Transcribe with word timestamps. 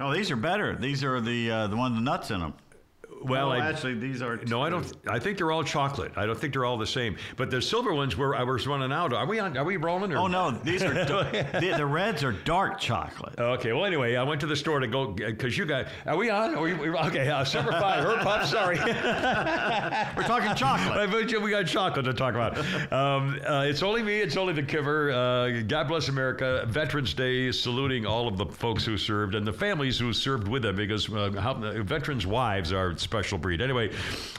Oh, 0.00 0.12
these 0.12 0.30
are 0.30 0.36
better. 0.36 0.74
These 0.76 1.04
are 1.04 1.20
the 1.20 1.50
uh, 1.50 1.66
the 1.68 1.76
one 1.76 1.94
with 1.94 2.02
nuts 2.02 2.30
in 2.30 2.40
them. 2.40 2.54
Well, 3.24 3.48
no, 3.48 3.52
I- 3.54 3.66
actually, 3.68 3.94
these 3.94 4.22
are. 4.22 4.36
No, 4.46 4.62
I 4.62 4.70
don't. 4.70 4.90
I 5.08 5.18
think 5.18 5.38
they're 5.38 5.50
all 5.52 5.64
chocolate. 5.64 6.12
I 6.16 6.26
don't 6.26 6.38
think 6.38 6.52
they're 6.52 6.64
all 6.64 6.78
the 6.78 6.86
same. 6.86 7.16
But 7.36 7.50
the 7.50 7.60
silver 7.62 7.94
ones 7.94 8.16
were 8.16 8.36
I 8.36 8.42
was 8.44 8.66
running 8.66 8.92
out. 8.92 9.12
Are 9.12 9.26
we 9.26 9.38
on? 9.38 9.56
Are 9.56 9.64
we 9.64 9.76
rolling? 9.76 10.12
Or? 10.12 10.18
Oh 10.18 10.26
no, 10.26 10.50
these 10.50 10.82
are 10.82 10.92
the, 11.04 11.74
the 11.76 11.86
reds 11.86 12.22
are 12.22 12.32
dark 12.32 12.78
chocolate. 12.78 13.38
Okay. 13.38 13.72
Well, 13.72 13.84
anyway, 13.84 14.16
I 14.16 14.22
went 14.22 14.40
to 14.42 14.46
the 14.46 14.56
store 14.56 14.80
to 14.80 14.86
go 14.86 15.06
because 15.08 15.56
you 15.56 15.64
got. 15.64 15.86
Are 16.06 16.16
we 16.16 16.30
on? 16.30 16.54
Are 16.54 17.06
okay. 17.06 17.28
Uh, 17.28 17.44
Semper 17.44 17.72
Fi, 17.72 18.00
her 18.02 18.18
puff. 18.22 18.46
Sorry. 18.48 18.78
We're 20.16 20.22
talking 20.24 20.54
chocolate. 20.54 20.96
I 20.98 21.06
bet 21.06 21.30
you 21.30 21.40
we 21.40 21.50
got 21.50 21.66
chocolate 21.66 22.04
to 22.04 22.14
talk 22.14 22.34
about. 22.34 22.58
Um, 22.92 23.40
uh, 23.46 23.64
it's 23.66 23.82
only 23.82 24.02
me. 24.02 24.20
It's 24.20 24.36
only 24.36 24.52
the 24.52 24.62
Kimmer. 24.62 25.10
Uh, 25.10 25.62
God 25.62 25.88
bless 25.88 26.08
America. 26.08 26.64
Veterans 26.68 27.14
Day, 27.14 27.50
saluting 27.52 28.06
all 28.06 28.28
of 28.28 28.36
the 28.36 28.46
folks 28.46 28.84
who 28.84 28.96
served 28.96 29.34
and 29.34 29.46
the 29.46 29.52
families 29.52 29.98
who 29.98 30.12
served 30.12 30.48
with 30.48 30.62
them 30.62 30.76
because 30.76 31.08
uh, 31.12 31.30
how, 31.38 31.54
veterans' 31.82 32.26
wives 32.26 32.72
are 32.72 32.96
special 33.14 33.38
breed. 33.38 33.60
Anyway, 33.62 33.90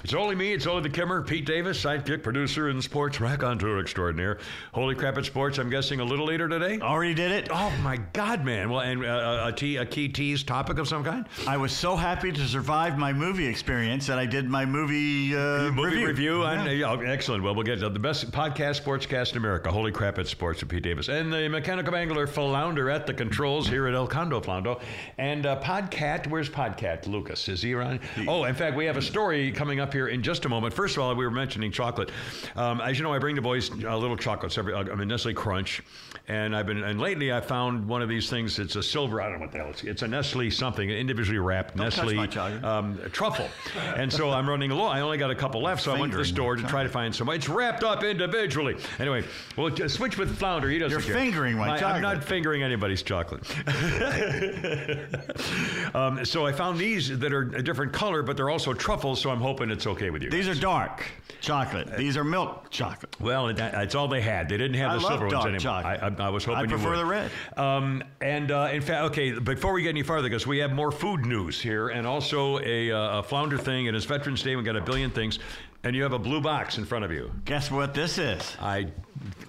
it's 0.04 0.14
only 0.14 0.36
me. 0.36 0.52
It's 0.52 0.68
only 0.68 0.84
the 0.84 0.90
Kimmer. 0.90 1.22
Pete 1.22 1.46
Davis, 1.46 1.82
sidekick, 1.82 2.22
producer, 2.24 2.68
and 2.68 2.84
sports 2.84 3.22
raconteur 3.22 3.80
extraordinaire. 3.80 4.38
Holy 4.74 4.96
crap 4.96 5.18
at 5.18 5.24
sports. 5.26 5.58
I'm 5.60 5.70
guessing 5.70 6.02
a 6.02 6.04
little 6.04 6.26
later 6.26 6.50
today. 6.50 6.80
Already 6.82 7.14
did 7.14 7.32
it. 7.32 7.48
Oh 7.52 7.72
my 7.82 7.96
God, 8.12 8.44
man! 8.44 8.70
Well, 8.70 8.82
and 8.82 9.06
uh, 9.06 9.44
a, 9.48 9.52
tea, 9.54 9.78
a 9.78 9.86
key 9.86 10.10
tease 10.10 10.44
topic 10.44 10.78
of 10.78 10.90
some 10.90 11.06
kind. 11.06 11.26
I 11.48 11.56
was 11.56 11.72
so 11.72 11.96
happy 11.96 12.34
to 12.34 12.48
survive 12.48 12.98
my 12.98 13.14
movie 13.14 13.46
experience 13.48 14.08
that 14.08 14.20
I 14.20 14.26
did 14.26 14.50
my 14.50 14.66
movie, 14.66 15.34
uh, 15.34 15.72
movie 15.72 16.04
review. 16.04 16.08
review. 16.08 16.44
on- 16.44 16.66
Yeah. 16.66 16.96
yeah, 17.02 17.10
excellent. 17.12 17.44
Well, 17.44 17.56
we'll 17.56 17.64
get 17.64 17.80
to 17.80 17.88
the 17.90 18.00
best 18.00 18.30
podcast 18.32 18.84
sportscast 18.84 19.32
in 19.32 19.38
America. 19.38 19.72
Holy 19.72 19.94
crap 19.94 20.20
at 20.20 20.28
sports 20.28 20.60
with 20.62 20.70
Pete 20.70 20.84
Davis 20.84 21.08
and 21.08 21.32
the 21.32 21.48
mechanical 21.48 21.96
angler 21.96 22.28
flounder 22.28 22.90
at 22.90 23.08
the 23.08 23.14
controls 23.14 23.70
here 23.70 23.88
at 23.88 23.94
El 23.94 24.08
Condo 24.08 24.42
Flondo 24.42 24.82
and 25.18 25.46
uh, 25.46 25.62
Podcat. 25.62 26.28
Where's 26.28 26.50
Podcat? 26.50 27.08
Lucas 27.08 27.48
is 27.48 27.62
he 27.62 27.74
around? 27.74 28.00
Oh, 28.28 28.44
in 28.46 28.56
fact, 28.56 28.65
we 28.74 28.86
have 28.86 28.98
a 28.98 29.02
story 29.02 29.52
coming 29.52 29.80
up 29.80 29.94
here 29.94 30.08
in 30.08 30.24
just 30.24 30.46
a 30.46 30.50
moment. 30.50 30.74
First 30.74 30.98
of 30.98 31.04
all, 31.04 31.14
we 31.14 31.26
were 31.26 31.32
mentioning 31.32 31.72
chocolate. 31.72 32.10
Um, 32.56 32.82
as 32.82 32.98
you 32.98 33.04
know, 33.04 33.14
I 33.14 33.20
bring 33.20 33.36
the 33.36 33.42
boys 33.42 33.70
uh, 33.70 33.98
little 33.98 34.18
chocolates 34.18 34.58
every. 34.58 34.74
I 34.74 34.84
mean, 34.96 35.08
Nestle 35.08 35.34
Crunch, 35.34 35.84
and 36.28 36.56
I've 36.56 36.66
been 36.66 36.84
and 36.84 37.00
lately 37.00 37.32
I 37.32 37.40
found 37.40 37.88
one 37.88 38.02
of 38.02 38.10
these 38.10 38.30
things. 38.30 38.58
It's 38.58 38.76
a 38.76 38.84
silver. 38.84 39.22
I 39.22 39.30
don't 39.30 39.34
know 39.34 39.46
what 39.46 39.52
the 39.52 39.60
hell 39.60 39.70
it's. 39.70 39.84
It's 39.84 40.02
a 40.02 40.08
Nestle 40.08 40.50
something 40.50 40.90
individually 40.90 41.38
wrapped 41.38 41.78
Don't 41.78 41.86
Nestle 41.86 42.18
um, 42.66 43.00
truffle, 43.12 43.50
and 43.96 44.12
so 44.12 44.32
I'm 44.32 44.50
running 44.50 44.72
low. 44.72 44.86
I 44.86 45.02
only 45.02 45.18
got 45.18 45.30
a 45.30 45.36
couple 45.36 45.62
left, 45.62 45.84
so 45.84 45.94
I 45.94 46.00
went 46.00 46.12
to 46.14 46.18
the 46.18 46.26
store 46.26 46.56
to 46.56 46.64
try 46.64 46.84
to 46.84 46.90
find 46.90 47.14
some. 47.14 47.30
It's 47.30 47.48
wrapped 47.48 47.84
up 47.84 48.04
individually. 48.04 48.76
Anyway, 49.00 49.24
we'll 49.56 49.76
switch 49.88 50.18
with 50.18 50.36
Flounder. 50.38 50.70
He 50.70 50.80
doesn't 50.80 50.92
You're 50.92 51.06
care. 51.06 51.16
fingering 51.16 51.58
my 51.58 51.78
I- 51.78 51.96
I'm 51.96 52.02
not 52.02 52.24
fingering 52.24 52.64
anybody's 52.64 53.04
chocolate. 53.04 53.44
um, 55.96 56.26
so 56.26 56.46
I 56.46 56.52
found 56.52 56.80
these 56.80 57.18
that 57.20 57.34
are 57.34 57.54
a 57.56 57.62
different 57.62 57.94
color, 57.94 58.24
but 58.24 58.36
they're 58.36 58.50
also 58.50 58.74
truffles. 58.74 59.22
So 59.22 59.30
I'm 59.30 59.42
hoping 59.42 59.70
it's 59.70 59.86
okay 59.86 60.10
with 60.10 60.24
you. 60.24 60.30
These 60.30 60.48
are 60.48 60.56
dark 60.56 61.06
chocolate. 61.42 61.96
These 61.98 62.18
are 62.18 62.24
milk 62.24 62.70
chocolate. 62.70 63.16
Well, 63.20 63.48
that, 63.48 63.72
that's 63.72 63.96
all 63.96 64.08
they 64.08 64.22
had. 64.22 64.50
They 64.50 64.58
didn't 64.58 64.78
have 64.78 64.92
I 64.92 64.96
the 64.96 65.08
silver 65.08 65.28
ones 65.28 65.46
anymore. 65.46 65.60
chocolate. 65.60 66.00
I, 66.02 66.08
I, 66.20 66.28
I 66.28 66.30
was 66.30 66.44
hoping 66.46 66.60
I 66.60 66.62
you 66.64 66.68
prefer 66.70 66.90
would. 66.92 67.00
the 67.00 67.06
red. 67.06 67.32
Um, 67.58 68.04
and 68.22 68.52
uh, 68.52 68.70
in 68.72 68.82
fact, 68.82 69.04
okay, 69.12 69.32
before 69.32 69.74
we 69.74 69.82
get 69.84 69.90
any 69.90 70.04
farther, 70.04 70.30
because 70.30 70.48
we 70.48 70.58
have 70.60 70.72
more 70.72 70.92
food 70.92 71.26
news 71.26 71.62
here, 71.62 71.90
and 71.90 72.06
also 72.08 72.60
a, 72.60 72.92
uh, 72.92 73.20
a 73.20 73.24
flounder 73.24 73.58
thing, 73.58 73.88
and 73.88 73.96
it's 73.96 74.06
Veterans 74.06 74.44
Day. 74.44 74.56
We 74.56 74.64
got 74.64 74.76
a 74.76 74.82
billion 74.82 75.12
things, 75.12 75.40
and 75.84 75.96
you 75.96 76.04
have 76.04 76.14
a 76.14 76.20
blue 76.20 76.42
box 76.42 76.78
in 76.78 76.86
front 76.86 77.06
of 77.06 77.12
you. 77.12 77.32
Guess 77.46 77.72
what 77.72 77.94
this 77.94 78.18
is? 78.18 78.56
I 78.60 78.88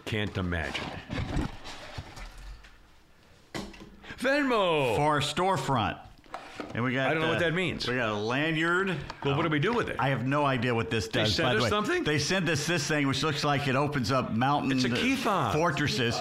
can't 0.05 0.37
imagine. 0.37 0.85
Venmo. 4.19 4.97
For 4.97 5.03
our 5.03 5.21
storefront. 5.21 5.99
And 6.75 6.83
we 6.85 6.93
got. 6.95 7.09
I 7.09 7.13
don't 7.13 7.23
know 7.23 7.29
what 7.29 7.37
uh, 7.37 7.41
that 7.41 7.55
means. 7.55 7.87
We 7.87 7.97
got 7.97 8.09
a 8.09 8.15
lanyard. 8.15 8.97
well, 9.25 9.37
what 9.37 9.43
do 9.43 9.49
we 9.49 9.59
do 9.59 9.73
with 9.73 9.89
it? 9.89 9.97
I 9.99 10.09
have 10.09 10.27
no 10.27 10.45
idea 10.45 10.75
what 10.75 10.91
this 10.91 11.07
does. 11.07 11.37
They 11.37 11.43
sent 11.43 11.51
the 11.51 11.57
us 11.59 11.63
way. 11.65 11.69
something? 11.69 12.05
They 12.05 12.19
sent 12.19 12.49
us 12.49 12.67
this 12.67 12.87
thing, 12.87 13.07
which 13.07 13.23
looks 13.23 13.45
like 13.45 13.69
it 13.69 13.77
opens 13.77 14.11
up 14.11 14.33
mountain 14.33 14.73
It's 14.73 14.85
a 14.85 14.91
key 14.91 15.17
fob. 15.17 15.55
fortresses. 15.55 16.21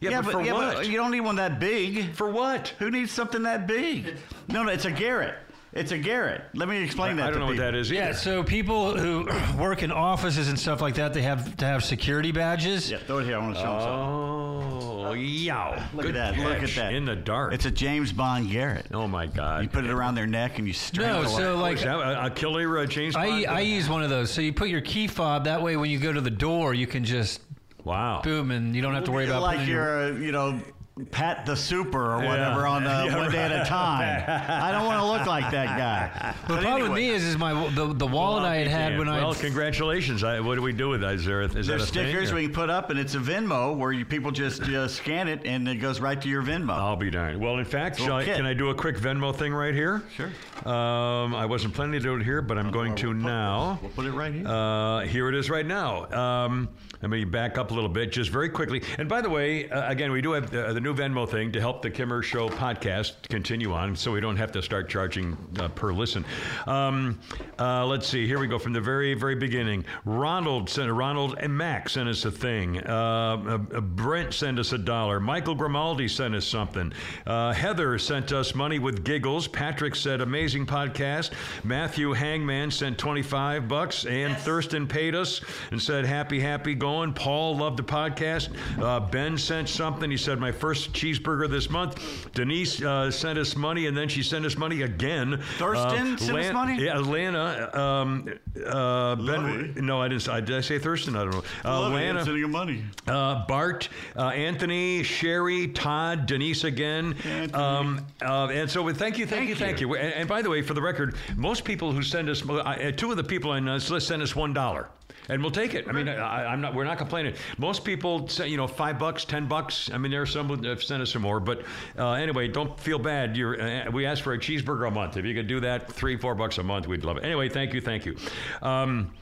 Yeah, 0.00 0.22
but 0.22 0.32
for 0.32 0.42
yeah, 0.42 0.52
what? 0.52 0.86
you 0.86 0.96
don't 0.96 1.10
need 1.10 1.20
one 1.20 1.36
that 1.36 1.60
big. 1.60 2.14
For 2.14 2.30
what? 2.30 2.68
Who 2.78 2.90
needs 2.90 3.12
something 3.12 3.42
that 3.42 3.66
big? 3.66 4.16
No, 4.48 4.62
no, 4.62 4.70
it's 4.72 4.86
a 4.86 4.90
garrote. 4.90 5.34
It's 5.72 5.92
a 5.92 5.98
garrote. 5.98 6.40
Let 6.54 6.68
me 6.68 6.82
explain 6.82 7.16
that. 7.18 7.24
I 7.24 7.26
don't 7.26 7.34
to 7.34 7.40
know 7.40 7.46
what 7.46 7.58
that 7.58 7.74
is 7.76 7.92
either. 7.92 8.02
Yeah, 8.06 8.12
so 8.12 8.42
people 8.42 8.96
who 8.96 9.28
work 9.58 9.82
in 9.84 9.92
offices 9.92 10.48
and 10.48 10.58
stuff 10.58 10.80
like 10.80 10.94
that, 10.96 11.14
they 11.14 11.22
have 11.22 11.56
to 11.58 11.64
have 11.64 11.84
security 11.84 12.32
badges. 12.32 12.90
Yeah, 12.90 12.98
throw 13.06 13.18
it 13.18 13.26
here. 13.26 13.36
I 13.36 13.38
want 13.38 13.54
to 13.54 13.60
show 13.60 13.70
them 13.70 13.80
something. 13.80 15.06
Oh, 15.06 15.12
yow. 15.12 15.82
Look 15.94 16.06
Good 16.06 16.16
at 16.16 16.36
that. 16.36 16.44
Look 16.44 16.62
at 16.62 16.70
that. 16.76 16.94
In 16.94 17.04
the 17.04 17.14
dark. 17.16 17.52
It's 17.52 17.66
a 17.66 17.70
James 17.70 18.12
Bond 18.12 18.50
garrote. 18.50 18.86
oh, 18.92 19.06
my 19.06 19.26
God. 19.26 19.62
You 19.62 19.68
put 19.68 19.84
it 19.84 19.90
around 19.90 20.14
their 20.16 20.26
neck 20.26 20.58
and 20.58 20.66
you 20.66 20.72
strangle 20.72 21.22
No, 21.22 21.28
it. 21.28 21.32
so 21.32 21.56
like 21.56 21.76
Is 21.76 21.82
that 21.84 21.96
a, 21.98 22.26
a 22.26 22.30
killer 22.30 22.78
uh, 22.78 22.86
James 22.86 23.14
Bond? 23.14 23.46
I, 23.46 23.56
I 23.56 23.60
use 23.60 23.88
one 23.88 24.02
of 24.02 24.10
those. 24.10 24.30
So 24.30 24.40
you 24.40 24.52
put 24.52 24.68
your 24.70 24.80
key 24.80 25.06
fob. 25.06 25.44
That 25.44 25.62
way, 25.62 25.76
when 25.76 25.90
you 25.90 25.98
go 25.98 26.12
to 26.12 26.20
the 26.20 26.30
door, 26.30 26.74
you 26.74 26.86
can 26.86 27.04
just 27.04 27.40
wow. 27.84 28.20
boom, 28.22 28.50
and 28.50 28.74
you 28.74 28.82
don't 28.82 28.94
have 28.94 29.04
to 29.04 29.12
worry 29.12 29.26
about 29.26 29.42
like 29.42 29.58
putting 29.58 29.72
your- 29.72 30.08
you're, 30.12 30.22
you 30.22 30.32
know, 30.32 30.60
Pat 31.06 31.46
the 31.46 31.56
Super 31.56 32.12
or 32.14 32.18
whatever 32.18 32.66
on 32.66 32.84
the 32.84 32.90
Yeah, 33.10 33.16
one 33.16 33.30
day 33.30 33.38
at 33.42 33.52
a 33.52 33.68
time. 33.68 34.24
I 34.28 34.72
don't 34.72 34.84
want 34.86 35.00
to 35.00 35.06
look 35.06 35.26
like 35.26 35.50
that 35.50 35.78
guy. 35.78 36.34
The 36.46 36.54
But 36.54 36.62
problem 36.62 36.90
with 36.90 36.98
me 36.98 37.10
is, 37.10 37.24
is 37.24 37.36
my 37.38 37.52
the, 37.70 37.92
the 37.92 38.06
wallet 38.06 38.44
I 38.44 38.56
had 38.56 38.66
had 38.66 38.98
when 38.98 39.08
I 39.08 39.18
Well, 39.24 39.34
congratulations. 39.34 40.22
I, 40.24 40.40
what 40.40 40.56
do 40.56 40.62
we 40.62 40.72
do 40.72 40.88
with 40.88 41.00
that? 41.02 41.14
Is 41.14 41.24
there 41.24 41.42
a, 41.42 41.46
is 41.46 41.52
that 41.52 41.66
there's 41.66 41.82
a 41.82 41.86
stickers 41.86 42.28
thing? 42.28 42.36
we 42.36 42.42
can 42.44 42.52
put 42.52 42.70
up, 42.70 42.90
and 42.90 42.98
it's 42.98 43.14
a 43.14 43.18
Venmo 43.18 43.76
where 43.76 43.92
you 43.92 44.04
people 44.04 44.30
just 44.30 44.62
uh, 44.62 44.88
scan 44.88 45.28
it 45.28 45.42
and 45.44 45.68
it 45.68 45.76
goes 45.76 46.00
right 46.00 46.20
to 46.20 46.28
your 46.28 46.42
Venmo. 46.42 46.72
I'll 46.72 46.96
be 46.96 47.10
darned. 47.10 47.40
Well, 47.40 47.58
in 47.58 47.64
fact, 47.64 47.98
shall 47.98 48.16
I, 48.16 48.24
can 48.24 48.46
I 48.46 48.54
do 48.54 48.70
a 48.70 48.74
quick 48.74 48.96
Venmo 48.96 49.34
thing 49.34 49.52
right 49.52 49.74
here? 49.74 50.02
Sure. 50.16 50.30
Um, 50.64 51.34
I 51.34 51.46
wasn't 51.46 51.74
planning 51.74 51.92
to 51.94 52.00
do 52.00 52.14
it 52.16 52.22
here, 52.22 52.42
but 52.42 52.58
I'm 52.58 52.70
going 52.70 52.94
to 52.96 53.14
now. 53.14 53.78
We'll 53.80 53.90
put 53.92 54.06
it 54.06 54.12
right 54.12 54.32
here. 54.32 54.46
Uh, 54.46 55.00
here 55.00 55.28
it 55.28 55.34
is 55.34 55.48
right 55.50 55.66
now. 55.66 56.10
Um, 56.12 56.68
let 57.02 57.10
me 57.10 57.24
back 57.24 57.56
up 57.56 57.70
a 57.70 57.74
little 57.74 57.88
bit, 57.88 58.12
just 58.12 58.30
very 58.30 58.50
quickly. 58.50 58.82
And 58.98 59.08
by 59.08 59.22
the 59.22 59.30
way, 59.30 59.70
uh, 59.70 59.90
again, 59.90 60.12
we 60.12 60.20
do 60.20 60.32
have 60.32 60.54
uh, 60.54 60.72
the 60.74 60.80
new 60.80 60.89
Venmo 60.94 61.28
thing 61.28 61.52
to 61.52 61.60
help 61.60 61.82
the 61.82 61.90
Kimmer 61.90 62.22
Show 62.22 62.48
podcast 62.48 63.28
continue 63.28 63.72
on, 63.72 63.96
so 63.96 64.12
we 64.12 64.20
don't 64.20 64.36
have 64.36 64.52
to 64.52 64.62
start 64.62 64.88
charging 64.88 65.36
uh, 65.58 65.68
per 65.68 65.92
listen. 65.92 66.24
Um, 66.66 67.18
uh, 67.58 67.86
let's 67.86 68.06
see. 68.06 68.26
Here 68.26 68.38
we 68.38 68.46
go 68.46 68.58
from 68.58 68.72
the 68.72 68.80
very, 68.80 69.14
very 69.14 69.34
beginning. 69.34 69.84
Ronald 70.04 70.68
sent 70.68 70.90
Ronald 70.90 71.36
and 71.38 71.56
Max 71.56 71.92
sent 71.92 72.08
us 72.08 72.24
a 72.24 72.30
thing. 72.30 72.78
Uh, 72.86 72.90
uh, 72.90 73.58
uh, 73.76 73.80
Brent 73.80 74.34
sent 74.34 74.58
us 74.58 74.72
a 74.72 74.78
dollar. 74.78 75.20
Michael 75.20 75.54
Grimaldi 75.54 76.08
sent 76.08 76.34
us 76.34 76.46
something. 76.46 76.92
Uh, 77.26 77.52
Heather 77.52 77.98
sent 77.98 78.32
us 78.32 78.54
money 78.54 78.78
with 78.78 79.04
giggles. 79.04 79.48
Patrick 79.48 79.94
said 79.94 80.20
amazing 80.20 80.66
podcast. 80.66 81.30
Matthew 81.64 82.12
Hangman 82.12 82.70
sent 82.70 82.98
25 82.98 83.68
bucks. 83.68 84.06
And 84.06 84.36
Thurston 84.36 84.86
paid 84.86 85.14
us 85.14 85.40
and 85.70 85.80
said 85.80 86.04
happy, 86.06 86.40
happy 86.40 86.74
going. 86.74 87.12
Paul 87.12 87.56
loved 87.56 87.78
the 87.78 87.82
podcast. 87.82 88.50
Uh, 88.80 89.00
ben 89.00 89.36
sent 89.36 89.68
something. 89.68 90.10
He 90.10 90.16
said 90.16 90.38
my 90.38 90.52
first 90.52 90.79
cheeseburger 90.88 91.48
this 91.48 91.70
month. 91.70 92.32
Denise 92.32 92.82
uh, 92.82 93.10
sent 93.10 93.38
us 93.38 93.56
money 93.56 93.86
and 93.86 93.96
then 93.96 94.08
she 94.08 94.22
sent 94.22 94.44
us 94.44 94.56
money 94.56 94.82
again. 94.82 95.40
Thurston 95.58 96.14
Uh, 96.14 96.16
sent 96.16 96.38
us 96.38 96.52
money? 96.52 96.82
Yeah, 96.82 96.98
Lana. 96.98 97.70
Um, 97.74 98.28
uh, 98.66 99.16
ben. 99.16 99.74
No, 99.76 100.00
I 100.00 100.08
didn't. 100.08 100.28
I, 100.28 100.40
did 100.40 100.56
I 100.56 100.60
say 100.60 100.78
Thurston? 100.78 101.16
I 101.16 101.24
don't 101.24 101.32
know. 101.32 101.42
Uh, 101.64 101.80
Love 101.80 101.92
it. 101.92 101.96
Lana. 101.96 102.24
Sending 102.24 102.40
you 102.40 102.48
money. 102.48 102.84
Uh, 103.06 103.46
Bart, 103.46 103.88
uh, 104.16 104.28
Anthony, 104.28 105.02
Sherry, 105.02 105.68
Todd, 105.68 106.26
Denise 106.26 106.64
again. 106.64 107.14
Um, 107.54 108.06
uh, 108.22 108.48
and 108.48 108.70
so, 108.70 108.88
thank 108.92 109.18
you, 109.18 109.26
thank, 109.26 109.40
Thank 109.40 109.48
you, 109.48 109.54
thank 109.56 109.80
you. 109.80 109.94
And, 109.94 110.14
and 110.14 110.28
by 110.28 110.42
the 110.42 110.50
way, 110.50 110.62
for 110.62 110.74
the 110.74 110.82
record, 110.82 111.16
most 111.36 111.64
people 111.64 111.92
who 111.92 112.02
send 112.02 112.28
us, 112.28 112.48
uh, 112.48 112.92
two 112.96 113.10
of 113.10 113.16
the 113.16 113.24
people 113.24 113.50
on 113.52 113.64
this 113.64 113.90
list 113.90 114.08
send 114.08 114.22
us 114.22 114.36
one 114.36 114.52
dollar. 114.52 114.88
And 115.28 115.42
we'll 115.42 115.50
take 115.50 115.74
it. 115.74 115.86
I 115.88 115.92
mean, 115.92 116.08
I, 116.08 116.46
I'm 116.46 116.60
not. 116.60 116.74
We're 116.74 116.84
not 116.84 116.98
complaining. 116.98 117.34
Most 117.58 117.84
people 117.84 118.28
say, 118.28 118.48
you 118.48 118.56
know, 118.56 118.66
five 118.66 118.98
bucks, 118.98 119.24
ten 119.24 119.46
bucks. 119.46 119.90
I 119.92 119.98
mean, 119.98 120.10
there 120.10 120.22
are 120.22 120.26
some 120.26 120.48
who 120.48 120.68
have 120.68 120.82
sent 120.82 121.02
us 121.02 121.12
some 121.12 121.22
more. 121.22 121.40
But 121.40 121.62
uh, 121.98 122.12
anyway, 122.12 122.48
don't 122.48 122.78
feel 122.78 122.98
bad. 122.98 123.38
Uh, 123.40 123.90
we 123.92 124.06
asked 124.06 124.22
for 124.22 124.32
a 124.32 124.38
cheeseburger 124.38 124.88
a 124.88 124.90
month. 124.90 125.16
If 125.16 125.24
you 125.24 125.34
could 125.34 125.46
do 125.46 125.60
that, 125.60 125.90
three, 125.92 126.16
four 126.16 126.34
bucks 126.34 126.58
a 126.58 126.62
month, 126.62 126.86
we'd 126.86 127.04
love 127.04 127.16
it. 127.18 127.24
Anyway, 127.24 127.48
thank 127.48 127.74
you, 127.74 127.80
thank 127.80 128.06
you. 128.06 128.16
Um, 128.62 129.12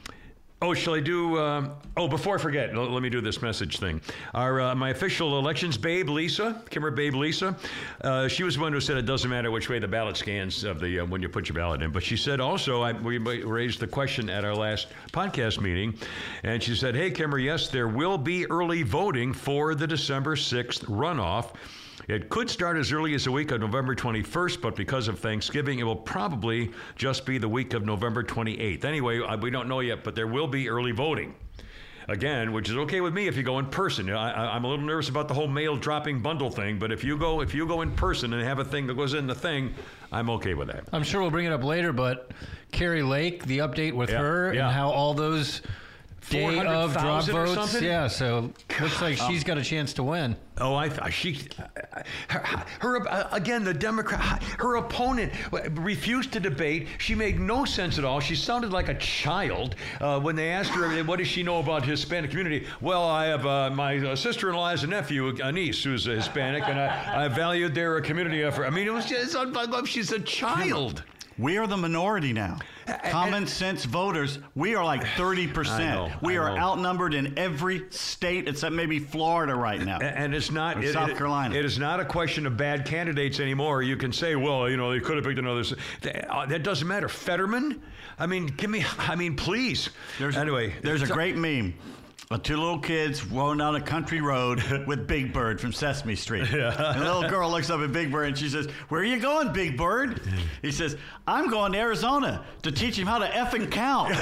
Oh, 0.61 0.73
shall 0.73 0.93
I 0.93 0.99
do? 0.99 1.39
Um, 1.39 1.71
oh, 1.95 2.09
before 2.09 2.35
I 2.35 2.37
forget, 2.37 2.75
l- 2.75 2.89
let 2.91 3.01
me 3.01 3.09
do 3.09 3.21
this 3.21 3.41
message 3.41 3.77
thing. 3.77 4.01
Our 4.33 4.59
uh, 4.59 4.75
my 4.75 4.89
official 4.89 5.39
elections 5.39 5.77
babe, 5.77 6.09
Lisa 6.09 6.61
Kimmer 6.69 6.91
babe, 6.91 7.15
Lisa. 7.15 7.55
Uh, 8.01 8.27
she 8.27 8.43
was 8.43 8.55
the 8.55 8.61
one 8.61 8.73
who 8.73 8.81
said 8.81 8.97
it 8.97 9.03
doesn't 9.05 9.29
matter 9.29 9.51
which 9.51 9.69
way 9.69 9.79
the 9.79 9.87
ballot 9.87 10.17
scans 10.17 10.65
of 10.65 10.81
the 10.81 10.99
uh, 10.99 11.05
when 11.05 11.21
you 11.21 11.29
put 11.29 11.47
your 11.47 11.55
ballot 11.55 11.81
in. 11.81 11.91
But 11.91 12.03
she 12.03 12.17
said 12.17 12.41
also, 12.41 12.81
I, 12.81 12.91
we 12.91 13.17
raised 13.19 13.79
the 13.79 13.87
question 13.87 14.29
at 14.29 14.43
our 14.43 14.53
last 14.53 14.87
podcast 15.13 15.61
meeting, 15.61 15.95
and 16.43 16.61
she 16.61 16.75
said, 16.75 16.93
"Hey, 16.93 17.09
Kimmer, 17.11 17.39
yes, 17.39 17.69
there 17.69 17.87
will 17.87 18.17
be 18.17 18.45
early 18.51 18.83
voting 18.83 19.31
for 19.31 19.75
the 19.75 19.87
December 19.87 20.35
sixth 20.35 20.83
runoff." 20.87 21.53
It 22.09 22.27
could 22.29 22.49
start 22.49 22.75
as 22.75 22.91
early 22.91 23.13
as 23.13 23.25
the 23.25 23.31
week 23.31 23.51
of 23.51 23.61
November 23.61 23.93
21st, 23.93 24.61
but 24.61 24.75
because 24.75 25.07
of 25.07 25.19
Thanksgiving, 25.19 25.77
it 25.77 25.83
will 25.83 25.95
probably 25.95 26.71
just 26.95 27.23
be 27.23 27.37
the 27.37 27.47
week 27.47 27.75
of 27.75 27.85
November 27.85 28.23
28th. 28.23 28.83
Anyway, 28.83 29.21
uh, 29.21 29.37
we 29.37 29.51
don't 29.51 29.67
know 29.67 29.81
yet, 29.81 30.03
but 30.03 30.15
there 30.15 30.25
will 30.25 30.47
be 30.47 30.69
early 30.69 30.91
voting. 30.91 31.35
Again, 32.07 32.51
which 32.51 32.67
is 32.67 32.75
okay 32.77 33.01
with 33.01 33.13
me 33.13 33.27
if 33.27 33.37
you 33.37 33.43
go 33.43 33.59
in 33.59 33.67
person. 33.67 34.09
I, 34.09 34.55
am 34.55 34.65
a 34.65 34.67
little 34.67 34.83
nervous 34.83 35.09
about 35.09 35.27
the 35.27 35.35
whole 35.35 35.47
mail 35.47 35.77
dropping 35.77 36.19
bundle 36.23 36.49
thing, 36.49 36.79
but 36.79 36.91
if 36.91 37.03
you 37.03 37.15
go 37.15 37.41
if 37.41 37.53
you 37.53 37.67
go 37.67 37.83
in 37.83 37.91
person 37.91 38.33
and 38.33 38.41
have 38.41 38.57
a 38.57 38.65
thing 38.65 38.87
that 38.87 38.97
goes 38.97 39.13
in 39.13 39.27
the 39.27 39.35
thing, 39.35 39.71
I'm 40.11 40.31
okay 40.31 40.55
with 40.55 40.69
that. 40.69 40.85
I'm 40.91 41.03
sure 41.03 41.21
we'll 41.21 41.29
bring 41.29 41.45
it 41.45 41.51
up 41.53 41.63
later, 41.63 41.93
but 41.93 42.31
Kari 42.71 43.03
Lake, 43.03 43.45
the 43.45 43.59
update 43.59 43.93
with 43.93 44.09
Yeah, 44.09 44.17
her 44.17 44.51
yeah. 44.51 44.65
and 44.65 44.75
how 44.75 44.89
all 44.89 45.13
those 45.13 45.61
day 46.29 46.59
of 46.59 46.93
drop 46.93 47.25
votes. 47.25 47.53
something? 47.53 47.83
Yeah, 47.83 48.07
so 48.07 48.53
looks 48.79 49.01
like 49.01 49.17
she's 49.17 49.43
got 49.43 49.57
a 49.57 49.63
chance 49.63 49.93
to 49.93 50.03
win. 50.03 50.35
Oh, 50.61 50.75
I 50.75 50.89
thought 50.89 51.13
she, 51.13 51.39
her, 52.27 52.43
her 52.79 53.07
uh, 53.07 53.29
again, 53.31 53.63
the 53.63 53.73
Democrat, 53.73 54.43
her 54.57 54.75
opponent 54.75 55.31
refused 55.71 56.33
to 56.33 56.39
debate. 56.39 56.87
She 56.97 57.15
made 57.15 57.39
no 57.39 57.63
sense 57.63 57.97
at 57.97 58.03
all. 58.03 58.19
She 58.19 58.35
sounded 58.35 58.71
like 58.71 58.89
a 58.89 58.95
child 58.95 59.75
uh, 60.01 60.19
when 60.19 60.35
they 60.35 60.49
asked 60.49 60.71
her, 60.71 61.01
"What 61.03 61.19
does 61.19 61.27
she 61.27 61.43
know 61.43 61.59
about 61.59 61.83
the 61.83 61.91
Hispanic 61.91 62.31
community?" 62.31 62.67
Well, 62.81 63.07
I 63.07 63.27
have 63.27 63.45
uh, 63.45 63.69
my 63.69 63.97
uh, 63.97 64.15
sister-in-law 64.15 64.69
has 64.69 64.83
a 64.83 64.87
nephew, 64.87 65.33
a 65.41 65.51
niece 65.51 65.83
who's 65.83 66.07
a 66.07 66.15
Hispanic, 66.15 66.67
and 66.67 66.79
I, 66.79 67.25
I 67.25 67.27
valued 67.29 67.73
their 67.73 67.99
community 68.01 68.43
effort. 68.43 68.65
I 68.65 68.69
mean, 68.69 68.87
it 68.87 68.93
was 68.93 69.05
just 69.05 69.35
unbelievable. 69.35 69.85
She's 69.85 70.11
a 70.11 70.19
child. 70.19 71.03
We 71.37 71.57
are 71.57 71.67
the 71.67 71.77
minority 71.77 72.33
now. 72.33 72.59
Common 73.11 73.47
sense 73.47 73.85
voters, 73.85 74.39
we 74.55 74.75
are 74.75 74.83
like 74.83 75.03
30%. 75.15 75.79
Know, 75.79 76.11
we 76.21 76.37
are 76.37 76.57
outnumbered 76.57 77.13
in 77.13 77.37
every 77.37 77.85
state 77.89 78.47
except 78.47 78.73
maybe 78.73 78.99
Florida 78.99 79.55
right 79.55 79.81
now. 79.81 79.99
And 79.99 80.33
it's 80.33 80.51
not 80.51 80.83
it- 80.83 80.93
South 80.93 81.09
it- 81.09 81.17
Carolina. 81.17 81.55
It 81.55 81.65
is 81.65 81.79
not 81.79 81.99
a 81.99 82.05
question 82.05 82.45
of 82.45 82.57
bad 82.57 82.85
candidates 82.85 83.39
anymore. 83.39 83.81
You 83.81 83.97
can 83.97 84.11
say, 84.11 84.35
well, 84.35 84.69
you 84.69 84.77
know, 84.77 84.91
they 84.91 84.99
could 84.99 85.15
have 85.15 85.25
picked 85.25 85.39
another. 85.39 85.63
That, 86.01 86.33
uh, 86.33 86.45
doesn't 86.45 86.87
matter. 86.87 87.09
Fetterman. 87.09 87.81
I 88.17 88.25
mean, 88.25 88.47
give 88.47 88.69
me. 88.69 88.85
I 88.97 89.15
mean, 89.15 89.35
please. 89.35 89.89
There's, 90.17 90.35
anyway, 90.35 90.75
there's 90.81 91.01
a 91.01 91.07
great 91.07 91.35
meme. 91.37 91.73
Two 92.43 92.57
little 92.57 92.77
kids 92.77 93.25
rolling 93.25 93.57
down 93.57 93.75
a 93.75 93.81
country 93.81 94.21
road 94.21 94.61
with 94.87 95.07
Big 95.07 95.33
Bird 95.33 95.59
from 95.59 95.73
Sesame 95.73 96.15
Street. 96.15 96.41
And 96.41 97.01
the 97.01 97.03
little 97.03 97.27
girl 97.27 97.49
looks 97.49 97.71
up 97.71 97.79
at 97.79 97.91
Big 97.91 98.11
Bird 98.11 98.27
and 98.27 98.37
she 98.37 98.49
says, 98.49 98.67
Where 98.89 99.01
are 99.01 99.03
you 99.03 99.19
going, 99.19 99.51
Big 99.51 99.75
Bird? 99.75 100.21
He 100.61 100.71
says, 100.71 100.95
I'm 101.25 101.49
going 101.49 101.71
to 101.71 101.79
Arizona 101.79 102.45
to 102.61 102.71
teach 102.71 102.99
him 102.99 103.07
how 103.07 103.17
to 103.17 103.25
effing 103.25 103.71
count. 103.71 104.11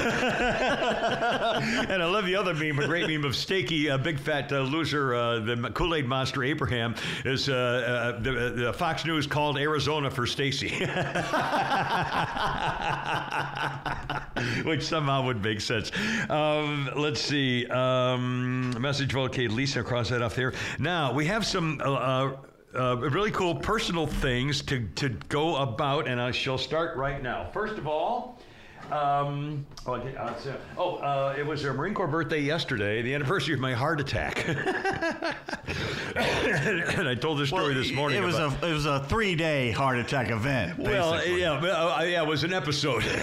and 1.90 2.02
I 2.02 2.06
love 2.06 2.24
the 2.24 2.34
other 2.34 2.54
meme, 2.54 2.78
a 2.78 2.86
great 2.86 3.10
meme 3.10 3.26
of 3.26 3.32
Stakey, 3.32 3.92
a 3.92 3.98
big 3.98 4.18
fat 4.18 4.50
uh, 4.52 4.60
loser, 4.60 5.14
uh, 5.14 5.40
the 5.40 5.70
Kool 5.74 5.94
Aid 5.94 6.06
monster 6.06 6.42
Abraham, 6.44 6.94
is 7.26 7.50
uh, 7.50 7.52
uh, 7.52 8.12
the, 8.22 8.54
the 8.56 8.72
Fox 8.72 9.04
News 9.04 9.26
called 9.26 9.58
Arizona 9.58 10.10
for 10.10 10.26
Stacy, 10.26 10.70
which 14.64 14.82
somehow 14.82 15.24
would 15.24 15.42
make 15.42 15.60
sense. 15.60 15.92
Um, 16.30 16.88
let's 16.96 17.20
see. 17.20 17.66
Um, 17.66 17.97
message 18.80 19.14
okay, 19.14 19.48
Lisa, 19.48 19.82
cross 19.82 20.08
that 20.10 20.22
off 20.22 20.34
there. 20.34 20.52
Now 20.78 21.12
we 21.12 21.26
have 21.26 21.44
some. 21.46 21.80
Uh, 21.84 21.92
uh, 21.92 22.36
uh, 22.74 22.96
really 22.96 23.30
cool 23.30 23.54
personal 23.54 24.06
things 24.06 24.60
to, 24.60 24.86
to 24.94 25.08
go 25.30 25.56
about, 25.56 26.06
and 26.06 26.20
I 26.20 26.30
shall 26.30 26.58
start 26.58 26.96
right 26.98 27.22
now. 27.22 27.48
First 27.50 27.78
of 27.78 27.86
all, 27.86 28.37
um, 28.92 29.66
oh, 29.86 29.94
uh, 29.94 29.98
uh, 30.18 30.34
oh 30.76 30.96
uh, 30.96 31.34
it 31.38 31.46
was 31.46 31.64
a 31.64 31.72
Marine 31.72 31.94
Corps 31.94 32.06
birthday 32.06 32.40
yesterday, 32.40 33.02
the 33.02 33.14
anniversary 33.14 33.54
of 33.54 33.60
my 33.60 33.74
heart 33.74 34.00
attack. 34.00 34.48
and 36.16 37.08
I 37.08 37.14
told 37.14 37.38
this 37.38 37.48
story 37.48 37.74
this 37.74 37.92
morning. 37.92 38.18
It 38.18 38.24
was 38.24 38.36
about- 38.36 38.62
a 38.62 38.68
it 38.68 38.72
was 38.72 38.86
a 38.86 39.04
three 39.04 39.34
day 39.34 39.70
heart 39.70 39.98
attack 39.98 40.30
event. 40.30 40.78
well, 40.78 41.12
basically. 41.12 41.40
yeah, 41.40 41.52
uh, 41.52 42.02
yeah, 42.02 42.22
it 42.22 42.26
was 42.28 42.44
an 42.44 42.52
episode. 42.52 43.04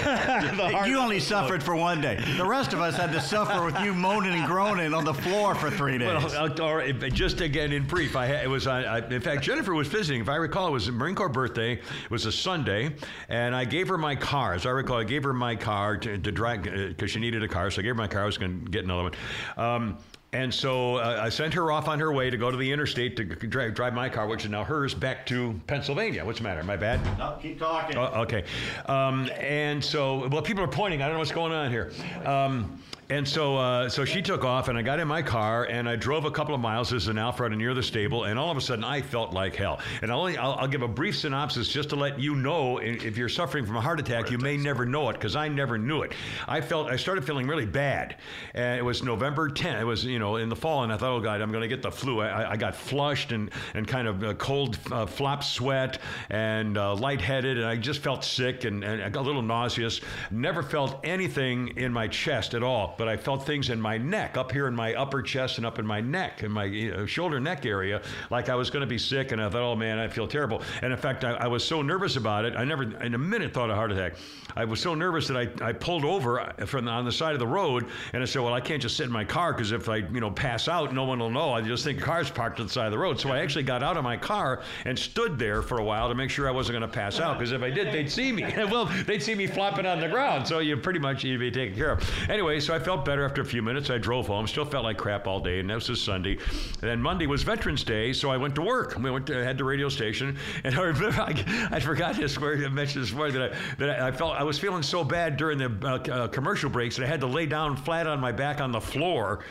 You 0.85 0.99
only 0.99 1.19
suffered 1.19 1.63
for 1.63 1.75
one 1.75 2.01
day. 2.01 2.23
The 2.37 2.45
rest 2.45 2.73
of 2.73 2.79
us 2.81 2.95
had 2.95 3.11
to 3.13 3.21
suffer 3.21 3.63
with 3.63 3.79
you 3.79 3.93
moaning 3.93 4.33
and 4.33 4.45
groaning 4.45 4.93
on 4.93 5.03
the 5.03 5.13
floor 5.13 5.55
for 5.55 5.69
three 5.71 5.97
days. 5.97 6.07
Well, 6.07 6.51
uh, 6.51 6.63
all 6.63 6.75
right, 6.75 6.97
just 7.13 7.41
again 7.41 7.71
in 7.71 7.85
brief, 7.85 8.15
I 8.15 8.27
it 8.27 8.49
was. 8.49 8.67
I, 8.67 8.99
in 8.99 9.21
fact, 9.21 9.41
Jennifer 9.43 9.73
was 9.73 9.87
visiting. 9.87 10.21
If 10.21 10.29
I 10.29 10.35
recall, 10.35 10.67
it 10.67 10.71
was 10.71 10.89
Marine 10.91 11.15
Corps 11.15 11.29
birthday. 11.29 11.73
It 11.73 12.11
was 12.11 12.25
a 12.25 12.31
Sunday, 12.31 12.95
and 13.29 13.55
I 13.55 13.65
gave 13.65 13.87
her 13.87 13.97
my 13.97 14.15
car. 14.15 14.53
As 14.53 14.65
I 14.65 14.69
recall, 14.69 14.97
I 14.97 15.03
gave 15.03 15.23
her 15.23 15.33
my 15.33 15.54
car 15.55 15.97
to, 15.97 16.17
to 16.17 16.31
drive 16.31 16.63
because 16.63 17.11
she 17.11 17.19
needed 17.19 17.43
a 17.43 17.47
car. 17.47 17.71
So 17.71 17.81
I 17.81 17.83
gave 17.83 17.89
her 17.89 17.95
my 17.95 18.07
car. 18.07 18.23
I 18.23 18.25
was 18.25 18.37
going 18.37 18.65
to 18.65 18.71
get 18.71 18.83
another 18.83 19.03
one. 19.03 19.13
Um, 19.57 19.97
and 20.35 20.53
so 20.53 20.97
uh, 20.97 21.21
I 21.21 21.29
sent 21.29 21.53
her 21.53 21.71
off 21.71 21.87
on 21.87 21.97
her 21.99 22.11
way 22.11 22.29
to 22.29 22.35
go 22.35 22.51
to 22.51 22.57
the 22.57 22.69
interstate 22.69 23.15
to 23.15 23.23
drive, 23.23 23.73
drive 23.73 23.93
my 23.93 24.09
car, 24.09 24.27
which 24.27 24.43
is 24.43 24.51
now 24.51 24.65
hers, 24.65 24.93
back 24.93 25.25
to 25.27 25.57
Pennsylvania. 25.65 26.25
What's 26.25 26.39
the 26.39 26.43
matter? 26.43 26.61
My 26.61 26.75
bad? 26.75 26.99
no, 27.17 27.37
keep 27.41 27.57
talking. 27.57 27.97
Oh, 27.97 28.23
okay. 28.23 28.43
Um, 28.87 29.29
and 29.39 29.81
so, 29.81 30.27
well, 30.27 30.41
people 30.41 30.61
are 30.61 30.67
pointing. 30.67 31.01
I 31.01 31.05
don't 31.05 31.13
know 31.13 31.19
what's 31.19 31.31
going 31.31 31.53
on 31.53 31.71
here. 31.71 31.93
Um, 32.25 32.81
and 33.09 33.27
so, 33.27 33.57
uh, 33.57 33.89
so 33.89 34.03
she 34.05 34.21
took 34.21 34.43
off, 34.43 34.67
and 34.67 34.77
I 34.77 34.81
got 34.81 34.99
in 34.99 35.07
my 35.07 35.21
car, 35.21 35.65
and 35.65 35.87
I 35.87 35.95
drove 35.95 36.25
a 36.25 36.31
couple 36.31 36.55
of 36.55 36.61
miles. 36.61 36.91
Is 36.93 37.07
in 37.07 37.17
Alpharetta, 37.17 37.55
near 37.55 37.73
the 37.73 37.83
stable, 37.83 38.23
and 38.25 38.39
all 38.39 38.49
of 38.51 38.57
a 38.57 38.61
sudden, 38.61 38.83
I 38.83 39.01
felt 39.01 39.33
like 39.33 39.55
hell. 39.55 39.79
And 40.01 40.11
I'll, 40.11 40.19
only, 40.21 40.37
I'll, 40.37 40.53
I'll 40.53 40.67
give 40.67 40.81
a 40.81 40.87
brief 40.87 41.17
synopsis 41.17 41.67
just 41.67 41.89
to 41.89 41.95
let 41.95 42.19
you 42.19 42.35
know, 42.35 42.79
if 42.79 43.17
you're 43.17 43.29
suffering 43.29 43.65
from 43.65 43.75
a 43.77 43.81
heart 43.81 43.99
attack, 43.99 44.31
you 44.31 44.37
may 44.37 44.57
never 44.57 44.85
know 44.85 45.09
it 45.09 45.13
because 45.13 45.35
I 45.35 45.47
never 45.47 45.77
knew 45.77 46.01
it. 46.01 46.13
I 46.47 46.61
felt, 46.61 46.87
I 46.89 46.95
started 46.95 47.25
feeling 47.25 47.47
really 47.47 47.65
bad, 47.65 48.15
and 48.53 48.79
it 48.79 48.83
was 48.83 49.03
November 49.03 49.49
10th. 49.49 49.81
It 49.81 49.85
was, 49.85 50.03
you 50.05 50.19
know, 50.19 50.37
in 50.37 50.49
the 50.49 50.55
fall, 50.55 50.83
and 50.83 50.91
I 50.91 50.97
thought, 50.97 51.11
oh 51.15 51.19
God, 51.21 51.41
I'm 51.41 51.51
going 51.51 51.61
to 51.61 51.67
get 51.67 51.81
the 51.81 51.91
flu. 51.91 52.21
I, 52.21 52.51
I- 52.51 52.55
got 52.55 52.73
flushed 52.73 53.33
and 53.33 53.51
and 53.73 53.85
kind 53.85 54.07
of 54.07 54.23
uh, 54.23 54.33
cold, 54.35 54.79
uh, 54.89 55.05
flop 55.05 55.43
sweat, 55.43 55.99
and 56.29 56.77
uh, 56.77 56.95
lightheaded, 56.95 57.57
and 57.57 57.65
I 57.67 57.75
just 57.75 58.01
felt 58.01 58.23
sick 58.23 58.63
and, 58.63 58.83
and 58.83 59.15
a 59.15 59.21
little 59.21 59.41
nauseous. 59.41 59.99
Never 60.31 60.63
felt 60.63 61.01
anything 61.03 61.73
in 61.75 61.91
my 61.91 62.07
chest 62.07 62.53
at 62.53 62.63
all, 62.63 62.94
but 62.97 63.07
I 63.07 63.17
felt 63.17 63.45
things 63.45 63.69
in 63.69 63.79
my 63.79 63.97
neck, 63.97 64.37
up 64.37 64.51
here 64.51 64.67
in 64.67 64.75
my 64.75 64.93
upper 64.93 65.21
chest 65.21 65.57
and 65.57 65.65
up 65.65 65.79
in 65.79 65.85
my 65.85 66.01
neck, 66.01 66.43
in 66.43 66.51
my 66.51 66.65
you 66.65 66.91
know, 66.91 67.05
shoulder 67.05 67.39
neck 67.39 67.65
area, 67.65 68.01
like 68.29 68.49
I 68.49 68.55
was 68.55 68.69
going 68.69 68.81
to 68.81 68.87
be 68.87 68.97
sick. 68.97 69.31
And 69.31 69.41
I 69.41 69.49
thought, 69.49 69.61
oh 69.63 69.75
man, 69.75 69.99
I 69.99 70.07
feel 70.07 70.27
terrible. 70.27 70.61
And 70.81 70.91
in 70.91 70.97
fact, 70.97 71.23
I, 71.23 71.31
I 71.33 71.47
was 71.47 71.63
so 71.63 71.81
nervous 71.81 72.15
about 72.15 72.45
it, 72.45 72.55
I 72.55 72.63
never 72.63 72.83
in 72.83 73.13
a 73.13 73.17
minute 73.17 73.53
thought 73.53 73.69
a 73.69 73.75
heart 73.75 73.91
attack. 73.91 74.15
I 74.57 74.63
was 74.63 74.79
so 74.79 74.95
nervous 74.95 75.27
that 75.27 75.37
I, 75.37 75.69
I 75.69 75.73
pulled 75.73 76.05
over 76.05 76.39
uh, 76.39 76.65
from 76.65 76.87
on 76.87 77.03
the 77.03 77.11
side 77.11 77.33
of 77.33 77.39
the 77.39 77.47
road, 77.47 77.87
and 78.13 78.23
I 78.23 78.25
said, 78.25 78.41
well, 78.41 78.53
I 78.53 78.61
can't 78.61 78.81
just 78.81 78.95
sit 78.95 79.05
in 79.05 79.11
my 79.11 79.25
car 79.25 79.51
because 79.51 79.71
if 79.71 79.89
I 79.89 79.97
you 79.97 80.19
know 80.19 80.31
pass 80.31 80.67
out, 80.67 80.93
no 80.93 81.03
one 81.03 81.19
will 81.19 81.29
know. 81.29 81.51
I 81.51 81.61
just 81.61 81.83
think 81.83 81.99
the 81.99 82.05
car's 82.05 82.29
parked 82.29 82.59
on 82.59 82.67
the 82.67 82.71
side 82.71 82.85
of 82.85 82.91
the 82.91 82.97
road. 82.97 83.19
So 83.19 83.31
I 83.31 83.39
actually 83.39 83.63
got 83.63 83.83
out 83.83 83.97
of 83.97 84.03
my 84.03 84.15
car 84.15 84.61
and 84.85 84.97
stood 84.97 85.37
there 85.37 85.61
for 85.61 85.79
a 85.79 85.83
while 85.83 86.07
to 86.09 86.15
make 86.15 86.29
sure 86.29 86.47
I 86.47 86.51
wasn't 86.51 86.79
going 86.79 86.89
to 86.89 86.95
pass 86.95 87.19
out 87.19 87.37
because 87.37 87.51
if 87.51 87.61
I 87.61 87.69
did, 87.69 87.91
they'd 87.91 88.09
see 88.09 88.31
me. 88.31 88.43
well, 88.71 88.85
they'd 89.05 89.21
see 89.21 89.35
me 89.35 89.47
flopping 89.47 89.85
on 89.85 89.99
the 89.99 90.07
ground. 90.07 90.47
So 90.47 90.59
you 90.59 90.77
pretty 90.77 90.99
much 90.99 91.23
you'd 91.23 91.39
be 91.39 91.51
taken 91.51 91.75
care 91.75 91.91
of. 91.91 92.29
Anyway, 92.29 92.59
so 92.59 92.73
I 92.73 92.79
felt 92.85 93.03
better 93.03 93.25
after 93.25 93.41
a 93.41 93.45
few 93.45 93.63
minutes. 93.63 93.89
I 93.89 93.97
drove 93.97 94.27
home. 94.27 94.45
Still 94.45 94.63
felt 94.63 94.83
like 94.83 94.97
crap 94.97 95.25
all 95.25 95.39
day, 95.39 95.59
and 95.59 95.67
that 95.71 95.73
was 95.73 95.89
a 95.89 95.95
Sunday. 95.95 96.33
And 96.33 96.81
then 96.81 97.01
Monday 97.01 97.25
was 97.25 97.41
Veterans 97.41 97.83
Day, 97.83 98.13
so 98.13 98.29
I 98.29 98.37
went 98.37 98.53
to 98.55 98.61
work. 98.61 98.95
We 98.99 99.09
went 99.09 99.25
to 99.27 99.43
had 99.43 99.57
the 99.57 99.63
radio 99.63 99.89
station, 99.89 100.37
and 100.63 100.75
I 100.75 100.81
remember 100.81 101.19
I, 101.21 101.69
I 101.71 101.79
forgot 101.79 102.15
this 102.15 102.39
word. 102.39 102.63
I 102.63 102.69
mentioned 102.69 103.03
this 103.03 103.11
morning 103.11 103.37
that 103.37 103.53
I 103.53 103.75
that 103.79 104.01
I, 104.01 104.11
felt 104.11 104.35
I 104.35 104.43
was 104.43 104.59
feeling 104.59 104.83
so 104.83 105.03
bad 105.03 105.35
during 105.35 105.57
the 105.57 105.71
uh, 105.83 106.13
uh, 106.13 106.27
commercial 106.27 106.69
breaks 106.69 106.95
that 106.97 107.05
I 107.05 107.07
had 107.07 107.21
to 107.21 107.27
lay 107.27 107.47
down 107.47 107.75
flat 107.75 108.05
on 108.05 108.19
my 108.19 108.31
back 108.31 108.61
on 108.61 108.71
the 108.71 108.81
floor 108.81 109.43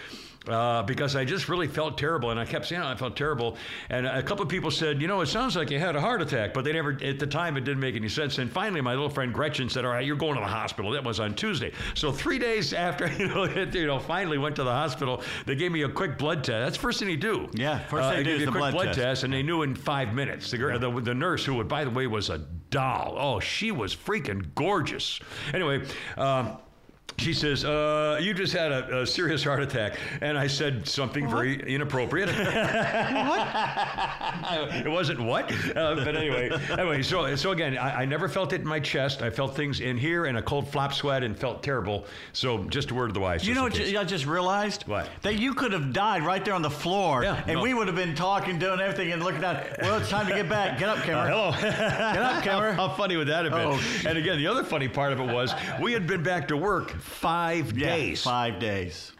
uh, 0.49 0.83
because 0.83 1.17
I 1.17 1.25
just 1.25 1.49
really 1.49 1.67
felt 1.67 1.97
terrible, 1.97 2.31
and 2.31 2.39
I 2.39 2.45
kept 2.45 2.67
saying 2.67 2.83
I 2.83 2.95
felt 2.95 3.17
terrible. 3.17 3.57
And 3.89 4.07
a 4.07 4.23
couple 4.23 4.43
of 4.43 4.49
people 4.49 4.71
said, 4.71 5.01
you 5.01 5.09
know, 5.09 5.21
it 5.21 5.27
sounds 5.27 5.57
like 5.57 5.71
you 5.71 5.79
had 5.79 5.97
a 5.97 6.01
heart 6.01 6.21
attack, 6.21 6.53
but 6.53 6.65
they 6.65 6.73
never 6.73 6.99
at 7.03 7.19
the 7.19 7.27
time 7.27 7.57
it 7.57 7.63
didn't 7.65 7.81
make 7.81 7.97
any 7.97 8.09
sense. 8.09 8.39
And 8.39 8.51
finally, 8.51 8.81
my 8.81 8.93
little 8.93 9.09
friend 9.09 9.33
Gretchen 9.33 9.69
said, 9.69 9.85
all 9.85 9.93
right, 9.93 10.05
you're 10.05 10.17
going 10.17 10.35
to 10.35 10.41
the 10.41 10.47
hospital. 10.47 10.91
That 10.91 11.05
was 11.05 11.21
on 11.21 11.35
Tuesday. 11.35 11.73
So 11.95 12.13
three 12.13 12.39
days 12.39 12.73
after, 12.75 13.11
you 13.13 13.29
know, 13.29 13.45
it, 13.45 13.75
you 13.75 13.87
know, 13.87 13.99
finally 13.99 14.39
went 14.39 14.57
to 14.57 14.65
the 14.65 14.73
hospital, 14.73 15.23
they 15.47 15.55
gave 15.55 15.73
me 15.73 15.83
a 15.83 15.89
quick 15.89 16.19
blood 16.19 16.45
test. 16.45 16.65
That's 16.65 16.77
the 16.77 16.83
first 16.83 16.99
thing 16.99 17.09
you 17.09 17.17
do. 17.17 17.49
Yeah, 17.55 17.79
first 17.87 18.09
thing 18.09 18.19
they 18.19 18.25
do 18.25 18.31
give 18.31 18.37
is 18.37 18.41
you 18.43 18.45
a 18.45 18.47
the 18.47 18.53
quick 18.53 18.61
blood 18.61 18.73
blood 18.75 18.87
test. 18.87 18.99
test, 18.99 19.25
and 19.25 19.33
they 19.33 19.43
knew 19.43 19.63
in 19.63 19.75
five 19.75 20.15
minutes. 20.15 20.51
The, 20.51 20.59
girl, 20.59 20.79
the, 20.79 21.01
the 21.01 21.15
nurse, 21.15 21.45
who, 21.45 21.63
by 21.65 21.85
the 21.85 21.91
way, 21.91 22.07
was 22.07 22.31
a 22.31 22.39
doll. 22.71 23.17
Oh, 23.19 23.41
she 23.41 23.71
was 23.71 23.95
freaking 23.95 24.55
gorgeous. 24.55 25.21
Anyway. 25.53 25.87
Um, 26.17 26.59
she 27.19 27.33
says, 27.33 27.65
uh, 27.65 28.19
"You 28.21 28.35
just 28.35 28.53
had 28.53 28.73
a, 28.73 29.03
a, 29.03 29.07
serious 29.07 29.45
heart 29.45 29.63
attack," 29.63 29.97
and 30.21 30.37
I 30.37 30.49
said 30.49 30.87
something 30.87 31.25
what? 31.27 31.33
very 31.33 31.75
inappropriate. 31.75 32.29
what? 32.29 32.37
it 34.75 34.91
wasn't 34.91 35.21
what, 35.21 35.51
uh, 35.77 35.95
but 35.95 36.17
anyway. 36.17 36.51
Anyway, 36.71 37.03
so 37.03 37.37
so 37.37 37.53
again, 37.53 37.79
I, 37.79 38.03
I, 38.03 38.05
never 38.05 38.29
felt 38.29 38.53
it 38.53 38.61
in 38.61 38.67
my 38.67 38.81
chest. 38.81 39.23
I 39.23 39.31
felt 39.31 39.55
things 39.55 39.79
in 39.81 39.97
here 39.97 40.25
and 40.27 40.39
a 40.39 40.43
cold 40.43 40.67
flop 40.69 40.93
sweat, 40.93 41.23
and 41.23 41.39
felt 41.39 41.63
terrible. 41.63 42.05
So 42.33 42.65
just 42.65 42.91
a 42.91 42.95
word 42.95 43.11
of 43.11 43.15
the 43.15 43.21
wise. 43.21 43.47
You 43.47 43.55
know 43.55 43.63
what? 43.63 43.81
I 43.81 44.03
just 44.05 44.27
realized 44.27 44.89
what 44.89 45.09
that 45.23 45.39
you 45.39 45.55
could 45.55 45.71
have 45.73 45.93
died 45.93 46.25
right 46.25 46.45
there 46.45 46.55
on 46.55 46.63
the 46.63 46.71
floor, 46.71 47.23
yeah, 47.23 47.45
and 47.47 47.55
no. 47.55 47.63
we 47.63 47.75
would 47.75 47.87
have 47.87 47.97
been 47.97 48.17
talking, 48.17 48.59
doing 48.59 48.81
everything, 48.81 49.13
and 49.13 49.23
looking 49.23 49.45
at. 49.45 49.81
Well, 49.81 49.99
it's 49.99 50.11
time 50.11 50.27
to 50.27 50.35
get 50.35 50.49
back. 50.49 50.79
Get 50.79 50.89
up, 50.89 51.05
Kimmer. 51.05 51.19
Uh, 51.19 51.29
hello. 51.29 51.53
get 51.61 52.23
up, 52.23 52.43
Kimmer. 52.43 52.73
How, 52.73 52.89
how 52.89 52.97
funny 52.97 53.17
would 53.17 53.29
that 53.29 53.45
have 53.45 53.53
been? 53.53 53.69
Oh. 53.69 54.09
And 54.09 54.19
again, 54.19 54.39
the 54.39 54.49
other 54.49 54.65
funny 54.65 54.89
part 54.89 55.13
of 55.13 55.21
it 55.21 55.33
was 55.33 55.55
we 55.81 55.93
had 55.93 56.07
been 56.07 56.23
back 56.23 56.49
to 56.49 56.57
work 56.57 56.93
five 57.05 57.77
yeah, 57.77 57.97
days. 57.97 58.23
Five 58.23 58.59
days. 58.59 59.13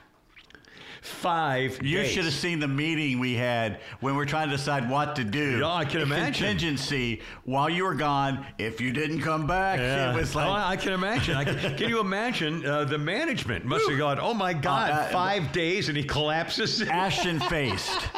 Five. 1.05 1.83
You 1.83 1.99
days. 1.99 2.13
should 2.13 2.25
have 2.25 2.33
seen 2.33 2.61
the 2.61 2.69
meeting 2.69 3.19
we 3.19 3.35
had 3.35 3.81
when 4.01 4.17
we 4.17 4.23
are 4.23 4.27
trying 4.27 4.49
to 4.49 4.57
decide 4.57 4.89
what 4.89 5.15
to 5.17 5.25
do. 5.25 5.59
Yeah, 5.59 5.69
I 5.71 5.85
can 5.85 5.99
the 5.99 6.07
imagine. 6.07 6.33
Contingency 6.33 7.21
while 7.45 7.69
you 7.69 7.85
were 7.85 7.95
gone. 7.95 8.47
If 8.57 8.81
you 8.81 8.91
didn't 8.91 9.21
come 9.21 9.47
back, 9.47 9.81
yeah. 9.81 10.15
it 10.15 10.17
was 10.17 10.35
like. 10.35 10.47
Oh, 10.47 10.53
I 10.53 10.77
can 10.77 10.95
imagine. 10.95 11.37
I 11.37 11.45
can, 11.45 11.77
can, 11.77 11.91
you 11.91 12.01
imagine? 12.01 12.65
Uh, 12.65 12.85
the 12.85 12.97
management 12.97 13.67
must 13.67 13.87
have 13.87 13.99
gone, 13.99 14.19
"Oh 14.19 14.33
my 14.33 14.55
God, 14.55 14.93
uh, 14.93 14.95
uh, 14.95 15.09
five 15.11 15.53
days," 15.53 15.89
and 15.89 15.97
he 15.99 16.05
collapses. 16.05 16.81
Ashen 16.89 17.39
faced. 17.39 18.09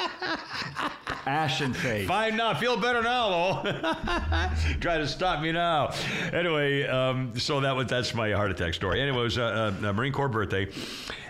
Ashen 1.26 1.74
face. 1.74 2.06
Fine 2.06 2.36
now. 2.36 2.54
Feel 2.54 2.76
better 2.76 3.02
now, 3.02 3.62
though. 3.64 3.72
Try 4.80 4.98
to 4.98 5.08
stop 5.08 5.42
me 5.42 5.50
now. 5.50 5.92
Anyway, 6.32 6.86
um, 6.86 7.36
so 7.36 7.60
that 7.62 7.74
was 7.74 7.88
that's 7.88 8.14
my 8.14 8.30
heart 8.30 8.52
attack 8.52 8.74
story. 8.74 9.00
Anyway, 9.00 9.18
it 9.18 9.24
was 9.24 9.38
uh, 9.38 9.74
a 9.82 9.92
Marine 9.92 10.12
Corps 10.12 10.28
birthday. 10.28 10.68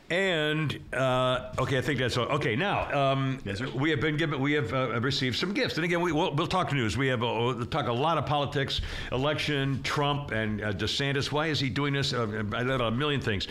And 0.08 0.78
uh, 0.92 1.50
okay, 1.58 1.78
I 1.78 1.80
think 1.80 1.98
that's 1.98 2.16
all. 2.16 2.26
Okay, 2.26 2.54
now 2.54 3.12
um, 3.12 3.40
yes, 3.44 3.60
we 3.60 3.90
have 3.90 4.00
been 4.00 4.16
given, 4.16 4.40
we 4.40 4.52
have 4.52 4.72
uh, 4.72 5.00
received 5.00 5.36
some 5.36 5.52
gifts, 5.52 5.76
and 5.76 5.84
again, 5.84 6.00
we, 6.00 6.12
will 6.12 6.32
we'll 6.32 6.46
talk 6.46 6.72
news. 6.72 6.96
We 6.96 7.08
have 7.08 7.24
uh, 7.24 7.26
we'll 7.26 7.66
talk 7.66 7.88
a 7.88 7.92
lot 7.92 8.16
of 8.16 8.24
politics, 8.24 8.80
election, 9.10 9.82
Trump 9.82 10.30
and 10.30 10.62
uh, 10.62 10.72
DeSantis. 10.72 11.32
Why 11.32 11.48
is 11.48 11.58
he 11.58 11.68
doing 11.68 11.92
this? 11.92 12.12
Uh, 12.12 12.28
a 12.28 12.90
million 12.92 13.20
things. 13.20 13.48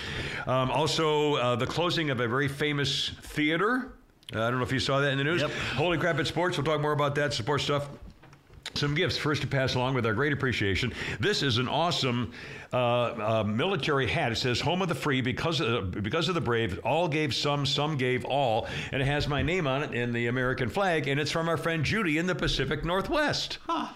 Um, 0.47 0.71
also, 0.71 1.35
uh, 1.35 1.55
the 1.57 1.67
closing 1.67 2.09
of 2.09 2.21
a 2.21 2.27
very 2.27 2.47
famous 2.47 3.11
theater. 3.21 3.91
I 4.31 4.49
don't 4.49 4.57
know 4.57 4.63
if 4.63 4.71
you 4.71 4.79
saw 4.79 5.01
that 5.01 5.11
in 5.11 5.17
the 5.17 5.25
news. 5.25 5.41
Yep. 5.41 5.51
Holy 5.75 5.97
crap! 5.97 6.17
It's 6.19 6.29
sports. 6.29 6.57
We'll 6.57 6.65
talk 6.65 6.79
more 6.79 6.93
about 6.93 7.15
that 7.15 7.33
support 7.33 7.61
stuff 7.61 7.89
some 8.77 8.93
gifts 8.93 9.17
first 9.17 9.41
to 9.41 9.47
pass 9.47 9.75
along 9.75 9.93
with 9.93 10.05
our 10.05 10.13
great 10.13 10.33
appreciation. 10.33 10.93
This 11.19 11.43
is 11.43 11.57
an 11.57 11.67
awesome 11.67 12.33
uh, 12.75 13.39
uh, 13.39 13.43
military 13.45 14.05
hat. 14.05 14.33
It 14.33 14.35
says 14.35 14.59
"Home 14.59 14.81
of 14.81 14.89
the 14.89 14.95
Free" 14.95 15.21
because 15.21 15.61
of, 15.61 15.91
because 16.03 16.27
of 16.27 16.35
the 16.35 16.41
brave. 16.41 16.77
All 16.83 17.07
gave 17.07 17.33
some, 17.33 17.65
some 17.65 17.95
gave 17.95 18.25
all, 18.25 18.67
and 18.91 19.01
it 19.01 19.05
has 19.05 19.29
my 19.29 19.41
name 19.41 19.65
on 19.65 19.83
it 19.83 19.93
in 19.93 20.11
the 20.11 20.27
American 20.27 20.67
flag, 20.67 21.07
and 21.07 21.17
it's 21.17 21.31
from 21.31 21.47
our 21.47 21.55
friend 21.55 21.85
Judy 21.85 22.17
in 22.17 22.27
the 22.27 22.35
Pacific 22.35 22.83
Northwest. 22.83 23.59
Huh. 23.65 23.87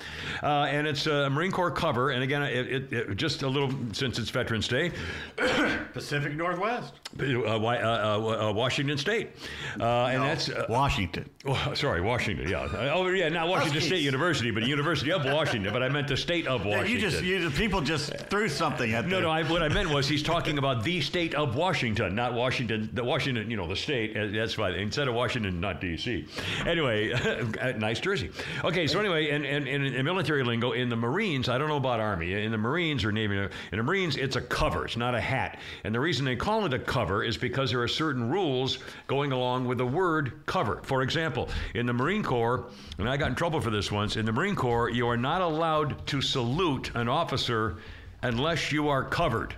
Uh, 0.41 0.63
and 0.69 0.87
it's 0.87 1.07
a 1.07 1.29
Marine 1.29 1.51
Corps 1.51 1.71
cover, 1.71 2.11
and 2.11 2.23
again, 2.23 2.41
it, 2.43 2.67
it, 2.67 2.93
it, 2.93 3.15
just 3.17 3.43
a 3.43 3.49
little 3.49 3.69
since 3.91 4.17
it's 4.17 4.29
Veterans 4.29 4.69
Day. 4.69 4.93
Pacific 5.93 6.37
Northwest, 6.37 6.93
uh, 7.19 7.23
uh, 7.23 8.53
Washington 8.53 8.97
State, 8.97 9.31
and 9.73 10.23
that's 10.23 10.49
Washington. 10.69 11.29
Oh, 11.45 11.73
sorry, 11.73 11.99
Washington. 11.99 12.47
Yeah. 12.47 12.69
Oh, 12.93 13.05
yeah. 13.09 13.27
Not 13.27 13.49
Washington 13.49 13.81
State 13.81 14.03
University, 14.03 14.51
but 14.51 14.63
University 14.63 15.11
of 15.11 15.25
Washington. 15.25 15.73
But 15.73 15.83
I 15.83 15.89
meant 15.89 16.07
the 16.07 16.15
state 16.15 16.47
of 16.47 16.65
Washington. 16.65 16.91
You 16.91 16.99
just, 16.99 17.23
you, 17.23 17.49
people 17.49 17.81
just 17.81 18.15
threw 18.29 18.47
something 18.47 18.68
at. 18.73 19.05
No, 19.05 19.15
there. 19.15 19.21
no. 19.21 19.29
I, 19.29 19.43
what 19.43 19.63
I 19.63 19.69
meant 19.69 19.89
was 19.89 20.07
he's 20.07 20.23
talking 20.23 20.57
about 20.57 20.83
the 20.83 21.01
state 21.01 21.33
of 21.35 21.55
Washington, 21.55 22.15
not 22.15 22.33
Washington. 22.33 22.89
The 22.93 23.03
Washington, 23.03 23.49
you 23.49 23.57
know, 23.57 23.67
the 23.67 23.75
state. 23.75 24.15
Eh, 24.15 24.27
that's 24.27 24.53
fine. 24.53 24.73
Instead 24.75 25.07
of 25.07 25.15
Washington, 25.15 25.59
not 25.59 25.81
D.C. 25.81 26.25
Anyway, 26.65 27.11
uh, 27.61 27.71
nice 27.73 27.99
jersey. 27.99 28.31
Okay, 28.63 28.87
so 28.87 28.99
anyway, 28.99 29.29
and, 29.29 29.45
and, 29.45 29.67
and 29.67 29.85
in 29.85 30.05
military 30.05 30.43
lingo, 30.43 30.71
in 30.71 30.89
the 30.89 30.95
Marines, 30.95 31.49
I 31.49 31.57
don't 31.57 31.67
know 31.67 31.77
about 31.77 31.99
Army. 31.99 32.33
In 32.33 32.51
the 32.51 32.57
Marines 32.57 33.03
or 33.03 33.11
Navy, 33.11 33.37
in 33.37 33.49
the 33.71 33.83
Marines, 33.83 34.15
it's 34.15 34.35
a 34.35 34.41
cover. 34.41 34.85
It's 34.85 34.97
not 34.97 35.15
a 35.15 35.21
hat. 35.21 35.59
And 35.83 35.93
the 35.93 35.99
reason 35.99 36.25
they 36.25 36.35
call 36.35 36.65
it 36.65 36.73
a 36.73 36.79
cover 36.79 37.23
is 37.23 37.37
because 37.37 37.71
there 37.71 37.81
are 37.81 37.87
certain 37.87 38.29
rules 38.29 38.79
going 39.07 39.31
along 39.31 39.65
with 39.65 39.77
the 39.77 39.87
word 39.87 40.45
cover. 40.45 40.79
For 40.83 41.01
example, 41.01 41.49
in 41.75 41.85
the 41.85 41.93
Marine 41.93 42.23
Corps, 42.23 42.65
and 42.97 43.09
I 43.09 43.17
got 43.17 43.29
in 43.29 43.35
trouble 43.35 43.61
for 43.61 43.69
this 43.69 43.91
once. 43.91 44.15
In 44.15 44.25
the 44.25 44.31
Marine 44.31 44.55
Corps, 44.55 44.89
you 44.89 45.07
are 45.07 45.17
not 45.17 45.41
allowed 45.41 46.05
to 46.07 46.21
salute 46.21 46.91
an 46.95 47.07
officer 47.07 47.77
unless 48.21 48.71
you 48.71 48.89
are 48.89 49.03
covered. 49.03 49.55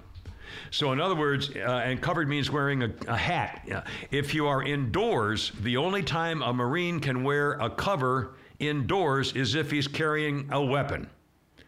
So, 0.69 0.91
in 0.91 1.01
other 1.01 1.15
words, 1.15 1.49
uh, 1.55 1.81
and 1.83 2.01
covered 2.01 2.29
means 2.29 2.49
wearing 2.49 2.83
a, 2.83 2.91
a 3.07 3.17
hat. 3.17 3.85
If 4.09 4.33
you 4.33 4.47
are 4.47 4.63
indoors, 4.63 5.51
the 5.61 5.77
only 5.77 6.03
time 6.03 6.41
a 6.41 6.53
Marine 6.53 6.99
can 6.99 7.23
wear 7.23 7.53
a 7.53 7.69
cover 7.69 8.35
indoors 8.59 9.33
is 9.33 9.55
if 9.55 9.71
he's 9.71 9.87
carrying 9.87 10.47
a 10.51 10.63
weapon. 10.63 11.09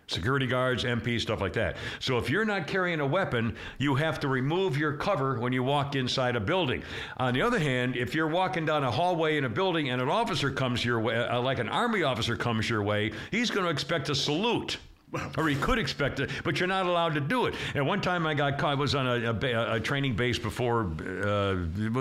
Security 0.08 0.46
guards, 0.46 0.84
MPs, 0.84 1.22
stuff 1.22 1.42
like 1.42 1.54
that. 1.54 1.78
So 2.00 2.18
if 2.18 2.30
you're 2.30 2.46
not 2.46 2.68
carrying 2.68 3.00
a 3.00 3.08
weapon, 3.08 3.56
you 3.78 3.96
have 3.96 4.20
to 4.20 4.28
remove 4.28 4.78
your 4.78 4.94
cover 4.94 5.40
when 5.40 5.54
you 5.54 5.64
walk 5.64 5.96
inside 5.96 6.36
a 6.36 6.42
building. 6.42 6.84
On 7.18 7.34
the 7.34 7.42
other 7.42 7.58
hand, 7.58 7.96
if 7.96 8.14
you're 8.14 8.28
walking 8.28 8.66
down 8.66 8.84
a 8.84 8.92
hallway 8.92 9.38
in 9.38 9.46
a 9.46 9.50
building 9.50 9.90
and 9.90 10.02
an 10.02 10.10
officer 10.10 10.52
comes 10.52 10.84
your 10.84 11.00
way, 11.00 11.16
uh, 11.16 11.42
like 11.42 11.58
an 11.60 11.70
army 11.70 12.04
officer 12.04 12.36
comes 12.36 12.70
your 12.70 12.84
way, 12.84 13.12
he's 13.32 13.50
going 13.50 13.66
to 13.66 13.72
expect 13.72 14.10
a 14.10 14.16
salute 14.16 14.78
or 15.38 15.48
he 15.48 15.56
could 15.56 15.78
expect 15.78 16.20
it, 16.20 16.30
but 16.44 16.60
you're 16.60 16.68
not 16.68 16.86
allowed 16.86 17.14
to 17.16 17.22
do 17.22 17.46
it. 17.46 17.54
And 17.76 17.86
one 17.86 18.02
time 18.02 18.26
I 18.26 18.34
got 18.34 18.58
caught, 18.58 18.72
I 18.72 18.76
was 18.76 18.96
on 18.96 19.08
a, 19.08 19.32
a, 19.32 19.74
a 19.76 19.80
training 19.80 20.16
base 20.16 20.40
before, 20.40 20.92
uh, 21.24 21.56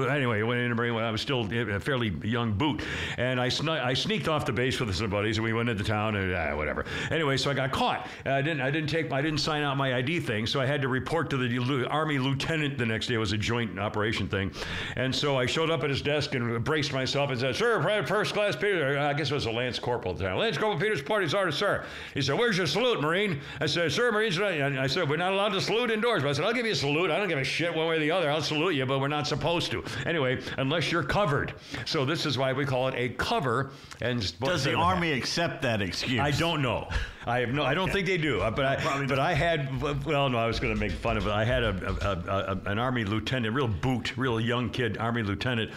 anyway, 0.09 0.41
I 0.41 0.43
went 0.43 0.61
in 0.61 0.77
when 0.77 1.05
I 1.05 1.11
was 1.11 1.21
still 1.21 1.49
a 1.53 1.81
fairly 1.81 2.09
young 2.25 2.53
boot. 2.53 2.83
And 3.19 3.41
I, 3.41 3.51
I 3.69 3.95
sneaked 3.95 4.29
off 4.29 4.47
the 4.47 4.53
base 4.53 4.81
with 4.81 4.95
some 4.95 5.11
buddies 5.11 5.37
and 5.37 5.45
we 5.45 5.53
went 5.53 5.69
into 5.69 5.85
town 5.85 6.17
and 6.17 6.33
uh, 6.33 6.55
whatever. 6.55 6.85
Anyway, 7.11 7.37
so 7.37 7.51
I 7.51 7.55
got 7.55 7.73
caught. 7.73 8.09
I 8.25 8.41
didn't, 8.43 8.61
I 8.61 8.71
didn't 8.71 8.89
take, 8.89 9.13
I 9.13 9.21
didn't 9.21 9.41
sign 9.41 9.63
out 9.63 9.77
my 9.77 9.95
ID 9.95 10.21
thing, 10.21 10.47
so 10.47 10.61
I 10.61 10.67
had 10.67 10.81
to 10.83 10.89
report 10.89 11.31
to 11.31 11.37
the 11.37 11.87
Army 11.89 12.19
lieutenant 12.19 12.79
the 12.79 12.87
next 12.87 13.07
day. 13.07 13.15
It 13.15 13.19
was 13.19 13.33
a 13.33 13.39
joint 13.39 13.79
operation 13.79 14.29
thing. 14.29 14.51
And 14.97 15.15
so 15.15 15.39
I 15.39 15.47
showed 15.47 15.71
up 15.71 15.85
at 15.85 15.91
his 15.91 16.03
desk 16.03 16.35
and 16.35 16.65
braced 16.65 16.93
myself 16.93 17.31
and 17.31 17.39
said, 17.39 17.57
Sir, 17.57 17.83
first 18.07 18.35
class 18.35 18.57
Peter, 18.57 18.99
I 18.99 19.13
guess 19.13 19.31
it 19.31 19.35
was 19.35 19.47
a 19.47 19.51
Lance 19.51 19.79
Corporal. 19.79 20.15
Lance 20.15 20.57
Corporal 20.57 20.81
Peter's 20.81 21.03
party's 21.03 21.35
order, 21.35 21.53
sir. 21.53 21.85
He 22.15 22.23
said, 22.23 22.39
Where's 22.39 22.57
your 22.57 22.67
salute? 22.67 23.02
Marine. 23.03 23.41
I 23.61 23.67
said, 23.67 23.93
Sir, 23.93 24.11
Marines, 24.11 24.41
I 24.41 24.87
said, 24.87 25.09
we're 25.09 25.17
not 25.17 25.33
allowed 25.33 25.51
to 25.51 25.61
salute 25.61 25.91
indoors. 25.91 26.23
But 26.23 26.31
I 26.31 26.33
said, 26.33 26.45
I'll 26.45 26.55
give 26.55 26.65
you 26.65 26.73
a 26.73 26.77
salute. 26.77 27.11
I 27.11 27.19
don't 27.19 27.29
give 27.29 27.39
a 27.39 27.45
shit 27.45 27.75
one 27.75 27.87
way 27.89 27.97
or 27.97 27.99
the 27.99 28.11
other. 28.11 28.31
I'll 28.31 28.41
salute 28.41 28.75
you, 28.75 28.87
but 28.87 29.01
we're 29.01 29.09
not 29.09 29.27
supposed 29.27 29.71
to. 29.73 29.85
Anyway, 30.07 30.41
unless 30.57 30.91
you're 30.91 31.03
covered. 31.03 31.53
So 31.85 32.05
this 32.07 32.25
is 32.25 32.39
why 32.39 32.53
we 32.53 32.65
call 32.65 32.89
it 32.89 32.95
a 32.97 33.11
cover. 33.11 33.73
And 34.01 34.21
Does 34.41 34.65
the 34.65 34.75
Army 34.75 35.13
accept 35.13 35.63
that 35.63 35.83
excuse? 35.83 36.21
I 36.21 36.31
don't 36.31 36.63
know. 36.63 36.89
I 37.27 37.41
have 37.41 37.51
no. 37.51 37.63
I 37.63 37.75
don't 37.75 37.91
think 37.91 38.07
they 38.07 38.19
do. 38.19 38.41
Uh, 38.41 38.51
but 38.51 38.65
I, 38.65 39.07
but 39.07 39.19
I 39.19 39.35
had. 39.35 39.81
Well, 39.81 40.29
no, 40.29 40.39
I 40.39 40.47
was 40.47 40.59
going 40.59 40.75
to 40.75 40.81
make 40.81 40.93
fun 40.93 41.17
of 41.17 41.27
it. 41.27 41.31
I 41.31 41.45
had 41.45 41.63
a, 41.63 41.97
a, 42.03 42.53
a, 42.55 42.71
an 42.71 42.79
army 42.79 43.05
lieutenant, 43.05 43.55
real 43.55 43.69
boot, 43.69 44.17
real 44.17 44.41
young 44.41 44.71
kid, 44.71 44.99
army 44.99 45.23
lieutenant, 45.23 45.71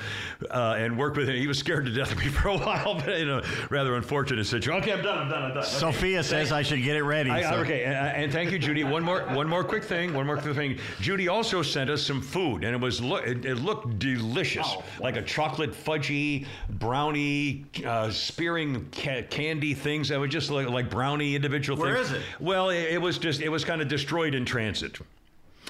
uh, 0.49 0.75
and 0.77 0.97
worked 0.97 1.17
with 1.17 1.29
him. 1.29 1.35
He 1.35 1.47
was 1.47 1.59
scared 1.59 1.85
to 1.85 1.91
death 1.91 2.11
of 2.11 2.17
me 2.17 2.25
for 2.29 2.49
a 2.49 2.57
while, 2.57 2.95
but 2.95 3.09
in 3.09 3.29
a 3.29 3.43
rather 3.69 3.95
unfortunate 3.95 4.45
situation. 4.45 4.81
Okay, 4.81 4.93
I'm 4.93 5.03
done. 5.03 5.19
I'm 5.19 5.29
done. 5.29 5.43
I'm 5.43 5.49
done. 5.49 5.57
Okay. 5.59 5.67
Sophia 5.67 6.23
says 6.23 6.51
I 6.51 6.63
should 6.63 6.83
get 6.83 6.95
it 6.95 7.03
ready. 7.03 7.29
I, 7.29 7.43
so. 7.43 7.55
Okay, 7.57 7.83
and, 7.83 7.95
and, 7.95 8.31
thank 8.33 8.51
you, 8.51 8.59
Judy. 8.59 8.83
One 8.83 9.03
more, 9.03 9.21
one 9.21 9.47
more 9.47 9.63
quick 9.63 9.83
thing. 9.83 10.13
One 10.13 10.25
more 10.25 10.37
quick 10.37 10.55
thing. 10.55 10.79
Judy 10.99 11.27
also 11.27 11.61
sent 11.61 11.89
us 11.89 12.01
some 12.01 12.21
food, 12.21 12.63
and 12.63 12.75
it 12.75 12.81
was 12.81 13.01
it, 13.01 13.45
it 13.45 13.55
looked 13.55 13.99
delicious, 13.99 14.67
oh, 14.67 14.83
like 14.99 15.15
a 15.15 15.21
chocolate 15.21 15.73
fudgy 15.73 16.45
brownie, 16.69 17.65
uh, 17.85 18.09
spearing 18.09 18.87
ca- 18.91 19.23
candy 19.29 19.73
things 19.73 20.09
that 20.09 20.19
would 20.19 20.31
just 20.31 20.49
look 20.49 20.67
like 20.69 20.89
brownie 20.89 21.34
individual 21.35 21.77
Where 21.77 21.95
things. 21.95 22.11
is 22.11 22.17
it? 22.17 22.23
Well, 22.39 22.69
it, 22.69 22.83
it 22.91 23.01
was 23.01 23.17
just 23.17 23.41
it 23.41 23.49
was 23.49 23.63
kind 23.63 23.81
of 23.81 23.87
destroyed 23.87 24.35
in 24.35 24.45
transit. 24.45 24.99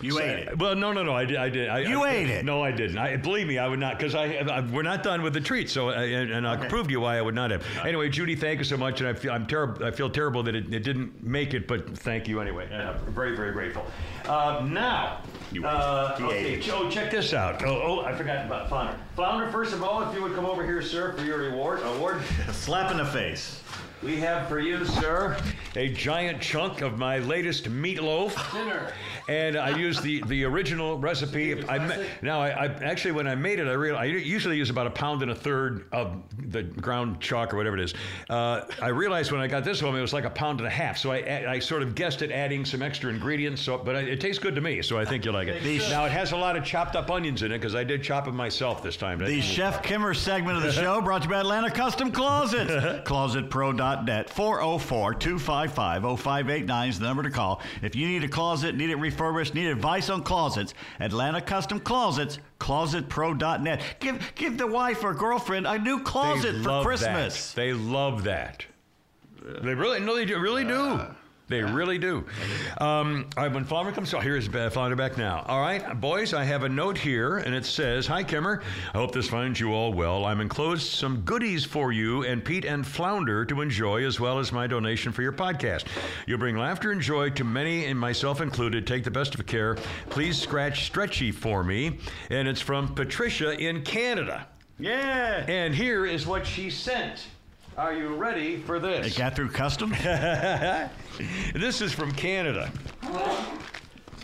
You 0.01 0.11
so, 0.11 0.21
ate 0.21 0.47
it. 0.47 0.57
Well, 0.57 0.75
no, 0.75 0.91
no, 0.91 1.03
no. 1.03 1.13
I 1.13 1.23
did. 1.23 1.37
I 1.37 1.49
did. 1.49 1.69
I, 1.69 1.79
you 1.79 2.03
I, 2.03 2.11
ate 2.11 2.29
it. 2.29 2.43
No, 2.43 2.61
I 2.61 2.71
didn't. 2.71 2.97
I 2.97 3.15
believe 3.15 3.47
me. 3.47 3.57
I 3.57 3.67
would 3.67 3.79
not 3.79 3.97
because 3.97 4.13
I, 4.13 4.25
I, 4.25 4.59
we're 4.59 4.81
not 4.81 5.03
done 5.03 5.21
with 5.21 5.33
the 5.33 5.39
treat. 5.39 5.69
So 5.69 5.89
and, 5.89 6.31
and 6.31 6.47
I'll 6.47 6.57
okay. 6.57 6.67
prove 6.67 6.87
to 6.87 6.91
you 6.91 6.99
why 6.99 7.17
I 7.17 7.21
would 7.21 7.35
not 7.35 7.51
have. 7.51 7.65
Anyway, 7.85 8.09
Judy, 8.09 8.35
thank 8.35 8.59
you 8.59 8.65
so 8.65 8.75
much, 8.75 8.99
and 8.99 9.07
I 9.07 9.13
feel 9.13 9.31
I'm 9.31 9.47
terrible. 9.47 9.85
I 9.85 9.91
feel 9.91 10.09
terrible 10.09 10.43
that 10.43 10.55
it, 10.55 10.73
it, 10.73 10.83
didn't 10.83 11.23
make 11.23 11.53
it, 11.53 11.65
but 11.67 11.97
thank 11.97 12.27
you 12.27 12.41
anyway. 12.41 12.69
I'm 12.73 13.13
very, 13.13 13.35
very 13.37 13.53
grateful. 13.53 13.85
Uh, 14.25 14.65
now, 14.69 15.21
uh, 15.63 16.17
okay, 16.19 16.59
Joe, 16.59 16.89
check 16.89 17.09
this 17.09 17.33
out. 17.33 17.63
Oh, 17.63 17.81
oh, 17.81 18.01
I 18.01 18.13
forgot 18.13 18.45
about 18.45 18.67
Flounder. 18.67 18.97
Flounder, 19.15 19.49
first 19.49 19.73
of 19.73 19.81
all, 19.81 20.01
if 20.03 20.13
you 20.13 20.21
would 20.21 20.35
come 20.35 20.45
over 20.45 20.65
here, 20.65 20.81
sir, 20.81 21.13
for 21.13 21.23
your 21.23 21.37
reward 21.37 21.81
award. 21.83 22.21
Slap 22.51 22.91
in 22.91 22.97
the 22.97 23.05
face. 23.05 23.61
We 24.03 24.17
have 24.17 24.47
for 24.47 24.59
you, 24.59 24.85
sir, 24.85 25.37
a 25.75 25.89
giant 25.89 26.41
chunk 26.41 26.81
of 26.81 26.97
my 26.97 27.19
latest 27.19 27.69
meatloaf. 27.69 28.51
Dinner. 28.53 28.91
And 29.27 29.55
I 29.57 29.75
used 29.77 30.03
the, 30.03 30.21
the 30.27 30.43
original 30.43 30.97
recipe. 30.99 31.67
I 31.67 32.05
now, 32.21 32.41
I, 32.41 32.49
I 32.49 32.65
actually 32.67 33.13
when 33.13 33.27
I 33.27 33.35
made 33.35 33.59
it, 33.59 33.67
I 33.67 33.73
realized 33.73 34.03
I 34.03 34.05
usually 34.17 34.57
use 34.57 34.69
about 34.69 34.87
a 34.87 34.91
pound 34.91 35.21
and 35.21 35.31
a 35.31 35.35
third 35.35 35.87
of 35.91 36.21
the 36.51 36.63
ground 36.63 37.19
chuck 37.21 37.53
or 37.53 37.57
whatever 37.57 37.77
it 37.77 37.83
is. 37.83 37.93
Uh, 38.29 38.61
I 38.81 38.89
realized 38.89 39.31
when 39.31 39.41
I 39.41 39.47
got 39.47 39.63
this 39.63 39.79
home, 39.79 39.95
it 39.95 40.01
was 40.01 40.13
like 40.13 40.25
a 40.25 40.29
pound 40.29 40.59
and 40.59 40.67
a 40.67 40.71
half. 40.71 40.97
So 40.97 41.11
I, 41.11 41.45
I 41.53 41.59
sort 41.59 41.81
of 41.81 41.95
guessed 41.95 42.21
at 42.21 42.31
adding 42.31 42.65
some 42.65 42.81
extra 42.81 43.09
ingredients. 43.11 43.61
So, 43.61 43.77
but 43.77 43.95
I, 43.95 43.99
it 44.01 44.21
tastes 44.21 44.41
good 44.41 44.55
to 44.55 44.61
me, 44.61 44.81
so 44.81 44.97
I 44.99 45.05
think 45.05 45.25
you'll 45.25 45.33
like 45.33 45.47
it. 45.47 45.63
These- 45.63 45.89
now 45.89 46.05
it 46.05 46.11
has 46.11 46.31
a 46.31 46.37
lot 46.37 46.55
of 46.55 46.63
chopped 46.63 46.95
up 46.95 47.09
onions 47.09 47.41
in 47.41 47.51
it 47.51 47.57
because 47.59 47.75
I 47.75 47.83
did 47.83 48.03
chop 48.03 48.25
them 48.25 48.35
myself 48.35 48.83
this 48.83 48.97
time. 48.97 49.19
The 49.19 49.41
Chef 49.41 49.81
Kimmer 49.81 50.13
segment 50.13 50.57
of 50.57 50.63
the 50.63 50.71
show 50.71 51.01
brought 51.01 51.21
to 51.23 51.27
you 51.27 51.33
by 51.33 51.39
Atlanta 51.39 51.71
Custom 51.71 52.11
Closets. 52.11 52.71
ClosetPro.net. 53.07 54.29
404 54.29 55.13
255 55.15 56.19
0589 56.19 56.89
is 56.89 56.99
the 56.99 57.05
number 57.05 57.23
to 57.23 57.29
call. 57.31 57.61
If 57.81 57.95
you 57.95 58.07
need 58.07 58.23
a 58.23 58.27
closet, 58.27 58.75
need 58.75 58.89
it 58.89 58.99
refurbished, 59.15 59.53
need 59.53 59.67
advice 59.67 60.09
on 60.09 60.23
closets, 60.23 60.73
Atlanta 60.99 61.41
Custom 61.41 61.79
Closets, 61.79 62.39
ClosetPro.net. 62.59 63.81
Give, 63.99 64.31
give 64.35 64.57
the 64.57 64.67
wife 64.67 65.03
or 65.03 65.13
girlfriend 65.13 65.65
a 65.65 65.77
new 65.77 66.03
closet 66.03 66.51
They 66.51 66.63
for 66.63 66.83
Christmas. 66.83 67.53
That. 67.53 67.61
They 67.61 67.73
love 67.73 68.23
that. 68.25 68.65
They 69.41 69.73
really, 69.73 69.99
no, 70.01 70.15
they 70.15 70.25
do, 70.25 70.37
really 70.39 70.65
do. 70.65 71.01
They 71.47 71.61
really 71.61 71.99
do. 71.99 72.25
Um, 72.79 73.27
when 73.35 73.65
Flounder 73.65 73.91
comes, 73.91 74.11
oh, 74.15 74.19
here's 74.19 74.47
Flounder 74.47 74.95
back 74.95 75.15
now. 75.15 75.43
All 75.47 75.61
right, 75.61 75.99
boys, 76.01 76.33
I 76.33 76.43
have 76.43 76.63
a 76.63 76.69
note 76.69 76.97
here, 76.97 77.37
and 77.37 77.53
it 77.53 77.65
says, 77.65 78.07
"Hi, 78.07 78.23
Kimmer. 78.23 78.63
I 78.93 78.97
hope 78.97 79.11
this 79.11 79.29
finds 79.29 79.59
you 79.59 79.71
all 79.71 79.93
well. 79.93 80.25
I'm 80.25 80.41
enclosed 80.41 80.87
some 80.87 81.21
goodies 81.21 81.63
for 81.63 81.91
you 81.91 82.23
and 82.23 82.43
Pete 82.43 82.65
and 82.65 82.85
Flounder 82.85 83.45
to 83.45 83.61
enjoy, 83.61 84.05
as 84.05 84.19
well 84.19 84.39
as 84.39 84.51
my 84.51 84.65
donation 84.65 85.11
for 85.11 85.21
your 85.21 85.33
podcast. 85.33 85.85
You'll 86.25 86.39
bring 86.39 86.57
laughter 86.57 86.91
and 86.91 86.99
joy 86.99 87.29
to 87.31 87.43
many, 87.43 87.85
and 87.85 87.99
myself 87.99 88.41
included. 88.41 88.87
Take 88.87 89.03
the 89.03 89.11
best 89.11 89.35
of 89.35 89.45
care. 89.45 89.75
Please 90.09 90.41
scratch 90.41 90.85
stretchy 90.85 91.31
for 91.31 91.63
me." 91.63 91.99
And 92.31 92.47
it's 92.47 92.61
from 92.61 92.95
Patricia 92.95 93.55
in 93.59 93.83
Canada. 93.83 94.47
Yeah. 94.79 95.45
And 95.47 95.75
here 95.75 96.07
is 96.07 96.25
what 96.25 96.47
she 96.47 96.71
sent. 96.71 97.27
Are 97.77 97.93
you 97.93 98.15
ready 98.15 98.57
for 98.61 98.79
this? 98.79 99.05
It 99.07 99.17
got 99.17 99.35
through 99.35 99.49
custom? 99.49 99.89
this 101.53 101.81
is 101.81 101.91
from 101.91 102.13
Canada. 102.13 102.71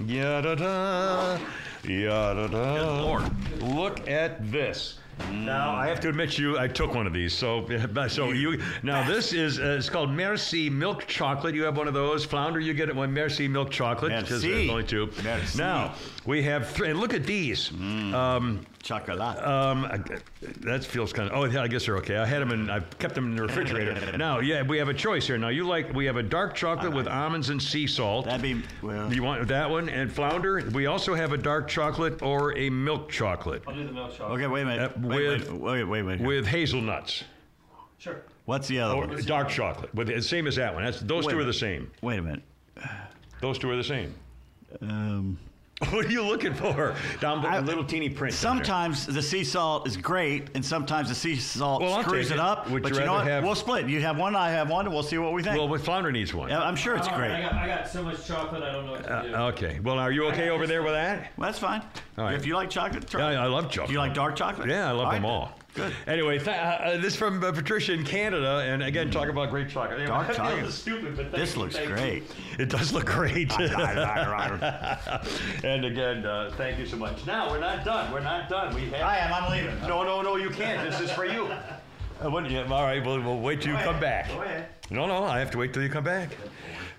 Yada 0.06 0.56
da, 0.56 1.38
yada 1.84 2.48
da. 2.48 3.30
Look 3.60 4.08
at 4.10 4.50
this. 4.50 5.00
Now 5.32 5.76
I 5.76 5.86
have 5.88 6.00
to 6.00 6.10
admit 6.10 6.38
you, 6.38 6.58
I 6.58 6.70
took 6.70 6.96
one 6.96 7.06
of 7.06 7.12
these. 7.12 7.34
So, 7.34 7.68
so 8.08 8.32
you 8.32 8.62
now 8.84 9.06
this 9.06 9.34
is 9.34 9.60
uh, 9.60 9.76
it's 9.78 9.90
called 9.90 10.12
Merci 10.12 10.70
milk 10.70 11.06
chocolate. 11.08 11.54
You 11.54 11.64
have 11.64 11.76
one 11.76 11.90
of 11.90 11.94
those. 11.94 12.24
Flounder, 12.24 12.62
you 12.62 12.74
get 12.74 12.88
it 12.88 12.96
one 12.96 13.14
Merci 13.14 13.50
milk 13.50 13.70
chocolate 13.70 14.12
because 14.12 14.44
Merci. 14.44 14.50
there's 14.50 14.70
only 14.70 14.84
two. 14.86 15.12
Merci. 15.24 15.58
Now 15.58 15.96
we 16.26 16.42
have 16.44 16.70
three. 16.70 16.90
And 16.90 17.00
look 17.00 17.14
at 17.14 17.26
these. 17.26 17.70
Um, 17.72 18.66
Chocolate. 18.82 19.20
um, 19.20 19.86
I- 19.86 20.00
that 20.62 20.84
feels 20.84 21.14
kind 21.14 21.30
of. 21.30 21.38
Oh, 21.38 21.46
yeah, 21.46 21.62
I 21.62 21.68
guess 21.68 21.86
they're 21.86 21.98
okay. 21.98 22.18
I 22.18 22.26
had 22.26 22.42
them 22.42 22.52
in. 22.52 22.70
I 22.70 22.80
kept 22.80 23.14
them 23.16 23.26
in 23.32 23.36
the 23.36 23.44
refrigerator. 23.44 24.18
now, 24.18 24.40
yeah, 24.40 24.64
we 24.64 24.78
have 24.80 24.90
a 24.90 24.94
choice 24.94 25.28
here. 25.28 25.38
Now, 25.38 25.50
you 25.50 25.66
like 25.68 25.94
we 25.94 26.06
have 26.06 26.16
a 26.18 26.24
dark 26.24 26.56
chocolate 26.56 26.92
with 26.94 27.08
almonds 27.08 27.50
and 27.50 27.62
sea 27.62 27.86
salt. 27.86 28.26
That'd 28.26 28.42
be, 28.42 28.64
well, 28.82 29.14
you 29.14 29.22
want 29.24 29.48
that 29.48 29.70
one 29.70 29.88
and 29.90 30.12
flounder? 30.12 30.68
We 30.74 30.88
also 30.88 31.14
have 31.14 31.32
a 31.32 31.38
dark 31.38 31.68
chocolate 31.68 32.22
or 32.24 32.58
a 32.58 32.70
milk 32.70 33.10
chocolate 33.10 33.64
I'll 33.68 33.76
do 33.76 33.86
the 33.86 33.92
milk 33.92 34.16
chocolate. 34.18 34.40
okay, 34.40 34.48
wait 34.48 34.62
a 34.62 34.66
minute. 34.66 34.92
Uh, 34.92 35.08
wait, 35.08 35.28
with- 35.28 35.52
wait, 35.52 35.84
wait, 35.84 35.84
wait, 35.84 36.20
wait. 36.20 36.22
with 36.22 36.48
hazelnuts. 36.48 37.24
Sure. 38.00 38.22
What's 38.46 38.68
the 38.68 38.80
other 38.80 38.96
Or 38.96 39.06
one? 39.08 39.24
dark 39.26 39.50
chocolate 39.50 39.94
with 39.94 40.08
the 40.08 40.22
same 40.24 40.48
as 40.48 40.56
that 40.56 40.74
one. 40.74 40.84
That's 40.84 41.00
those 41.02 41.26
Wait 41.28 41.34
two 41.34 41.40
are 41.40 41.44
the 41.44 41.54
same. 41.54 41.92
Wait 42.02 42.18
a 42.18 42.22
minute. 42.24 42.42
Those 43.42 43.60
two 43.60 43.70
are 43.70 43.76
the 43.78 43.84
same. 43.84 44.14
Um, 44.82 45.38
What 45.92 46.06
are 46.06 46.10
you 46.12 46.24
looking 46.24 46.54
for? 46.54 46.96
Down 47.20 47.42
the 47.42 47.48
I- 47.50 47.60
little 47.60 47.84
teeny 47.84 48.08
print. 48.10 48.34
Sometimes 48.34 49.06
the 49.06 49.22
sea 49.22 49.44
salt 49.44 49.88
is 49.88 49.98
great, 49.98 50.50
and 50.56 50.64
sometimes 50.64 51.10
the 51.10 51.16
sea 51.16 51.36
salt 51.36 51.82
Well, 51.82 52.02
screws 52.04 52.30
it 52.32 52.36
it. 52.36 52.40
up. 52.40 52.70
Would 52.70 52.84
but 52.84 52.92
you 52.94 53.00
you 53.00 53.06
know 53.06 53.14
rather 53.14 53.24
what? 53.26 53.32
have- 53.32 53.44
We'll 53.44 53.56
split. 53.56 53.88
You 53.88 54.00
have 54.02 54.18
one, 54.18 54.36
I 54.36 54.52
have 54.52 54.70
one, 54.70 54.86
and 54.86 54.94
we'll 54.94 55.04
see 55.04 55.18
what 55.18 55.34
we 55.34 55.42
think. 55.44 55.58
Well, 55.58 55.68
with 55.68 55.84
flounder 55.84 56.12
needs 56.12 56.34
one. 56.34 56.50
Yeah, 56.50 56.62
I'm 56.62 56.76
sure 56.76 56.96
it's 56.96 57.08
All 57.08 57.20
right, 57.20 57.32
I 57.32 57.40
great. 57.40 57.50
got, 57.52 57.54
I 57.54 57.68
got 57.68 57.88
so 57.90 58.04
much 58.04 58.26
chocolate, 58.26 58.64
I 58.64 58.72
don't 58.72 58.86
know 58.86 58.92
what 58.94 59.04
to 59.04 59.24
do. 59.30 59.36
Uh, 59.36 59.48
okay. 59.50 59.80
Well, 59.84 59.98
are 60.00 60.12
you 60.12 60.26
okay 60.28 60.50
over 60.50 60.68
there 60.68 60.84
with 60.84 60.94
that? 60.94 61.32
Well, 61.38 61.48
that's 61.48 61.60
fine. 61.60 61.82
All 62.18 62.26
right. 62.26 62.36
If 62.36 62.46
you 62.46 62.56
like 62.56 62.70
chocolate, 62.70 63.08
try. 63.10 63.34
Yeah, 63.34 63.44
I 63.44 63.48
love 63.48 63.70
chocolate. 63.72 63.88
Do 63.88 63.94
you 63.94 64.00
like 64.00 64.14
dark 64.14 64.36
chocolate? 64.36 64.70
Yeah, 64.70 64.88
I 64.88 64.92
love 64.92 65.08
All 65.08 65.12
them 65.14 65.24
right, 65.24 65.30
all. 65.30 65.58
Good. 65.74 65.94
Anyway, 66.06 66.38
th- 66.38 66.50
uh, 66.50 66.98
this 66.98 67.16
from 67.16 67.42
uh, 67.44 67.52
Patricia 67.54 67.94
in 67.94 68.04
Canada, 68.04 68.62
and 68.66 68.84
again, 68.84 69.10
talk 69.10 69.30
about 69.30 69.50
great 69.50 69.70
chocolate. 69.70 70.00
Anyway, 70.00 70.08
Dark 70.08 70.30
I 70.30 70.34
feel 70.34 70.46
chocolate. 70.46 70.74
Stupid, 70.74 71.16
but 71.16 71.26
thank 71.28 71.36
This 71.38 71.56
you, 71.56 71.62
looks 71.62 71.76
thank 71.78 71.90
you. 71.90 71.96
great. 71.96 72.24
It 72.60 72.70
does 72.70 72.92
look 72.94 73.06
great. 73.06 73.52
And 75.64 75.86
again, 75.86 76.26
uh, 76.26 76.52
thank 76.58 76.78
you 76.78 76.86
so 76.86 76.98
much. 76.98 77.26
Now 77.26 77.50
we're 77.50 77.60
not 77.60 77.86
done. 77.86 78.12
We're 78.12 78.20
not 78.20 78.50
done. 78.50 78.76
We 78.76 78.90
have. 78.90 79.02
I 79.02 79.18
am. 79.18 79.34
I'm 79.34 79.52
leaving. 79.52 79.80
No, 79.88 80.04
no, 80.04 80.22
no, 80.22 80.36
you 80.36 80.50
can't. 80.50 80.90
This 80.90 81.00
is 81.00 81.12
for 81.12 81.26
you. 81.26 81.50
Uh, 82.24 82.30
what, 82.30 82.48
yeah, 82.52 82.62
all 82.72 82.84
right, 82.84 83.04
we'll, 83.04 83.20
we'll 83.20 83.40
wait 83.40 83.64
till 83.64 83.72
you 83.76 83.80
come 83.84 84.00
back. 84.00 84.28
Go 84.28 84.44
ahead. 84.44 84.68
No, 84.92 85.08
no, 85.08 85.24
I 85.24 85.40
have 85.40 85.50
to 85.52 85.58
wait 85.58 85.74
till 85.74 85.82
you 85.82 85.90
come 85.90 86.04
back. 86.04 86.30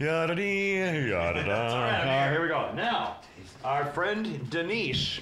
Yada 0.01 0.35
dee, 0.35 0.79
yada 0.81 1.45
da. 1.45 1.69
All 1.69 1.79
right, 1.79 2.29
here 2.33 2.43
we 2.43 2.49
go. 2.49 2.73
Now, 2.75 3.19
our 3.65 3.85
friend 3.85 4.51
Denise 4.51 5.21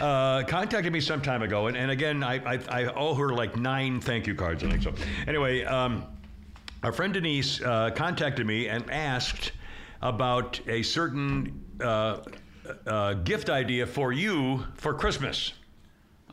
uh, 0.00 0.42
contacted 0.44 0.92
me 0.92 1.00
some 1.00 1.20
time 1.20 1.42
ago, 1.42 1.66
and, 1.66 1.76
and 1.76 1.90
again, 1.90 2.22
I, 2.22 2.36
I, 2.54 2.60
I 2.68 2.84
owe 2.94 3.14
her 3.14 3.30
like 3.30 3.56
nine 3.56 4.00
thank 4.00 4.26
you 4.26 4.34
cards, 4.34 4.64
I 4.64 4.70
think 4.70 4.82
so. 4.82 4.92
Anyway, 5.26 5.64
um, 5.64 6.06
our 6.82 6.92
friend 6.92 7.12
Denise 7.12 7.60
uh, 7.62 7.90
contacted 7.94 8.46
me 8.46 8.68
and 8.68 8.88
asked 8.90 9.52
about 10.00 10.60
a 10.68 10.82
certain 10.82 11.64
uh, 11.80 12.18
uh, 12.86 13.14
gift 13.14 13.50
idea 13.50 13.86
for 13.86 14.12
you 14.12 14.64
for 14.74 14.94
Christmas. 14.94 15.52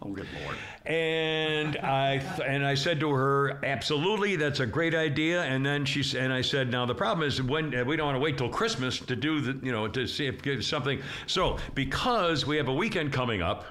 Oh, 0.01 0.09
good 0.09 0.27
lord. 0.43 0.57
And 0.85 1.77
I 1.83 2.15
and 2.45 2.65
I 2.65 2.75
said 2.75 2.99
to 2.99 3.09
her, 3.11 3.59
absolutely, 3.63 4.35
that's 4.35 4.59
a 4.59 4.65
great 4.65 4.93
idea. 4.93 5.43
And 5.43 5.65
then 5.65 5.85
she 5.85 6.17
and 6.17 6.31
I 6.31 6.41
said, 6.41 6.71
now 6.71 6.85
the 6.85 6.95
problem 6.95 7.27
is 7.27 7.41
when 7.41 7.73
uh, 7.75 7.83
we 7.83 7.95
don't 7.95 8.07
want 8.07 8.15
to 8.15 8.19
wait 8.19 8.37
till 8.37 8.49
Christmas 8.49 8.99
to 8.99 9.15
do 9.15 9.41
the 9.41 9.65
you 9.65 9.71
know 9.71 9.87
to 9.87 10.07
see 10.07 10.27
if 10.27 10.41
give 10.41 10.63
something. 10.65 11.01
So 11.27 11.57
because 11.73 12.45
we 12.45 12.57
have 12.57 12.67
a 12.67 12.73
weekend 12.73 13.13
coming 13.13 13.41
up, 13.41 13.65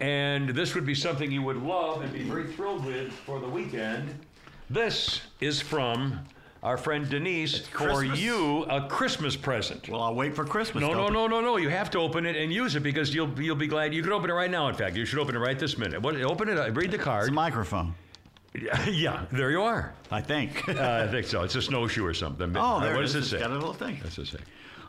and 0.00 0.50
this 0.50 0.74
would 0.74 0.86
be 0.86 0.94
something 0.94 1.30
you 1.30 1.42
would 1.42 1.62
love 1.62 2.02
and 2.02 2.12
be 2.12 2.22
very 2.22 2.46
thrilled 2.52 2.84
with 2.84 3.12
for 3.12 3.38
the 3.38 3.48
weekend. 3.48 4.14
This 4.68 5.22
is 5.40 5.60
from 5.60 6.20
our 6.62 6.76
friend 6.76 7.08
Denise 7.08 7.66
for 7.68 8.04
you 8.04 8.64
a 8.64 8.86
Christmas 8.88 9.34
present. 9.36 9.88
Well, 9.88 10.02
I'll 10.02 10.14
wait 10.14 10.34
for 10.34 10.44
Christmas. 10.44 10.82
No, 10.82 10.92
no, 10.92 11.08
no, 11.08 11.26
no, 11.26 11.40
no. 11.40 11.56
You 11.56 11.70
have 11.70 11.90
to 11.92 11.98
open 11.98 12.26
it 12.26 12.36
and 12.36 12.52
use 12.52 12.76
it 12.76 12.80
because 12.80 13.14
you'll 13.14 13.30
you'll 13.40 13.56
be 13.56 13.66
glad. 13.66 13.94
You 13.94 14.02
can 14.02 14.12
open 14.12 14.30
it 14.30 14.34
right 14.34 14.50
now. 14.50 14.68
In 14.68 14.74
fact, 14.74 14.96
you 14.96 15.04
should 15.06 15.18
open 15.18 15.34
it 15.34 15.38
right 15.38 15.58
this 15.58 15.78
minute. 15.78 16.00
What, 16.02 16.16
open 16.20 16.48
it. 16.48 16.58
up, 16.58 16.76
Read 16.76 16.90
the 16.90 16.98
card. 16.98 17.22
It's 17.24 17.30
a 17.30 17.32
microphone. 17.32 17.94
yeah, 18.90 19.26
there 19.30 19.50
you 19.52 19.62
are. 19.62 19.94
I 20.10 20.20
think. 20.20 20.68
Uh, 20.68 21.04
I 21.08 21.10
think 21.10 21.26
so. 21.26 21.42
It's 21.44 21.54
a 21.54 21.62
snowshoe 21.62 22.04
or 22.04 22.12
something. 22.14 22.52
oh, 22.56 22.80
there 22.80 22.94
What 22.94 23.00
it 23.00 23.02
does 23.02 23.14
is. 23.14 23.14
it 23.14 23.18
It's 23.20 23.30
say? 23.30 23.38
got 23.38 23.50
a 23.50 23.54
little 23.54 23.72
thing. 23.72 23.98
What's 24.02 24.18
it 24.18 24.26
say? 24.26 24.38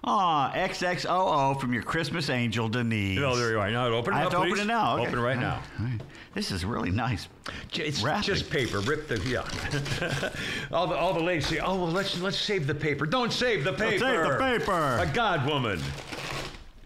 Aw, 0.03 0.51
XXOO 0.53 1.61
from 1.61 1.73
your 1.73 1.83
Christmas 1.83 2.31
angel, 2.31 2.67
Denise. 2.67 3.19
No, 3.19 3.35
there 3.35 3.51
you 3.51 3.59
are. 3.59 3.69
Now 3.69 3.85
open 3.87 4.13
it 4.13 4.17
I 4.17 4.19
have 4.19 4.27
up, 4.27 4.31
to 4.31 4.37
open 4.39 4.59
it 4.59 4.65
now. 4.65 4.95
Okay. 4.95 5.07
Open 5.07 5.19
it 5.19 5.21
right 5.21 5.39
now. 5.39 5.61
All 5.79 5.85
right. 5.85 6.01
This 6.33 6.49
is 6.49 6.65
really 6.65 6.89
nice. 6.89 7.27
It's 7.73 8.01
just 8.23 8.49
paper. 8.49 8.79
Rip 8.79 9.07
the 9.07 9.19
yeah. 9.19 9.41
all 10.71 10.87
the 10.87 10.95
all 10.95 11.13
the 11.13 11.19
ladies 11.19 11.45
say, 11.45 11.59
"Oh 11.59 11.75
well, 11.75 11.91
let's 11.91 12.19
let's 12.19 12.37
save 12.37 12.65
the 12.65 12.73
paper." 12.73 13.05
Don't 13.05 13.31
save 13.31 13.63
the 13.63 13.73
paper. 13.73 13.99
Don't 13.99 13.99
save 13.99 14.39
the 14.39 14.59
paper. 14.59 14.97
A 15.01 15.11
god 15.13 15.45
woman. 15.45 15.79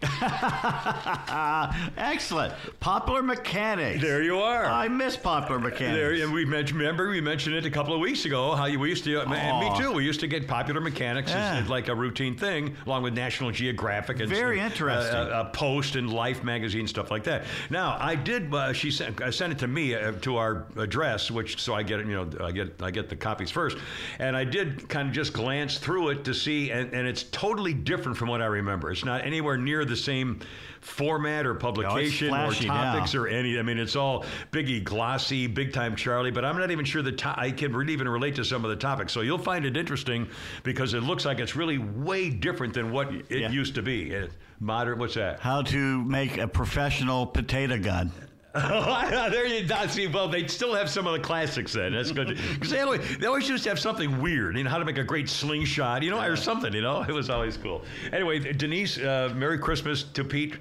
Excellent. 1.96 2.54
Popular 2.80 3.22
Mechanics. 3.22 4.00
There 4.02 4.22
you 4.22 4.38
are. 4.38 4.64
I 4.66 4.88
miss 4.88 5.16
Popular 5.16 5.60
Mechanics. 5.60 5.96
There, 5.96 6.12
and 6.12 6.32
we 6.32 6.44
mentioned, 6.44 6.78
remember 6.78 7.08
we 7.08 7.20
mentioned 7.20 7.54
it 7.56 7.64
a 7.66 7.70
couple 7.70 7.94
of 7.94 8.00
weeks 8.00 8.24
ago. 8.24 8.54
How 8.54 8.66
you, 8.66 8.78
we 8.78 8.88
used 8.88 9.04
to, 9.04 9.20
and 9.20 9.30
me 9.30 9.78
too. 9.78 9.92
We 9.92 10.04
used 10.04 10.20
to 10.20 10.26
get 10.26 10.46
popular 10.48 10.80
mechanics 10.80 11.30
Yeah. 11.30 11.58
as, 11.58 11.68
like 11.68 11.88
a 11.88 11.94
routine 11.94 12.36
thing, 12.36 12.76
along 12.86 13.02
with 13.02 13.14
National 13.14 13.50
Geographic 13.50 14.20
and 14.20 14.28
Very 14.28 14.58
some, 14.58 14.66
interesting. 14.66 15.14
Uh, 15.16 15.18
uh, 15.36 15.44
Post 15.50 15.96
and 15.96 16.12
Life 16.12 16.42
magazine 16.44 16.86
stuff 16.86 17.10
like 17.10 17.24
that. 17.24 17.44
Now 17.70 17.96
I 18.00 18.14
did. 18.14 18.52
Uh, 18.54 18.72
she 18.72 18.90
sent, 18.90 19.20
uh, 19.20 19.30
sent 19.30 19.52
it 19.52 19.58
to 19.60 19.66
me 19.68 19.94
uh, 19.94 20.12
to 20.12 20.36
our 20.36 20.66
address, 20.76 21.30
which 21.30 21.60
so 21.60 21.74
I 21.74 21.82
get 21.82 22.00
it. 22.00 22.06
You 22.06 22.14
know, 22.14 22.44
I 22.44 22.52
get 22.52 22.82
I 22.82 22.90
get 22.90 23.08
the 23.08 23.16
copies 23.16 23.50
first, 23.50 23.76
and 24.18 24.36
I 24.36 24.44
did 24.44 24.88
kind 24.88 25.08
of 25.08 25.14
just 25.14 25.32
glance 25.32 25.78
through 25.78 26.10
it 26.10 26.24
to 26.24 26.34
see, 26.34 26.70
and, 26.70 26.92
and 26.92 27.06
it's 27.06 27.24
totally 27.24 27.74
different 27.74 28.16
from 28.16 28.28
what 28.28 28.40
I 28.42 28.46
remember. 28.46 28.90
It's 28.90 29.04
not 29.04 29.24
anywhere 29.24 29.56
near 29.56 29.84
the 29.84 29.95
same 29.96 30.40
format 30.80 31.46
or 31.46 31.54
publication 31.54 32.28
flashy 32.28 32.66
or 32.66 32.68
topics 32.68 33.14
or 33.14 33.26
any. 33.26 33.58
I 33.58 33.62
mean, 33.62 33.78
it's 33.78 33.96
all 33.96 34.24
biggie, 34.52 34.84
glossy, 34.84 35.46
big 35.46 35.72
time 35.72 35.96
Charlie. 35.96 36.30
But 36.30 36.44
I'm 36.44 36.58
not 36.58 36.70
even 36.70 36.84
sure 36.84 37.02
that 37.02 37.18
to- 37.18 37.34
I 37.40 37.50
can 37.50 37.74
really 37.74 37.92
even 37.92 38.08
relate 38.08 38.36
to 38.36 38.44
some 38.44 38.64
of 38.64 38.70
the 38.70 38.76
topics. 38.76 39.12
So 39.12 39.22
you'll 39.22 39.38
find 39.38 39.64
it 39.64 39.76
interesting 39.76 40.28
because 40.62 40.94
it 40.94 41.02
looks 41.02 41.24
like 41.24 41.40
it's 41.40 41.56
really 41.56 41.78
way 41.78 42.30
different 42.30 42.74
than 42.74 42.92
what 42.92 43.12
it 43.12 43.40
Yeah. 43.40 43.50
used 43.50 43.74
to 43.74 43.82
be. 43.82 44.14
Modern. 44.60 44.98
What's 44.98 45.14
that? 45.14 45.40
How 45.40 45.62
to 45.62 46.04
make 46.04 46.38
a 46.38 46.46
professional 46.48 47.26
potato 47.26 47.78
gun. 47.78 48.10
there 49.30 49.46
you 49.46 49.66
go. 49.66 49.86
See, 49.86 50.06
well, 50.06 50.28
they 50.28 50.46
still 50.46 50.74
have 50.74 50.88
some 50.88 51.06
of 51.06 51.12
the 51.12 51.20
classics 51.20 51.72
then. 51.72 51.92
That's 51.92 52.12
good. 52.12 52.38
Because 52.54 52.70
they 52.70 52.80
always, 52.80 53.18
they 53.18 53.26
always 53.26 53.48
used 53.48 53.64
to 53.64 53.70
have 53.70 53.78
something 53.78 54.20
weird, 54.20 54.56
you 54.56 54.64
know, 54.64 54.70
how 54.70 54.78
to 54.78 54.84
make 54.84 54.98
a 54.98 55.04
great 55.04 55.28
slingshot, 55.28 56.02
you 56.02 56.10
know, 56.10 56.20
or 56.20 56.36
something, 56.36 56.72
you 56.72 56.80
know. 56.80 57.02
It 57.08 57.12
was 57.12 57.30
always 57.30 57.56
cool. 57.56 57.82
Anyway, 58.12 58.38
Denise, 58.52 58.98
uh, 58.98 59.32
Merry 59.36 59.58
Christmas 59.58 60.02
to 60.02 60.24
Pete 60.24 60.54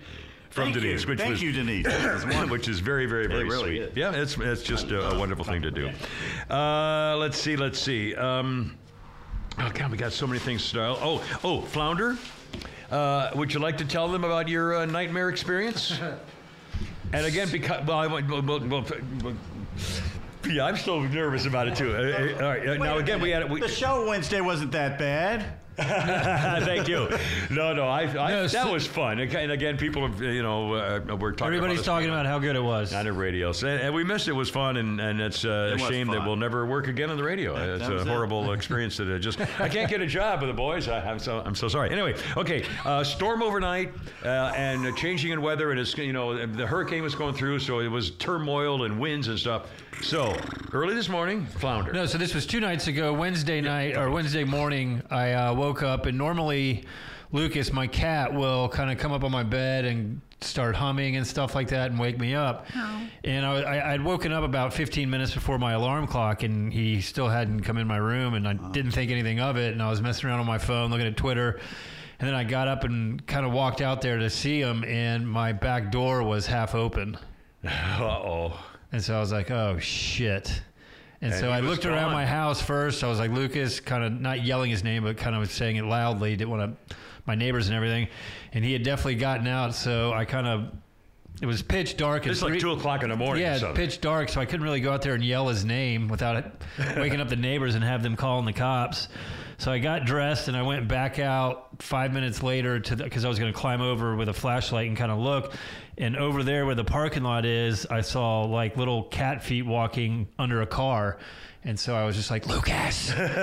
from 0.49 0.65
Thank 0.65 0.75
Denise. 0.75 1.03
you. 1.03 1.09
Which 1.09 1.19
Thank 1.19 1.31
was, 1.31 1.41
you, 1.41 1.51
Denise. 1.51 1.85
That 1.85 2.13
was 2.13 2.23
wonderful. 2.23 2.49
which 2.49 2.67
is 2.67 2.79
very, 2.79 3.05
very, 3.05 3.27
very 3.27 3.43
really 3.43 3.77
sweet. 3.77 3.81
is. 3.81 3.97
Yeah, 3.97 4.11
it's, 4.11 4.37
it's 4.37 4.63
just 4.63 4.91
a, 4.91 5.09
a 5.11 5.19
wonderful 5.19 5.45
thing 5.45 5.61
to 5.61 5.71
do. 5.71 5.89
Uh, 6.49 7.15
let's 7.17 7.37
see, 7.37 7.55
let's 7.55 7.79
see. 7.79 8.13
Um, 8.15 8.77
oh, 9.59 9.71
God, 9.73 9.91
we 9.91 9.97
got 9.97 10.11
so 10.11 10.27
many 10.27 10.39
things 10.39 10.61
to 10.63 10.67
start. 10.69 10.99
Oh, 11.01 11.23
oh, 11.43 11.61
Flounder, 11.61 12.17
uh, 12.91 13.31
would 13.35 13.53
you 13.53 13.59
like 13.59 13.77
to 13.77 13.85
tell 13.85 14.07
them 14.07 14.23
about 14.23 14.47
your 14.47 14.75
uh, 14.75 14.85
nightmare 14.85 15.29
experience? 15.29 15.99
And 17.15 17.25
again, 17.25 17.49
because, 17.51 17.85
well, 17.85 17.97
I, 17.99 18.07
well, 18.07 18.41
well, 18.41 18.59
well, 18.59 18.85
yeah, 20.49 20.65
I'm 20.65 20.77
still 20.77 21.01
nervous 21.01 21.45
about 21.45 21.67
it 21.67 21.75
too. 21.75 21.95
Uh, 21.95 21.99
uh, 21.99 22.43
all 22.43 22.49
right, 22.49 22.67
uh, 22.67 22.73
now 22.75 22.97
again, 22.97 23.21
we 23.21 23.29
had 23.31 23.49
we, 23.49 23.61
the 23.61 23.67
show 23.67 24.07
Wednesday 24.07 24.41
wasn't 24.41 24.71
that 24.73 24.99
bad. 24.99 25.45
Thank 25.77 26.87
you. 26.87 27.09
No, 27.49 27.73
no, 27.73 27.87
I, 27.87 28.01
I 28.03 28.29
No, 28.31 28.41
that 28.43 28.49
so- 28.49 28.71
was 28.71 28.87
fun. 28.87 29.19
And 29.19 29.33
and 29.35 29.51
again, 29.51 29.77
people, 29.77 30.07
have, 30.07 30.21
you 30.21 30.41
know, 30.43 30.73
uh, 30.73 30.99
we're 31.19 31.31
talking. 31.31 31.47
Everybody's 31.47 31.79
about 31.79 31.85
talking 31.95 32.09
about 32.09 32.25
how 32.25 32.39
good 32.39 32.55
it 32.55 32.63
was. 32.63 32.93
on 32.93 33.05
the 33.05 33.13
radio, 33.13 33.51
so, 33.51 33.67
and 33.67 33.93
we 33.93 34.03
missed 34.03 34.27
it. 34.27 34.31
it 34.31 34.35
was 34.35 34.49
fun, 34.49 34.77
and, 34.77 34.99
and 35.01 35.19
it's 35.21 35.43
uh, 35.45 35.49
a 35.49 35.67
It 35.69 35.73
was 35.73 35.81
shame 35.89 36.07
that 36.07 36.17
fun. 36.17 36.27
we'll 36.27 36.35
never 36.35 36.65
work 36.65 36.87
again 36.87 37.09
on 37.09 37.17
the 37.17 37.23
radio. 37.23 37.55
It's 37.75 37.83
that 37.83 37.91
a 37.91 37.95
was 37.95 38.01
it. 38.03 38.07
horrible 38.07 38.51
experience 38.53 38.97
that 38.97 39.09
I 39.13 39.17
just 39.17 39.39
I 39.59 39.67
can't 39.69 39.89
get 39.89 40.01
a 40.01 40.07
job 40.07 40.41
with 40.41 40.49
the 40.49 40.53
boys. 40.53 40.87
I, 40.87 40.99
I'm 41.01 41.19
so 41.19 41.41
I'm 41.45 41.55
so 41.55 41.67
sorry. 41.67 41.89
Anyway, 41.91 42.15
okay, 42.37 42.63
uh, 42.85 43.03
storm 43.03 43.41
overnight 43.43 43.93
uh, 44.23 44.53
and 44.55 44.85
uh, 44.87 44.91
changing 44.93 45.31
in 45.31 45.41
weather, 45.41 45.71
and 45.71 45.79
it's 45.79 45.97
you 45.97 46.13
know 46.13 46.45
the 46.45 46.65
hurricane 46.65 47.03
was 47.03 47.15
going 47.15 47.33
through, 47.33 47.59
so 47.59 47.79
it 47.79 47.87
was 47.87 48.11
turmoil 48.11 48.83
and 48.83 48.99
winds 48.99 49.27
and 49.27 49.37
stuff. 49.37 49.67
So 50.01 50.35
early 50.73 50.93
this 50.93 51.07
morning, 51.07 51.45
flounder. 51.45 51.93
No, 51.93 52.05
so 52.05 52.17
this 52.17 52.33
was 52.33 52.45
two 52.45 52.59
nights 52.59 52.87
ago. 52.87 53.13
Wednesday 53.13 53.61
night 53.61 53.95
or 53.95 54.09
Wednesday 54.09 54.43
morning, 54.43 55.01
I 55.09 55.31
uh, 55.31 55.53
woke 55.53 55.64
up 55.73 56.05
and 56.05 56.17
normally 56.17 56.83
Lucas, 57.31 57.73
my 57.73 57.87
cat, 57.87 58.33
will 58.33 58.69
kind 58.69 58.91
of 58.91 58.97
come 58.97 59.11
up 59.11 59.23
on 59.23 59.31
my 59.31 59.43
bed 59.43 59.83
and 59.85 60.21
start 60.41 60.75
humming 60.75 61.15
and 61.15 61.25
stuff 61.25 61.55
like 61.55 61.67
that 61.69 61.91
and 61.91 61.99
wake 61.99 62.19
me 62.19 62.33
up. 62.35 62.67
And 63.23 63.45
I, 63.45 63.61
I, 63.61 63.93
I'd 63.93 64.03
woken 64.03 64.31
up 64.31 64.43
about 64.43 64.73
15 64.73 65.09
minutes 65.09 65.33
before 65.33 65.57
my 65.57 65.73
alarm 65.73 66.07
clock, 66.07 66.43
and 66.43 66.71
he 66.71 67.01
still 67.01 67.27
hadn't 67.27 67.61
come 67.61 67.77
in 67.77 67.87
my 67.87 67.97
room, 67.97 68.35
and 68.35 68.47
I 68.47 68.53
didn't 68.53 68.91
think 68.91 69.11
anything 69.11 69.39
of 69.39 69.57
it. 69.57 69.73
And 69.73 69.81
I 69.81 69.89
was 69.89 70.01
messing 70.01 70.29
around 70.29 70.39
on 70.39 70.45
my 70.45 70.57
phone, 70.59 70.91
looking 70.91 71.07
at 71.07 71.17
Twitter. 71.17 71.59
And 72.19 72.27
then 72.27 72.35
I 72.35 72.43
got 72.45 72.67
up 72.69 72.83
and 72.85 73.25
kind 73.27 73.45
of 73.45 73.51
walked 73.51 73.81
out 73.81 74.01
there 74.01 74.17
to 74.19 74.29
see 74.29 74.61
him, 74.61 74.83
and 74.85 75.27
my 75.27 75.51
back 75.51 75.91
door 75.91 76.23
was 76.23 76.45
half 76.45 76.75
open. 76.75 77.17
Uh 77.67 78.03
oh. 78.03 78.65
And 78.91 79.03
so 79.03 79.17
I 79.17 79.19
was 79.19 79.31
like, 79.31 79.49
oh 79.49 79.79
shit. 79.79 80.61
And, 81.21 81.31
And 81.31 81.39
so 81.39 81.49
I 81.49 81.59
looked 81.61 81.85
around 81.85 82.11
my 82.11 82.25
house 82.25 82.61
first. 82.61 83.03
I 83.03 83.07
was 83.07 83.19
like, 83.19 83.31
Lucas, 83.31 83.79
kind 83.79 84.03
of 84.03 84.19
not 84.19 84.43
yelling 84.43 84.69
his 84.69 84.83
name, 84.83 85.03
but 85.03 85.17
kind 85.17 85.35
of 85.35 85.49
saying 85.51 85.77
it 85.77 85.85
loudly. 85.85 86.35
Didn't 86.35 86.49
want 86.49 86.77
to, 86.89 86.95
my 87.25 87.35
neighbors 87.35 87.67
and 87.67 87.75
everything. 87.75 88.07
And 88.53 88.63
he 88.63 88.73
had 88.73 88.83
definitely 88.83 89.15
gotten 89.15 89.47
out. 89.47 89.73
So 89.73 90.11
I 90.13 90.25
kind 90.25 90.47
of, 90.47 90.71
it 91.41 91.45
was 91.45 91.61
pitch 91.61 91.97
dark. 91.97 92.27
It's 92.27 92.41
like 92.41 92.59
two 92.59 92.71
o'clock 92.71 93.03
in 93.03 93.09
the 93.09 93.15
morning. 93.15 93.43
Yeah, 93.43 93.73
pitch 93.73 94.01
dark. 94.01 94.29
So 94.29 94.39
I 94.39 94.45
couldn't 94.45 94.63
really 94.63 94.79
go 94.81 94.91
out 94.93 95.01
there 95.01 95.13
and 95.15 95.23
yell 95.23 95.47
his 95.47 95.65
name 95.65 96.07
without 96.07 96.37
it 96.37 96.45
waking 96.97 97.19
up 97.19 97.29
the 97.29 97.35
neighbors 97.35 97.75
and 97.75 97.83
have 97.83 98.03
them 98.03 98.15
calling 98.15 98.45
the 98.45 98.53
cops. 98.53 99.09
So 99.57 99.71
I 99.71 99.79
got 99.79 100.05
dressed 100.05 100.47
and 100.47 100.57
I 100.57 100.61
went 100.63 100.87
back 100.87 101.17
out 101.19 101.81
five 101.81 102.11
minutes 102.13 102.43
later 102.43 102.79
to 102.79 102.95
because 102.97 103.23
I 103.25 103.29
was 103.29 103.39
going 103.39 103.51
to 103.53 103.57
climb 103.57 103.81
over 103.81 104.15
with 104.15 104.29
a 104.29 104.33
flashlight 104.33 104.87
and 104.87 104.97
kind 104.97 105.11
of 105.11 105.17
look. 105.19 105.53
And 105.97 106.17
over 106.17 106.43
there 106.43 106.65
where 106.65 106.75
the 106.75 106.83
parking 106.83 107.23
lot 107.23 107.45
is, 107.45 107.85
I 107.85 108.01
saw 108.01 108.43
like 108.43 108.75
little 108.75 109.03
cat 109.03 109.43
feet 109.43 109.65
walking 109.65 110.27
under 110.37 110.61
a 110.61 110.67
car. 110.67 111.17
And 111.63 111.79
so 111.79 111.95
I 111.95 112.05
was 112.05 112.15
just 112.15 112.29
like, 112.29 112.45
Lucas, 112.47 113.09
Lucas. 113.17 113.33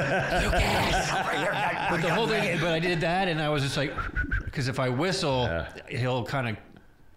but 1.11 2.03
the 2.03 2.12
whole 2.14 2.29
thing, 2.29 2.61
but 2.61 2.70
I 2.72 2.79
did 2.79 3.01
that 3.01 3.27
and 3.29 3.40
I 3.40 3.48
was 3.48 3.62
just 3.62 3.77
like, 3.77 3.92
because 4.44 4.68
if 4.68 4.79
I 4.79 4.88
whistle, 4.90 5.66
he'll 5.88 6.25
kind 6.25 6.51
of, 6.51 6.57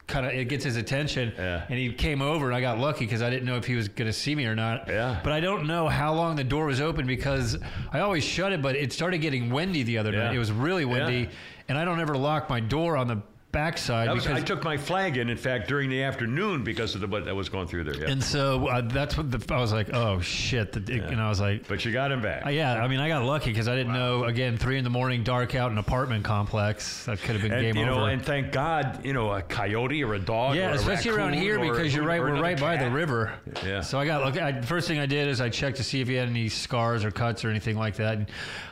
kind 0.07 0.25
of, 0.25 0.33
it 0.33 0.45
gets 0.49 0.63
his 0.63 0.75
attention. 0.75 1.33
Yeah. 1.37 1.65
And 1.69 1.79
he 1.79 1.91
came 1.93 2.21
over 2.21 2.45
and 2.47 2.55
I 2.55 2.61
got 2.61 2.77
lucky 2.79 3.05
because 3.05 3.21
I 3.21 3.29
didn't 3.29 3.45
know 3.45 3.57
if 3.57 3.65
he 3.65 3.75
was 3.75 3.87
going 3.87 4.07
to 4.07 4.13
see 4.13 4.35
me 4.35 4.45
or 4.45 4.55
not. 4.55 4.87
Yeah. 4.87 5.19
But 5.23 5.33
I 5.33 5.39
don't 5.39 5.65
know 5.67 5.87
how 5.87 6.13
long 6.13 6.35
the 6.35 6.43
door 6.43 6.65
was 6.67 6.79
open 6.81 7.07
because 7.07 7.57
I 7.91 7.99
always 7.99 8.23
shut 8.23 8.51
it, 8.51 8.61
but 8.61 8.75
it 8.75 8.93
started 8.93 9.19
getting 9.19 9.49
windy 9.49 9.83
the 9.83 9.97
other 9.97 10.11
Yeah. 10.11 10.25
night. 10.25 10.35
It 10.35 10.39
was 10.39 10.51
really 10.51 10.85
windy. 10.85 11.21
Yeah. 11.21 11.29
And 11.69 11.77
I 11.77 11.85
don't 11.85 11.99
ever 11.99 12.15
lock 12.15 12.49
my 12.49 12.59
door 12.59 12.95
on 12.97 13.07
the 13.07 13.21
backside 13.55 14.13
was, 14.13 14.25
because 14.25 14.41
I 14.41 14.43
took 14.43 14.65
my 14.65 14.75
flag 14.75 15.15
in, 15.15 15.29
in 15.29 15.37
fact, 15.37 15.69
during 15.69 15.89
the 15.89 16.03
afternoon 16.03 16.63
because 16.65 16.93
of 16.93 16.99
the, 16.99 17.07
what 17.07 17.23
that 17.23 17.33
was 17.33 17.47
going 17.47 17.67
through 17.67 17.85
there. 17.85 17.95
Yeah. 17.95 18.11
and 18.11 18.21
so 18.21 18.67
uh, 18.67 18.81
that's 18.81 19.15
what 19.15 19.31
the, 19.31 19.53
I 19.53 19.61
was 19.61 19.71
like, 19.71 19.93
oh 19.93 20.19
shit. 20.19 20.73
The, 20.73 20.93
And 20.93 21.21
I 21.21 21.29
was 21.29 21.39
like, 21.39 21.65
but 21.67 21.85
you 21.85 21.93
got 21.93 22.11
him 22.11 22.21
back. 22.21 22.45
uh, 22.45 22.49
yeah, 22.49 22.83
I 22.83 22.89
mean, 22.89 22.99
I 22.99 23.07
got 23.07 23.23
lucky 23.23 23.51
because 23.51 23.69
I 23.69 23.75
didn't 23.75 23.93
know. 23.93 24.25
Again, 24.25 24.57
three 24.57 24.77
in 24.77 24.83
the 24.83 24.89
morning, 24.89 25.23
dark 25.23 25.55
out, 25.55 25.71
an 25.71 25.77
apartment 25.77 26.25
complex. 26.25 27.05
That 27.05 27.19
could 27.19 27.35
have 27.35 27.41
been 27.41 27.53
and 27.53 27.61
game 27.61 27.77
you 27.77 27.85
know, 27.85 28.01
over. 28.01 28.09
and 28.09 28.21
thank 28.21 28.51
God, 28.51 29.05
you 29.05 29.13
know, 29.13 29.31
a 29.31 29.41
coyote 29.41 30.03
or 30.03 30.15
a 30.15 30.19
dog. 30.19 30.55
yeah, 30.57 30.67
or 30.67 30.71
a 30.71 30.75
especially 30.75 31.11
around 31.11 31.33
here 31.33 31.57
because 31.57 31.95
you're 31.95 32.05
right. 32.05 32.19
We're 32.19 32.41
right 32.41 32.59
by 32.59 32.75
the 32.75 32.89
river. 32.89 33.35
Yeah. 33.65 33.79
So 33.81 33.99
I 33.99 34.05
got 34.05 34.25
look. 34.25 34.37
I, 34.37 34.61
first 34.61 34.87
thing 34.87 34.99
I 34.99 35.05
did 35.05 35.29
is 35.29 35.39
I 35.39 35.49
checked 35.49 35.77
to 35.77 35.83
see 35.83 36.01
if 36.01 36.09
he 36.09 36.15
had 36.15 36.27
any 36.27 36.49
scars 36.49 37.05
or 37.05 37.11
cuts 37.11 37.45
or 37.45 37.49
anything 37.49 37.77
like 37.77 37.95
that. 37.95 38.17
And 38.17 38.27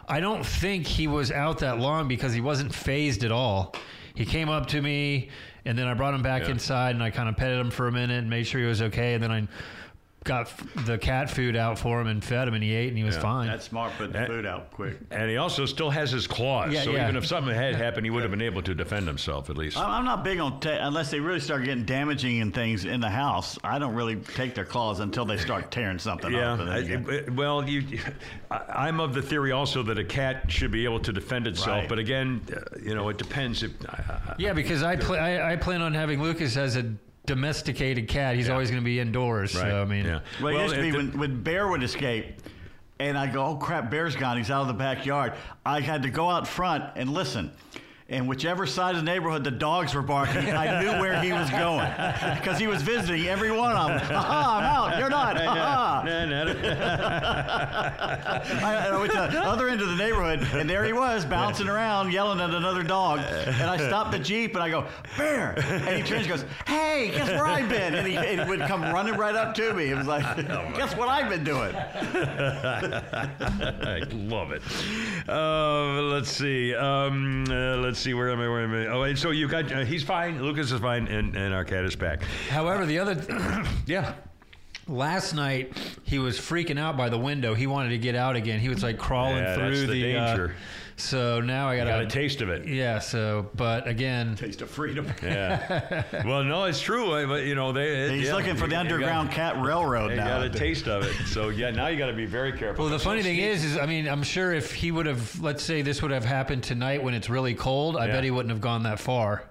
I 0.10 0.20
don't 0.20 0.46
think 0.46 0.86
he 0.86 1.08
was 1.08 1.32
out 1.32 1.60
that 1.60 1.80
long 1.80 2.10
because 2.10 2.34
he 2.34 2.42
wasn't 2.42 2.76
phased 2.76 3.24
at 3.24 3.32
all. 3.32 3.74
He 4.16 4.26
came 4.26 4.50
up 4.50 4.68
to 4.68 4.82
me, 4.82 5.30
and 5.66 5.78
then 5.78 5.88
I 5.88 5.94
brought 5.94 6.14
him 6.14 6.22
back 6.22 6.44
Yeah. 6.44 6.52
inside, 6.52 6.92
and 6.96 7.04
I 7.04 7.10
kind 7.10 7.28
of 7.30 7.36
petted 7.36 7.60
him 7.60 7.72
for 7.72 7.88
a 7.88 7.92
minute 7.92 8.20
and 8.20 8.30
made 8.30 8.46
sure 8.46 8.62
he 8.62 8.68
was 8.68 8.82
okay. 8.82 9.14
And 9.16 9.24
then 9.24 9.32
I 9.32 9.48
got 10.24 10.52
the 10.86 10.98
cat 10.98 11.30
food 11.30 11.56
out 11.56 11.78
for 11.80 12.00
him 12.00 12.08
and 12.08 12.24
fed 12.24 12.48
him, 12.48 12.54
and 12.54 12.64
he 12.64 12.74
ate, 12.74 12.90
and 12.90 12.98
he 12.98 13.04
was 13.04 13.16
Yeah. 13.16 13.22
fine. 13.22 13.48
That's 13.48 13.66
smart. 13.66 13.92
Put 13.98 14.08
the 14.14 14.20
That- 14.20 14.28
food 14.28 14.46
out 14.46 14.72
quick. 14.72 14.98
And 15.12 15.30
he 15.30 15.38
also 15.38 15.66
still 15.66 15.90
has 15.90 16.12
his 16.12 16.28
claws. 16.28 16.72
Yeah, 16.74 16.82
so 16.84 16.92
yeah. 16.92 17.04
even 17.04 17.16
if 17.16 17.26
something 17.26 17.54
had 17.54 17.76
happened, 17.86 18.06
he 18.06 18.10
would 18.10 18.22
have 18.24 18.32
been 18.32 18.42
able 18.42 18.62
to 18.64 18.74
defend 18.74 19.08
himself 19.08 19.50
at 19.50 19.58
least. 19.58 19.78
I'm 19.78 19.90
I'm 19.90 20.06
not 20.06 20.24
big 20.24 20.40
on 20.40 20.60
ta- 20.60 20.78
unless 20.82 21.12
they 21.12 21.20
really 21.20 21.40
start 21.40 21.64
getting 21.64 21.86
damaging 21.86 22.42
and 22.42 22.54
things 22.54 22.86
in 22.86 23.00
the 23.00 23.10
house. 23.10 23.58
I 23.64 23.80
don't 23.80 23.94
really 23.96 24.16
take 24.18 24.54
their 24.56 24.66
claws 24.66 25.00
until 25.00 25.26
they 25.26 25.38
start 25.38 25.72
tearing 25.72 26.00
something 26.00 26.32
Yeah. 26.34 26.54
up. 26.54 26.60
and 26.60 26.70
I- 26.70 26.82
then 26.82 27.06
I- 27.10 27.32
well, 27.32 27.68
you, 27.68 28.00
I, 28.52 28.62
I'm 28.88 29.00
of 29.00 29.14
the 29.14 29.22
theory 29.22 29.52
also 29.52 29.84
that 29.84 29.98
a 29.98 30.04
cat 30.04 30.52
should 30.52 30.72
be 30.72 30.84
able 30.86 31.00
to 31.02 31.14
defend 31.14 31.48
itself. 31.48 31.80
Right. 31.82 31.90
But 31.90 32.00
again, 32.00 32.42
uh, 32.56 32.60
you 32.82 32.96
know, 32.96 33.10
it 33.10 33.18
depends. 33.18 33.64
If 33.64 33.72
I- 33.88 34.04
I- 34.32 34.36
yeah, 34.38 34.54
because 34.54 34.84
I, 34.84 34.96
pl- 34.96 35.16
I 35.16 35.54
I 35.54 35.56
plan 35.56 35.82
on 35.82 35.94
having 35.94 36.22
Lucas 36.22 36.58
as 36.58 36.76
a 36.76 36.86
domesticated 37.26 38.08
cat. 38.08 38.36
He's 38.36 38.50
always 38.50 38.70
going 38.70 38.82
to 38.82 38.86
be 38.86 39.00
indoors. 39.00 39.56
right. 39.56 39.70
So 39.70 39.82
I 39.82 39.86
mean, 39.86 40.06
yeah. 40.06 40.20
Well, 40.42 40.58
it 40.58 40.62
used 40.64 40.76
to 40.76 40.82
be 40.82 40.92
the- 40.92 40.98
when, 40.98 41.18
when 41.18 41.44
Bear 41.44 41.68
would 41.68 41.84
escape, 41.84 42.42
and 43.00 43.18
I 43.18 43.28
go, 43.28 43.46
"Oh 43.46 43.56
crap, 43.56 43.90
Bear's 43.90 44.16
gone. 44.16 44.38
He's 44.38 44.52
out 44.52 44.62
of 44.62 44.68
the 44.68 44.74
backyard." 44.74 45.34
I 45.66 45.80
had 45.82 46.04
to 46.04 46.10
go 46.10 46.30
out 46.30 46.48
front 46.48 46.84
and 46.96 47.10
listen. 47.10 47.52
And 48.14 48.28
whichever 48.28 48.68
side 48.68 48.96
of 48.96 49.04
the 49.04 49.12
neighborhood 49.12 49.44
the 49.44 49.50
dogs 49.50 49.96
were 49.96 50.04
barking, 50.04 50.52
I 50.52 50.82
knew 50.82 50.92
where 51.02 51.20
he 51.20 51.34
was 51.34 51.50
going 51.50 51.90
because 52.38 52.60
he 52.60 52.68
was 52.68 52.84
visiting 52.84 53.28
every 53.28 53.50
one 53.50 53.76
of 53.76 53.88
them. 53.88 54.16
Aha, 54.16 54.60
I'm 54.60 54.64
out. 54.64 55.00
You're 55.00 55.10
not. 55.10 55.36
Aha. 55.36 56.04
Nah, 56.06 56.26
nah. 56.26 56.54
I, 58.64 58.88
I 58.90 58.98
went 59.00 59.12
to 59.14 59.30
the 59.32 59.42
other 59.42 59.68
end 59.68 59.82
of 59.82 59.90
the 59.90 59.96
neighborhood, 59.96 60.48
and 60.54 60.70
there 60.70 60.86
he 60.86 60.94
was 60.94 61.26
bouncing 61.26 61.68
around, 61.68 62.14
yelling 62.14 62.40
at 62.40 62.52
another 62.52 62.84
dog. 62.84 63.20
And 63.20 63.64
I 63.64 63.78
stopped 63.78 64.12
the 64.12 64.20
jeep, 64.20 64.54
and 64.54 64.62
I 64.62 64.70
go, 64.70 64.86
"Bear!" 65.18 65.58
And 65.58 65.98
he 65.98 66.04
turns, 66.04 66.28
and 66.28 66.30
goes, 66.30 66.46
"Hey, 66.68 67.10
guess 67.16 67.30
where 67.30 67.48
I've 67.48 67.68
been?" 67.68 67.96
And 67.96 68.06
he, 68.06 68.16
and 68.16 68.42
he 68.42 68.48
would 68.48 68.60
come 68.62 68.84
running 68.84 69.16
right 69.16 69.36
up 69.36 69.56
to 69.56 69.74
me. 69.74 69.90
It 69.90 69.96
was 69.96 70.06
like, 70.06 70.24
"Guess 70.76 70.96
what 70.96 71.10
I've 71.10 71.30
been 71.30 71.44
doing?" 71.44 71.76
I 73.84 74.04
love 74.12 74.52
it. 74.52 74.62
Uh, 75.28 76.02
let's 76.04 76.30
see. 76.30 76.76
Um, 76.76 77.46
uh, 77.50 77.78
let's 77.78 78.03
see. 78.04 78.14
Where 78.14 78.30
am 78.30 78.40
I? 78.40 78.48
Where 78.48 78.62
am 78.64 78.74
I? 78.74 78.88
Oh, 78.88 79.04
and 79.04 79.18
so 79.18 79.32
you 79.32 79.48
got. 79.48 79.72
Uh, 79.72 79.86
he's 79.86 80.04
fine. 80.04 80.42
Lucas 80.44 80.72
is 80.72 80.80
fine, 80.82 81.08
and, 81.08 81.36
and 81.36 81.54
our 81.54 81.64
cat 81.66 81.86
is 81.86 81.96
back. 81.96 82.24
However, 82.50 82.86
the 82.86 83.00
other 83.00 83.64
Yeah. 83.86 84.14
last 84.88 85.34
night 85.34 85.76
he 86.04 86.20
was 86.20 86.38
freaking 86.38 86.78
out 86.80 86.98
by 86.98 87.10
the 87.10 87.18
window. 87.18 87.54
He 87.54 87.68
wanted 87.68 87.90
to 87.90 87.98
get 87.98 88.16
out 88.16 88.36
again. 88.36 88.60
He 88.60 88.70
was 88.70 88.84
like 88.84 88.98
crawling 88.98 89.38
Yeah, 89.38 89.56
through 89.56 89.70
that's 89.88 89.92
the 89.92 90.16
uh, 90.18 90.28
danger. 90.28 90.56
So 90.96 91.40
now 91.42 91.70
I 91.70 91.78
got 91.78 91.88
Got 91.88 92.02
a 92.04 92.08
taste 92.08 92.42
of 92.42 92.50
it. 92.50 92.68
Yeah. 92.68 93.00
So, 93.00 93.50
but 93.56 93.88
again, 93.88 94.36
Taste 94.36 94.62
of 94.62 94.70
freedom. 94.70 95.08
Yeah. 95.24 96.04
well, 96.26 96.44
no, 96.44 96.66
it's 96.66 96.80
true. 96.82 97.12
uh, 97.14 97.26
But 97.28 97.44
you 97.46 97.56
know, 97.56 97.72
they. 97.72 98.18
He's 98.18 98.28
yeah, 98.28 98.36
looking 98.36 98.56
for 98.56 98.68
the 98.68 98.78
Underground 98.80 99.30
got- 99.30 99.36
Cat 99.56 99.62
Railroad 99.64 100.12
You 100.12 100.18
now. 100.18 100.28
got 100.40 100.44
a 100.46 100.50
taste 100.50 100.88
of 100.88 101.04
it. 101.04 101.14
So 101.28 101.50
yeah, 101.50 101.72
now 101.72 101.88
you 101.88 101.98
got 101.98 102.08
to 102.08 102.14
be 102.14 102.26
very 102.26 102.52
careful. 102.52 102.86
well, 102.86 102.92
the 102.94 103.00
funny 103.00 103.24
thing 103.24 103.38
is, 103.40 103.64
is 103.64 103.78
I 103.78 103.86
mean, 103.86 104.08
I'm 104.08 104.24
sure 104.24 104.54
if 104.54 104.74
he 104.74 104.92
would 104.92 105.06
have, 105.06 105.40
let's 105.42 105.64
say 105.64 105.82
this 105.82 106.02
would 106.02 106.12
have 106.12 106.26
happened 106.26 106.64
tonight 106.64 107.02
when 107.04 107.14
it's 107.14 107.30
really 107.30 107.54
cold, 107.56 107.98
I 107.98 108.08
Yeah. 108.08 108.14
bet 108.14 108.24
he 108.24 108.32
wouldn't 108.32 108.52
have 108.52 108.62
gone 108.62 108.84
that 108.84 109.00
far. 109.00 109.44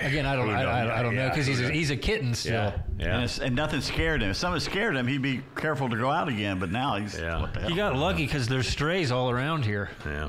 Again, 0.00 0.26
I 0.26 0.36
don't, 0.36 0.48
oh, 0.48 0.52
I. 0.52 0.62
I, 0.62 0.98
I 0.98 1.02
don't 1.02 1.14
know 1.14 1.22
Yeah, 1.22 1.28
because 1.30 1.46
he's 1.46 1.60
a, 1.60 1.70
he's 1.70 1.90
a 1.90 1.96
kitten 1.96 2.34
still. 2.34 2.52
Yeah. 2.54 2.72
And, 2.92 3.00
Yeah. 3.00 3.22
it's, 3.22 3.38
and 3.38 3.54
nothing 3.54 3.80
scared 3.80 4.22
him. 4.22 4.30
If 4.30 4.36
something 4.36 4.60
scared 4.60 4.96
him, 4.96 5.06
he'd 5.06 5.22
be 5.22 5.40
careful 5.56 5.88
to 5.88 5.96
go 5.96 6.10
out 6.10 6.28
again. 6.28 6.58
But 6.58 6.70
now 6.70 6.96
he's 6.96 7.18
Yeah. 7.18 7.40
what 7.40 7.54
the 7.54 7.60
hell? 7.60 7.68
He 7.70 7.76
got 7.76 7.96
lucky 7.96 8.24
because 8.26 8.48
there's 8.48 8.68
strays 8.68 9.10
all 9.12 9.30
around 9.30 9.64
here. 9.64 9.90
Yeah. 10.04 10.28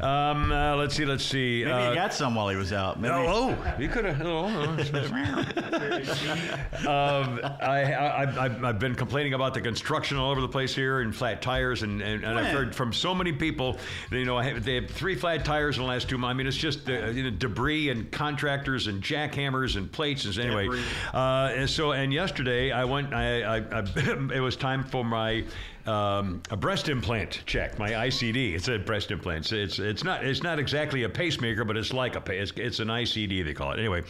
Um, 0.00 0.52
uh, 0.52 0.76
let's 0.76 0.94
see. 0.94 1.04
Let's 1.04 1.24
see. 1.24 1.62
Maybe 1.64 1.72
uh, 1.72 1.90
he 1.90 1.96
got 1.96 2.14
some 2.14 2.36
while 2.36 2.48
he 2.48 2.56
was 2.56 2.72
out. 2.72 3.00
Maybe. 3.00 3.14
Oh, 3.14 3.56
oh, 3.58 3.74
you 3.80 3.88
could 3.88 4.04
have. 4.04 4.22
Oh, 4.24 4.44
um, 6.86 7.40
I, 7.60 7.92
I, 7.92 8.44
I've, 8.44 8.64
I've 8.64 8.78
been 8.78 8.94
complaining 8.94 9.34
about 9.34 9.54
the 9.54 9.60
construction 9.60 10.16
all 10.16 10.30
over 10.30 10.40
the 10.40 10.48
place 10.48 10.72
here 10.74 11.00
and 11.00 11.14
flat 11.14 11.42
tires, 11.42 11.82
and, 11.82 12.00
and, 12.00 12.24
and 12.24 12.38
I've 12.38 12.54
heard 12.54 12.74
from 12.76 12.92
so 12.92 13.12
many 13.14 13.32
people. 13.32 13.76
that, 14.10 14.18
You 14.18 14.24
know, 14.24 14.38
I 14.38 14.44
have, 14.44 14.64
they 14.64 14.76
have 14.76 14.88
three 14.88 15.16
flat 15.16 15.44
tires 15.44 15.76
in 15.76 15.82
the 15.82 15.88
last 15.88 16.08
two 16.08 16.16
months. 16.16 16.32
I 16.32 16.36
mean, 16.36 16.46
it's 16.46 16.56
just 16.56 16.88
uh, 16.88 17.06
you 17.06 17.24
know, 17.24 17.30
debris 17.30 17.90
and 17.90 18.10
contractors 18.12 18.86
and 18.86 19.02
jackhammers 19.02 19.76
and 19.76 19.90
plates. 19.90 20.24
And 20.24 20.38
anyway, 20.38 20.68
uh, 21.12 21.50
and 21.54 21.68
so 21.68 21.92
and 21.92 22.12
yesterday 22.12 22.70
I 22.70 22.84
went. 22.84 23.12
I, 23.12 23.42
I, 23.42 23.56
I 23.56 23.80
it 24.34 24.40
was 24.40 24.56
time 24.56 24.84
for 24.84 25.04
my. 25.04 25.44
Um, 25.88 26.42
a 26.50 26.56
breast 26.56 26.90
implant 26.90 27.42
check, 27.46 27.78
my 27.78 27.92
ICD. 27.92 28.54
It's 28.54 28.68
a 28.68 28.78
breast 28.78 29.10
implant. 29.10 29.50
It's, 29.50 29.52
it's 29.52 29.78
it's 29.78 30.04
not 30.04 30.22
it's 30.22 30.42
not 30.42 30.58
exactly 30.58 31.04
a 31.04 31.08
pacemaker, 31.08 31.64
but 31.64 31.78
it's 31.78 31.94
like 31.94 32.14
a 32.14 32.32
it's, 32.32 32.52
it's 32.56 32.78
an 32.80 32.88
ICD 32.88 33.42
they 33.42 33.54
call 33.54 33.72
it. 33.72 33.78
Anyway, 33.78 34.02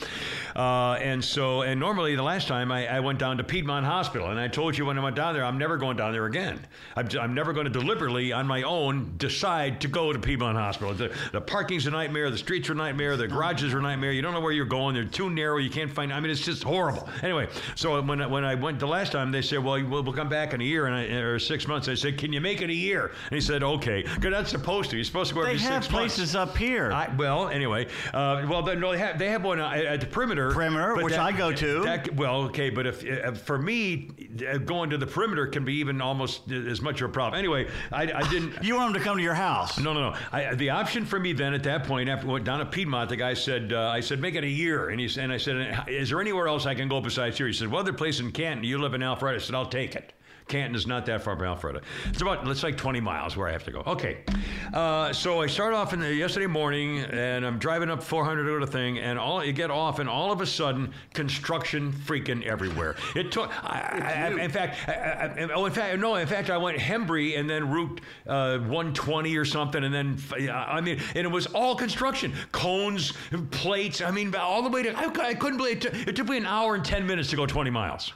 uh, 0.56 0.94
and 0.94 1.24
so 1.24 1.62
and 1.62 1.78
normally 1.78 2.16
the 2.16 2.22
last 2.22 2.48
time 2.48 2.72
I, 2.72 2.88
I 2.88 2.98
went 2.98 3.20
down 3.20 3.36
to 3.36 3.44
Piedmont 3.44 3.86
Hospital, 3.86 4.30
and 4.30 4.40
I 4.40 4.48
told 4.48 4.76
you 4.76 4.86
when 4.86 4.98
I 4.98 5.04
went 5.04 5.14
down 5.14 5.34
there, 5.34 5.44
I'm 5.44 5.56
never 5.56 5.76
going 5.76 5.96
down 5.96 6.10
there 6.10 6.26
again. 6.26 6.66
I'm, 6.96 7.06
I'm 7.16 7.32
never 7.32 7.52
going 7.52 7.66
to 7.66 7.70
deliberately 7.70 8.32
on 8.32 8.48
my 8.48 8.64
own 8.64 9.14
decide 9.16 9.80
to 9.82 9.88
go 9.88 10.12
to 10.12 10.18
Piedmont 10.18 10.58
Hospital. 10.58 10.94
The, 10.94 11.14
the 11.30 11.40
parking's 11.40 11.86
a 11.86 11.92
nightmare. 11.92 12.28
The 12.32 12.38
streets 12.38 12.68
are 12.70 12.72
a 12.72 12.76
nightmare. 12.76 13.16
The 13.16 13.28
garages 13.28 13.72
are 13.72 13.78
a 13.78 13.82
nightmare. 13.82 14.10
You 14.10 14.22
don't 14.22 14.34
know 14.34 14.40
where 14.40 14.50
you're 14.50 14.64
going. 14.64 14.96
They're 14.96 15.04
too 15.04 15.30
narrow. 15.30 15.58
You 15.58 15.70
can't 15.70 15.92
find. 15.92 16.12
I 16.12 16.18
mean, 16.18 16.32
it's 16.32 16.44
just 16.44 16.64
horrible. 16.64 17.08
Anyway, 17.22 17.48
so 17.76 18.02
when 18.02 18.28
when 18.30 18.44
I 18.44 18.56
went 18.56 18.80
the 18.80 18.88
last 18.88 19.12
time, 19.12 19.30
they 19.30 19.42
said, 19.42 19.62
well, 19.62 19.80
we'll, 19.84 20.02
we'll 20.02 20.12
come 20.12 20.28
back 20.28 20.54
in 20.54 20.60
a 20.60 20.64
year 20.64 20.86
and 20.86 20.94
I, 20.96 21.04
or 21.18 21.38
six 21.38 21.67
months. 21.68 21.88
I 21.88 21.94
said, 21.94 22.18
can 22.18 22.32
you 22.32 22.40
make 22.40 22.60
it 22.62 22.70
a 22.70 22.74
year? 22.74 23.12
And 23.30 23.34
he 23.34 23.40
said, 23.40 23.62
okay, 23.62 24.02
because 24.02 24.30
that's 24.30 24.50
supposed 24.50 24.90
to. 24.90 24.96
You're 24.96 25.04
supposed 25.04 25.28
to 25.30 25.34
go 25.34 25.42
They 25.42 25.50
every 25.50 25.58
six 25.60 25.70
months. 25.70 25.88
They 25.88 25.92
have 25.92 26.00
places 26.00 26.36
up 26.36 26.56
here. 26.56 26.92
I, 26.92 27.14
well, 27.16 27.48
anyway, 27.48 27.86
uh, 28.12 28.46
well, 28.48 28.62
they, 28.62 28.74
no, 28.74 28.92
they 28.92 28.98
have 28.98 29.18
they 29.18 29.28
have 29.28 29.44
one 29.44 29.60
uh, 29.60 29.68
at 29.70 30.00
the 30.00 30.06
perimeter. 30.06 30.50
Perimeter, 30.52 30.96
which 30.96 31.14
I 31.14 31.32
go 31.32 31.52
to. 31.52 31.82
that- 31.82 32.14
well, 32.14 32.42
okay, 32.42 32.70
but 32.70 32.86
if 32.86 33.04
uh, 33.08 33.32
for 33.32 33.58
me, 33.58 34.10
uh, 34.48 34.58
going 34.58 34.90
to 34.90 34.98
the 34.98 35.06
perimeter 35.06 35.46
can 35.46 35.64
be 35.64 35.74
even 35.74 36.00
almost 36.00 36.50
as 36.50 36.80
much 36.80 37.00
of 37.00 37.10
a 37.10 37.12
problem. 37.12 37.38
Anyway, 37.38 37.68
I, 37.92 38.02
I 38.12 38.28
didn't. 38.30 38.54
you 38.62 38.76
want 38.76 38.94
him 38.94 39.00
to 39.00 39.04
come 39.04 39.16
to 39.16 39.22
your 39.22 39.34
house? 39.34 39.78
No, 39.78 39.92
no, 39.92 40.10
no. 40.10 40.16
I, 40.32 40.54
the 40.54 40.70
option 40.70 41.04
for 41.04 41.18
me 41.18 41.32
then 41.32 41.54
at 41.54 41.62
that 41.64 41.84
point, 41.84 42.08
after 42.08 42.26
went 42.26 42.44
down 42.44 42.58
to 42.60 42.66
Piedmont, 42.66 43.08
the 43.08 43.16
guy 43.16 43.34
said, 43.34 43.72
uh, 43.72 43.88
"I 43.88 44.00
said 44.00 44.20
make 44.20 44.34
it 44.34 44.44
a 44.44 44.48
year," 44.48 44.88
and 44.90 45.00
he 45.00 45.20
and 45.20 45.32
I 45.32 45.36
said, 45.36 45.84
"Is 45.88 46.10
there 46.10 46.20
anywhere 46.20 46.48
else 46.48 46.66
I 46.66 46.74
can 46.74 46.88
go 46.88 47.00
besides 47.00 47.38
here?" 47.38 47.46
He 47.46 47.52
said, 47.52 47.68
"Well, 47.68 47.80
other 47.80 47.92
place 47.92 48.20
in 48.20 48.32
Canton. 48.32 48.64
You 48.64 48.78
live 48.78 48.94
in 48.94 49.00
Alpharetta." 49.00 49.36
I 49.36 49.38
said, 49.38 49.54
"I'll 49.54 49.66
take 49.66 49.94
it." 49.94 50.12
Canton 50.48 50.74
is 50.74 50.86
not 50.86 51.06
that 51.06 51.22
far 51.22 51.36
from 51.36 51.44
Alpharetta. 51.44 51.82
It's 52.06 52.22
about 52.22 52.46
it's 52.48 52.62
like 52.62 52.76
20 52.76 53.00
miles 53.00 53.36
where 53.36 53.48
I 53.48 53.52
have 53.52 53.64
to 53.64 53.70
go. 53.70 53.82
Okay, 53.86 54.18
uh, 54.72 55.12
so 55.12 55.42
I 55.42 55.46
start 55.46 55.74
off 55.74 55.92
in 55.92 56.00
the 56.00 56.12
yesterday 56.12 56.46
morning, 56.46 57.00
and 57.00 57.44
I'm 57.44 57.58
driving 57.58 57.90
up 57.90 58.02
400 58.02 58.42
to 58.42 58.48
go 58.48 58.58
to 58.58 58.66
the 58.66 58.72
thing, 58.72 58.98
and 58.98 59.18
all 59.18 59.44
you 59.44 59.52
get 59.52 59.70
off, 59.70 59.98
and 59.98 60.08
all 60.08 60.32
of 60.32 60.40
a 60.40 60.46
sudden, 60.46 60.92
construction 61.12 61.92
freaking 61.92 62.42
everywhere. 62.44 62.96
It 63.14 63.30
took. 63.30 63.50
I, 63.62 64.30
I, 64.34 64.42
in 64.42 64.50
fact, 64.50 64.88
I, 64.88 64.92
I, 64.92 65.48
oh, 65.54 65.66
in 65.66 65.72
fact, 65.72 65.98
no. 65.98 66.14
In 66.16 66.26
fact, 66.26 66.50
I 66.50 66.56
went 66.56 66.78
Hembree 66.78 67.38
and 67.38 67.48
then 67.48 67.70
Route 67.70 68.00
uh, 68.26 68.58
120 68.58 69.36
or 69.36 69.44
something, 69.44 69.84
and 69.84 69.94
then 69.94 70.18
I 70.50 70.80
mean, 70.80 70.98
and 71.14 71.26
it 71.26 71.30
was 71.30 71.46
all 71.46 71.76
construction, 71.76 72.32
cones, 72.52 73.12
plates. 73.50 74.00
I 74.00 74.10
mean, 74.10 74.34
all 74.34 74.62
the 74.62 74.70
way 74.70 74.82
to. 74.84 74.96
I, 74.96 75.28
I 75.28 75.34
couldn't 75.34 75.58
believe 75.58 75.84
it. 75.84 76.08
It 76.08 76.16
took 76.16 76.28
me 76.28 76.38
an 76.38 76.46
hour 76.46 76.74
and 76.74 76.84
10 76.84 77.06
minutes 77.06 77.30
to 77.30 77.36
go 77.36 77.46
20 77.46 77.70
miles. 77.70 78.12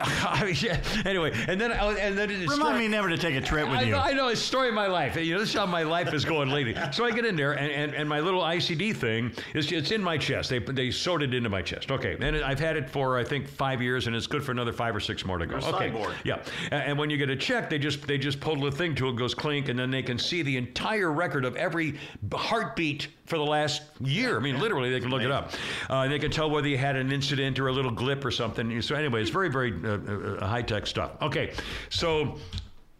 I 0.00 0.44
mean, 0.44 0.56
yeah, 0.60 0.80
anyway, 1.04 1.32
and 1.48 1.60
then 1.60 1.70
I- 1.70 1.92
and 1.98 2.16
then 2.16 2.30
Remind 2.48 2.78
me 2.78 2.88
never 2.88 3.10
to 3.10 3.18
take 3.18 3.34
a 3.34 3.40
trip 3.42 3.68
with 3.68 3.78
I 3.80 3.82
you. 3.82 3.94
I 3.96 4.12
know, 4.12 4.28
it's 4.28 4.40
story 4.40 4.68
of 4.68 4.74
my 4.74 4.86
life. 4.86 5.16
You 5.16 5.34
know, 5.34 5.40
this 5.40 5.50
is 5.50 5.54
how 5.54 5.66
my 5.66 5.82
life 5.82 6.14
is 6.14 6.24
going 6.24 6.48
lately. 6.48 6.74
So 6.92 7.04
I 7.04 7.10
get 7.10 7.26
in 7.26 7.36
there, 7.36 7.52
and, 7.52 7.70
and, 7.70 7.94
and 7.94 8.08
my 8.08 8.20
little 8.20 8.40
ICD 8.40 8.96
thing 8.96 9.32
is 9.54 9.70
it's 9.70 9.90
in 9.90 10.02
my 10.02 10.16
chest. 10.16 10.48
They 10.48 10.60
they 10.60 10.90
sewed 10.90 11.22
it 11.22 11.34
into 11.34 11.50
my 11.50 11.60
chest. 11.60 11.90
Okay, 11.90 12.16
and 12.18 12.36
I've 12.38 12.58
had 12.60 12.76
it 12.76 12.88
for 12.88 13.18
I 13.18 13.24
think 13.24 13.46
five 13.46 13.82
years, 13.82 14.06
and 14.06 14.16
it's 14.16 14.26
good 14.26 14.42
for 14.42 14.52
another 14.52 14.72
five 14.72 14.96
or 14.96 15.00
six 15.00 15.26
more 15.26 15.36
to 15.36 15.46
go. 15.46 15.56
Okay, 15.56 15.90
cyborg. 15.90 16.14
yeah. 16.24 16.42
And, 16.70 16.82
and 16.84 16.98
when 16.98 17.10
you 17.10 17.18
get 17.18 17.28
a 17.28 17.36
check, 17.36 17.68
they 17.68 17.78
just 17.78 18.06
they 18.06 18.16
just 18.16 18.40
pull 18.40 18.56
the 18.56 18.70
thing 18.70 18.94
to 18.94 19.08
it, 19.08 19.16
goes 19.16 19.34
clink, 19.34 19.68
and 19.68 19.78
then 19.78 19.90
they 19.90 20.02
can 20.02 20.18
see 20.18 20.40
the 20.42 20.56
entire 20.56 21.12
record 21.12 21.44
of 21.44 21.54
every 21.56 21.98
heartbeat 22.32 23.08
for 23.26 23.38
the 23.38 23.44
last 23.44 23.82
year. 24.00 24.36
I 24.36 24.40
mean, 24.40 24.58
literally, 24.58 24.90
they 24.90 25.00
can 25.00 25.10
look 25.10 25.22
it 25.22 25.30
up. 25.30 25.52
Uh, 25.88 26.08
they 26.08 26.18
can 26.18 26.30
tell 26.30 26.50
whether 26.50 26.68
you 26.68 26.78
had 26.78 26.96
an 26.96 27.12
incident 27.12 27.58
or 27.58 27.68
a 27.68 27.72
little 27.72 27.92
glip 27.92 28.24
or 28.24 28.30
something. 28.30 28.80
So 28.82 28.94
anyway, 28.94 29.20
it's 29.20 29.30
very 29.30 29.48
very 29.50 29.72
uh, 29.84 30.38
uh, 30.40 30.46
high 30.46 30.62
tech 30.62 30.86
stuff. 30.86 31.12
Okay, 31.22 31.52
so 31.88 32.38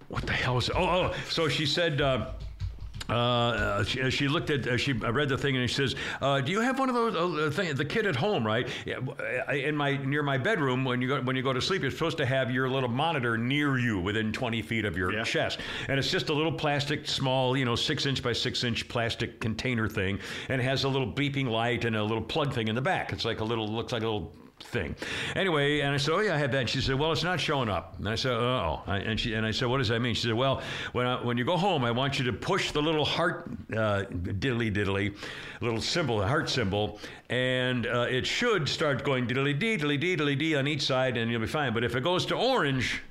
what 0.08 0.26
the 0.26 0.32
hell 0.32 0.58
is? 0.58 0.70
Oh, 0.70 0.84
oh. 0.84 1.14
So 1.28 1.48
she 1.48 1.66
said. 1.66 2.00
Uh, 2.00 2.30
uh, 3.08 3.84
she, 3.84 4.10
she 4.10 4.28
looked 4.28 4.50
at, 4.50 4.66
uh, 4.66 4.76
she 4.76 4.92
I 5.04 5.08
read 5.10 5.28
the 5.28 5.36
thing 5.38 5.56
and 5.56 5.68
she 5.68 5.74
says, 5.76 5.94
uh, 6.20 6.40
"Do 6.40 6.52
you 6.52 6.60
have 6.60 6.78
one 6.78 6.88
of 6.88 6.94
those 6.94 7.38
uh, 7.38 7.50
thing, 7.54 7.74
the 7.74 7.84
kid 7.84 8.06
at 8.06 8.16
home, 8.16 8.46
right? 8.46 8.68
Uh, 8.86 9.52
in 9.52 9.76
my 9.76 9.96
near 9.96 10.22
my 10.22 10.38
bedroom 10.38 10.84
when 10.84 11.02
you 11.02 11.08
go 11.08 11.20
when 11.20 11.36
you 11.36 11.42
go 11.42 11.52
to 11.52 11.60
sleep, 11.60 11.82
you're 11.82 11.90
supposed 11.90 12.16
to 12.18 12.26
have 12.26 12.50
your 12.50 12.68
little 12.68 12.88
monitor 12.88 13.36
near 13.36 13.78
you, 13.78 13.98
within 13.98 14.32
20 14.32 14.62
feet 14.62 14.84
of 14.84 14.96
your 14.96 15.12
Yeah. 15.12 15.24
chest, 15.24 15.60
and 15.88 15.98
it's 15.98 16.10
just 16.10 16.28
a 16.28 16.32
little 16.32 16.52
plastic, 16.52 17.06
small, 17.08 17.56
you 17.56 17.64
know, 17.64 17.76
six 17.76 18.06
inch 18.06 18.22
by 18.22 18.32
six 18.32 18.64
inch 18.64 18.88
plastic 18.88 19.40
container 19.40 19.88
thing, 19.88 20.18
and 20.48 20.60
it 20.60 20.64
has 20.64 20.84
a 20.84 20.88
little 20.88 21.10
beeping 21.10 21.48
light 21.48 21.84
and 21.84 21.96
a 21.96 22.02
little 22.02 22.22
plug 22.22 22.52
thing 22.54 22.68
in 22.68 22.74
the 22.74 22.82
back. 22.82 23.12
It's 23.12 23.24
like 23.24 23.40
a 23.40 23.44
little, 23.44 23.68
looks 23.68 23.92
like 23.92 24.02
a 24.02 24.06
little." 24.06 24.32
Thing. 24.62 24.94
Anyway, 25.36 25.80
and 25.80 25.94
I 25.94 25.96
said, 25.96 26.14
"Oh 26.14 26.20
yeah, 26.20 26.34
I 26.34 26.38
have 26.38 26.52
that." 26.52 26.60
And 26.60 26.68
she 26.68 26.80
said, 26.80 26.98
"Well, 26.98 27.12
it's 27.12 27.22
not 27.22 27.40
showing 27.40 27.68
up." 27.68 27.98
And 27.98 28.08
I 28.08 28.14
said, 28.14 28.32
"Oh." 28.32 28.82
And 28.86 29.18
she 29.18 29.34
and 29.34 29.44
I 29.44 29.50
said, 29.50 29.68
"What 29.68 29.78
does 29.78 29.88
that 29.88 30.00
mean?" 30.00 30.14
She 30.14 30.22
said, 30.22 30.34
"Well, 30.34 30.62
when 30.92 31.06
I, 31.06 31.22
when 31.22 31.36
you 31.38 31.44
go 31.44 31.56
home, 31.56 31.84
I 31.84 31.90
want 31.90 32.18
you 32.18 32.24
to 32.26 32.32
push 32.32 32.70
the 32.70 32.82
little 32.82 33.04
heart 33.04 33.50
uh, 33.72 34.04
diddly 34.10 34.74
diddly, 34.74 35.14
little 35.60 35.80
symbol, 35.80 36.18
the 36.18 36.26
heart 36.26 36.48
symbol, 36.48 36.98
and 37.28 37.86
uh, 37.86 38.06
it 38.08 38.26
should 38.26 38.68
start 38.68 39.04
going 39.04 39.26
diddly 39.26 39.58
diddly 39.58 40.00
diddly 40.00 40.38
dee 40.38 40.54
on 40.54 40.66
each 40.66 40.82
side, 40.82 41.16
and 41.16 41.30
you'll 41.30 41.40
be 41.40 41.46
fine. 41.46 41.74
But 41.74 41.84
if 41.84 41.94
it 41.94 42.02
goes 42.02 42.26
to 42.26 42.36
orange." 42.36 43.02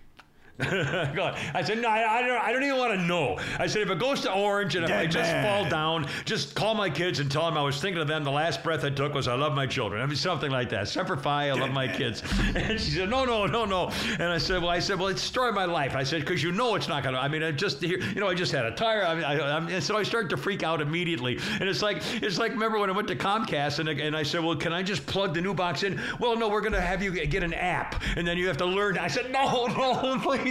God. 1.15 1.37
I 1.53 1.63
said, 1.63 1.79
no, 1.79 1.89
I, 1.89 2.19
I, 2.19 2.21
don't, 2.21 2.41
I 2.41 2.51
don't 2.51 2.63
even 2.63 2.77
want 2.77 2.93
to 2.93 3.01
know. 3.05 3.37
I 3.59 3.67
said, 3.67 3.81
if 3.81 3.89
it 3.89 3.99
goes 3.99 4.21
to 4.21 4.31
orange 4.31 4.75
and 4.75 4.85
if 4.85 4.91
I 4.91 5.03
Dead 5.03 5.11
just 5.11 5.31
man. 5.31 5.43
fall 5.43 5.69
down, 5.69 6.07
just 6.25 6.55
call 6.55 6.75
my 6.75 6.89
kids 6.89 7.19
and 7.19 7.31
tell 7.31 7.45
them 7.45 7.57
I 7.57 7.63
was 7.63 7.81
thinking 7.81 8.01
of 8.01 8.07
them. 8.07 8.23
The 8.23 8.31
last 8.31 8.63
breath 8.63 8.83
I 8.83 8.89
took 8.89 9.13
was, 9.13 9.27
I 9.27 9.35
love 9.35 9.53
my 9.53 9.65
children. 9.65 10.01
I 10.01 10.05
mean, 10.05 10.15
something 10.15 10.51
like 10.51 10.69
that. 10.69 10.87
Semper 10.87 11.17
Fi, 11.17 11.49
I 11.49 11.53
love 11.53 11.71
my 11.71 11.87
kids. 11.87 12.23
And 12.53 12.79
she 12.79 12.91
said, 12.91 13.09
no, 13.09 13.23
no, 13.23 13.45
no, 13.45 13.65
no. 13.65 13.91
And 14.13 14.23
I 14.23 14.37
said, 14.37 14.61
well, 14.61 14.69
I 14.69 14.79
said, 14.79 14.99
well, 14.99 15.07
it's 15.07 15.21
the 15.21 15.27
story 15.27 15.49
of 15.49 15.55
my 15.55 15.65
life. 15.65 15.95
I 15.95 16.03
said, 16.03 16.21
because 16.21 16.43
you 16.43 16.51
know 16.51 16.75
it's 16.75 16.87
not 16.87 17.03
going 17.03 17.15
to, 17.15 17.21
I 17.21 17.27
mean, 17.27 17.43
I 17.43 17.51
just, 17.51 17.81
here, 17.81 17.99
you 17.99 18.19
know, 18.19 18.27
I 18.27 18.33
just 18.33 18.51
had 18.51 18.65
a 18.65 18.71
tire. 18.71 19.03
I 19.03 19.15
mean, 19.15 19.23
I, 19.23 19.37
I, 19.39 19.57
and 19.57 19.83
so 19.83 19.97
I 19.97 20.03
started 20.03 20.29
to 20.31 20.37
freak 20.37 20.63
out 20.63 20.81
immediately. 20.81 21.39
And 21.59 21.69
it's 21.69 21.81
like, 21.81 22.01
it's 22.21 22.37
like, 22.37 22.51
remember 22.51 22.79
when 22.79 22.89
I 22.89 22.93
went 22.93 23.07
to 23.07 23.15
Comcast 23.15 23.79
and, 23.79 23.87
and 23.87 24.15
I 24.15 24.23
said, 24.23 24.43
well, 24.43 24.55
can 24.55 24.73
I 24.73 24.83
just 24.83 25.05
plug 25.05 25.33
the 25.33 25.41
new 25.41 25.53
box 25.53 25.83
in? 25.83 25.99
Well, 26.19 26.35
no, 26.35 26.49
we're 26.49 26.61
going 26.61 26.73
to 26.73 26.81
have 26.81 27.01
you 27.01 27.11
get 27.25 27.43
an 27.43 27.53
app 27.53 28.03
and 28.17 28.27
then 28.27 28.37
you 28.37 28.47
have 28.47 28.57
to 28.57 28.65
learn. 28.65 28.97
I 28.97 29.07
said, 29.07 29.31
no, 29.31 29.65
no, 29.67 30.19
please, 30.19 30.50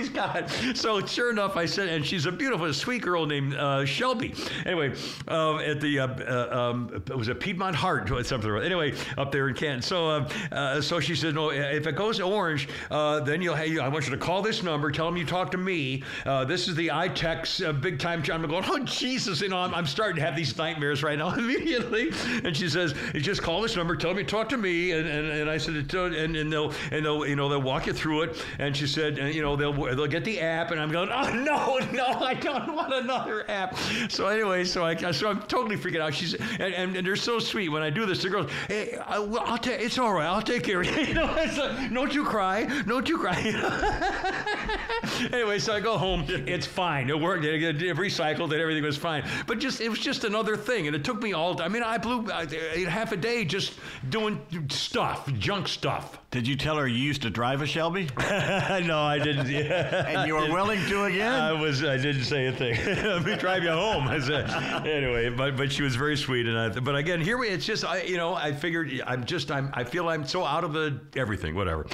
So 0.74 1.04
sure 1.04 1.30
enough, 1.30 1.56
I 1.56 1.66
said, 1.66 1.88
and 1.88 2.04
she's 2.04 2.26
a 2.26 2.32
beautiful, 2.32 2.72
sweet 2.72 3.02
girl 3.02 3.26
named 3.26 3.54
uh, 3.54 3.84
Shelby. 3.84 4.34
Anyway, 4.64 4.94
um, 5.28 5.58
at 5.58 5.80
the, 5.80 6.00
uh, 6.00 6.08
uh, 6.08 6.56
um, 6.56 6.90
it 6.94 7.16
was 7.16 7.28
a 7.28 7.34
Piedmont 7.34 7.76
Heart, 7.76 8.08
something. 8.26 8.50
Anyway, 8.58 8.94
up 9.18 9.32
there 9.32 9.48
in 9.48 9.54
Canton. 9.54 9.82
So, 9.82 10.08
uh, 10.08 10.28
uh, 10.52 10.80
so 10.80 11.00
she 11.00 11.14
said, 11.14 11.34
no, 11.34 11.50
if 11.50 11.86
it 11.86 11.96
goes 11.96 12.20
orange, 12.20 12.68
uh, 12.90 13.20
then 13.20 13.42
you'll, 13.42 13.54
hey, 13.54 13.78
I 13.78 13.88
want 13.88 14.06
you 14.06 14.10
to 14.12 14.18
call 14.18 14.42
this 14.42 14.62
number, 14.62 14.90
tell 14.90 15.06
them 15.06 15.16
you 15.16 15.26
talk 15.26 15.50
to 15.52 15.58
me. 15.58 16.02
This 16.46 16.68
is 16.68 16.74
the 16.74 16.88
iTex 16.88 17.80
big 17.80 17.98
time. 17.98 18.22
I'm 18.30 18.42
going, 18.42 18.64
oh, 18.66 18.78
Jesus, 18.80 19.40
you 19.40 19.48
know, 19.48 19.58
I'm, 19.58 19.74
I'm 19.74 19.86
starting 19.86 20.16
to 20.16 20.22
have 20.22 20.36
these 20.36 20.56
nightmares 20.56 21.02
right 21.02 21.18
now 21.18 21.34
immediately. 21.34 22.10
And 22.44 22.56
she 22.56 22.68
says, 22.68 22.94
just 23.14 23.42
call 23.42 23.62
this 23.62 23.76
number, 23.76 23.96
tell 23.96 24.10
them 24.10 24.18
you 24.18 24.24
talk 24.24 24.48
to 24.50 24.56
me. 24.56 24.92
And, 24.92 25.06
and, 25.06 25.28
and 25.28 25.50
I 25.50 25.58
said, 25.58 25.74
and, 25.74 26.36
and 26.36 26.52
they'll, 26.52 26.72
and 26.90 27.04
they'll, 27.04 27.26
you 27.26 27.36
know, 27.36 27.48
they'll 27.48 27.62
walk 27.62 27.86
you 27.86 27.92
through 27.92 28.22
it. 28.22 28.44
And 28.58 28.76
she 28.76 28.86
said, 28.86 29.18
and, 29.18 29.34
you 29.34 29.42
know, 29.42 29.56
they'll, 29.56 29.79
they'll 29.86 30.06
get 30.06 30.24
the 30.24 30.40
app. 30.40 30.70
And 30.70 30.80
I'm 30.80 30.90
going, 30.90 31.10
oh, 31.12 31.32
no, 31.32 31.78
no, 31.92 32.06
I 32.20 32.34
don't 32.34 32.74
want 32.74 32.92
another 32.92 33.48
app. 33.50 33.76
So 34.08 34.28
anyway, 34.28 34.64
so 34.64 34.84
I, 34.84 34.94
so 35.12 35.28
I'm 35.28 35.42
totally 35.42 35.76
freaking 35.76 36.00
out. 36.00 36.14
She's, 36.14 36.34
and, 36.34 36.74
and, 36.74 36.96
and 36.96 37.06
they're 37.06 37.16
so 37.16 37.38
sweet. 37.38 37.68
When 37.68 37.82
I 37.82 37.90
do 37.90 38.06
this, 38.06 38.22
the 38.22 38.30
girls, 38.30 38.50
hey, 38.68 38.96
I, 39.06 39.18
well, 39.18 39.42
I'll 39.44 39.58
take, 39.58 39.80
it's 39.80 39.98
all 39.98 40.12
right. 40.12 40.26
I'll 40.26 40.42
take 40.42 40.64
care 40.64 40.80
of 40.80 40.86
you. 41.08 41.14
know, 41.14 41.34
it's 41.36 41.58
like, 41.58 41.92
don't 41.92 42.14
you 42.14 42.24
cry. 42.24 42.64
Don't 42.86 43.08
you 43.08 43.18
cry. 43.18 43.36
anyway, 45.32 45.58
so 45.58 45.74
I 45.74 45.80
go 45.80 45.98
home. 45.98 46.24
It's 46.28 46.66
fine. 46.66 47.10
It 47.10 47.18
worked. 47.18 47.44
It, 47.44 47.62
it, 47.62 47.82
it 47.82 47.96
recycled 47.96 48.52
and 48.52 48.60
everything 48.60 48.82
was 48.82 48.96
fine. 48.96 49.24
But 49.46 49.58
just, 49.58 49.80
it 49.80 49.88
was 49.88 49.98
just 49.98 50.24
another 50.24 50.56
thing. 50.56 50.86
And 50.86 50.94
it 50.94 51.04
took 51.04 51.22
me 51.22 51.32
all, 51.32 51.60
I 51.60 51.68
mean, 51.68 51.82
I 51.82 51.98
blew 51.98 52.26
uh, 52.30 52.46
half 52.88 53.12
a 53.12 53.16
day 53.16 53.44
just 53.44 53.74
doing 54.08 54.40
stuff, 54.68 55.32
junk 55.34 55.68
stuff. 55.68 56.19
Did 56.30 56.46
you 56.46 56.54
tell 56.54 56.76
her 56.76 56.86
you 56.86 56.98
used 56.98 57.22
to 57.22 57.30
drive 57.30 57.60
a 57.60 57.66
Shelby? 57.66 58.08
no, 58.18 59.00
I 59.00 59.18
didn't. 59.18 59.50
And 59.50 60.28
you 60.28 60.34
were 60.34 60.52
willing 60.52 60.78
to 60.86 61.04
again? 61.04 61.32
I 61.32 61.52
was. 61.52 61.82
I 61.82 61.96
didn't 61.96 62.24
say 62.24 62.46
a 62.46 62.52
thing. 62.52 62.76
Let 62.86 63.24
me 63.24 63.36
drive 63.36 63.64
you 63.64 63.70
home. 63.70 64.06
I 64.06 64.20
said. 64.20 64.48
Anyway, 64.86 65.30
but 65.30 65.56
but 65.56 65.72
she 65.72 65.82
was 65.82 65.96
very 65.96 66.16
sweet, 66.16 66.46
and 66.46 66.56
I. 66.56 66.68
But 66.68 66.94
again, 66.94 67.20
here 67.20 67.36
we. 67.36 67.48
It's 67.48 67.66
just 67.66 67.84
I. 67.84 68.02
You 68.02 68.16
know, 68.16 68.34
I 68.34 68.52
figured 68.52 69.02
I'm 69.06 69.24
just. 69.24 69.50
I'm. 69.50 69.70
I 69.72 69.82
feel 69.82 70.08
I'm 70.08 70.24
so 70.24 70.44
out 70.44 70.62
of 70.62 70.72
the 70.72 71.00
everything. 71.16 71.54
Whatever. 71.56 71.86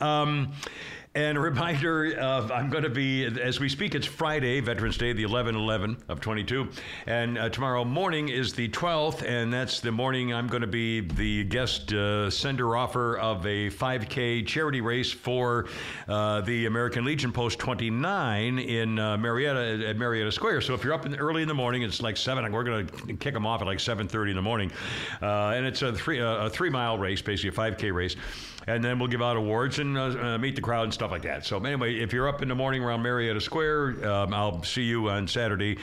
Um, 0.00 0.52
And 1.16 1.38
a 1.38 1.40
reminder 1.40 2.16
of 2.18 2.50
I'm 2.50 2.70
going 2.70 2.82
to 2.82 2.90
be, 2.90 3.24
as 3.24 3.60
we 3.60 3.68
speak, 3.68 3.94
it's 3.94 4.04
Friday, 4.04 4.58
Veterans 4.58 4.98
Day, 4.98 5.12
the 5.12 5.22
11 5.22 5.54
11 5.54 5.96
of 6.08 6.20
22. 6.20 6.68
And 7.06 7.38
uh, 7.38 7.50
tomorrow 7.50 7.84
morning 7.84 8.30
is 8.30 8.52
the 8.52 8.68
12th, 8.70 9.22
and 9.22 9.52
that's 9.52 9.78
the 9.78 9.92
morning 9.92 10.34
I'm 10.34 10.48
going 10.48 10.62
to 10.62 10.66
be 10.66 11.02
the 11.02 11.44
guest 11.44 11.92
uh, 11.92 12.28
sender 12.30 12.76
offer 12.76 13.16
of 13.18 13.46
a 13.46 13.70
5K 13.70 14.44
charity 14.44 14.80
race 14.80 15.12
for 15.12 15.68
uh, 16.08 16.40
the 16.40 16.66
American 16.66 17.04
Legion 17.04 17.30
Post 17.30 17.60
29 17.60 18.58
in 18.58 18.98
uh, 18.98 19.16
Marietta 19.16 19.86
at 19.86 19.96
Marietta 19.96 20.32
Square. 20.32 20.62
So 20.62 20.74
if 20.74 20.82
you're 20.82 20.94
up 20.94 21.06
in, 21.06 21.14
early 21.14 21.42
in 21.42 21.48
the 21.48 21.54
morning, 21.54 21.82
it's 21.82 22.02
like 22.02 22.16
7, 22.16 22.50
we're 22.50 22.64
going 22.64 22.88
to 22.88 23.14
kick 23.18 23.34
them 23.34 23.46
off 23.46 23.60
at 23.60 23.68
like 23.68 23.78
7.30 23.78 24.30
in 24.30 24.34
the 24.34 24.42
morning. 24.42 24.72
Uh, 25.22 25.50
and 25.50 25.64
it's 25.64 25.80
a 25.82 25.92
three, 25.92 26.18
a 26.18 26.50
three 26.50 26.70
mile 26.70 26.98
race, 26.98 27.22
basically 27.22 27.50
a 27.50 27.70
5K 27.70 27.94
race. 27.94 28.16
And 28.66 28.82
then 28.82 28.98
we'll 28.98 29.08
give 29.08 29.22
out 29.22 29.36
awards 29.36 29.78
and 29.78 29.96
uh, 29.96 30.02
uh, 30.02 30.38
meet 30.38 30.56
the 30.56 30.62
crowd 30.62 30.84
and 30.84 30.94
stuff 30.94 31.10
like 31.10 31.22
that. 31.22 31.44
So 31.44 31.58
anyway, 31.58 31.96
if 31.96 32.12
you're 32.12 32.28
up 32.28 32.42
in 32.42 32.48
the 32.48 32.54
morning 32.54 32.82
around 32.82 33.02
Marietta 33.02 33.40
Square, 33.40 34.08
um, 34.08 34.32
I'll 34.32 34.62
see 34.62 34.82
you 34.82 35.10
on 35.10 35.28
Saturday. 35.28 35.78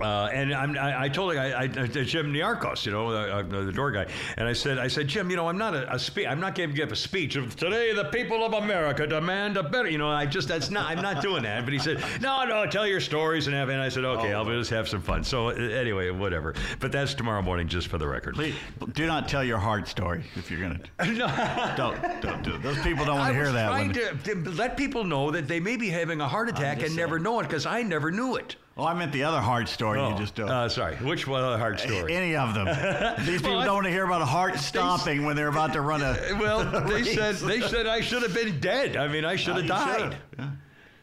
Uh, 0.00 0.30
and 0.32 0.54
I'm, 0.54 0.76
I, 0.78 1.02
I 1.02 1.08
told 1.08 1.36
I, 1.36 1.62
I, 1.62 1.66
Jim 1.66 2.32
Niarchos, 2.32 2.86
you 2.86 2.92
know, 2.92 3.08
uh, 3.08 3.42
uh, 3.42 3.64
the 3.64 3.72
door 3.72 3.90
guy, 3.90 4.06
and 4.38 4.48
I 4.48 4.52
said, 4.54 4.78
I 4.78 4.88
said, 4.88 5.08
Jim, 5.08 5.28
you 5.30 5.36
know, 5.36 5.46
I'm 5.48 5.58
not 5.58 5.74
a, 5.74 5.92
a 5.94 5.98
spe- 5.98 6.26
I'm 6.28 6.40
not 6.40 6.54
going 6.54 6.70
to 6.70 6.76
give 6.76 6.90
a 6.90 6.96
speech 6.96 7.36
of 7.36 7.54
today. 7.56 7.92
The 7.94 8.04
people 8.06 8.44
of 8.44 8.54
America 8.54 9.06
demand 9.06 9.56
a 9.58 9.62
better, 9.62 9.90
you 9.90 9.98
know. 9.98 10.08
I 10.08 10.24
just 10.26 10.48
that's 10.48 10.70
not. 10.70 10.90
I'm 10.90 11.02
not 11.02 11.20
doing 11.22 11.42
that. 11.42 11.64
But 11.64 11.72
he 11.74 11.78
said, 11.78 12.02
No, 12.20 12.44
no, 12.44 12.66
tell 12.66 12.86
your 12.86 13.00
stories 13.00 13.46
and 13.46 13.54
have. 13.54 13.68
And 13.68 13.80
I 13.80 13.88
said, 13.88 14.04
Okay, 14.04 14.32
Oh. 14.32 14.38
I'll 14.38 14.44
just 14.46 14.70
have 14.70 14.88
some 14.88 15.02
fun. 15.02 15.22
So 15.22 15.48
uh, 15.48 15.52
anyway, 15.52 16.10
whatever. 16.10 16.54
But 16.78 16.92
that's 16.92 17.12
tomorrow 17.14 17.42
morning, 17.42 17.68
just 17.68 17.88
for 17.88 17.98
the 17.98 18.08
record. 18.08 18.34
Please 18.36 18.54
do 18.94 19.06
not 19.06 19.28
tell 19.28 19.44
your 19.44 19.58
hard 19.58 19.86
story 19.86 20.24
if 20.36 20.50
you're 20.50 20.60
going 20.60 20.80
to. 20.98 21.12
No. 21.12 21.74
Don't 21.76 22.22
don't 22.22 22.42
do 22.42 22.54
it. 22.54 22.62
Those 22.62 22.78
people 22.80 23.04
don't 23.04 23.18
want 23.18 23.28
to 23.32 23.34
hear 23.34 23.52
that. 23.52 23.68
trying 23.68 23.88
When, 23.88 24.22
to, 24.24 24.44
to 24.44 24.50
let 24.52 24.76
people 24.76 25.04
know 25.04 25.30
that 25.30 25.46
they 25.46 25.60
may 25.60 25.76
be 25.76 25.88
having 25.90 26.20
a 26.20 26.28
heart 26.28 26.48
attack 26.48 26.78
and 26.78 26.86
just 26.86 26.96
never 26.96 27.18
know 27.18 27.40
it 27.40 27.44
because 27.44 27.66
I 27.66 27.82
never 27.82 28.10
knew 28.10 28.36
it. 28.36 28.56
Oh, 28.80 28.86
I 28.86 28.94
meant 28.94 29.12
the 29.12 29.22
other 29.24 29.40
hard 29.40 29.68
story 29.68 30.00
you 30.00 30.16
just 30.16 30.36
told. 30.36 30.50
Uh, 30.50 30.68
sorry. 30.68 30.96
Which 30.96 31.26
one? 31.26 31.42
Uh, 31.42 31.58
hard 31.58 31.78
story. 31.80 32.14
Any 32.14 32.36
of 32.36 32.54
them. 32.54 32.66
These 33.26 33.42
people 33.42 33.58
I- 33.58 33.64
don't 33.64 33.74
want 33.74 33.86
to 33.86 33.92
hear 33.92 34.04
about 34.04 34.22
a 34.22 34.26
heart 34.26 34.56
stopping 34.58 35.24
when 35.24 35.36
they're 35.36 35.48
about 35.48 35.72
to 35.74 35.80
run 35.80 36.02
a. 36.02 36.16
Well, 36.40 36.64
they 36.88 36.94
race. 36.94 37.14
said 37.14 37.36
they 37.36 37.60
said 37.60 37.86
I 37.86 38.00
should 38.00 38.22
have 38.22 38.34
been 38.34 38.60
dead. 38.60 38.96
I 38.96 39.08
mean, 39.08 39.24
I 39.24 39.36
should 39.36 39.56
have 39.56 39.64
you 39.64 39.68
died. 39.68 40.16
Yeah. 40.38 40.50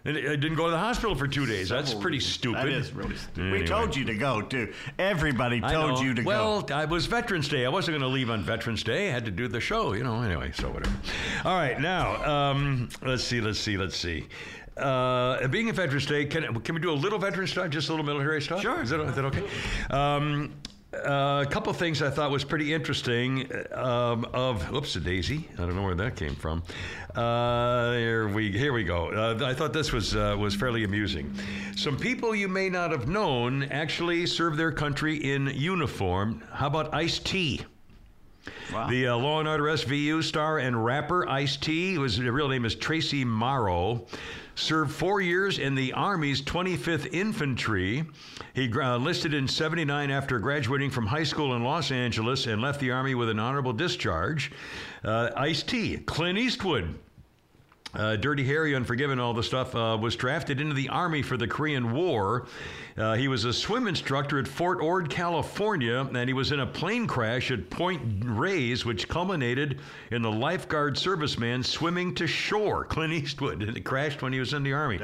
And 0.06 0.18
I 0.18 0.22
didn't 0.38 0.56
go 0.56 0.66
to 0.66 0.72
the 0.72 0.78
hospital 0.78 1.16
for 1.16 1.28
two 1.28 1.46
days. 1.46 1.68
That's 1.68 1.94
pretty 1.94 2.18
reasons. 2.18 2.34
stupid. 2.34 2.60
That 2.60 2.70
is 2.70 2.94
really 2.94 3.18
stupid. 3.18 3.42
Anyway. 3.42 3.60
We 3.60 3.68
told 3.68 3.94
you 3.94 4.06
to 4.06 4.16
go 4.16 4.42
too. 4.42 4.74
Everybody 4.98 5.60
told 5.60 6.00
you 6.00 6.14
to 6.14 6.24
go. 6.24 6.28
well, 6.28 6.66
it 6.82 6.88
was 6.88 7.08
Veterans 7.08 7.50
Day. 7.50 7.66
I 7.66 7.70
wasn't 7.70 8.00
going 8.00 8.10
to 8.10 8.14
leave 8.16 8.30
on 8.30 8.42
Veterans 8.42 8.84
Day. 8.84 9.10
I 9.10 9.12
had 9.12 9.26
to 9.26 9.32
do 9.32 9.50
the 9.50 9.60
show, 9.60 9.92
you 9.92 10.06
know. 10.06 10.22
Anyway, 10.22 10.54
so 10.54 10.72
whatever. 10.72 10.96
All 11.44 11.56
right, 11.56 11.80
now 11.82 12.24
um, 12.24 12.88
let's 13.06 13.24
see, 13.24 13.42
let's 13.42 13.60
see, 13.60 13.78
let's 13.78 13.98
see. 13.98 14.28
Uh, 14.78 15.48
being 15.48 15.70
a 15.70 15.74
Veterans 15.74 16.06
Day, 16.06 16.26
can 16.26 16.60
can 16.62 16.76
we 16.76 16.82
do 16.82 16.92
a 16.92 16.94
little 16.94 17.20
veteran 17.20 17.48
stuff, 17.48 17.70
just 17.70 17.90
a 17.90 17.92
little 17.92 18.06
military 18.06 18.42
stuff? 18.42 18.62
Sure. 18.62 18.82
Is 18.82 18.90
that, 18.90 19.00
is 19.02 19.16
that 19.16 19.26
okay? 19.26 19.44
Um, 19.90 20.54
uh, 20.94 21.44
a 21.46 21.50
couple 21.50 21.72
things 21.74 22.02
I 22.02 22.10
thought 22.10 22.32
was 22.32 22.44
pretty 22.44 22.74
interesting. 22.74 23.52
Um, 23.74 24.26
of 24.34 24.72
oops, 24.74 24.96
a 24.96 25.00
daisy. 25.00 25.48
I 25.56 25.62
don't 25.62 25.76
know 25.76 25.84
where 25.84 25.96
that 25.96 26.16
came 26.16 26.34
from. 26.36 26.64
Uh, 27.14 27.94
here 27.94 28.28
we 28.30 28.52
here 28.52 28.72
we 28.72 28.84
go. 28.84 29.10
Uh, 29.10 29.46
I 29.46 29.54
thought 29.54 29.74
this 29.74 29.92
was 29.92 30.16
uh, 30.16 30.36
was 30.40 30.56
fairly 30.56 30.86
amusing. 30.86 31.34
Some 31.76 31.98
people 31.98 32.34
you 32.34 32.48
may 32.48 32.70
not 32.70 32.92
have 32.92 33.08
known 33.08 33.64
actually 33.64 34.26
serve 34.26 34.56
their 34.56 34.72
country 34.72 35.18
in 35.18 35.48
uniform. 35.48 36.42
How 36.54 36.68
about 36.68 36.94
Ice 36.94 37.20
T? 37.20 37.62
Wow. 38.72 38.90
The 38.90 39.08
uh, 39.08 39.18
Law 39.18 39.40
and 39.40 39.48
Order 39.48 39.64
SVU 39.66 40.24
star 40.24 40.60
and 40.60 40.84
rapper 40.84 41.28
Ice 41.28 41.58
T, 41.58 41.96
whose 41.96 42.20
real 42.20 42.48
name 42.48 42.64
is 42.64 42.76
Tracy 42.76 43.26
Marrow, 43.26 44.06
served 44.58 44.92
four 44.92 45.22
years 45.22 45.60
in 45.60 45.76
the 45.76 45.94
Army's 45.94 46.42
25th 46.42 47.14
Infantry. 47.14 48.06
He 48.54 48.66
enlisted 48.66 49.34
in 49.34 49.48
79 49.48 50.10
after 50.10 50.40
graduating 50.40 50.90
from 50.90 51.06
high 51.06 51.24
school 51.24 51.56
in 51.56 51.64
Los 51.64 51.92
Angeles 51.92 52.48
and 52.48 52.62
left 52.62 52.80
the 52.80 52.92
Army 52.92 53.16
with 53.16 53.30
an 53.30 53.40
honorable 53.40 53.74
discharge. 53.74 54.52
Uh, 55.04 55.30
Ice 55.38 55.64
T, 55.64 55.98
Clint 55.98 56.40
Eastwood, 56.40 56.96
uh, 57.98 58.16
Dirty 58.16 58.44
Harry, 58.44 58.76
Unforgiven, 58.76 59.20
all 59.20 59.34
the 59.34 59.44
stuff, 59.44 59.76
uh, 59.76 59.98
was 60.00 60.16
drafted 60.16 60.62
into 60.62 60.76
the 60.76 60.88
Army 60.90 61.24
for 61.24 61.36
the 61.36 61.48
Korean 61.48 61.92
War. 61.92 62.46
Uh, 62.96 63.16
he 63.16 63.28
was 63.28 63.46
a 63.46 63.54
swim 63.54 63.88
instructor 63.88 64.40
at 64.40 64.48
Fort 64.48 64.80
Ord, 64.82 65.10
California, 65.10 66.08
and 66.14 66.30
he 66.30 66.34
was 66.34 66.52
in 66.52 66.60
a 66.60 66.66
plane 66.66 67.08
crash 67.08 67.52
at 67.52 67.70
Point 67.70 68.24
Reyes, 68.24 68.86
which 68.86 69.08
culminated 69.08 69.80
in 70.12 70.22
the 70.22 70.32
lifeguard 70.32 70.96
serviceman 70.96 71.66
swimming 71.66 72.14
to 72.16 72.28
shore, 72.28 72.86
Clint 72.90 73.14
Eastwood. 73.14 73.64
And 73.64 73.76
it 73.76 73.82
crashed 73.82 74.22
when 74.22 74.32
he 74.32 74.40
was 74.40 74.54
in 74.54 74.64
the 74.64 74.74
Army. 74.74 75.00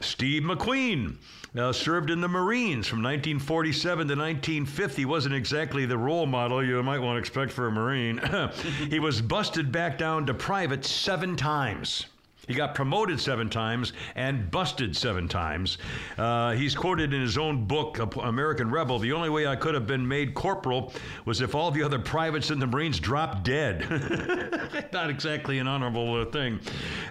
Steve 0.00 0.42
McQueen. 0.42 1.16
Uh, 1.56 1.72
served 1.72 2.10
in 2.10 2.20
the 2.20 2.28
Marines 2.28 2.86
from 2.86 2.98
1947 2.98 4.08
to 4.08 4.14
1950. 4.14 5.06
Wasn't 5.06 5.34
exactly 5.34 5.86
the 5.86 5.96
role 5.96 6.26
model 6.26 6.62
you 6.62 6.82
might 6.82 6.98
want 6.98 7.16
to 7.16 7.18
expect 7.18 7.50
for 7.50 7.68
a 7.68 7.72
Marine. 7.72 8.20
he 8.90 8.98
was 8.98 9.22
busted 9.22 9.72
back 9.72 9.96
down 9.96 10.26
to 10.26 10.34
private 10.34 10.84
seven 10.84 11.34
times. 11.34 12.04
He 12.46 12.54
got 12.54 12.74
promoted 12.74 13.20
seven 13.20 13.50
times 13.50 13.92
and 14.14 14.50
busted 14.50 14.96
seven 14.96 15.28
times. 15.28 15.78
Uh, 16.16 16.52
he's 16.52 16.74
quoted 16.74 17.12
in 17.12 17.20
his 17.20 17.36
own 17.36 17.66
book, 17.66 17.98
American 18.22 18.70
Rebel 18.70 18.98
The 18.98 19.12
only 19.12 19.30
way 19.30 19.46
I 19.46 19.56
could 19.56 19.74
have 19.74 19.86
been 19.86 20.06
made 20.06 20.34
corporal 20.34 20.92
was 21.24 21.40
if 21.40 21.54
all 21.54 21.70
the 21.70 21.82
other 21.82 21.98
privates 21.98 22.50
in 22.50 22.58
the 22.58 22.66
Marines 22.66 23.00
dropped 23.00 23.44
dead. 23.44 23.80
Not 24.92 25.10
exactly 25.10 25.58
an 25.58 25.66
honorable 25.66 26.22
uh, 26.22 26.26
thing. 26.26 26.60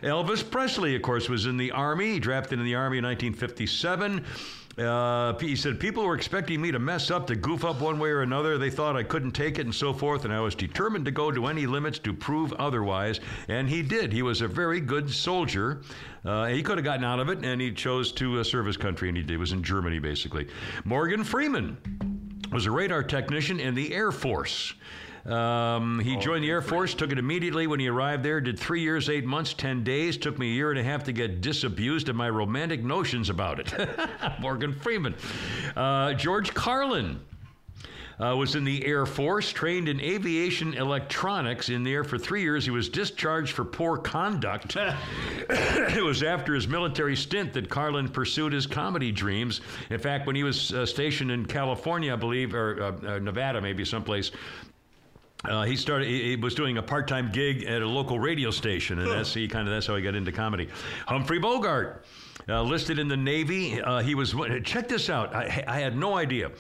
Elvis 0.02 0.50
Presley, 0.50 0.96
of 0.96 1.02
course, 1.02 1.28
was 1.28 1.46
in 1.46 1.58
the 1.58 1.72
Army. 1.72 2.14
He 2.14 2.20
drafted 2.20 2.60
in 2.60 2.66
the 2.66 2.76
Army 2.76 3.00
in 3.00 3.04
1957. 3.04 4.24
Uh, 4.78 5.38
he 5.40 5.56
said, 5.56 5.80
People 5.80 6.06
were 6.06 6.16
expecting 6.16 6.62
me 6.62 6.72
to 6.72 6.80
mess 6.80 7.10
up, 7.10 7.28
to 7.28 7.36
goof 7.36 7.64
up 7.64 7.80
one 7.80 7.98
way 7.98 8.10
or 8.10 8.24
another. 8.24 8.58
They 8.58 8.70
thought 8.70 8.98
I 8.98 9.04
couldn't 9.04 9.32
take 9.32 9.58
it 9.58 9.66
and 9.66 9.74
so 9.74 9.94
forth, 9.94 10.26
and 10.26 10.34
I 10.34 10.42
was 10.42 10.54
determined 10.54 11.06
to 11.06 11.12
go 11.12 11.32
to 11.32 11.48
any 11.48 11.66
limits 11.66 11.98
to 12.00 12.14
prove 12.14 12.52
otherwise. 12.54 13.22
And 13.48 13.70
he 13.70 13.82
did. 13.82 14.12
He 14.12 14.22
was 14.22 14.42
a 14.42 14.48
very 14.48 14.82
good 14.82 15.10
soldier. 15.10 15.82
Uh, 16.26 16.48
he 16.48 16.62
could 16.62 16.78
have 16.78 16.84
gotten 16.84 17.06
out 17.06 17.20
of 17.20 17.30
it, 17.30 17.46
and 17.46 17.62
he 17.62 17.72
chose 17.72 18.12
to 18.14 18.40
uh, 18.40 18.44
serve 18.44 18.66
his 18.66 18.76
country, 18.76 19.08
and 19.08 19.16
he 19.18 19.24
did. 19.24 19.32
He 19.32 19.38
was 19.38 19.54
in 19.54 19.64
Germany, 19.64 20.00
basically. 20.00 20.48
Morgan 20.84 21.24
Freeman 21.24 21.78
was 22.52 22.66
a 22.66 22.72
radar 22.72 23.04
technician 23.04 23.62
in 23.62 23.76
the 23.76 23.94
Air 23.94 24.12
Force. 24.12 24.74
Um, 25.26 26.00
he 26.00 26.18
joined 26.18 26.44
the 26.44 26.50
Air 26.50 26.62
Force, 26.62 26.94
took 26.94 27.12
it 27.12 27.18
immediately 27.18 27.66
when 27.66 27.80
he 27.80 27.88
arrived 27.88 28.24
there, 28.24 28.40
did 28.40 28.60
three 28.60 28.82
years, 28.82 29.10
eight 29.10 29.26
months, 29.26 29.54
10 29.54 29.84
days. 29.84 30.18
Took 30.18 30.38
me 30.38 30.52
a 30.52 30.54
year 30.54 30.70
and 30.70 30.80
a 30.80 30.84
half 30.84 31.04
to 31.06 31.14
get 31.14 31.42
disabused 31.42 32.10
of 32.10 32.16
my 32.16 32.30
romantic 32.30 32.84
notions 32.84 33.30
about 33.30 33.60
it. 33.60 33.74
Morgan 34.40 34.74
Freeman. 34.74 35.16
Uh, 35.76 36.14
George 36.14 36.54
Carlin. 36.54 37.20
Uh, 38.18 38.34
was 38.34 38.56
in 38.56 38.64
the 38.64 38.86
Air 38.86 39.06
Force, 39.06 39.52
trained 39.52 39.90
in 39.90 40.00
aviation 40.00 40.74
electronics. 40.74 41.68
In 41.68 41.84
there 41.84 42.06
for 42.06 42.18
three 42.18 42.42
years, 42.42 42.64
he 42.64 42.72
was 42.72 42.88
discharged 42.88 43.52
for 43.52 43.66
poor 43.66 43.98
conduct. 43.98 44.78
it 45.50 46.02
was 46.02 46.24
after 46.24 46.54
his 46.54 46.66
military 46.66 47.18
stint 47.18 47.52
that 47.52 47.70
Carlin 47.70 48.08
pursued 48.08 48.54
his 48.54 48.66
comedy 48.66 49.12
dreams. 49.12 49.60
In 49.90 50.00
fact, 50.00 50.28
when 50.28 50.36
he 50.38 50.44
was 50.44 50.74
uh, 50.74 50.86
stationed 50.86 51.30
in 51.30 51.46
California, 51.46 52.14
I 52.14 52.16
believe, 52.16 52.56
or 52.56 52.82
uh, 52.82 53.16
uh, 53.16 53.20
Nevada, 53.20 53.60
maybe 53.60 53.84
someplace, 53.84 54.32
uh, 55.50 55.64
he 55.64 55.76
started. 55.76 56.08
He, 56.08 56.30
he 56.32 56.36
was 56.36 56.54
doing 56.56 56.78
a 56.78 56.84
part-time 56.84 57.32
gig 57.32 57.64
at 57.64 57.82
a 57.82 57.88
local 57.88 58.20
radio 58.20 58.52
station, 58.52 59.00
and 59.00 59.10
that's 59.10 59.34
he 59.34 59.48
kind 59.48 59.68
of 59.68 59.74
that's 59.74 59.88
how 59.88 59.96
he 59.96 60.02
got 60.02 60.16
into 60.16 60.32
comedy. 60.32 60.70
Humphrey 61.08 61.40
Bogart, 61.40 62.06
uh, 62.50 62.62
listed 62.62 63.00
in 63.00 63.08
the 63.08 63.18
Navy. 63.18 63.82
Uh, 63.82 64.02
he 64.02 64.16
was. 64.16 64.36
Check 64.64 64.88
this 64.88 65.10
out. 65.10 65.36
I, 65.36 65.64
I 65.68 65.80
had 65.80 65.98
no 65.98 66.16
idea. 66.16 66.52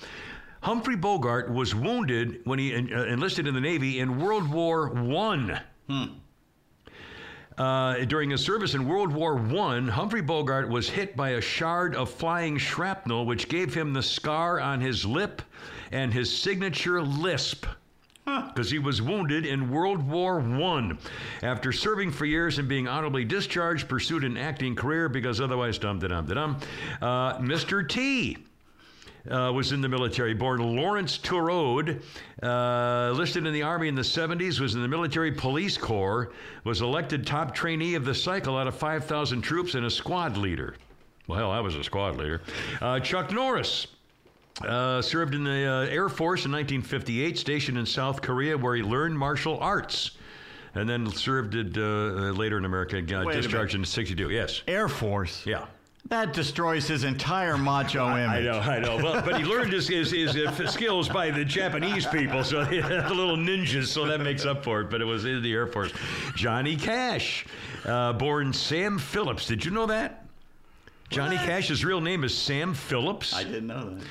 Humphrey 0.61 0.95
Bogart 0.95 1.51
was 1.51 1.75
wounded 1.75 2.41
when 2.45 2.57
he 2.57 2.73
en- 2.73 2.91
uh, 2.93 3.03
enlisted 3.03 3.45
in 3.45 3.53
the 3.53 3.61
Navy 3.61 3.99
in 3.99 4.19
World 4.19 4.47
War 4.51 4.89
One. 4.89 5.59
Uh, 7.57 7.99
during 8.05 8.29
his 8.31 8.41
service 8.43 8.73
in 8.73 8.85
World 8.85 9.13
War 9.13 9.39
I, 9.39 9.79
Humphrey 9.83 10.21
Bogart 10.21 10.67
was 10.67 10.89
hit 10.89 11.15
by 11.15 11.29
a 11.31 11.41
shard 11.41 11.95
of 11.95 12.09
flying 12.09 12.57
shrapnel, 12.57 13.25
which 13.25 13.47
gave 13.47 13.73
him 13.73 13.93
the 13.93 14.03
scar 14.03 14.59
on 14.59 14.81
his 14.81 15.05
lip 15.05 15.41
and 15.93 16.13
his 16.13 16.35
signature 16.35 17.01
lisp. 17.01 17.65
Because 18.47 18.71
he 18.71 18.79
was 18.79 19.01
wounded 19.01 19.45
in 19.45 19.69
World 19.69 20.07
War 20.07 20.41
I. 20.41 20.91
After 21.43 21.71
serving 21.71 22.11
for 22.11 22.25
years 22.25 22.57
and 22.57 22.67
being 22.67 22.87
honorably 22.87 23.25
discharged, 23.25 23.87
pursued 23.87 24.23
an 24.23 24.37
acting 24.37 24.75
career 24.75 25.09
because 25.09 25.41
otherwise, 25.41 25.77
dum 25.77 25.99
da 25.99 26.07
dum 26.07 26.25
da 26.25 26.33
dum. 26.33 26.57
Uh, 27.01 27.37
Mr. 27.37 27.87
T 27.87 28.37
uh, 29.29 29.51
was 29.53 29.71
in 29.71 29.81
the 29.81 29.89
military. 29.89 30.33
Born 30.33 30.75
Lawrence 30.75 31.17
Tureaud, 31.17 32.01
uh, 32.43 33.11
listed 33.11 33.45
in 33.45 33.53
the 33.53 33.63
Army 33.63 33.87
in 33.87 33.95
the 33.95 34.01
70s, 34.01 34.59
was 34.59 34.75
in 34.75 34.81
the 34.81 34.87
Military 34.87 35.31
Police 35.31 35.77
Corps, 35.77 36.31
was 36.63 36.81
elected 36.81 37.25
top 37.25 37.53
trainee 37.53 37.95
of 37.95 38.05
the 38.05 38.15
cycle 38.15 38.57
out 38.57 38.67
of 38.67 38.75
5,000 38.75 39.41
troops 39.41 39.75
and 39.75 39.85
a 39.85 39.89
squad 39.89 40.37
leader. 40.37 40.75
Well, 41.27 41.51
I 41.51 41.59
was 41.59 41.75
a 41.75 41.83
squad 41.83 42.17
leader. 42.17 42.41
Uh, 42.81 42.99
Chuck 42.99 43.31
Norris. 43.31 43.87
Uh, 44.63 45.01
served 45.01 45.35
in 45.35 45.43
the 45.43 45.65
uh, 45.65 45.85
Air 45.93 46.07
Force 46.07 46.45
in 46.45 46.51
1958, 46.51 47.37
stationed 47.37 47.77
in 47.77 47.85
South 47.85 48.21
Korea, 48.21 48.57
where 48.57 48.73
he 48.75 48.81
learned 48.83 49.17
martial 49.17 49.59
arts. 49.59 50.11
and 50.75 50.89
then 50.89 51.09
served 51.11 51.55
it 51.55 51.77
uh, 51.77 51.81
uh, 51.81 52.31
later 52.31 52.57
in 52.57 52.63
America. 52.65 53.01
Got 53.01 53.25
Wait 53.25 53.35
discharged 53.35 53.75
in 53.75 53.83
'62. 53.83 54.29
Yes. 54.29 54.61
Air 54.67 54.87
Force. 54.87 55.45
Yeah. 55.45 55.65
That 56.07 56.33
destroys 56.33 56.87
his 56.87 57.03
entire 57.03 57.57
macho 57.57 58.07
image. 58.17 58.27
I 58.29 58.41
know, 58.41 58.59
I 58.59 58.79
know. 58.79 58.97
Well, 58.97 59.21
but 59.23 59.37
he 59.39 59.43
learned 59.51 59.73
his, 59.73 59.87
his, 59.87 60.11
his 60.11 60.37
uh, 60.37 60.67
skills 60.67 61.09
by 61.09 61.31
the 61.31 61.43
Japanese 61.43 62.05
people, 62.05 62.43
so 62.43 62.63
the 62.63 62.79
little 63.09 63.35
ninjas, 63.37 63.87
so 63.87 64.05
that 64.05 64.21
makes 64.21 64.45
up 64.45 64.63
for 64.63 64.81
it. 64.81 64.89
But 64.89 65.01
it 65.01 65.05
was 65.05 65.25
in 65.25 65.41
the 65.41 65.51
Air 65.51 65.67
Force. 65.67 65.91
Johnny 66.35 66.77
Cash, 66.77 67.45
uh, 67.85 68.13
born 68.13 68.53
Sam 68.53 68.99
Phillips. 68.99 69.47
Did 69.47 69.65
you 69.65 69.71
know 69.71 69.87
that? 69.87 70.25
Johnny 71.09 71.37
Cash's 71.37 71.83
real 71.83 72.01
name 72.01 72.23
is 72.23 72.35
Sam 72.35 72.73
Phillips. 72.73 73.33
I 73.33 73.43
didn't 73.43 73.67
know 73.67 73.95
that. 73.95 74.05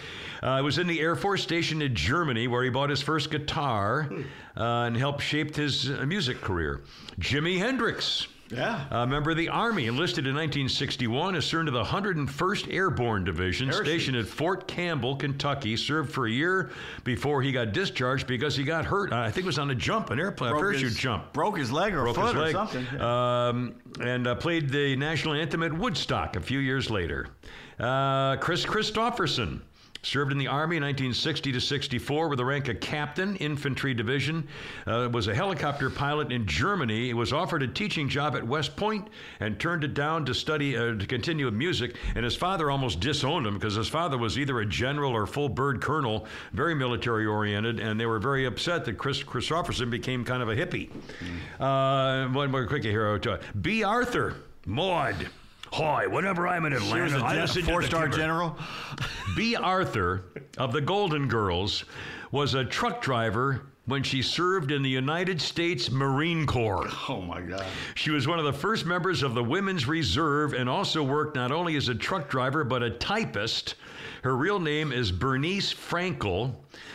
Uh, 0.44 0.60
was 0.62 0.76
in 0.76 0.86
the 0.86 1.00
Air 1.00 1.16
Force 1.16 1.42
Station 1.42 1.80
in 1.80 1.94
Germany, 1.94 2.48
where 2.48 2.62
he 2.62 2.68
bought 2.68 2.90
his 2.90 3.00
first 3.00 3.30
guitar 3.30 4.10
uh, 4.56 4.62
and 4.62 4.94
helped 4.96 5.22
shape 5.22 5.56
his 5.56 5.90
uh, 5.90 6.04
music 6.06 6.42
career. 6.42 6.82
Jimi 7.18 7.58
Hendrix. 7.58 8.26
Yeah. 8.50 8.84
A 8.90 9.06
member 9.06 9.30
of 9.30 9.38
the 9.38 9.48
Army, 9.48 9.86
enlisted 9.86 10.26
in 10.26 10.34
1961, 10.34 11.36
assigned 11.36 11.66
to 11.66 11.72
the 11.72 11.82
101st 11.82 12.72
Airborne 12.72 13.24
Division, 13.24 13.68
Parachute. 13.68 13.86
stationed 13.86 14.16
at 14.18 14.26
Fort 14.26 14.68
Campbell, 14.68 15.16
Kentucky. 15.16 15.76
Served 15.76 16.12
for 16.12 16.26
a 16.26 16.30
year 16.30 16.70
before 17.04 17.40
he 17.40 17.50
got 17.50 17.72
discharged 17.72 18.26
because 18.26 18.54
he 18.54 18.62
got 18.62 18.84
hurt. 18.84 19.12
I 19.12 19.30
think 19.30 19.44
it 19.44 19.46
was 19.46 19.58
on 19.58 19.70
a 19.70 19.74
jump, 19.74 20.10
an 20.10 20.20
airplane, 20.20 20.52
a 20.52 20.56
parachute 20.58 20.90
his, 20.90 20.96
jump. 20.96 21.32
Broke 21.32 21.56
his 21.56 21.72
leg 21.72 21.94
or 21.94 22.02
Broke 22.02 22.16
foot 22.16 22.36
leg. 22.36 22.54
or 22.54 22.68
something. 22.68 23.00
Um, 23.00 23.74
and 24.00 24.26
uh, 24.26 24.34
played 24.34 24.68
the 24.68 24.94
national 24.96 25.34
anthem 25.34 25.62
at 25.62 25.72
Woodstock 25.72 26.36
a 26.36 26.40
few 26.40 26.58
years 26.58 26.90
later. 26.90 27.28
Uh, 27.80 28.36
Kris 28.36 28.66
Kristofferson. 28.66 29.62
Served 30.04 30.32
in 30.32 30.38
the 30.38 30.48
Army 30.48 30.76
1960 30.76 31.52
to 31.52 31.60
64 31.60 32.28
with 32.28 32.36
the 32.36 32.44
rank 32.44 32.68
of 32.68 32.78
captain, 32.78 33.36
infantry 33.36 33.94
division. 33.94 34.46
Uh, 34.86 35.08
was 35.10 35.28
a 35.28 35.34
helicopter 35.34 35.88
pilot 35.88 36.30
in 36.30 36.46
Germany. 36.46 37.06
He 37.06 37.14
was 37.14 37.32
offered 37.32 37.62
a 37.62 37.68
teaching 37.68 38.08
job 38.10 38.36
at 38.36 38.46
West 38.46 38.76
Point 38.76 39.08
and 39.40 39.58
turned 39.58 39.82
it 39.82 39.94
down 39.94 40.26
to 40.26 40.34
study 40.34 40.76
uh, 40.76 40.94
to 40.94 41.06
continue 41.06 41.46
with 41.46 41.54
music. 41.54 41.96
And 42.14 42.22
his 42.22 42.36
father 42.36 42.70
almost 42.70 43.00
disowned 43.00 43.46
him 43.46 43.54
because 43.54 43.76
his 43.76 43.88
father 43.88 44.18
was 44.18 44.38
either 44.38 44.60
a 44.60 44.66
general 44.66 45.12
or 45.12 45.26
full 45.26 45.48
bird 45.48 45.80
colonel, 45.80 46.26
very 46.52 46.74
military 46.74 47.24
oriented, 47.24 47.80
and 47.80 47.98
they 47.98 48.06
were 48.06 48.18
very 48.18 48.44
upset 48.44 48.84
that 48.84 48.98
Kris 48.98 49.22
Kristofferson 49.22 49.90
became 49.90 50.22
kind 50.22 50.42
of 50.42 50.50
a 50.50 50.54
hippie. 50.54 50.90
Uh, 51.58 52.28
one 52.28 52.50
more 52.50 52.66
quick 52.66 52.84
here. 52.84 53.08
uh, 53.08 53.38
Bea 53.60 53.84
Arthur 53.84 54.34
Maude. 54.66 55.28
Hi, 55.76 56.06
whenever 56.06 56.46
I'm 56.46 56.66
in 56.66 56.72
Atlanta, 56.72 57.18
a 57.18 57.24
I 57.24 57.40
listen 57.40 57.62
to 57.62 57.68
four-star 57.68 58.06
general. 58.06 58.56
Bea 59.36 59.56
Arthur 59.56 60.22
of 60.56 60.72
the 60.72 60.80
Golden 60.80 61.26
Girls 61.26 61.84
was 62.30 62.54
a 62.54 62.64
truck 62.64 63.02
driver 63.02 63.66
when 63.86 64.04
she 64.04 64.22
served 64.22 64.70
in 64.70 64.82
the 64.82 64.88
United 64.88 65.40
States 65.40 65.90
Marine 65.90 66.46
Corps. 66.46 66.88
Oh 67.08 67.20
my 67.20 67.40
God. 67.40 67.66
She 67.96 68.12
was 68.12 68.28
one 68.28 68.38
of 68.38 68.44
the 68.44 68.52
first 68.52 68.86
members 68.86 69.24
of 69.24 69.34
the 69.34 69.42
Women's 69.42 69.88
Reserve 69.88 70.54
and 70.54 70.68
also 70.68 71.02
worked 71.02 71.34
not 71.34 71.50
only 71.50 71.74
as 71.74 71.88
a 71.88 71.94
truck 71.96 72.30
driver 72.30 72.62
but 72.62 72.84
a 72.84 72.90
typist. 72.90 73.74
Her 74.22 74.36
real 74.36 74.60
name 74.60 74.92
is 74.92 75.10
Bernice 75.10 75.74
Frankel. 75.74 76.54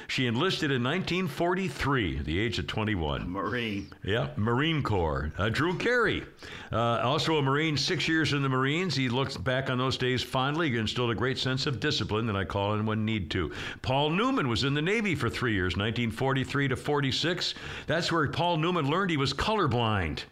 She 0.10 0.26
enlisted 0.26 0.72
in 0.72 0.84
1943 0.84 2.18
at 2.18 2.26
the 2.26 2.40
age 2.40 2.58
of 2.58 2.66
21. 2.66 3.30
Marine. 3.30 3.92
Yeah, 4.04 4.30
Marine 4.38 4.82
Corps. 4.82 5.32
Uh, 5.38 5.50
Drew 5.50 5.78
Carey, 5.78 6.24
uh, 6.72 7.02
also 7.04 7.38
a 7.38 7.44
Marine, 7.44 7.78
six 7.78 8.08
years 8.08 8.34
in 8.34 8.42
the 8.42 8.50
Marines. 8.50 8.96
He 8.96 9.08
looks 9.08 9.38
back 9.38 9.70
on 9.70 9.78
those 9.78 9.98
days 9.98 10.24
fondly. 10.24 10.72
He 10.72 10.78
instilled 10.78 11.12
a 11.12 11.16
great 11.16 11.38
sense 11.38 11.68
of 11.68 11.80
discipline 11.80 12.26
that 12.26 12.36
I 12.36 12.44
call 12.44 12.74
in 12.74 12.88
when 12.88 13.06
need 13.06 13.30
to. 13.32 13.54
Paul 13.84 14.10
Newman 14.10 14.50
was 14.50 14.64
in 14.64 14.74
the 14.74 14.82
Navy 14.82 15.14
for 15.14 15.30
three 15.30 15.54
years, 15.54 15.78
1943 15.78 16.70
to 16.70 16.76
46. 16.76 17.54
That's 17.86 18.12
where 18.12 18.28
Paul 18.28 18.58
Newman 18.58 18.90
learned 18.90 19.12
he 19.12 19.18
was 19.18 19.32
colorblind. 19.32 20.24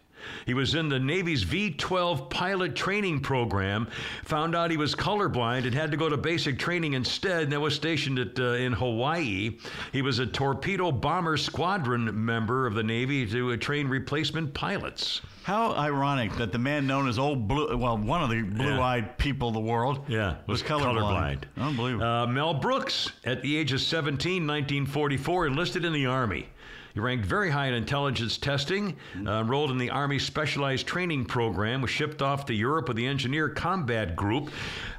He 0.46 0.54
was 0.54 0.74
in 0.74 0.88
the 0.88 0.98
Navy's 0.98 1.42
V 1.42 1.70
12 1.70 2.30
pilot 2.30 2.74
training 2.74 3.20
program, 3.20 3.88
found 4.24 4.54
out 4.54 4.70
he 4.70 4.76
was 4.76 4.94
colorblind 4.94 5.64
and 5.66 5.74
had 5.74 5.90
to 5.90 5.96
go 5.96 6.08
to 6.08 6.16
basic 6.16 6.58
training 6.58 6.94
instead, 6.94 7.44
and 7.44 7.52
that 7.52 7.60
was 7.60 7.74
stationed 7.74 8.18
at, 8.18 8.38
uh, 8.38 8.52
in 8.54 8.72
Hawaii. 8.72 9.58
He 9.92 10.02
was 10.02 10.18
a 10.18 10.26
torpedo 10.26 10.92
bomber 10.92 11.36
squadron 11.36 12.24
member 12.24 12.66
of 12.66 12.74
the 12.74 12.82
Navy 12.82 13.26
to 13.26 13.52
uh, 13.52 13.56
train 13.56 13.88
replacement 13.88 14.54
pilots. 14.54 15.20
How 15.44 15.72
ironic 15.72 16.36
that 16.36 16.52
the 16.52 16.58
man 16.58 16.86
known 16.86 17.08
as 17.08 17.18
Old 17.18 17.48
Blue, 17.48 17.74
well, 17.74 17.96
one 17.96 18.22
of 18.22 18.28
the 18.28 18.42
blue-eyed 18.42 19.16
people 19.16 19.48
of 19.48 19.54
the 19.54 19.60
world, 19.60 20.04
Yeah, 20.06 20.36
was, 20.46 20.62
colorblind. 20.62 21.44
Unbelievable. 21.56 22.04
Uh, 22.04 22.26
Mel 22.26 22.52
Brooks, 22.52 23.12
at 23.24 23.40
the 23.40 23.56
age 23.56 23.72
of 23.72 23.80
17, 23.80 24.46
1944, 24.46 25.46
enlisted 25.46 25.86
in 25.86 25.94
the 25.94 26.04
Army. 26.04 26.48
He 26.98 27.00
ranked 27.00 27.26
very 27.26 27.48
high 27.48 27.68
in 27.68 27.74
intelligence 27.74 28.38
testing, 28.38 28.96
uh, 29.24 29.30
enrolled 29.30 29.70
in 29.70 29.78
the 29.78 29.90
Army 29.90 30.18
Specialized 30.18 30.84
Training 30.84 31.26
Program, 31.26 31.80
was 31.80 31.92
shipped 31.92 32.22
off 32.22 32.46
to 32.46 32.54
Europe 32.54 32.88
with 32.88 32.96
the 32.96 33.06
Engineer 33.06 33.48
Combat 33.48 34.16
Group. 34.16 34.50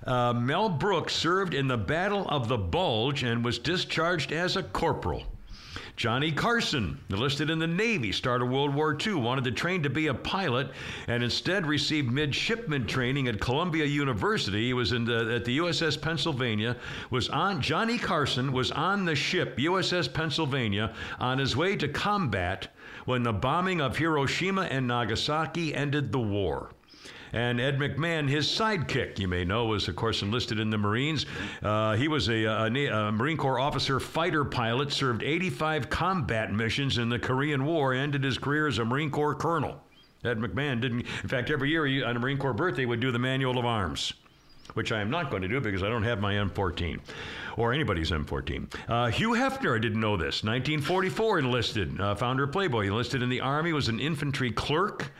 Uh, 0.08 0.32
Mel 0.32 0.70
Brooks 0.70 1.14
served 1.14 1.54
in 1.54 1.68
the 1.68 1.78
Battle 1.78 2.26
of 2.30 2.48
the 2.48 2.58
Bulge 2.58 3.24
and 3.24 3.44
was 3.44 3.60
discharged 3.60 4.32
as 4.32 4.56
a 4.56 4.64
corporal. 4.64 5.26
Johnny 6.00 6.32
Carson, 6.32 6.98
enlisted 7.10 7.50
in 7.50 7.60
the 7.60 7.68
Navy, 7.68 8.14
started 8.14 8.46
World 8.46 8.74
War 8.74 8.98
II, 9.06 9.16
wanted 9.16 9.44
to 9.44 9.52
train 9.52 9.84
to 9.84 9.90
be 9.90 10.08
a 10.08 10.14
pilot, 10.14 10.72
and 11.08 11.22
instead 11.22 11.66
received 11.66 12.10
midshipman 12.10 12.88
training 12.88 13.28
at 13.28 13.42
Columbia 13.42 13.84
University. 13.84 14.68
He 14.68 14.74
was 14.74 14.94
in 14.94 15.04
the, 15.04 15.36
at 15.36 15.44
the 15.44 15.58
USS 15.58 16.02
Pennsylvania. 16.02 16.78
Was 17.10 17.28
on 17.28 17.62
Johnny 17.62 17.98
Carson 17.98 18.54
was 18.54 18.72
on 18.72 19.04
the 19.04 19.14
ship 19.14 19.58
USS 19.58 20.14
Pennsylvania 20.14 20.96
on 21.20 21.38
his 21.38 21.58
way 21.58 21.76
to 21.76 21.90
combat 21.90 22.70
when 23.04 23.24
the 23.24 23.34
bombing 23.34 23.82
of 23.82 23.98
Hiroshima 23.98 24.62
and 24.72 24.88
Nagasaki 24.88 25.76
ended 25.76 26.14
the 26.14 26.20
war. 26.20 26.72
And 27.34 27.62
Ed 27.62 27.78
McMahon, 27.78 28.28
his 28.28 28.48
sidekick, 28.48 29.20
you 29.20 29.28
may 29.28 29.46
know, 29.46 29.66
was 29.66 29.88
of 29.88 29.96
course 29.96 30.22
enlisted 30.22 30.60
in 30.60 30.70
the 30.70 30.78
Marines. 30.78 31.26
Uh, 31.62 31.96
he 31.96 32.08
was 32.08 32.28
a, 32.30 32.44
a, 32.44 32.66
a 32.66 33.12
Marine 33.12 33.38
Corps 33.38 33.60
officer 33.60 34.00
fighter 34.00 34.44
pilot, 34.44 34.92
served 34.92 35.24
85 35.24 35.90
combat 35.90 36.52
missions 36.52 36.98
in 36.98 37.10
the 37.10 37.20
Korean 37.20 37.66
War, 37.66 37.94
ended 37.94 38.24
his 38.24 38.38
career 38.38 38.68
as 38.68 38.80
a 38.80 38.86
Marine 38.86 39.12
Corps 39.12 39.36
colonel. 39.36 39.82
Ed 40.24 40.40
McMahon 40.40 40.82
didn't. 40.82 41.02
In 41.02 41.30
fact, 41.30 41.50
every 41.50 41.70
year 41.70 41.86
he, 41.86 42.04
on 42.04 42.16
a 42.16 42.20
Marine 42.20 42.38
Corps 42.38 42.54
birthday, 42.54 42.86
would 42.86 43.00
do 43.00 43.12
the 43.12 43.20
Manual 43.20 43.58
of 43.58 43.66
Arms. 43.66 44.14
Which 44.76 44.92
I 44.92 45.02
am 45.02 45.10
not 45.10 45.32
going 45.32 45.42
to 45.42 45.48
do 45.48 45.60
because 45.60 45.82
I 45.82 45.90
don't 45.90 46.04
have 46.04 46.22
my 46.22 46.36
M14 46.36 47.00
or 47.58 47.74
anybody's 47.74 48.12
M14. 48.12 48.72
Uh, 48.88 49.08
Hugh 49.08 49.32
Hefner, 49.32 49.76
I 49.76 49.80
didn't 49.80 50.00
know 50.00 50.16
this. 50.16 50.44
1944 50.44 51.40
enlisted, 51.40 52.00
uh, 52.00 52.14
founder 52.14 52.44
of 52.44 52.52
Playboy. 52.52 52.86
Enlisted 52.86 53.24
in 53.24 53.30
the 53.30 53.42
Army, 53.42 53.74
was 53.74 53.88
an 53.88 54.00
infantry 54.00 54.52
clerk. 54.52 55.12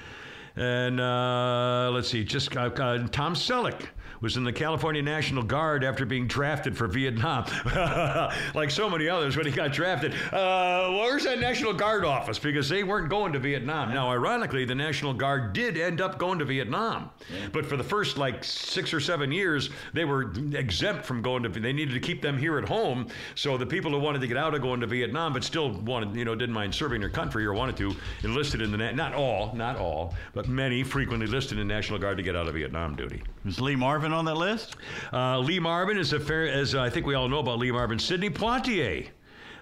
And 0.56 1.00
uh, 1.00 1.92
let's 1.94 2.10
see, 2.10 2.24
just 2.24 2.52
uh, 2.80 3.08
Tom 3.10 3.34
Selleck 3.36 3.88
was 4.22 4.38
in 4.38 4.44
the 4.44 4.52
California 4.52 5.02
National 5.02 5.44
Guard 5.44 5.84
after 5.84 6.06
being 6.06 6.28
drafted 6.28 6.78
for 6.78 6.88
Vietnam. 6.88 7.46
like 8.54 8.72
so 8.72 8.90
many 8.90 9.08
others, 9.08 9.38
when 9.38 9.46
he 9.46 9.52
got 9.52 9.72
drafted, 9.72 10.14
uh, 10.34 10.90
where's 10.92 11.24
that 11.24 11.40
National 11.40 11.74
Guard 11.74 12.04
office? 12.06 12.38
Because 12.40 12.68
they 12.68 12.84
weren't 12.84 13.10
going 13.10 13.34
to 13.34 13.40
Vietnam. 13.40 13.94
Now, 13.94 14.10
ironically, 14.10 14.66
the 14.66 14.76
National 14.76 15.14
Guard 15.14 15.54
did 15.54 15.78
end 15.78 16.02
up 16.02 16.18
going 16.18 16.40
to 16.40 16.46
Vietnam, 16.46 17.10
but 17.52 17.66
for 17.66 17.78
the 17.78 17.84
first 17.84 18.18
like 18.18 18.44
six 18.44 18.94
or 18.94 19.00
seven 19.00 19.32
years, 19.32 19.70
they 19.94 20.06
were 20.06 20.32
exempt 20.54 21.06
from 21.06 21.22
going 21.22 21.44
to. 21.44 21.50
They 21.50 21.74
needed 21.74 21.94
to 21.94 22.00
keep 22.00 22.22
them 22.22 22.38
here 22.38 22.58
at 22.58 22.68
home. 22.68 23.08
So 23.36 23.58
the 23.58 23.66
people 23.66 23.92
who 23.92 24.00
wanted 24.00 24.22
to 24.22 24.28
get 24.28 24.38
out 24.38 24.54
of 24.54 24.62
going 24.62 24.82
to 24.82 24.88
Vietnam, 24.88 25.34
but 25.34 25.44
still 25.44 25.72
wanted, 25.72 26.16
you 26.16 26.26
know, 26.26 26.36
didn't 26.36 26.54
mind 26.54 26.74
serving 26.76 27.00
their 27.00 27.10
country 27.10 27.46
or 27.46 27.54
wanted 27.54 27.78
to, 27.78 27.96
enlisted 28.24 28.62
in 28.62 28.72
the 28.72 28.78
na- 28.78 28.92
not 28.92 29.14
all, 29.14 29.54
not 29.56 29.78
all, 29.78 30.14
but 30.34 30.48
many 30.48 30.84
frequently 30.84 31.26
enlisted 31.26 31.58
in 31.58 31.68
the 31.68 31.74
National 31.74 32.00
Guard 32.00 32.18
to 32.18 32.24
get 32.24 32.36
out 32.36 32.48
of 32.48 32.54
Vietnam 32.54 32.96
duty. 32.96 33.22
was 33.46 33.60
Lee 33.62 33.76
Marvin 33.76 34.09
on 34.14 34.26
that 34.26 34.36
list? 34.36 34.76
Uh, 35.12 35.40
Lee 35.40 35.60
Marvin 35.60 35.98
is 35.98 36.14
a 36.14 36.20
fair, 36.20 36.48
as 36.48 36.76
I 36.76 36.90
think 36.90 37.06
we 37.06 37.16
all 37.16 37.30
know 37.30 37.40
about 37.40 37.60
Lee 37.60 37.72
Marvin. 37.72 38.00
Sidney 38.00 38.30
Poitier 38.30 39.08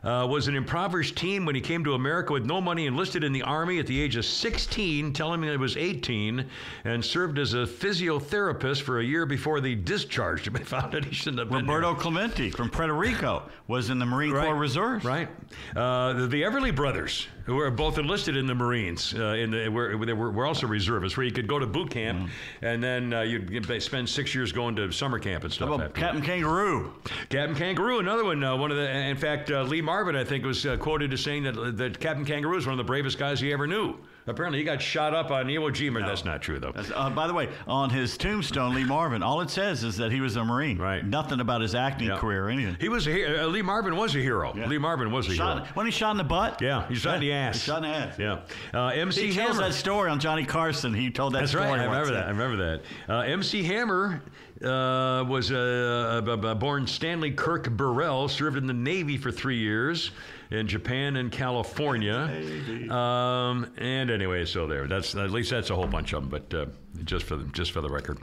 uh, 0.04 0.28
was 0.30 0.48
an 0.48 0.56
impoverished 0.56 1.16
teen 1.16 1.46
when 1.46 1.56
he 1.56 1.62
came 1.62 1.84
to 1.84 1.94
America 1.94 2.34
with 2.34 2.46
no 2.46 2.62
money, 2.62 2.86
enlisted 2.86 3.24
in 3.24 3.32
the 3.34 3.42
army 3.42 3.80
at 3.80 3.88
the 3.88 4.00
age 4.00 4.16
of 4.16 4.26
16, 4.26 5.14
telling 5.14 5.42
me 5.42 5.50
he 5.50 5.58
was 5.58 5.78
18, 5.78 6.46
and 6.86 7.04
served 7.04 7.40
as 7.40 7.54
a 7.54 7.66
physiotherapist 7.66 8.82
for 8.82 9.00
a 9.00 9.04
year 9.04 9.26
before 9.26 9.60
they 9.60 9.76
discharged 9.76 10.48
him. 10.48 10.54
They 10.58 10.64
found 10.64 10.92
that 10.94 11.06
he 11.06 11.14
shouldn't 11.14 11.38
have 11.40 11.50
been 11.50 11.68
there. 11.68 11.76
Roberto 11.76 11.94
Clemente 12.00 12.50
from 12.50 12.70
Puerto 12.72 12.94
Rico 12.94 13.44
was 13.68 13.90
in 13.92 14.00
the 14.00 14.06
Marine 14.08 14.32
Right. 14.32 14.46
Corps 14.46 14.56
Reserves. 14.56 15.06
Right. 15.06 15.30
Uh, 15.76 16.14
the, 16.14 16.28
the 16.28 16.42
Everly 16.42 16.76
brothers, 16.76 17.28
who 17.46 17.56
were 17.56 17.70
both 17.70 17.98
enlisted 18.00 18.36
in 18.36 18.48
the 18.48 18.56
Marines, 18.56 19.14
uh, 19.14 19.34
in 19.34 19.52
the, 19.52 19.70
were, 19.70 20.04
they 20.04 20.14
were, 20.14 20.32
were 20.32 20.46
also 20.48 20.66
reservists, 20.68 21.16
where 21.16 21.26
you 21.26 21.32
could 21.32 21.48
go 21.48 21.60
to 21.60 21.68
boot 21.68 21.92
camp 21.92 22.30
and 22.62 22.84
then 22.84 23.14
uh, 23.14 23.22
you'd 23.22 23.82
spend 23.84 24.10
six 24.10 24.34
years 24.34 24.52
going 24.52 24.76
to 24.78 24.92
summer 24.92 25.20
camp 25.20 25.44
and 25.44 25.54
stuff. 25.54 25.70
How 25.70 25.76
about 25.76 25.94
Captain 25.94 26.22
Kangaroo? 26.22 26.94
Captain 27.30 27.56
Kangaroo, 27.56 28.00
another 28.00 28.24
one. 28.26 28.44
Uh, 28.44 28.56
one 28.56 28.72
of 28.72 28.78
the, 28.78 28.90
in 28.90 29.18
fact, 29.18 29.52
uh, 29.52 29.62
Lee 29.64 29.82
Marvin, 29.88 30.16
I 30.16 30.24
think, 30.24 30.46
was 30.46 30.66
uh, 30.66 30.78
quoted 30.78 31.14
as 31.14 31.22
saying 31.22 31.44
that 31.44 31.78
that 31.78 32.00
Captain 32.00 32.26
Kangaroo 32.26 32.58
is 32.58 32.66
one 32.68 32.74
of 32.74 32.78
the 32.78 32.84
bravest 32.84 33.18
guys 33.18 33.40
he 33.40 33.52
ever 33.54 33.66
knew. 33.66 33.96
Apparently, 34.30 34.60
he 34.60 34.66
got 34.66 34.82
shot 34.82 35.14
up 35.16 35.32
on 35.32 35.46
Iwo 35.48 35.70
Jima. 35.72 36.06
That's 36.06 36.26
not 36.26 36.42
true, 36.42 36.60
though. 36.60 36.74
That's- 36.74 36.92
Uh, 36.94 37.10
by 37.10 37.28
the 37.28 37.34
way, 37.34 37.48
on 37.66 37.90
his 37.90 38.18
tombstone, 38.18 38.76
Lee 38.76 38.84
Marvin, 38.84 39.24
all 39.24 39.40
it 39.40 39.50
says 39.50 39.86
is 39.86 39.96
that 39.98 40.12
he 40.12 40.20
was 40.20 40.36
a 40.36 40.44
Marine. 40.44 40.78
Right. 40.78 41.04
Nothing 41.06 41.40
about 41.40 41.62
his 41.62 41.74
acting 41.74 42.10
Yeah. 42.10 42.18
career 42.18 42.48
or 42.48 42.50
anything. 42.50 42.76
He 42.78 42.90
was 42.90 43.08
a 43.08 43.44
uh, 43.44 43.48
Lee 43.48 43.62
Marvin 43.62 43.96
was 43.96 44.14
a 44.16 44.20
hero. 44.20 44.54
Yeah. 44.54 44.68
Lee 44.68 44.78
Marvin 44.80 45.12
was 45.14 45.30
a 45.30 45.34
Shot, 45.34 45.60
hero. 45.60 45.68
when 45.76 45.86
he 45.86 45.94
shot 45.94 46.12
in 46.12 46.18
the 46.18 46.26
butt? 46.26 46.62
Yeah, 46.62 46.86
he 46.90 46.96
shot 46.96 47.16
in 47.16 47.22
the 47.22 47.32
ass. 47.32 47.56
He 47.56 47.62
shot 47.72 47.78
in 47.86 47.90
the 47.90 47.96
ass. 47.98 48.20
Yeah. 48.20 48.40
Uh, 48.74 48.88
MC 48.88 49.28
He 49.28 49.34
tells 49.34 49.52
Hammer. 49.56 49.70
that 49.70 49.74
story 49.74 50.10
on 50.10 50.20
Johnny 50.20 50.44
Carson. 50.46 50.94
He 50.94 51.10
told 51.10 51.32
that 51.34 51.40
That's 51.40 51.52
story. 51.52 51.66
right. 51.70 51.80
I 51.80 51.86
remember 51.86 52.12
that. 52.14 52.26
I 52.26 52.30
remember 52.32 52.58
that. 52.58 52.82
Uh, 53.08 53.20
MC 53.22 53.64
Hammer 53.64 54.22
uh, 54.64 55.24
was 55.28 55.52
uh, 55.52 56.22
b- 56.26 56.36
b- 56.36 56.54
born 56.56 56.88
Stanley 56.88 57.32
Kirk 57.32 57.70
Burrell, 57.70 58.28
served 58.28 58.58
in 58.58 58.68
the 58.68 58.74
Navy 58.74 59.18
for 59.18 59.32
three 59.32 59.58
years 59.58 60.12
in 60.50 60.68
Japan 60.68 61.16
and 61.18 61.32
California. 61.32 62.90
Um, 62.90 63.72
and 63.78 64.10
anyway, 64.10 64.46
so 64.46 64.68
there. 64.68 64.88
That's 64.88 65.14
at 65.16 65.32
least 65.32 65.50
that's 65.52 65.70
a 65.70 65.76
whole 65.76 65.88
bunch 65.88 66.14
of 66.14 66.30
them, 66.30 66.30
but 66.30 66.54
uh, 66.58 66.66
just 67.06 67.26
for 67.26 67.36
the 67.36 67.46
just 67.46 67.72
for 67.72 67.82
the 67.82 67.90
record. 67.90 68.20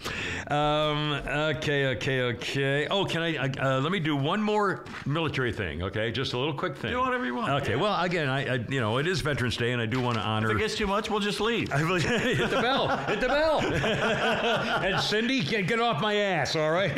Um, 0.51 1.13
okay, 1.27 1.87
okay, 1.97 2.23
okay. 2.23 2.87
Oh, 2.89 3.05
can 3.05 3.23
I? 3.23 3.37
Uh, 3.37 3.81
let 3.81 3.93
me 3.93 4.01
do 4.01 4.17
one 4.17 4.43
more 4.43 4.85
military 5.07 5.53
thing. 5.53 5.83
Okay, 5.83 6.11
just 6.13 6.33
a 6.33 6.39
little 6.39 6.55
quick 6.55 6.77
thing. 6.77 6.91
Do 6.91 7.01
whatever 7.01 7.25
you 7.25 7.35
want. 7.35 7.63
Okay. 7.63 7.77
Well, 7.77 8.01
again, 8.03 8.29
I, 8.29 8.55
I 8.55 8.55
you 8.69 8.81
know 8.81 8.99
it 8.99 9.07
is 9.07 9.21
Veterans 9.21 9.57
Day, 9.57 9.73
and 9.73 9.81
I 9.81 9.87
do 9.87 10.01
want 10.01 10.17
to 10.17 10.23
honor. 10.23 10.51
If 10.51 10.57
it 10.57 10.61
gets 10.61 10.75
too 10.75 10.87
much, 10.87 11.11
we'll 11.11 11.21
just 11.21 11.41
leave. 11.41 11.73
I 11.73 11.83
will- 11.83 11.95
hit 12.01 12.51
the 12.51 12.61
bell. 12.61 12.89
Hit 13.07 13.21
the 13.21 13.29
bell. 13.29 13.61
and 14.85 15.01
Cindy, 15.01 15.43
get, 15.43 15.67
get 15.67 15.81
off 15.81 16.01
my 16.01 16.15
ass, 16.15 16.57
all 16.57 16.71
right? 16.71 16.91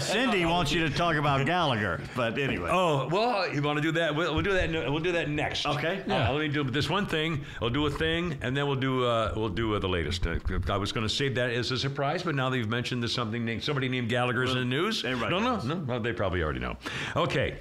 Cindy 0.02 0.44
wants 0.44 0.72
you 0.72 0.88
to 0.88 0.94
talk 0.94 1.16
about 1.16 1.44
Gallagher, 1.46 2.00
but 2.14 2.38
anyway. 2.38 2.70
oh, 2.72 3.08
well, 3.08 3.52
you 3.52 3.62
want 3.62 3.76
to 3.76 3.82
do 3.82 3.92
that? 3.92 4.14
We'll, 4.14 4.34
we'll 4.34 4.42
do 4.42 4.52
that. 4.52 4.70
We'll 4.70 4.98
do 5.00 5.12
that 5.12 5.28
next. 5.28 5.66
Okay. 5.66 6.02
Yeah. 6.06 6.30
let 6.30 6.40
me 6.40 6.48
do 6.48 6.64
this 6.64 6.88
one 6.88 7.06
thing. 7.06 7.44
I'll 7.60 7.70
do 7.70 7.86
a 7.86 7.90
thing, 7.90 8.38
and 8.42 8.56
then 8.56 8.66
we'll 8.66 8.76
do 8.76 9.04
uh, 9.04 9.32
we'll 9.36 9.48
do 9.48 9.74
uh, 9.74 9.78
the 9.78 9.88
latest. 9.88 10.26
Uh, 10.26 10.38
I 10.68 10.76
was 10.76 10.92
going 10.92 11.06
to 11.06 11.12
save 11.16 11.34
that 11.36 11.50
as 11.50 11.70
a 11.70 11.78
surprise, 11.78 12.22
but 12.22 12.34
now 12.34 12.50
that 12.50 12.58
you've 12.58 12.68
mentioned 12.68 13.02
there's 13.02 13.14
something 13.14 13.44
named 13.44 13.64
somebody 13.64 13.88
named 13.88 14.08
Gallagher's 14.08 14.52
in 14.52 14.58
the 14.58 14.64
news. 14.64 15.02
no, 15.04 15.14
no, 15.28 15.58
no. 15.60 15.76
Well, 15.86 16.00
they 16.00 16.12
probably 16.12 16.42
already 16.42 16.60
know. 16.60 16.76
Okay. 17.16 17.58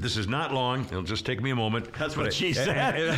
This 0.00 0.16
is 0.16 0.26
not 0.28 0.52
long. 0.52 0.84
It'll 0.86 1.02
just 1.02 1.26
take 1.26 1.42
me 1.42 1.50
a 1.50 1.56
moment. 1.56 1.92
That's 1.92 2.16
what 2.16 2.24
But- 2.24 2.34
she 2.34 2.52
said. 2.54 2.96
And 2.96 3.16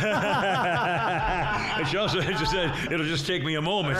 she 1.87 1.97
also 1.97 2.19
just 2.21 2.51
said, 2.51 2.73
it'll 2.91 3.05
just 3.05 3.25
take 3.25 3.43
me 3.43 3.55
a 3.55 3.61
moment. 3.61 3.97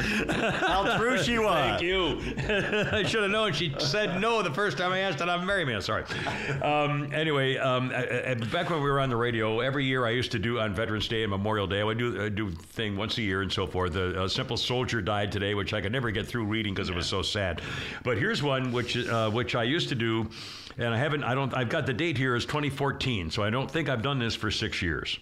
How 0.00 0.96
true 0.98 1.22
she 1.22 1.38
was. 1.38 1.54
Thank 1.54 1.82
you. 1.82 2.18
I 2.92 3.02
should 3.04 3.22
have 3.22 3.30
known. 3.30 3.52
She 3.52 3.74
said 3.78 4.20
no 4.20 4.42
the 4.42 4.52
first 4.52 4.78
time 4.78 4.92
I 4.92 5.00
asked 5.00 5.20
her 5.20 5.26
to 5.26 5.38
marry 5.44 5.64
me. 5.64 5.74
I'm 5.74 5.80
sorry. 5.80 6.04
Um, 6.62 7.12
anyway, 7.12 7.56
um, 7.56 7.90
uh, 7.90 7.94
uh, 7.94 8.34
back 8.52 8.70
when 8.70 8.82
we 8.82 8.90
were 8.90 9.00
on 9.00 9.10
the 9.10 9.16
radio, 9.16 9.60
every 9.60 9.84
year 9.84 10.06
I 10.06 10.10
used 10.10 10.32
to 10.32 10.38
do 10.38 10.60
on 10.60 10.74
Veterans 10.74 11.08
Day 11.08 11.22
and 11.22 11.30
Memorial 11.30 11.66
Day, 11.66 11.80
I 11.80 11.84
would 11.84 11.98
do 11.98 12.20
a 12.22 12.30
do 12.30 12.50
thing 12.50 12.96
once 12.96 13.18
a 13.18 13.22
year 13.22 13.42
and 13.42 13.52
so 13.52 13.66
forth. 13.66 13.92
The 13.92 14.22
uh, 14.22 14.28
Simple 14.28 14.56
Soldier 14.56 15.00
died 15.02 15.32
today, 15.32 15.54
which 15.54 15.72
I 15.74 15.80
could 15.80 15.92
never 15.92 16.10
get 16.10 16.26
through 16.26 16.44
reading 16.46 16.74
because 16.74 16.88
it 16.88 16.94
was 16.94 17.06
so 17.06 17.22
sad. 17.22 17.60
But 18.04 18.18
here's 18.18 18.42
one 18.42 18.72
which 18.72 18.96
uh, 18.96 19.30
which 19.30 19.49
I 19.54 19.64
used 19.64 19.88
to 19.90 19.94
do, 19.94 20.28
and 20.78 20.94
I 20.94 20.98
haven't. 20.98 21.24
I 21.24 21.34
don't. 21.34 21.54
I've 21.56 21.68
got 21.68 21.86
the 21.86 21.92
date 21.92 22.16
here 22.16 22.34
as 22.34 22.44
2014, 22.44 23.30
so 23.30 23.42
I 23.42 23.50
don't 23.50 23.70
think 23.70 23.88
I've 23.88 24.02
done 24.02 24.18
this 24.18 24.34
for 24.34 24.50
six 24.50 24.82
years. 24.82 25.18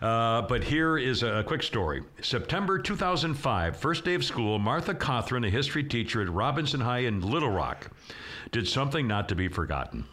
Uh, 0.00 0.42
but 0.42 0.62
here 0.62 0.96
is 0.96 1.22
a, 1.22 1.38
a 1.38 1.44
quick 1.44 1.62
story. 1.62 2.02
September 2.22 2.78
2005, 2.78 3.76
first 3.76 4.04
day 4.04 4.14
of 4.14 4.24
school, 4.24 4.58
Martha 4.58 4.94
Cothran, 4.94 5.46
a 5.46 5.50
history 5.50 5.82
teacher 5.82 6.22
at 6.22 6.28
Robinson 6.28 6.80
High 6.80 7.00
in 7.00 7.20
Little 7.20 7.50
Rock, 7.50 7.90
did 8.52 8.68
something 8.68 9.08
not 9.08 9.28
to 9.28 9.34
be 9.34 9.48
forgotten. 9.48 10.04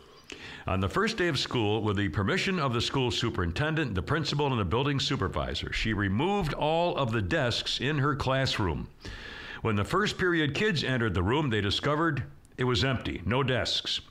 On 0.68 0.80
the 0.80 0.90
first 0.90 1.18
day 1.18 1.28
of 1.28 1.38
school, 1.38 1.84
with 1.84 1.96
the 1.96 2.10
permission 2.10 2.58
of 2.58 2.74
the 2.74 2.82
school 2.82 3.12
superintendent, 3.12 3.94
the 3.94 4.02
principal, 4.02 4.48
and 4.48 4.60
the 4.60 4.66
building 4.66 5.00
supervisor, 5.00 5.72
she 5.72 5.94
removed 5.94 6.56
all 6.56 6.98
of 6.98 7.12
the 7.12 7.22
desks 7.22 7.80
in 7.80 8.00
her 8.00 8.16
classroom. 8.16 8.88
When 9.62 9.76
the 9.76 9.84
first 9.84 10.18
period 10.18 10.56
kids 10.56 10.84
entered 10.84 11.14
the 11.14 11.22
room, 11.22 11.52
they 11.52 11.62
discovered 11.62 12.24
it 12.58 12.64
was 12.64 12.84
empty, 12.84 13.22
no 13.26 13.44
desks. 13.44 14.02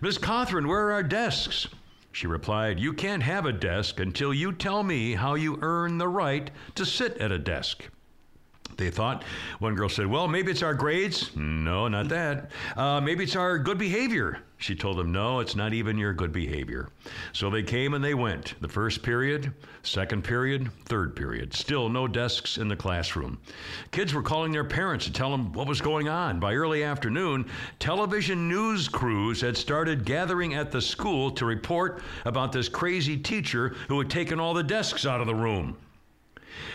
Miss 0.00 0.18
Cothran, 0.18 0.66
where 0.66 0.88
are 0.88 0.92
our 0.92 1.02
desks? 1.02 1.68
She 2.10 2.26
replied, 2.26 2.78
You 2.78 2.92
can't 2.92 3.22
have 3.22 3.46
a 3.46 3.52
desk 3.52 4.00
until 4.00 4.34
you 4.34 4.52
tell 4.52 4.82
me 4.82 5.14
how 5.14 5.34
you 5.34 5.58
earn 5.62 5.98
the 5.98 6.08
right 6.08 6.50
to 6.74 6.84
sit 6.84 7.16
at 7.18 7.32
a 7.32 7.38
desk. 7.38 7.88
They 8.76 8.90
thought. 8.90 9.24
One 9.58 9.74
girl 9.74 9.88
said, 9.88 10.06
Well, 10.06 10.28
maybe 10.28 10.50
it's 10.50 10.62
our 10.62 10.74
grades. 10.74 11.34
No, 11.36 11.88
not 11.88 12.08
that. 12.08 12.50
Uh, 12.76 13.00
maybe 13.00 13.24
it's 13.24 13.36
our 13.36 13.58
good 13.58 13.78
behavior. 13.78 14.38
She 14.58 14.74
told 14.74 14.96
them, 14.96 15.12
No, 15.12 15.40
it's 15.40 15.56
not 15.56 15.72
even 15.72 15.98
your 15.98 16.12
good 16.12 16.32
behavior. 16.32 16.88
So 17.32 17.50
they 17.50 17.62
came 17.62 17.94
and 17.94 18.04
they 18.04 18.14
went. 18.14 18.54
The 18.60 18.68
first 18.68 19.02
period, 19.02 19.52
second 19.82 20.24
period, 20.24 20.70
third 20.84 21.16
period. 21.16 21.52
Still 21.52 21.88
no 21.88 22.06
desks 22.06 22.58
in 22.58 22.68
the 22.68 22.76
classroom. 22.76 23.38
Kids 23.90 24.14
were 24.14 24.22
calling 24.22 24.52
their 24.52 24.64
parents 24.64 25.04
to 25.06 25.12
tell 25.12 25.30
them 25.30 25.52
what 25.52 25.66
was 25.66 25.80
going 25.80 26.08
on. 26.08 26.40
By 26.40 26.54
early 26.54 26.84
afternoon, 26.84 27.50
television 27.78 28.48
news 28.48 28.88
crews 28.88 29.40
had 29.40 29.56
started 29.56 30.04
gathering 30.04 30.54
at 30.54 30.70
the 30.70 30.80
school 30.80 31.30
to 31.32 31.44
report 31.44 32.02
about 32.24 32.52
this 32.52 32.68
crazy 32.68 33.16
teacher 33.16 33.74
who 33.88 33.98
had 33.98 34.10
taken 34.10 34.40
all 34.40 34.54
the 34.54 34.62
desks 34.62 35.06
out 35.06 35.20
of 35.20 35.26
the 35.26 35.34
room. 35.34 35.76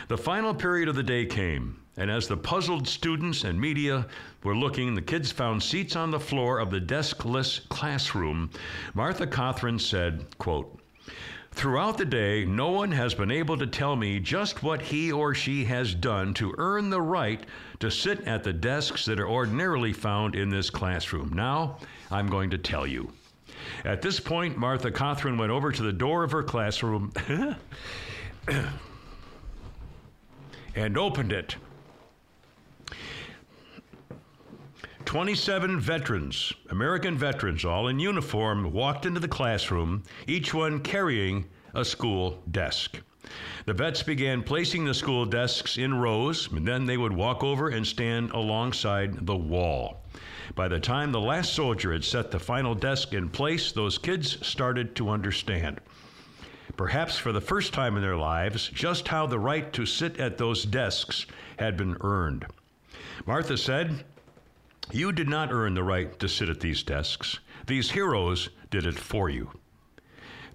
The 0.08 0.18
final 0.18 0.54
period 0.54 0.90
of 0.90 0.96
the 0.96 1.04
day 1.04 1.26
came, 1.26 1.80
and 1.98 2.12
as 2.12 2.28
the 2.28 2.38
puzzled 2.38 2.88
students 2.88 3.44
and 3.44 3.60
media 3.60 4.06
were 4.44 4.56
looking, 4.56 4.96
the 4.96 5.02
kids 5.02 5.32
found 5.32 5.62
seats 5.64 5.96
on 5.96 6.12
the 6.12 6.20
floor 6.20 6.60
of 6.60 6.70
the 6.70 6.80
deskless 6.80 7.68
classroom. 7.70 8.50
Martha 8.94 9.28
Cothran 9.28 9.80
said, 9.80 10.26
quote, 10.38 10.80
Throughout 11.52 11.98
the 11.98 12.06
day, 12.06 12.46
no 12.46 12.70
one 12.70 12.92
has 12.92 13.16
been 13.16 13.32
able 13.32 13.58
to 13.58 13.66
tell 13.66 13.96
me 13.96 14.20
just 14.20 14.62
what 14.62 14.80
he 14.80 15.12
or 15.12 15.34
she 15.34 15.66
has 15.66 15.96
done 15.96 16.36
to 16.36 16.54
earn 16.60 16.92
the 16.92 17.02
right 17.02 17.44
to 17.80 17.90
sit 17.90 18.22
at 18.28 18.44
the 18.44 18.54
desks 18.54 19.06
that 19.06 19.20
are 19.20 19.28
ordinarily 19.28 19.92
found 19.92 20.36
in 20.36 20.50
this 20.50 20.70
classroom. 20.70 21.34
Now, 21.34 21.80
I'm 22.12 22.28
going 22.28 22.52
to 22.52 22.60
tell 22.60 22.86
you. 22.86 23.12
At 23.86 24.04
this 24.04 24.20
point, 24.20 24.56
Martha 24.56 24.92
Cothran 24.92 25.40
went 25.40 25.52
over 25.52 25.72
to 25.72 25.82
the 25.82 25.92
door 25.92 26.24
of 26.24 26.32
her 26.32 26.44
classroom 26.44 27.12
and 30.78 30.98
opened 30.98 31.32
it. 31.32 31.56
27 35.06 35.80
veterans, 35.80 36.54
American 36.70 37.18
veterans, 37.18 37.66
all 37.66 37.88
in 37.88 37.98
uniform, 38.00 38.72
walked 38.72 39.06
into 39.06 39.20
the 39.20 39.28
classroom, 39.28 40.04
each 40.28 40.54
one 40.54 40.80
carrying 40.82 41.46
a 41.74 41.84
school 41.84 42.44
desk. 42.52 43.00
The 43.66 43.74
vets 43.74 44.04
began 44.04 44.44
placing 44.44 44.86
the 44.86 44.94
school 44.94 45.26
desks 45.26 45.78
in 45.78 45.94
rows, 45.94 46.52
and 46.52 46.68
then 46.68 46.86
they 46.86 46.98
would 46.98 47.14
walk 47.14 47.44
over 47.44 47.70
and 47.70 47.86
stand 47.88 48.32
alongside 48.32 49.26
the 49.26 49.36
wall. 49.36 50.04
By 50.56 50.68
the 50.68 50.80
time 50.80 51.12
the 51.12 51.20
last 51.20 51.54
soldier 51.54 51.92
had 51.92 52.04
set 52.04 52.30
the 52.30 52.40
final 52.40 52.76
desk 52.76 53.14
in 53.14 53.30
place, 53.30 53.72
those 53.72 53.98
kids 53.98 54.46
started 54.46 54.96
to 54.98 55.10
understand 55.10 55.82
perhaps 56.78 57.18
for 57.18 57.32
the 57.32 57.42
first 57.42 57.74
time 57.74 57.96
in 57.96 58.02
their 58.02 58.16
lives, 58.16 58.70
just 58.70 59.08
how 59.08 59.26
the 59.26 59.40
right 59.40 59.74
to 59.74 59.86
sit 59.86 60.20
at 60.20 60.38
those 60.38 60.64
desks 60.64 61.26
had 61.58 61.76
been 61.76 61.98
earned. 62.02 62.46
Martha 63.26 63.58
said, 63.58 64.06
You 64.92 65.12
did 65.12 65.28
not 65.28 65.52
earn 65.52 65.74
the 65.74 65.84
right 65.84 66.18
to 66.20 66.30
sit 66.30 66.50
at 66.50 66.60
these 66.60 66.84
desks. 66.84 67.40
These 67.66 67.92
heroes 67.92 68.50
did 68.70 68.86
it 68.86 68.98
for 68.98 69.30
you. 69.30 69.52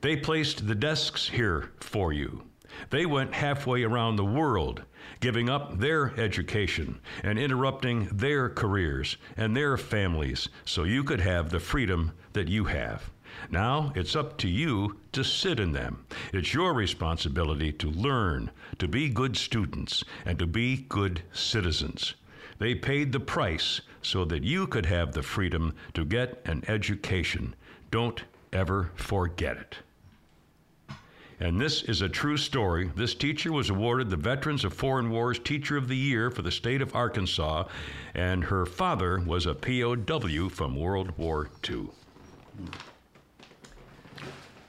They 0.01 0.17
placed 0.17 0.67
the 0.67 0.75
desks 0.75 1.29
here 1.29 1.71
for 1.81 2.13
you. 2.13 2.45
They 2.91 3.05
went 3.05 3.35
halfway 3.35 3.83
around 3.83 4.17
the 4.17 4.25
world, 4.25 4.83
giving 5.21 5.49
up 5.49 5.79
their 5.79 6.19
education 6.19 7.01
and 7.23 7.39
interrupting 7.39 8.07
their 8.07 8.49
careers 8.49 9.17
and 9.37 9.55
their 9.55 9.77
families 9.77 10.49
so 10.65 10.85
you 10.85 11.05
could 11.05 11.21
have 11.21 11.51
the 11.51 11.61
freedom 11.61 12.13
that 12.33 12.49
you 12.49 12.65
have. 12.65 13.11
Now 13.51 13.93
it's 13.95 14.17
up 14.17 14.39
to 14.39 14.49
you 14.49 14.99
to 15.13 15.23
sit 15.23 15.61
in 15.61 15.73
them. 15.73 16.05
It's 16.33 16.55
your 16.55 16.73
responsibility 16.73 17.73
to 17.73 17.91
learn, 17.91 18.51
to 18.79 18.89
be 18.89 19.09
good 19.09 19.37
students, 19.37 20.05
and 20.25 20.39
to 20.39 20.47
be 20.47 20.87
good 20.89 21.23
citizens. 21.33 22.15
They 22.59 22.75
paid 22.75 23.13
the 23.13 23.21
price 23.21 23.81
so 24.03 24.25
that 24.27 24.45
you 24.45 24.67
could 24.67 24.87
have 24.87 25.13
the 25.13 25.23
freedom 25.23 25.75
to 25.95 26.05
get 26.05 26.41
an 26.45 26.65
education. 26.69 27.55
Don't 27.91 28.23
ever 28.53 28.91
forget 28.95 29.57
it. 29.57 29.79
And 31.41 31.61
this 31.61 31.83
is 31.83 32.03
a 32.03 32.09
true 32.09 32.37
story. 32.37 32.93
This 32.95 33.15
teacher 33.15 33.53
was 33.53 33.69
awarded 33.69 34.11
the 34.11 34.17
Veterans 34.17 34.65
of 34.65 34.73
Foreign 34.73 35.11
Wars 35.11 35.41
Teacher 35.41 35.77
of 35.77 35.89
the 35.89 35.97
Year 35.97 36.31
for 36.31 36.43
the 36.43 36.53
state 36.53 36.81
of 36.81 36.95
Arkansas, 36.95 37.65
and 38.15 38.45
her 38.45 38.65
father 38.65 39.19
was 39.19 39.47
a 39.47 39.55
POW 39.55 40.49
from 40.49 40.77
World 40.77 41.19
War 41.19 41.51
II. 41.69 41.89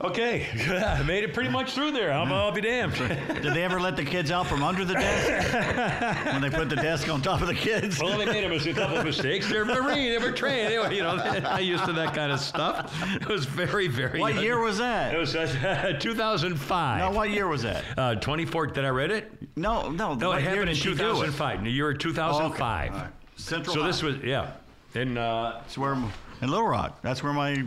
Okay, 0.02 0.48
I 0.70 1.02
made 1.08 1.24
it 1.24 1.34
pretty 1.34 1.50
much 1.50 1.74
through 1.74 1.92
there. 1.92 2.12
I'm, 2.12 2.32
I'll 2.34 2.52
be 2.52 2.62
damned. 2.62 2.94
Did 2.98 3.54
they 3.54 3.64
ever 3.64 3.80
let 3.80 3.96
the 3.96 4.04
kids 4.04 4.32
out 4.32 4.48
from 4.48 4.62
under 4.64 4.84
the 4.84 4.96
desk 4.96 6.26
when 6.34 6.42
they 6.42 6.50
put 6.50 6.70
the 6.70 6.76
desk 6.76 7.08
on 7.10 7.22
top 7.22 7.42
of 7.42 7.48
the 7.48 7.54
kids? 7.54 8.02
Well, 8.02 8.18
they 8.18 8.26
made 8.26 8.44
a, 8.44 8.50
mis- 8.50 8.66
a 8.66 8.74
couple 8.74 8.98
of 8.98 9.06
mistakes. 9.06 9.50
They're 9.50 9.64
Marine. 9.66 10.12
They 10.12 10.18
were 10.18 10.32
trained. 10.34 10.72
They 10.72 10.78
were, 10.78 10.92
you 10.92 11.04
know, 11.04 11.16
I 11.46 11.60
used 11.60 11.86
to 11.86 11.94
that 11.94 12.14
kind 12.14 12.32
of 12.32 12.40
stuff. 12.40 12.94
It 13.16 13.28
was 13.30 13.46
very, 13.46 13.88
very. 13.88 14.20
What 14.20 14.36
year 14.36 14.60
was 14.60 14.80
that? 14.80 15.14
It 15.14 15.18
was 15.18 15.36
uh, 15.36 15.96
2005. 16.00 17.00
No, 17.00 17.12
what 17.18 17.30
year 17.30 17.48
was 17.48 17.62
that? 17.62 17.84
Uh, 17.98 18.16
24. 18.16 18.68
Did 18.68 18.84
I 18.86 18.90
read 18.90 19.12
it? 19.12 19.32
No, 19.56 19.90
no. 19.90 20.16
No, 20.16 20.30
what 20.30 20.40
it 20.40 20.42
year 20.42 20.50
happened 20.50 20.70
in 20.70 20.76
did 20.76 20.78
she 20.78 20.84
do 20.86 20.92
it? 20.92 20.98
2005. 20.98 21.60
In 21.60 21.64
the 21.66 21.72
year 21.72 21.88
Oh, 21.88 21.90
okay. 21.92 21.98
2005. 22.00 23.12
Central. 23.36 23.76
So 23.76 23.84
this 23.84 24.04
was 24.04 24.18
yeah. 24.18 24.52
And 24.96 25.18
uh, 25.18 25.54
That's 25.62 25.78
where 25.78 25.96
in 26.44 26.50
Little 26.52 26.68
Rock. 26.68 27.02
That's 27.02 27.24
where 27.24 27.34
my 27.34 27.64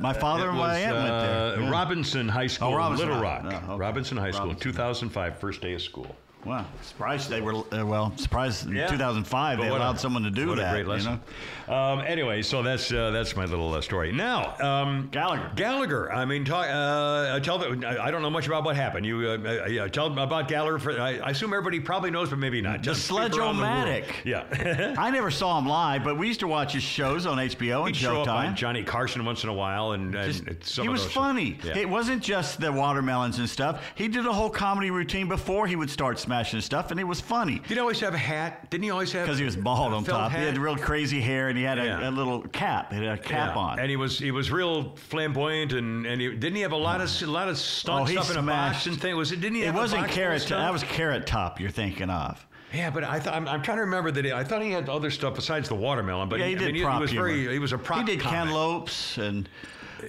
my 0.00 0.12
father 0.12 0.46
it 0.46 0.50
and 0.50 0.58
my 0.58 0.78
aunt 0.78 0.96
went 0.96 1.08
uh, 1.10 1.50
there. 1.50 1.60
Yeah. 1.62 1.70
Robinson 1.70 2.28
High 2.28 2.46
School, 2.46 2.68
Oh, 2.68 2.76
Robinson 2.76 3.08
Little. 3.08 3.22
Rock. 3.22 3.42
Oh, 3.44 3.48
okay. 3.48 3.76
Robinson 3.76 4.16
High 4.16 4.30
School, 4.30 4.46
Robinson. 4.48 4.72
2005, 4.72 5.38
first 5.38 5.60
day 5.60 5.74
of 5.74 5.82
school. 5.82 6.14
Wow, 6.44 6.66
surprised 6.82 7.30
they 7.30 7.40
were 7.40 7.54
uh, 7.72 7.84
well. 7.86 8.12
Surprised 8.16 8.66
in 8.66 8.74
Yeah. 8.76 8.86
2005 8.88 9.58
they 9.58 9.64
But 9.64 9.70
what 9.72 9.80
allowed 9.80 9.96
a- 9.96 9.98
someone 9.98 10.22
to 10.24 10.30
do 10.30 10.48
what 10.48 10.56
that. 10.58 10.68
A 10.68 10.72
great 10.72 10.86
you 10.86 10.92
lesson. 10.92 11.20
know? 11.68 11.74
Um, 11.74 12.00
anyway, 12.00 12.42
so 12.42 12.62
that's 12.62 12.92
uh, 12.92 13.10
that's 13.10 13.34
my 13.36 13.46
little 13.46 13.72
uh, 13.72 13.80
story. 13.80 14.12
Now, 14.12 14.54
um, 14.60 15.08
Gallagher. 15.10 15.50
Gallagher. 15.56 16.12
I 16.12 16.24
mean, 16.26 16.44
talk, 16.44 16.66
uh, 16.68 17.40
tell. 17.40 17.58
The, 17.58 17.98
I 18.02 18.10
don't 18.10 18.20
know 18.20 18.28
much 18.30 18.46
about 18.46 18.64
what 18.64 18.76
happened. 18.76 19.06
You 19.06 19.20
uh, 19.26 19.38
uh, 19.84 19.88
tell 19.88 20.06
about 20.18 20.48
Gallagher. 20.48 20.78
For, 20.78 21.00
I, 21.00 21.16
I 21.18 21.30
assume 21.30 21.52
everybody 21.54 21.80
probably 21.80 22.10
knows, 22.10 22.28
but 22.28 22.38
maybe 22.38 22.60
not. 22.60 22.78
The 22.78 22.84
Just 22.84 23.00
the 23.08 23.14
Sledge-O-Matic. 23.14 24.02
world. 24.02 24.12
Yeah. 24.24 24.94
I 24.98 25.10
never 25.18 25.30
saw 25.30 25.58
him 25.58 25.66
live, 25.66 26.04
but 26.04 26.18
we 26.18 26.26
used 26.28 26.40
to 26.40 26.48
watch 26.48 26.74
his 26.74 26.82
shows 26.82 27.24
on 27.26 27.38
HBO 27.38 27.86
and 27.86 27.96
He'd 27.96 28.02
show 28.02 28.20
up 28.22 28.28
on 28.28 28.48
Showtime. 28.52 28.54
Johnny 28.56 28.82
Carson 28.84 29.24
once 29.24 29.42
in 29.42 29.48
a 29.48 29.54
while, 29.54 29.92
and, 29.92 30.14
and 30.14 30.32
Just- 30.60 30.76
he 30.78 30.88
was 30.88 31.04
funny. 31.06 31.58
Yeah. 31.64 31.78
It 31.78 31.88
wasn't 31.88 32.22
just 32.22 32.60
the 32.60 32.70
watermelons 32.72 33.38
and 33.38 33.48
stuff. 33.48 33.82
He 33.94 34.08
did 34.08 34.26
a 34.26 34.32
whole 34.32 34.50
comedy 34.50 34.90
routine 34.90 35.28
before 35.28 35.66
he 35.66 35.76
would 35.76 35.88
start 35.90 36.18
smashing 36.34 36.60
stuff, 36.60 36.90
and 36.90 36.98
it 36.98 37.04
was 37.04 37.20
funny 37.20 37.60
Did 37.60 37.74
he 37.74 37.78
always 37.78 38.00
have 38.00 38.14
a 38.14 38.18
hat? 38.18 38.68
Didn't 38.70 38.84
he 38.84 38.90
always 38.90 39.12
have? 39.12 39.24
because 39.26 39.38
he 39.38 39.44
was 39.44 39.56
bald 39.56 39.92
on 39.94 40.04
top. 40.04 40.32
He 40.32 40.38
had 40.38 40.58
real 40.58 40.76
crazy 40.76 41.20
hair, 41.20 41.48
and 41.48 41.56
he 41.56 41.64
had 41.64 41.78
a, 41.78 41.84
Yeah. 41.84 42.08
a 42.08 42.10
little 42.10 42.40
cap. 42.42 42.92
He 42.92 43.04
had 43.04 43.18
a 43.18 43.22
cap 43.22 43.54
Yeah. 43.54 43.60
on. 43.62 43.78
and 43.78 43.88
he 43.88 43.96
was 43.96 44.18
he 44.18 44.30
was 44.32 44.50
real 44.50 44.94
flamboyant, 44.96 45.72
and 45.72 46.06
and 46.06 46.20
he, 46.20 46.28
didn't 46.30 46.56
he 46.56 46.62
have 46.62 46.72
a 46.72 46.76
lot 46.76 47.00
of 47.00 47.22
a 47.22 47.26
lot 47.26 47.48
of 47.48 47.56
stunt 47.58 48.08
Oh, 48.08 48.12
stuff 48.12 48.30
in 48.32 48.36
a 48.36 48.42
box 48.42 48.86
and 48.86 49.00
thing? 49.00 49.16
Was 49.16 49.30
it? 49.32 49.40
Didn't 49.40 49.56
he? 49.56 49.62
it 49.64 49.68
a 49.68 49.72
wasn't 49.72 50.08
carrot. 50.08 50.42
stuff? 50.42 50.58
That 50.58 50.72
was 50.72 50.82
carrot 50.84 51.26
top. 51.26 51.60
You're 51.60 51.70
thinking 51.70 52.10
of. 52.10 52.44
Yeah, 52.72 52.90
but 52.90 53.04
I 53.04 53.18
I'm, 53.30 53.46
I'm 53.46 53.62
trying 53.62 53.76
to 53.78 53.84
remember 53.84 54.10
that. 54.10 54.24
He, 54.24 54.32
I 54.32 54.42
thought 54.42 54.60
he 54.62 54.72
had 54.72 54.88
other 54.88 55.10
stuff 55.10 55.36
besides 55.36 55.68
the 55.68 55.76
watermelon. 55.76 56.28
But 56.28 56.40
Yeah, 56.40 56.46
he 56.46 56.56
I 56.56 56.58
did 56.58 56.72
mean, 56.74 56.82
prop 56.82 56.96
he 56.96 57.00
was 57.02 57.10
humor. 57.12 57.28
very. 57.28 57.52
He 57.52 57.58
was 57.60 57.72
a 57.72 57.78
prop. 57.78 58.00
He 58.00 58.04
did 58.16 58.20
comic. 58.20 58.34
cantaloupes 58.38 59.18
and 59.18 59.48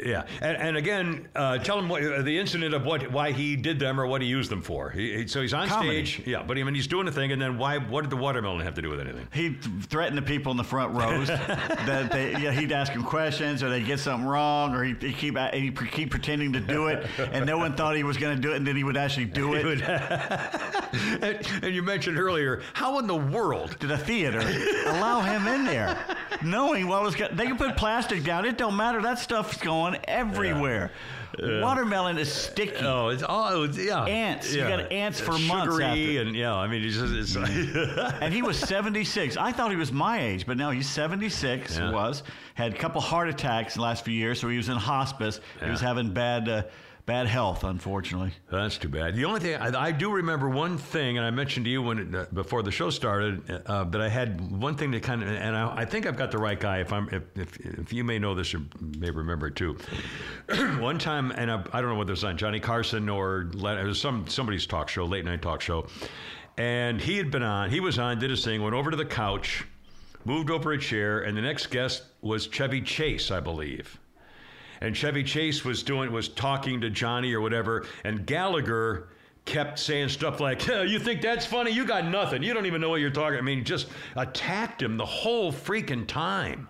Yeah, 0.05 0.25
and, 0.41 0.57
and 0.57 0.77
again, 0.77 1.27
uh, 1.35 1.57
tell 1.59 1.77
him 1.79 1.87
what, 1.89 2.03
uh, 2.03 2.21
the 2.21 2.37
incident 2.37 2.73
of 2.73 2.85
what 2.85 3.11
why 3.11 3.31
he 3.31 3.55
did 3.55 3.79
them 3.79 3.99
or 3.99 4.07
what 4.07 4.21
he 4.21 4.27
used 4.27 4.49
them 4.49 4.61
for. 4.61 4.89
He, 4.89 5.17
he- 5.17 5.27
so 5.27 5.41
he's 5.41 5.53
on 5.53 5.67
Comedy. 5.67 6.05
stage. 6.05 6.27
Yeah, 6.27 6.43
but 6.43 6.57
I 6.57 6.63
mean 6.63 6.75
he's 6.75 6.87
doing 6.87 7.07
a 7.07 7.11
thing, 7.11 7.31
and 7.31 7.41
then 7.41 7.57
why? 7.57 7.77
What 7.77 8.01
did 8.01 8.09
the 8.09 8.17
watermelon 8.17 8.61
have 8.61 8.73
to 8.75 8.81
do 8.81 8.89
with 8.89 8.99
anything? 8.99 9.27
he 9.33 9.53
threatened 9.83 10.17
the 10.17 10.21
people 10.21 10.51
in 10.51 10.57
the 10.57 10.63
front 10.63 10.93
rows 10.95 11.27
that 11.27 12.11
they, 12.11 12.31
yeah, 12.31 12.51
he'd 12.51 12.71
ask 12.71 12.91
him 12.93 13.03
questions 13.03 13.61
or 13.63 13.69
they'd 13.69 13.85
get 13.85 13.99
something 13.99 14.27
wrong 14.27 14.73
or 14.73 14.83
he'd, 14.83 15.01
he'd 15.01 15.17
keep 15.17 15.37
he'd 15.53 15.91
keep 15.91 16.09
pretending 16.11 16.53
to 16.53 16.59
do 16.59 16.87
it 16.87 17.05
and 17.17 17.45
no 17.45 17.57
one 17.57 17.75
thought 17.75 17.95
he 17.95 18.03
was 18.03 18.17
going 18.17 18.35
to 18.35 18.41
do 18.41 18.51
it 18.53 18.57
and 18.57 18.65
then 18.67 18.75
he 18.75 18.83
would 18.83 18.97
actually 18.97 19.25
do 19.25 19.53
it. 19.55 19.81
and, 21.21 21.47
and 21.63 21.75
you 21.75 21.83
mentioned 21.83 22.17
earlier, 22.19 22.61
how 22.73 22.99
in 22.99 23.07
the 23.07 23.15
world? 23.15 23.75
did 23.79 23.91
a 23.91 23.97
theater, 23.97 24.39
allow 24.87 25.21
him 25.21 25.47
in 25.47 25.65
there, 25.65 25.97
knowing 26.43 26.87
what 26.87 27.01
was. 27.03 27.15
They 27.15 27.45
can 27.45 27.57
put 27.57 27.75
plastic 27.75 28.23
down; 28.23 28.45
it 28.45 28.57
don't 28.57 28.75
matter. 28.75 29.01
That 29.01 29.19
stuff's 29.19 29.57
going 29.57 29.84
everywhere. 30.05 30.91
Watermelon 31.39 32.17
is 32.17 32.31
sticky. 32.31 32.85
Oh, 32.85 33.09
it's 33.09 33.23
all 33.23 33.63
it's, 33.63 33.77
yeah. 33.77 34.03
Ants. 34.05 34.53
You 34.53 34.61
got 34.61 34.91
ants 34.91 35.19
for 35.19 35.31
months 35.31 35.75
Sugary 35.75 36.17
after. 36.17 36.21
and 36.21 36.35
yeah. 36.35 36.55
I 36.55 36.67
mean, 36.67 36.83
it's 36.83 36.95
just 36.95 37.13
it's 37.13 37.35
like, 37.35 38.15
and 38.21 38.33
he 38.33 38.41
was 38.41 38.57
76. 38.57 39.37
I 39.37 39.51
thought 39.51 39.69
he 39.69 39.77
was 39.77 39.91
my 39.91 40.21
age, 40.21 40.45
but 40.45 40.57
now 40.57 40.71
he's 40.71 40.89
76. 40.89 41.77
Yeah. 41.77 41.91
Was 41.91 42.23
had 42.53 42.73
a 42.73 42.77
couple 42.77 43.01
heart 43.01 43.27
attacks 43.27 43.75
the 43.75 43.81
last 43.81 44.05
few 44.05 44.13
years, 44.13 44.39
so 44.39 44.47
he 44.47 44.57
was 44.57 44.69
in 44.69 44.77
hospice. 44.77 45.39
He 45.63 45.69
was 45.69 45.81
having 45.81 46.11
bad, 46.11 46.47
uh, 46.49 46.63
bad 47.05 47.27
health, 47.27 47.63
unfortunately. 47.63 48.33
That's 48.51 48.77
too 48.77 48.89
bad. 48.89 49.15
The 49.15 49.25
only 49.25 49.39
thing 49.39 49.55
I, 49.55 49.87
I 49.87 49.91
do 49.91 50.11
remember 50.11 50.49
one 50.49 50.77
thing, 50.77 51.17
and 51.17 51.25
I 51.25 51.29
mentioned 51.29 51.65
to 51.65 51.71
you 51.71 51.81
when 51.81 51.99
it, 51.99 52.15
uh, 52.15 52.25
before 52.33 52.63
the 52.63 52.71
show 52.71 52.89
started 52.89 53.63
uh, 53.67 53.83
that 53.85 54.01
I 54.01 54.09
had 54.09 54.51
one 54.51 54.75
thing 54.75 54.91
to 54.91 54.99
kind 54.99 55.21
of, 55.21 55.29
and 55.29 55.55
I, 55.55 55.77
I 55.77 55.85
think 55.85 56.05
I've 56.05 56.17
got 56.17 56.31
the 56.31 56.37
right 56.37 56.59
guy. 56.59 56.79
If 56.79 56.91
I'm, 56.91 57.07
if, 57.11 57.23
if, 57.35 57.59
if 57.59 57.93
you 57.93 58.03
may 58.03 58.17
know 58.17 58.33
this 58.33 58.53
or 58.53 58.61
may 58.79 59.11
remember 59.11 59.47
it 59.47 59.55
too. 59.55 59.77
one 60.79 60.97
time, 60.97 61.31
and 61.31 61.51
I, 61.51 61.63
I 61.73 61.81
don't 61.81 61.91
know 61.91 61.97
whether 61.97 62.11
was 62.11 62.23
on 62.23 62.37
Johnny 62.37 62.59
Carson 62.59 63.09
or 63.09 63.49
it 63.53 63.85
was 63.85 63.99
some 63.99 64.27
somebody's 64.27 64.65
talk 64.65 64.89
show, 64.89 65.05
late 65.05 65.25
night 65.25 65.41
talk 65.41 65.61
show, 65.61 65.87
and 66.57 66.99
he 66.99 67.17
had 67.17 67.29
been 67.29 67.43
on. 67.43 67.69
He 67.69 67.79
was 67.79 67.99
on, 67.99 68.19
did 68.19 68.29
his 68.29 68.43
thing, 68.43 68.61
went 68.61 68.75
over 68.75 68.89
to 68.89 68.97
the 68.97 69.05
couch, 69.05 69.65
moved 70.23 70.49
over 70.49 70.71
a 70.71 70.79
chair, 70.79 71.21
and 71.21 71.37
the 71.37 71.41
next 71.41 71.67
guest 71.67 72.03
was 72.21 72.47
Chevy 72.47 72.81
Chase, 72.81 73.31
I 73.31 73.39
believe 73.39 73.99
and 74.81 74.95
Chevy 74.95 75.23
Chase 75.23 75.63
was 75.63 75.83
doing 75.83 76.11
was 76.11 76.29
talking 76.29 76.81
to 76.81 76.89
Johnny 76.89 77.33
or 77.33 77.41
whatever, 77.41 77.85
and 78.03 78.25
Gallagher 78.25 79.09
kept 79.45 79.79
saying 79.79 80.09
stuff 80.09 80.39
like, 80.39 80.65
"Yeah, 80.67 80.83
"You 80.83 80.99
think 80.99 81.21
that's 81.21 81.45
funny? 81.45 81.71
You 81.71 81.85
got 81.85 82.05
nothing. 82.05 82.43
You 82.43 82.53
don't 82.53 82.65
even 82.65 82.81
know 82.81 82.89
what 82.89 83.01
you're 83.01 83.09
talking." 83.09 83.37
I 83.37 83.41
mean, 83.41 83.63
just 83.63 83.87
attacked 84.15 84.81
him 84.81 84.97
the 84.97 85.05
whole 85.05 85.51
freaking 85.51 86.07
time. 86.07 86.67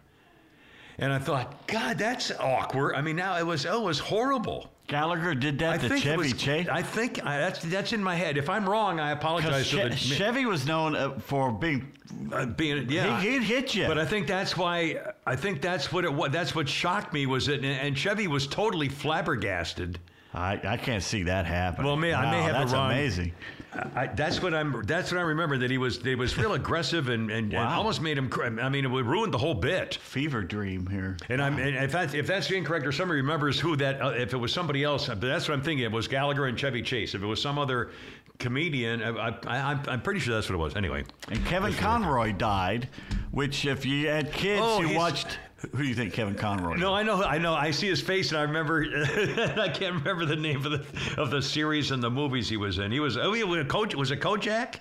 And 0.98 1.12
I 1.12 1.20
thought, 1.20 1.68
God, 1.68 1.98
that's 1.98 2.32
awkward. 2.40 2.96
I 2.96 3.02
mean, 3.02 3.16
now 3.16 3.38
it 3.38 3.46
was 3.46 3.66
oh, 3.66 3.82
it 3.82 3.86
was 3.86 4.00
horrible. 4.00 4.72
Gallagher 4.88 5.34
did 5.34 5.60
that 5.60 5.74
I 5.74 5.78
to 5.80 5.90
think 5.90 6.04
Chevy 6.04 6.18
was, 6.18 6.34
Chase. 6.34 6.68
I 6.72 6.82
think 6.84 7.26
I, 7.26 7.38
that's 7.40 7.60
that's 7.64 7.92
in 7.94 8.04
my 8.04 8.16
head. 8.16 8.38
If 8.38 8.50
I'm 8.50 8.70
wrong, 8.70 9.00
I 9.00 9.12
apologize. 9.12 9.70
The, 9.72 9.96
Chevy 9.96 10.46
was 10.46 10.68
known 10.68 10.96
uh, 10.96 11.18
for 11.20 11.52
being. 11.52 11.92
uh, 12.32 12.46
being 12.46 12.88
yeah, 12.90 13.20
He, 13.20 13.32
he'd 13.32 13.44
hit 13.44 13.74
you. 13.74 13.88
But 13.88 13.98
I 13.98 14.06
think 14.06 14.28
that's 14.28 14.56
why 14.56 14.98
I 15.26 15.36
think 15.36 15.62
that's 15.62 15.92
what 15.92 16.06
it 16.06 16.14
was. 16.14 16.32
That's 16.32 16.54
what 16.54 16.70
shocked 16.70 17.14
me 17.14 17.26
was 17.26 17.48
it, 17.48 17.66
and 17.66 17.98
Chevy 17.98 18.28
was 18.28 18.46
totally 18.46 18.90
flabbergasted. 18.90 20.00
I, 20.36 20.60
I 20.64 20.78
can't 20.78 21.02
see 21.02 21.24
that 21.24 21.46
happening. 21.46 21.88
Well, 21.88 21.96
may- 21.96 22.14
I 22.14 22.30
may 22.30 22.40
Wow, 22.42 22.44
have 22.44 22.54
the 22.54 22.60
that's 22.60 22.74
wrong- 22.74 22.92
amazing. 22.92 23.32
I, 23.96 24.08
that's 24.08 24.42
what 24.42 24.54
I'm. 24.54 24.84
That's 24.86 25.12
what 25.12 25.20
I 25.20 25.24
remember. 25.24 25.58
That 25.58 25.70
he 25.70 25.78
was. 25.78 25.98
He 26.02 26.16
was 26.16 26.38
real 26.38 26.54
aggressive 26.54 27.10
and, 27.10 27.30
and, 27.30 27.54
and 27.54 27.62
almost 27.68 28.02
made 28.02 28.18
him. 28.18 28.30
I 28.62 28.70
mean, 28.70 28.86
it 28.86 28.90
ruined 28.90 29.34
the 29.34 29.38
whole 29.38 29.54
bit. 29.54 29.96
Fever 29.96 30.44
dream 30.44 30.88
here. 30.88 31.18
And 31.30 31.42
I'm. 31.42 31.58
And 31.60 31.76
if 31.76 31.92
that's 31.92 32.14
if 32.14 32.28
that's 32.28 32.50
incorrect, 32.52 32.86
or 32.86 32.92
somebody 32.92 33.22
remembers 33.22 33.60
who 33.60 33.76
that. 33.78 34.02
Uh, 34.02 34.10
if 34.10 34.34
it 34.34 34.38
was 34.38 34.54
somebody 34.54 34.84
else, 34.84 35.08
but 35.08 35.22
that's 35.22 35.48
what 35.48 35.54
I'm 35.56 35.64
thinking. 35.64 35.84
It 35.86 35.92
was 35.92 36.08
Gallagher 36.08 36.46
and 36.46 36.58
Chevy 36.58 36.82
Chase. 36.82 37.16
If 37.16 37.22
it 37.24 37.26
was 37.28 37.42
some 37.42 37.58
other 37.60 37.92
comedian, 38.40 39.02
I, 39.02 39.10
I, 39.10 39.30
I, 39.48 39.58
I'm- 39.60 39.84
I'm 39.88 40.02
pretty 40.02 40.20
sure 40.20 40.34
that's 40.36 40.50
what 40.50 40.56
it 40.56 40.60
was. 40.60 40.76
Anyway, 40.76 41.04
And 41.30 41.46
Kevin 41.46 41.74
Conroy 41.74 42.34
died, 42.34 42.90
which 43.32 43.66
if 43.66 43.86
you 43.86 44.08
had 44.08 44.32
kids 44.34 44.62
Oh, 44.64 44.82
who 44.82 44.96
watched, 44.96 45.40
who 45.72 45.84
do 45.84 45.88
you 45.88 45.96
think 45.96 46.14
Kevin 46.14 46.36
Conroy? 46.36 46.76
no, 46.76 46.94
I 46.94 47.04
know. 47.04 47.24
I 47.24 47.38
know. 47.38 47.54
I 47.54 47.72
see 47.72 47.88
his 47.88 48.02
face, 48.02 48.30
and 48.32 48.38
I 48.38 48.44
remember. 48.44 48.84
I 49.58 49.70
can't 49.70 49.96
remember 49.96 50.26
the 50.26 50.36
name 50.36 50.66
of 50.66 50.72
the 50.72 51.22
of 51.22 51.32
the 51.32 51.42
series 51.42 51.92
and 51.92 52.02
the 52.04 52.10
movies 52.10 52.50
he 52.50 52.58
was 52.58 52.78
in. 52.80 52.92
He 52.92 53.00
was. 53.00 53.18
Oh, 53.18 53.34
he 53.34 53.44
was 53.44 53.60
a 53.62 53.66
coach. 53.66 53.96
Was 53.96 54.12
it 54.12 54.20
Kojak? 54.22 54.76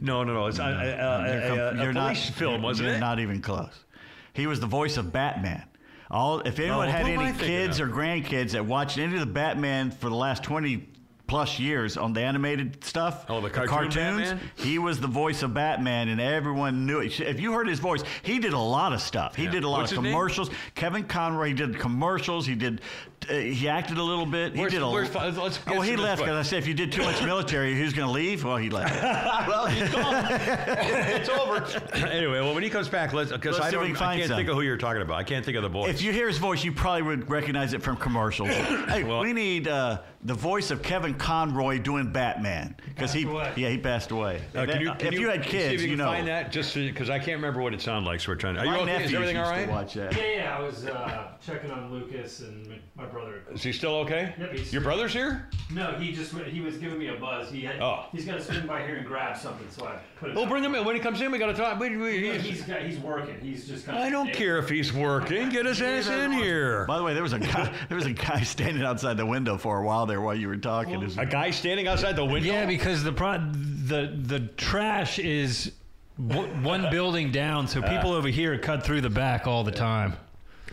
No, 0.00 0.22
no, 0.22 0.34
no. 0.34 0.46
It's 0.46 0.58
uh, 0.58 0.62
uh, 0.62 0.66
uh, 0.66 1.76
a, 1.76 1.80
a, 1.84 1.90
a 1.90 1.92
police 1.92 2.30
film, 2.30 2.62
wasn't 2.62 2.86
you're 2.88 2.96
it? 2.96 3.00
not 3.00 3.18
even 3.18 3.40
close. 3.42 3.84
He 4.32 4.46
was 4.46 4.60
the 4.60 4.66
voice 4.66 4.96
of 4.96 5.12
Batman. 5.12 5.64
All 6.10 6.40
if 6.40 6.58
anyone 6.60 6.88
Oh, 6.88 6.92
had 6.92 7.06
I 7.06 7.10
any 7.10 7.38
kids 7.38 7.80
or 7.80 7.88
grandkids 7.88 8.52
that 8.52 8.64
watched 8.64 8.98
any 8.98 9.14
of 9.14 9.20
the 9.20 9.26
Batman 9.26 9.90
for 9.90 10.08
the 10.08 10.14
last 10.14 10.42
twenty 10.44 10.88
plus 11.26 11.58
years 11.58 11.96
on 11.96 12.12
the 12.12 12.20
animated 12.20 12.84
stuff, 12.84 13.24
Oh, 13.28 13.40
the 13.40 13.48
cartoon 13.50 13.68
cartoons, 13.74 13.94
Batman? 14.30 14.50
he 14.56 14.78
was 14.78 15.00
the 15.00 15.06
voice 15.06 15.42
of 15.42 15.54
Batman, 15.54 16.08
and 16.08 16.20
everyone 16.20 16.84
knew 16.86 17.00
it. 17.00 17.18
If 17.20 17.40
you 17.40 17.52
heard 17.52 17.66
his 17.66 17.78
voice, 17.78 18.02
he 18.22 18.38
did 18.38 18.52
a 18.52 18.58
lot 18.58 18.92
of 18.92 19.00
stuff. 19.00 19.34
He 19.34 19.44
Yeah. 19.44 19.50
did 19.52 19.64
a 19.64 19.68
lot 19.68 19.80
What's 19.80 19.92
of 19.92 19.98
his 19.98 20.04
name? 20.04 20.12
commercials. 20.12 20.50
Kevin 20.74 21.04
Conroy 21.04 21.48
he 21.48 21.54
did 21.54 21.78
commercials. 21.78 22.46
He 22.46 22.54
did. 22.54 22.80
Uh, 23.28 23.34
he 23.34 23.68
acted 23.68 23.98
a 23.98 24.02
little 24.02 24.26
bit. 24.26 24.52
He 24.54 24.60
Where's- 24.60 24.72
did 24.72 24.82
a. 24.82 24.88
where's- 24.88 25.14
let's 25.14 25.58
oh, 25.68 25.80
he 25.80 25.96
left 25.96 26.20
because 26.22 26.36
I 26.36 26.42
said 26.48 26.58
if 26.58 26.66
you 26.66 26.74
did 26.74 26.92
too 26.92 27.02
much 27.02 27.22
military, 27.24 27.74
who's 27.74 27.92
going 27.92 28.06
to 28.08 28.12
leave? 28.12 28.44
Well, 28.44 28.56
he 28.56 28.70
left. 28.70 28.94
well, 29.48 29.66
he's 29.66 29.88
gone. 29.90 30.26
it's 30.30 31.28
over. 31.28 31.64
anyway, 31.94 32.40
well, 32.40 32.54
when 32.54 32.62
he 32.62 32.70
comes 32.70 32.88
back, 32.88 33.12
let's 33.12 33.32
because 33.32 33.58
I 33.58 33.70
see 33.70 33.76
if 33.76 33.82
we 33.82 33.88
don't. 33.88 33.96
can 33.96 33.96
I 33.96 34.06
find 34.06 34.18
can't 34.20 34.28
some. 34.28 34.36
think 34.38 34.48
of 34.48 34.54
who 34.56 34.62
you're 34.62 34.76
talking 34.76 35.02
about. 35.02 35.16
I 35.18 35.24
can't 35.24 35.44
think 35.44 35.56
of 35.56 35.62
the 35.62 35.68
voice. 35.68 35.90
If 35.90 36.02
you 36.02 36.12
hear 36.12 36.28
his 36.28 36.38
voice, 36.38 36.64
you 36.64 36.72
probably 36.72 37.02
would 37.02 37.30
recognize 37.30 37.72
it 37.72 37.82
from 37.82 37.96
commercials. 37.96 38.48
hey, 38.50 39.04
Well- 39.04 39.20
we 39.20 39.32
need 39.32 39.68
uh, 39.68 40.00
the 40.22 40.34
voice 40.34 40.70
of 40.70 40.82
Kevin 40.82 41.14
Conroy 41.14 41.78
doing 41.78 42.12
Batman 42.12 42.76
because 42.86 43.12
he, 43.12 43.24
away. 43.24 43.52
yeah, 43.56 43.68
he 43.68 43.78
passed 43.78 44.10
away. 44.10 44.40
Uh, 44.54 44.64
can 44.66 44.80
you, 44.80 44.90
if 44.92 44.98
can 44.98 45.12
you, 45.12 45.28
had 45.28 45.44
see 45.44 45.50
kids, 45.50 45.74
if 45.74 45.80
you, 45.82 45.88
you, 45.88 45.96
can 45.96 46.04
know. 46.04 46.10
find 46.12 46.26
that 46.28 46.50
just 46.50 46.74
because 46.74 47.10
I 47.10 47.18
can't 47.18 47.36
remember 47.36 47.60
what 47.60 47.74
it 47.74 47.80
sounded 47.80 48.08
like. 48.08 48.20
So 48.20 48.32
we're 48.32 48.36
trying. 48.36 48.54
to... 48.54 48.60
Are 48.62 48.66
My 48.66 48.76
you 48.76 48.82
okay? 48.82 49.04
Is 49.04 49.12
everything 49.14 49.36
all 49.36 49.44
used 49.44 49.54
to 49.54 49.60
right? 49.60 49.68
watch 49.70 49.94
that. 49.94 50.16
Yeah, 50.16 50.34
yeah. 50.34 50.56
I 50.56 50.60
was 50.60 50.86
uh, 50.86 51.28
checking 51.44 51.70
on 51.70 51.90
Lucas 51.92 52.40
and 52.40 52.80
my 52.96 53.04
brother 53.14 53.30
brother. 53.40 53.54
Is 53.54 53.62
he 53.62 53.72
still 53.72 53.94
okay? 53.96 54.34
Yep, 54.38 54.52
he's- 54.52 54.72
Your 54.72 54.82
brother's 54.82 55.12
here? 55.12 55.48
No, 55.72 55.92
he 55.98 56.12
just 56.12 56.34
he 56.34 56.60
was 56.60 56.76
giving 56.76 56.98
me 56.98 57.08
a 57.08 57.14
buzz. 57.16 57.50
He 57.50 57.62
had, 57.62 57.80
Oh. 57.80 58.06
he's 58.12 58.24
gonna 58.26 58.40
swing 58.40 58.66
by 58.66 58.84
here 58.86 58.96
and 58.96 59.06
grab 59.06 59.36
something, 59.36 59.66
so 59.70 59.86
I 59.86 59.96
put 60.20 60.30
it. 60.30 60.34
We'll 60.34 60.44
out. 60.44 60.50
bring 60.50 60.62
him 60.64 60.74
in. 60.74 60.84
When 60.84 60.94
he 60.94 61.00
comes 61.00 61.20
in, 61.20 61.30
we 61.32 61.38
got 61.38 61.46
to 61.46 61.54
talk. 61.54 61.78
We, 61.80 61.96
we, 61.96 62.26
Yeah, 62.26 62.32
he's- 62.34 62.44
he's 62.44 62.62
got, 62.62 62.82
he's 62.82 62.98
working. 62.98 63.38
He's 63.40 63.66
just 63.66 63.86
kind 63.86 63.98
I 63.98 64.10
don't 64.10 64.32
care 64.32 64.58
if 64.58 64.68
he's 64.68 64.92
working. 64.92 65.48
Get 65.48 65.66
his 65.66 65.80
ass 65.80 66.08
in 66.08 66.32
here. 66.32 66.84
By 66.86 66.98
the 66.98 67.04
way, 67.04 67.14
there 67.14 67.22
was 67.22 67.32
a 67.32 67.38
guy. 67.38 67.72
There 67.88 67.96
was 67.96 68.06
a 68.06 68.12
guy 68.12 68.42
standing 68.42 68.82
outside 68.82 69.16
the 69.16 69.26
window 69.26 69.56
for 69.56 69.78
a 69.78 69.84
while 69.84 70.06
there 70.06 70.20
while 70.20 70.34
you 70.34 70.48
were 70.48 70.56
talking. 70.56 70.94
It 70.94 71.00
was- 71.00 71.18
A 71.18 71.26
guy 71.26 71.50
standing 71.50 71.86
outside 71.88 72.16
the 72.16 72.24
window. 72.24 72.48
Yeah, 72.52 72.66
because 72.66 73.02
the 73.02 73.12
pro- 73.12 73.38
the 73.38 74.12
the 74.22 74.40
trash 74.56 75.18
is 75.18 75.72
one 76.16 76.88
building 76.90 77.30
down, 77.32 77.66
so 77.68 77.80
people 77.82 78.12
uh. 78.12 78.16
over 78.16 78.28
here 78.28 78.56
cut 78.58 78.84
through 78.84 79.00
the 79.00 79.10
back 79.10 79.46
all 79.46 79.64
the 79.64 79.72
time. 79.72 80.14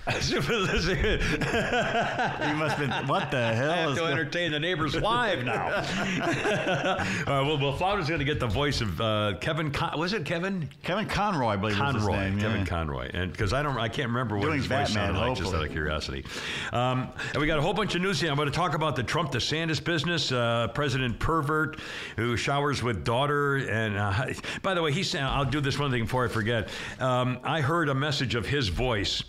You 0.10 0.16
must 2.56 2.78
have 2.78 2.80
been. 2.80 3.08
What 3.08 3.30
the 3.30 3.38
I 3.38 3.54
hell 3.54 3.72
have 3.72 3.90
is 3.92 3.96
to 3.96 4.02
going- 4.02 4.14
entertain 4.14 4.52
the 4.52 4.60
neighbor's 4.60 5.00
wife 5.00 5.44
now. 5.44 5.66
All 5.68 5.72
right, 5.78 7.26
well, 7.28 7.58
well, 7.60 7.74
Flower's 7.74 8.08
going 8.08 8.18
to 8.20 8.26
get 8.26 8.40
the 8.40 8.48
voice 8.48 8.82
of 8.82 9.00
uh, 9.00 9.34
Kevin. 9.42 9.70
Con- 9.72 10.00
was 10.00 10.14
it 10.14 10.26
Kevin 10.26 10.68
Kevin 10.82 11.06
Conroy? 11.08 11.50
I 11.50 11.56
believe 11.56 11.78
was 11.80 11.94
his 11.96 12.04
Conroy? 12.04 12.18
name. 12.18 12.40
Kevin 12.40 12.60
yeah. 12.62 12.66
Conroy, 12.66 13.12
and 13.14 13.32
because 13.32 13.54
I 13.54 13.62
don't, 13.62 13.78
I 13.78 13.90
can't 13.90 14.08
remember 14.10 14.38
what 14.38 14.46
Doing 14.46 14.58
his 14.58 14.66
voice 14.66 14.88
Batman, 14.94 15.14
sounded 15.14 15.20
like, 15.20 15.38
just 15.38 15.54
out 15.54 15.64
of 15.64 15.72
curiosity. 15.72 16.26
Um, 16.74 17.10
and 17.34 17.38
we 17.40 17.46
got 17.46 17.60
a 17.60 17.62
whole 17.62 17.74
bunch 17.74 17.94
of 17.94 18.02
news 18.02 18.20
here. 18.20 18.32
I'm 18.32 18.38
going 18.38 18.50
to 18.50 18.56
talk 18.56 18.74
about 18.74 18.96
the 18.96 19.04
Trump 19.04 19.32
DeSantis 19.32 19.84
business. 19.84 20.32
Uh, 20.32 20.68
President 20.74 21.20
pervert 21.20 21.80
who 22.16 22.36
showers 22.38 22.82
with 22.82 23.04
daughter, 23.04 23.58
and 23.58 23.98
uh, 23.98 24.26
by 24.64 24.74
the 24.74 24.82
way, 24.82 24.92
he 24.92 25.04
said, 25.04 25.22
I'll 25.22 25.46
do 25.46 25.62
this 25.62 25.78
one 25.78 25.92
thing 25.92 26.04
before 26.06 26.26
I 26.26 26.28
forget. 26.28 26.70
Um, 27.00 27.38
I 27.44 27.62
heard 27.62 27.88
a 27.90 27.94
message 27.96 28.34
of 28.36 28.46
his 28.48 28.70
voice, 28.70 29.24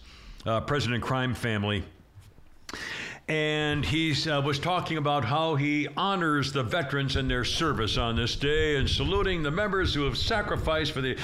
uh, 0.46 0.60
President 0.60 1.02
Crime 1.02 1.34
Family. 1.34 1.84
And 3.28 3.84
he 3.84 4.14
uh, 4.28 4.40
was 4.42 4.58
talking 4.58 4.96
about 4.96 5.24
how 5.24 5.54
he 5.54 5.88
honors 5.96 6.52
the 6.52 6.62
veterans 6.62 7.16
and 7.16 7.30
their 7.30 7.44
service 7.44 7.96
on 7.96 8.16
this 8.16 8.34
day 8.36 8.76
and 8.76 8.88
saluting 8.88 9.42
the 9.42 9.50
members 9.50 9.94
who 9.94 10.02
have 10.04 10.18
sacrificed 10.18 10.92
for 10.92 11.00
the 11.00 11.16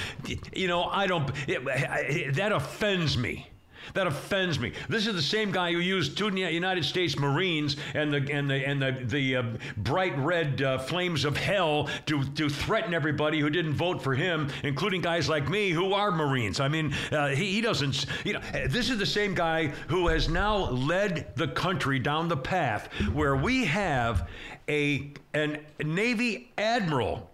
you 0.52 0.68
know 0.68 0.84
i 0.84 1.06
don't 1.06 1.28
it, 1.48 1.60
it, 1.66 2.34
that 2.34 2.52
offends 2.52 3.18
me 3.18 3.48
that 3.94 4.06
offends 4.06 4.58
me. 4.58 4.72
This 4.88 5.06
is 5.06 5.14
the 5.14 5.22
same 5.22 5.50
guy 5.50 5.72
who 5.72 5.78
used 5.78 6.16
two 6.16 6.28
United 6.28 6.84
States 6.84 7.18
Marines 7.18 7.76
and 7.94 8.12
the 8.12 8.32
and 8.32 8.50
the 8.50 8.66
and 8.66 8.82
the, 8.82 8.92
the 9.04 9.36
uh, 9.36 9.42
bright 9.78 10.16
red 10.18 10.62
uh, 10.62 10.78
flames 10.78 11.24
of 11.24 11.36
hell 11.36 11.88
to 12.06 12.24
to 12.34 12.48
threaten 12.48 12.94
everybody 12.94 13.40
who 13.40 13.50
didn't 13.50 13.74
vote 13.74 14.02
for 14.02 14.14
him, 14.14 14.48
including 14.62 15.00
guys 15.00 15.28
like 15.28 15.48
me 15.48 15.70
who 15.70 15.92
are 15.92 16.10
Marines. 16.10 16.60
I 16.60 16.68
mean, 16.68 16.94
uh, 17.10 17.28
he, 17.28 17.52
he 17.52 17.60
doesn't. 17.60 18.06
You 18.24 18.34
know, 18.34 18.40
this 18.68 18.90
is 18.90 18.98
the 18.98 19.06
same 19.06 19.34
guy 19.34 19.68
who 19.88 20.08
has 20.08 20.28
now 20.28 20.70
led 20.70 21.34
the 21.36 21.48
country 21.48 21.98
down 21.98 22.28
the 22.28 22.36
path 22.36 22.88
where 23.12 23.36
we 23.36 23.64
have 23.64 24.28
a 24.68 25.10
an 25.34 25.58
Navy 25.82 26.52
admiral 26.58 27.30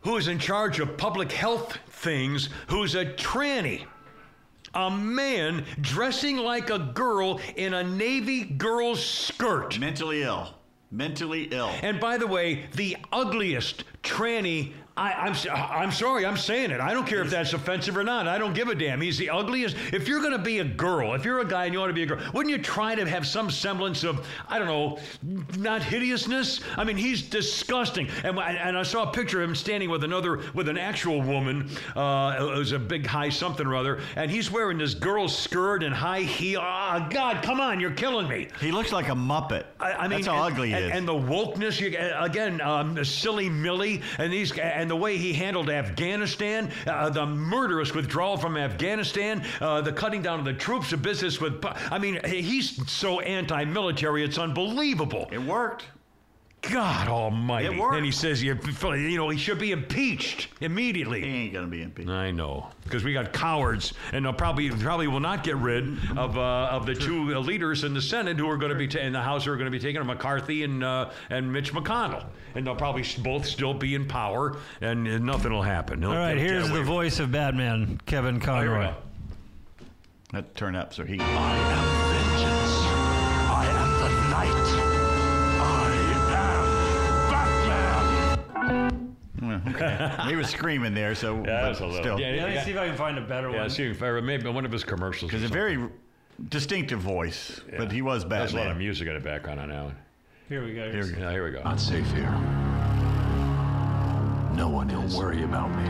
who 0.00 0.16
is 0.18 0.28
in 0.28 0.38
charge 0.38 0.80
of 0.80 0.96
public 0.98 1.32
health 1.32 1.78
things, 1.88 2.50
who's 2.68 2.94
a 2.94 3.06
tranny 3.06 3.86
a 4.74 4.90
man 4.90 5.64
dressing 5.80 6.36
like 6.36 6.70
a 6.70 6.78
girl 6.78 7.40
in 7.56 7.74
a 7.74 7.84
Navy 7.84 8.44
girl's 8.44 9.04
skirt. 9.04 9.78
Mentally 9.78 10.22
ill. 10.22 10.54
Mentally 10.90 11.48
ill. 11.50 11.70
And 11.82 11.98
by 11.98 12.18
the 12.18 12.26
way, 12.26 12.66
the 12.74 12.96
ugliest 13.12 13.84
tranny. 14.02 14.72
I, 14.96 15.12
I'm 15.12 15.32
s- 15.32 15.48
I'm 15.50 15.90
sorry, 15.90 16.24
I'm 16.24 16.36
saying 16.36 16.70
it. 16.70 16.80
I 16.80 16.92
don't 16.94 17.04
care 17.04 17.20
if 17.20 17.28
that's 17.28 17.52
offensive 17.52 17.96
or 17.96 18.04
not. 18.04 18.28
I 18.28 18.38
don't 18.38 18.52
give 18.54 18.68
a 18.68 18.76
damn. 18.76 19.00
He's 19.00 19.18
the 19.18 19.28
ugliest. 19.28 19.74
If 19.92 20.06
you're 20.06 20.20
going 20.20 20.32
to 20.32 20.38
be 20.38 20.60
a 20.60 20.64
girl, 20.64 21.14
if 21.14 21.24
you're 21.24 21.40
a 21.40 21.44
guy 21.44 21.64
and 21.64 21.74
you 21.74 21.80
want 21.80 21.90
to 21.90 21.94
be 21.94 22.04
a 22.04 22.06
girl, 22.06 22.20
wouldn't 22.32 22.54
you 22.56 22.62
try 22.62 22.94
to 22.94 23.04
have 23.08 23.26
some 23.26 23.50
semblance 23.50 24.04
of 24.04 24.24
I 24.48 24.56
don't 24.60 24.68
know, 24.68 24.98
not 25.58 25.82
hideousness? 25.82 26.60
I 26.76 26.84
mean, 26.84 26.96
he's 26.96 27.22
disgusting. 27.22 28.08
And 28.22 28.38
I- 28.38 28.52
and 28.52 28.78
I 28.78 28.84
saw 28.84 29.08
a 29.10 29.12
picture 29.12 29.42
of 29.42 29.48
him 29.48 29.56
standing 29.56 29.90
with 29.90 30.04
another 30.04 30.42
with 30.54 30.68
an 30.68 30.78
actual 30.78 31.20
woman. 31.20 31.68
Uh, 31.96 32.36
it 32.54 32.56
was 32.58 32.70
a 32.70 32.78
big 32.78 33.04
high 33.04 33.30
something 33.30 33.66
or 33.66 33.74
other, 33.74 34.00
and 34.14 34.30
he's 34.30 34.48
wearing 34.48 34.78
this 34.78 34.94
girl's 34.94 35.36
skirt 35.36 35.82
and 35.82 35.92
high 35.92 36.20
heel. 36.22 36.60
Ah, 36.62 37.08
God, 37.10 37.42
come 37.42 37.60
on, 37.60 37.80
you're 37.80 37.90
killing 37.90 38.28
me. 38.28 38.46
he 38.60 38.70
looks 38.70 38.92
like 38.92 39.08
a 39.08 39.12
muppet. 39.12 39.64
I, 39.80 39.92
I 39.92 40.02
mean, 40.02 40.18
that's 40.20 40.28
how 40.28 40.44
and, 40.44 40.52
ugly 40.54 40.68
he 40.68 40.74
and, 40.74 40.84
is. 40.84 40.90
and 40.92 41.08
the 41.08 41.12
wokeness. 41.14 41.80
You, 41.80 41.98
again, 42.16 42.60
um, 42.60 42.94
the 42.94 43.04
silly 43.04 43.48
Millie, 43.50 44.00
and 44.18 44.32
these, 44.32 44.56
and 44.56 44.83
the 44.90 44.96
way 44.96 45.16
he 45.16 45.32
handled 45.32 45.70
Afghanistan, 45.70 46.70
uh, 46.86 47.10
the 47.10 47.26
murderous 47.26 47.94
withdrawal 47.94 48.36
from 48.36 48.56
Afghanistan, 48.56 49.44
uh, 49.60 49.80
the 49.80 49.92
cutting 49.92 50.22
down 50.22 50.38
of 50.38 50.44
the 50.44 50.52
troops, 50.52 50.90
the 50.90 50.96
business 50.96 51.40
with. 51.40 51.64
I 51.64 51.98
mean, 51.98 52.20
he's 52.24 52.90
so 52.90 53.20
anti-military, 53.20 54.24
it's 54.24 54.38
unbelievable. 54.38 55.28
it 55.32 55.42
worked. 55.42 55.86
God 56.70 57.08
Almighty! 57.08 57.66
It 57.66 57.78
worked. 57.78 57.96
And 57.96 58.04
he 58.04 58.10
says, 58.12 58.42
you, 58.42 58.58
you 58.94 59.16
know, 59.16 59.28
he 59.28 59.38
should 59.38 59.58
be 59.58 59.72
impeached 59.72 60.48
immediately. 60.60 61.20
He 61.22 61.26
ain't 61.28 61.52
gonna 61.52 61.66
be 61.66 61.82
impeached. 61.82 62.08
I 62.08 62.30
know, 62.30 62.68
because 62.84 63.04
we 63.04 63.12
got 63.12 63.32
cowards, 63.32 63.92
and 64.12 64.24
they'll 64.24 64.32
probably 64.32 64.70
probably 64.70 65.06
will 65.06 65.20
not 65.20 65.44
get 65.44 65.56
rid 65.56 65.96
of 66.16 66.36
uh, 66.38 66.68
of 66.70 66.86
the 66.86 66.94
two 66.94 67.34
uh, 67.34 67.38
leaders 67.40 67.84
in 67.84 67.94
the 67.94 68.02
Senate 68.02 68.36
who 68.38 68.48
are 68.48 68.56
going 68.56 68.72
to 68.72 68.78
be 68.78 68.88
ta- 68.88 68.98
in 69.00 69.12
the 69.12 69.20
House 69.22 69.44
who 69.44 69.52
are 69.52 69.56
going 69.56 69.66
to 69.66 69.70
be 69.70 69.78
taking 69.78 70.04
McCarthy 70.06 70.62
and 70.64 70.82
uh, 70.84 71.10
and 71.30 71.52
Mitch 71.52 71.72
McConnell, 71.72 72.24
and 72.54 72.66
they'll 72.66 72.74
probably 72.76 73.04
both 73.22 73.46
still 73.46 73.74
be 73.74 73.94
in 73.94 74.06
power, 74.06 74.56
and, 74.80 75.06
and 75.06 75.24
nothing 75.24 75.52
will 75.52 75.62
happen. 75.62 76.00
They'll- 76.00 76.10
All 76.10 76.16
right, 76.16 76.36
here's 76.36 76.70
the 76.70 76.82
voice 76.82 77.20
of 77.20 77.30
Batman, 77.32 78.00
Kevin 78.06 78.36
Oh, 78.36 78.38
here 78.60 78.62
we 78.62 78.68
Conroy. 78.68 78.86
go. 78.86 78.94
That 80.32 80.54
turn 80.56 80.74
up 80.74 80.92
so 80.94 81.04
he. 81.04 81.20
I 81.20 81.56
am 81.56 82.38
vengeance. 82.40 82.82
I 83.50 83.66
am 83.70 84.00
the 84.00 84.30
night. 84.30 84.63
Okay. 89.68 90.10
he 90.28 90.36
was 90.36 90.48
screaming 90.48 90.94
there, 90.94 91.14
so 91.14 91.36
Yeah, 91.44 91.62
but 91.62 91.72
a 91.72 91.74
still. 91.74 92.20
Yeah, 92.20 92.34
Yeah, 92.34 92.44
let 92.44 92.54
me 92.54 92.60
see 92.60 92.70
if 92.72 92.78
I 92.78 92.88
can 92.88 92.96
find 92.96 93.18
a 93.18 93.22
better 93.22 93.50
yeah, 93.50 93.60
one. 93.62 93.70
see 93.70 93.84
if 93.84 94.02
I 94.02 94.20
maybe 94.20 94.48
one 94.48 94.64
of 94.64 94.72
his 94.72 94.84
commercials. 94.84 95.30
Because 95.30 95.42
It's 95.42 95.50
a 95.50 95.54
very 95.54 95.88
distinctive 96.48 97.00
voice, 97.00 97.60
but 97.76 97.92
he 97.92 98.02
was 98.02 98.24
bad. 98.24 98.40
There's 98.40 98.54
a 98.54 98.58
lot 98.58 98.70
of 98.70 98.76
music 98.76 99.08
in 99.08 99.14
the 99.14 99.20
background 99.20 99.60
on 99.60 99.68
that 99.68 99.84
one. 99.84 99.96
Here 100.48 100.64
we 100.64 100.74
go. 100.74 100.90
Here 100.90 101.04
we 101.04 101.12
go. 101.12 101.20
Yeah, 101.20 101.30
here 101.30 101.44
we 101.44 101.50
go. 101.52 101.62
Not 101.62 101.80
safe 101.80 102.10
here. 102.12 102.30
No 104.54 104.68
one 104.68 104.86
Don't 104.86 105.12
worry 105.14 105.42
about 105.42 105.70
me. 105.70 105.84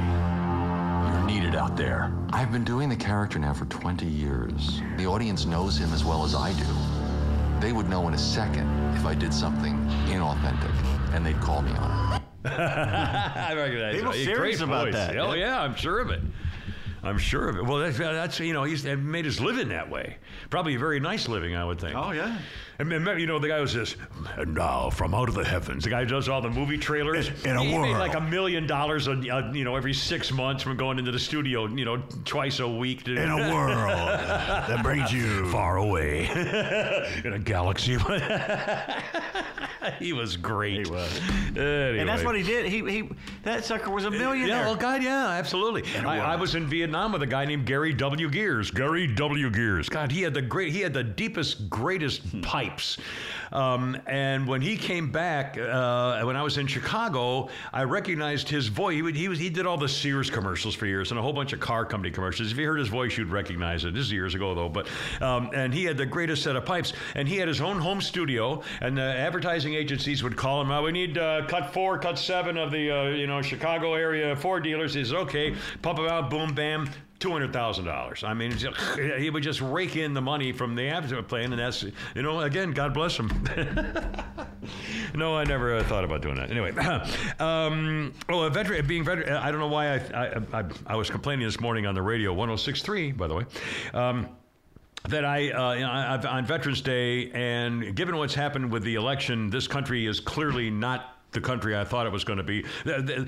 You're 1.13 1.27
needed 1.27 1.55
out 1.55 1.77
there. 1.77 2.13
I've 2.33 2.51
been 2.51 2.65
doing 2.65 2.89
the 2.89 2.97
character 2.97 3.39
now 3.39 3.53
for 3.53 3.67
20 3.67 4.07
years. 4.07 4.81
The 4.97 5.07
audience 5.07 5.45
knows 5.45 5.77
him 5.77 5.93
as 5.93 6.05
well 6.05 6.25
as 6.25 6.35
I 6.35 6.53
do. 6.55 7.61
They 7.61 7.73
would 7.73 7.89
know 7.89 8.09
in 8.09 8.15
a 8.15 8.19
second 8.19 8.67
if 8.95 9.05
I 9.05 9.15
did 9.15 9.35
something 9.35 9.75
inauthentic, 10.07 10.75
and 11.15 11.27
they'd 11.27 11.41
call 11.41 11.63
me 11.63 11.73
on 11.73 12.17
it. 12.17 12.23
I 12.45 13.55
recognize 13.57 13.95
People 13.97 14.13
it. 14.13 14.17
He's 14.17 14.25
serious 14.27 14.59
great 14.59 14.69
about 14.69 14.85
voice. 14.87 14.95
that. 14.95 15.17
Oh 15.19 15.33
yeah, 15.33 15.61
I'm 15.61 15.75
sure 15.75 16.01
of 16.01 16.11
it. 16.11 16.21
I'm 17.03 17.19
sure 17.19 17.49
of 17.51 17.57
it. 17.59 17.65
Well, 17.65 17.79
that's, 17.79 17.99
that's 17.99 18.41
you 18.41 18.53
know 18.53 18.65
he's 18.65 18.85
made 18.85 19.25
his 19.25 19.41
living 19.41 19.69
that 19.69 19.91
way. 19.91 20.17
Probably 20.51 20.75
a 20.75 20.79
very 20.79 21.01
nice 21.01 21.29
living, 21.29 21.55
I 21.55 21.65
would 21.65 21.79
think. 21.81 21.95
Oh 21.97 22.13
yeah. 22.13 22.39
And 22.79 22.89
remember, 22.89 23.19
you 23.19 23.27
know, 23.27 23.39
the 23.39 23.49
guy 23.49 23.61
was 23.61 23.73
this, 23.73 23.97
and 24.37 24.55
now 24.55 24.91
from 24.91 25.15
out 25.15 25.29
of 25.29 25.35
the 25.35 25.45
heavens. 25.45 25.85
The 25.85 25.91
guy 25.91 26.05
does 26.05 26.29
all 26.29 26.41
the 26.41 26.51
movie 26.51 26.79
trailers. 26.79 27.29
In- 27.45 27.51
in 27.51 27.57
a 27.57 27.63
he 27.63 27.71
made 27.71 27.79
world. 27.79 27.99
like 27.99 28.15
a 28.15 28.21
million 28.21 28.67
dollars, 28.67 29.07
a, 29.07 29.13
a, 29.13 29.31
uh, 29.31 29.53
you 29.53 29.65
know, 29.65 29.77
every 29.77 29.95
six 29.95 30.33
months 30.33 30.63
from 30.63 30.77
going 30.77 30.99
into 30.99 31.13
the 31.13 31.19
studio, 31.19 31.67
you 31.67 31.85
know, 31.85 32.03
twice 32.25 32.61
a 32.61 32.69
week. 32.69 33.05
To, 33.05 33.15
In 33.15 33.31
a 33.31 33.53
world 33.53 33.79
that 33.79 34.83
brings 34.83 35.13
you 35.13 35.47
far 35.53 35.77
away 35.77 36.27
in 37.25 37.33
a 37.33 37.39
galaxy. 37.39 37.97
he 39.99 40.13
was 40.13 40.37
great. 40.37 40.87
He 40.87 40.93
was. 40.93 41.21
Anyway. 41.49 41.99
And 41.99 42.09
that's 42.09 42.25
what 42.25 42.37
he 42.37 42.43
did. 42.43 42.67
He 42.67 42.81
he 42.91 43.11
that 43.45 43.65
sucker 43.65 43.91
was 43.91 44.05
a 44.05 44.11
millionaire. 44.11 44.49
Yeah, 44.49 44.65
well, 44.65 44.77
God, 44.77 45.03
yeah, 45.03 45.29
absolutely. 45.29 45.85
I, 45.99 46.33
I 46.33 46.37
was 46.37 46.55
in 46.55 46.67
Vietnam 46.67 47.13
with 47.13 47.23
a 47.23 47.27
guy 47.27 47.45
named 47.45 47.67
Gary 47.67 47.93
W. 47.93 48.29
Gears. 48.31 48.71
Gary 48.71 49.07
W. 49.07 49.51
Gears. 49.51 49.89
God, 49.89 50.11
he 50.11 50.23
had 50.23 50.35
the 50.35 50.43
great, 50.43 50.73
he 50.73 50.81
had 50.81 50.93
the 50.93 51.05
deepest, 51.05 51.69
greatest 51.71 52.23
hmm. 52.23 52.41
Pipes. 52.69 52.99
Um, 53.53 53.97
and 54.07 54.47
when 54.47 54.61
he 54.61 54.77
came 54.77 55.13
back, 55.13 55.57
uh, 55.57 56.23
when 56.23 56.37
I 56.37 56.43
was 56.43 56.59
in 56.59 56.67
Chicago, 56.67 57.49
I 57.73 57.85
recognized 57.85 58.49
his 58.49 58.69
voice. 58.69 58.95
He, 58.95 59.03
would, 59.03 59.15
he 59.15 59.29
was 59.29 59.39
he 59.39 59.49
did 59.49 59.67
all 59.67 59.77
the 59.77 59.89
Sears 59.89 60.31
commercials 60.31 60.75
for 60.75 60.87
years 60.87 61.11
and 61.11 61.21
a 61.21 61.23
whole 61.23 61.33
bunch 61.33 61.53
of 61.53 61.61
car 61.61 61.85
company 61.85 62.13
commercials. 62.13 62.51
If 62.51 62.59
you 62.59 62.67
heard 62.67 62.79
his 62.79 62.89
voice, 62.89 63.17
you'd 63.17 63.31
recognize 63.31 63.85
it. 63.85 63.95
This 63.95 64.07
is 64.07 64.13
years 64.13 64.35
ago 64.35 64.55
though, 64.55 64.69
but 64.69 64.89
um, 65.21 65.51
and 65.55 65.73
he 65.73 65.85
had 65.85 65.97
the 65.97 66.07
greatest 66.07 66.43
set 66.43 66.57
of 66.57 66.65
pipes. 66.65 66.93
And 67.15 67.29
he 67.29 67.37
had 67.37 67.49
his 67.49 67.61
own 67.61 67.79
home 67.79 68.01
studio, 68.01 68.63
and 68.81 68.97
the 68.97 69.03
advertising 69.03 69.75
agencies 69.75 70.23
would 70.23 70.37
call 70.37 70.61
him. 70.61 70.71
Oh, 70.71 70.83
we 70.83 70.93
need 70.93 71.17
uh, 71.19 71.47
cut 71.47 71.73
four, 71.73 71.99
cut 71.99 72.19
seven 72.19 72.57
of 72.57 72.73
the 72.73 72.91
uh, 72.91 73.05
you 73.11 73.27
know 73.27 73.43
Chicago 73.43 73.95
area 73.95 74.35
Ford 74.35 74.65
dealers. 74.65 74.95
He 74.95 75.05
says, 75.05 75.13
okay, 75.13 75.55
pump 75.83 75.99
them 75.99 76.09
out, 76.09 76.31
boom, 76.31 76.55
bam. 76.55 76.89
Two 77.25 77.33
hundred 77.33 77.55
thousand 77.55 77.87
dollars. 77.87 78.23
I 78.23 78.35
mean, 78.35 78.51
just- 78.51 78.77
he 79.19 79.31
would 79.31 79.43
just 79.43 79.63
rake 79.63 79.97
in 79.97 80.13
the 80.13 80.21
money 80.21 80.53
from 80.53 80.75
the 80.75 80.89
advertising 80.89 81.25
plan, 81.25 81.53
and 81.55 81.59
that's 81.59 81.83
you 81.83 81.93
know, 82.17 82.41
again, 82.41 82.73
God 82.73 82.93
bless 82.93 83.17
him. 83.17 83.31
no, 85.15 85.35
I 85.35 85.45
never 85.45 85.75
uh, 85.75 85.85
thought 85.85 86.05
about 86.05 86.21
doing 86.21 86.35
that. 86.35 86.51
Anyway, 86.51 86.73
um, 87.41 88.13
oh, 88.29 88.43
a 88.43 88.51
veteran, 88.51 88.87
being 88.87 89.05
veteran. 89.05 89.33
I 89.39 89.51
don't 89.51 89.59
know 89.59 89.69
why 89.69 89.95
I, 89.95 89.97
I 89.97 90.43
I 90.53 90.65
I 90.89 90.97
was 90.97 91.09
complaining 91.09 91.47
this 91.47 91.61
morning 91.61 91.87
on 91.87 91.95
the 91.95 92.03
radio, 92.03 92.31
one 92.35 92.49
zero 92.49 92.57
six 92.57 92.83
three, 92.83 93.11
by 93.11 93.27
the 93.27 93.37
way. 93.37 93.45
Um, 93.95 94.29
that 95.09 95.25
I, 95.25 95.51
uh, 95.51 96.29
on 96.29 96.45
Veterans 96.45 96.83
Day, 96.83 97.31
and 97.31 97.97
given 97.97 98.19
what's 98.19 98.35
happened 98.35 98.71
with 98.71 98.83
the 98.83 98.97
election, 98.97 99.49
this 99.49 99.67
country 99.67 100.05
is 100.05 100.21
clearly 100.21 100.69
not 100.69 101.14
the 101.35 101.41
country 101.41 101.77
I 101.77 101.85
thought 101.85 102.07
it 102.07 102.13
was 102.13 102.25
going 102.25 102.39
to 102.39 102.43
be. 102.45 102.65
Th- 102.85 103.27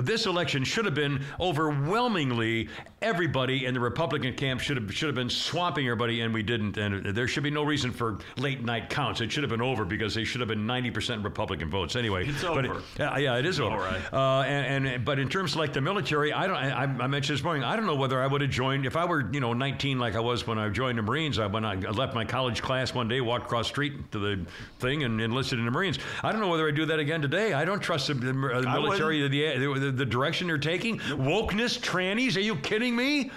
This 0.00 0.24
election 0.26 0.64
should 0.64 0.84
have 0.86 0.94
been 0.94 1.20
overwhelmingly 1.40 2.68
everybody 3.02 3.66
in 3.66 3.74
the 3.74 3.80
Republican 3.80 4.34
camp 4.34 4.60
should 4.60 4.76
have 4.76 4.92
should 4.94 5.08
have 5.08 5.14
been 5.14 5.28
swamping 5.30 5.86
everybody, 5.86 6.20
and 6.22 6.32
we 6.32 6.42
didn't. 6.42 6.76
And 6.78 7.04
there 7.14 7.28
should 7.28 7.42
be 7.42 7.50
no 7.50 7.62
reason 7.64 7.92
for 7.92 8.18
late 8.36 8.64
night 8.64 8.88
counts. 8.88 9.20
It 9.20 9.30
should 9.30 9.42
have 9.42 9.50
been 9.50 9.60
over 9.62 9.84
because 9.84 10.14
they 10.14 10.24
should 10.24 10.40
have 10.40 10.48
been 10.48 10.66
ninety 10.66 10.90
percent 10.90 11.22
Republican 11.22 11.68
votes 11.68 11.96
anyway. 11.96 12.26
It's 12.28 12.42
but 12.42 12.64
over. 12.64 12.78
It, 12.78 12.84
yeah, 12.98 13.18
yeah, 13.18 13.36
it 13.38 13.44
is 13.46 13.60
over. 13.60 13.76
All 13.76 13.80
right. 13.80 14.12
Uh, 14.12 14.42
and, 14.42 14.86
and 14.86 15.04
but 15.04 15.18
in 15.18 15.28
terms 15.28 15.52
of 15.52 15.58
like 15.58 15.72
the 15.72 15.80
military, 15.80 16.32
I 16.32 16.46
don't. 16.46 16.56
I, 16.56 16.82
I 16.84 17.06
mentioned 17.08 17.38
this 17.38 17.44
morning. 17.44 17.64
I 17.64 17.76
don't 17.76 17.86
know 17.86 17.96
whether 17.96 18.22
I 18.22 18.26
would 18.26 18.40
have 18.40 18.50
joined 18.50 18.86
if 18.86 18.96
I 18.96 19.04
were 19.04 19.30
you 19.32 19.40
know 19.40 19.52
19 19.52 19.98
like 19.98 20.14
I 20.14 20.20
was 20.20 20.46
when 20.46 20.58
I 20.58 20.68
joined 20.68 20.98
the 20.98 21.02
Marines. 21.02 21.38
I 21.38 21.46
when 21.46 21.64
I 21.64 21.74
left 21.74 22.14
my 22.14 22.24
college 22.24 22.62
class 22.62 22.94
one 22.94 23.08
day, 23.08 23.20
walked 23.20 23.46
across 23.46 23.66
the 23.66 23.70
street 23.70 24.12
to 24.12 24.18
the 24.18 24.46
thing 24.78 25.02
and 25.04 25.20
enlisted 25.20 25.58
in 25.58 25.64
the 25.64 25.70
Marines. 25.70 25.98
I 26.22 26.30
don't 26.32 26.40
know 26.40 26.48
whether 26.48 26.68
I 26.68 26.70
do 26.70 26.86
that 26.86 26.98
again 26.98 27.20
today. 27.22 27.47
I 27.54 27.64
don't 27.64 27.80
trust 27.80 28.08
the, 28.08 28.14
the 28.14 28.32
military, 28.32 29.26
the, 29.26 29.78
the, 29.78 29.90
the, 29.90 30.06
direction 30.06 30.46
they're 30.46 30.58
taking. 30.58 30.98
Wokeness, 30.98 31.78
trannies. 31.78 32.36
Are 32.36 32.40
you 32.40 32.56
kidding 32.56 32.96
me? 32.96 33.30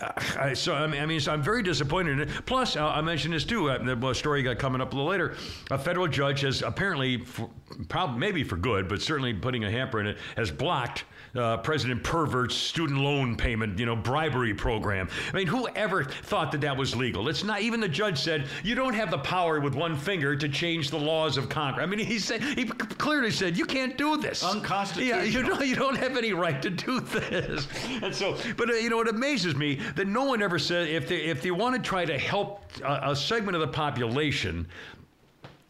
Uh, 0.00 0.12
I- 0.38 0.52
so 0.54 0.74
I 0.74 1.06
mean, 1.06 1.20
so 1.20 1.32
I'm 1.32 1.42
very 1.42 1.62
disappointed. 1.62 2.20
in 2.20 2.28
it. 2.28 2.46
Plus, 2.46 2.76
uh, 2.76 2.88
I 2.88 3.00
mentioned 3.00 3.34
this 3.34 3.44
too. 3.44 3.70
Uh, 3.70 3.94
the 3.94 4.14
story 4.14 4.42
got 4.42 4.58
coming 4.58 4.80
up 4.80 4.92
a 4.92 4.96
little 4.96 5.10
later. 5.10 5.34
A 5.70 5.78
federal 5.78 6.08
judge 6.08 6.40
has 6.40 6.62
apparently, 6.62 7.24
for, 7.24 7.50
probably 7.88 8.18
maybe 8.18 8.42
for 8.42 8.56
good, 8.56 8.88
but 8.88 9.02
certainly 9.02 9.34
putting 9.34 9.64
a 9.64 9.70
hamper 9.70 10.00
in 10.00 10.06
it, 10.06 10.18
has 10.36 10.50
blocked 10.50 11.04
uh, 11.36 11.58
President 11.58 12.02
Pervert's 12.02 12.54
student 12.54 13.00
loan 13.00 13.36
payment, 13.36 13.78
you 13.78 13.86
know, 13.86 13.96
bribery 13.96 14.54
program. 14.54 15.08
I 15.32 15.36
mean, 15.36 15.46
who 15.46 15.68
ever 15.68 16.04
thought 16.04 16.52
that 16.52 16.60
that 16.62 16.76
was 16.76 16.96
legal? 16.96 17.28
It's 17.28 17.44
not. 17.44 17.60
Even 17.60 17.80
the 17.80 17.88
judge 17.88 18.18
said 18.18 18.46
you 18.62 18.74
don't 18.74 18.94
have 18.94 19.10
the 19.10 19.18
power 19.18 19.60
with 19.60 19.74
one 19.74 19.96
finger 19.96 20.36
to 20.36 20.48
change 20.48 20.90
the 20.90 20.98
laws 20.98 21.36
of 21.36 21.48
Congress. 21.48 21.82
I 21.82 21.86
mean, 21.86 21.98
he 21.98 22.18
said 22.18 22.42
he 22.42 22.64
clearly 22.64 23.30
said 23.30 23.55
you 23.56 23.64
can't 23.64 23.96
do 23.96 24.16
this. 24.16 24.42
Unconstitutional. 24.44 25.24
Yeah, 25.24 25.30
you 25.30 25.42
know, 25.42 25.60
you 25.60 25.74
don't 25.76 25.96
have 25.96 26.16
any 26.16 26.32
right 26.32 26.60
to 26.62 26.70
do 26.70 27.00
this. 27.00 27.66
And 28.02 28.14
so, 28.14 28.36
but 28.56 28.68
uh, 28.70 28.74
you 28.74 28.90
know, 28.90 29.00
it 29.00 29.08
amazes 29.08 29.56
me 29.56 29.76
that 29.94 30.06
no 30.06 30.24
one 30.24 30.42
ever 30.42 30.58
said 30.58 30.88
if 30.88 31.08
they 31.08 31.16
if 31.24 31.42
they 31.42 31.50
want 31.50 31.74
to 31.76 31.80
try 31.80 32.04
to 32.04 32.18
help 32.18 32.60
a, 32.84 33.10
a 33.10 33.16
segment 33.16 33.54
of 33.54 33.60
the 33.60 33.68
population. 33.68 34.66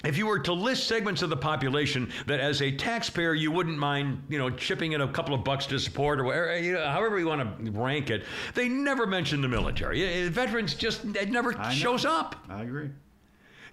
If 0.05 0.17
you 0.19 0.27
were 0.27 0.39
to 0.41 0.53
list 0.53 0.87
segments 0.87 1.23
of 1.23 1.31
the 1.31 1.37
population 1.37 2.13
that, 2.27 2.39
as 2.39 2.61
a 2.63 2.71
taxpayer, 2.71 3.35
you 3.35 3.51
wouldn't 3.51 3.79
mind, 3.79 4.23
you 4.29 4.39
know, 4.39 4.51
chipping 4.51 4.93
in 4.93 5.01
a 5.01 5.09
couple 5.09 5.35
of 5.35 5.43
bucks 5.43 5.67
to 5.67 5.79
support, 5.81 6.21
or 6.21 6.25
whatever, 6.25 6.59
you 6.59 6.75
know, 6.75 6.87
however 6.87 7.19
you 7.19 7.27
want 7.27 7.65
to 7.65 7.71
rank 7.73 8.11
it, 8.11 8.25
they 8.55 8.69
never 8.69 9.07
mention 9.07 9.41
the 9.41 9.49
military. 9.49 10.29
Veterans 10.29 10.75
just 10.75 11.05
it 11.17 11.31
never 11.31 11.57
I 11.59 11.71
know. 11.71 11.75
shows 11.75 12.05
up. 12.05 12.37
I 12.49 12.63
agree. 12.63 12.91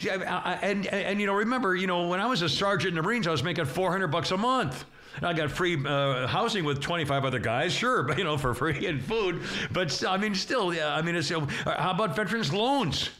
And 0.06 0.86
and 0.88 1.20
you 1.20 1.28
know, 1.28 1.34
remember, 1.34 1.76
you 1.76 1.88
know, 1.88 2.08
when 2.08 2.20
I 2.20 2.26
was 2.26 2.42
a 2.42 2.50
sergeant 2.50 2.90
in 2.90 2.96
the 2.96 3.02
Marines, 3.02 3.28
I 3.28 3.32
was 3.32 3.44
making 3.44 3.66
400 3.66 4.08
bucks 4.08 4.32
a 4.32 4.38
month. 4.38 4.86
And 5.18 5.26
I 5.26 5.34
got 5.34 5.52
free 5.52 5.78
uh, 5.86 6.26
housing 6.26 6.64
with 6.64 6.82
25 6.82 7.24
other 7.24 7.38
guys, 7.38 7.72
sure, 7.72 8.02
but 8.02 8.18
you 8.18 8.24
know, 8.24 8.38
for 8.38 8.54
free 8.56 8.88
and 8.88 9.00
food. 9.04 9.44
But 9.72 10.04
I 10.08 10.18
mean, 10.18 10.34
still, 10.34 10.74
yeah, 10.74 10.96
I 10.96 11.04
mean, 11.04 11.16
it's, 11.16 11.32
uh, 11.32 11.46
how 11.66 11.92
about 11.92 12.16
veterans 12.16 12.52
loans? 12.52 13.12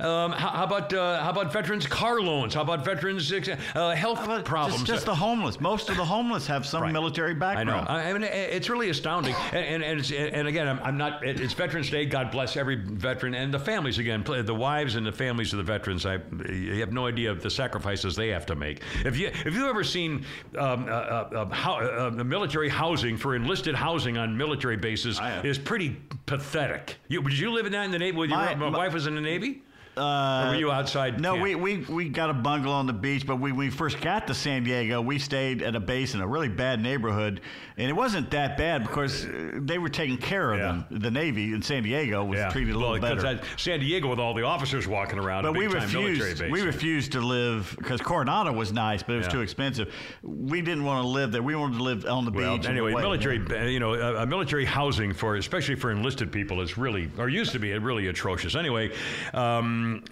Um, 0.00 0.32
how, 0.32 0.48
how 0.50 0.64
about 0.64 0.92
uh, 0.92 1.22
how 1.22 1.30
about 1.30 1.52
veterans 1.52 1.86
car 1.86 2.20
loans? 2.20 2.54
How 2.54 2.62
about 2.62 2.84
veterans 2.84 3.32
uh, 3.32 3.90
health 3.94 4.22
But 4.26 4.44
problems? 4.44 4.80
Just, 4.80 4.86
just 4.90 5.06
the 5.06 5.14
homeless. 5.14 5.60
Most 5.60 5.88
of 5.90 5.96
the 5.96 6.04
homeless 6.04 6.46
have 6.46 6.66
some 6.66 6.82
Right. 6.82 6.92
military 6.92 7.30
I 7.30 7.34
background. 7.34 7.86
know. 7.88 7.94
I 7.94 8.12
mean, 8.12 8.22
it's 8.24 8.68
really 8.68 8.90
astounding. 8.90 9.34
And 9.52 9.82
and 9.84 10.00
and, 10.00 10.10
and 10.34 10.48
again, 10.48 10.66
I'm, 10.68 10.80
I'm 10.82 10.96
not. 10.96 11.24
It's 11.24 11.54
Veterans 11.54 11.90
Day. 11.90 12.06
God 12.06 12.30
bless 12.30 12.56
every 12.56 12.76
veteran 12.76 13.34
and 13.34 13.52
the 13.54 13.58
families. 13.58 13.98
Again, 13.98 14.24
the 14.24 14.54
wives 14.54 14.96
and 14.96 15.06
the 15.06 15.12
families 15.12 15.52
of 15.52 15.58
the 15.58 15.62
veterans. 15.64 16.04
I 16.06 16.18
you 16.48 16.80
have 16.80 16.92
no 16.92 17.06
idea 17.06 17.30
of 17.30 17.42
the 17.42 17.50
sacrifices 17.50 18.16
they 18.16 18.28
have 18.28 18.46
to 18.46 18.54
make. 18.56 18.82
If 19.04 19.16
you 19.16 19.28
if 19.28 19.54
you 19.54 19.68
ever 19.68 19.84
seen 19.84 20.24
um, 20.58 20.84
uh, 20.84 20.90
uh, 20.90 21.28
uh, 21.34 21.54
how, 21.54 21.74
uh, 21.76 22.10
the 22.10 22.24
military 22.24 22.68
housing 22.68 23.16
for 23.16 23.36
enlisted 23.36 23.74
housing 23.74 24.18
on 24.18 24.36
military 24.36 24.76
bases 24.76 25.18
I 25.20 25.40
is 25.42 25.58
pretty 25.58 25.96
pathetic. 26.26 26.96
You, 27.08 27.22
did 27.22 27.38
you 27.38 27.50
live 27.52 27.66
in 27.66 27.72
that 27.72 27.84
in 27.84 27.90
the 27.90 27.98
Navy? 27.98 28.16
With 28.16 28.30
your, 28.30 28.38
my, 28.38 28.54
my- 28.54 28.68
wife 28.68 28.92
was 28.94 29.06
in 29.06 29.14
the 29.14 29.20
Navy. 29.20 29.62
Uh, 29.96 30.48
were 30.48 30.56
you 30.56 30.70
outside? 30.72 31.20
No, 31.20 31.32
camp? 31.34 31.42
we, 31.44 31.54
we, 31.54 31.76
we 31.88 32.08
got 32.08 32.30
a 32.30 32.34
bungalow 32.34 32.74
on 32.74 32.86
the 32.86 32.92
beach, 32.92 33.26
but 33.26 33.36
we, 33.36 33.52
when 33.52 33.58
we 33.58 33.70
first 33.70 34.00
got 34.00 34.26
to 34.26 34.34
San 34.34 34.64
Diego, 34.64 35.00
we 35.00 35.18
stayed 35.18 35.62
at 35.62 35.76
a 35.76 35.80
base 35.80 36.14
in 36.14 36.20
a 36.20 36.26
really 36.26 36.48
bad 36.48 36.80
neighborhood. 36.82 37.40
And 37.76 37.88
it 37.88 37.92
wasn't 37.92 38.30
that 38.32 38.56
bad 38.56 38.82
because 38.82 39.24
uh, 39.26 39.52
they 39.60 39.78
were 39.78 39.88
taking 39.88 40.16
care 40.16 40.52
of 40.52 40.58
Yeah. 40.58 40.64
them. 40.88 41.00
The 41.02 41.10
Navy 41.10 41.52
in 41.52 41.62
San 41.62 41.82
Diego 41.82 42.24
was 42.24 42.40
treated 42.52 42.74
a 42.74 42.78
little 42.78 42.92
well, 42.92 43.00
better. 43.00 43.22
that- 43.22 43.44
San 43.56 43.80
Diego 43.80 44.08
with 44.08 44.18
all 44.18 44.34
the 44.34 44.42
officers 44.44 44.86
walking 44.88 45.18
around. 45.18 45.42
But 45.44 45.56
we 45.56 45.66
refused. 45.66 46.40
base. 46.40 46.50
We 46.50 46.62
refused 46.62 47.12
to 47.12 47.20
live 47.20 47.74
because 47.78 48.00
Coronado 48.00 48.52
was 48.52 48.72
nice, 48.72 49.02
but 49.02 49.14
it 49.14 49.18
was 49.18 49.26
Yeah. 49.26 49.32
too 49.32 49.40
expensive. 49.42 49.92
We 50.22 50.60
didn't 50.60 50.84
want 50.84 51.02
to 51.02 51.08
live 51.08 51.32
there. 51.32 51.42
We 51.42 51.54
wanted 51.56 51.78
to 51.78 51.82
live 51.82 52.06
on 52.06 52.24
the 52.24 52.30
Well, 52.32 52.58
beach. 52.58 52.66
anyway, 52.68 52.94
military, 52.94 53.40
uh, 53.50 53.64
you 53.64 53.80
know, 53.80 53.94
uh, 53.94 54.26
military 54.26 54.64
housing 54.64 55.12
for, 55.12 55.36
especially 55.36 55.74
for 55.76 55.90
enlisted 55.90 56.30
people, 56.32 56.60
is 56.60 56.76
really, 56.78 57.10
or 57.18 57.28
used 57.28 57.52
to 57.52 57.58
be, 57.58 57.72
really 57.78 58.06
atrocious. 58.08 58.54
Anyway, 58.54 58.90
um, 59.34 59.83
Um, 59.84 60.02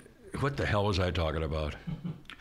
what 0.41 0.59
the 0.59 0.67
hell 0.67 0.85
was 0.85 0.99
I 0.99 1.11
talking 1.11 1.43
about? 1.43 1.75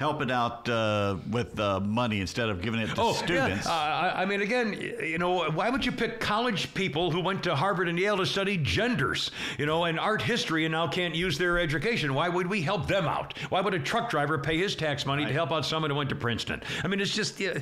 Help 0.01 0.19
it 0.23 0.31
out 0.31 0.67
uh, 0.67 1.15
with 1.29 1.59
uh, 1.59 1.79
money 1.79 2.21
instead 2.21 2.49
of 2.49 2.59
giving 2.59 2.79
it 2.79 2.87
to 2.95 3.13
students. 3.13 3.67
Oh, 3.67 3.69
Yeah. 3.69 3.71
Uh, 3.71 4.11
I 4.15 4.21
I 4.23 4.25
mean, 4.25 4.41
again, 4.41 4.73
you 4.99 5.19
know, 5.19 5.51
why 5.51 5.69
would 5.69 5.85
you 5.85 5.91
pick 5.91 6.19
college 6.19 6.73
people 6.73 7.11
who 7.11 7.19
went 7.21 7.43
to 7.43 7.55
Harvard 7.55 7.87
and 7.87 7.99
Yale 7.99 8.17
to 8.17 8.25
study 8.25 8.57
genders, 8.57 9.29
you 9.59 9.65
know, 9.67 9.85
and 9.85 9.99
art 9.99 10.21
history 10.23 10.65
and 10.65 10.71
now 10.71 10.87
can't 10.87 11.13
use 11.13 11.37
their 11.37 11.59
education? 11.59 12.15
Why 12.15 12.29
would 12.29 12.47
we 12.47 12.61
help 12.61 12.87
them 12.87 13.05
out? 13.05 13.37
Why 13.49 13.61
would 13.61 13.75
a 13.75 13.79
truck 13.79 14.09
driver 14.09 14.39
pay 14.39 14.57
his 14.57 14.75
tax 14.75 15.05
money 15.05 15.23
to 15.25 15.31
help 15.33 15.51
out 15.51 15.65
someone 15.67 15.91
who 15.91 15.97
went 15.97 16.09
to 16.09 16.15
Princeton? 16.15 16.63
I 16.83 16.87
mean, 16.87 16.99
it's 16.99 17.13
just 17.15 17.39
uh, 17.39 17.59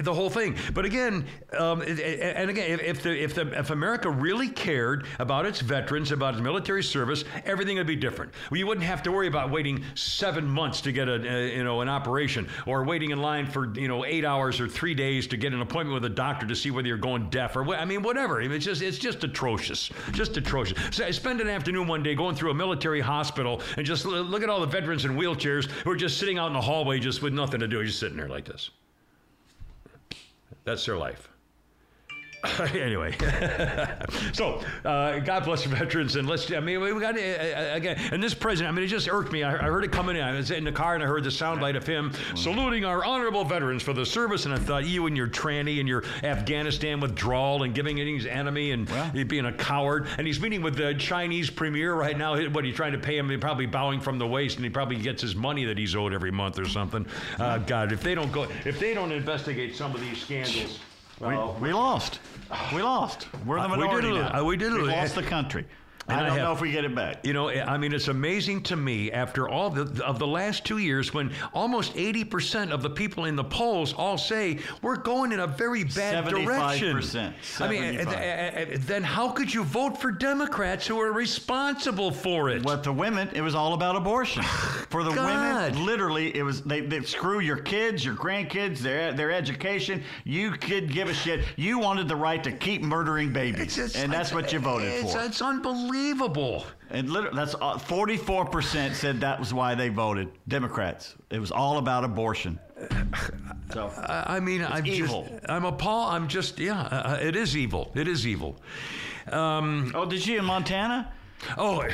the 0.00 0.12
whole 0.12 0.28
thing. 0.28 0.56
But 0.74 0.84
again, 0.84 1.24
um, 1.58 1.80
it- 1.82 1.98
it- 1.98 2.36
and 2.36 2.50
again, 2.50 2.70
if, 2.70 2.82
if, 2.82 3.02
the, 3.02 3.22
if, 3.22 3.34
the, 3.34 3.58
if 3.58 3.70
America 3.70 4.10
really 4.10 4.48
cared 4.48 5.06
about 5.18 5.46
its 5.46 5.60
veterans, 5.62 6.12
about 6.12 6.34
its 6.34 6.42
military 6.42 6.82
service, 6.82 7.24
everything 7.46 7.78
would 7.78 7.86
be 7.86 7.96
different. 7.96 8.32
Well, 8.50 8.58
you 8.58 8.66
wouldn't 8.66 8.86
have 8.86 9.02
to 9.04 9.12
worry 9.12 9.26
about 9.28 9.50
waiting 9.50 9.82
seven 9.94 10.46
months 10.46 10.80
to 10.82 10.92
get 10.92 11.08
a, 11.08 11.14
uh, 11.14 11.38
you 11.46 11.64
know, 11.64 11.77
an 11.80 11.88
operation 11.88 12.48
or 12.66 12.84
waiting 12.84 13.10
in 13.10 13.20
line 13.20 13.46
for, 13.46 13.72
you 13.78 13.88
know, 13.88 14.04
eight 14.04 14.24
hours 14.24 14.60
or 14.60 14.68
three 14.68 14.94
days 14.94 15.26
to 15.28 15.36
get 15.36 15.52
an 15.52 15.60
appointment 15.60 15.94
with 15.94 16.10
a 16.10 16.14
doctor 16.14 16.46
to 16.46 16.56
see 16.56 16.70
whether 16.70 16.88
you're 16.88 16.96
going 16.96 17.30
deaf 17.30 17.56
or. 17.56 17.74
I 17.74 17.84
mean, 17.84 18.02
whatever. 18.02 18.40
It's 18.40 18.64
just, 18.64 18.82
it's 18.82 18.98
just 18.98 19.24
atrocious. 19.24 19.90
Just 20.12 20.36
atrocious. 20.36 20.78
So 20.90 21.04
I 21.04 21.10
spent 21.10 21.40
an 21.40 21.48
afternoon 21.48 21.86
one 21.86 22.02
day 22.02 22.14
going 22.14 22.34
through 22.34 22.50
a 22.50 22.54
military 22.54 23.00
hospital 23.00 23.62
and 23.76 23.86
just 23.86 24.04
look 24.04 24.42
at 24.42 24.50
all 24.50 24.60
the 24.60 24.66
veterans 24.66 25.04
in 25.04 25.16
wheelchairs 25.16 25.66
who 25.66 25.90
are 25.90 25.96
just 25.96 26.18
sitting 26.18 26.38
out 26.38 26.48
in 26.48 26.52
the 26.54 26.60
hallway 26.60 26.98
just 26.98 27.22
with 27.22 27.32
nothing 27.32 27.60
to 27.60 27.68
do, 27.68 27.84
just 27.84 27.98
sitting 27.98 28.16
there 28.16 28.28
like 28.28 28.44
this. 28.44 28.70
That's 30.64 30.84
their 30.84 30.96
life. 30.96 31.30
anyway, 32.72 33.12
so 34.32 34.62
uh, 34.84 35.18
God 35.18 35.44
bless 35.44 35.64
the 35.64 35.70
veterans, 35.70 36.14
and 36.14 36.28
let's. 36.28 36.52
I 36.52 36.60
mean, 36.60 36.80
we 36.80 37.00
got 37.00 37.16
uh, 37.16 37.20
uh, 37.20 37.70
again, 37.72 37.98
and 38.12 38.22
this 38.22 38.32
president. 38.32 38.72
I 38.72 38.76
mean, 38.76 38.84
it 38.84 38.88
just 38.88 39.08
irked 39.08 39.32
me. 39.32 39.42
I, 39.42 39.54
I 39.54 39.68
heard 39.68 39.82
it 39.82 39.90
coming 39.90 40.14
in. 40.14 40.22
I 40.22 40.32
was 40.32 40.52
in 40.52 40.62
the 40.62 40.70
car 40.70 40.94
and 40.94 41.02
I 41.02 41.06
heard 41.06 41.24
the 41.24 41.30
soundbite 41.30 41.76
of 41.76 41.84
him 41.84 42.12
saluting 42.36 42.84
our 42.84 43.04
honorable 43.04 43.44
veterans 43.44 43.82
for 43.82 43.92
the 43.92 44.06
service, 44.06 44.44
and 44.44 44.54
I 44.54 44.58
thought, 44.58 44.86
you 44.86 45.06
and 45.06 45.16
your 45.16 45.26
tranny 45.26 45.80
and 45.80 45.88
your 45.88 46.04
Afghanistan 46.22 47.00
withdrawal 47.00 47.64
and 47.64 47.74
giving 47.74 47.98
it 47.98 48.06
his 48.06 48.26
enemy 48.26 48.70
and 48.70 48.88
you 49.14 49.24
being 49.24 49.46
a 49.46 49.52
coward, 49.52 50.06
and 50.16 50.24
he's 50.24 50.40
meeting 50.40 50.62
with 50.62 50.76
the 50.76 50.94
Chinese 50.94 51.50
premier 51.50 51.94
right 51.94 52.16
now. 52.16 52.40
What 52.50 52.62
are 52.62 52.68
you 52.68 52.72
trying 52.72 52.92
to 52.92 52.98
pay 52.98 53.18
him? 53.18 53.28
He's 53.30 53.40
probably 53.40 53.66
bowing 53.66 54.00
from 54.00 54.16
the 54.18 54.26
waist, 54.26 54.56
and 54.56 54.64
he 54.64 54.70
probably 54.70 54.96
gets 54.96 55.22
his 55.22 55.34
money 55.34 55.64
that 55.64 55.76
he's 55.76 55.96
owed 55.96 56.14
every 56.14 56.30
month 56.30 56.60
or 56.60 56.68
something. 56.68 57.04
Uh, 57.40 57.58
God, 57.58 57.90
if 57.90 58.00
they 58.00 58.14
don't 58.14 58.30
go, 58.30 58.46
if 58.64 58.78
they 58.78 58.94
don't 58.94 59.10
investigate 59.10 59.74
some 59.74 59.92
of 59.92 60.00
these 60.00 60.18
scandals. 60.22 60.78
We, 61.20 61.36
we 61.60 61.72
lost. 61.72 62.20
We 62.74 62.82
lost. 62.82 63.28
We're 63.44 63.56
the 63.56 63.62
Uh, 63.64 63.68
we 63.68 63.76
did 63.76 63.80
minority 63.84 64.10
now. 64.12 64.40
Uh, 64.40 64.44
we 64.44 64.56
did 64.56 64.72
lose. 64.72 64.88
lost 64.88 65.14
the 65.14 65.22
country. 65.22 65.64
And 66.08 66.16
I 66.18 66.24
I 66.24 66.26
don't 66.28 66.38
have- 66.38 66.46
know 66.46 66.52
if 66.52 66.60
we 66.60 66.70
get 66.72 66.84
it 66.84 66.94
back. 66.94 67.24
You 67.26 67.32
know, 67.34 67.50
I 67.50 67.76
mean, 67.76 67.92
it's 67.92 68.08
amazing 68.08 68.62
to 68.64 68.76
me 68.76 69.12
after 69.12 69.48
all 69.48 69.68
the, 69.70 70.02
of 70.04 70.18
the 70.18 70.26
last 70.26 70.64
two 70.64 70.78
years 70.78 71.12
when 71.12 71.30
almost 71.52 71.94
80% 71.94 72.70
of 72.72 72.82
the 72.82 72.90
people 72.90 73.26
in 73.26 73.36
the 73.36 73.44
polls 73.44 73.92
all 73.92 74.16
say 74.16 74.58
we're 74.82 74.96
going 74.96 75.32
in 75.32 75.40
a 75.40 75.46
very 75.46 75.84
bad 75.84 76.24
75%. 76.24 76.44
direction. 76.46 77.34
I 77.60 77.68
mean, 77.68 77.82
uh, 78.00 78.10
75. 78.10 78.14
uh, 78.16 78.74
uh, 78.74 78.76
then 78.86 79.02
how 79.02 79.28
could 79.30 79.52
you 79.52 79.64
vote 79.64 80.00
for 80.00 80.10
Democrats 80.10 80.86
who 80.86 80.98
are 81.00 81.12
responsible 81.12 82.10
for 82.10 82.48
it? 82.50 82.62
But 82.62 82.82
the 82.84 82.92
women, 82.92 83.28
it 83.34 83.42
was 83.42 83.54
all 83.54 83.74
about 83.74 83.96
abortion. 83.96 84.42
For 84.88 85.04
the 85.04 85.10
women, 85.10 85.84
literally, 85.84 86.34
it 86.34 86.42
was 86.42 86.62
they, 86.62 86.80
they 86.80 87.02
screw 87.02 87.40
your 87.40 87.58
kids, 87.58 88.02
your 88.06 88.14
grandkids, 88.14 88.78
their 88.78 89.12
their 89.12 89.30
education. 89.30 90.02
You 90.24 90.52
could 90.52 90.90
give 90.90 91.10
a 91.10 91.14
shit. 91.14 91.44
You 91.56 91.78
wanted 91.78 92.08
the 92.08 92.16
right 92.16 92.42
to 92.42 92.52
keep 92.52 92.80
murdering 92.80 93.30
babies, 93.30 93.76
It's- 93.76 93.96
and 93.96 94.10
that's 94.10 94.32
what 94.32 94.50
you 94.50 94.60
voted 94.60 94.88
it's, 94.88 95.12
for. 95.12 95.20
It's 95.22 95.42
unbelievable. 95.42 95.97
And 96.90 97.10
literally, 97.10 97.36
that's 97.36 97.54
forty-four 97.84 98.46
percent 98.46 98.94
said 98.94 99.20
that 99.20 99.38
was 99.38 99.52
why 99.52 99.74
they 99.74 99.88
voted 99.88 100.28
Democrats. 100.48 101.14
It 101.30 101.38
was 101.38 101.50
all 101.50 101.78
about 101.78 102.04
abortion. 102.04 102.58
So 103.70 103.92
I 103.98 104.36
I 104.36 104.40
mean, 104.40 104.64
I'm 104.64 104.86
evil. 104.86 105.26
just, 105.28 105.44
I'm 105.50 105.66
appalled. 105.66 106.14
I'm 106.14 106.26
just, 106.26 106.58
yeah, 106.58 106.80
uh, 106.80 107.18
it 107.20 107.36
is 107.36 107.54
evil. 107.54 107.92
It 107.94 108.08
is 108.08 108.26
evil. 108.26 108.56
Um, 109.30 109.92
Oh, 109.94 110.06
did 110.06 110.26
you 110.26 110.38
in 110.38 110.44
Montana? 110.46 111.12
Oh, 111.58 111.84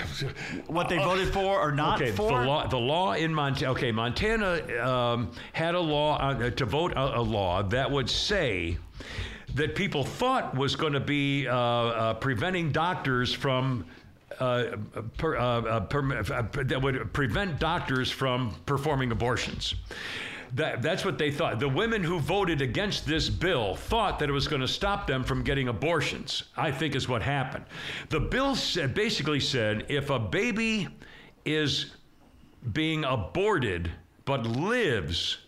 What 0.69 0.89
they 0.89 0.99
voted 0.99 1.33
for 1.33 1.59
or 1.61 1.73
not 1.73 2.01
okay. 2.01 2.13
for? 2.13 2.29
The 2.29 2.47
law, 2.47 2.67
the 2.69 2.79
law 2.79 3.15
in 3.15 3.35
Montana. 3.35 3.73
Okay, 3.73 3.91
Montana 3.91 4.63
um, 4.89 5.33
had 5.53 5.75
a 5.75 5.81
law 5.81 6.17
uh, 6.19 6.51
to 6.51 6.65
vote 6.65 6.93
a, 6.93 7.19
a 7.19 7.21
law 7.21 7.63
that 7.65 7.91
would 7.91 8.09
say 8.09 8.79
that 9.55 9.75
people 9.75 10.05
thought 10.05 10.57
was 10.57 10.77
going 10.77 10.93
to 10.93 11.01
be 11.01 11.47
uh, 11.47 11.55
uh, 11.57 12.15
preventing 12.15 12.73
doctors 12.73 13.33
from. 13.33 13.87
Uh, 14.41 14.77
per, 15.17 15.37
uh, 15.37 15.61
uh, 15.61 15.81
per, 15.81 16.13
uh, 16.13 16.43
that 16.65 16.83
would 16.83 17.13
prevent 17.13 17.61
doctors 17.61 18.11
from 18.11 18.53
performing 18.67 19.13
abortions. 19.13 19.77
That, 20.55 20.83
that's 20.83 21.05
what 21.05 21.19
they 21.19 21.31
thought. 21.31 21.61
The 21.61 21.69
women 21.69 22.03
who 22.03 22.19
voted 22.19 22.61
against 22.61 23.07
this 23.07 23.29
bill 23.29 23.77
thought 23.77 24.19
that 24.19 24.29
it 24.29 24.33
was 24.33 24.49
going 24.49 24.63
to 24.63 24.67
stop 24.67 25.07
them 25.07 25.23
from 25.23 25.45
getting 25.45 25.69
abortions, 25.69 26.45
I 26.57 26.73
think 26.73 26.97
is 26.97 27.09
what 27.09 27.23
happened. 27.23 27.65
The 28.09 28.19
bill 28.19 28.57
said, 28.57 28.93
basically 28.93 29.39
said 29.39 29.87
if 29.89 30.11
a 30.11 30.19
baby 30.19 30.89
is 31.45 31.95
being 32.73 33.05
aborted 33.05 33.91
but 34.25 34.47
lives, 34.47 35.39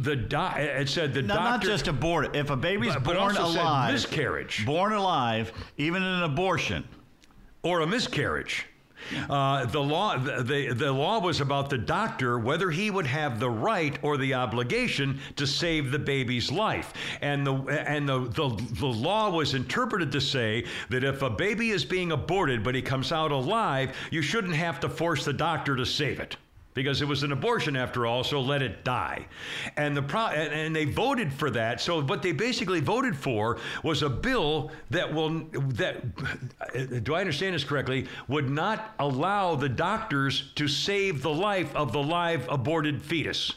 the 0.00 0.16
doc, 0.16 0.56
it 0.58 0.88
said 0.88 1.14
the 1.14 1.22
no, 1.22 1.34
doctor. 1.34 1.50
not 1.50 1.62
just 1.62 1.88
aborted. 1.88 2.36
If 2.36 2.50
a 2.50 2.56
baby's 2.56 2.94
But- 2.94 3.04
but 3.04 3.16
born 3.16 3.34
said 3.34 3.42
alive, 3.44 3.92
miscarriage. 3.92 4.64
born 4.66 4.92
alive, 4.92 5.52
even 5.76 6.02
an 6.02 6.22
abortion, 6.22 6.84
or 7.62 7.80
a 7.80 7.86
miscarriage. 7.86 8.66
Uh, 9.30 9.64
the 9.66 9.80
law, 9.80 10.16
the, 10.18 10.42
the 10.42 10.72
the 10.74 10.90
law 10.90 11.20
was 11.20 11.40
about 11.40 11.70
the 11.70 11.78
doctor 11.78 12.40
whether 12.40 12.70
he 12.72 12.90
would 12.90 13.06
have 13.06 13.38
the 13.38 13.48
right 13.48 13.96
or 14.02 14.16
the 14.16 14.34
obligation 14.34 15.20
to 15.36 15.46
save 15.46 15.92
the 15.92 15.98
baby's 15.98 16.50
life, 16.50 16.92
and 17.20 17.46
the 17.46 17.54
and 17.86 18.08
the, 18.08 18.20
the 18.30 18.48
the 18.80 18.86
law 18.86 19.30
was 19.30 19.54
interpreted 19.54 20.10
to 20.10 20.20
say 20.20 20.64
that 20.88 21.04
if 21.04 21.22
a 21.22 21.30
baby 21.30 21.70
is 21.70 21.84
being 21.84 22.10
aborted 22.10 22.64
but 22.64 22.74
he 22.74 22.82
comes 22.82 23.12
out 23.12 23.30
alive, 23.30 23.94
you 24.10 24.22
shouldn't 24.22 24.54
have 24.56 24.80
to 24.80 24.88
force 24.88 25.24
the 25.24 25.32
doctor 25.32 25.76
to 25.76 25.86
save 25.86 26.18
it. 26.18 26.36
Because 26.76 27.00
it 27.00 27.08
was 27.08 27.22
an 27.22 27.32
abortion 27.32 27.74
after 27.74 28.04
all, 28.06 28.22
so 28.22 28.38
let 28.40 28.60
it 28.60 28.84
die, 28.84 29.26
and 29.78 29.96
the 29.96 30.02
pro- 30.02 30.26
and, 30.26 30.52
and 30.52 30.76
they 30.76 30.84
voted 30.84 31.32
for 31.32 31.50
that. 31.50 31.80
So 31.80 32.02
what 32.02 32.20
they 32.20 32.32
basically 32.32 32.80
voted 32.80 33.16
for 33.16 33.58
was 33.82 34.02
a 34.02 34.10
bill 34.10 34.70
that 34.90 35.12
will 35.12 35.46
that 35.52 37.02
do 37.02 37.14
I 37.14 37.20
understand 37.20 37.54
this 37.54 37.64
correctly 37.64 38.06
would 38.28 38.50
not 38.50 38.94
allow 38.98 39.54
the 39.54 39.70
doctors 39.70 40.52
to 40.56 40.68
save 40.68 41.22
the 41.22 41.32
life 41.32 41.74
of 41.74 41.92
the 41.92 42.02
live 42.02 42.46
aborted 42.50 43.00
fetus. 43.00 43.52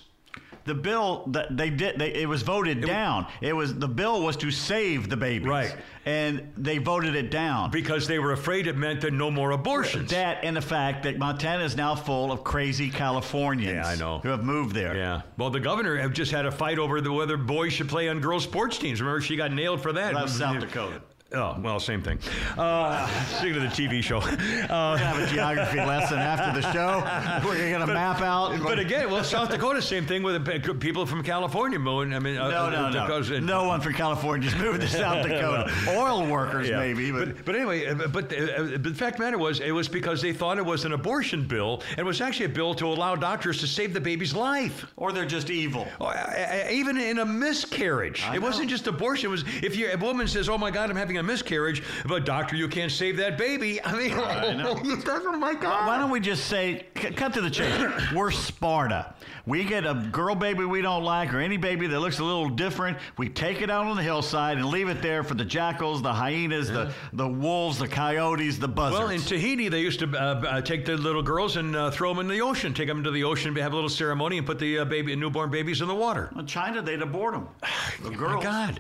The 0.70 0.76
bill 0.76 1.24
that 1.32 1.58
they 1.58 1.70
did, 1.70 2.00
they, 2.00 2.14
it 2.14 2.30
was 2.30 2.44
voted 2.44 2.82
down. 2.86 3.26
It 3.42 3.54
was 3.54 3.78
the 3.78 3.88
bill 3.88 4.22
was 4.24 4.38
to 4.38 4.52
save 4.52 5.10
the 5.10 5.18
babies, 5.18 5.48
Right. 5.50 5.76
And 6.06 6.54
they 6.58 6.78
voted 6.78 7.16
it 7.16 7.30
down. 7.30 7.72
because 7.72 8.08
they 8.08 8.20
were 8.20 8.32
afraid 8.32 8.68
it 8.68 8.78
meant 8.78 9.02
that 9.02 9.12
no 9.14 9.30
more 9.30 9.52
abortions. 9.52 10.12
That 10.12 10.44
and 10.44 10.56
the 10.56 10.62
fact 10.62 11.04
that 11.04 11.18
Montana 11.18 11.64
is 11.64 11.76
now 11.76 11.94
full 11.96 12.32
of 12.32 12.44
crazy 12.44 12.90
Californians. 12.90 13.76
Yeah, 13.86 13.88
I 13.88 13.96
know. 13.96 14.20
Who 14.20 14.30
have 14.30 14.44
moved 14.44 14.74
there. 14.76 14.96
yeah. 14.96 15.22
Well, 15.38 15.50
the 15.50 15.60
governor 15.60 15.98
have 15.98 16.14
just 16.14 16.32
had 16.32 16.46
a 16.46 16.52
fight 16.52 16.80
over 16.80 17.02
the, 17.02 17.12
whether 17.12 17.38
boys 17.38 17.74
should 17.74 17.90
play 17.90 18.08
on 18.10 18.22
girls' 18.22 18.44
sports 18.44 18.78
teams. 18.78 19.02
Remember, 19.02 19.22
she 19.22 19.36
got 19.36 19.52
nailed 19.52 19.82
for 19.82 19.92
that. 19.94 20.14
That 20.14 20.30
South 20.30 20.60
Dakota. 20.60 21.02
Oh, 21.32 21.56
well, 21.62 21.80
same 21.80 22.02
thing. 22.02 22.18
Uh, 22.58 23.06
speaking 23.38 23.58
of 23.58 23.62
the 23.62 23.68
TV 23.68 24.02
show. 24.02 24.18
Uh, 24.18 24.98
We're 24.98 24.98
have 24.98 25.20
a 25.20 25.32
geography 25.32 25.78
lesson 25.78 26.18
after 26.18 26.60
the 26.60 26.74
show. 26.74 27.04
We're 27.48 27.72
gonna 27.72 27.86
map 27.86 28.22
out. 28.22 28.60
but 28.64 28.80
again, 28.80 29.12
well, 29.12 29.24
South 29.24 29.50
Dakota, 29.52 29.80
same 29.80 30.08
thing 30.08 30.24
with 30.24 30.80
people 30.80 31.06
from 31.06 31.22
California 31.22 31.78
moving. 31.78 32.16
I 32.16 32.20
mean, 32.20 32.36
uh, 32.38 32.50
no, 32.50 32.70
no, 32.72 32.90
no. 32.90 32.94
Dakotas 33.02 33.30
no 33.44 33.66
one 33.66 33.80
from 33.80 33.94
California 33.94 34.48
is 34.48 34.56
moving 34.56 34.82
to 34.82 34.88
South 34.90 35.24
Dakota. 35.24 35.72
Oil 35.90 36.26
workers, 36.26 36.68
Yeah. 36.68 36.80
maybe, 36.80 37.12
but, 37.12 37.36
but, 37.36 37.46
but 37.46 37.56
anyway, 37.56 37.86
uh, 37.86 38.08
but, 38.08 38.34
uh, 38.36 38.64
but 38.64 38.84
the 38.84 38.94
fact 38.96 39.16
of 39.16 39.18
the 39.20 39.24
matter 39.26 39.38
was, 39.38 39.60
it 39.60 39.72
was 39.72 39.88
because 39.88 40.24
they 40.24 40.34
thought 40.34 40.58
it 40.58 40.66
was 40.66 40.84
an 40.86 40.94
abortion 40.94 41.46
bill, 41.48 41.84
and 41.92 42.00
it 42.00 42.06
was 42.06 42.22
actually 42.22 42.48
a 42.48 42.50
bill 42.50 42.74
to 42.74 42.88
allow 42.88 43.16
doctors 43.16 43.60
to 43.60 43.68
save 43.68 43.94
the 43.94 44.02
baby's 44.02 44.34
life. 44.34 44.84
or 44.98 45.12
they're 45.12 45.26
just 45.28 45.52
evil. 45.52 45.88
Uh, 46.02 46.06
uh, 46.06 46.68
Even 46.72 46.98
in 46.98 47.20
a 47.20 47.26
miscarriage, 47.26 48.24
I 48.24 48.34
it 48.36 48.42
wasn't 48.42 48.68
just 48.68 48.88
abortion. 48.88 49.28
It 49.28 49.32
was 49.32 49.44
if 49.62 49.76
you, 49.76 49.92
a 49.92 49.98
woman 49.98 50.28
says, 50.28 50.50
"Oh 50.50 50.58
my 50.58 50.72
God, 50.72 50.90
I'm 50.90 50.96
having 50.96 51.19
a 51.20 51.24
miscarriage," 51.24 51.84
but 52.08 52.26
doctor, 52.26 52.56
you 52.56 52.68
can't 52.68 52.92
save 52.92 53.18
that 53.18 53.38
baby. 53.38 53.84
I 53.84 53.96
mean, 53.98 54.14
I 54.14 54.54
know. 54.54 54.80
oh 54.82 55.38
my 55.38 55.54
God. 55.54 55.88
Why 55.88 55.98
don't 55.98 56.10
we 56.12 56.20
just 56.20 56.46
say, 56.46 56.86
c- 56.98 57.12
cut 57.12 57.34
to 57.34 57.42
the 57.42 57.50
chase? 57.50 57.86
We're 58.14 58.32
Sparta. 58.32 59.14
We 59.46 59.64
get 59.64 59.86
a 59.86 59.96
girl 60.12 60.36
baby 60.36 60.64
we 60.66 60.82
don't 60.82 61.04
like 61.04 61.34
or 61.34 61.40
any 61.40 61.58
baby 61.58 61.88
that 61.88 62.00
looks 62.00 62.20
a 62.20 62.24
little 62.24 62.50
different. 62.50 62.98
We 63.18 63.30
take 63.30 63.62
it 63.62 63.70
out 63.72 63.88
on 63.88 63.96
the 63.96 64.04
hillside 64.04 64.58
and 64.58 64.68
leave 64.68 64.90
it 64.90 65.02
there 65.02 65.24
for 65.24 65.34
the 65.34 65.46
jackals, 65.46 66.02
the 66.04 66.14
hyenas, 66.14 66.68
the, 66.68 66.94
the 67.14 67.28
wolves, 67.28 67.80
the 67.80 67.88
coyotes, 67.88 68.60
the 68.60 68.68
buzzards. 68.68 69.00
Well, 69.00 69.10
in 69.10 69.22
Tahiti, 69.22 69.68
they 69.70 69.82
used 69.82 70.00
to 70.02 70.08
uh, 70.12 70.42
uh, 70.48 70.62
take 70.62 70.86
the 70.86 70.98
little 70.98 71.24
girls 71.24 71.58
and 71.58 71.76
uh, 71.76 71.90
throw 71.90 72.10
them 72.14 72.20
in 72.20 72.28
the 72.28 72.42
ocean, 72.42 72.74
take 72.76 72.88
them 72.88 73.04
to 73.04 73.10
the 73.12 73.24
ocean, 73.24 73.56
have 73.56 73.72
a 73.72 73.76
little 73.76 73.90
ceremony, 73.90 74.38
and 74.38 74.46
put 74.46 74.60
the 74.60 74.80
uh, 74.80 74.86
baby, 74.86 75.16
newborn 75.16 75.50
babies 75.50 75.82
in 75.82 75.88
the 75.88 75.96
water. 75.96 76.30
In 76.38 76.46
China, 76.46 76.82
they'd 76.82 77.02
abort 77.02 77.34
them. 77.34 77.48
The 78.04 78.10
Oh 78.10 78.12
girls. 78.12 78.36
my 78.36 78.44
God, 78.44 78.80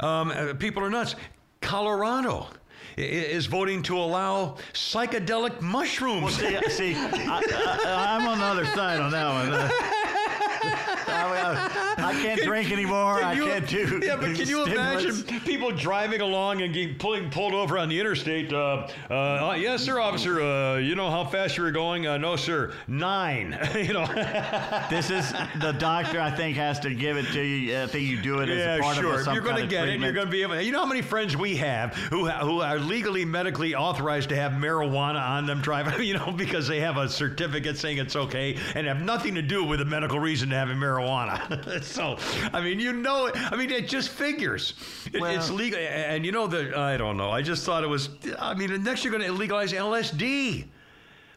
um, 0.00 0.30
uh, 0.30 0.54
people 0.54 0.82
are 0.82 0.90
nuts. 0.90 1.14
Colorado 1.60 2.46
is 2.96 3.46
voting 3.46 3.82
to 3.84 3.96
allow 3.96 4.56
psychedelic 4.72 5.60
mushrooms. 5.60 6.36
See, 6.36 6.58
see 6.68 6.94
I, 6.96 8.18
I'm 8.18 8.26
on 8.26 8.38
the 8.38 8.44
other 8.44 8.66
side 8.66 9.00
on 9.00 9.10
that 9.12 9.28
one. 9.28 10.14
Uh, 11.08 11.68
I, 11.98 12.04
I 12.08 12.12
can't 12.12 12.40
drink 12.42 12.72
anymore. 12.72 13.22
I 13.22 13.32
you- 13.34 13.44
can't 13.44 13.68
do. 13.68 14.00
Yeah, 14.02 14.16
but 14.16 14.26
can 14.26 14.48
you 14.48 14.62
stimulants. 14.62 15.06
imagine 15.20 15.40
people 15.40 15.70
driving 15.72 16.20
along 16.20 16.62
and 16.62 16.72
getting 16.72 16.96
pulling 16.96 17.30
pulled 17.30 17.54
over 17.54 17.78
on 17.78 17.88
the 17.88 17.98
interstate? 17.98 18.52
Uh, 18.52 18.88
uh, 19.10 19.56
yes, 19.58 19.82
sir, 19.82 20.00
officer. 20.00 20.40
Uh, 20.40 20.76
you 20.76 20.94
know 20.94 21.10
how 21.10 21.24
fast 21.24 21.56
you 21.56 21.62
were 21.62 21.70
going? 21.70 22.06
Uh, 22.06 22.18
no, 22.18 22.36
sir. 22.36 22.72
Nine. 22.86 23.58
you 23.74 23.92
know. 23.92 24.06
This 24.88 25.10
is 25.10 25.32
the 25.60 25.72
doctor. 25.72 26.20
I 26.20 26.30
think 26.30 26.56
has 26.56 26.80
to 26.80 26.94
give 26.94 27.16
it 27.16 27.26
to 27.32 27.42
you. 27.42 27.82
I 27.82 27.86
think 27.86 28.08
you 28.08 28.20
do 28.20 28.40
it 28.40 28.48
as 28.48 28.78
a 28.78 28.82
part 28.82 28.96
sure. 28.96 29.14
of 29.14 29.20
a, 29.20 29.24
some 29.24 29.34
you're 29.34 29.42
going 29.42 29.56
to 29.56 29.66
get 29.66 29.88
it. 29.88 30.00
You're 30.00 30.12
going 30.12 30.26
to 30.26 30.30
be 30.30 30.42
able. 30.42 30.60
You 30.60 30.72
know 30.72 30.80
how 30.80 30.86
many 30.86 31.02
friends 31.02 31.36
we 31.36 31.56
have 31.56 31.94
who 31.94 32.28
who 32.28 32.60
are 32.60 32.78
legally, 32.78 33.24
medically 33.24 33.74
authorized 33.74 34.30
to 34.30 34.36
have 34.36 34.52
marijuana 34.52 35.20
on 35.20 35.46
them 35.46 35.60
driving. 35.60 35.88
You 36.08 36.14
know, 36.14 36.32
because 36.32 36.66
they 36.66 36.80
have 36.80 36.96
a 36.96 37.08
certificate 37.08 37.76
saying 37.76 37.98
it's 37.98 38.16
okay 38.16 38.56
and 38.74 38.86
have 38.86 39.02
nothing 39.02 39.34
to 39.34 39.42
do 39.42 39.62
with 39.64 39.80
a 39.80 39.84
medical 39.84 40.18
reason 40.18 40.48
to 40.50 40.56
having 40.56 40.76
marijuana. 40.78 40.97
so, 41.82 42.16
I 42.52 42.60
mean, 42.60 42.78
you 42.80 42.92
know, 42.92 43.26
it- 43.26 43.36
I 43.52 43.56
mean, 43.56 43.70
it 43.70 43.88
just 43.88 44.08
figures. 44.10 44.74
It, 45.12 45.20
Well- 45.20 45.34
it's 45.34 45.50
legal, 45.50 45.78
and 45.78 46.24
you 46.24 46.32
know 46.32 46.46
that 46.46 46.76
I 46.76 46.96
don't 46.96 47.16
know. 47.16 47.30
I 47.30 47.42
just 47.42 47.64
thought 47.64 47.84
it 47.84 47.88
was. 47.88 48.10
I 48.38 48.54
mean, 48.54 48.82
next 48.82 49.04
you're 49.04 49.12
going 49.12 49.24
to 49.24 49.32
legalize 49.32 49.72
LSD. 49.72 50.64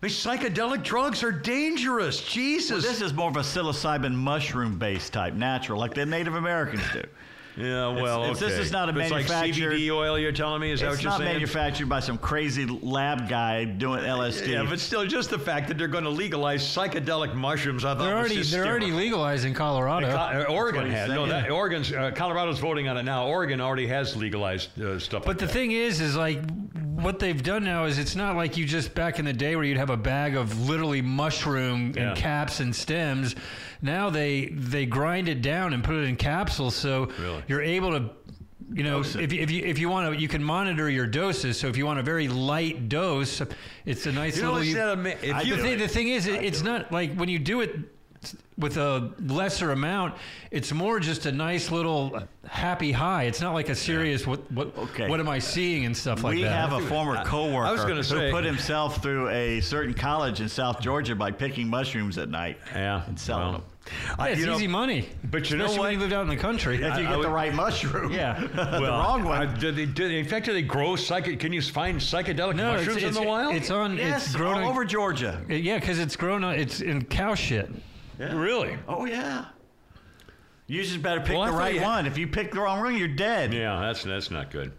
I 0.03 0.07
mean, 0.07 0.12
psychedelic 0.12 0.84
drugs 0.84 1.22
are 1.24 1.32
dangerous. 1.32 2.22
Jesus. 2.24 2.84
This 2.84 3.01
is 3.01 3.14
more 3.14 3.30
of 3.30 3.36
a 3.38 3.41
psilocybin 3.41 4.14
mushroom 4.16 4.80
based 4.80 5.14
type, 5.14 5.36
natural, 5.36 5.80
like 5.80 5.93
the 5.93 6.05
Native 6.05 6.34
Americans 6.36 6.82
do. 6.91 7.03
Yeah, 7.57 7.87
well, 7.87 8.23
it's- 8.25 8.37
okay. 8.41 8.49
this 8.51 8.59
is 8.59 8.71
not 8.71 8.87
a 8.89 8.99
It's 8.99 9.11
like 9.11 9.27
manufactured- 9.29 9.71
CBD 9.73 9.91
oil. 9.91 10.17
You're 10.17 10.31
telling 10.31 10.61
me? 10.61 10.71
Is 10.71 10.79
that 10.79 10.87
It's 10.87 10.95
what 10.97 11.03
you're 11.03 11.11
not 11.11 11.19
saying? 11.19 11.33
manufactured 11.33 11.89
by 11.89 11.99
some 11.99 12.17
crazy 12.17 12.65
lab 12.65 13.27
guy 13.29 13.65
doing 13.65 14.03
LSD. 14.03 14.51
Yeah, 14.53 14.65
but 14.69 14.79
still, 14.79 15.05
just 15.05 15.29
the 15.29 15.39
fact 15.39 15.67
that 15.67 15.77
they're 15.77 15.87
going 15.87 16.03
to 16.05 16.09
legalize 16.09 16.63
psychedelic 16.63 17.33
mushrooms, 17.35 17.83
I 17.85 17.89
thought 17.93 17.99
They're 18.05 18.15
already 18.17 18.41
they're 18.43 18.65
already 18.65 18.85
hysterical. 18.87 18.97
legalized 18.97 19.45
in 19.45 19.53
Colorado. 19.53 20.07
Co- 20.07 20.15
uh, 20.15 20.45
Oregon 20.49 20.85
he's 20.85 20.93
has 20.95 21.09
no. 21.09 21.15
saying. 21.27 21.29
That 21.29 21.49
Oregon's 21.51 21.91
uh, 21.91 22.11
Colorado's 22.11 22.59
voting 22.59 22.87
on 22.87 22.97
it 22.97 23.03
now. 23.03 23.27
Oregon 23.27 23.59
already 23.61 23.87
has 23.87 24.15
legalized 24.15 24.79
uh, 24.81 24.99
stuff. 24.99 25.23
But 25.23 25.29
like 25.31 25.37
the 25.39 25.45
that. 25.47 25.51
thing 25.53 25.71
is, 25.71 26.01
is 26.01 26.15
like 26.15 26.39
what 27.03 27.19
they've 27.19 27.41
done 27.41 27.63
now 27.63 27.85
is 27.85 27.97
it's 27.99 28.15
not 28.15 28.35
like 28.35 28.57
you 28.57 28.65
just 28.65 28.93
back 28.95 29.19
in 29.19 29.25
the 29.25 29.33
day 29.33 29.55
where 29.55 29.65
you'd 29.65 29.77
have 29.77 29.89
a 29.89 29.97
bag 29.97 30.35
of 30.35 30.69
literally 30.69 31.01
mushroom 31.01 31.93
Yeah. 31.95 32.09
and 32.09 32.17
caps 32.17 32.59
and 32.59 32.75
stems. 32.75 33.35
Now 33.81 34.09
they 34.09 34.45
they 34.47 34.85
grind 34.85 35.27
it 35.29 35.41
down 35.41 35.73
and 35.73 35.83
put 35.83 35.95
it 35.95 36.03
in 36.07 36.15
capsules, 36.15 36.75
so 36.75 37.09
Really? 37.19 37.43
you're 37.47 37.61
able 37.61 37.91
to. 37.91 38.09
You 38.73 38.83
know, 38.83 39.01
if 39.01 39.33
you, 39.33 39.41
if 39.41 39.51
you 39.51 39.65
if 39.65 39.79
you 39.79 39.89
want 39.89 40.13
to, 40.15 40.21
you 40.21 40.29
can 40.29 40.41
monitor 40.41 40.89
your 40.89 41.05
doses. 41.05 41.57
So 41.59 41.67
if 41.67 41.75
you 41.75 41.85
want 41.85 41.99
a 41.99 42.03
very 42.03 42.29
light 42.29 42.87
dose, 42.87 43.41
it's 43.85 44.05
a 44.05 44.13
nice 44.13 44.37
You 44.37 44.43
know, 44.43 44.53
little. 44.53 44.65
it's 44.67 44.77
not 44.77 44.97
a 44.97 45.39
if 45.41 45.45
you- 45.45 45.55
the, 45.57 45.61
thing, 45.61 45.77
the 45.79 45.87
thing 45.89 46.07
is, 46.07 46.25
it, 46.25 46.41
it's 46.41 46.61
not 46.61 46.89
like 46.89 47.13
when 47.15 47.27
you 47.27 47.37
do 47.37 47.59
it 47.59 47.75
with 48.57 48.78
a 48.78 49.11
lesser 49.19 49.72
amount, 49.72 50.13
it's 50.51 50.72
more 50.72 50.99
just 50.99 51.26
a 51.26 51.32
nice 51.32 51.72
little 51.72 52.22
happy 52.47 52.91
high. 52.91 53.24
It's 53.24 53.41
not 53.41 53.53
like 53.53 53.69
a 53.69 53.76
serious 53.76 54.28
what 54.28 54.49
what 54.51 54.78
Okay. 54.78 55.09
what 55.09 55.19
am 55.19 55.28
I 55.30 55.39
seeing 55.39 55.86
and 55.86 55.97
stuff 55.97 56.24
like 56.24 56.36
we 56.36 56.43
that. 56.43 56.69
We 56.69 56.74
have 56.74 56.84
a 56.84 56.88
former 56.88 57.24
coworker 57.26 57.67
I 57.67 57.72
was 57.72 57.84
gonna 57.86 58.03
say- 58.03 58.28
who 58.28 58.32
put 58.32 58.43
himself 58.45 59.01
through 59.01 59.30
a 59.30 59.61
certain 59.61 59.93
college 59.93 60.41
in 60.41 60.49
South 60.49 60.80
Georgia 60.82 61.15
by 61.15 61.32
picking 61.32 61.67
mushrooms 61.67 62.17
at 62.17 62.30
night 62.30 62.57
yeah, 62.74 63.03
and 63.07 63.19
selling 63.19 63.43
well, 63.43 63.51
them. 63.53 63.63
Yeah, 64.19 64.26
it's 64.28 64.39
you 64.39 64.45
know, 64.45 64.55
easy 64.55 64.67
money. 64.67 65.09
but 65.24 65.49
you 65.49 65.57
know 65.57 65.65
Especially 65.65 65.80
what? 65.80 65.86
when 65.86 65.93
you 65.93 65.99
lived 65.99 66.13
out 66.13 66.22
in 66.22 66.30
the 66.30 66.38
country. 66.38 66.76
If 66.76 66.82
you 66.82 66.88
I 66.88 67.01
get 67.01 67.17
would- 67.17 67.26
the 67.26 67.32
right 67.32 67.53
mushroom. 67.53 68.11
Yeah. 68.11 68.39
the 68.53 68.80
wrong 68.84 69.24
one. 69.24 69.47
uh, 69.47 69.53
do 69.59 69.72
they, 69.72 69.88
do 69.88 70.07
they, 70.07 70.19
in 70.19 70.28
fact, 70.28 70.45
do 70.45 70.53
they 70.53 70.61
grow 70.61 70.95
psych? 70.95 71.39
Can 71.39 71.51
you 71.51 71.61
find 71.63 71.99
psychedelic 71.99 72.55
no, 72.55 72.76
it's, 72.76 72.86
mushrooms 72.86 73.03
it's, 73.03 73.17
in 73.17 73.24
the 73.24 73.28
wild? 73.28 73.55
it's 73.55 73.72
on. 73.72 73.97
yes, 73.97 74.28
it's 74.28 74.36
grown 74.36 74.61
all 74.61 74.69
over 74.69 74.86
Georgia. 74.86 75.41
Yeah, 75.49 75.80
because 75.80 75.97
it's 75.97 76.15
grown. 76.15 76.43
on 76.43 76.53
It's 76.53 76.82
in 76.82 77.03
cow 77.05 77.34
shit. 77.34 77.72
Really. 78.30 78.78
Oh 78.88 79.05
yeah. 79.05 79.45
You 80.67 80.82
just 80.84 81.01
better 81.01 81.19
pick 81.19 81.38
Well, 81.38 81.51
the 81.51 81.57
right 81.57 81.76
you 81.76 81.82
one. 81.82 82.05
If 82.05 82.17
you 82.17 82.28
pick 82.28 82.53
the 82.53 82.61
wrong 82.61 82.80
one, 82.80 82.95
you're 82.95 83.07
dead. 83.09 83.53
Yeah, 83.53 83.78
that's 83.82 84.03
that's 84.03 84.32
not 84.32 84.51
good. 84.51 84.72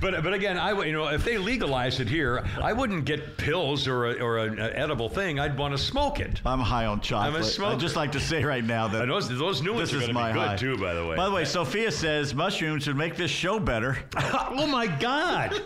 But 0.00 0.22
but 0.22 0.32
again, 0.32 0.58
I 0.58 0.72
you 0.84 0.92
know 0.92 1.08
if 1.08 1.24
they 1.24 1.38
legalized 1.38 2.00
it 2.00 2.08
here, 2.08 2.44
I 2.60 2.72
wouldn't 2.72 3.04
get 3.04 3.36
pills 3.36 3.86
or 3.88 4.06
a, 4.06 4.20
or 4.20 4.38
an 4.38 4.58
edible 4.58 5.08
thing. 5.08 5.38
I'd 5.40 5.56
want 5.56 5.72
to 5.76 5.78
smoke 5.78 6.20
it. 6.20 6.40
I'm 6.44 6.60
high 6.60 6.86
on 6.86 7.00
chocolate. 7.00 7.44
smoker. 7.44 7.74
I'd 7.74 7.80
just 7.80 7.96
like 7.96 8.12
to 8.12 8.20
say 8.20 8.42
right 8.44 8.64
now 8.64 8.88
that 8.88 9.06
those 9.08 9.28
those 9.28 9.62
new 9.62 9.74
ones 9.74 9.92
are 9.92 9.96
is 9.96 10.02
going 10.02 10.08
to 10.08 10.12
my 10.14 10.32
be 10.32 10.38
good 10.38 10.48
high. 10.48 10.56
too. 10.56 10.76
By 10.76 10.94
the 10.94 11.06
way. 11.06 11.16
By 11.16 11.26
the 11.28 11.34
way, 11.34 11.44
Sophia 11.44 11.90
says 11.90 12.34
mushrooms 12.34 12.86
would 12.86 12.96
make 12.96 13.16
this 13.16 13.30
show 13.30 13.58
better. 13.58 13.98
oh 14.16 14.66
my 14.66 14.86
God! 14.86 15.60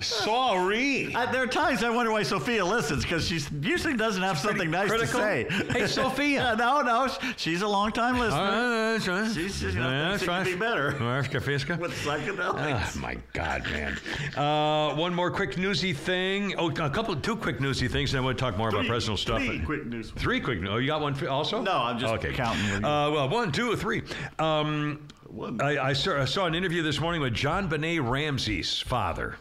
Sorry. 0.00 1.14
I, 1.14 1.30
there 1.30 1.42
are 1.42 1.46
times 1.46 1.82
I 1.82 1.90
wonder 1.90 2.12
why 2.12 2.22
Sophia 2.22 2.64
listens 2.64 3.02
because 3.02 3.26
she 3.28 3.40
usually 3.60 3.96
doesn't 3.96 4.22
have 4.22 4.38
something 4.38 4.70
nice 4.70 4.88
critical. 4.88 5.20
to 5.20 5.24
say. 5.24 5.46
Hey, 5.70 5.86
Sophia. 5.94 6.54
no, 6.58 6.80
no, 6.82 7.08
she's 7.36 7.62
a 7.62 7.68
long 7.68 7.92
time 7.92 8.18
listener. 8.18 8.40
Uh, 8.40 8.92
that's 8.92 9.08
right. 9.08 9.32
She's 9.32 9.60
just, 9.60 9.74
you 9.74 9.80
know, 9.80 9.90
Yeah, 9.90 10.08
thinks 10.16 10.22
it 10.22 10.26
could 10.26 10.44
be 10.44 10.54
better. 10.56 10.92
Fisca. 11.54 11.78
With 11.78 11.92
psychedelics. 11.92 12.96
Oh 12.96 13.00
my 13.00 13.16
God, 13.32 13.64
man! 13.64 13.98
Uh, 14.36 14.94
one 14.96 15.14
more 15.14 15.30
quick 15.30 15.56
newsy 15.56 15.92
thing. 15.92 16.54
Oh, 16.58 16.70
a 16.70 16.90
couple, 16.90 17.14
two 17.16 17.36
quick 17.36 17.60
newsy 17.60 17.88
things, 17.88 18.12
and 18.12 18.20
I 18.20 18.24
want 18.24 18.36
to 18.38 18.42
talk 18.42 18.56
more 18.56 18.68
about 18.68 18.86
personal 18.86 19.16
stuff. 19.16 19.42
three 19.42 19.60
quick 19.60 19.86
news. 19.86 20.10
Three 20.10 20.40
quick. 20.40 20.60
Oh, 20.68 20.76
you 20.76 20.86
got 20.88 21.00
one 21.00 21.14
also? 21.26 21.62
No, 21.62 21.72
I'm 21.72 21.98
just 21.98 22.14
okay. 22.14 22.32
counting. 22.32 22.84
Uh, 22.84 23.10
well, 23.10 23.28
one, 23.28 23.52
two, 23.52 23.76
three. 23.76 24.02
Um, 24.38 25.06
One. 25.28 25.60
I, 25.60 25.88
I, 25.88 25.92
saw, 25.94 26.20
I 26.22 26.26
saw 26.26 26.46
an 26.46 26.54
interview 26.54 26.82
this 26.82 27.00
morning 27.00 27.20
with 27.20 27.34
JonBenét 27.34 28.08
Ramsey's 28.08 28.78
father. 28.78 29.36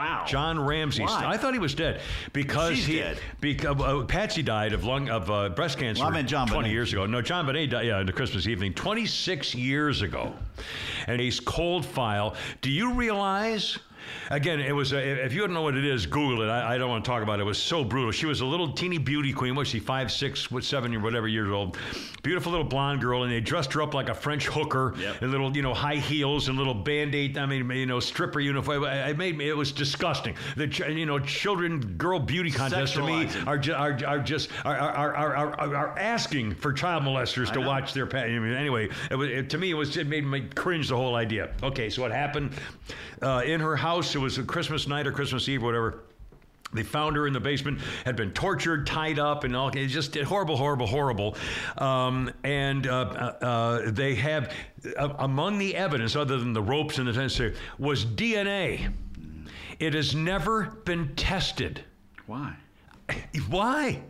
Wow. 0.00 0.24
John 0.26 0.58
Ramsey. 0.58 1.02
Why? 1.02 1.26
I 1.26 1.36
thought 1.36 1.52
he 1.52 1.58
was 1.58 1.74
dead 1.74 2.00
because 2.32 2.74
She's 2.74 2.86
he 2.86 2.96
dead. 3.00 3.18
because 3.42 3.78
uh, 3.78 4.02
Patsy 4.06 4.42
died 4.42 4.72
of 4.72 4.82
lung 4.84 5.10
of 5.10 5.30
uh, 5.30 5.50
breast 5.50 5.76
cancer. 5.76 6.02
Well, 6.02 6.10
I 6.10 6.14
meant 6.14 6.26
John 6.26 6.46
20 6.48 6.62
Benet. 6.62 6.72
years 6.72 6.92
ago. 6.94 7.04
No, 7.04 7.20
JonBenét 7.20 7.68
died 7.68 7.86
yeah, 7.86 7.98
on 7.98 8.06
the 8.06 8.12
Christmas 8.12 8.46
evening 8.46 8.72
26 8.72 9.54
years 9.54 10.00
ago. 10.00 10.32
And 11.06 11.20
he's 11.20 11.38
cold 11.38 11.84
file. 11.84 12.34
Do 12.62 12.70
you 12.70 12.94
realize? 12.94 13.78
Again, 14.30 14.60
it 14.60 14.72
was. 14.72 14.92
A, 14.92 15.24
if 15.24 15.32
you 15.32 15.40
don't 15.40 15.52
know 15.52 15.62
what 15.62 15.76
it 15.76 15.84
is, 15.84 16.06
Google 16.06 16.42
it. 16.42 16.48
I, 16.48 16.74
I 16.74 16.78
don't 16.78 16.88
want 16.88 17.04
to 17.04 17.10
talk 17.10 17.22
about 17.22 17.38
it. 17.38 17.42
It 17.42 17.46
was 17.46 17.58
so 17.58 17.84
brutal. 17.84 18.12
She 18.12 18.26
was 18.26 18.40
a 18.40 18.46
little 18.46 18.72
teeny 18.72 18.98
beauty 18.98 19.32
queen. 19.32 19.54
Was 19.54 19.68
she 19.68 19.78
five, 19.80 20.10
six, 20.12 20.50
what, 20.50 20.64
seven, 20.64 20.94
or 20.94 21.00
whatever 21.00 21.28
years 21.28 21.50
old? 21.50 21.76
Beautiful 22.22 22.52
little 22.52 22.66
blonde 22.66 23.00
girl, 23.00 23.22
and 23.22 23.32
they 23.32 23.40
dressed 23.40 23.72
her 23.72 23.82
up 23.82 23.94
like 23.94 24.08
a 24.08 24.14
French 24.14 24.46
hooker, 24.46 24.94
Yep. 24.98 25.22
and 25.22 25.30
little, 25.30 25.56
you 25.56 25.62
know, 25.62 25.74
high 25.74 25.96
heels 25.96 26.48
and 26.48 26.58
little 26.58 26.74
band-aid. 26.74 27.38
I 27.38 27.46
mean, 27.46 27.70
you 27.70 27.86
know, 27.86 27.98
stripper 28.00 28.40
uniform. 28.40 28.84
I, 28.84 29.08
I 29.08 29.12
made 29.14 29.36
me. 29.36 29.48
It 29.48 29.56
was 29.56 29.72
disgusting. 29.72 30.36
The 30.56 30.68
ch- 30.68 30.80
you 30.80 31.06
know, 31.06 31.18
children 31.18 31.80
girl 31.96 32.18
beauty 32.20 32.50
contests 32.50 32.92
to 32.92 33.02
me 33.04 33.28
are 33.46 33.58
ju- 33.58 33.72
are, 33.74 33.98
are 34.06 34.18
just 34.20 34.50
are, 34.64 34.76
are, 34.76 35.14
are, 35.14 35.36
are, 35.36 35.74
are, 35.76 35.98
asking 35.98 36.54
for 36.54 36.72
child 36.72 37.02
molesters 37.02 37.52
to 37.52 37.60
know. 37.60 37.66
watch 37.66 37.92
their 37.94 38.06
pa- 38.06 38.18
I 38.18 38.38
mean, 38.38 38.52
anyway 38.52 38.88
it 39.10 39.16
was, 39.16 39.28
it, 39.28 39.50
to 39.50 39.58
me 39.58 39.70
it 39.70 39.74
was 39.74 39.96
it 39.96 40.06
made 40.06 40.24
me 40.24 40.48
cringe 40.54 40.88
the 40.88 40.96
whole 40.96 41.14
idea 41.16 41.50
okay 41.62 41.90
so 41.90 42.02
what 42.02 42.10
happened 42.12 42.52
uh, 43.22 43.42
in 43.44 43.60
her 43.60 43.76
house 43.76 43.99
it 44.14 44.18
was 44.18 44.38
a 44.38 44.42
christmas 44.42 44.86
night 44.86 45.06
or 45.06 45.12
christmas 45.12 45.48
eve 45.48 45.62
whatever 45.62 46.04
they 46.72 46.82
found 46.84 47.16
her 47.16 47.26
in 47.26 47.32
the 47.32 47.40
basement, 47.40 47.80
had 48.04 48.14
been 48.14 48.30
tortured, 48.30 48.86
tied 48.86 49.18
up, 49.18 49.42
and 49.42 49.56
all. 49.56 49.70
It's 49.70 49.92
just 49.92 50.16
horrible, 50.16 50.56
horrible, 50.56 50.86
horrible. 50.86 51.36
Um, 51.78 52.30
and 52.44 52.86
uh, 52.86 52.92
uh, 53.42 53.44
uh, 53.44 53.90
they 53.90 54.14
have, 54.14 54.54
uh, 54.96 55.08
among 55.18 55.58
the 55.58 55.74
evidence, 55.74 56.14
other 56.14 56.38
than 56.38 56.52
the 56.52 56.62
ropes 56.62 56.98
and 56.98 57.08
the 57.08 57.12
things, 57.12 57.40
was 57.78 58.06
DNA. 58.06 58.92
It 59.80 59.94
has 59.94 60.14
never 60.14 60.66
been 60.84 61.14
tested. 61.16 61.84
Why? 62.26 62.54
Why? 63.48 64.02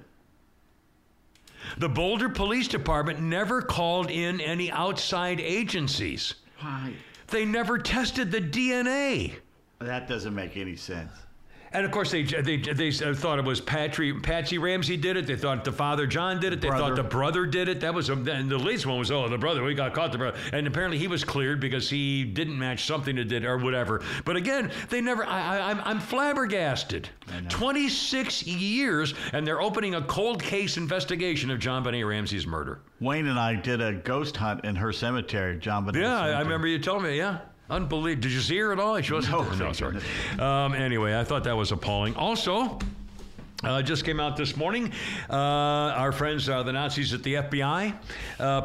The 1.78 1.88
Boulder 1.88 2.28
Police 2.28 2.68
Department 2.68 3.20
never 3.20 3.62
called 3.62 4.10
in 4.10 4.40
any 4.40 4.70
outside 4.70 5.40
agencies. 5.40 6.34
Why? 6.58 6.92
They 7.28 7.44
never 7.44 7.78
tested 7.78 8.32
the 8.32 8.40
DNA. 8.40 9.36
That 9.80 10.06
doesn't 10.06 10.34
make 10.34 10.56
any 10.58 10.76
sense. 10.76 11.10
And 11.72 11.86
of 11.86 11.92
course, 11.92 12.10
they 12.10 12.24
they 12.24 12.56
they 12.56 12.90
thought 12.90 13.38
it 13.38 13.44
was 13.44 13.60
Patsy 13.60 14.12
Patsy 14.12 14.58
Ramsey 14.58 14.96
did 14.96 15.16
it. 15.16 15.26
They 15.26 15.36
thought 15.36 15.64
the 15.64 15.70
father 15.70 16.04
John 16.04 16.40
did 16.40 16.52
it. 16.52 16.60
They 16.60 16.68
Brother. 16.68 16.88
thought 16.88 16.96
the 16.96 17.08
brother 17.08 17.46
did 17.46 17.68
it. 17.68 17.80
That 17.80 17.94
was 17.94 18.08
and 18.08 18.26
the 18.26 18.58
latest 18.58 18.86
one 18.86 18.98
was 18.98 19.12
oh 19.12 19.28
the 19.28 19.38
brother 19.38 19.62
we 19.62 19.74
got 19.74 19.94
caught 19.94 20.10
the 20.10 20.18
brother 20.18 20.36
and 20.52 20.66
apparently 20.66 20.98
he 20.98 21.06
was 21.06 21.22
cleared 21.22 21.60
because 21.60 21.88
he 21.88 22.24
didn't 22.24 22.58
match 22.58 22.86
something 22.86 23.14
that 23.16 23.26
did 23.28 23.44
or 23.44 23.56
whatever. 23.56 24.02
But 24.24 24.34
again, 24.34 24.72
they 24.88 25.00
never. 25.00 25.24
I, 25.24 25.58
I, 25.58 25.70
I'm 25.70 25.80
I'm 25.84 26.00
flabbergasted. 26.00 27.08
Twenty 27.48 27.88
six 27.88 28.44
years 28.44 29.14
and 29.32 29.46
they're 29.46 29.62
opening 29.62 29.94
a 29.94 30.02
cold 30.02 30.42
case 30.42 30.76
investigation 30.76 31.52
of 31.52 31.60
JonBenét 31.60 32.06
Ramsey's 32.06 32.48
murder. 32.48 32.80
Wayne 33.00 33.28
and 33.28 33.38
I 33.38 33.54
did 33.54 33.80
a 33.80 33.92
ghost 33.92 34.36
hunt 34.36 34.64
in 34.64 34.74
her 34.74 34.92
cemetery, 34.92 35.56
John. 35.58 35.86
Benet's 35.86 35.98
Yeah, 35.98 36.18
I, 36.18 36.30
I 36.30 36.40
remember 36.40 36.66
you 36.66 36.80
telling 36.80 37.04
me. 37.04 37.16
Yeah. 37.16 37.38
Unbelievable. 37.70 38.22
Did 38.22 38.32
you 38.32 38.40
see 38.40 38.58
her 38.58 38.72
at 38.72 38.80
all? 38.80 39.00
She 39.00 39.12
wasn't. 39.12 39.32
No, 39.32 39.66
no 39.66 39.72
sorry. 39.72 39.98
Um, 40.38 40.74
anyway, 40.74 41.18
I 41.18 41.24
thought 41.24 41.44
that 41.44 41.56
was 41.56 41.70
appalling. 41.72 42.16
Also, 42.16 42.78
uh, 43.62 43.82
just 43.82 44.04
came 44.04 44.18
out 44.18 44.36
this 44.36 44.56
morning. 44.56 44.90
Uh, 45.28 45.34
our 45.34 46.12
friends, 46.12 46.48
uh, 46.48 46.62
the 46.62 46.72
Nazis 46.72 47.12
at 47.12 47.22
the 47.22 47.34
FBI, 47.34 47.92
uh, 47.92 47.94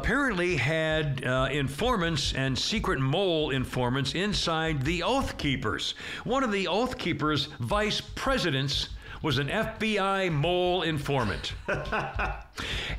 apparently 0.00 0.56
had 0.56 1.24
uh, 1.24 1.48
informants 1.52 2.32
and 2.32 2.58
secret 2.58 2.98
mole 2.98 3.50
informants 3.50 4.14
inside 4.14 4.82
the 4.82 5.02
Oath 5.02 5.36
Keepers. 5.36 5.94
One 6.24 6.42
of 6.42 6.50
the 6.50 6.66
Oath 6.66 6.96
Keepers' 6.96 7.46
vice 7.60 8.00
presidents 8.00 8.88
was 9.26 9.38
an 9.38 9.48
FBI 9.48 10.30
mole 10.30 10.82
informant. 10.82 11.54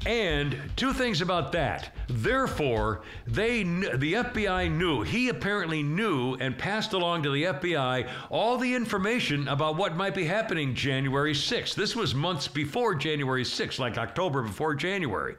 And 0.06 0.56
two 0.76 0.94
things 0.94 1.22
about 1.22 1.52
that. 1.54 1.90
Therefore, 2.08 3.02
they 3.26 3.64
kn- 3.64 4.00
the 4.00 4.14
FBI 4.14 4.70
knew. 4.72 5.02
He 5.02 5.30
apparently 5.30 5.82
knew 5.82 6.36
and 6.36 6.56
passed 6.56 6.94
along 6.94 7.24
to 7.24 7.32
the 7.32 7.46
FBI 7.46 8.08
all 8.30 8.58
the 8.58 8.74
information 8.76 9.48
about 9.48 9.76
what 9.76 9.96
might 9.96 10.14
be 10.14 10.26
happening 10.26 10.76
January 10.76 11.34
6th. 11.34 11.74
This 11.74 11.96
was 11.96 12.14
months 12.14 12.48
before 12.48 12.94
January 12.94 13.44
6th, 13.44 13.80
like 13.80 13.98
October 13.98 14.44
before 14.44 14.76
January. 14.76 15.36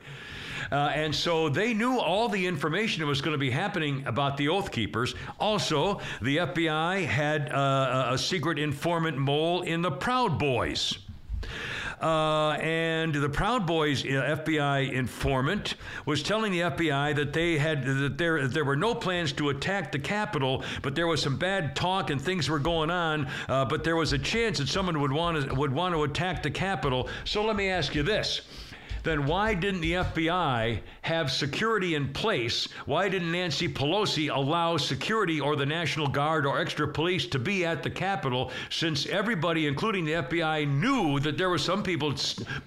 Uh, 0.71 0.91
and 0.95 1.15
so 1.15 1.49
they 1.49 1.75
knew 1.75 1.99
all 1.99 2.29
the 2.29 2.47
information 2.47 3.01
that 3.01 3.07
was 3.07 3.21
going 3.21 3.33
to 3.33 3.39
be 3.39 3.51
happening 3.51 4.07
about 4.07 4.37
the 4.37 4.49
Oath 4.49 4.71
Keepers. 4.71 5.15
Also, 5.41 6.01
the 6.23 6.39
FBI 6.39 7.05
had 7.07 7.53
uh, 7.53 8.11
a- 8.13 8.19
secret 8.19 8.59
informant 8.59 9.17
mole 9.17 9.63
in 9.63 9.81
the 9.83 9.91
Proud 9.91 10.39
Boys. 10.39 10.99
Uh, 12.01 12.51
and 12.61 13.13
the 13.13 13.29
Proud 13.29 13.67
Boys 13.67 14.05
uh, 14.05 14.09
FBI 14.47 14.93
informant 14.93 15.75
was 16.07 16.23
telling 16.23 16.53
the 16.53 16.61
FBI 16.61 17.17
that 17.17 17.33
they 17.33 17.59
had 17.59 17.85
that 17.85 18.17
there 18.17 18.47
there 18.47 18.65
were 18.65 18.77
no 18.77 18.95
plans 18.95 19.33
to 19.33 19.49
attack 19.49 19.91
the 19.91 19.99
Capitol, 19.99 20.63
but 20.83 20.95
there 20.95 21.09
was 21.09 21.21
some 21.21 21.37
bad 21.37 21.75
talk 21.75 22.11
and 22.11 22.23
things 22.23 22.49
were 22.49 22.61
going 22.61 22.91
on. 22.91 23.27
Uh, 23.49 23.65
but 23.65 23.83
there 23.83 23.97
was 23.97 24.13
a 24.13 24.19
chance 24.19 24.59
that 24.59 24.69
someone 24.69 25.01
would 25.01 25.11
want 25.13 25.49
to 25.49 25.55
would 25.57 25.73
want 25.73 25.93
to 25.93 26.05
attack 26.05 26.41
the 26.43 26.51
Capitol. 26.51 27.09
So 27.25 27.45
let 27.45 27.57
me 27.57 27.69
ask 27.69 27.97
you 27.97 28.05
this. 28.05 28.43
Then 29.03 29.27
why 29.27 29.55
didn't 29.55 29.81
the 29.81 29.93
FBI 29.93 30.81
have 31.03 31.31
security 31.31 31.95
in 31.95 32.13
place? 32.13 32.69
Why 32.87 33.09
didn't 33.09 33.33
Nancy 33.33 33.69
Pelosi 33.69 34.35
allow 34.35 34.77
security 34.77 35.41
or 35.41 35.57
the 35.57 35.67
National 35.67 36.07
Guard 36.07 36.47
or 36.47 36.61
extra 36.61 36.89
police 36.89 37.27
to 37.27 37.39
be 37.39 37.65
at 37.65 37.83
the 37.83 37.91
Capitol 37.91 38.51
since 38.71 39.07
everybody, 39.07 39.67
including 39.67 40.05
the 40.05 40.13
FBI, 40.13 40.69
knew 40.69 41.21
that 41.21 41.39
there 41.39 41.51
were 41.51 41.59
some 41.59 41.83
people 41.83 42.15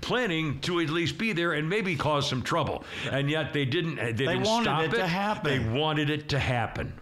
planning 0.01 0.59
to 0.61 0.79
at 0.79 0.89
least 0.89 1.17
be 1.17 1.34
there 1.34 1.53
and 1.53 1.69
maybe 1.69 1.95
cause 1.95 2.27
some 2.27 2.41
trouble? 2.41 2.84
And 3.11 3.29
yet 3.29 3.53
they 3.53 3.65
didn't, 3.65 3.95
they 3.95 4.13
didn't 4.13 4.43
wanted 4.43 4.63
stop 4.63 4.84
it 4.84 4.91
to 4.91 5.07
happen. 5.07 5.43
They 5.51 5.79
wanted 5.79 6.09
it 6.09 6.29
to 6.29 6.39
happen. 6.39 6.93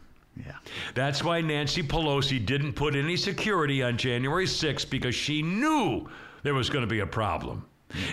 Yeah. 0.46 0.54
That's 0.94 1.24
why 1.24 1.42
Nancy 1.42 1.84
Pelosi 1.84 2.44
didn't 2.46 2.74
put 2.74 2.96
any 2.96 3.18
security 3.18 3.84
on 3.84 3.98
January 3.98 4.46
6th 4.46 4.90
because 4.90 5.16
she 5.16 5.42
knew 5.42 6.08
there 6.44 6.54
was 6.54 6.70
going 6.70 6.84
to 6.84 6.88
be 6.88 7.00
a 7.00 7.08
problem. 7.08 7.66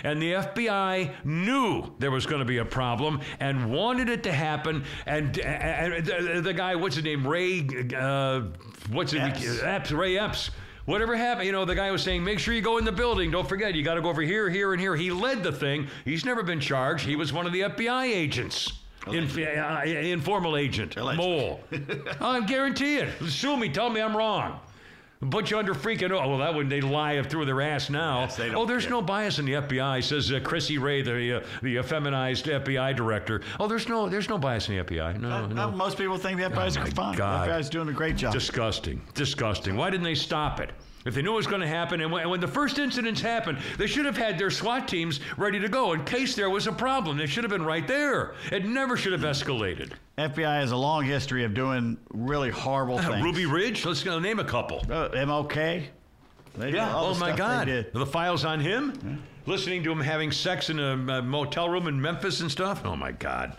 And 0.03 0.21
the 0.21 0.33
FBI 0.33 1.11
knew 1.23 1.93
there 1.99 2.11
was 2.11 2.25
going 2.25 2.39
to 2.39 2.45
be 2.45 2.57
a 2.57 2.65
problem 2.65 3.21
and 3.39 3.71
wanted 3.71 4.09
it 4.09 4.23
to 4.23 4.31
happen. 4.31 4.83
And, 5.05 5.37
and 5.39 6.05
the, 6.05 6.41
the 6.41 6.53
guy, 6.53 6.75
what's 6.75 6.95
his 6.95 7.03
name? 7.03 7.27
Ray, 7.27 7.67
uh, 7.95 8.41
what's 8.91 9.13
it? 9.13 9.19
Epps. 9.19 9.61
Epps, 9.61 9.91
Ray 9.91 10.17
Epps. 10.17 10.51
Whatever 10.85 11.17
happened, 11.17 11.45
you 11.45 11.51
know, 11.51 11.65
the 11.65 11.75
guy 11.75 11.91
was 11.91 12.01
saying, 12.01 12.23
make 12.23 12.39
sure 12.39 12.53
you 12.53 12.61
go 12.61 12.77
in 12.77 12.85
the 12.85 12.91
building. 12.93 13.29
Don't 13.29 13.47
forget, 13.47 13.75
you 13.75 13.83
got 13.83 13.95
to 13.95 14.01
go 14.01 14.09
over 14.09 14.21
here, 14.21 14.49
here, 14.49 14.71
and 14.71 14.79
here. 14.79 14.95
He 14.95 15.11
led 15.11 15.43
the 15.43 15.51
thing. 15.51 15.87
He's 16.05 16.23
never 16.23 16.43
been 16.43 16.61
charged. 16.61 17.05
He 17.05 17.17
was 17.17 17.33
one 17.33 17.45
of 17.45 17.51
the 17.51 17.61
FBI 17.61 18.05
agents. 18.05 18.71
In, 19.05 19.25
uh, 19.25 19.83
informal 19.85 20.57
agent, 20.57 20.95
mole. 20.97 21.61
I 22.21 22.41
guarantee 22.41 22.97
it. 22.97 23.09
Sue 23.27 23.57
me. 23.57 23.69
Tell 23.69 23.89
me 23.89 24.01
I'm 24.01 24.15
wrong. 24.15 24.59
Put 25.31 25.49
you 25.49 25.57
under 25.57 25.73
freaking. 25.73 26.11
Oh, 26.11 26.29
well, 26.29 26.37
that 26.37 26.53
would 26.53 26.69
they 26.69 26.79
lie 26.79 27.21
through 27.23 27.45
their 27.45 27.59
ass 27.61 27.89
now. 27.89 28.19
Yes, 28.21 28.39
oh, 28.53 28.65
there's 28.67 28.83
care. 28.83 28.91
no 28.91 29.01
bias 29.01 29.39
in 29.39 29.45
the 29.45 29.53
FBI, 29.53 30.03
says 30.03 30.31
uh, 30.31 30.39
Chrissy 30.43 30.77
Wray, 30.77 31.01
the 31.01 31.37
uh, 31.37 31.45
the 31.63 31.77
effeminized 31.77 32.45
FBI 32.63 32.95
director. 32.95 33.41
Oh, 33.59 33.67
there's 33.67 33.89
no 33.89 34.07
there's 34.09 34.29
no 34.29 34.37
bias 34.37 34.69
in 34.69 34.77
the 34.77 34.83
FBI. 34.83 35.19
No, 35.19 35.29
Uh, 35.29 35.47
no. 35.47 35.71
most 35.71 35.97
people 35.97 36.17
think 36.17 36.37
the 36.39 36.43
FBI's 36.49 36.77
Oh, 36.77 36.85
fine. 36.85 37.15
God. 37.17 37.47
The 37.47 37.51
FBI's 37.53 37.69
doing 37.69 37.89
a 37.89 37.93
great 37.93 38.15
job. 38.15 38.31
Disgusting. 38.31 39.01
Disgusting. 39.15 39.75
Why 39.75 39.89
didn't 39.89 40.03
they 40.03 40.13
stop 40.15 40.59
it? 40.59 40.69
If 41.07 41.15
they 41.15 41.21
knew 41.21 41.31
it 41.31 41.37
was 41.37 41.47
going 41.47 41.61
to 41.61 41.67
happen, 41.67 42.01
and 42.01 42.11
when, 42.11 42.41
the 42.41 42.47
first 42.47 42.79
incidents 42.79 43.21
happened, 43.21 43.59
they 43.77 43.87
should 43.87 44.05
have 44.05 44.17
had 44.17 44.37
their 44.37 44.51
SWAT 44.51 44.89
teams 44.89 45.21
ready 45.37 45.57
to 45.57 45.69
go 45.69 45.93
in 45.93 46.03
case 46.03 46.35
there 46.35 46.49
was 46.49 46.67
a 46.67 46.71
problem. 46.71 47.15
They 47.15 47.27
should 47.27 47.45
have 47.45 47.51
been 47.51 47.63
right 47.63 47.87
there. 47.87 48.35
It 48.51 48.65
never 48.65 48.97
should 48.97 49.13
have 49.13 49.21
escalated. 49.21 49.93
FBI 50.17 50.59
has 50.59 50.71
a 50.71 50.75
long 50.75 51.05
history 51.05 51.45
of 51.45 51.53
doing 51.53 51.97
really 52.09 52.49
horrible 52.49 52.99
things. 52.99 53.23
Ruby 53.23 53.45
Ridge, 53.45 53.85
let's 53.85 54.03
go 54.03 54.19
name 54.19 54.39
a 54.39 54.43
couple. 54.43 54.79
Uh, 54.79 55.07
MLK. 55.09 55.85
They 56.57 56.77
all 56.77 57.11
Oh 57.11 57.19
my 57.19 57.33
God. 57.33 57.67
The 57.93 58.05
files 58.05 58.43
on 58.43 58.59
him? 58.59 59.23
Listening 59.45 59.83
to 59.83 59.91
him 59.93 60.01
having 60.01 60.33
sex 60.33 60.69
in 60.69 60.77
a, 60.77 60.91
a 60.91 61.21
motel 61.21 61.69
room 61.69 61.87
in 61.87 62.01
Memphis 62.01 62.41
and 62.41 62.51
stuff? 62.51 62.81
Oh 62.83 62.97
my 62.97 63.13
God. 63.13 63.55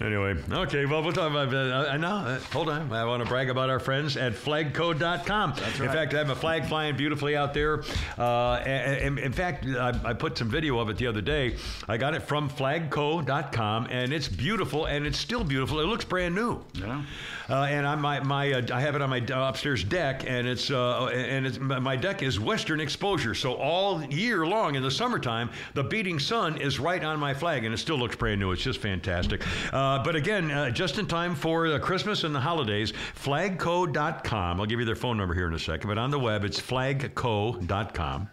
Anyway, 0.00 0.36
okay, 0.50 0.84
well, 0.84 1.02
we'll 1.02 1.12
talk 1.12 1.30
about 1.30 1.54
uh, 1.54 1.88
I 1.90 1.96
know. 1.96 2.16
Uh, 2.16 2.38
hold 2.52 2.68
on. 2.68 2.92
I 2.92 3.04
want 3.06 3.22
to 3.22 3.28
brag 3.28 3.48
about 3.48 3.70
our 3.70 3.80
friends 3.80 4.16
at 4.16 4.34
flagco.com. 4.34 5.54
That's 5.56 5.80
right. 5.80 5.86
In 5.88 5.92
fact, 5.94 6.12
I 6.12 6.18
have 6.18 6.28
a 6.30 6.34
flag 6.36 6.66
flying 6.66 6.96
beautifully 6.96 7.34
out 7.36 7.54
there. 7.54 7.82
Uh, 8.18 8.54
and, 8.56 9.16
and- 9.16 9.18
in 9.18 9.32
fact, 9.32 9.64
I, 9.66 9.98
I 10.04 10.12
put 10.12 10.36
some 10.36 10.48
video 10.50 10.78
of 10.78 10.90
it 10.90 10.98
the 10.98 11.06
other 11.06 11.22
day. 11.22 11.56
I 11.88 11.96
got 11.96 12.14
it 12.14 12.20
from 12.22 12.50
flagco.com, 12.50 13.86
and 13.90 14.12
it's 14.12 14.28
beautiful, 14.28 14.84
and 14.86 15.06
it's 15.06 15.18
still 15.18 15.44
beautiful. 15.44 15.80
It 15.80 15.86
looks 15.86 16.04
brand 16.04 16.34
new. 16.34 16.62
Yeah. 16.74 17.02
Uh, 17.48 17.62
and 17.62 17.86
on 17.86 18.00
my, 18.00 18.20
my 18.20 18.52
uh, 18.52 18.62
I 18.72 18.80
have 18.80 18.96
it 18.96 19.02
on 19.02 19.08
my 19.08 19.18
upstairs 19.18 19.82
deck, 19.84 20.24
and 20.26 20.46
it's 20.48 20.70
uh, 20.70 21.06
and 21.06 21.46
it's 21.46 21.58
my 21.58 21.94
deck 21.96 22.22
is 22.22 22.40
western 22.40 22.80
exposure. 22.80 23.34
So 23.34 23.54
all 23.54 24.02
year 24.04 24.44
long 24.46 24.74
in 24.74 24.82
the 24.82 24.90
summertime, 24.90 25.50
the 25.74 25.84
beating 25.84 26.18
sun 26.18 26.60
is 26.60 26.80
right 26.80 27.02
on 27.02 27.18
my 27.20 27.32
flag, 27.34 27.64
and 27.64 27.72
it 27.72 27.78
still 27.78 27.98
looks 27.98 28.16
brand 28.16 28.40
new. 28.40 28.50
It's 28.50 28.62
just 28.62 28.80
fantastic. 28.80 29.42
Uh, 29.72 29.85
but 30.02 30.16
again, 30.16 30.50
uh, 30.50 30.70
just 30.70 30.98
in 30.98 31.06
time 31.06 31.34
for 31.34 31.66
uh, 31.66 31.78
Christmas 31.78 32.24
and 32.24 32.34
the 32.34 32.40
holidays, 32.40 32.92
flagco.com. 33.14 34.60
I'll 34.60 34.66
give 34.66 34.80
you 34.80 34.86
their 34.86 34.96
phone 34.96 35.16
number 35.16 35.34
here 35.34 35.46
in 35.46 35.54
a 35.54 35.58
second, 35.58 35.88
but 35.88 35.98
on 35.98 36.10
the 36.10 36.18
web 36.18 36.44
it's 36.44 36.60
flagco.com. 36.60 38.28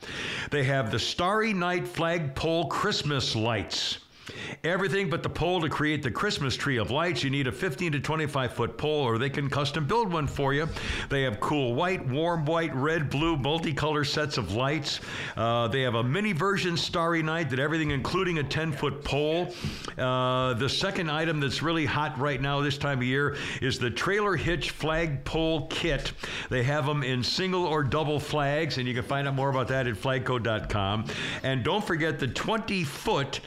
They 0.52 0.64
have 0.64 0.92
the 0.92 1.00
Starry 1.00 1.54
Night 1.54 1.88
flagpole 1.88 2.66
Christmas 2.68 3.36
lights. 3.36 4.00
Everything 4.64 5.10
but 5.10 5.24
the 5.24 5.30
pole 5.30 5.60
to 5.62 5.70
create 5.70 6.04
the 6.04 6.12
Christmas 6.12 6.56
tree 6.56 6.78
of 6.78 6.92
lights. 6.92 7.24
You 7.24 7.30
need 7.30 7.48
a 7.48 7.52
15 7.52 7.92
to 7.94 8.00
25 8.00 8.54
foot 8.54 8.78
pole, 8.78 9.02
or 9.02 9.18
they 9.18 9.30
can 9.30 9.50
custom 9.50 9.86
build 9.86 10.12
one 10.12 10.28
for 10.28 10.54
you. 10.54 10.68
They 11.10 11.24
have 11.24 11.40
cool 11.40 11.76
white, 11.76 12.06
warm 12.08 12.46
white, 12.46 12.74
red, 12.74 13.10
blue, 13.10 13.36
multicolor 13.36 14.08
sets 14.08 14.38
of 14.38 14.54
lights. 14.54 15.02
Uh, 15.36 15.68
they 15.68 15.82
have 15.82 15.96
a 15.96 16.04
mini 16.04 16.32
version 16.32 16.78
Starry 16.78 17.22
Night 17.22 17.50
that 17.50 17.60
everything, 17.60 17.92
including 17.92 18.40
a 18.40 18.44
10 18.44 18.72
foot 18.72 19.04
pole. 19.04 19.54
Uh, 19.98 20.54
the 20.54 20.70
second 20.70 21.12
item 21.12 21.40
that's 21.40 21.62
really 21.62 21.86
hot 21.86 22.18
right 22.18 22.42
now 22.42 22.62
this 22.62 22.78
time 22.78 23.00
of 23.00 23.04
year 23.04 23.36
is 23.62 23.78
the 23.80 23.90
trailer 23.90 24.36
hitch 24.36 24.72
flag 24.72 25.24
pole 25.26 25.68
kit. 25.68 26.14
They 26.50 26.64
have 26.64 26.86
them 26.86 27.04
in 27.04 27.24
single 27.24 27.66
or 27.66 27.84
double 27.84 28.20
flags, 28.20 28.78
and 28.78 28.88
you 28.88 28.94
can 28.94 29.04
find 29.04 29.28
out 29.28 29.36
more 29.36 29.50
about 29.50 29.68
that 29.68 29.88
at 29.88 29.96
flagco.com. 29.96 31.06
And 31.44 31.64
don't 31.64 31.86
forget 31.86 32.20
the 32.20 32.28
20 32.28 32.84
foot 32.84 33.42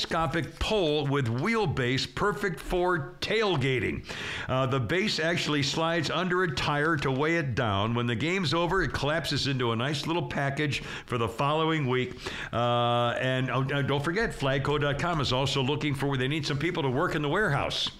telescopic 0.00 0.58
pole 0.58 1.06
with 1.06 1.26
wheelbase, 1.26 2.14
perfect 2.14 2.58
for 2.58 3.16
tailgating. 3.20 4.02
Uh, 4.48 4.64
the 4.64 4.80
base 4.80 5.20
actually 5.20 5.62
slides 5.62 6.10
under 6.10 6.42
a 6.42 6.54
tire 6.54 6.96
to 6.96 7.10
weigh 7.10 7.36
it 7.36 7.54
down. 7.54 7.94
When 7.94 8.06
the 8.06 8.14
game's 8.14 8.54
over, 8.54 8.82
it 8.82 8.94
collapses 8.94 9.46
into 9.46 9.72
a 9.72 9.76
nice 9.76 10.06
little 10.06 10.22
package 10.22 10.82
for 11.04 11.18
the 11.18 11.28
following 11.28 11.86
week. 11.86 12.18
Uh, 12.50 13.14
and 13.20 13.50
oh, 13.50 13.62
uh, 13.62 13.82
don't 13.82 14.02
forget, 14.02 14.30
flagco.com 14.30 15.20
is 15.20 15.34
also 15.34 15.62
looking 15.62 15.94
for, 15.94 16.16
they 16.16 16.28
need 16.28 16.46
some 16.46 16.58
people 16.58 16.82
to 16.82 16.90
work 16.90 17.14
in 17.14 17.20
the 17.20 17.28
warehouse. 17.28 17.90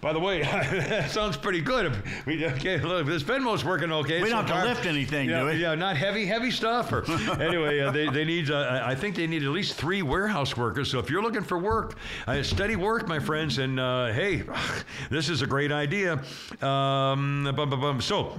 By 0.00 0.12
the 0.12 0.20
way, 0.20 0.42
that 0.42 1.10
sounds 1.10 1.36
pretty 1.36 1.60
good. 1.60 1.86
If 1.86 2.26
we, 2.26 2.46
okay, 2.46 2.78
look, 2.78 3.06
this 3.06 3.22
Venmo's 3.22 3.64
working 3.64 3.90
okay. 3.92 4.22
We 4.22 4.30
so 4.30 4.36
don't 4.36 4.48
have 4.48 4.62
to 4.62 4.68
lift 4.68 4.86
anything, 4.86 5.28
yeah, 5.28 5.40
do 5.40 5.46
we? 5.46 5.52
Yeah, 5.54 5.74
not 5.74 5.96
heavy, 5.96 6.26
heavy 6.26 6.50
stuff. 6.50 6.92
Or 6.92 7.10
anyway, 7.40 7.80
uh, 7.80 7.90
they, 7.90 8.08
they 8.08 8.24
need. 8.24 8.50
Uh, 8.50 8.82
I 8.84 8.94
think 8.94 9.16
they 9.16 9.26
need 9.26 9.42
at 9.42 9.50
least 9.50 9.74
three 9.74 10.02
warehouse 10.02 10.56
workers. 10.56 10.90
So 10.90 10.98
if 10.98 11.10
you're 11.10 11.22
looking 11.22 11.42
for 11.42 11.58
work, 11.58 11.96
uh, 12.26 12.42
steady 12.42 12.76
work, 12.76 13.08
my 13.08 13.18
friends, 13.18 13.58
and 13.58 13.80
uh, 13.80 14.12
hey, 14.12 14.42
this 15.10 15.28
is 15.28 15.42
a 15.42 15.46
great 15.46 15.72
idea. 15.72 16.14
Um, 16.60 17.50
bum, 17.56 17.70
bum, 17.70 17.80
bum. 17.80 18.00
So. 18.00 18.38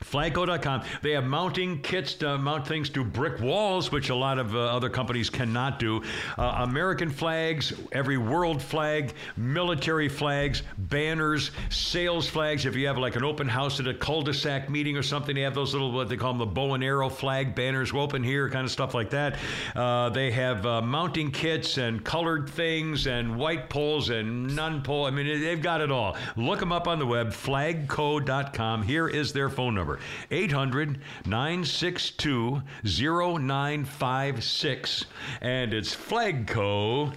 Flagco.com. 0.00 0.82
They 1.02 1.12
have 1.12 1.24
mounting 1.24 1.80
kits 1.82 2.14
to 2.14 2.38
mount 2.38 2.66
things 2.66 2.90
to 2.90 3.04
brick 3.04 3.40
walls, 3.40 3.92
which 3.92 4.10
a 4.10 4.14
lot 4.14 4.38
of 4.38 4.54
uh, 4.54 4.60
other 4.60 4.88
companies 4.88 5.30
cannot 5.30 5.78
do. 5.78 6.02
Uh, 6.36 6.60
American 6.62 7.10
flags, 7.10 7.72
every 7.92 8.18
world 8.18 8.62
flag, 8.62 9.14
military 9.36 10.08
flags, 10.08 10.62
banners, 10.78 11.50
sales 11.70 12.28
flags. 12.28 12.66
If 12.66 12.76
you 12.76 12.86
have 12.86 12.98
like 12.98 13.16
an 13.16 13.24
open 13.24 13.48
house 13.48 13.80
at 13.80 13.86
a 13.86 13.94
cul-de-sac 13.94 14.68
meeting 14.70 14.96
or 14.96 15.02
something, 15.02 15.34
they 15.34 15.42
have 15.42 15.54
those 15.54 15.72
little 15.72 15.92
what 15.92 16.08
they 16.08 16.16
call 16.16 16.32
them 16.32 16.38
the 16.38 16.46
bow 16.46 16.74
and 16.74 16.84
arrow 16.84 17.08
flag 17.08 17.54
banners. 17.54 17.92
We're 17.92 18.02
open 18.02 18.22
here, 18.22 18.48
kind 18.50 18.64
of 18.64 18.70
stuff 18.70 18.94
like 18.94 19.10
that. 19.10 19.38
Uh, 19.74 20.10
they 20.10 20.30
have 20.30 20.66
uh, 20.66 20.82
mounting 20.82 21.30
kits 21.30 21.78
and 21.78 22.04
colored 22.04 22.48
things 22.48 23.06
and 23.06 23.36
white 23.36 23.68
poles 23.70 24.10
and 24.10 24.54
non-pole. 24.54 25.06
I 25.06 25.10
mean, 25.10 25.40
they've 25.40 25.62
got 25.62 25.80
it 25.80 25.90
all. 25.90 26.16
Look 26.36 26.60
them 26.60 26.72
up 26.72 26.88
on 26.88 26.98
the 26.98 27.06
web, 27.06 27.28
flagco.com. 27.28 28.82
Here 28.82 29.08
is 29.08 29.32
their 29.32 29.48
phone 29.48 29.74
number 29.74 29.83
800 30.30 31.00
962 31.26 32.62
0956. 32.84 35.06
And 35.40 35.74
it's 35.74 35.94
flagco.com. 35.94 37.12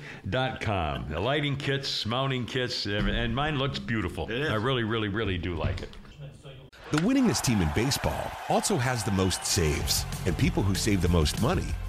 The 1.09 1.19
lighting 1.19 1.55
kits, 1.55 2.05
mounting 2.05 2.45
kits, 2.45 2.85
and 2.85 3.35
mine 3.35 3.57
looks 3.57 3.79
beautiful. 3.79 4.27
I 4.31 4.55
really, 4.55 4.83
really, 4.83 5.09
really 5.09 5.37
do 5.37 5.55
like 5.55 5.81
it. 5.81 5.89
The 6.91 6.99
winningest 6.99 7.41
team 7.41 7.61
in 7.61 7.69
baseball 7.75 8.31
also 8.47 8.77
has 8.77 9.03
the 9.03 9.11
most 9.11 9.45
saves, 9.45 10.05
and 10.25 10.37
people 10.37 10.63
who 10.63 10.73
save 10.73 11.01
the 11.01 11.09
most 11.09 11.41
money 11.41 11.65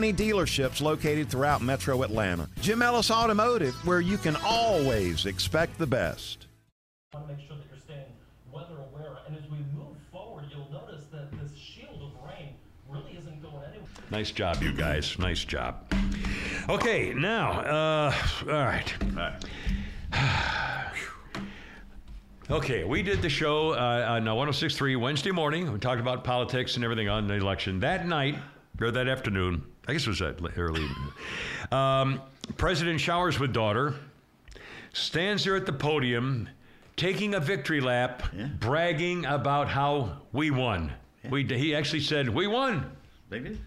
dealerships 0.00 0.80
located 0.80 1.28
throughout 1.28 1.60
metro 1.60 2.02
Atlanta. 2.02 2.48
Jim 2.60 2.80
Ellis 2.80 3.10
Automotive, 3.10 3.74
where 3.86 4.00
you 4.00 4.16
can 4.16 4.36
always 4.44 5.26
expect 5.26 5.76
the 5.78 5.86
best. 5.86 6.46
I 7.12 7.18
want 7.18 7.28
to 7.28 7.36
make 7.36 7.46
sure 7.46 7.56
that 7.56 7.66
you're 7.70 7.78
staying 7.78 8.06
weather 8.50 8.76
aware. 8.90 9.18
And 9.26 9.36
as 9.36 9.42
we 9.50 9.58
move 9.76 9.96
forward, 10.10 10.46
you'll 10.50 10.70
notice 10.72 11.04
that 11.12 11.30
this 11.38 11.54
shield 11.58 12.00
of 12.00 12.12
rain 12.26 12.54
really 12.88 13.18
isn't 13.18 13.42
going 13.42 13.62
anywhere. 13.68 13.88
Nice 14.10 14.30
job, 14.30 14.62
you 14.62 14.72
guys. 14.72 15.18
Nice 15.18 15.44
job. 15.44 15.92
Okay, 16.70 17.12
now, 17.12 17.60
uh, 17.60 18.14
all 18.46 18.52
right. 18.52 18.94
Okay, 22.50 22.84
we 22.84 23.02
did 23.02 23.22
the 23.22 23.30
show 23.30 23.70
uh, 23.70 24.04
on 24.10 24.24
106.3 24.24 25.00
Wednesday 25.00 25.30
morning. 25.30 25.72
We 25.72 25.78
talked 25.78 26.00
about 26.02 26.22
politics 26.22 26.74
and 26.74 26.84
everything 26.84 27.08
on 27.08 27.26
the 27.26 27.34
election. 27.34 27.80
That 27.80 28.06
night, 28.06 28.36
or 28.82 28.90
that 28.90 29.08
afternoon, 29.08 29.62
I 29.86 29.92
guess 29.92 30.02
it 30.02 30.08
was 30.08 30.18
that 30.18 30.40
early. 30.56 30.86
Um, 31.70 32.20
President 32.56 33.00
showers 33.00 33.38
with 33.38 33.52
daughter, 33.52 33.94
stands 34.92 35.44
there 35.44 35.56
at 35.56 35.64
the 35.66 35.72
podium, 35.72 36.48
taking 36.96 37.34
a 37.34 37.40
victory 37.40 37.80
lap, 37.80 38.22
Yeah. 38.36 38.46
bragging 38.58 39.24
about 39.26 39.68
how 39.68 40.18
we 40.32 40.50
won. 40.50 40.92
We, 41.30 41.44
he 41.44 41.74
actually 41.74 42.00
said, 42.00 42.28
We 42.28 42.46
won. 42.46 42.90
They 43.30 43.38
did. 43.38 43.60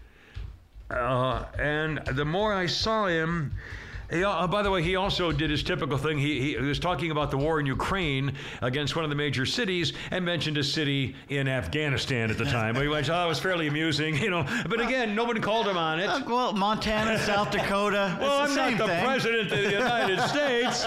Uh, 0.90 1.44
and 1.58 1.98
the 2.12 2.24
more 2.24 2.52
I 2.52 2.66
saw 2.66 3.06
him, 3.06 3.52
he, 4.10 4.22
uh, 4.24 4.46
by 4.46 4.62
the 4.62 4.70
way, 4.70 4.82
he 4.82 4.96
also 4.96 5.32
did 5.32 5.50
his 5.50 5.62
typical 5.62 5.98
thing. 5.98 6.18
He, 6.18 6.54
he 6.54 6.56
was 6.56 6.78
talking 6.78 7.10
about 7.10 7.30
the 7.30 7.36
war 7.36 7.58
in 7.60 7.66
Ukraine 7.66 8.32
against 8.62 8.94
one 8.94 9.04
of 9.04 9.10
the 9.10 9.16
major 9.16 9.44
cities 9.46 9.92
and 10.10 10.24
mentioned 10.24 10.58
a 10.58 10.64
city 10.64 11.14
in 11.28 11.48
Afghanistan 11.48 12.30
at 12.30 12.38
the 12.38 12.44
time. 12.44 12.76
we 12.76 12.88
went, 12.88 13.08
oh, 13.10 13.24
it 13.24 13.28
was 13.28 13.38
fairly 13.40 13.66
amusing, 13.66 14.16
you 14.22 14.30
know. 14.30 14.46
But 14.68 14.80
again, 14.80 15.14
nobody 15.14 15.40
called 15.40 15.66
him 15.66 15.76
on 15.76 15.98
it. 16.00 16.08
Uh, 16.08 16.20
well, 16.26 16.52
Montana, 16.52 17.18
South 17.26 17.50
Dakota. 17.50 18.16
Well, 18.20 18.42
I'm 18.42 18.54
not 18.54 18.78
the 18.78 18.86
thing. 18.86 19.04
president 19.04 19.52
of 19.52 19.58
the 19.58 19.70
United 19.70 20.20
States. 20.28 20.84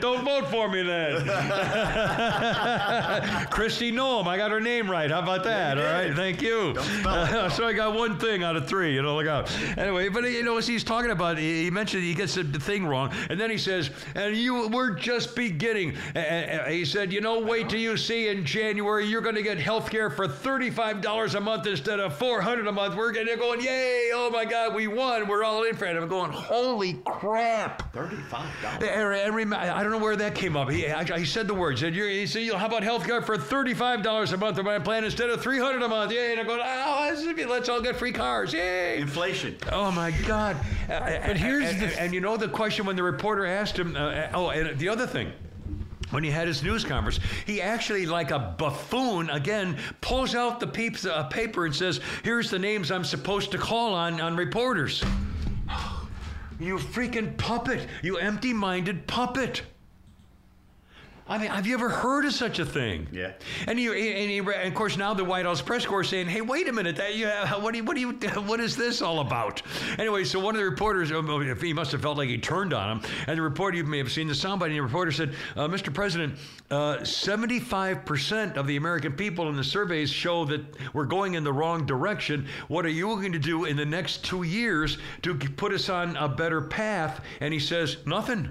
Don't 0.00 0.24
vote 0.24 0.48
for 0.50 0.68
me 0.68 0.82
then. 0.82 1.26
Kristi 3.50 3.92
Noem, 3.92 4.26
I 4.26 4.36
got 4.36 4.50
her 4.50 4.60
name 4.60 4.90
right. 4.90 5.10
How 5.10 5.20
about 5.20 5.44
that? 5.44 5.78
All 5.78 5.84
right, 5.84 6.14
thank 6.14 6.42
you. 6.42 6.74
so 6.74 7.66
I 7.66 7.72
got 7.74 7.94
one 7.94 8.18
thing 8.18 8.42
out 8.42 8.56
of 8.56 8.66
three. 8.68 8.94
You 8.94 9.02
know, 9.02 9.14
look 9.16 9.26
out. 9.26 9.50
Anyway, 9.78 10.08
but 10.08 10.24
you 10.40 10.46
know, 10.46 10.56
as 10.56 10.66
he's 10.66 10.82
talking 10.82 11.10
about, 11.10 11.36
he 11.36 11.64
he 11.64 11.70
mentioned 11.70 12.02
he 12.02 12.14
gets 12.14 12.34
the 12.34 12.44
thing 12.44 12.86
wrong, 12.86 13.12
and 13.28 13.38
then 13.38 13.50
he 13.50 13.58
says, 13.58 13.90
"And 14.14 14.34
you, 14.34 14.68
we're 14.68 14.94
just 14.94 15.36
beginning." 15.36 15.94
And- 16.14 16.26
and 16.60 16.72
he 16.72 16.84
said, 16.86 17.12
"You 17.12 17.20
know, 17.20 17.40
wait 17.40 17.68
till 17.68 17.78
you 17.78 17.96
see 17.98 18.28
in 18.28 18.44
January, 18.44 19.04
you're 19.06 19.20
going 19.20 19.34
to 19.34 19.42
get 19.42 19.58
health 19.58 19.90
care 19.90 20.08
for 20.08 20.26
thirty-five 20.26 21.02
dollars 21.02 21.34
a 21.34 21.40
month 21.40 21.66
instead 21.66 22.00
of 22.00 22.16
four 22.16 22.40
hundred 22.40 22.66
a 22.68 22.72
month." 22.72 22.94
We're 22.96 23.12
they're 23.12 23.36
going, 23.36 23.60
"Yay! 23.60 24.10
Oh 24.14 24.30
my 24.30 24.46
God, 24.46 24.74
we 24.74 24.86
won! 24.86 25.28
We're 25.28 25.44
all 25.44 25.62
in 25.64 25.76
for 25.76 25.84
it." 25.84 25.96
I'm 25.96 26.08
going, 26.08 26.32
"Holy 26.32 26.94
crap!" 27.04 27.92
Thirty-five 27.92 28.48
dollars. 28.62 29.52
I 29.52 29.82
don't 29.82 29.90
know 29.92 29.98
where 29.98 30.16
that 30.16 30.34
came 30.34 30.56
up. 30.56 30.70
He, 30.70 30.88
I, 30.88 31.04
he 31.18 31.26
said 31.26 31.48
the 31.48 31.54
words. 31.54 31.80
Said, 31.80 31.94
You're, 31.94 32.08
he 32.08 32.26
said, 32.26 32.50
"How 32.54 32.66
about 32.66 32.82
health 32.82 33.04
care 33.06 33.20
for 33.20 33.36
thirty-five 33.36 34.02
dollars 34.02 34.32
a 34.32 34.38
month 34.38 34.58
on 34.58 34.64
my 34.64 34.78
plan 34.78 35.04
instead 35.04 35.28
of 35.28 35.42
three 35.42 35.58
hundred 35.58 35.82
a 35.82 35.88
month?" 35.88 36.12
Yay! 36.12 36.32
And 36.32 36.40
I'm 36.40 36.46
going, 36.46 36.60
"Oh, 36.62 37.46
let's 37.48 37.68
all 37.68 37.82
get 37.82 37.96
free 37.96 38.12
cars! 38.12 38.52
Yay!" 38.52 38.98
Inflation. 39.00 39.56
Oh 39.70 39.90
my 39.90 40.10
God! 40.10 40.29
But 40.88 41.36
here's 41.36 41.70
and, 41.70 41.80
the- 41.80 42.00
and, 42.00 42.14
you 42.14 42.20
know 42.20 42.36
the 42.36 42.48
question 42.48 42.86
when 42.86 42.96
the 42.96 43.02
reporter 43.02 43.44
asked 43.46 43.78
him. 43.78 43.96
Uh, 43.96 44.28
oh, 44.34 44.50
and 44.50 44.78
the 44.78 44.88
other 44.88 45.06
thing. 45.06 45.32
When 46.10 46.24
he 46.24 46.30
had 46.30 46.48
his 46.48 46.64
news 46.64 46.84
conference, 46.84 47.20
he 47.46 47.62
actually, 47.62 48.04
like 48.04 48.32
a 48.32 48.38
buffoon, 48.58 49.30
again 49.30 49.76
pulls 50.00 50.34
out 50.34 50.58
the 50.58 50.66
peeps, 50.66 51.06
uh, 51.06 51.22
paper 51.24 51.66
and 51.66 51.74
says, 51.74 52.00
"Here's 52.24 52.50
the 52.50 52.58
names 52.58 52.90
I'm 52.90 53.04
supposed 53.04 53.52
to 53.52 53.58
call 53.58 53.94
on 53.94 54.20
on 54.20 54.36
reporters." 54.36 55.04
You 56.58 56.76
freaking 56.76 57.38
puppet! 57.38 57.88
You 58.02 58.18
empty-minded 58.18 59.06
puppet! 59.06 59.62
I 61.30 61.38
mean, 61.38 61.48
have 61.48 61.64
you 61.64 61.74
ever 61.74 61.88
heard 61.88 62.24
of 62.24 62.32
such 62.32 62.58
a 62.58 62.66
thing? 62.66 63.06
Yeah. 63.12 63.34
And 63.68 63.78
you, 63.78 63.92
and, 63.92 64.28
he, 64.28 64.38
and 64.38 64.48
of 64.48 64.74
course, 64.74 64.96
now 64.96 65.14
the 65.14 65.24
White 65.24 65.46
House 65.46 65.62
press 65.62 65.86
corps 65.86 66.02
saying, 66.02 66.26
"Hey, 66.26 66.40
wait 66.40 66.66
a 66.66 66.72
minute! 66.72 66.96
That 66.96 67.14
you, 67.14 67.28
what 67.28 67.70
do 67.70 67.78
you, 67.78 67.84
what 67.84 67.94
do 67.94 68.00
you, 68.00 68.12
what 68.42 68.58
is 68.58 68.76
this 68.76 69.00
all 69.00 69.20
about?" 69.20 69.62
Anyway, 69.96 70.24
so 70.24 70.40
one 70.40 70.56
of 70.56 70.58
the 70.58 70.68
reporters, 70.68 71.12
um, 71.12 71.56
he 71.60 71.72
must 71.72 71.92
have 71.92 72.02
felt 72.02 72.18
like 72.18 72.28
he 72.28 72.36
turned 72.36 72.74
on 72.74 72.98
him, 72.98 73.10
and 73.28 73.38
the 73.38 73.42
reporter, 73.42 73.76
you 73.76 73.84
may 73.84 73.98
have 73.98 74.10
seen 74.10 74.26
the 74.26 74.34
soundbite, 74.34 74.66
and 74.66 74.74
the 74.74 74.82
reporter 74.82 75.12
said, 75.12 75.32
uh, 75.54 75.68
"Mr. 75.68 75.94
President, 75.94 76.36
seventy-five 77.06 78.04
percent 78.04 78.56
of 78.56 78.66
the 78.66 78.74
American 78.74 79.12
people 79.12 79.48
in 79.48 79.56
the 79.56 79.62
surveys 79.62 80.10
show 80.10 80.44
that 80.46 80.62
we're 80.92 81.04
going 81.04 81.34
in 81.34 81.44
the 81.44 81.52
wrong 81.52 81.86
direction. 81.86 82.44
What 82.66 82.84
are 82.84 82.90
you 82.90 83.06
going 83.06 83.30
to 83.30 83.38
do 83.38 83.66
in 83.66 83.76
the 83.76 83.86
next 83.86 84.24
two 84.24 84.42
years 84.42 84.98
to 85.22 85.36
put 85.36 85.72
us 85.72 85.88
on 85.88 86.16
a 86.16 86.28
better 86.28 86.60
path?" 86.60 87.20
And 87.38 87.54
he 87.54 87.60
says, 87.60 87.98
"Nothing." 88.04 88.50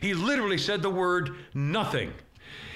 He 0.00 0.14
literally 0.14 0.58
said 0.58 0.82
the 0.82 0.90
word 0.90 1.36
nothing. 1.54 2.12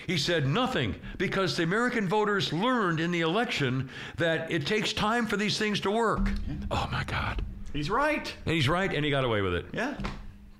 He 0.06 0.18
said 0.18 0.46
nothing 0.46 0.94
because 1.18 1.56
the 1.56 1.62
American 1.62 2.08
voters 2.08 2.52
learned 2.52 2.98
in 3.00 3.10
the 3.10 3.20
election 3.20 3.88
that 4.16 4.50
it 4.50 4.66
takes 4.66 4.92
time 4.92 5.26
for 5.26 5.36
these 5.36 5.56
things 5.58 5.80
to 5.80 5.90
work. 5.90 6.20
Mm-hmm. 6.20 6.64
Oh 6.70 6.88
my 6.90 7.04
God. 7.04 7.42
He's 7.72 7.90
right. 7.90 8.34
And 8.44 8.54
he's 8.54 8.68
right, 8.68 8.92
and 8.92 9.04
he 9.04 9.10
got 9.10 9.24
away 9.24 9.40
with 9.40 9.54
it. 9.54 9.66
Yeah. 9.72 9.96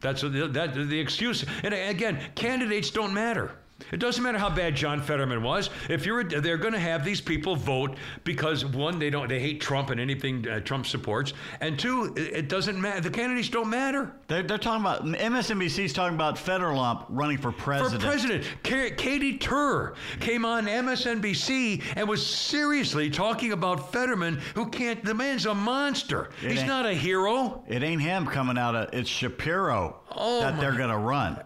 That's 0.01 0.23
the, 0.23 0.49
that, 0.53 0.75
the 0.75 0.99
excuse. 0.99 1.45
And 1.65 1.75
again, 1.75 2.21
candidates 2.35 2.91
don't 2.91 3.13
matter. 3.13 3.53
It 3.93 3.99
doesn't 4.01 4.23
matter 4.23 4.39
how 4.39 4.51
bad 4.51 4.75
John 4.75 5.03
Fetterman 5.03 5.43
was. 5.43 5.71
If 5.89 6.07
you're, 6.07 6.25
they're 6.25 6.57
going 6.59 6.75
to 6.75 6.79
have 6.81 7.05
these 7.05 7.21
people 7.21 7.57
vote 7.57 7.97
because 8.25 8.65
one, 8.65 8.99
they 8.99 9.11
don't, 9.11 9.29
they 9.29 9.41
hate 9.41 9.61
Trump 9.61 9.91
and 9.91 10.01
anything 10.01 10.47
uh, 10.49 10.61
Trump 10.61 10.87
supports, 10.87 11.33
and 11.61 11.79
two, 11.79 12.13
it, 12.17 12.37
it 12.37 12.49
doesn't 12.49 12.81
matter. 12.81 13.01
The 13.01 13.11
candidates 13.11 13.49
don't 13.49 13.71
matter. 13.71 14.13
They're, 14.29 14.43
they're 14.43 14.59
talking 14.59 14.81
about 14.83 15.05
MSNBC 15.05 15.51
MSNBC's 15.51 15.93
talking 15.93 16.15
about 16.15 16.37
Federlump 16.37 17.07
running 17.09 17.39
for 17.39 17.53
president. 17.53 18.03
For 18.03 18.09
president, 18.09 18.45
Ka- 18.63 18.95
Katie 18.97 19.39
Tur 19.39 19.95
came 20.21 20.45
on 20.45 20.67
MSNBC 20.67 21.83
and 21.97 22.09
was 22.09 22.25
seriously 22.25 23.11
talking 23.11 23.53
about 23.53 23.93
Fetterman, 23.93 24.41
who 24.55 24.69
can't. 24.69 25.05
The 25.05 25.15
man's 25.15 25.47
a 25.47 25.55
monster. 25.55 26.31
It 26.43 26.53
He's 26.53 26.65
not 26.65 26.87
a 26.87 26.95
hero. 26.95 27.65
It 27.69 27.83
ain't 27.83 28.03
him 28.03 28.27
coming 28.27 28.59
out 28.59 28.75
of. 28.75 28.95
It's 28.95 29.09
Shapiro 29.09 30.01
Oh, 30.13 30.41
that 30.41 30.61
they're 30.61 30.77
going 30.77 30.91
to 30.91 30.99
run. 30.99 31.39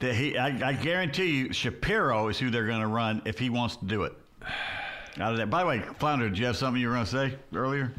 That 0.00 0.14
he, 0.14 0.36
I, 0.36 0.70
I 0.70 0.72
guarantee 0.72 1.38
you, 1.38 1.52
Shapiro 1.52 2.28
is 2.28 2.38
who 2.38 2.50
they're 2.50 2.66
going 2.66 2.80
to 2.80 2.86
run 2.86 3.22
if 3.26 3.38
he 3.38 3.50
wants 3.50 3.76
to 3.76 3.84
do 3.84 4.04
it. 4.04 4.12
Out 5.18 5.32
of 5.32 5.38
that. 5.38 5.50
By 5.50 5.60
the 5.60 5.66
way, 5.66 5.82
Flounder, 5.98 6.28
did 6.28 6.38
you 6.38 6.46
have 6.46 6.56
something 6.56 6.80
you 6.80 6.88
were 6.88 6.94
going 6.94 7.06
to 7.06 7.10
say 7.10 7.38
earlier? 7.54 7.92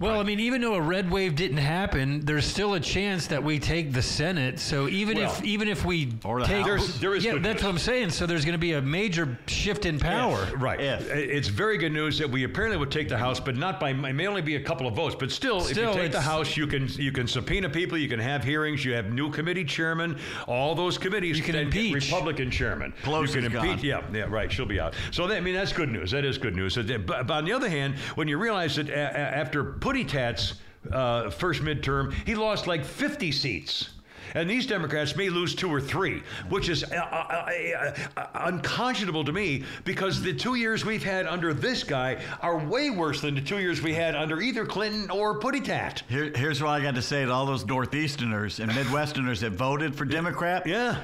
Well, 0.00 0.20
I 0.20 0.22
mean, 0.22 0.40
even 0.40 0.60
though 0.60 0.74
a 0.74 0.80
red 0.80 1.10
wave 1.10 1.34
didn't 1.34 1.56
happen, 1.58 2.20
there's 2.24 2.46
still 2.46 2.74
a 2.74 2.80
chance 2.80 3.26
that 3.28 3.42
we 3.42 3.58
take 3.58 3.92
the 3.92 4.02
Senate. 4.02 4.58
So 4.60 4.88
even 4.88 5.18
if 5.18 5.42
even 5.44 5.68
if 5.68 5.84
we 5.84 6.12
or 6.24 6.40
the 6.40 6.46
take, 6.46 6.66
House. 6.66 6.98
There's- 6.98 7.24
yeah, 7.24 7.32
good 7.32 7.42
that's 7.42 7.56
news. 7.56 7.64
what 7.64 7.70
I'm 7.70 7.78
saying. 7.78 8.10
So 8.10 8.26
there's 8.26 8.44
going 8.44 8.52
to 8.52 8.58
be 8.58 8.72
a 8.74 8.82
major 8.82 9.38
shift 9.46 9.86
in 9.86 9.98
power. 9.98 10.46
Right. 10.56 10.80
If. 10.80 11.10
It's 11.10 11.48
very 11.48 11.78
good 11.78 11.92
news 11.92 12.18
that 12.18 12.28
we 12.30 12.44
apparently 12.44 12.78
would 12.78 12.90
take 12.90 13.08
the 13.08 13.18
House, 13.18 13.40
but 13.40 13.56
not 13.56 13.80
by. 13.80 13.90
It 13.90 13.94
may 14.12 14.26
only 14.26 14.42
be 14.42 14.56
a 14.56 14.62
couple 14.62 14.86
of 14.86 14.94
votes, 14.94 15.16
but 15.18 15.30
still, 15.30 15.58
if 15.58 15.68
Still, 15.68 15.92
you 15.94 16.00
take 16.00 16.12
the 16.12 16.20
House, 16.20 16.56
you 16.56 16.66
can 16.66 16.88
you 16.88 17.12
can 17.12 17.26
subpoena 17.26 17.68
people, 17.68 17.98
you 17.98 18.08
can 18.08 18.20
have 18.20 18.44
hearings, 18.44 18.84
you 18.84 18.92
have 18.94 19.12
new 19.12 19.30
committee 19.30 19.64
chairman, 19.64 20.18
all 20.46 20.74
those 20.74 20.98
committees. 20.98 21.38
You 21.38 21.44
can 21.44 21.56
impeach. 21.56 21.94
Republican 22.12 22.50
chairman. 22.50 22.92
Pelosi's 23.02 23.34
you 23.34 23.42
can 23.42 23.52
gone. 23.52 23.66
impeach. 23.66 23.84
Yeah, 23.84 24.02
yeah, 24.12 24.26
right. 24.28 24.50
She'll 24.50 24.66
be 24.66 24.80
out. 24.80 24.94
So 25.10 25.26
that, 25.26 25.36
I 25.36 25.40
mean, 25.40 25.54
that's 25.54 25.72
good 25.72 25.88
news. 25.90 26.10
That 26.12 26.24
is 26.24 26.38
good 26.38 26.54
news. 26.54 26.76
But, 26.76 27.06
but 27.06 27.30
on 27.30 27.44
the 27.44 27.52
other 27.52 27.68
hand, 27.68 27.96
when 28.14 28.28
you 28.28 28.38
realize 28.38 28.76
that 28.76 28.88
a, 28.88 28.92
a, 28.92 29.18
after 29.38 29.64
Putty 29.88 30.04
Tat's 30.04 30.52
uh, 30.92 31.30
first 31.30 31.62
midterm, 31.62 32.12
he 32.26 32.34
lost 32.34 32.66
like 32.66 32.84
50 32.84 33.32
seats. 33.32 33.88
And 34.34 34.50
these 34.50 34.66
Democrats 34.66 35.16
may 35.16 35.30
lose 35.30 35.54
two 35.54 35.70
or 35.70 35.80
three, 35.80 36.22
which 36.50 36.68
is 36.68 36.84
uh, 36.84 36.94
uh, 36.94 37.50
uh, 37.50 37.94
uh, 38.18 38.26
unconscionable 38.34 39.24
to 39.24 39.32
me 39.32 39.64
because 39.86 40.20
the 40.20 40.34
two 40.34 40.56
years 40.56 40.84
we've 40.84 41.02
had 41.02 41.26
under 41.26 41.54
this 41.54 41.84
guy 41.84 42.22
are 42.42 42.58
way 42.58 42.90
worse 42.90 43.22
than 43.22 43.34
the 43.34 43.40
two 43.40 43.60
years 43.60 43.80
we 43.80 43.94
had 43.94 44.14
under 44.14 44.42
either 44.42 44.66
Clinton 44.66 45.10
or 45.10 45.38
Putty 45.38 45.62
Tat. 45.62 46.02
Here, 46.06 46.32
here's 46.34 46.62
what 46.62 46.68
I 46.68 46.82
got 46.82 46.94
to 46.96 47.00
say 47.00 47.24
to 47.24 47.32
all 47.32 47.46
those 47.46 47.64
Northeasterners 47.64 48.60
and 48.60 48.70
Midwesterners 48.72 49.40
that 49.40 49.52
voted 49.52 49.96
for 49.96 50.04
Democrat. 50.04 50.66
Yeah. 50.66 51.02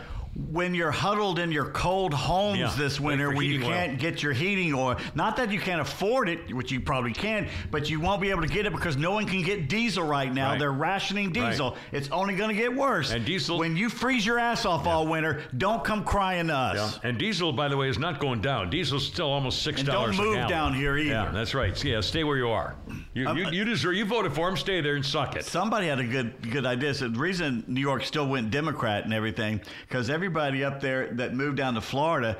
When 0.50 0.74
you're 0.74 0.90
huddled 0.90 1.38
in 1.38 1.52
your 1.52 1.66
cold 1.66 2.12
homes 2.12 2.58
Yeah, 2.58 2.74
this 2.76 2.98
winter, 2.98 3.32
when 3.32 3.46
you 3.46 3.60
can't 3.60 4.00
get 4.00 4.20
your 4.20 4.32
heating 4.32 4.74
oil, 4.74 4.96
not 5.14 5.36
that 5.36 5.52
you 5.52 5.60
can't 5.60 5.80
afford 5.80 6.28
it, 6.28 6.52
which 6.52 6.72
you 6.72 6.80
probably 6.80 7.12
can, 7.12 7.48
but 7.70 7.88
you 7.88 8.00
won't 8.00 8.20
be 8.20 8.30
able 8.30 8.42
to 8.42 8.48
get 8.48 8.66
it 8.66 8.72
because 8.72 8.96
no 8.96 9.12
one 9.12 9.26
can 9.26 9.42
get 9.42 9.68
diesel 9.68 10.04
right 10.04 10.32
now. 10.32 10.50
Right. 10.50 10.58
They're 10.58 10.72
rationing 10.72 11.30
diesel. 11.32 11.70
Right. 11.70 11.78
It's 11.92 12.08
only 12.10 12.34
going 12.34 12.48
to 12.50 12.60
get 12.60 12.74
worse. 12.74 13.12
And 13.12 13.24
diesel- 13.24 13.58
When 13.58 13.76
you 13.76 13.88
freeze 13.88 14.26
your 14.26 14.40
ass 14.40 14.64
off 14.66 14.88
all 14.88 15.06
winter, 15.06 15.42
don't 15.56 15.84
come 15.84 16.02
crying 16.04 16.48
to 16.48 16.54
us. 16.54 16.98
And 17.04 17.16
diesel, 17.16 17.52
by 17.52 17.68
the 17.68 17.76
way, 17.76 17.88
is 17.88 17.98
not 17.98 18.18
going 18.18 18.40
down. 18.40 18.70
Diesel's 18.70 19.06
still 19.06 19.30
almost 19.30 19.62
six 19.62 19.80
And 19.80 19.86
don't 19.86 19.94
dollars. 19.94 20.18
move 20.18 20.32
a 20.32 20.34
gallon. 20.36 20.50
down 20.50 20.74
here 20.74 20.96
either. 20.98 21.10
Yeah, 21.10 21.30
that's 21.32 21.54
right. 21.54 21.84
Yeah, 21.84 22.00
stay 22.00 22.24
where 22.24 22.36
you 22.38 22.48
are. 22.48 22.74
You, 23.14 23.28
Um, 23.28 23.36
you, 23.38 23.50
you 23.50 23.64
deserve. 23.64 23.94
You 23.94 24.04
voted 24.04 24.32
for 24.32 24.48
him. 24.48 24.56
Stay 24.56 24.80
there 24.80 24.96
and 24.96 25.06
suck 25.06 25.36
it. 25.36 25.44
Somebody 25.44 25.86
had 25.86 26.00
a 26.00 26.04
good 26.04 26.50
good 26.50 26.66
idea. 26.66 26.92
So 26.94 27.08
the 27.08 27.18
reason 27.20 27.62
New 27.68 27.80
York 27.80 28.04
still 28.04 28.26
went 28.26 28.50
Democrat 28.50 29.04
and 29.04 29.14
everything, 29.14 29.60
because 29.88 30.10
everybody 30.24 30.64
up 30.64 30.80
there 30.80 31.08
that 31.12 31.34
moved 31.34 31.58
down 31.58 31.74
to 31.74 31.82
Florida 31.82 32.38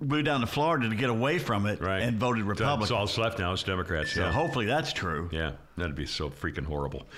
moved 0.00 0.26
down 0.26 0.40
to 0.40 0.46
Florida 0.46 0.88
to 0.88 0.94
get 0.94 1.10
away 1.10 1.40
from 1.40 1.66
it 1.66 1.80
Right. 1.80 2.02
and 2.02 2.16
voted 2.20 2.44
That's 2.46 2.60
Republican. 2.60 2.94
all 2.96 3.04
that's 3.06 3.18
left 3.18 3.40
now. 3.40 3.52
It's 3.52 3.64
Democrats. 3.64 4.12
so 4.12 4.20
yeah. 4.20 4.30
hopefully 4.30 4.64
that's 4.66 4.92
true. 4.92 5.28
Yeah, 5.32 5.50
that'd 5.76 5.96
be 5.96 6.06
so 6.06 6.30
freaking 6.30 6.64
horrible. 6.64 7.08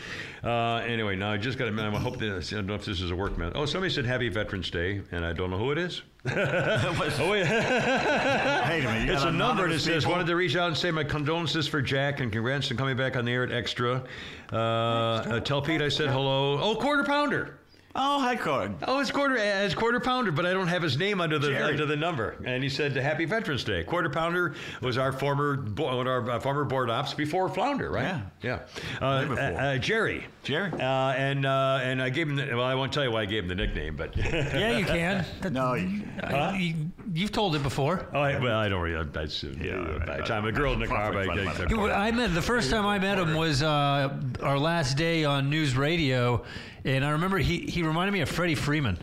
Uh, 0.42 0.76
anyway, 0.76 1.14
now 1.14 1.30
I 1.30 1.36
just 1.36 1.58
got 1.58 1.68
a 1.68 1.72
to. 1.72 1.94
I 1.94 1.98
hope 1.98 2.18
that 2.20 2.30
I 2.50 2.54
don't 2.54 2.66
know 2.66 2.72
if 2.74 2.86
this 2.86 3.02
is 3.02 3.10
a 3.10 3.14
work 3.16 3.36
man. 3.36 3.52
Oh, 3.54 3.66
somebody 3.66 3.92
said 3.92 4.06
Happy 4.06 4.30
Veterans 4.30 4.70
Day, 4.70 5.02
and 5.12 5.26
I 5.26 5.34
don't 5.34 5.50
know 5.50 5.58
who 5.58 5.72
it 5.72 5.76
is. 5.78 6.00
oh 6.30 6.96
wait, 7.30 7.46
Hey, 7.46 8.80
man, 8.82 9.06
you 9.06 9.12
it's 9.12 9.24
a 9.24 9.30
number 9.30 9.68
that 9.68 9.80
says 9.80 10.06
wanted 10.06 10.26
to 10.28 10.36
reach 10.36 10.56
out 10.56 10.68
and 10.68 10.76
say 10.76 10.90
my 10.90 11.04
condolences 11.04 11.68
for 11.68 11.82
Jack 11.82 12.20
and 12.20 12.32
congrats 12.32 12.70
on 12.70 12.78
coming 12.78 12.96
back 12.96 13.14
on 13.14 13.26
the 13.26 13.32
air 13.32 13.42
at 13.42 13.52
Extra. 13.52 14.04
Uh, 14.50 14.56
uh, 14.56 15.40
tell 15.40 15.60
Pete 15.60 15.82
I 15.82 15.90
said 15.90 16.08
hello. 16.08 16.58
Oh, 16.62 16.76
quarter 16.76 17.04
pounder. 17.04 17.58
Oh, 17.92 18.20
hi, 18.20 18.36
Cord. 18.36 18.72
Oh, 18.86 19.00
it's 19.00 19.10
quarter, 19.10 19.34
it's 19.36 19.74
quarter 19.74 19.98
pounder, 19.98 20.30
but 20.30 20.46
I 20.46 20.52
don't 20.52 20.68
have 20.68 20.80
his 20.80 20.96
name 20.96 21.20
under 21.20 21.40
the 21.40 21.48
Jerry. 21.48 21.72
under 21.72 21.86
the 21.86 21.96
number. 21.96 22.36
And 22.44 22.62
he 22.62 22.68
said, 22.68 22.94
"Happy 22.94 23.24
Veterans 23.24 23.64
Day." 23.64 23.82
Quarter 23.82 24.10
pounder 24.10 24.54
was 24.80 24.96
our 24.96 25.10
former 25.10 25.56
bo- 25.56 25.96
one 25.96 26.06
of 26.06 26.26
our 26.26 26.30
uh, 26.30 26.38
former 26.38 26.64
board 26.64 26.88
ops 26.88 27.14
before 27.14 27.48
Flounder, 27.48 27.90
right? 27.90 28.04
Yeah. 28.42 28.58
yeah. 29.00 29.04
Uh, 29.04 29.22
before. 29.26 29.38
uh, 29.40 29.50
uh, 29.74 29.78
Jerry. 29.78 30.24
Jerry. 30.44 30.70
Uh, 30.72 30.78
and 31.14 31.44
uh, 31.44 31.80
and 31.82 32.00
I 32.00 32.10
gave 32.10 32.28
him. 32.28 32.36
The, 32.36 32.46
well, 32.54 32.62
I 32.64 32.76
won't 32.76 32.92
tell 32.92 33.02
you 33.02 33.10
why 33.10 33.22
I 33.22 33.26
gave 33.26 33.42
him 33.42 33.48
the 33.48 33.56
nickname, 33.56 33.96
but 33.96 34.16
Yeah, 34.16 34.78
you 34.78 34.84
can. 34.84 35.24
No, 35.50 35.74
you, 35.74 36.04
Uh, 36.22 36.54
you, 36.56 36.74
you've 37.12 37.32
told 37.32 37.56
it 37.56 37.62
before. 37.64 38.06
Oh, 38.14 38.20
I, 38.20 38.38
well, 38.38 38.56
I 38.56 38.68
don't 38.68 38.80
really. 38.82 39.04
That's, 39.12 39.42
yeah, 39.42 39.72
right, 39.74 40.06
by 40.06 40.16
the 40.18 40.22
time 40.22 40.44
a 40.46 40.52
girl 40.52 40.72
in 40.74 40.78
the 40.78 40.86
car, 40.86 41.12
Fun, 41.12 41.26
but 41.26 41.56
fun, 41.56 41.90
I, 41.90 42.08
I 42.08 42.10
met 42.12 42.34
the 42.34 42.40
first 42.42 42.70
time 42.70 42.86
I 42.86 43.00
met 43.00 43.18
him 43.18 43.34
was 43.34 43.64
uh, 43.64 44.16
our 44.42 44.58
last 44.60 44.96
day 44.96 45.24
on 45.24 45.50
news 45.50 45.76
radio, 45.76 46.44
and 46.84 47.04
I 47.04 47.10
remember 47.10 47.38
he, 47.38 47.60
he 47.60 47.82
reminded 47.82 48.12
me 48.12 48.20
of 48.20 48.28
Freddie 48.28 48.54
Freeman. 48.54 48.98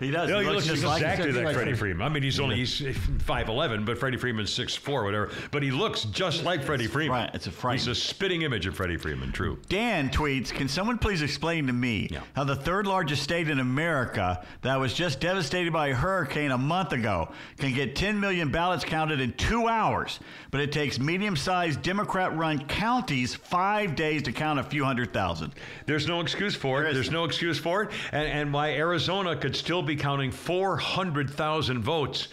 He 0.00 0.10
does. 0.10 0.28
No, 0.28 0.38
he 0.40 0.44
he 0.46 0.50
looks 0.50 0.66
looks 0.66 0.80
just 0.80 0.84
like 0.84 1.02
exactly 1.02 1.28
him. 1.28 1.36
like 1.36 1.44
like 1.44 1.54
Freddie 1.54 1.70
Freddie. 1.74 1.78
Freeman. 1.92 2.06
I 2.06 2.08
mean, 2.08 2.22
he's 2.22 2.40
only 2.40 2.56
he's 2.56 2.82
five 3.20 3.48
eleven, 3.48 3.84
but 3.84 3.98
Freddie 3.98 4.16
Freeman's 4.16 4.52
six 4.52 4.74
four, 4.74 5.04
whatever. 5.04 5.30
But 5.52 5.62
he 5.62 5.70
looks 5.70 6.04
just 6.04 6.42
like 6.44 6.62
Freddie 6.64 6.86
Freeman. 6.88 7.16
right, 7.16 7.30
it's 7.34 7.46
a 7.46 7.50
frame. 7.52 7.74
He's 7.78 7.86
a 7.86 7.94
spitting 7.94 8.42
image 8.42 8.66
of 8.66 8.74
Freddie 8.74 8.96
Freeman. 8.96 9.30
True. 9.32 9.58
Dan 9.68 10.10
tweets, 10.10 10.50
can 10.50 10.68
someone 10.68 10.98
please 10.98 11.22
explain 11.22 11.66
to 11.68 11.72
me 11.72 12.08
Yeah. 12.10 12.20
how 12.34 12.44
the 12.44 12.56
third 12.56 12.86
largest 12.86 13.22
state 13.22 13.48
in 13.48 13.58
America 13.60 14.44
that 14.62 14.80
was 14.80 14.94
just 14.94 15.20
devastated 15.20 15.72
by 15.72 15.88
a 15.88 15.94
hurricane 15.94 16.50
a 16.50 16.58
month 16.58 16.92
ago 16.92 17.30
can 17.58 17.72
get 17.74 17.94
10 17.94 18.18
million 18.20 18.50
ballots 18.50 18.84
counted 18.84 19.20
in 19.20 19.32
two 19.34 19.68
hours, 19.68 20.18
but 20.50 20.60
it 20.60 20.72
takes 20.72 20.98
medium 20.98 21.36
sized 21.36 21.82
Democrat 21.82 22.36
run 22.36 22.58
counties 22.66 23.34
five 23.34 23.94
days 23.96 24.22
to 24.22 24.32
count 24.32 24.58
a 24.58 24.62
few 24.62 24.84
hundred 24.84 25.12
thousand? 25.12 25.52
There's 25.86 26.06
no 26.06 26.20
excuse 26.20 26.54
for 26.54 26.78
There 26.78 26.86
it. 26.86 26.90
isn't. 26.92 27.02
There's 27.02 27.10
no 27.12 27.24
excuse 27.24 27.58
for 27.58 27.82
it. 27.82 27.90
And, 28.12 28.26
and 28.26 28.52
why 28.52 28.70
Arizona 28.74 29.36
could 29.36 29.54
still 29.56 29.82
be 29.82 29.89
counting 29.96 30.30
400,000 30.30 31.82
votes 31.82 32.28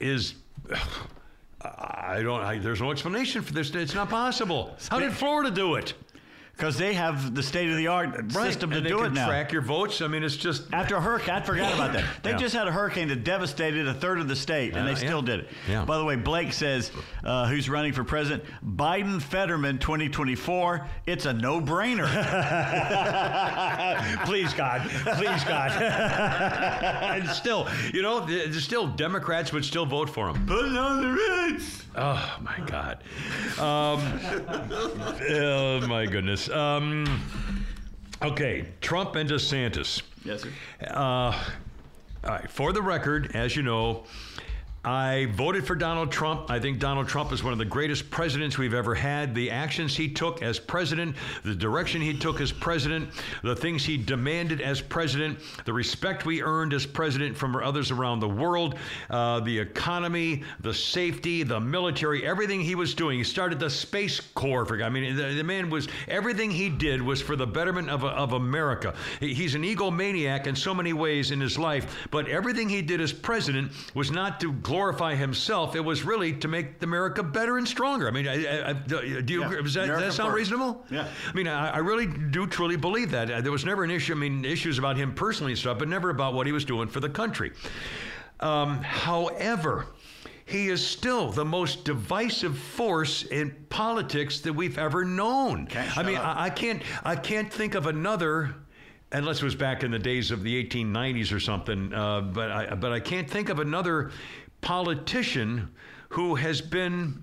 is. 0.00 0.34
I 1.64 2.22
don't. 2.22 2.40
I, 2.40 2.58
there's 2.58 2.80
no 2.80 2.90
explanation 2.90 3.40
for 3.40 3.52
this. 3.52 3.70
It's 3.70 3.94
not 3.94 4.10
possible. 4.10 4.76
How 4.90 4.98
did 4.98 5.12
Florida 5.12 5.48
do 5.48 5.76
it? 5.76 5.94
Because 6.56 6.76
they 6.78 6.92
have 6.94 7.34
the 7.34 7.42
state 7.42 7.70
of 7.70 7.76
the 7.76 7.88
art 7.88 8.30
system 8.30 8.70
to 8.70 8.76
and 8.76 8.86
do 8.86 9.02
it 9.04 9.12
now. 9.12 9.26
track 9.26 9.50
your 9.52 9.62
votes. 9.62 10.00
I 10.02 10.06
mean, 10.06 10.22
it's 10.22 10.36
just. 10.36 10.64
After 10.72 10.96
a 10.96 11.00
hurricane, 11.00 11.34
I 11.34 11.40
forgot 11.40 11.74
about 11.74 11.92
that. 11.94 12.04
They 12.22 12.30
Yeah. 12.32 12.36
just 12.36 12.54
had 12.54 12.68
a 12.68 12.72
hurricane 12.72 13.08
that 13.08 13.24
devastated 13.24 13.88
a 13.88 13.94
third 13.94 14.20
of 14.20 14.28
the 14.28 14.36
state, 14.36 14.76
and 14.76 14.86
Yeah, 14.86 14.94
they 14.94 15.00
still 15.00 15.20
yeah. 15.20 15.24
did 15.36 15.40
it. 15.40 15.48
Yeah. 15.68 15.84
By 15.84 15.98
the 15.98 16.04
way, 16.04 16.14
Blake 16.16 16.52
says, 16.52 16.92
uh, 17.24 17.46
who's 17.48 17.68
running 17.68 17.92
for 17.92 18.04
president? 18.04 18.44
Biden 18.76 19.20
Fetterman 19.20 19.78
2024. 19.78 20.86
It's 21.06 21.26
a 21.26 21.32
no 21.32 21.60
brainer. 21.60 22.06
please 24.26 24.52
God, 24.54 24.82
please 25.16 25.42
God. 25.44 25.72
and 25.82 27.28
still, 27.30 27.66
you 27.92 28.02
know, 28.02 28.24
there's 28.24 28.62
still 28.62 28.86
Democrats 28.86 29.52
would 29.52 29.64
still 29.64 29.86
vote 29.86 30.08
for 30.10 30.28
him. 30.28 30.46
Put 30.46 30.66
it 30.66 30.76
on 30.76 31.00
the 31.02 31.08
rinse. 31.08 31.82
Oh 31.96 32.38
my 32.40 32.58
God. 32.66 32.98
Um, 33.58 34.00
oh 35.30 35.86
my 35.86 36.06
goodness. 36.06 36.41
Um, 36.50 37.04
okay, 38.22 38.66
Trump 38.80 39.16
and 39.16 39.28
DeSantis. 39.28 40.02
Yes, 40.24 40.42
sir. 40.42 40.50
Uh, 40.88 40.94
all 40.94 42.30
right. 42.30 42.50
For 42.50 42.72
the 42.72 42.82
record, 42.82 43.34
as 43.34 43.56
you 43.56 43.62
know, 43.62 44.04
I 44.84 45.26
voted 45.36 45.64
for 45.64 45.76
Donald 45.76 46.10
Trump. 46.10 46.50
I 46.50 46.58
think 46.58 46.80
Donald 46.80 47.06
Trump 47.06 47.30
is 47.30 47.44
one 47.44 47.52
of 47.52 47.58
the 47.60 47.64
greatest 47.64 48.10
presidents 48.10 48.58
we've 48.58 48.74
ever 48.74 48.96
had. 48.96 49.32
The 49.32 49.48
actions 49.48 49.96
he 49.96 50.08
took 50.08 50.42
as 50.42 50.58
president, 50.58 51.14
the 51.44 51.54
direction 51.54 52.00
he 52.00 52.18
took 52.18 52.40
as 52.40 52.50
president, 52.50 53.10
the 53.44 53.54
things 53.54 53.84
he 53.84 53.96
demanded 53.96 54.60
as 54.60 54.80
president, 54.80 55.38
the 55.66 55.72
respect 55.72 56.26
we 56.26 56.42
earned 56.42 56.72
as 56.72 56.84
president 56.84 57.36
from 57.36 57.54
others 57.54 57.92
around 57.92 58.18
the 58.18 58.28
world, 58.28 58.76
uh, 59.08 59.38
the 59.38 59.56
economy, 59.56 60.42
the 60.62 60.74
safety, 60.74 61.44
the 61.44 61.60
military, 61.60 62.26
everything 62.26 62.60
he 62.60 62.74
was 62.74 62.92
doing. 62.92 63.18
He 63.18 63.24
started 63.24 63.60
the 63.60 63.70
Space 63.70 64.18
Corps. 64.34 64.66
For, 64.66 64.82
I 64.82 64.88
mean, 64.88 65.14
the, 65.14 65.34
the 65.34 65.44
man 65.44 65.70
was, 65.70 65.86
everything 66.08 66.50
he 66.50 66.68
did 66.68 67.00
was 67.00 67.22
for 67.22 67.36
the 67.36 67.46
betterment 67.46 67.88
of, 67.88 68.02
of 68.04 68.32
America. 68.32 68.94
He's 69.20 69.54
an 69.54 69.62
egomaniac 69.62 70.48
in 70.48 70.56
so 70.56 70.74
many 70.74 70.92
ways 70.92 71.30
in 71.30 71.40
his 71.40 71.56
life, 71.56 72.08
but 72.10 72.26
everything 72.26 72.68
he 72.68 72.82
did 72.82 73.00
as 73.00 73.12
president 73.12 73.70
was 73.94 74.10
not 74.10 74.40
to 74.40 74.52
glorify 74.72 75.14
himself. 75.14 75.76
It 75.76 75.84
was 75.84 76.02
really 76.02 76.32
to 76.32 76.48
make 76.48 76.82
America 76.82 77.22
better 77.22 77.58
and 77.58 77.68
stronger. 77.68 78.08
I 78.08 78.10
mean, 78.10 78.26
I, 78.26 78.70
I, 78.70 78.72
do 78.72 78.96
you 79.04 79.40
Yeah, 79.40 79.46
agree? 79.46 79.62
Does 79.62 79.74
that, 79.74 79.86
does 79.86 80.00
that 80.00 80.12
sound 80.14 80.32
reasonable? 80.32 80.82
Yeah. 80.90 81.06
I 81.28 81.32
mean, 81.34 81.46
I, 81.46 81.72
I 81.72 81.78
really 81.78 82.06
do 82.06 82.46
truly 82.46 82.76
believe 82.76 83.10
that. 83.10 83.30
Uh, 83.30 83.40
There 83.42 83.52
was 83.52 83.66
never 83.66 83.84
an 83.84 83.90
issue. 83.90 84.14
I 84.14 84.16
mean, 84.16 84.46
issues 84.46 84.78
about 84.78 84.96
him 84.96 85.14
personally 85.14 85.52
and 85.52 85.58
stuff, 85.58 85.78
but 85.78 85.88
never 85.88 86.08
about 86.08 86.32
what 86.32 86.46
he 86.46 86.52
was 86.52 86.64
doing 86.64 86.88
for 86.88 87.00
the 87.00 87.10
country. 87.10 87.52
Um, 88.40 88.82
however, 88.82 89.88
he 90.46 90.68
is 90.68 90.84
still 90.84 91.30
the 91.30 91.44
most 91.44 91.84
divisive 91.84 92.56
force 92.58 93.24
in 93.24 93.54
politics 93.68 94.40
that 94.40 94.54
we've 94.54 94.78
ever 94.78 95.04
known. 95.04 95.68
I 95.96 96.02
mean. 96.02 96.16
I, 96.16 96.44
I 96.44 96.50
can't. 96.50 96.82
I 97.04 97.16
can't 97.16 97.52
think 97.52 97.74
of 97.74 97.86
another. 97.86 98.54
Unless 99.14 99.42
it 99.42 99.44
was 99.44 99.54
back 99.54 99.82
in 99.84 99.90
the 99.90 99.98
days 99.98 100.30
of 100.30 100.42
the 100.42 100.64
1890s 100.64 101.34
or 101.34 101.38
something, 101.40 101.92
uh, 101.92 102.22
but 102.22 102.50
I, 102.50 102.74
but 102.74 102.92
I 102.92 103.00
can't 103.00 103.28
think 103.28 103.50
of 103.50 103.58
another 103.58 104.10
politician 104.62 105.68
who 106.08 106.34
has 106.34 106.62
been 106.62 107.22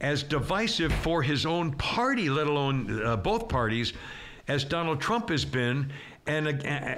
as 0.00 0.22
divisive 0.22 0.92
for 0.92 1.22
his 1.22 1.46
own 1.46 1.72
party, 1.72 2.28
let 2.28 2.46
alone 2.46 3.02
uh, 3.04 3.16
both 3.16 3.48
parties, 3.48 3.92
as 4.48 4.64
Donald 4.64 5.00
Trump 5.00 5.28
has 5.28 5.44
been. 5.44 5.92
And 6.26 6.64
uh, 6.66 6.96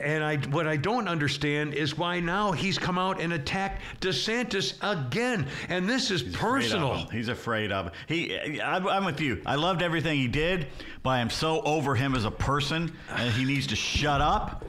and 0.00 0.24
I 0.24 0.36
what 0.48 0.66
I 0.66 0.76
don't 0.76 1.06
understand 1.06 1.74
is 1.74 1.96
why 1.96 2.18
now 2.18 2.50
he's 2.52 2.78
come 2.78 2.98
out 2.98 3.20
and 3.20 3.32
attacked 3.32 3.82
DeSantis 4.00 4.74
again. 4.82 5.46
And 5.68 5.88
this 5.88 6.10
is 6.10 6.22
Afraid 6.22 6.34
of 6.34 6.40
personal. 6.40 6.94
him. 6.96 7.08
He's 7.10 7.28
afraid 7.28 7.70
of 7.70 7.86
it. 7.88 7.92
He, 8.08 8.60
I, 8.60 8.78
I'm 8.78 9.04
with 9.04 9.20
you. 9.20 9.40
I 9.46 9.54
loved 9.54 9.82
everything 9.82 10.18
he 10.18 10.28
did, 10.28 10.66
but 11.04 11.10
I'm 11.10 11.30
so 11.30 11.60
over 11.62 11.94
him 11.94 12.14
as 12.14 12.24
a 12.24 12.30
person, 12.30 12.90
and 13.10 13.32
he 13.34 13.44
needs 13.44 13.68
to 13.68 13.76
shut 13.76 14.20
up. 14.22 14.64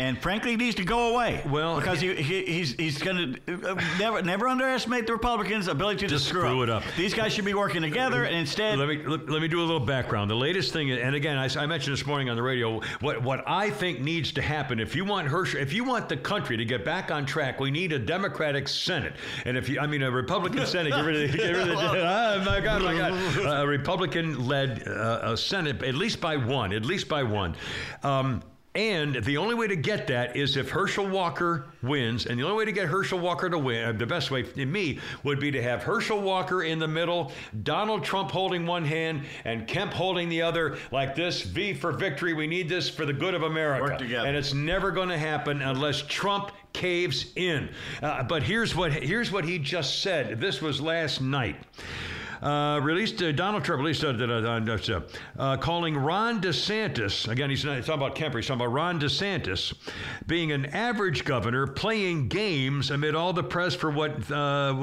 And 0.00 0.20
frankly, 0.20 0.50
he 0.52 0.56
needs 0.56 0.74
to 0.76 0.84
go 0.84 1.14
away. 1.14 1.40
Well, 1.46 1.76
because 1.76 2.00
he, 2.00 2.14
he, 2.16 2.44
he's 2.46 2.72
he's 2.72 2.98
going 2.98 3.36
to 3.46 3.76
never 3.96 4.22
never 4.22 4.48
underestimate 4.48 5.06
the 5.06 5.12
Republicans' 5.12 5.68
ability 5.68 6.00
to 6.00 6.08
Just 6.08 6.26
screw, 6.26 6.40
screw 6.40 6.62
up. 6.62 6.68
it 6.68 6.70
up. 6.70 6.82
These 6.96 7.14
guys 7.14 7.32
should 7.32 7.44
be 7.44 7.54
working 7.54 7.82
together, 7.82 8.24
and 8.24 8.34
instead, 8.34 8.76
Let 8.76 8.88
me 8.88 9.06
let, 9.06 9.28
let 9.28 9.40
me 9.40 9.46
do 9.46 9.60
a 9.60 9.62
little 9.62 9.78
background. 9.78 10.30
The 10.30 10.34
latest 10.34 10.72
thing, 10.72 10.90
and 10.90 11.14
again, 11.14 11.36
I, 11.36 11.48
I 11.56 11.66
mentioned 11.66 11.96
this 11.96 12.06
morning 12.06 12.28
on 12.28 12.34
the 12.34 12.42
radio. 12.42 12.80
What 13.00 13.22
what 13.22 13.44
I 13.46 13.70
think 13.70 14.00
needs 14.00 14.32
to 14.32 14.42
happen 14.42 14.80
if 14.80 14.96
you 14.96 15.04
want 15.04 15.28
Herschel, 15.28 15.60
if 15.60 15.72
you 15.72 15.84
want 15.84 16.08
the 16.08 16.16
country 16.16 16.56
to 16.56 16.64
get 16.64 16.84
back 16.84 17.12
on 17.12 17.24
track, 17.24 17.60
we 17.60 17.70
need 17.70 17.92
a 17.92 17.98
Democratic 17.98 18.66
Senate. 18.66 19.12
And 19.44 19.56
if 19.56 19.68
you, 19.68 19.78
I 19.78 19.86
mean, 19.86 20.02
a 20.02 20.10
Republican 20.10 20.66
Senate, 20.66 20.90
get 20.90 21.04
rid 21.04 21.30
of, 21.30 21.36
get 21.36 21.52
rid 21.52 21.68
of 21.68 21.78
oh 21.78 22.42
my 22.46 22.58
God, 22.58 22.82
my 22.82 22.96
God, 22.96 23.62
a 23.62 23.66
Republican-led 23.66 24.88
uh, 24.88 25.36
Senate, 25.36 25.73
at 25.82 25.94
least 25.94 26.20
by 26.20 26.36
one, 26.36 26.72
at 26.72 26.84
least 26.84 27.08
by 27.08 27.22
one. 27.22 27.54
Um, 28.02 28.42
and 28.76 29.22
the 29.24 29.36
only 29.36 29.54
way 29.54 29.68
to 29.68 29.76
get 29.76 30.08
that 30.08 30.36
is 30.36 30.56
if 30.56 30.68
Herschel 30.68 31.06
Walker 31.06 31.66
wins. 31.82 32.26
And 32.26 32.40
the 32.40 32.42
only 32.42 32.56
way 32.56 32.64
to 32.64 32.72
get 32.72 32.88
Herschel 32.88 33.20
Walker 33.20 33.48
to 33.48 33.56
win, 33.56 33.84
uh, 33.84 33.92
the 33.92 34.06
best 34.06 34.32
way 34.32 34.44
in 34.56 34.72
me, 34.72 34.98
would 35.22 35.38
be 35.38 35.52
to 35.52 35.62
have 35.62 35.84
Herschel 35.84 36.20
Walker 36.20 36.64
in 36.64 36.80
the 36.80 36.88
middle, 36.88 37.30
Donald 37.62 38.02
Trump 38.02 38.32
holding 38.32 38.66
one 38.66 38.84
hand, 38.84 39.22
and 39.44 39.68
Kemp 39.68 39.92
holding 39.92 40.28
the 40.28 40.42
other, 40.42 40.76
like 40.90 41.14
this 41.14 41.42
V 41.42 41.72
for 41.72 41.92
victory. 41.92 42.32
We 42.32 42.48
need 42.48 42.68
this 42.68 42.90
for 42.90 43.06
the 43.06 43.12
good 43.12 43.34
of 43.34 43.44
America. 43.44 43.84
Work 43.84 43.98
together. 43.98 44.26
And 44.26 44.36
it's 44.36 44.54
never 44.54 44.90
going 44.90 45.08
to 45.08 45.18
happen 45.18 45.62
unless 45.62 46.02
Trump 46.02 46.50
caves 46.72 47.26
in. 47.36 47.68
Uh, 48.02 48.24
but 48.24 48.42
here's 48.42 48.74
what 48.74 48.92
here's 48.92 49.30
what 49.30 49.44
he 49.44 49.60
just 49.60 50.02
said. 50.02 50.40
This 50.40 50.60
was 50.60 50.80
last 50.80 51.20
night. 51.20 51.56
Uh, 52.44 52.78
released 52.82 53.22
uh, 53.22 53.32
Donald 53.32 53.64
Trump 53.64 53.80
released 53.80 54.04
uh, 54.04 54.08
uh, 54.08 55.00
uh, 55.38 55.56
calling 55.56 55.96
Ron 55.96 56.42
DeSantis 56.42 57.26
again. 57.26 57.48
He's 57.48 57.64
not 57.64 57.76
he's 57.76 57.86
talking 57.86 58.02
about 58.02 58.14
Kemper. 58.14 58.36
He's 58.36 58.46
talking 58.46 58.60
about 58.60 58.74
Ron 58.74 59.00
DeSantis 59.00 59.72
being 60.26 60.52
an 60.52 60.66
average 60.66 61.24
governor 61.24 61.66
playing 61.66 62.28
games 62.28 62.90
amid 62.90 63.14
all 63.14 63.32
the 63.32 63.42
press 63.42 63.74
for 63.74 63.90
what 63.90 64.24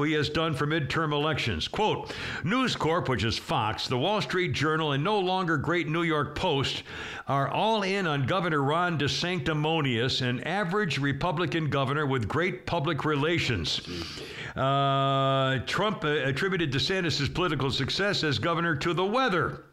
he 0.08 0.14
has 0.14 0.28
done 0.30 0.56
for 0.56 0.66
midterm 0.66 1.14
elections. 1.14 1.68
Quote: 1.68 2.12
News 2.44 2.76
Corp, 2.76 3.08
which 3.08 3.24
is 3.24 3.38
Fox, 3.38 3.88
the 3.88 3.98
Wall 3.98 4.22
Street 4.22 4.54
Journal, 4.54 4.94
and 4.94 5.04
no 5.04 5.20
longer 5.20 5.56
Great 5.56 5.88
New 5.88 6.04
York 6.04 6.34
Post 6.36 6.82
are 7.28 7.48
all 7.48 7.84
in 7.84 8.08
on 8.08 8.26
Governor 8.26 8.64
Ron 8.64 8.98
DeSanctimonious, 8.98 10.28
an 10.28 10.44
average 10.46 10.98
Republican 10.98 11.70
governor 11.70 12.08
with 12.08 12.28
great 12.28 12.66
public 12.66 13.06
relations. 13.06 13.82
Trump 14.56 16.04
attributed 16.04 16.74
DeSantis' 16.74 17.32
political 17.34 17.51
success 17.70 18.24
as 18.24 18.40
governor 18.40 18.76
to 18.76 18.94
the 18.94 19.06
weather. 19.06 19.64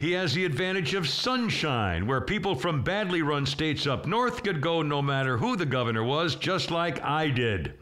He 0.00 0.12
has 0.12 0.34
the 0.34 0.44
advantage 0.44 0.94
of 0.94 1.08
sunshine, 1.08 2.06
where 2.06 2.20
people 2.20 2.54
from 2.54 2.82
badly 2.82 3.22
run 3.22 3.46
states 3.46 3.86
up 3.86 4.06
north 4.06 4.42
could 4.42 4.60
go 4.60 4.82
no 4.82 5.00
matter 5.00 5.38
who 5.38 5.56
the 5.56 5.66
governor 5.66 6.02
was, 6.02 6.34
just 6.34 6.70
like 6.70 7.02
I 7.02 7.28
did. 7.28 7.74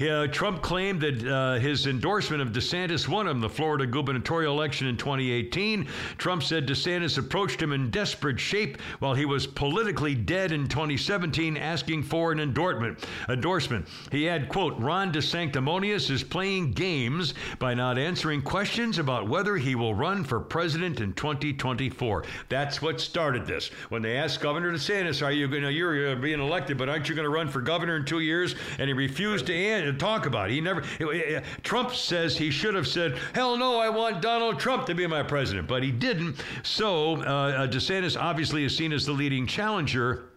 Uh, 0.00 0.26
Trump 0.26 0.60
claimed 0.60 1.00
that 1.00 1.26
uh, 1.26 1.54
his 1.58 1.86
endorsement 1.86 2.42
of 2.42 2.48
DeSantis 2.48 3.08
won 3.08 3.26
him 3.26 3.40
the 3.40 3.48
Florida 3.48 3.86
gubernatorial 3.86 4.52
election 4.52 4.86
in 4.86 4.96
2018. 4.96 5.88
Trump 6.18 6.42
said 6.42 6.66
DeSantis 6.66 7.16
approached 7.16 7.62
him 7.62 7.72
in 7.72 7.90
desperate 7.90 8.38
shape 8.38 8.80
while 8.98 9.14
he 9.14 9.24
was 9.24 9.46
politically 9.46 10.14
dead 10.14 10.52
in 10.52 10.68
2017, 10.68 11.56
asking 11.56 12.02
for 12.02 12.30
an 12.30 12.40
endorsement. 12.40 13.06
Endorsement. 13.28 13.88
He 14.12 14.24
had 14.24 14.48
quote 14.48 14.78
Ron 14.78 15.12
DeSanctimonious 15.12 16.10
is 16.10 16.22
playing 16.22 16.72
games 16.72 17.32
by 17.58 17.72
not 17.72 17.96
answering 17.98 18.42
questions 18.42 18.98
about 18.98 19.28
whether 19.28 19.56
he 19.56 19.74
will 19.74 19.94
run 19.94 20.24
for 20.24 20.40
president 20.40 21.00
in 21.00 21.14
2024. 21.14 22.24
That's 22.48 22.82
what 22.82 23.00
started 23.00 23.46
this. 23.46 23.70
When 23.88 24.02
they 24.02 24.16
asked 24.16 24.40
Governor 24.40 24.72
DeSantis, 24.72 25.24
"Are 25.24 25.32
you 25.32 25.48
going 25.48 25.62
to 25.62 25.72
you're 25.72 26.12
uh, 26.12 26.14
being 26.16 26.40
elected, 26.40 26.76
but 26.78 26.88
aren't 26.88 27.08
you 27.08 27.14
going 27.14 27.24
to 27.24 27.30
run 27.30 27.48
for 27.48 27.60
governor 27.60 27.96
in 27.96 28.04
two 28.04 28.20
years?" 28.20 28.54
and 28.78 28.88
he 28.88 28.92
refused 28.92 29.46
to, 29.46 29.54
an- 29.54 29.85
to 29.86 29.98
talk 29.98 30.26
about. 30.26 30.50
He 30.50 30.60
never. 30.60 30.82
Trump 31.62 31.94
says 31.94 32.36
he 32.36 32.50
should 32.50 32.74
have 32.74 32.86
said, 32.86 33.18
"Hell 33.34 33.56
no, 33.56 33.78
I 33.78 33.88
want 33.88 34.22
Donald 34.22 34.58
Trump 34.58 34.86
to 34.86 34.94
be 34.94 35.06
my 35.06 35.22
president," 35.22 35.68
but 35.68 35.82
he 35.82 35.90
didn't. 35.90 36.36
So 36.62 37.16
uh, 37.16 37.20
uh, 37.20 37.66
DeSantis 37.66 38.20
obviously 38.20 38.64
is 38.64 38.76
seen 38.76 38.92
as 38.92 39.06
the 39.06 39.12
leading 39.12 39.46
challenger. 39.46 40.30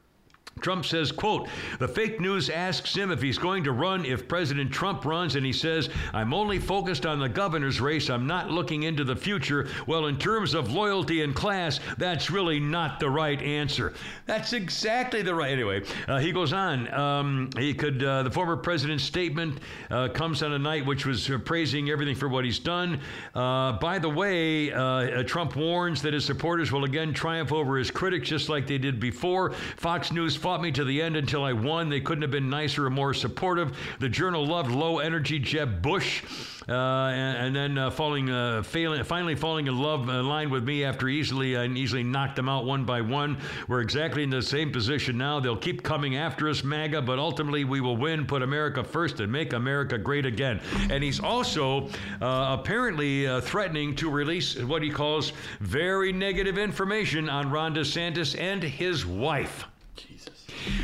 Trump 0.62 0.86
says, 0.86 1.12
quote, 1.12 1.48
the 1.80 1.88
fake 1.88 2.20
news 2.20 2.50
asks 2.50 2.96
him 2.96 3.12
if 3.12 3.22
he's 3.22 3.38
going 3.38 3.64
to 3.64 3.72
run 3.72 4.06
if 4.06 4.28
President 4.28 4.72
Trump 4.72 5.06
runs, 5.06 5.36
and 5.36 5.46
he 5.46 5.54
says, 5.54 5.90
I'm 6.14 6.34
only 6.34 6.60
focused 6.60 7.06
on 7.06 7.20
the 7.20 7.30
governor's 7.30 7.82
race. 7.82 8.10
I'm 8.10 8.28
not 8.28 8.50
looking 8.50 8.84
into 8.84 9.04
the 9.04 9.16
future. 9.16 9.68
Well, 9.88 10.08
in 10.08 10.18
terms 10.18 10.54
of 10.54 10.72
loyalty 10.72 11.24
and 11.24 11.36
class, 11.36 11.80
that's 11.98 12.30
really 12.30 12.60
not 12.60 13.00
the 13.00 13.10
right 13.10 13.42
answer. 13.42 13.94
That's 14.26 14.54
exactly 14.54 15.22
the 15.22 15.34
right. 15.34 15.52
Anyway, 15.52 15.84
uh, 16.08 16.20
he 16.20 16.32
goes 16.32 16.54
on. 16.54 16.94
Um, 16.94 17.50
he 17.58 17.74
could, 17.74 18.04
uh, 18.04 18.24
the 18.24 18.32
former 18.32 18.58
president's 18.58 19.04
statement 19.04 19.60
uh, 19.90 20.10
comes 20.10 20.44
on 20.44 20.54
a 20.54 20.60
night 20.60 20.86
which 20.86 21.06
was 21.06 21.30
uh, 21.30 21.38
praising 21.40 21.90
everything 21.90 22.16
for 22.16 22.30
what 22.30 22.46
he's 22.46 22.60
done. 22.60 23.00
Uh, 23.36 23.74
by 23.74 24.00
the 24.00 24.10
way, 24.10 24.72
uh, 24.72 25.24
Trump 25.24 25.56
warns 25.56 26.02
that 26.02 26.14
his 26.14 26.26
supporters 26.26 26.72
will 26.72 26.84
again 26.84 27.14
triumph 27.14 27.52
over 27.52 27.78
his 27.78 27.92
critics 27.92 28.30
just 28.30 28.50
like 28.50 28.68
they 28.68 28.78
did 28.78 29.00
before. 29.00 29.52
Fox 29.78 30.12
News 30.12 30.36
fought 30.50 30.64
me 30.64 30.72
to 30.72 30.84
the 30.84 31.00
end 31.00 31.16
until 31.16 31.44
I 31.44 31.54
won. 31.54 31.90
They 31.90 32.02
couldn't 32.02 32.24
have 32.24 32.32
been 32.32 32.50
nicer 32.50 32.88
or 32.88 32.90
more 32.90 33.14
supportive. 33.14 33.78
The 34.00 34.10
Journal 34.10 34.48
loved 34.48 34.72
low 34.72 34.98
energy 34.98 35.38
Jeb 35.38 35.80
Bush. 35.80 36.24
Uh, 36.68 36.74
and, 36.74 37.38
and, 37.38 37.56
then 37.56 37.78
uh, 37.78 37.90
falling, 37.90 38.30
uh, 38.30 38.62
failing, 38.62 39.04
finally 39.04 39.34
falling 39.34 39.68
in 39.68 39.78
love 39.78 40.08
in 40.08 40.28
line 40.28 40.50
with 40.52 40.64
me 40.64 40.84
after 40.84 41.08
easily 41.08 41.56
and 41.56 41.78
easily 41.78 42.04
knocked 42.04 42.36
them 42.36 42.50
out 42.50 42.66
one 42.66 42.84
by 42.84 43.02
one. 43.02 43.38
We're 43.68 43.82
exactly 43.82 44.24
in 44.24 44.30
the 44.30 44.42
same 44.42 44.72
position 44.72 45.18
now. 45.18 45.40
They'll 45.40 45.58
keep 45.58 45.82
coming 45.82 46.16
after 46.18 46.48
us, 46.50 46.64
MAGA, 46.64 47.04
but 47.04 47.18
ultimately 47.18 47.64
we 47.64 47.82
will 47.82 47.98
win, 47.98 48.26
put 48.26 48.44
America 48.44 48.84
first, 48.84 49.20
and 49.20 49.32
make 49.32 49.54
America 49.54 49.98
great 49.98 50.28
again. 50.28 50.62
And 50.92 51.04
he's 51.04 51.20
also 51.20 51.90
uh, 52.22 52.58
apparently 52.60 53.28
uh, 53.28 53.42
threatening 53.42 53.96
to 53.96 54.10
release 54.10 54.56
what 54.58 54.84
he 54.84 54.90
calls 54.90 55.32
very 55.60 56.12
negative 56.12 56.58
information 56.58 57.30
on 57.30 57.52
Ron 57.52 57.74
DeSantis 57.74 58.40
and 58.40 58.62
his 58.62 59.06
wife. 59.06 59.66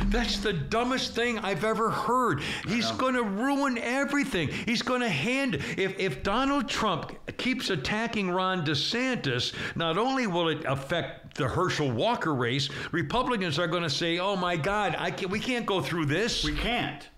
That's 0.06 0.38
the 0.38 0.52
dumbest 0.52 1.14
thing 1.14 1.38
I've 1.38 1.64
ever 1.64 1.90
heard. 1.90 2.42
He's 2.66 2.90
going 2.92 3.14
to 3.14 3.22
ruin 3.22 3.78
everything. 3.78 4.48
He's 4.48 4.82
going 4.82 5.00
to 5.00 5.08
hand. 5.08 5.56
If, 5.76 5.98
if 5.98 6.22
Donald 6.22 6.68
Trump 6.68 7.16
keeps 7.36 7.70
attacking 7.70 8.30
Ron 8.30 8.64
DeSantis, 8.64 9.52
not 9.74 9.98
only 9.98 10.26
will 10.26 10.48
it 10.48 10.64
affect 10.64 11.36
the 11.36 11.48
Herschel 11.48 11.90
Walker 11.90 12.34
race, 12.34 12.68
Republicans 12.92 13.58
are 13.58 13.66
going 13.66 13.82
to 13.82 13.90
say, 13.90 14.18
oh 14.18 14.36
my 14.36 14.56
God, 14.56 14.96
I 14.98 15.10
can't, 15.10 15.30
we 15.30 15.40
can't 15.40 15.66
go 15.66 15.80
through 15.80 16.06
this. 16.06 16.44
We 16.44 16.54
can't. 16.54 17.08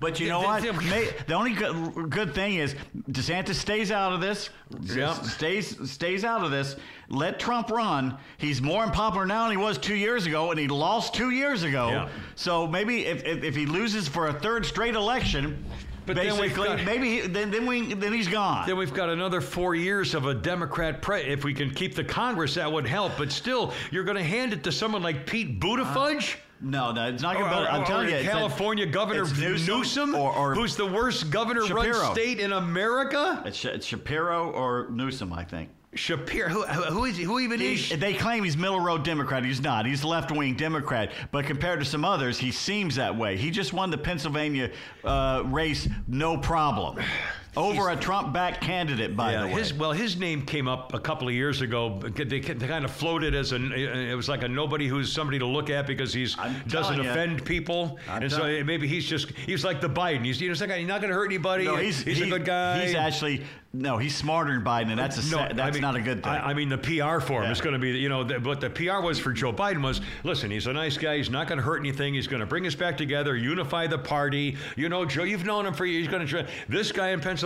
But 0.00 0.20
you 0.20 0.28
know 0.28 0.40
what? 0.40 0.62
May, 0.84 1.08
the 1.26 1.34
only 1.34 1.52
good, 1.54 2.08
good 2.10 2.34
thing 2.34 2.54
is 2.56 2.74
DeSantis 3.10 3.54
stays 3.54 3.90
out 3.90 4.12
of 4.12 4.20
this. 4.20 4.50
Yep. 4.82 5.24
Stays 5.24 5.90
stays 5.90 6.24
out 6.24 6.44
of 6.44 6.50
this. 6.50 6.76
Let 7.08 7.40
Trump 7.40 7.70
run. 7.70 8.16
He's 8.36 8.62
more 8.62 8.84
unpopular 8.84 9.26
now 9.26 9.42
than 9.48 9.52
he 9.52 9.62
was 9.62 9.76
two 9.78 9.96
years 9.96 10.26
ago, 10.26 10.50
and 10.50 10.60
he 10.60 10.68
lost 10.68 11.14
two 11.14 11.30
years 11.30 11.62
ago. 11.64 11.88
Yeah. 11.88 12.08
So 12.36 12.66
maybe 12.66 13.06
if, 13.06 13.24
if, 13.24 13.42
if 13.42 13.56
he 13.56 13.66
loses 13.66 14.06
for 14.06 14.28
a 14.28 14.32
third 14.32 14.64
straight 14.66 14.94
election, 14.94 15.64
But 16.06 16.14
then 16.16 16.26
basically, 16.26 16.68
got- 16.68 16.84
maybe 16.84 17.20
he, 17.22 17.26
then 17.26 17.50
then 17.50 17.66
we 17.66 17.92
then 17.94 18.12
he's 18.12 18.28
gone. 18.28 18.68
Then 18.68 18.76
we've 18.76 18.94
got 18.94 19.08
another 19.08 19.40
four 19.40 19.74
years 19.74 20.14
of 20.14 20.26
a 20.26 20.34
Democrat. 20.34 21.02
Pre- 21.02 21.22
if 21.22 21.42
we 21.44 21.52
can 21.54 21.70
keep 21.70 21.94
the 21.96 22.04
Congress, 22.04 22.54
that 22.54 22.70
would 22.70 22.86
help. 22.86 23.12
But 23.18 23.32
still, 23.32 23.72
you're 23.90 24.04
going 24.04 24.16
to 24.16 24.22
hand 24.22 24.52
it 24.52 24.62
to 24.64 24.70
someone 24.72 25.02
like 25.02 25.26
Pete 25.26 25.58
Buttigieg. 25.58 26.34
Uh, 26.34 26.36
no, 26.60 26.92
no, 26.92 27.08
it's 27.08 27.22
not 27.22 27.34
going 27.36 27.46
Or, 27.46 27.64
to. 27.64 27.72
I'm 27.72 27.82
or- 27.82 27.86
telling 27.86 28.06
or 28.06 28.10
you, 28.10 28.16
a- 28.18 28.22
California 28.22 28.86
Governor 28.86 29.22
it's 29.22 29.38
Newsom, 29.66 30.14
or, 30.14 30.54
who's 30.54 30.76
the 30.76 30.86
worst 30.86 31.30
governor-run 31.30 32.12
state 32.12 32.40
in 32.40 32.52
America. 32.52 33.42
it's, 33.46 33.64
it's 33.64 33.86
Shapiro 33.86 34.50
or 34.50 34.88
Newsom, 34.90 35.32
I 35.32 35.44
think. 35.44 35.70
Shapiro, 35.94 36.48
who, 36.50 36.62
who 36.64 37.04
is 37.06 37.16
who 37.18 37.40
even 37.40 37.62
is? 37.62 37.86
He's- 37.86 37.98
they 38.00 38.12
claim 38.12 38.44
he's 38.44 38.58
middle 38.58 38.78
road 38.78 39.04
Democrat. 39.04 39.42
He's 39.42 39.62
not. 39.62 39.86
He's 39.86 40.04
left 40.04 40.30
wing 40.30 40.54
Democrat. 40.54 41.12
But 41.32 41.46
compared 41.46 41.80
to 41.80 41.86
some 41.86 42.04
others, 42.04 42.38
he 42.38 42.50
seems 42.52 42.96
that 42.96 43.16
way. 43.16 43.36
He 43.38 43.50
just 43.50 43.72
won 43.72 43.90
the 43.90 43.96
Pennsylvania 43.98 44.70
uh, 45.02 45.42
race, 45.46 45.88
no 46.06 46.36
problem, 46.36 46.98
over 47.56 47.88
a 47.90 47.96
Trump 47.96 48.32
backed 48.32 48.60
candidate. 48.60 49.16
By 49.16 49.32
Yeah, 49.32 49.40
the 49.42 49.46
way, 49.48 49.52
his 49.54 49.74
well, 49.74 49.92
his 49.92 50.16
name 50.16 50.42
came 50.42 50.68
up 50.68 50.94
a 50.94 50.98
couple 50.98 51.28
of 51.28 51.34
years 51.34 51.60
ago. 51.60 51.98
They, 51.98 52.40
kind 52.40 52.84
of 52.84 52.90
floated 52.90 53.34
as 53.34 53.52
an 53.52 53.72
it 53.72 54.14
was 54.14 54.28
like 54.28 54.42
a 54.42 54.48
nobody 54.48 54.86
who's 54.86 55.12
somebody 55.12 55.38
to 55.38 55.46
look 55.46 55.70
at 55.70 55.86
because 55.86 56.12
he's 56.12 56.38
I'm 56.38 56.60
doesn't 56.68 57.00
offend 57.00 57.44
people, 57.44 57.98
I'm 58.08 58.22
and 58.22 58.32
so 58.32 58.62
maybe 58.64 58.86
he's 58.86 59.06
just 59.06 59.30
he's 59.32 59.64
like 59.64 59.80
the 59.80 59.90
Biden. 59.90 60.24
He's 60.24 60.40
you 60.40 60.48
know, 60.48 60.52
he's 60.52 60.60
not 60.86 61.00
going 61.00 61.08
to 61.10 61.14
hurt 61.14 61.26
anybody. 61.26 61.64
no, 61.64 61.76
he's, 61.76 62.02
he's 62.02 62.20
a 62.20 62.26
good 62.26 62.44
guy. 62.44 62.84
He's 62.84 62.94
actually 62.94 63.42
no, 63.74 63.98
he's 63.98 64.16
smarter 64.16 64.52
than 64.52 64.64
Biden, 64.64 64.88
and 64.90 64.98
that's 64.98 65.18
a 65.18 65.30
No, 65.30 65.46
that's 65.46 65.60
I 65.60 65.70
mean, 65.70 65.82
not 65.82 65.94
a 65.94 66.00
good 66.00 66.22
thing. 66.22 66.32
I, 66.32 66.50
I 66.50 66.54
mean, 66.54 66.70
the 66.70 66.78
PR 66.78 67.20
for 67.20 67.40
him 67.40 67.44
Yeah. 67.44 67.50
is 67.52 67.60
going 67.60 67.74
to 67.74 67.78
be, 67.78 67.90
you 67.90 68.08
know, 68.08 68.24
the, 68.24 68.40
what 68.40 68.62
the 68.62 68.70
PR 68.70 69.02
was 69.02 69.18
for 69.18 69.30
Joe 69.30 69.52
Biden 69.52 69.82
was, 69.82 70.00
listen, 70.24 70.50
he's 70.50 70.66
a 70.66 70.72
nice 70.72 70.96
guy. 70.96 71.18
He's 71.18 71.28
not 71.28 71.48
going 71.48 71.58
to 71.58 71.62
hurt 71.62 71.78
anything. 71.78 72.14
He's 72.14 72.26
going 72.26 72.40
to 72.40 72.46
bring 72.46 72.66
us 72.66 72.74
back 72.74 72.96
together, 72.96 73.36
unify 73.36 73.86
the 73.86 73.98
party. 73.98 74.56
You 74.76 74.88
know, 74.88 75.04
Joe, 75.04 75.24
you've 75.24 75.44
known 75.44 75.66
him 75.66 75.74
for 75.74 75.84
years. 75.84 76.06
He's 76.06 76.10
going 76.10 76.26
to 76.26 76.28
try. 76.28 76.46
This 76.70 76.92
guy 76.92 77.10
in 77.10 77.20
Pennsylvania, 77.20 77.37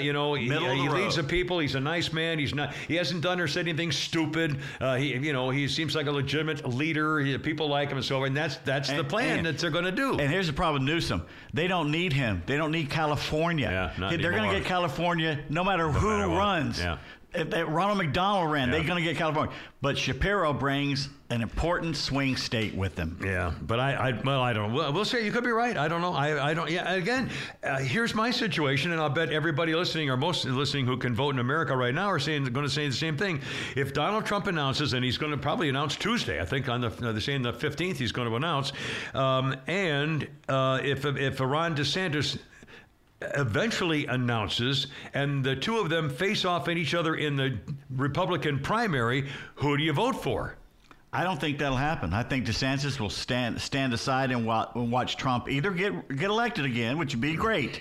you 0.00 0.12
know, 0.12 0.34
he, 0.34 0.48
he 0.74 0.88
the 0.88 0.94
leads 0.94 1.16
the 1.16 1.24
people. 1.24 1.58
He's 1.58 1.74
a 1.74 1.80
nice 1.80 2.12
man. 2.12 2.38
He's 2.38 2.54
not. 2.54 2.74
He 2.88 2.94
hasn't 2.96 3.22
done 3.22 3.40
or 3.40 3.46
said 3.46 3.66
anything 3.66 3.92
stupid. 3.92 4.58
Uh, 4.80 4.96
he, 4.96 5.14
you 5.16 5.32
know, 5.32 5.50
he 5.50 5.68
seems 5.68 5.94
like 5.94 6.06
a 6.06 6.12
legitimate 6.12 6.66
leader. 6.68 7.20
He, 7.20 7.36
people 7.38 7.68
like 7.68 7.90
him 7.90 7.98
and 7.98 8.04
so 8.04 8.20
on. 8.20 8.28
And 8.28 8.36
that's 8.36 8.56
that's 8.58 8.90
the 8.90 9.04
plan 9.04 9.38
and- 9.38 9.46
that 9.46 9.58
they're 9.58 9.70
going 9.70 9.84
to 9.84 9.92
do. 9.92 10.18
And 10.18 10.30
here's 10.30 10.46
the 10.46 10.52
problem 10.52 10.84
with 10.84 10.92
Newsom. 10.94 11.22
They 11.54 11.68
don't 11.68 11.90
need 11.90 12.12
him. 12.12 12.42
They 12.46 12.56
don't 12.56 12.72
need 12.72 12.90
California. 12.90 13.92
Yeah, 13.98 14.08
They're 14.16 14.32
going 14.32 14.50
to 14.50 14.56
get 14.58 14.64
California 14.66 15.38
no 15.48 15.64
matter 15.64 15.90
who 15.90 16.08
matter 16.08 16.28
runs. 16.28 16.78
Yeah. 16.78 16.98
If 17.38 17.50
that 17.50 17.68
Ronald 17.68 17.98
McDonald 17.98 18.50
ran, 18.50 18.68
Yeah. 18.68 18.76
they're 18.78 18.86
going 18.86 19.02
to 19.02 19.08
get 19.08 19.16
California. 19.16 19.54
But 19.82 19.96
Shapiro 19.98 20.52
brings 20.52 21.08
an 21.30 21.42
important 21.42 21.96
swing 21.96 22.36
state 22.36 22.74
with 22.74 22.96
him. 22.96 23.20
Yeah, 23.24 23.52
but 23.62 23.78
I, 23.80 23.92
I 23.94 24.12
well, 24.24 24.40
I 24.40 24.52
don't 24.52 24.70
know. 24.72 24.78
Well, 24.78 24.92
we'll 24.92 25.04
say 25.04 25.24
you 25.24 25.32
could 25.32 25.44
be 25.44 25.50
right. 25.50 25.76
I 25.76 25.86
don't 25.88 26.00
know. 26.00 26.12
I, 26.12 26.50
I 26.50 26.54
don't. 26.54 26.70
Yeah, 26.70 26.92
again, 26.94 27.30
uh, 27.62 27.78
here's 27.78 28.14
my 28.14 28.30
situation, 28.30 28.92
and 28.92 29.00
I'll 29.00 29.10
bet 29.10 29.30
everybody 29.30 29.74
listening 29.74 30.08
or 30.08 30.16
most 30.16 30.44
listening 30.44 30.86
who 30.86 30.96
can 30.96 31.14
vote 31.14 31.30
in 31.34 31.38
America 31.40 31.76
right 31.76 31.94
now 31.94 32.06
are 32.10 32.18
saying 32.18 32.44
going 32.44 32.66
to 32.66 32.72
say 32.72 32.88
the 32.88 32.94
same 32.94 33.16
thing. 33.16 33.40
If 33.76 33.92
Donald 33.92 34.24
Trump 34.24 34.46
announces, 34.46 34.92
and 34.92 35.04
he's 35.04 35.18
going 35.18 35.32
to 35.32 35.38
probably 35.38 35.68
announce 35.68 35.96
Tuesday, 35.96 36.40
I 36.40 36.44
think 36.44 36.68
on 36.68 36.80
the 36.80 36.88
uh, 36.88 37.12
they're 37.12 37.20
saying 37.20 37.42
the 37.42 37.52
15th 37.52 37.96
he's 37.96 38.12
going 38.12 38.28
to 38.28 38.36
announce, 38.36 38.72
um, 39.14 39.54
and 39.66 40.26
uh, 40.48 40.80
if 40.82 41.04
if 41.04 41.40
Ron 41.40 41.76
DeSantis 41.76 42.38
eventually 43.20 44.06
announces 44.06 44.88
and 45.14 45.42
the 45.42 45.56
two 45.56 45.78
of 45.78 45.88
them 45.88 46.10
face 46.10 46.44
off 46.44 46.68
at 46.68 46.76
each 46.76 46.94
other 46.94 47.14
in 47.14 47.36
the 47.36 47.58
Republican 47.90 48.58
primary, 48.58 49.28
who 49.56 49.76
do 49.76 49.82
you 49.82 49.92
vote 49.92 50.22
for? 50.22 50.56
I 51.12 51.24
don't 51.24 51.40
think 51.40 51.58
that'll 51.58 51.78
happen. 51.78 52.12
I 52.12 52.22
think 52.22 52.44
DeSantis 52.44 53.00
will 53.00 53.08
stand 53.08 53.58
stand 53.60 53.94
aside 53.94 54.30
and 54.30 54.46
and 54.46 54.92
watch 54.92 55.16
Trump 55.16 55.48
either 55.48 55.70
get 55.70 56.08
get 56.14 56.28
elected 56.28 56.66
again, 56.66 56.98
which 56.98 57.14
would 57.14 57.22
be 57.22 57.34
great, 57.34 57.80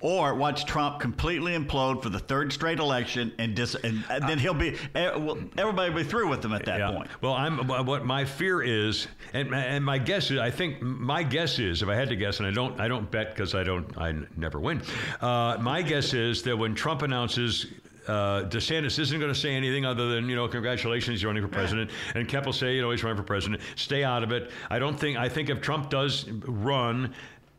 or 0.00 0.34
watch 0.34 0.64
Trump 0.64 1.00
completely 1.00 1.52
implode 1.52 2.02
for 2.02 2.08
the 2.08 2.18
third 2.18 2.52
straight 2.52 2.78
election, 2.78 3.32
and, 3.38 3.54
dis- 3.54 3.74
and, 3.76 4.04
and 4.10 4.28
then 4.28 4.38
he'll 4.38 4.54
be 4.54 4.76
well, 4.94 5.38
everybody 5.56 5.90
will 5.90 6.02
be 6.02 6.04
through 6.04 6.28
with 6.28 6.44
him 6.44 6.52
at 6.52 6.64
that 6.66 6.94
point. 6.94 7.08
Well, 7.20 7.32
I'm 7.32 7.66
what 7.86 8.04
my 8.04 8.24
fear 8.24 8.62
is, 8.62 9.06
and 9.32 9.54
and 9.54 9.84
my 9.84 9.98
guess 9.98 10.30
is, 10.30 10.38
I 10.38 10.50
think 10.50 10.82
my 10.82 11.22
guess 11.22 11.58
is, 11.58 11.82
if 11.82 11.88
I 11.88 11.94
had 11.94 12.08
to 12.08 12.16
guess, 12.16 12.38
and 12.38 12.46
I 12.46 12.50
don't, 12.50 12.78
I 12.80 12.88
don't 12.88 13.10
bet 13.10 13.34
because 13.34 13.54
I 13.54 13.62
don't, 13.62 13.96
I 13.96 14.14
never 14.36 14.60
win. 14.60 14.82
Uh, 15.20 15.56
my 15.60 15.82
guess 15.82 16.12
is 16.14 16.42
that 16.42 16.56
when 16.56 16.74
Trump 16.74 17.02
announces. 17.02 17.66
Uh, 18.06 18.42
DeSantis 18.50 18.98
isn't 18.98 19.18
going 19.18 19.32
to 19.32 19.38
say 19.38 19.54
anything 19.54 19.86
other 19.86 20.10
than 20.10 20.28
you 20.28 20.36
know 20.36 20.46
congratulations 20.46 21.22
you're 21.22 21.30
running 21.30 21.42
for 21.42 21.48
president 21.48 21.90
and 22.14 22.28
Kemp 22.28 22.44
will 22.44 22.52
say 22.52 22.74
you 22.74 22.82
know 22.82 22.90
he's 22.90 23.02
running 23.02 23.16
for 23.16 23.22
president 23.22 23.62
stay 23.76 24.04
out 24.04 24.22
of 24.22 24.30
it 24.30 24.50
I 24.68 24.78
don't 24.78 25.00
think 25.00 25.16
I 25.16 25.26
think 25.30 25.48
if 25.48 25.62
Trump 25.62 25.88
does 25.88 26.28
run 26.28 27.14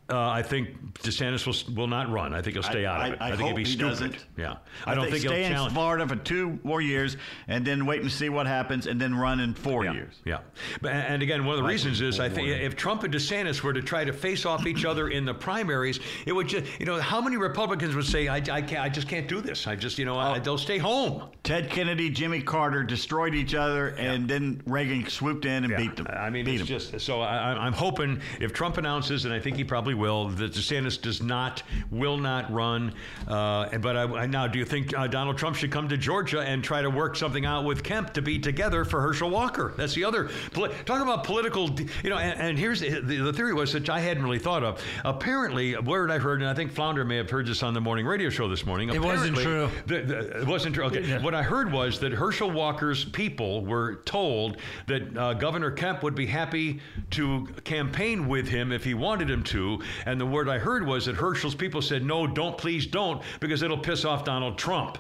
Uh, 0.08 0.30
I 0.30 0.44
think 0.44 0.70
DeSantis 1.00 1.48
will 1.48 1.76
will 1.76 1.88
not 1.88 2.12
run. 2.12 2.34
I 2.34 2.42
think 2.44 2.54
he'll 2.54 2.62
stay 2.64 2.86
out 2.86 3.08
of 3.08 3.14
it. 3.14 3.18
I, 3.22 3.30
think 3.30 3.42
hope 3.42 3.50
he'd 3.50 3.56
be 3.56 3.64
he 3.64 3.72
stupid. 3.72 3.90
doesn't. 3.90 4.26
Yeah, 4.38 4.58
I, 4.86 4.94
don't 4.94 5.10
think, 5.10 5.24
stay 5.26 5.42
he'll 5.44 5.50
challenge. 5.54 5.70
in. 5.72 5.74
Florida 5.76 6.08
for 6.08 6.16
two 6.16 6.60
more 6.64 6.80
years 6.80 7.18
and 7.48 7.66
then 7.66 7.88
wait 7.88 8.02
and 8.02 8.12
see 8.12 8.30
what 8.30 8.46
happens 8.46 8.86
and 8.86 9.02
then 9.02 9.16
run 9.16 9.40
in 9.40 9.56
four 9.56 9.84
Yeah, 9.84 9.94
years. 9.94 10.14
yeah. 10.24 10.40
But, 10.80 10.92
and 10.94 11.24
again, 11.24 11.44
one 11.44 11.56
of 11.58 11.62
the 11.64 11.68
reasons 11.68 12.02
is 12.02 12.20
I 12.20 12.30
think 12.30 12.50
if 12.50 12.76
Trump 12.76 13.02
and 13.04 13.12
DeSantis 13.12 13.64
were 13.64 13.74
to 13.74 13.82
try 13.82 14.06
to 14.06 14.14
face 14.14 14.46
off 14.46 14.68
each 14.68 14.86
other 14.86 15.08
in 15.10 15.26
the 15.26 15.34
primaries, 15.34 16.00
it 16.28 16.34
would 16.34 16.50
just, 16.50 16.66
you 16.80 16.86
know, 16.86 17.00
how 17.02 17.20
many 17.20 17.38
Republicans 17.38 17.96
would 17.96 18.06
say, 18.06 18.28
I, 18.28 18.36
I, 18.36 18.62
can't, 18.62 18.78
I 18.82 18.90
just 18.90 19.08
can't 19.08 19.28
do 19.28 19.42
this. 19.42 19.66
I 19.66 19.76
just, 19.76 19.98
you 19.98 20.06
know, 20.06 20.16
Oh. 20.18 20.20
I, 20.20 20.38
they'll 20.40 20.60
stay 20.60 20.78
home. 20.78 21.30
Ted 21.44 21.72
Kennedy, 21.72 22.12
Jimmy 22.12 22.42
Carter 22.42 22.84
destroyed 22.84 23.34
each 23.34 23.56
other, 23.56 23.88
and 23.90 24.28
then 24.30 24.62
Reagan 24.68 25.08
swooped 25.10 25.46
in 25.46 25.64
and 25.64 25.72
Yeah. 25.72 25.78
beat 25.78 25.96
them. 25.96 26.06
I 26.10 26.30
mean, 26.30 26.46
beat 26.46 26.62
it's 26.62 26.62
'em. 26.62 26.68
just 26.68 27.00
so 27.02 27.22
I, 27.22 27.54
I'm 27.66 27.74
hoping 27.74 28.22
if 28.40 28.54
Trump 28.54 28.78
announces, 28.78 29.26
and 29.26 29.34
I 29.34 29.40
think 29.40 29.58
he 29.58 29.64
probably 29.64 29.95
will, 29.96 30.30
that 30.30 30.54
DeSantis 30.54 31.02
does 31.02 31.22
not, 31.22 31.64
will 31.92 32.18
not 32.18 32.52
run. 32.52 32.94
Uh, 33.28 33.78
but 33.80 33.96
I, 33.98 34.04
I, 34.04 34.26
now, 34.28 34.48
do 34.48 34.60
you 34.60 34.66
think 34.66 34.96
uh, 34.98 35.08
Donald 35.08 35.38
Trump 35.38 35.56
should 35.56 35.72
come 35.72 35.90
to 35.90 35.98
Georgia 35.98 36.42
and 36.42 36.64
try 36.64 36.82
to 36.82 36.90
work 36.90 37.16
something 37.16 37.46
out 37.46 37.66
with 37.66 37.84
Kemp 37.84 38.14
to 38.14 38.22
be 38.22 38.38
together 38.40 38.86
for 38.86 39.02
Herschel 39.02 39.30
Walker? 39.30 39.74
That's 39.78 39.94
the 39.94 40.04
other. 40.04 40.30
poli- 40.54 40.72
Talk 40.86 41.02
about 41.02 41.24
political, 41.24 41.70
you 42.04 42.10
know. 42.10 42.18
And, 42.18 42.40
and 42.40 42.58
here's 42.60 42.80
the, 42.82 43.00
the 43.00 43.34
theory 43.34 43.54
was 43.54 43.74
that 43.74 43.90
I 43.90 44.00
hadn't 44.00 44.24
really 44.24 44.40
thought 44.40 44.64
of. 44.64 44.82
Apparently, 45.04 45.74
a 45.76 45.82
word 45.82 46.12
I 46.12 46.18
heard, 46.20 46.42
and 46.42 46.50
I 46.50 46.54
think 46.54 46.72
Flounder 46.72 47.06
may 47.06 47.18
have 47.18 47.30
heard 47.30 47.48
this 47.48 47.64
on 47.64 47.74
the 47.74 47.82
morning 47.82 48.06
radio 48.06 48.30
show 48.30 48.48
this 48.48 48.66
morning. 48.66 48.90
It 48.90 49.02
wasn't 49.02 49.38
true. 49.38 49.70
the- 49.88 50.02
the- 50.02 50.42
it 50.42 50.48
wasn't 50.48 50.76
true. 50.76 50.86
Okay. 50.86 51.04
Yeah. 51.06 51.22
What 51.22 51.34
I 51.36 51.44
heard 51.44 51.72
was 51.72 52.00
that 52.00 52.12
Herschel 52.12 52.52
Walker's 52.52 53.06
people 53.06 53.66
were 53.66 53.96
told 54.06 54.58
that 54.88 55.18
uh, 55.18 55.34
Governor 55.34 55.72
Kemp 55.72 56.04
would 56.04 56.16
be 56.16 56.26
happy 56.26 56.80
to 57.12 57.48
campaign 57.64 58.28
with 58.28 58.48
him 58.48 58.72
if 58.72 58.84
he 58.84 58.94
wanted 58.94 59.30
him 59.30 59.44
to. 59.44 59.82
And 60.06 60.20
the 60.20 60.26
word 60.26 60.50
I 60.50 60.58
heard 60.58 60.86
was 60.86 61.06
that 61.06 61.16
Herschel's 61.16 61.56
people 61.56 61.82
said, 61.82 62.04
no, 62.04 62.28
don't, 62.28 62.58
please 62.58 62.86
don't, 62.86 63.22
because 63.40 63.62
it'll 63.64 63.78
piss 63.78 64.06
off 64.06 64.24
Donald 64.24 64.58
Trump. 64.58 64.98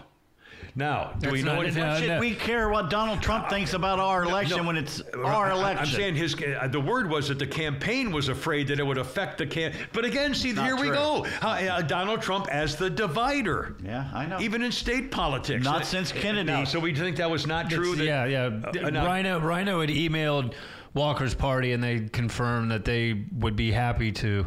Now, 0.77 1.13
do 1.19 1.31
we 1.31 1.41
know 1.41 1.55
not- 1.55 1.63
anything? 1.63 1.83
no, 1.83 1.97
Should 1.99 2.07
no. 2.09 2.19
we 2.19 2.35
care 2.35 2.67
what 2.67 2.89
Donald 2.89 3.21
Trump 3.21 3.47
thinks 3.49 3.73
about 3.73 3.97
our 3.97 4.23
election 4.25 4.57
No, 4.57 4.63
when 4.65 4.75
it's 4.75 5.01
our 5.23 5.45
I- 5.47 5.51
I- 5.51 5.53
election? 5.53 5.79
I'm 5.79 5.85
saying 5.85 6.15
his. 6.15 6.35
Uh, 6.35 6.67
the 6.69 6.81
word 6.81 7.09
was 7.09 7.29
that 7.29 7.39
the 7.39 7.47
campaign 7.47 8.11
was 8.11 8.27
afraid 8.27 8.67
that 8.67 8.79
it 8.79 8.85
would 8.85 8.97
affect 8.97 9.37
the 9.37 9.45
camp. 9.47 9.73
But 9.93 10.03
again, 10.03 10.33
see, 10.33 10.51
Not 10.51 10.65
here 10.65 10.75
we 10.75 10.89
go. 10.89 11.23
How, 11.39 11.51
uh, 11.51 11.81
Donald 11.81 12.21
Trump 12.21 12.49
as 12.51 12.75
the 12.75 12.89
divider. 12.89 13.77
Yeah, 13.85 14.09
I 14.13 14.25
know. 14.25 14.41
Even 14.41 14.63
in 14.63 14.71
state 14.73 15.11
politics. 15.11 15.63
Not 15.63 15.83
Uh, 15.83 15.85
since 15.85 16.11
Kennedy. 16.11 16.51
Now, 16.51 16.65
so 16.65 16.81
we 16.81 16.93
think 16.93 17.15
that 17.17 17.31
was 17.31 17.47
not 17.47 17.69
true. 17.69 17.93
It's- 17.93 17.99
that- 17.99 18.29
yeah, 18.29 18.49
yeah. 18.73 18.83
Uh, 18.85 18.89
now- 18.89 19.05
Rhino, 19.05 19.39
Rhino 19.39 19.79
had 19.79 19.89
emailed 19.89 20.55
Walker's 20.93 21.33
party, 21.35 21.71
and 21.71 21.81
they 21.81 22.01
confirmed 22.11 22.71
that 22.71 22.83
they 22.83 23.23
would 23.31 23.55
be 23.55 23.71
happy 23.71 24.11
to. 24.11 24.45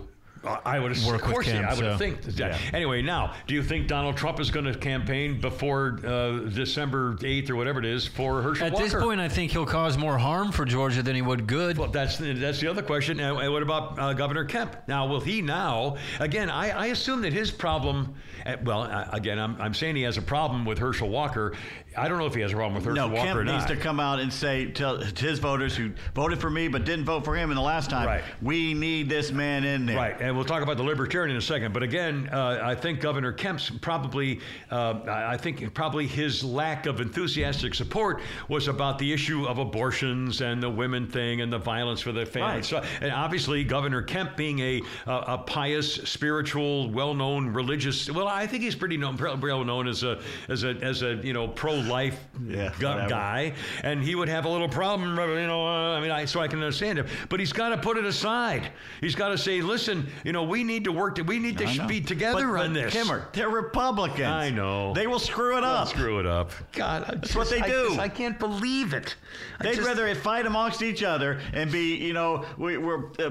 I 0.64 0.78
would 0.78 0.92
work 1.04 1.22
of 1.22 1.26
with 1.28 1.34
course, 1.34 1.46
yeah, 1.48 1.66
I 1.68 1.74
would 1.74 1.78
so- 1.78 1.96
think. 1.98 2.22
That. 2.22 2.58
Anyway, 2.72 3.02
now, 3.02 3.34
do 3.46 3.54
you 3.54 3.62
think 3.62 3.88
Donald 3.88 4.16
Trump 4.16 4.38
is 4.40 4.50
going 4.50 4.66
to 4.66 4.74
campaign 4.74 5.40
before 5.40 5.98
uh, 6.04 6.38
December 6.50 7.14
8th 7.16 7.50
or 7.50 7.56
whatever 7.56 7.78
it 7.80 7.84
is 7.84 8.06
for 8.06 8.40
Herschel 8.42 8.66
At 8.66 8.72
Walker? 8.72 8.84
this 8.84 8.94
point, 8.94 9.20
I 9.20 9.28
think 9.28 9.50
he'll 9.52 9.66
cause 9.66 9.98
more 9.98 10.16
harm 10.18 10.52
for 10.52 10.64
Georgia 10.64 11.02
than 11.02 11.14
he 11.16 11.22
would 11.22 11.46
good. 11.46 11.76
Well, 11.78 11.88
that's 11.90 12.18
that's 12.18 12.60
the 12.60 12.68
other 12.68 12.82
question. 12.82 13.18
And, 13.20 13.36
what 13.52 13.62
about 13.62 13.98
uh, 13.98 14.12
Governor 14.12 14.44
Kemp? 14.44 14.76
Now, 14.86 15.06
will 15.06 15.20
he 15.20 15.42
now? 15.42 15.96
Again, 16.20 16.50
I, 16.50 16.70
I 16.70 16.86
assume 16.86 17.22
that 17.22 17.32
his 17.32 17.50
problem. 17.50 18.14
uh, 18.46 18.56
Well, 18.62 18.84
again, 19.12 19.38
I'm, 19.38 19.60
I'm 19.60 19.74
saying 19.74 19.96
he 19.96 20.02
has 20.02 20.16
a 20.18 20.22
problem 20.22 20.64
with 20.64 20.78
Herschel 20.78 21.08
Walker. 21.08 21.54
I 21.98 22.08
don't 22.08 22.18
know 22.18 22.26
if 22.26 22.34
he 22.34 22.40
has 22.40 22.52
a 22.52 22.54
problem 22.54 22.74
with 22.74 22.84
Herschel 22.84 23.08
no, 23.08 23.14
Walker 23.14 23.26
Kemp 23.26 23.38
or 23.40 23.44
needs 23.44 23.66
to 23.66 23.76
come 23.76 24.00
out 24.00 24.20
and 24.20 24.32
say 24.32 24.66
to 24.72 24.98
his 25.16 25.38
voters 25.38 25.76
who 25.76 25.90
voted 26.14 26.40
for 26.40 26.50
me 26.50 26.68
but 26.68 26.84
didn't 26.84 27.04
vote 27.04 27.24
for 27.24 27.36
him 27.36 27.50
in 27.50 27.56
the 27.56 27.62
last 27.62 27.90
time, 27.90 28.06
Right. 28.06 28.24
we 28.40 28.74
need 28.74 29.08
this 29.08 29.32
man 29.32 29.64
in 29.64 29.86
there. 29.86 29.96
Right, 29.96 30.20
and 30.20 30.34
we'll 30.34 30.44
talk 30.44 30.62
about 30.62 30.76
the 30.76 30.82
libertarian 30.82 31.30
in 31.30 31.36
a 31.36 31.42
second. 31.42 31.72
But 31.74 31.82
again, 31.82 32.28
uh, 32.32 32.60
I 32.62 32.74
think 32.74 33.00
Governor 33.00 33.32
Kemp's 33.32 33.70
probably, 33.70 34.40
uh, 34.70 35.00
I 35.08 35.36
think 35.36 35.74
probably 35.74 36.06
his 36.06 36.44
lack 36.44 36.86
of 36.86 37.00
enthusiastic 37.00 37.74
support 37.74 38.20
was 38.48 38.68
about 38.68 38.98
the 38.98 39.12
issue 39.12 39.46
of 39.46 39.58
abortions 39.58 40.40
and 40.40 40.62
the 40.62 40.70
women 40.70 41.06
thing 41.06 41.40
and 41.40 41.52
the 41.52 41.58
violence 41.58 42.00
for 42.00 42.12
the 42.12 42.24
family. 42.24 42.56
Right. 42.56 42.64
So, 42.64 42.82
and 43.00 43.12
obviously, 43.12 43.64
Governor 43.64 44.02
Kemp 44.02 44.36
being 44.36 44.58
a 44.60 44.80
uh, 45.06 45.24
a 45.26 45.38
pious, 45.38 45.94
spiritual, 45.94 46.90
well-known 46.90 47.48
religious. 47.52 48.10
Well, 48.10 48.28
I 48.28 48.46
think 48.46 48.62
he's 48.62 48.74
pretty 48.74 48.96
known, 48.96 49.16
well 49.40 49.64
known 49.64 49.88
as 49.88 50.02
a 50.02 50.20
as 50.48 50.64
a 50.64 50.70
as 50.82 51.02
a 51.02 51.16
you 51.16 51.32
know 51.32 51.48
pro-life 51.88 52.20
Yeah, 52.46 52.72
gu- 52.78 53.08
guy, 53.08 53.52
and 53.82 54.02
he 54.02 54.14
would 54.14 54.28
have 54.28 54.44
a 54.44 54.48
little 54.48 54.68
problem. 54.68 55.16
You 55.16 55.46
know, 55.46 55.66
uh, 55.66 55.96
I 55.96 56.00
mean, 56.00 56.10
I, 56.10 56.24
so 56.24 56.40
I 56.40 56.48
can 56.48 56.58
understand 56.62 56.98
him, 56.98 57.06
but 57.28 57.40
he's 57.40 57.52
got 57.52 57.70
to 57.70 57.78
put 57.78 57.96
it 57.96 58.04
aside. 58.04 58.70
He's 59.00 59.14
got 59.14 59.28
to 59.28 59.38
say, 59.38 59.60
listen, 59.60 60.06
you 60.24 60.32
know, 60.32 60.44
we 60.44 60.64
need 60.64 60.84
to 60.84 60.92
work. 60.92 61.16
To, 61.16 61.22
we 61.22 61.38
need 61.38 61.58
to 61.58 61.86
be 61.86 62.00
together 62.00 62.46
But- 62.48 62.60
on 62.60 62.74
but 62.74 62.82
this. 62.84 62.92
Kimmer, 62.92 63.28
they're 63.32 63.48
Republicans. 63.48 64.20
I 64.26 64.50
know. 64.50 64.92
They 64.94 65.06
will 65.06 65.18
screw 65.18 65.56
it 65.58 65.62
Don't 65.62 65.70
up. 65.70 65.88
Screw 65.88 66.18
it 66.20 66.26
up. 66.26 66.52
God, 66.72 67.04
I 67.08 67.14
That's 67.14 67.34
what 67.34 67.48
just- 67.48 67.50
they 67.50 67.60
I 67.60 67.68
do. 67.68 67.86
just- 67.88 67.98
I 68.00 68.08
can't 68.08 68.38
believe 68.38 68.92
it. 68.94 69.16
I 69.60 69.64
They'd 69.64 69.76
just- 69.76 69.86
rather 69.88 70.14
fight 70.14 70.46
amongst 70.46 70.82
each 70.82 71.02
other 71.02 71.40
and 71.52 71.70
be, 71.70 71.94
you 71.96 72.12
know, 72.12 72.44
we, 72.56 72.76
we're 72.78 73.06
uh, 73.18 73.30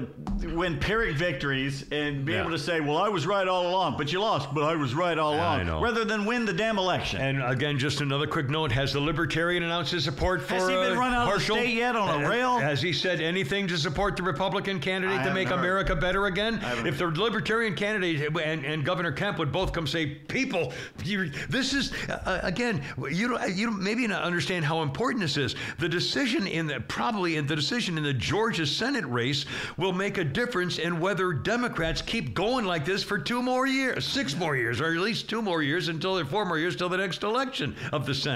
win 0.54 0.78
Pyrrhic 0.78 1.16
victories 1.16 1.84
and 1.90 2.24
be 2.24 2.32
Yeah. 2.32 2.40
able 2.42 2.50
to 2.52 2.58
say, 2.58 2.80
"Well, 2.80 2.96
I 2.98 3.08
was 3.08 3.26
right 3.26 3.46
all 3.46 3.68
along, 3.68 3.96
but 3.96 4.12
you 4.12 4.20
lost, 4.20 4.54
but 4.54 4.62
I 4.64 4.74
was 4.76 4.94
right 4.94 5.18
all 5.18 5.34
I 5.34 5.36
along," 5.36 5.66
know. 5.66 5.80
rather 5.80 6.04
than 6.04 6.24
win 6.24 6.44
the 6.44 6.52
damn 6.52 6.78
election. 6.78 7.20
And 7.20 7.42
again, 7.42 7.78
just 7.78 8.00
another 8.00 8.26
quick 8.38 8.50
note: 8.50 8.70
Has 8.70 8.92
the 8.92 9.00
Libertarian 9.00 9.64
announced 9.64 9.90
his 9.90 10.04
support 10.04 10.40
for? 10.40 10.54
Has 10.54 10.68
he 10.68 10.74
been 10.76 10.96
uh, 10.96 11.00
run 11.00 11.12
out 11.12 11.26
of 11.26 11.34
the 11.34 11.44
state 11.44 11.74
yet 11.74 11.96
on 11.96 12.22
a 12.22 12.24
Uh, 12.24 12.30
rail? 12.30 12.58
Has 12.60 12.80
he 12.80 12.92
said 12.92 13.20
anything 13.20 13.66
to 13.66 13.76
support 13.76 14.16
the 14.16 14.22
Republican 14.22 14.78
candidate 14.78 15.18
I 15.18 15.24
to 15.24 15.34
make 15.34 15.48
heard. 15.48 15.58
America 15.58 15.96
better 15.96 16.26
again? 16.26 16.60
If 16.86 16.98
the 16.98 17.08
Libertarian 17.08 17.74
candidate 17.74 18.30
and, 18.40 18.64
and 18.64 18.84
Governor 18.84 19.10
Kemp 19.10 19.40
would 19.40 19.50
both 19.50 19.72
come 19.72 19.88
say, 19.88 20.06
"People, 20.06 20.72
you, 21.02 21.30
this 21.48 21.74
is 21.74 21.92
uh, 22.08 22.38
again, 22.44 22.80
you 23.10 23.26
don't, 23.26 23.56
you 23.56 23.66
don't 23.66 23.82
maybe 23.82 24.06
not 24.06 24.22
understand 24.22 24.64
how 24.64 24.82
important 24.82 25.20
this 25.20 25.36
is. 25.36 25.56
The 25.78 25.88
decision 25.88 26.46
in 26.46 26.68
the 26.68 26.78
probably 26.78 27.38
in 27.38 27.46
the 27.48 27.56
decision 27.56 27.98
in 27.98 28.04
the 28.04 28.14
Georgia 28.14 28.66
Senate 28.66 29.06
race 29.06 29.46
will 29.76 29.92
make 29.92 30.18
a 30.18 30.24
difference 30.24 30.78
in 30.78 31.00
whether 31.00 31.32
Democrats 31.32 32.02
keep 32.02 32.34
going 32.34 32.66
like 32.66 32.84
this 32.84 33.02
for 33.02 33.18
two 33.18 33.42
more 33.42 33.66
years, 33.66 34.06
six 34.06 34.36
more 34.36 34.54
years, 34.56 34.80
or 34.80 34.92
at 34.92 35.00
least 35.00 35.28
two 35.28 35.42
more 35.42 35.60
years 35.60 35.88
until 35.88 36.24
four 36.24 36.44
more 36.44 36.58
years 36.58 36.76
till 36.76 36.88
the 36.88 36.96
next 36.96 37.24
election 37.24 37.74
of 37.92 38.06
the 38.06 38.14
Senate. 38.14 38.27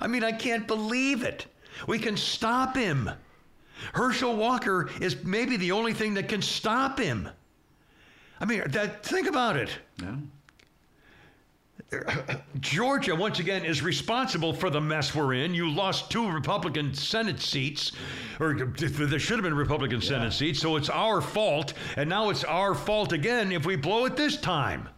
I 0.00 0.06
mean, 0.06 0.24
I 0.24 0.32
can't 0.32 0.66
believe 0.66 1.22
it. 1.22 1.46
We 1.86 1.98
can 1.98 2.16
stop 2.16 2.76
him. 2.76 3.10
Herschel 3.94 4.36
Walker 4.36 4.90
is 5.00 5.24
maybe 5.24 5.56
the 5.56 5.72
only 5.72 5.92
thing 5.92 6.14
that 6.14 6.28
can 6.28 6.42
stop 6.42 6.98
him. 6.98 7.28
I 8.40 8.44
mean, 8.44 8.62
that, 8.68 9.04
think 9.04 9.28
about 9.28 9.56
it. 9.56 9.70
Georgia, 12.60 13.14
once 13.14 13.38
again, 13.38 13.64
is 13.64 13.82
responsible 13.82 14.52
for 14.52 14.70
the 14.70 14.80
mess 14.80 15.14
we're 15.14 15.34
in. 15.34 15.54
You 15.54 15.70
lost 15.70 16.10
two 16.10 16.30
Republican 16.30 16.94
Senate 16.94 17.40
seats, 17.40 17.92
or 18.40 18.54
there 18.54 19.18
should 19.18 19.36
have 19.36 19.44
been 19.44 19.54
Republican 19.54 20.00
Senate 20.00 20.32
seats, 20.32 20.60
so 20.60 20.76
it's 20.76 20.88
our 20.88 21.20
fault. 21.20 21.74
And 21.96 22.08
now 22.08 22.30
it's 22.30 22.44
our 22.44 22.74
fault 22.74 23.12
again 23.12 23.52
if 23.52 23.66
we 23.66 23.76
blow 23.76 24.06
it 24.06 24.16
this 24.16 24.36
time. 24.36 24.88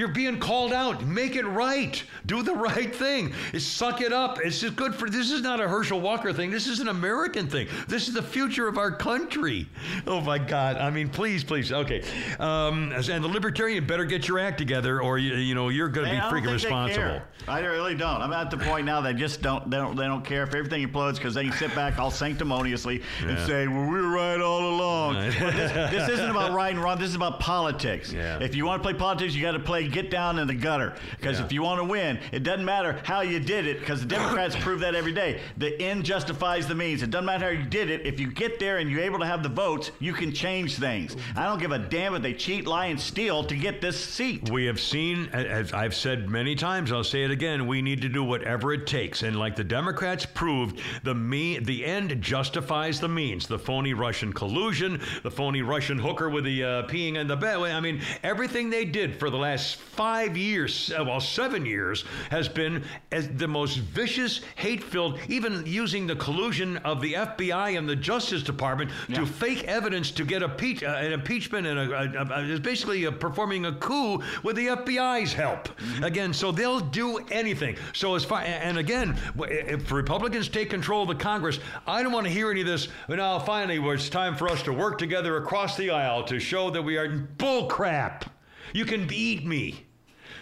You're 0.00 0.08
being 0.08 0.40
called 0.40 0.72
out. 0.72 1.04
Make 1.04 1.36
it 1.36 1.44
right. 1.44 2.02
Do 2.24 2.42
the 2.42 2.54
right 2.68 2.94
thing. 2.94 3.34
Suck 3.58 4.00
it 4.00 4.14
up. 4.14 4.38
It's 4.42 4.58
just 4.58 4.74
good 4.74 4.94
for. 4.94 5.10
This 5.10 5.30
is 5.30 5.42
not 5.42 5.60
a 5.60 5.68
Herschel 5.68 6.00
Walker 6.00 6.32
thing. 6.32 6.50
This 6.50 6.66
is 6.68 6.80
an 6.80 6.88
American 6.88 7.46
thing. 7.46 7.68
This 7.86 8.08
is 8.08 8.14
the 8.14 8.22
future 8.22 8.66
of 8.66 8.78
our 8.78 8.90
country. 8.90 9.68
Oh 10.06 10.22
my 10.22 10.38
God. 10.38 10.78
I 10.78 10.88
mean, 10.88 11.10
please, 11.10 11.44
please. 11.44 11.70
Okay. 11.70 12.02
Um, 12.38 12.92
and 12.92 13.22
the 13.22 13.28
Libertarian 13.28 13.86
better 13.86 14.06
get 14.06 14.26
your 14.26 14.38
act 14.38 14.56
together, 14.56 15.02
or 15.02 15.18
you, 15.18 15.34
you 15.34 15.54
know 15.54 15.68
you're 15.68 15.90
going 15.90 16.06
to 16.06 16.12
be 16.12 16.16
don't 16.16 16.30
freaking 16.30 16.32
think 16.32 16.46
they 16.46 16.52
responsible. 16.54 17.02
care. 17.02 17.28
I 17.46 17.60
really 17.60 17.94
don't. 17.94 18.22
I'm 18.22 18.32
at 18.32 18.50
the 18.50 18.56
point 18.56 18.86
now 18.86 19.02
that 19.02 19.16
just 19.16 19.42
don't. 19.42 19.68
They 19.70 19.76
don't. 19.76 19.96
They 19.96 20.06
don't 20.06 20.24
care 20.24 20.44
if 20.44 20.54
everything 20.54 20.86
implodes 20.88 21.16
because 21.16 21.34
they 21.34 21.44
can 21.44 21.52
sit 21.52 21.74
back 21.74 21.98
all 21.98 22.10
sanctimoniously 22.10 23.02
and 23.20 23.38
say, 23.46 23.68
"Well, 23.68 23.84
we 23.84 24.00
were 24.00 24.08
right 24.08 24.40
all 24.40 24.66
along." 24.66 25.16
Right. 25.16 25.36
But 25.40 25.56
this, 25.56 25.72
this 25.90 26.08
isn't 26.08 26.30
about 26.30 26.52
right 26.52 26.72
and 26.72 26.82
wrong. 26.82 26.98
This 26.98 27.08
is 27.10 27.16
about 27.16 27.40
politics. 27.40 28.12
Yeah. 28.12 28.38
If 28.40 28.54
you 28.54 28.64
want 28.64 28.82
to 28.82 28.88
play 28.88 28.96
politics, 28.96 29.34
you 29.34 29.42
got 29.42 29.52
to 29.52 29.58
play 29.58 29.89
get 29.90 30.10
down 30.10 30.38
in 30.38 30.46
the 30.46 30.54
gutter. 30.54 30.94
Because 31.16 31.38
Yeah. 31.38 31.46
if 31.46 31.52
you 31.52 31.62
want 31.62 31.80
to 31.80 31.84
win, 31.84 32.18
it 32.32 32.42
doesn't 32.42 32.64
matter 32.64 33.00
how 33.04 33.20
you 33.20 33.38
did 33.40 33.66
it. 33.66 33.80
Because 33.80 34.00
the 34.00 34.06
Democrats 34.06 34.56
prove 34.60 34.80
that 34.80 34.94
every 34.94 35.12
day. 35.12 35.40
The 35.58 35.80
end 35.80 36.04
justifies 36.04 36.66
the 36.66 36.74
means. 36.74 37.02
It 37.02 37.10
doesn't 37.10 37.26
matter 37.26 37.46
how 37.46 37.50
you 37.50 37.68
did 37.68 37.90
it. 37.90 38.06
If 38.06 38.18
you 38.18 38.30
get 38.30 38.58
there 38.58 38.78
and 38.78 38.90
you're 38.90 39.00
able 39.02 39.18
to 39.20 39.26
have 39.26 39.42
the 39.42 39.48
votes, 39.48 39.90
you 39.98 40.12
can 40.12 40.32
change 40.32 40.76
things. 40.76 41.16
I 41.36 41.44
don't 41.44 41.58
give 41.60 41.72
a 41.72 41.78
damn 41.78 42.14
if 42.14 42.22
they 42.22 42.32
cheat, 42.34 42.66
lie, 42.66 42.86
and 42.86 43.00
steal 43.00 43.44
to 43.44 43.54
get 43.56 43.80
this 43.80 44.02
seat. 44.02 44.48
We 44.50 44.64
have 44.66 44.80
seen, 44.80 45.28
as 45.32 45.72
I've 45.72 45.94
said 45.94 46.28
many 46.28 46.54
times, 46.54 46.92
I'll 46.92 47.04
say 47.04 47.24
it 47.24 47.30
again, 47.30 47.66
we 47.66 47.82
need 47.82 48.02
to 48.02 48.08
do 48.08 48.24
whatever 48.24 48.72
it 48.72 48.86
takes. 48.86 49.22
And 49.22 49.38
like 49.38 49.56
the 49.56 49.64
Democrats 49.64 50.26
proved, 50.26 50.80
the 51.02 51.14
me, 51.14 51.58
the 51.58 51.84
end 51.84 52.20
justifies 52.22 53.00
the 53.00 53.08
means. 53.08 53.46
The 53.46 53.58
phony 53.58 53.94
Russian 53.94 54.32
collusion, 54.32 55.00
the 55.22 55.30
phony 55.30 55.62
Russian 55.62 55.98
hooker 55.98 56.30
with 56.30 56.44
the 56.44 56.64
uh, 56.64 56.82
peeing 56.86 57.16
in 57.16 57.26
the 57.26 57.36
bed. 57.36 57.50
I 57.50 57.80
mean, 57.80 58.00
everything 58.22 58.70
they 58.70 58.84
did 58.84 59.16
for 59.16 59.28
the 59.28 59.36
last 59.36 59.50
last 59.50 59.79
five 59.80 60.36
years, 60.36 60.92
uh, 60.98 61.04
well, 61.04 61.20
seven 61.20 61.66
years, 61.66 62.04
has 62.30 62.48
been 62.48 62.84
as 63.12 63.28
the 63.28 63.48
most 63.48 63.78
vicious, 63.78 64.40
hate-filled, 64.56 65.18
even 65.28 65.64
using 65.66 66.06
the 66.06 66.16
collusion 66.16 66.76
of 66.78 67.00
the 67.00 67.14
FBI 67.14 67.76
and 67.76 67.88
the 67.88 67.96
Justice 67.96 68.42
Department 68.42 68.90
to 69.12 69.26
fake 69.26 69.64
evidence 69.64 70.10
to 70.12 70.24
get 70.24 70.42
a 70.42 70.48
pe- 70.48 70.84
uh, 70.84 70.96
an 70.96 71.12
impeachment 71.12 71.66
and 71.66 71.78
a, 71.78 72.20
a, 72.20 72.40
a, 72.40 72.44
is 72.44 72.60
basically 72.60 73.06
uh 73.06 73.10
performing 73.10 73.66
a 73.66 73.72
coup 73.72 74.22
with 74.42 74.56
the 74.56 74.68
FBI's 74.68 75.32
help. 75.32 75.68
Again, 76.02 76.32
so 76.32 76.52
they'll 76.52 76.80
do 76.80 77.18
anything. 77.30 77.76
So 77.92 78.14
as 78.14 78.24
far 78.24 78.40
and 78.40 78.78
again, 78.78 79.16
if 79.38 79.90
Republicans 79.92 80.48
take 80.48 80.70
control 80.70 81.02
of 81.02 81.08
the 81.08 81.14
Congress, 81.14 81.58
I 81.86 82.02
don't 82.02 82.12
want 82.12 82.26
to 82.26 82.32
hear 82.32 82.50
any 82.50 82.60
of 82.62 82.66
this. 82.66 82.88
But 83.08 83.16
Now, 83.16 83.38
finally, 83.38 83.78
it's 83.92 84.08
time 84.08 84.36
for 84.36 84.48
us 84.48 84.62
to 84.62 84.72
work 84.72 84.98
together 84.98 85.36
across 85.36 85.76
the 85.76 85.90
aisle 85.90 86.24
to 86.24 86.38
show 86.38 86.70
that 86.70 86.82
we 86.82 86.96
are 86.96 87.08
bull 87.08 87.66
crap. 87.66 88.30
You 88.72 88.84
can 88.84 89.06
beat 89.06 89.44
me, 89.44 89.86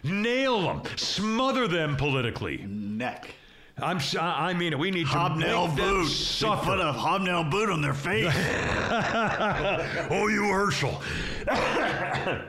nail 0.02 0.62
them, 0.62 0.82
smother 0.96 1.66
them 1.68 1.96
politically. 1.96 2.59
Neck. 2.66 3.34
I'm. 3.80 4.00
I 4.18 4.55
mean 4.55 4.72
it. 4.72 4.78
We 4.78 4.90
need 4.90 5.06
Hobnail 5.06 5.68
to 5.68 5.76
boot. 5.76 6.09
Suffer. 6.09 6.64
put 6.64 6.80
a 6.80 6.92
hobnail 6.92 7.44
boot 7.44 7.70
on 7.70 7.80
their 7.80 7.94
face. 7.94 8.26
oh, 10.10 10.28
you 10.28 10.44
Herschel. 10.44 11.00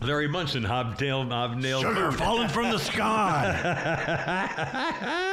Larry 0.00 0.28
Munson, 0.28 0.64
hobnail, 0.64 1.28
hobnail. 1.28 1.82
Sugar 1.82 2.10
boot. 2.10 2.18
falling 2.18 2.48
from 2.48 2.70
the 2.70 2.78
sky. 2.78 4.30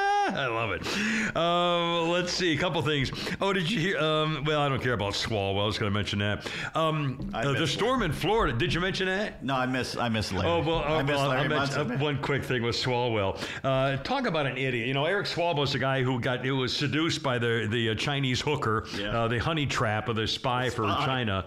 I 0.36 0.48
love 0.48 0.72
it. 0.72 1.36
Uh, 1.36 2.04
let's 2.04 2.32
see, 2.34 2.54
a 2.54 2.58
couple 2.58 2.82
things. 2.82 3.12
Oh, 3.40 3.54
did 3.54 3.70
you 3.70 3.80
hear? 3.80 3.98
Um, 4.00 4.44
well, 4.46 4.62
I 4.62 4.70
don't 4.70 4.82
care 4.82 4.94
about 4.94 5.14
Swalwell. 5.14 5.64
I 5.64 5.66
was 5.66 5.78
going 5.78 5.92
to 5.92 5.94
mention 5.98 6.20
that. 6.20 6.50
Um, 6.76 7.30
I 7.34 7.44
uh, 7.46 7.54
the 7.54 7.68
storm 7.68 8.02
in 8.04 8.12
Florida. 8.12 8.58
Did 8.58 8.74
you 8.74 8.80
mention 8.80 9.08
that? 9.08 9.44
No, 9.44 9.56
I 9.56 9.66
miss 9.66 9.96
I 9.98 10.10
miss 10.10 10.32
Larry. 10.32 10.48
Oh 10.50 10.60
well, 10.62 10.80
I 10.80 11.00
uh, 11.00 11.04
miss 11.04 11.16
well, 11.18 11.30
Larry 11.30 11.54
I'll 11.54 11.92
uh, 11.92 11.98
one 11.98 12.22
quick 12.22 12.44
thing 12.44 12.64
with 12.64 12.76
Swalwell. 12.76 13.42
Uh, 13.64 13.98
talk 13.98 14.26
about 14.26 14.46
an 14.46 14.58
idiot. 14.58 14.88
You 14.88 14.94
know, 14.94 15.06
Eric 15.06 15.28
Swalwell's 15.28 15.74
the 15.74 15.80
guy 15.80 16.04
who 16.04 16.20
got 16.20 16.46
who 16.46 16.58
was 16.58 16.76
seduced 16.76 17.22
by 17.24 17.38
the 17.38 17.68
the 17.70 17.90
uh, 17.92 17.96
Chinese 17.96 18.42
hooker, 18.42 18.86
Yeah. 18.98 19.24
uh, 19.24 19.28
the 19.28 19.40
honey 19.40 19.66
trap 19.66 20.10
of 20.10 20.16
the 20.16 20.28
spy, 20.28 20.70
for 20.70 20.84
spy. 20.84 21.06
China. 21.06 21.46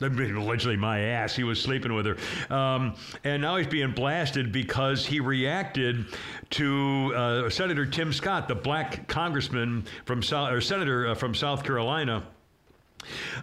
I 0.00 0.08
mean, 0.08 0.36
Allegedly, 0.36 0.76
my 0.76 1.00
ass. 1.00 1.34
He 1.34 1.44
was 1.44 1.60
sleeping 1.60 1.92
with 1.94 2.06
her, 2.06 2.54
um, 2.54 2.94
and 3.24 3.42
now 3.42 3.56
he's 3.56 3.66
being 3.66 3.92
blasted 3.92 4.52
because 4.52 5.04
he 5.04 5.20
reacted 5.20 6.06
to 6.50 7.12
uh, 7.14 7.50
Senator 7.50 7.86
Tim 7.86 8.12
Scott, 8.20 8.48
the 8.48 8.54
black 8.54 9.08
congressman 9.08 9.86
from 10.04 10.22
South 10.22 10.52
or 10.52 10.60
senator 10.60 11.08
uh, 11.08 11.14
from 11.14 11.34
South 11.34 11.64
Carolina 11.64 12.22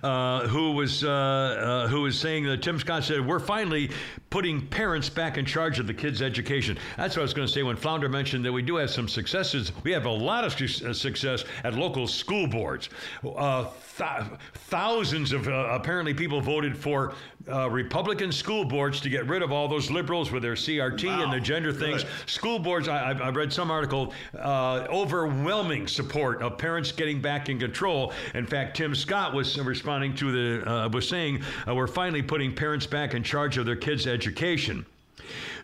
uh, 0.04 0.48
who 0.48 0.72
was 0.74 1.04
uh, 1.04 1.10
uh, 1.10 1.88
who 1.88 2.02
was 2.02 2.20
saying 2.20 2.45
that 2.45 2.62
Tim 2.62 2.80
Scott 2.80 3.04
said 3.04 3.26
we're 3.26 3.40
finally 3.40 3.90
putting 4.30 4.66
parents 4.68 5.10
back 5.10 5.38
in 5.38 5.45
charge 5.45 5.80
of 5.80 5.88
the 5.88 5.94
kids' 5.94 6.22
education. 6.22 6.78
That's 6.95 7.16
what 7.16 7.22
I 7.22 7.24
was 7.24 7.34
going 7.34 7.48
to 7.48 7.54
say 7.54 7.64
when 7.64 7.76
Flounder 7.76 8.10
mentioned 8.10 8.45
that 8.45 8.52
we 8.52 8.62
do 8.62 8.76
have 8.76 8.90
some 8.90 9.08
successes. 9.08 9.72
We 9.84 9.91
have 9.91 10.06
a 10.06 10.12
lot 10.12 10.44
of 10.44 10.54
su- 10.54 10.88
uh, 10.88 10.94
success 10.94 11.44
at 11.64 11.74
local 11.74 12.08
school 12.08 12.48
boards. 12.48 12.90
Uh, 13.26 13.66
th- 13.98 14.40
thousands 14.54 15.32
of 15.32 15.48
apparently 15.48 16.14
people 16.14 16.41
voted 16.41 16.78
for 16.78 17.16
uh, 17.49 17.69
Republican 17.69 18.32
school 18.32 18.65
boards 18.65 18.99
to 19.02 19.10
get 19.10 19.28
rid 19.28 19.41
of 19.41 19.52
all 19.52 19.68
those 19.68 19.90
liberals 19.90 20.32
with 20.32 20.44
their 20.44 20.53
CRT 20.53 21.07
and 21.07 21.32
the 21.32 21.40
gender 21.40 21.72
things. 21.72 22.06
School 22.26 22.60
boards. 22.60 22.88
I, 22.88 23.11
I, 23.11 23.14
I 23.14 23.30
read 23.30 23.52
some 23.52 23.72
article. 23.72 24.14
Uh, 24.38 24.88
overwhelming 24.90 25.88
support 25.88 26.41
of 26.41 26.57
parents 26.57 26.91
getting 26.91 27.22
back 27.22 27.49
in 27.49 27.60
control. 27.60 28.14
In 28.34 28.45
fact, 28.45 28.78
Tim 28.78 28.94
Scott 28.95 29.34
was 29.34 29.57
responding 29.60 30.15
to 30.15 30.32
the 30.32 30.69
uh, 30.69 30.90
was 30.90 31.07
saying 31.07 31.44
uh, 31.68 31.76
we're 31.76 31.88
finally 31.88 32.22
putting 32.22 32.53
parents 32.53 32.86
back 32.86 33.14
in 33.14 33.24
charge 33.24 33.57
of 33.57 33.65
their 33.65 33.76
kids' 33.76 34.07
education. 34.07 34.86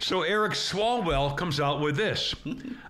So 0.03 0.23
Eric 0.23 0.51
Swalwell 0.51 1.37
comes 1.37 1.61
out 1.61 1.79
with 1.79 1.95
this 1.95 2.35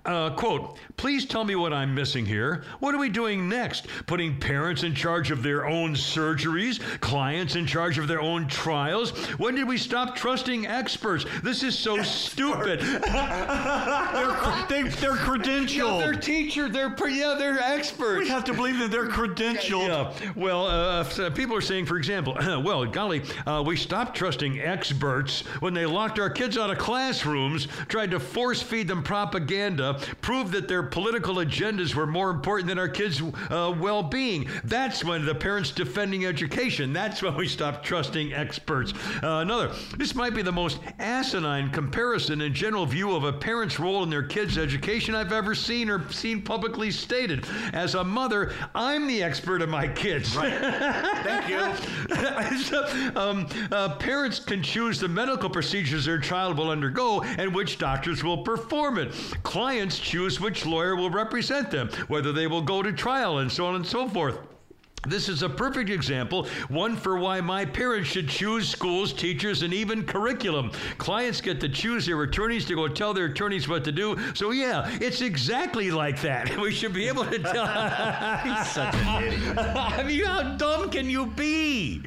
uh, 0.03 0.31
quote: 0.31 0.77
"Please 0.98 1.26
tell 1.27 1.44
me 1.44 1.56
what 1.56 1.72
I'm 1.72 1.94
missing 1.94 2.26
here. 2.26 2.64
What 2.80 2.95
are 2.95 2.98
we 2.98 3.10
doing 3.10 3.48
next? 3.48 3.85
Putting 4.07 4.40
parents 4.40 4.81
in 4.81 4.95
charge 4.95 5.30
of 5.30 5.44
their 5.44 5.68
own 5.68 5.94
surgeries, 5.94 6.80
clients 7.02 7.56
in 7.56 7.68
charge 7.68 7.99
of 7.99 8.07
their 8.07 8.19
own 8.19 8.48
trials? 8.48 9.11
When 9.38 9.53
did 9.53 9.68
we 9.68 9.77
stop 9.77 10.15
trusting 10.15 10.65
experts? 10.65 11.23
This 11.44 11.61
is 11.61 11.77
so 11.77 12.02
stupid. 12.02 12.80
they're, 12.81 14.65
they, 14.68 14.84
they're 14.90 15.15
Yeah, 15.15 15.18
credentialed. 15.18 15.99
they're 15.99 16.14
teacher. 16.15 16.68
They're 16.68 16.90
pre- 16.90 17.19
yeah, 17.19 17.35
they're 17.38 17.60
experts. 17.60 18.22
we 18.22 18.30
have 18.30 18.44
to 18.45 18.53
believe 18.53 18.80
that 18.80 18.90
they're 18.90 19.07
credentialed. 19.10 19.88
Yeah. 20.19 20.31
Well, 20.35 20.65
uh, 20.65 21.03
uh, 21.03 21.30
people 21.30 21.56
are 21.56 21.61
saying, 21.61 21.85
for 21.85 21.98
example, 21.98 22.34
well, 22.64 22.85
golly, 22.88 23.22
uh, 23.45 23.64
we 23.65 23.77
stopped 23.77 24.18
trusting 24.18 24.60
experts 24.60 25.41
when 25.60 25.76
they 25.76 25.85
locked 25.85 26.18
our 26.18 26.30
kids 26.31 26.57
out 26.57 26.72
of 26.72 26.80
classrooms, 27.04 27.68
tried 27.90 28.12
to 28.12 28.20
force 28.20 28.62
feed 28.62 28.88
them 28.88 29.04
propaganda, 29.04 30.00
proved 30.22 30.54
that 30.54 30.70
their 30.70 30.84
political 30.84 31.36
agendas 31.36 31.94
were 31.94 32.08
more 32.08 32.30
important 32.30 32.70
than 32.70 32.80
our 32.80 32.88
kids' 32.88 33.22
uh, 33.22 33.76
well 33.78 34.02
being. 34.02 34.48
That's 34.64 35.04
when 35.04 35.26
the 35.26 35.36
parents 35.36 35.72
defending 35.72 36.26
education. 36.26 36.94
That's 36.94 37.22
when 37.22 37.36
we 37.36 37.46
stopped 37.46 37.86
trusting 37.86 38.32
experts. 38.34 38.94
Uh, 39.22 39.40
another, 39.42 39.72
this 39.98 40.16
might 40.16 40.34
be 40.34 40.42
the 40.42 40.52
most 40.54 40.80
asinine 40.98 41.72
comparison 41.72 42.40
and 42.40 42.56
general 42.56 42.86
view 42.86 43.14
of 43.14 43.26
a 43.26 43.34
parent's 43.34 43.82
role 43.82 44.04
in 44.04 44.10
their 44.10 44.24
kids' 44.24 44.58
education 44.58 45.14
I've 45.14 45.34
ever 45.34 45.54
seen 45.54 45.90
or 45.90 46.10
seen 46.10 46.42
publicly 46.42 46.90
stated. 46.90 47.46
As 47.74 47.96
a 47.96 48.04
mother, 48.04 48.54
I'm 48.74 49.08
the 49.08 49.22
expert 49.22 49.62
of 49.62 49.68
my 49.68 49.90
kids. 49.90 50.34
Thank 50.34 51.50
you. 51.50 51.70
So, 52.64 52.86
um, 53.16 53.48
uh, 53.72 53.96
parents 53.96 54.40
can 54.40 54.62
choose 54.64 55.00
the 55.00 55.08
medical 55.08 55.50
procedures 55.50 56.06
their 56.06 56.20
child 56.20 56.58
will 56.58 56.70
undergo 56.70 56.93
and 56.99 57.53
which 57.53 57.78
doctors 57.78 58.24
will 58.24 58.44
perform 58.44 58.98
it. 58.98 59.14
Clients 59.44 59.99
choose 59.99 60.40
which 60.40 60.65
lawyer 60.65 60.95
will 60.95 61.10
represent 61.10 61.72
them, 61.72 61.90
whether 62.07 62.32
they 62.32 62.48
will 62.48 62.61
go 62.61 62.82
to 62.82 62.91
trial, 62.94 63.40
and 63.40 63.52
so 63.52 63.65
on 63.65 63.76
and 63.76 63.86
so 63.86 64.07
forth. 64.07 64.38
This 65.06 65.28
is 65.28 65.44
a 65.44 65.50
perfect 65.50 65.90
example, 65.90 66.48
one 66.70 66.96
for 66.96 67.18
why 67.18 67.42
my 67.42 67.66
parents 67.66 68.10
should 68.10 68.30
choose 68.30 68.70
schools, 68.70 69.12
teachers, 69.12 69.62
and 69.62 69.74
even 69.74 70.06
curriculum. 70.06 70.72
Clients 70.98 71.42
get 71.42 71.60
to 71.60 71.68
choose 71.68 72.06
their 72.06 72.22
attorneys 72.24 72.64
to 72.66 72.76
go 72.76 72.88
tell 72.88 73.14
their 73.14 73.26
attorneys 73.26 73.68
what 73.68 73.84
to 73.84 73.92
do. 73.92 74.18
So, 74.34 74.52
yeah, 74.52 74.90
it's 75.02 75.22
exactly 75.22 75.92
like 75.92 76.22
that. 76.22 76.52
We 76.64 76.72
should 76.72 76.94
be 76.94 77.10
able 77.10 77.26
to 77.26 77.40
tell. 77.40 77.66
He's 78.44 78.68
such 78.70 78.96
an 78.96 79.24
idiot. 79.26 79.58
I 79.58 80.04
mean, 80.04 80.24
how 80.24 80.56
dumb 80.56 80.90
can 80.90 81.10
you 81.10 81.26
be? 81.26 82.02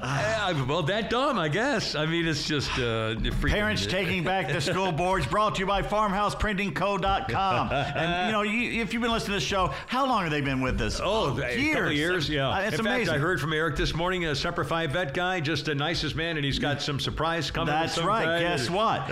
Uh, 0.00 0.64
well, 0.66 0.82
that 0.84 1.10
dumb, 1.10 1.38
I 1.38 1.48
guess. 1.48 1.94
I 1.94 2.06
mean, 2.06 2.26
it's 2.26 2.46
just 2.48 2.70
uh, 2.78 3.16
Parents 3.42 3.84
taking 3.84 4.24
back 4.24 4.48
the 4.48 4.60
school 4.62 4.90
boards 5.04 5.26
brought 5.26 5.56
to 5.56 5.60
you 5.60 5.66
by 5.66 5.82
farmhouseprintingco.com. 5.82 7.72
And 7.72 8.26
you 8.26 8.32
know, 8.32 8.42
you, 8.42 8.80
if 8.80 8.94
you've 8.94 9.02
been 9.02 9.12
listening 9.12 9.34
to 9.34 9.40
this 9.40 9.42
show, 9.42 9.72
how 9.86 10.06
long 10.06 10.22
have 10.22 10.30
they 10.30 10.40
been 10.40 10.62
with 10.62 10.80
us? 10.80 11.00
Oh, 11.02 11.36
a 11.36 11.42
couple 11.74 11.88
of 11.88 11.92
years, 12.14 12.28
yeah. 12.28 12.48
Uh, 12.50 12.60
it's 12.60 12.74
In 12.74 12.80
amazing. 12.80 13.06
fact, 13.06 13.16
I 13.16 13.20
heard 13.20 13.40
from 13.40 13.52
Eric 13.52 13.76
this 13.76 13.94
morning, 13.94 14.24
a 14.26 14.34
Semper 14.34 14.64
Fi 14.64 14.86
vet 14.86 15.14
guy, 15.14 15.40
just 15.40 15.66
the 15.66 15.74
nicest 15.74 16.14
man, 16.16 16.36
and 16.36 16.44
he's 16.44 16.58
got 16.58 16.80
some 16.80 17.00
surprise 17.00 17.50
coming. 17.50 17.74
That's 17.74 17.98
right. 17.98 18.40
Guess 18.40 18.70
what? 18.70 19.08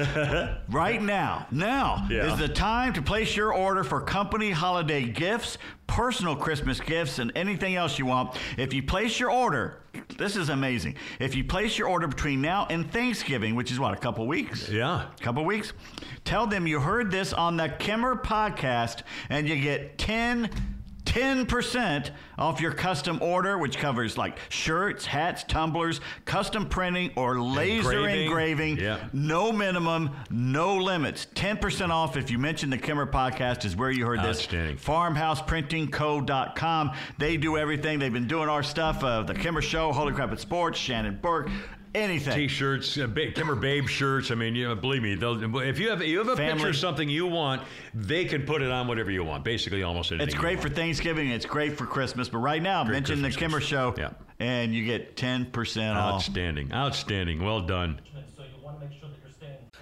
right 0.69 1.03
now, 1.03 1.47
now 1.51 2.07
Yeah. 2.11 2.33
is 2.33 2.39
the 2.39 2.49
time 2.49 2.93
to 2.95 3.03
place 3.03 3.37
your 3.37 3.53
order 3.53 3.85
for 3.85 4.01
company 4.01 4.51
holiday 4.51 5.05
gifts, 5.05 5.59
personal 5.87 6.37
Christmas 6.37 6.81
gifts, 6.81 7.19
and 7.19 7.33
anything 7.35 7.75
else 7.77 7.99
you 7.99 8.07
want. 8.07 8.37
If 8.57 8.73
you 8.73 8.83
place 8.83 9.19
your 9.19 9.31
order, 9.31 9.79
this 10.17 10.37
is 10.37 10.49
amazing. 10.49 10.97
If 11.19 11.35
you 11.35 11.45
place 11.45 11.77
your 11.77 11.89
order 11.89 12.07
between 12.07 12.41
now 12.41 12.67
and 12.71 12.91
Thanksgiving, 12.91 13.55
which 13.57 13.71
is 13.71 13.79
what, 13.79 13.93
a 13.93 13.97
couple 13.97 14.27
weeks? 14.27 14.69
Yeah. 14.69 15.09
A 15.19 15.23
couple 15.23 15.45
weeks. 15.45 15.73
Tell 16.25 16.47
them 16.47 16.67
you 16.67 16.81
heard 16.81 17.11
this 17.11 17.33
on 17.33 17.57
the 17.57 17.69
Kimmer 17.69 18.17
podcast, 18.17 19.03
and 19.29 19.49
you 19.49 19.57
get 19.61 19.99
10 19.99 20.49
10% 21.05 22.11
off 22.39 22.61
your 22.61 22.73
custom 22.73 23.19
order, 23.21 23.59
which 23.59 23.77
covers 23.79 24.17
like 24.17 24.39
shirts, 24.49 25.05
hats, 25.05 25.43
tumblers, 25.45 26.01
custom 26.25 26.69
printing, 26.69 27.11
or 27.17 27.41
laser 27.41 27.93
Engraving. 27.93 28.27
engraving. 28.27 28.77
Yeah. 28.79 28.99
No 29.13 29.53
minimum, 29.53 30.11
no 30.31 30.77
limits. 30.77 31.27
10% 31.35 31.91
off 31.91 32.17
if 32.17 32.31
you 32.31 32.39
mention 32.39 32.71
the 32.71 32.79
Kimmer 32.79 33.07
podcast 33.07 33.65
is 33.65 33.77
where 33.77 33.91
you 33.91 34.07
heard 34.07 34.23
this. 34.23 34.47
FarmhousePrintingCo.com. 34.47 36.91
They 37.19 37.37
do 37.37 37.57
everything. 37.57 37.99
They've 37.99 38.13
been 38.13 38.29
doing 38.29 38.49
our 38.49 38.63
stuff. 38.63 39.03
Uh, 39.03 39.23
the 39.23 39.35
Kimmer 39.35 39.63
Show, 39.63 39.93
Holy 39.93 40.13
Crap 40.13 40.33
at 40.33 40.41
Sports, 40.41 40.79
Shannon 40.79 41.19
Burke, 41.21 41.51
anything. 41.95 42.35
T-shirts, 42.35 42.97
uh, 42.99 43.07
ba- 43.07 43.33
Kimmer 43.33 43.55
Babe 43.55 43.87
shirts. 43.89 44.31
I 44.31 44.35
mean, 44.35 44.55
you 44.55 44.69
know, 44.69 44.75
believe 44.75 45.03
me, 45.03 45.15
they'll, 45.15 45.43
if 45.61 45.79
you 45.79 45.91
have 45.91 46.03
you 46.03 46.19
have 46.19 46.29
a 46.29 46.37
picture 46.37 46.51
Family. 46.57 46.71
of 46.71 46.77
something 46.77 47.09
you 47.09 47.27
want, 47.27 47.63
they 47.95 48.25
can 48.25 48.43
put 48.43 48.63
it 48.63 48.71
on 48.71 48.87
whatever 48.87 49.11
you 49.11 49.25
want. 49.25 49.45
Basically, 49.45 49.83
almost 49.83 50.11
anything. 50.13 50.27
It's 50.29 50.35
you 50.35 50.41
great 50.41 50.59
want. 50.59 50.69
for 50.69 50.75
Thanksgiving. 50.75 51.31
It's 51.31 51.47
great 51.47 51.77
for 51.79 51.87
Christmas. 51.87 52.29
But 52.29 52.39
right 52.39 52.63
now, 52.63 52.85
mention 52.85 53.23
the 53.23 53.29
Christmas 53.29 53.37
Kimmer 53.37 53.59
gifts. 53.59 53.69
Show, 53.71 53.95
Yeah. 53.99 54.11
and 54.41 54.75
you 54.75 54.85
get 54.85 55.17
ten 55.17 55.47
percent 55.47 55.97
off. 55.99 56.15
Outstanding, 56.15 56.73
outstanding. 56.73 57.43
Well 57.45 57.61
done. 57.61 58.01
So 58.37 58.43
you 58.43 58.49
want 58.63 58.79
want 58.79 58.81
to 58.81 58.89
make 58.89 58.99
sure 59.01 59.09
that 59.09 59.17
you're 59.17 59.19
staying 59.19 59.22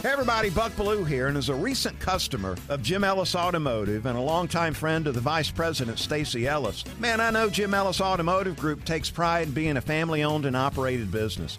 Hey 0.00 0.10
everybody, 0.10 0.48
Buck 0.48 0.70
Belue 0.76 1.04
here, 1.04 1.26
and 1.26 1.36
as 1.36 1.48
a 1.48 1.54
recent 1.56 1.98
customer 1.98 2.56
of 2.68 2.84
Jim 2.84 3.02
Ellis 3.02 3.34
Automotive 3.34 4.06
and 4.06 4.16
a 4.16 4.20
longtime 4.20 4.72
friend 4.72 5.08
of 5.08 5.14
the 5.16 5.20
Vice 5.20 5.50
President 5.50 5.98
Stacy 5.98 6.46
Ellis, 6.46 6.84
man, 7.00 7.20
I 7.20 7.30
know 7.30 7.50
Jim 7.50 7.74
Ellis 7.74 8.00
Automotive 8.00 8.56
Group 8.56 8.84
takes 8.84 9.10
pride 9.10 9.48
in 9.48 9.54
being 9.54 9.76
a 9.76 9.80
family-owned 9.80 10.46
and 10.46 10.56
operated 10.56 11.10
business. 11.10 11.58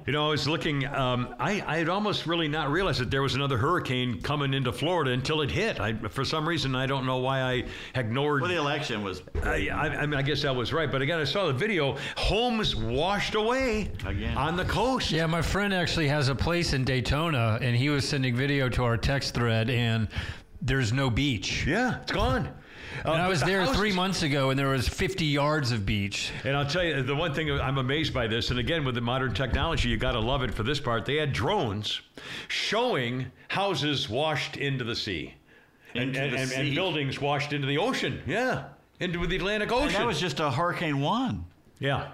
You 0.11 0.17
know, 0.17 0.27
I 0.27 0.31
was 0.31 0.45
looking. 0.45 0.85
Um, 0.87 1.33
I 1.39 1.63
I 1.65 1.77
had 1.77 1.87
almost 1.87 2.27
really 2.27 2.49
not 2.49 2.69
realized 2.69 2.99
that 2.99 3.09
there 3.09 3.21
was 3.21 3.35
another 3.35 3.57
hurricane 3.57 4.21
coming 4.21 4.53
into 4.53 4.73
Florida 4.73 5.11
until 5.11 5.39
it 5.39 5.49
hit. 5.49 5.79
I, 5.79 5.93
for 5.93 6.25
some 6.25 6.45
reason, 6.45 6.75
I 6.75 6.85
don't 6.85 7.05
know 7.05 7.19
why 7.19 7.39
I 7.39 7.63
ignored. 7.95 8.41
Well, 8.41 8.51
the 8.51 8.57
election 8.57 9.03
was 9.05 9.21
I, 9.41 9.69
I, 9.69 10.01
I 10.01 10.05
mean, 10.05 10.19
I 10.19 10.21
guess 10.21 10.41
that 10.41 10.53
was 10.53 10.73
right. 10.73 10.91
But 10.91 11.01
again, 11.01 11.17
I 11.17 11.23
saw 11.23 11.47
the 11.47 11.53
video. 11.53 11.95
Homes 12.17 12.75
washed 12.75 13.35
away 13.35 13.89
Again. 14.05 14.35
on 14.35 14.57
the 14.57 14.65
coast. 14.65 15.11
Yeah, 15.11 15.27
my 15.27 15.41
friend 15.41 15.73
actually 15.73 16.09
has 16.09 16.27
a 16.27 16.35
place 16.35 16.73
in 16.73 16.83
Daytona, 16.83 17.57
and 17.61 17.73
he 17.73 17.87
was 17.87 18.05
sending 18.05 18.35
video 18.35 18.67
to 18.67 18.83
our 18.83 18.97
text 18.97 19.33
thread, 19.33 19.69
and 19.69 20.09
there's 20.61 20.91
no 20.91 21.09
beach. 21.09 21.65
Yeah, 21.65 22.01
it's 22.01 22.11
gone. 22.11 22.49
Uh, 23.05 23.11
And 23.13 23.21
I 23.21 23.27
was 23.27 23.39
the 23.39 23.45
there 23.47 23.59
houses- 23.61 23.77
three 23.77 23.91
months 23.93 24.21
ago, 24.23 24.49
and 24.49 24.59
there 24.59 24.67
was 24.69 24.87
50 24.87 25.25
yards 25.25 25.71
of 25.71 25.85
beach. 25.85 26.31
And 26.43 26.55
I'll 26.55 26.65
tell 26.65 26.83
you, 26.83 27.01
the 27.03 27.15
one 27.15 27.33
thing 27.33 27.49
I'm 27.51 27.77
amazed 27.77 28.13
by 28.13 28.27
this, 28.27 28.49
and 28.51 28.59
again, 28.59 28.83
with 28.85 28.95
the 28.95 29.01
modern 29.01 29.33
technology, 29.33 29.89
you 29.89 29.97
got 29.97 30.11
to 30.13 30.19
love 30.19 30.43
it 30.43 30.53
for 30.53 30.63
this 30.63 30.79
part. 30.79 31.05
They 31.05 31.15
had 31.15 31.33
drones 31.33 32.01
showing 32.47 33.31
houses 33.47 34.09
washed 34.09 34.57
into 34.57 34.83
the 34.83 34.95
sea, 34.95 35.33
and, 35.95 36.09
Into 36.15 36.21
and, 36.21 36.33
the 36.33 36.37
and, 36.39 36.51
and 36.51 36.75
buildings 36.75 37.19
washed 37.19 37.53
into 37.53 37.67
the 37.67 37.77
ocean. 37.77 38.21
Yeah, 38.27 38.65
into 38.99 39.25
the 39.25 39.35
Atlantic 39.35 39.71
Ocean. 39.71 39.87
and 39.87 39.95
that 39.95 40.05
was 40.07 40.19
just 40.19 40.39
a 40.39 40.51
Hurricane 40.51 40.99
One. 41.01 41.45
Yeah. 41.79 42.09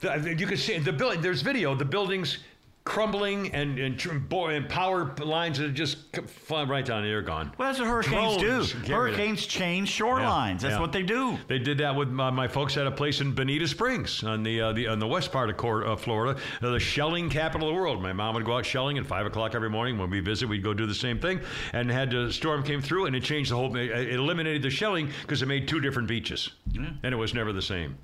The- 0.00 0.34
you 0.38 0.46
can 0.46 0.56
see 0.56 0.78
the 0.78 0.92
building. 0.92 1.20
There's 1.20 1.42
video. 1.42 1.74
The 1.74 1.84
buildings 1.84 2.38
crumbling 2.84 3.52
and 3.54 3.78
and, 3.78 3.98
tr- 3.98 4.14
bo- 4.14 4.46
and 4.46 4.68
power 4.68 5.14
lines 5.22 5.58
that 5.58 5.72
just 5.74 5.98
fly 6.26 6.64
right 6.64 6.84
down. 6.84 7.02
They're 7.02 7.22
gone. 7.22 7.52
Well, 7.56 7.68
that's 7.68 7.78
what 7.78 7.88
hurricanes 7.88 8.42
Drones. 8.42 8.72
do. 8.72 8.78
Get 8.80 8.88
rid 8.96 9.12
of- 9.12 9.16
Hurricanes 9.16 9.46
change 9.46 9.90
shorelines. 9.96 10.60
That's 10.60 10.74
yeah. 10.74 10.80
what 10.80 10.92
they 10.92 11.02
do. 11.02 11.38
They 11.48 11.58
did 11.58 11.78
that 11.78 11.94
with 11.94 12.08
my, 12.08 12.30
my 12.30 12.48
folks 12.48 12.74
had 12.74 12.86
a 12.86 12.90
place 12.90 13.20
in 13.20 13.34
Bonita 13.34 13.68
Springs 13.68 14.22
on 14.24 14.42
the 14.42 14.60
uh, 14.60 14.72
the 14.72 14.88
on 14.88 14.98
the 14.98 15.06
west 15.06 15.30
part 15.32 15.50
of 15.50 15.56
Cor- 15.56 15.86
uh, 15.86 15.96
Florida, 15.96 16.40
uh, 16.60 16.70
the 16.70 16.80
shelling 16.80 17.30
capital 17.30 17.68
of 17.68 17.74
the 17.74 17.80
world. 17.80 18.02
My 18.02 18.12
mom 18.12 18.34
would 18.34 18.44
go 18.44 18.56
out 18.56 18.66
shelling 18.66 18.98
at 18.98 19.06
five 19.06 19.26
o'clock 19.26 19.54
every 19.54 19.70
morning. 19.70 19.98
When 19.98 20.10
we 20.10 20.20
visit, 20.20 20.48
we'd 20.48 20.64
go 20.64 20.74
do 20.74 20.86
the 20.86 20.94
same 20.94 21.18
thing. 21.18 21.40
And 21.72 21.90
had 21.90 22.12
a 22.14 22.32
storm 22.32 22.62
came 22.62 22.82
through, 22.82 23.06
and 23.06 23.14
it 23.14 23.22
changed 23.22 23.50
the 23.50 23.56
whole. 23.56 23.74
It 23.76 24.12
eliminated 24.12 24.62
the 24.62 24.70
shelling 24.70 25.10
because 25.22 25.42
it 25.42 25.46
made 25.46 25.68
two 25.68 25.80
different 25.80 26.08
beaches, 26.08 26.50
yeah. 26.72 26.90
and 27.02 27.14
it 27.14 27.16
was 27.16 27.34
never 27.34 27.52
the 27.52 27.62
same 27.62 27.96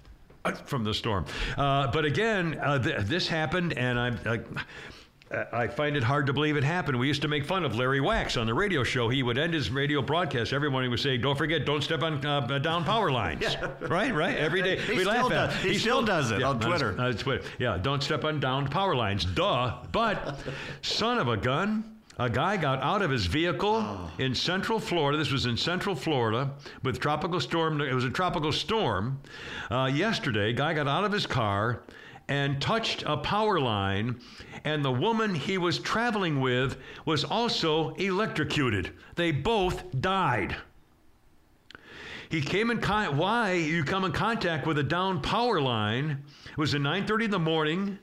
uh, 0.49 0.53
from 0.66 0.85
the 0.85 0.95
storm. 0.95 1.25
Uh, 1.57 1.91
but 1.91 2.05
again, 2.05 2.59
uh, 2.62 2.79
th- 2.79 2.99
this 3.03 3.29
happened, 3.29 3.73
and 3.77 3.99
I'm 3.99 4.19
like. 4.25 4.47
I 5.53 5.69
find 5.69 5.95
it 5.95 6.03
hard 6.03 6.27
to 6.29 6.33
believe 6.33 6.57
it 6.57 6.65
happened. 6.65 6.99
We 6.99 7.07
used 7.07 7.20
to 7.20 7.29
make 7.29 7.45
fun 7.45 7.62
of 7.62 7.77
Larry 7.77 8.01
Wax 8.01 8.39
on 8.39 8.47
the 8.47 8.55
radio 8.55 8.83
show. 8.83 9.11
He 9.11 9.23
would 9.23 9.37
end 9.37 9.53
his 9.53 9.69
radio 9.69 10.01
broadcast 10.01 10.55
every 10.55 10.70
morning. 10.70 10.89
He 10.89 10.93
would 10.93 11.01
say, 11.01 11.19
"Don't 11.19 11.37
forget, 11.37 11.66
don't 11.66 11.83
step 11.83 12.03
on 12.03 12.25
uh, 12.25 12.41
down 12.61 12.83
power 12.83 13.11
lines." 13.12 13.45
Right, 13.83 14.15
right. 14.15 14.35
Every 14.39 14.62
day 14.62 14.79
He 14.79 14.95
we 14.95 15.01
still 15.01 15.12
laugh 15.12 15.25
at. 15.31 15.51
does- 15.51 15.65
it. 15.66 15.70
he 15.73 15.77
still 15.79 16.03
does 16.03 16.31
it 16.31 16.43
on 16.43 16.59
Twitter. 16.59 16.99
On 16.99 17.15
Twitter, 17.15 17.45
yeah. 17.59 17.77
Don't 17.77 18.03
step 18.03 18.25
on 18.25 18.41
downed 18.41 18.70
power 18.70 18.97
lines. 18.97 19.27
Duh. 19.27 19.77
But 19.93 20.39
son 20.81 21.19
of 21.19 21.29
a 21.29 21.37
gun. 21.37 21.85
A 22.20 22.28
guy 22.28 22.57
got 22.57 22.82
out 22.82 23.01
of 23.01 23.12
his 23.12 23.27
vehicle 23.27 24.11
in 24.19 24.35
Central 24.35 24.81
Florida. 24.81 25.16
This 25.16 25.31
was 25.31 25.47
in 25.47 25.57
Central 25.57 25.95
Florida 25.95 26.51
with 26.82 26.99
tropical 26.99 27.39
storm. 27.39 27.81
It 27.81 27.95
was 27.95 28.03
a 28.03 28.11
tropical 28.11 28.51
storm 28.51 29.20
uh, 29.70 29.89
yesterday. 29.95 30.53
Guy 30.53 30.74
got 30.74 30.89
out 30.89 31.05
of 31.05 31.12
his 31.12 31.27
car 31.27 31.85
and 32.27 32.61
touched 32.61 33.05
a 33.07 33.19
power 33.19 33.61
line, 33.61 34.19
and 34.65 34.85
the 34.85 34.90
woman 34.90 35.32
he 35.32 35.59
was 35.59 35.78
traveling 35.78 36.40
with 36.40 36.78
was 37.05 37.23
also 37.23 37.95
electrocuted. 37.95 38.90
They 39.15 39.31
both 39.31 39.85
died. 40.01 40.57
He 42.31 42.40
came 42.40 42.73
in 42.73 42.81
con- 42.81 43.16
why 43.16 43.53
you 43.53 43.85
come 43.85 44.05
in 44.05 44.11
contact 44.11 44.66
with 44.66 44.78
a 44.78 44.82
down 44.82 45.23
power 45.23 45.61
line. 45.61 46.24
It 46.51 46.59
was 46.59 46.74
at 46.74 46.81
9:30 46.81 47.27
in 47.27 47.31
the 47.31 47.39
morning, 47.39 47.97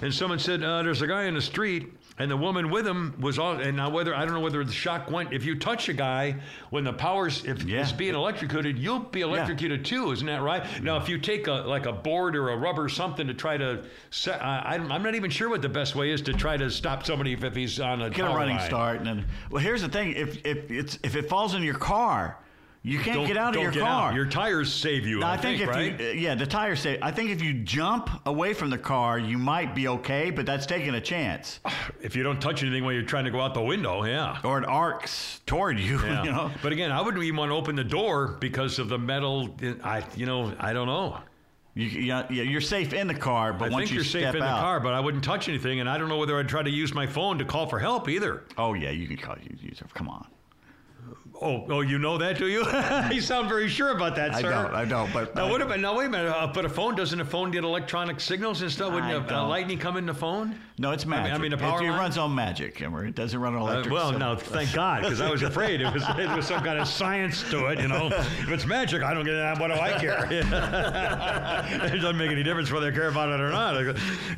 and 0.00 0.14
someone 0.14 0.38
said 0.38 0.62
uh, 0.62 0.84
there's 0.84 1.02
a 1.02 1.08
guy 1.08 1.24
in 1.24 1.34
the 1.34 1.42
street, 1.42 1.92
and 2.18 2.30
the 2.30 2.36
woman 2.36 2.70
with 2.70 2.86
him 2.86 3.14
was 3.20 3.38
all. 3.38 3.52
And 3.52 3.76
now 3.76 3.90
whether 3.90 4.14
I 4.14 4.24
don't 4.24 4.34
know 4.34 4.40
whether 4.40 4.64
the 4.64 4.72
shock 4.72 5.10
went. 5.10 5.32
If 5.32 5.44
you 5.44 5.54
touch 5.54 5.88
a 5.88 5.92
guy 5.92 6.36
when 6.70 6.84
the 6.84 6.92
power's 6.92 7.44
if 7.44 7.62
Yeah. 7.62 7.82
it's 7.82 7.92
being 7.92 8.14
electrocuted, 8.14 8.78
you'll 8.78 9.00
be 9.00 9.20
electrocuted 9.20 9.84
too, 9.84 10.12
isn't 10.12 10.26
that 10.26 10.42
right? 10.42 10.64
Now 10.82 10.96
if 10.96 11.08
you 11.08 11.18
take 11.18 11.46
a 11.46 11.52
like 11.52 11.86
a 11.86 11.92
board 11.92 12.36
or 12.36 12.50
a 12.50 12.56
rubber 12.56 12.88
something 12.88 13.26
to 13.26 13.34
try 13.34 13.56
to, 13.56 13.84
set, 14.10 14.42
I, 14.42 14.74
I'm 14.74 14.90
I'm 14.90 15.02
not 15.02 15.14
even 15.14 15.30
sure 15.30 15.48
what 15.48 15.62
the 15.62 15.68
best 15.68 15.94
way 15.94 16.10
is 16.10 16.20
to 16.22 16.32
try 16.32 16.56
to 16.56 16.70
stop 16.70 17.06
somebody 17.06 17.32
if, 17.32 17.44
if 17.44 17.54
he's 17.54 17.80
on 17.80 18.02
a 18.02 18.10
Get 18.10 18.26
a 18.26 18.34
running 18.34 18.58
start, 18.60 18.98
and 18.98 19.06
then. 19.06 19.26
Well, 19.50 19.62
here's 19.62 19.82
the 19.82 19.88
thing: 19.88 20.12
if 20.12 20.44
if 20.44 20.70
it's 20.70 20.98
if 21.02 21.16
it 21.16 21.28
falls 21.28 21.54
in 21.54 21.62
your 21.62 21.78
car, 21.78 22.38
you 22.82 22.98
can't 22.98 23.16
Don't 23.16 23.26
get 23.26 23.36
out 23.36 23.56
of 23.56 23.62
your 23.62 23.72
car. 23.72 24.10
Out. 24.10 24.14
Your 24.14 24.26
tires 24.26 24.72
save 24.72 25.06
you. 25.06 25.22
I, 25.22 25.32
I 25.32 25.36
think, 25.36 25.60
if 25.60 25.68
right? 25.68 26.00
you, 26.00 26.06
uh, 26.06 26.12
yeah, 26.12 26.34
the 26.34 26.46
tire 26.46 26.76
say. 26.76 26.98
I 27.02 27.10
think 27.10 27.30
if 27.30 27.42
you 27.42 27.52
jump 27.52 28.08
away 28.24 28.54
from 28.54 28.70
the 28.70 28.78
car, 28.78 29.18
you 29.18 29.36
might 29.36 29.74
be 29.74 29.88
okay, 29.88 30.30
but 30.30 30.46
that's 30.46 30.64
taking 30.64 30.94
a 30.94 31.00
chance. 31.00 31.60
if 32.00 32.14
you 32.14 32.22
don't 32.22 32.40
touch 32.40 32.62
anything 32.62 32.84
while 32.84 32.92
you're 32.92 33.02
trying 33.02 33.24
to 33.24 33.30
go 33.30 33.40
out 33.40 33.54
the 33.54 33.62
window, 33.62 34.04
yeah. 34.04 34.38
Or 34.44 34.58
it 34.58 34.64
arcs 34.64 35.40
toward 35.46 35.78
you. 35.78 35.98
Yeah. 36.08 36.24
You 36.24 36.32
know. 36.32 36.50
But 36.62 36.72
again, 36.72 36.90
I 36.90 37.02
wouldn't 37.02 37.22
even 37.22 37.36
want 37.36 37.50
to 37.50 37.54
open 37.54 37.76
the 37.76 37.84
door 37.84 38.36
because 38.40 38.78
of 38.78 38.88
the 38.88 38.96
metal. 38.96 39.54
I, 39.82 40.02
you 40.16 40.24
know, 40.24 40.54
I 40.58 40.72
don't 40.72 40.86
know. 40.86 41.18
You, 41.74 41.86
yeah, 41.86 42.26
yeah, 42.30 42.44
you're 42.44 42.60
safe 42.60 42.92
in 42.92 43.08
the 43.08 43.14
car, 43.14 43.52
but 43.52 43.66
I 43.66 43.72
once 43.72 43.82
think 43.82 43.90
you 43.90 43.94
you're 43.96 44.04
step 44.04 44.22
safe 44.22 44.34
in 44.34 44.40
the 44.40 44.46
car, 44.46 44.80
but 44.80 44.94
I 44.94 45.00
wouldn't 45.00 45.22
touch 45.22 45.48
anything, 45.48 45.80
and 45.80 45.88
I 45.88 45.98
don't 45.98 46.08
know 46.08 46.16
whether 46.16 46.38
I'd 46.38 46.48
try 46.48 46.62
to 46.62 46.70
use 46.70 46.94
my 46.94 47.06
phone 47.06 47.38
to 47.38 47.44
call 47.44 47.66
for 47.66 47.78
help 47.78 48.08
either. 48.08 48.44
Oh 48.56 48.74
yeah, 48.74 48.90
you 48.90 49.06
can 49.06 49.16
call 49.16 49.36
you. 49.42 49.56
you 49.60 49.72
come 49.92 50.08
on. 50.08 50.26
Oh, 51.40 51.64
oh, 51.68 51.80
you 51.82 51.98
know 51.98 52.18
that, 52.18 52.36
do 52.36 52.48
you? 52.48 52.64
you 53.14 53.20
sound 53.20 53.48
very 53.48 53.68
sure 53.68 53.90
about 53.92 54.16
that, 54.16 54.34
sir. 54.34 54.52
I 54.52 54.62
don't. 54.62 54.74
I 54.74 54.84
don't. 54.84 55.12
But 55.12 55.36
Now, 55.36 55.48
what 55.48 55.62
about, 55.62 55.78
now 55.78 55.96
wait 55.96 56.06
a 56.06 56.10
minute. 56.10 56.30
Uh, 56.30 56.48
but 56.52 56.64
a 56.64 56.68
phone 56.68 56.96
doesn't 56.96 57.20
a 57.20 57.24
phone 57.24 57.52
get 57.52 57.62
electronic 57.62 58.18
signals 58.18 58.60
and 58.62 58.70
stuff? 58.70 58.92
Wouldn't 58.92 59.12
I 59.12 59.34
a, 59.34 59.38
uh, 59.44 59.46
lightning 59.46 59.78
come 59.78 59.96
in 59.96 60.04
the 60.06 60.14
phone? 60.14 60.58
no, 60.78 60.90
it's 60.90 61.04
I 61.04 61.06
mean- 61.08 61.20
magic. 61.20 61.34
I 61.34 61.38
mean, 61.38 61.50
the 61.52 61.56
It- 61.56 61.60
power 61.60 61.80
it, 61.82 61.90
line? 61.90 61.98
runs 61.98 62.18
on 62.18 62.34
magic. 62.34 62.80
It 62.80 63.14
doesn't 63.14 63.38
run 63.40 63.54
on 63.54 63.68
Uh, 63.68 63.84
well, 63.90 64.10
so- 64.12 64.18
no, 64.18 64.34
thank 64.36 64.72
God, 64.72 65.02
because 65.02 65.20
I 65.20 65.30
was 65.30 65.42
afraid 65.42 65.80
it 65.80 65.92
was 65.92 66.02
it 66.18 66.28
was 66.36 66.46
some 66.46 66.62
kind 66.64 66.78
of 66.80 66.88
science 66.88 67.42
to 67.50 67.66
it. 67.66 67.80
You 67.80 67.88
know, 67.88 68.08
if 68.08 68.48
it's 68.50 68.66
magic, 68.66 69.02
I 69.04 69.14
don't 69.14 69.24
get 69.24 69.34
it. 69.34 69.58
What 69.60 69.68
do 69.68 69.74
I 69.74 69.92
care? 69.98 70.26
it 70.30 72.00
doesn't 72.00 72.16
make 72.18 72.30
any 72.30 72.42
difference 72.42 72.70
whether 72.72 72.88
I 72.88 72.90
care 72.90 73.08
about 73.08 73.28
it 73.28 73.40
or 73.40 73.50
not. 73.50 73.76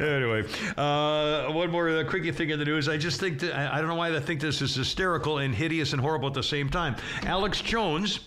Anyway, 0.00 0.44
uh, 0.76 1.50
one 1.52 1.70
more 1.70 1.88
uh, 1.88 2.04
quickie 2.04 2.32
thing 2.32 2.50
in 2.50 2.58
the 2.58 2.64
news. 2.64 2.88
I 2.88 2.96
just 2.98 3.20
think 3.20 3.38
that, 3.40 3.54
I, 3.56 3.76
I 3.76 3.78
don't 3.78 3.88
know 3.88 3.94
why 3.94 4.14
I 4.14 4.20
think 4.20 4.40
this 4.40 4.60
is 4.60 4.74
hysterical 4.74 5.38
and 5.38 5.54
hideous 5.54 5.92
and 5.92 6.00
horrible 6.00 6.28
at 6.28 6.34
the 6.34 6.42
same 6.42 6.68
time. 6.68 6.89
Time. 6.96 7.26
Alex 7.26 7.60
Jones. 7.60 8.20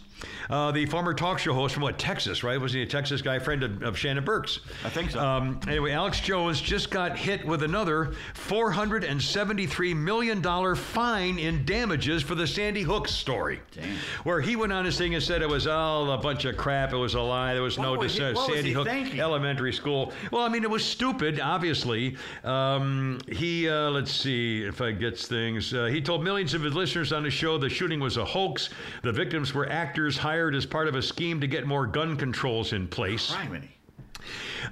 Uh, 0.50 0.72
the 0.72 0.86
former 0.86 1.14
talk 1.14 1.40
show 1.40 1.54
host 1.54 1.74
from 1.74 1.84
what 1.84 1.98
Texas, 1.98 2.44
right? 2.44 2.60
Was 2.60 2.74
he 2.74 2.82
a 2.82 2.86
Texas 2.86 3.22
guy, 3.22 3.40
friend 3.40 3.64
of, 3.64 3.82
of 3.84 3.98
Shannon 3.98 4.24
Burke? 4.24 4.44
I 4.84 4.90
think 4.90 5.12
so. 5.12 5.20
Um, 5.20 5.60
anyway, 5.68 5.92
Alex 5.92 6.20
Jones 6.20 6.60
just 6.60 6.90
got 6.90 7.18
hit 7.18 7.46
with 7.46 7.64
another 7.64 8.14
$473 8.36 9.96
million 9.96 10.76
fine 10.76 11.40
in 11.40 11.64
damages 11.66 12.22
for 12.24 12.36
the 12.36 12.48
Sandy 12.48 12.82
Hook 12.82 13.08
story. 13.08 13.62
Damn. 13.72 13.96
Where 14.24 14.42
he 14.42 14.56
went 14.56 14.74
on 14.74 14.86
his 14.86 14.98
thing 14.98 15.14
and 15.14 15.24
said 15.24 15.42
it 15.42 15.50
was 15.50 15.68
all 15.68 16.12
a 16.12 16.18
bunch 16.18 16.46
of 16.46 16.58
crap, 16.58 16.94
it 16.94 16.98
was 16.98 17.14
a 17.14 17.22
lie, 17.22 17.54
there 17.54 17.62
was 17.64 17.78
no 17.78 17.92
What 17.92 18.00
was 18.02 18.14
he- 18.14 18.20
Sandy 18.36 18.72
Hook 18.74 18.88
thinking? 18.88 19.20
Elementary 19.20 19.72
School. 19.74 20.12
Well, 20.32 20.44
I 20.44 20.50
mean, 20.50 20.64
it 20.64 20.70
was 20.70 20.84
stupid, 20.84 21.40
obviously. 21.40 22.18
Um, 22.44 23.20
he, 23.32 23.70
uh, 23.70 23.90
let's 23.92 24.12
see 24.12 24.64
if 24.64 24.82
I 24.82 24.92
gets 24.92 25.28
things. 25.28 25.74
Uh, 25.74 25.86
he 25.86 26.02
told 26.02 26.24
millions 26.24 26.54
of 26.54 26.64
his 26.64 26.74
listeners 26.74 27.14
on 27.14 27.24
the 27.24 27.30
show 27.32 27.58
the 27.58 27.70
shooting 27.70 28.00
was 28.00 28.18
a 28.18 28.26
hoax. 28.26 28.70
The 29.04 29.12
victims 29.12 29.54
were 29.54 29.70
actors 29.70 30.18
hired 30.18 30.33
as 30.34 30.66
part 30.66 30.88
of 30.88 30.96
a 30.96 31.02
scheme 31.02 31.40
to 31.42 31.48
get 31.48 31.66
more 31.66 31.86
gun 31.86 32.18
controls 32.18 32.74
in 32.74 32.88
place. 32.88 33.32
Criminy. 33.32 33.70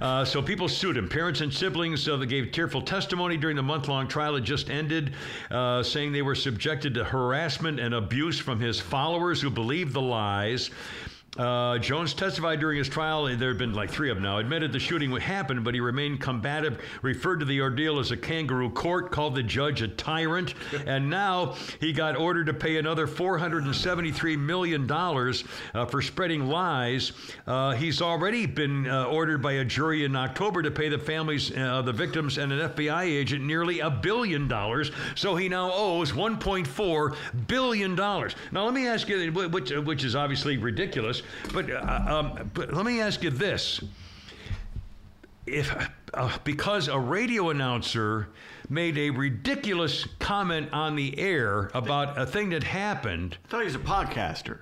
Uh, 0.00 0.24
so 0.24 0.42
people 0.42 0.68
sued 0.68 0.96
him. 0.96 1.08
Parents 1.08 1.40
and 1.42 1.52
siblings 1.52 2.08
uh, 2.08 2.16
that 2.16 2.26
gave 2.26 2.52
tearful 2.52 2.82
testimony 2.82 3.36
during 3.36 3.56
the 3.56 3.62
month-long 3.62 4.08
trial 4.08 4.32
that 4.34 4.40
just 4.40 4.70
ended, 4.70 5.14
uh, 5.50 5.82
saying 5.82 6.12
they 6.12 6.22
were 6.22 6.34
subjected 6.34 6.94
to 6.94 7.04
harassment 7.04 7.78
and 7.78 7.94
abuse 7.94 8.38
from 8.38 8.58
his 8.58 8.80
followers 8.80 9.40
who 9.40 9.50
believed 9.50 9.92
the 9.92 10.00
lies. 10.00 10.70
Uh, 11.38 11.78
Jones 11.78 12.12
testified 12.12 12.60
during 12.60 12.76
his 12.76 12.90
trial, 12.90 13.26
and 13.26 13.40
there 13.40 13.48
had 13.48 13.56
been 13.56 13.72
like 13.72 13.90
three 13.90 14.10
of 14.10 14.18
them 14.18 14.22
now, 14.22 14.36
admitted 14.36 14.70
the 14.70 14.78
shooting 14.78 15.10
would 15.12 15.22
happen, 15.22 15.62
but 15.62 15.72
he 15.72 15.80
remained 15.80 16.20
combative, 16.20 16.78
referred 17.00 17.40
to 17.40 17.46
the 17.46 17.58
ordeal 17.62 17.98
as 17.98 18.10
a 18.10 18.16
kangaroo 18.18 18.68
court, 18.68 19.10
called 19.10 19.34
the 19.34 19.42
judge 19.42 19.80
a 19.80 19.88
tyrant, 19.88 20.52
and 20.86 21.08
now 21.08 21.54
he 21.80 21.90
got 21.90 22.16
ordered 22.16 22.44
to 22.44 22.52
pay 22.52 22.76
another 22.76 23.06
$473 23.06 24.38
million 24.38 24.90
uh, 24.90 25.86
for 25.86 26.02
spreading 26.02 26.48
lies. 26.48 27.12
Uh, 27.46 27.70
he's 27.70 28.02
already 28.02 28.44
been 28.44 28.86
uh, 28.86 29.06
ordered 29.06 29.40
by 29.40 29.52
a 29.52 29.64
jury 29.64 30.04
in 30.04 30.14
October 30.14 30.60
to 30.60 30.70
pay 30.70 30.90
the 30.90 30.98
families 30.98 31.50
uh, 31.50 31.60
of 31.60 31.86
the 31.86 31.94
victims 31.94 32.36
and 32.36 32.52
an 32.52 32.68
FBI 32.68 33.04
agent 33.04 33.42
nearly 33.42 33.80
a 33.80 33.88
billion 33.88 34.48
dollars, 34.48 34.90
so 35.14 35.34
he 35.34 35.48
now 35.48 35.72
owes 35.72 36.12
$1.4 36.12 37.16
billion. 37.46 37.94
Now, 37.94 38.64
let 38.66 38.74
me 38.74 38.86
ask 38.86 39.08
you, 39.08 39.32
which, 39.32 39.70
which 39.70 40.04
is 40.04 40.14
obviously 40.14 40.58
ridiculous, 40.58 41.21
but, 41.52 41.70
uh, 41.70 42.04
um, 42.06 42.50
but 42.54 42.72
let 42.72 42.84
me 42.84 43.00
ask 43.00 43.22
you 43.22 43.30
this 43.30 43.80
if 45.46 45.74
uh, 46.14 46.38
because 46.44 46.88
a 46.88 46.98
radio 46.98 47.50
announcer 47.50 48.28
made 48.68 48.96
a 48.96 49.10
ridiculous 49.10 50.06
comment 50.18 50.68
on 50.72 50.94
the 50.96 51.18
air 51.18 51.70
about 51.74 52.18
a 52.18 52.26
thing 52.26 52.50
that 52.50 52.62
happened, 52.62 53.36
I 53.44 53.48
thought 53.48 53.60
he 53.60 53.66
was 53.66 53.74
a 53.74 53.78
podcaster. 53.78 54.60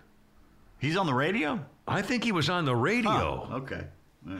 He's 0.79 0.97
on 0.97 1.07
the 1.07 1.15
radio? 1.15 1.61
I 1.87 2.03
think 2.03 2.25
he 2.25 2.33
was 2.33 2.49
on 2.49 2.65
the 2.65 2.75
radio. 2.75 3.11
Oh, 3.11 3.57
okay. 3.57 3.85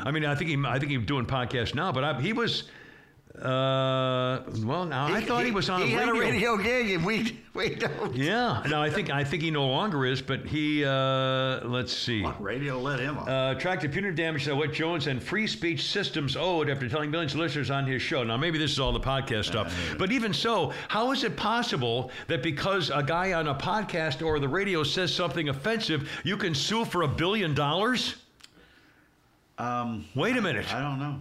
I 0.03 0.11
mean, 0.11 0.25
I 0.25 0.35
think 0.35 0.51
he, 0.51 0.57
I 0.65 0.79
think 0.79 0.93
he's 0.93 1.07
doing 1.07 1.27
podcasts 1.27 1.75
now, 1.75 1.93
but 1.93 2.05
I, 2.05 2.21
he 2.21 2.33
was. 2.33 2.65
Uh, 3.41 4.43
well, 4.65 4.85
now 4.85 5.07
I 5.07 5.23
thought 5.23 5.47
he, 5.47 5.51
was 5.51 5.71
on 5.71 5.81
he 5.81 5.95
a 5.95 5.99
had 5.99 6.09
radio. 6.11 6.23
a 6.23 6.31
radio 6.31 6.57
gig, 6.59 6.91
and 6.91 7.05
we 7.07 7.39
we 7.55 7.75
don't. 7.75 8.15
Yeah, 8.15 8.63
no, 8.69 8.83
I 8.83 8.91
think 8.91 9.09
I 9.09 9.25
think 9.25 9.43
he 9.43 9.51
no 9.51 9.67
longer 9.67 10.05
is, 10.05 10.21
but 10.21 10.45
he. 10.47 10.85
Uh, 10.85 11.61
let's 11.67 11.97
see. 11.97 12.23
What 12.23 12.43
radio 12.43 12.79
let 12.79 13.01
him 13.01 13.17
on? 13.17 13.29
Uh, 13.29 13.55
attracted 13.57 13.93
punitive 13.93 14.17
damage 14.17 14.45
to 14.45 14.55
what 14.55 14.75
Jones 14.75 15.07
and 15.07 15.23
free 15.23 15.47
speech 15.47 15.87
systems 15.87 16.37
owed 16.37 16.69
after 16.69 16.87
telling 16.89 17.11
millions 17.11 17.33
of 17.33 17.41
listeners 17.41 17.71
on 17.71 17.87
his 17.87 18.03
show. 18.03 18.23
Now, 18.23 18.37
maybe 18.37 18.59
this 18.59 18.73
is 18.73 18.79
all 18.79 18.93
the 18.93 19.01
podcast 19.01 19.47
stuff, 19.47 19.75
but 19.99 20.13
even 20.13 20.35
so, 20.35 20.73
how 20.89 21.11
is 21.13 21.25
it 21.25 21.35
possible 21.37 22.11
that 22.27 22.43
because 22.43 22.91
a 22.91 23.03
guy 23.03 23.33
on 23.33 23.49
a 23.49 23.55
podcast 23.55 24.25
or 24.25 24.39
the 24.39 24.49
radio 24.49 24.83
says 24.83 25.15
something 25.15 25.49
offensive, 25.49 26.11
you 26.25 26.37
can 26.37 26.55
sue 26.55 26.85
for 26.85 27.03
a 27.03 27.09
billion 27.09 27.55
dollars? 27.55 28.17
um, 29.59 30.05
Wait 30.15 30.37
a 30.37 30.43
minute. 30.43 30.73
I 30.75 30.81
don't 30.83 30.99
know. 30.99 31.17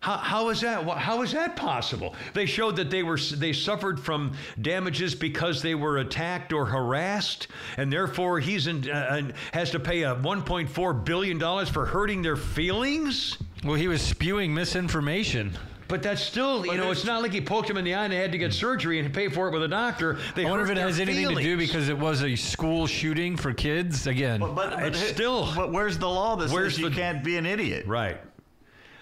How, 0.00 0.16
how 0.16 0.48
is 0.48 0.62
that? 0.62 0.88
How 0.88 1.20
is 1.20 1.32
that 1.32 1.56
possible? 1.56 2.14
They 2.32 2.46
showed 2.46 2.74
that 2.76 2.90
they 2.90 3.02
were 3.02 3.18
they 3.18 3.52
suffered 3.52 4.00
from 4.00 4.32
damages 4.62 5.14
because 5.14 5.60
they 5.60 5.74
were 5.74 5.98
attacked 5.98 6.54
or 6.54 6.64
harassed, 6.64 7.48
and 7.76 7.92
therefore 7.92 8.40
he's 8.40 8.66
in, 8.66 8.88
uh, 8.90 9.08
and 9.10 9.34
has 9.52 9.70
to 9.72 9.78
pay 9.78 10.04
a 10.04 10.14
1.4 10.14 11.04
billion 11.04 11.36
dollars 11.36 11.68
for 11.68 11.84
hurting 11.84 12.22
their 12.22 12.36
feelings. 12.36 13.36
Well, 13.62 13.74
he 13.74 13.88
was 13.88 14.00
spewing 14.00 14.54
misinformation. 14.54 15.52
But 15.86 16.04
that's 16.04 16.22
still, 16.22 16.64
you 16.64 16.70
But 16.70 16.76
know, 16.76 16.82
it's- 16.84 16.98
it's 16.98 17.04
not 17.06 17.20
like 17.20 17.32
he 17.32 17.40
poked 17.40 17.68
him 17.68 17.76
in 17.76 17.84
the 17.84 17.94
eye 17.94 18.04
and 18.04 18.12
they 18.12 18.16
had 18.18 18.30
to 18.30 18.38
get 18.38 18.54
surgery 18.54 19.00
and 19.00 19.12
pay 19.12 19.28
for 19.28 19.48
it 19.48 19.52
with 19.52 19.64
a 19.64 19.68
doctor. 19.68 20.18
They 20.36 20.46
I 20.46 20.48
wonder 20.48 20.64
if 20.64 20.70
it 20.70 20.76
their 20.76 20.86
has 20.86 21.00
anything 21.00 21.34
to 21.36 21.42
do 21.42 21.56
because 21.56 21.88
it 21.88 21.98
was 21.98 22.22
a 22.22 22.36
school 22.36 22.86
shooting 22.86 23.36
for 23.36 23.52
kids. 23.52 24.06
Again, 24.06 24.38
But, 24.38 24.54
but, 24.54 24.70
but 24.70 24.82
It's 24.84 25.00
still- 25.00 25.52
But 25.54 25.72
where's 25.72 25.98
the 25.98 26.08
law 26.08 26.36
that 26.36 26.48
Where's 26.50 26.74
says 26.74 26.80
you 26.80 26.90
the- 26.90 26.94
can't 26.94 27.24
be 27.24 27.36
an 27.38 27.44
idiot? 27.44 27.86
Right. 27.88 28.20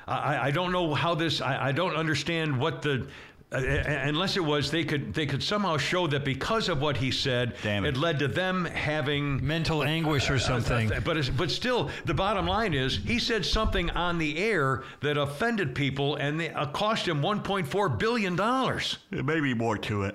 I, 0.08 0.46
I 0.46 0.50
don't 0.50 0.72
know 0.72 0.94
how 0.94 1.14
this. 1.14 1.40
I, 1.40 1.68
I 1.68 1.72
don't 1.72 1.94
understand 1.94 2.58
what 2.58 2.82
the. 2.82 3.06
Uh, 3.50 3.60
unless 3.60 4.36
it 4.36 4.44
was 4.44 4.70
they 4.70 4.84
could 4.84 5.14
they 5.14 5.24
could 5.24 5.42
somehow 5.42 5.78
show 5.78 6.06
that 6.06 6.22
because 6.22 6.68
of 6.68 6.82
what 6.82 6.98
he 6.98 7.10
said 7.10 7.54
Damn 7.62 7.86
it. 7.86 7.96
it 7.96 7.96
led 7.96 8.18
to 8.18 8.28
them 8.28 8.66
having 8.66 9.42
mental 9.46 9.82
anguish 9.82 10.28
or 10.28 10.38
something. 10.50 10.92
but 11.02 11.16
it's, 11.16 11.30
but 11.30 11.50
still 11.50 11.88
the 12.04 12.12
bottom 12.12 12.46
line 12.46 12.74
is 12.74 12.98
he 12.98 13.18
said 13.18 13.46
something 13.46 13.88
on 13.92 14.18
the 14.18 14.36
air 14.36 14.82
that 15.00 15.16
offended 15.16 15.74
people 15.74 16.16
and 16.16 16.38
they, 16.38 16.50
uh, 16.50 16.66
cost 16.66 17.08
him 17.08 17.22
1.4 17.22 17.98
billion 17.98 18.36
dollars 18.36 18.98
There 19.08 19.22
may 19.24 19.40
be 19.40 19.54
more 19.54 19.78
to 19.78 20.02
it. 20.02 20.14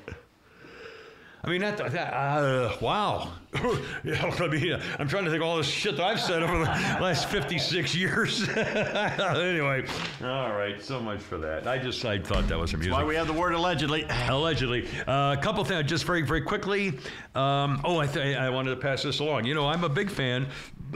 I 1.46 1.50
mean, 1.50 1.60
that, 1.60 1.78
that 1.78 2.14
uh, 2.14 2.78
wow. 2.80 3.34
Yeah, 4.04 4.34
I 4.40 4.48
mean, 4.48 4.80
I'm 4.98 5.08
trying 5.08 5.26
to 5.26 5.30
think 5.30 5.42
of 5.42 5.48
all 5.48 5.58
this 5.58 5.68
shit 5.68 5.98
that 5.98 6.06
I've 6.06 6.20
said 6.20 6.42
over 6.42 6.58
the 6.58 6.64
last 6.64 7.28
56 7.30 7.94
years. 7.96 8.48
anyway, 8.58 9.86
all 10.24 10.54
right, 10.54 10.82
so 10.82 11.02
much 11.02 11.20
for 11.20 11.38
that. 11.40 11.68
I 11.68 11.78
just 11.78 12.04
I 12.06 12.20
thought 12.20 12.48
that 12.48 12.58
was 12.58 12.74
amusing. 12.74 12.94
Why 12.94 13.04
we 13.04 13.16
have 13.16 13.28
the 13.28 13.34
word 13.34 13.54
allegedly? 13.54 14.06
Allegedly. 14.10 14.88
Uh, 15.06 15.34
a 15.34 15.40
couple 15.42 15.64
things, 15.66 15.90
just 15.90 16.06
very, 16.06 16.22
very 16.22 16.42
quickly. 16.42 16.98
Um, 17.36 17.82
oh, 17.84 18.00
I, 18.00 18.08
th- 18.08 18.38
I 18.38 18.50
wanted 18.50 18.72
to 18.72 18.78
pass 18.78 19.04
this 19.04 19.20
along. 19.20 19.46
You 19.46 19.54
know, 19.54 19.68
I'm 19.68 19.84
a 19.84 19.90
big 19.90 20.10
fan 20.10 20.48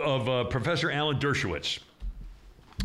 of 0.02 0.30
uh, 0.30 0.46
Professor 0.46 0.90
Alan 0.90 1.20
Dershowitz. 1.20 1.80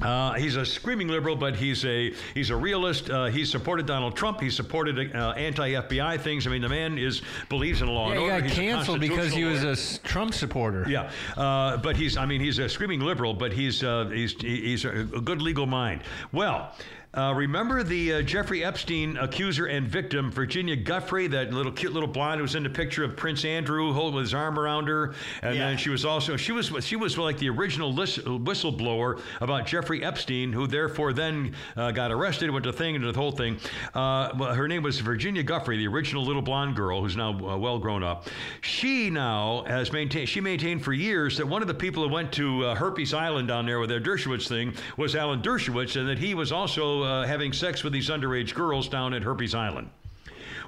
Uh, 0.01 0.33
he's 0.35 0.57
a 0.57 0.65
screaming 0.65 1.09
liberal, 1.09 1.37
but 1.37 1.55
he's 1.55 1.85
a 1.85 2.13
he's 2.35 2.51
a 2.51 2.57
realist. 2.57 3.11
Uh, 3.11 3.27
he 3.27 3.45
supported 3.45 3.87
Donald 3.87 4.17
Trump. 4.17 4.41
He 4.41 4.51
supported 4.51 5.15
uh, 5.15 5.33
anti-FBI 5.33 6.21
things. 6.21 6.47
I 6.47 6.51
mean, 6.51 6.63
the 6.63 6.69
man 6.69 6.99
is 6.99 7.23
believes 7.49 7.83
in 7.83 7.89
law 7.89 8.09
yeah, 8.09 8.15
and 8.15 8.23
he 8.23 8.29
got 8.29 8.43
He's 8.43 8.55
canceled 8.55 9.01
because 9.01 9.33
he 9.33 9.45
was 9.45 9.63
a 9.63 9.99
Trump 10.03 10.35
supporter. 10.35 10.87
Yeah, 10.89 11.11
uh, 11.37 11.77
but 11.77 11.97
he's, 11.97 12.17
I 12.17 12.27
mean, 12.27 12.41
he's 12.41 12.59
a 12.59 12.69
screaming 12.69 13.01
liberal, 13.01 13.35
but 13.35 13.53
he's, 13.53 13.85
uh, 13.85 14.07
he's, 14.07 14.33
he's 14.41 14.85
a 14.85 15.05
good 15.05 15.43
legal 15.43 15.67
mind. 15.67 16.03
Well, 16.33 16.75
uh, 17.15 17.33
remember 17.37 17.83
the 17.83 18.15
uh, 18.15 18.23
Jeffrey 18.23 18.65
Epstein 18.65 19.17
accuser 19.19 19.67
and 19.67 19.87
victim, 19.87 20.31
Virginia 20.31 20.75
Guffrey, 20.77 21.27
that 21.27 21.53
little 21.53 21.71
cute 21.73 21.93
little 21.93 22.09
blonde 22.09 22.39
who 22.39 22.43
was 22.43 22.55
in 22.55 22.63
the 22.63 22.71
picture 22.71 23.05
of 23.05 23.17
Prince 23.17 23.45
Andrew 23.45 23.93
holding 23.93 24.21
his 24.21 24.33
arm 24.33 24.59
around 24.59 24.89
her, 24.89 25.15
and 25.43 25.55
Yeah. 25.57 25.69
then 25.69 25.77
she 25.77 25.91
was 25.91 26.05
also 26.07 26.37
she 26.39 26.53
was 26.53 26.73
she 26.81 26.97
was 26.97 27.19
like 27.19 27.37
the 27.39 27.51
original 27.51 27.93
whistleblower 27.93 29.21
about 29.41 29.67
Jeffrey 29.67 30.03
Epstein, 30.03 30.53
who 30.53 30.67
therefore 30.67 31.13
then 31.13 31.55
uh, 31.77 31.91
got 31.91 32.11
arrested, 32.11 32.51
went 32.51 32.65
to 32.65 32.73
thing 32.73 32.95
into 32.95 33.11
the 33.13 33.19
whole 33.19 33.33
thing. 33.33 33.59
Uh, 33.95 34.31
well, 34.39 34.55
her 34.55 34.67
name 34.67 34.83
was 34.83 34.99
Virginia 35.01 35.43
Guffrey, 35.43 35.77
the 35.77 35.87
original 35.89 36.25
little 36.25 36.43
blonde 36.43 36.77
girl 36.77 37.03
who's 37.03 37.17
now 37.17 37.31
uh, 37.31 37.57
well 37.59 37.79
grown 37.79 38.03
up. 38.03 38.29
She 38.63 39.11
now 39.11 39.65
has 39.67 39.93
maintained 39.93 40.29
she 40.29 40.41
maintained 40.41 40.83
for 40.83 40.93
years 40.93 41.37
that 41.37 41.47
one 41.47 41.61
of 41.63 41.69
the 41.69 41.75
people 41.75 42.03
who 42.07 42.13
went 42.15 42.33
to 42.33 42.65
uh, 42.65 42.75
Herpes 42.75 43.13
Island 43.13 43.49
down 43.49 43.67
there 43.67 43.81
with 43.81 43.91
their 43.91 44.01
Dershowitz 44.01 44.49
thing 44.49 44.75
was 44.97 45.15
Alan 45.15 45.43
Dershowitz, 45.43 45.97
and 46.01 46.09
that 46.09 46.19
he 46.19 46.35
was 46.35 46.53
also 46.53 47.02
uh, 47.03 47.27
having 47.27 47.53
sex 47.53 47.83
with 47.85 47.93
these 47.93 48.09
underage 48.11 48.55
girls 48.55 48.89
down 48.89 49.15
at 49.15 49.23
Herpes 49.23 49.55
Island. 49.55 49.91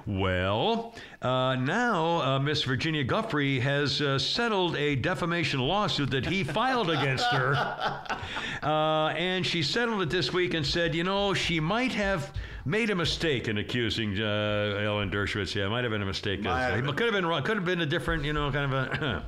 Well, 0.07 0.93
uh, 1.23 1.55
now 1.55 2.21
uh, 2.21 2.39
Miss 2.39 2.61
Virginia 2.61 3.03
Guffrey 3.03 3.59
has 3.59 4.01
uh, 4.01 4.19
settled 4.19 4.75
a 4.75 4.95
defamation 4.95 5.59
lawsuit 5.59 6.11
that 6.11 6.27
he 6.27 6.43
filed 6.43 6.89
against 6.89 7.25
her. 7.27 7.55
Uh, 8.63 9.09
and 9.09 9.45
she 9.45 9.61
settled 9.61 10.01
it 10.01 10.09
this 10.09 10.33
week 10.33 10.55
and 10.55 10.65
said, 10.65 10.95
you 10.95 11.03
know, 11.03 11.35
she 11.35 11.59
might 11.59 11.91
have 11.91 12.33
made 12.65 12.89
a 12.89 12.95
mistake 12.95 13.47
in 13.47 13.59
accusing 13.59 14.19
uh, 14.19 14.79
Alan 14.81 15.11
Dershowitz. 15.11 15.53
Yeah, 15.53 15.67
might 15.67 15.83
have 15.83 15.91
been 15.91 16.01
a 16.01 16.05
mistake. 16.05 16.41
Might 16.41 16.61
have 16.61 16.79
It 16.79 16.85
been. 16.85 16.95
could 16.95 17.05
have 17.05 17.13
been 17.13 17.27
wrong. 17.27 17.43
Could 17.43 17.57
have 17.57 17.65
been 17.65 17.81
a 17.81 17.85
different, 17.85 18.23
you 18.23 18.33
know, 18.33 18.51
kind 18.51 18.73
of 18.73 19.01
a. 19.03 19.23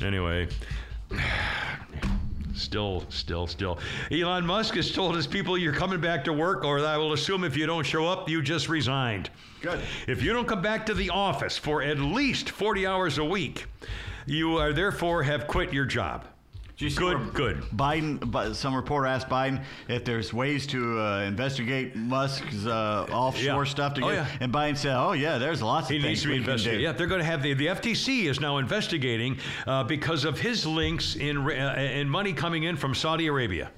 anyway. 0.04 0.46
Still, 2.58 3.04
still, 3.08 3.46
still. 3.46 3.78
Elon 4.10 4.44
Musk 4.44 4.74
has 4.74 4.90
told 4.90 5.14
his 5.14 5.26
people, 5.26 5.56
you're 5.56 5.72
coming 5.72 6.00
back 6.00 6.24
to 6.24 6.32
work, 6.32 6.64
or 6.64 6.84
I 6.84 6.96
will 6.96 7.12
assume 7.12 7.44
if 7.44 7.56
you 7.56 7.66
don't 7.66 7.84
show 7.84 8.06
up, 8.06 8.28
you 8.28 8.42
just 8.42 8.68
resigned. 8.68 9.30
Good. 9.60 9.80
If 10.06 10.22
you 10.22 10.32
don't 10.32 10.48
come 10.48 10.60
back 10.60 10.84
to 10.86 10.94
the 10.94 11.10
office 11.10 11.56
for 11.56 11.82
at 11.82 11.98
least 11.98 12.50
40 12.50 12.86
hours 12.86 13.18
a 13.18 13.24
week, 13.24 13.66
you 14.26 14.58
are 14.58 14.72
therefore 14.72 15.22
have 15.22 15.46
quit 15.46 15.72
your 15.72 15.86
job. 15.86 16.24
You 16.78 16.90
Good, 16.90 17.34
good. 17.34 17.56
Biden, 17.74 18.54
some 18.54 18.72
reporter 18.72 19.08
asked 19.08 19.28
Biden 19.28 19.64
if 19.88 20.04
there's 20.04 20.32
ways 20.32 20.64
to 20.68 21.00
uh, 21.00 21.20
investigate 21.22 21.96
Musk's 21.96 22.66
uh, 22.66 23.04
offshore 23.10 23.64
Yeah. 23.64 23.70
stuff. 23.70 23.94
To 23.94 24.04
Oh, 24.04 24.08
get, 24.10 24.14
yeah. 24.14 24.26
And 24.38 24.52
Biden 24.52 24.76
said, 24.76 24.94
"Oh 24.96 25.10
yeah, 25.10 25.38
there's 25.38 25.60
lots 25.60 25.88
He 25.88 25.96
of 25.96 26.02
needs 26.04 26.22
things 26.22 26.22
to 26.22 26.28
be 26.28 26.32
we 26.34 26.38
can 26.38 26.44
do." 26.44 26.50
investigated. 26.52 26.82
Yeah, 26.82 26.92
they're 26.92 27.08
going 27.08 27.18
to 27.18 27.24
have 27.24 27.42
the 27.42 27.54
the 27.54 27.66
FTC 27.66 28.26
is 28.26 28.38
now 28.38 28.58
investigating 28.58 29.38
uh, 29.66 29.82
because 29.82 30.24
of 30.24 30.38
his 30.38 30.64
links 30.66 31.16
in 31.16 31.38
uh, 31.38 31.74
in 31.76 32.08
money 32.08 32.32
coming 32.32 32.62
in 32.62 32.76
from 32.76 32.94
Saudi 32.94 33.26
Arabia. 33.26 33.72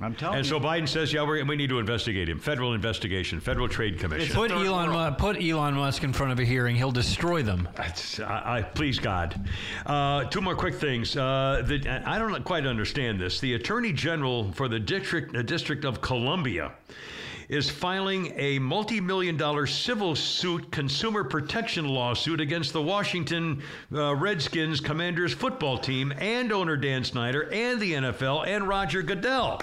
I'm 0.00 0.14
telling 0.14 0.36
And 0.38 0.46
you. 0.46 0.50
so 0.50 0.60
Biden 0.60 0.88
says, 0.88 1.12
yeah, 1.12 1.22
we're, 1.22 1.44
we 1.44 1.56
need 1.56 1.70
to 1.70 1.78
investigate 1.78 2.28
him. 2.28 2.38
Federal 2.38 2.74
investigation, 2.74 3.40
Federal 3.40 3.68
Trade 3.68 3.98
Commission. 3.98 4.34
Put 4.34 4.50
Elon. 4.50 4.90
Mu- 4.90 5.16
put 5.16 5.42
Elon 5.42 5.74
Musk 5.74 6.02
in 6.04 6.12
front 6.12 6.32
of 6.32 6.38
a 6.38 6.44
hearing. 6.44 6.76
He'll 6.76 6.92
destroy 6.92 7.42
them. 7.42 7.68
That's- 7.76 8.20
I, 8.20 8.58
I, 8.58 8.62
please 8.62 8.98
God. 8.98 9.48
Uh, 9.86 10.24
two 10.24 10.40
more 10.40 10.54
quick 10.56 10.74
things. 10.74 11.16
Uh, 11.16 11.62
the, 11.66 12.02
I 12.06 12.18
don't 12.18 12.42
quite 12.44 12.66
understand 12.66 13.20
this. 13.20 13.40
The 13.40 13.54
Attorney 13.54 13.92
General 13.92 14.52
for 14.52 14.68
the 14.68 14.80
District, 14.80 15.32
the 15.32 15.42
District 15.42 15.84
of 15.84 16.00
Columbia 16.00 16.72
is 17.48 17.70
filing 17.70 18.32
a 18.36 18.58
multi-million 18.58 19.36
dollar 19.36 19.66
civil 19.66 20.14
suit 20.14 20.70
consumer 20.70 21.24
protection 21.24 21.88
lawsuit 21.88 22.40
against 22.40 22.72
the 22.72 22.82
Washington 22.82 23.62
uh, 23.92 24.14
Redskins 24.14 24.80
Commanders 24.80 25.32
football 25.32 25.78
team 25.78 26.12
and 26.18 26.52
owner 26.52 26.76
Dan 26.76 27.04
Snyder 27.04 27.48
and 27.52 27.80
the 27.80 27.94
NFL 27.94 28.46
and 28.46 28.68
Roger 28.68 29.02
Goodell. 29.02 29.62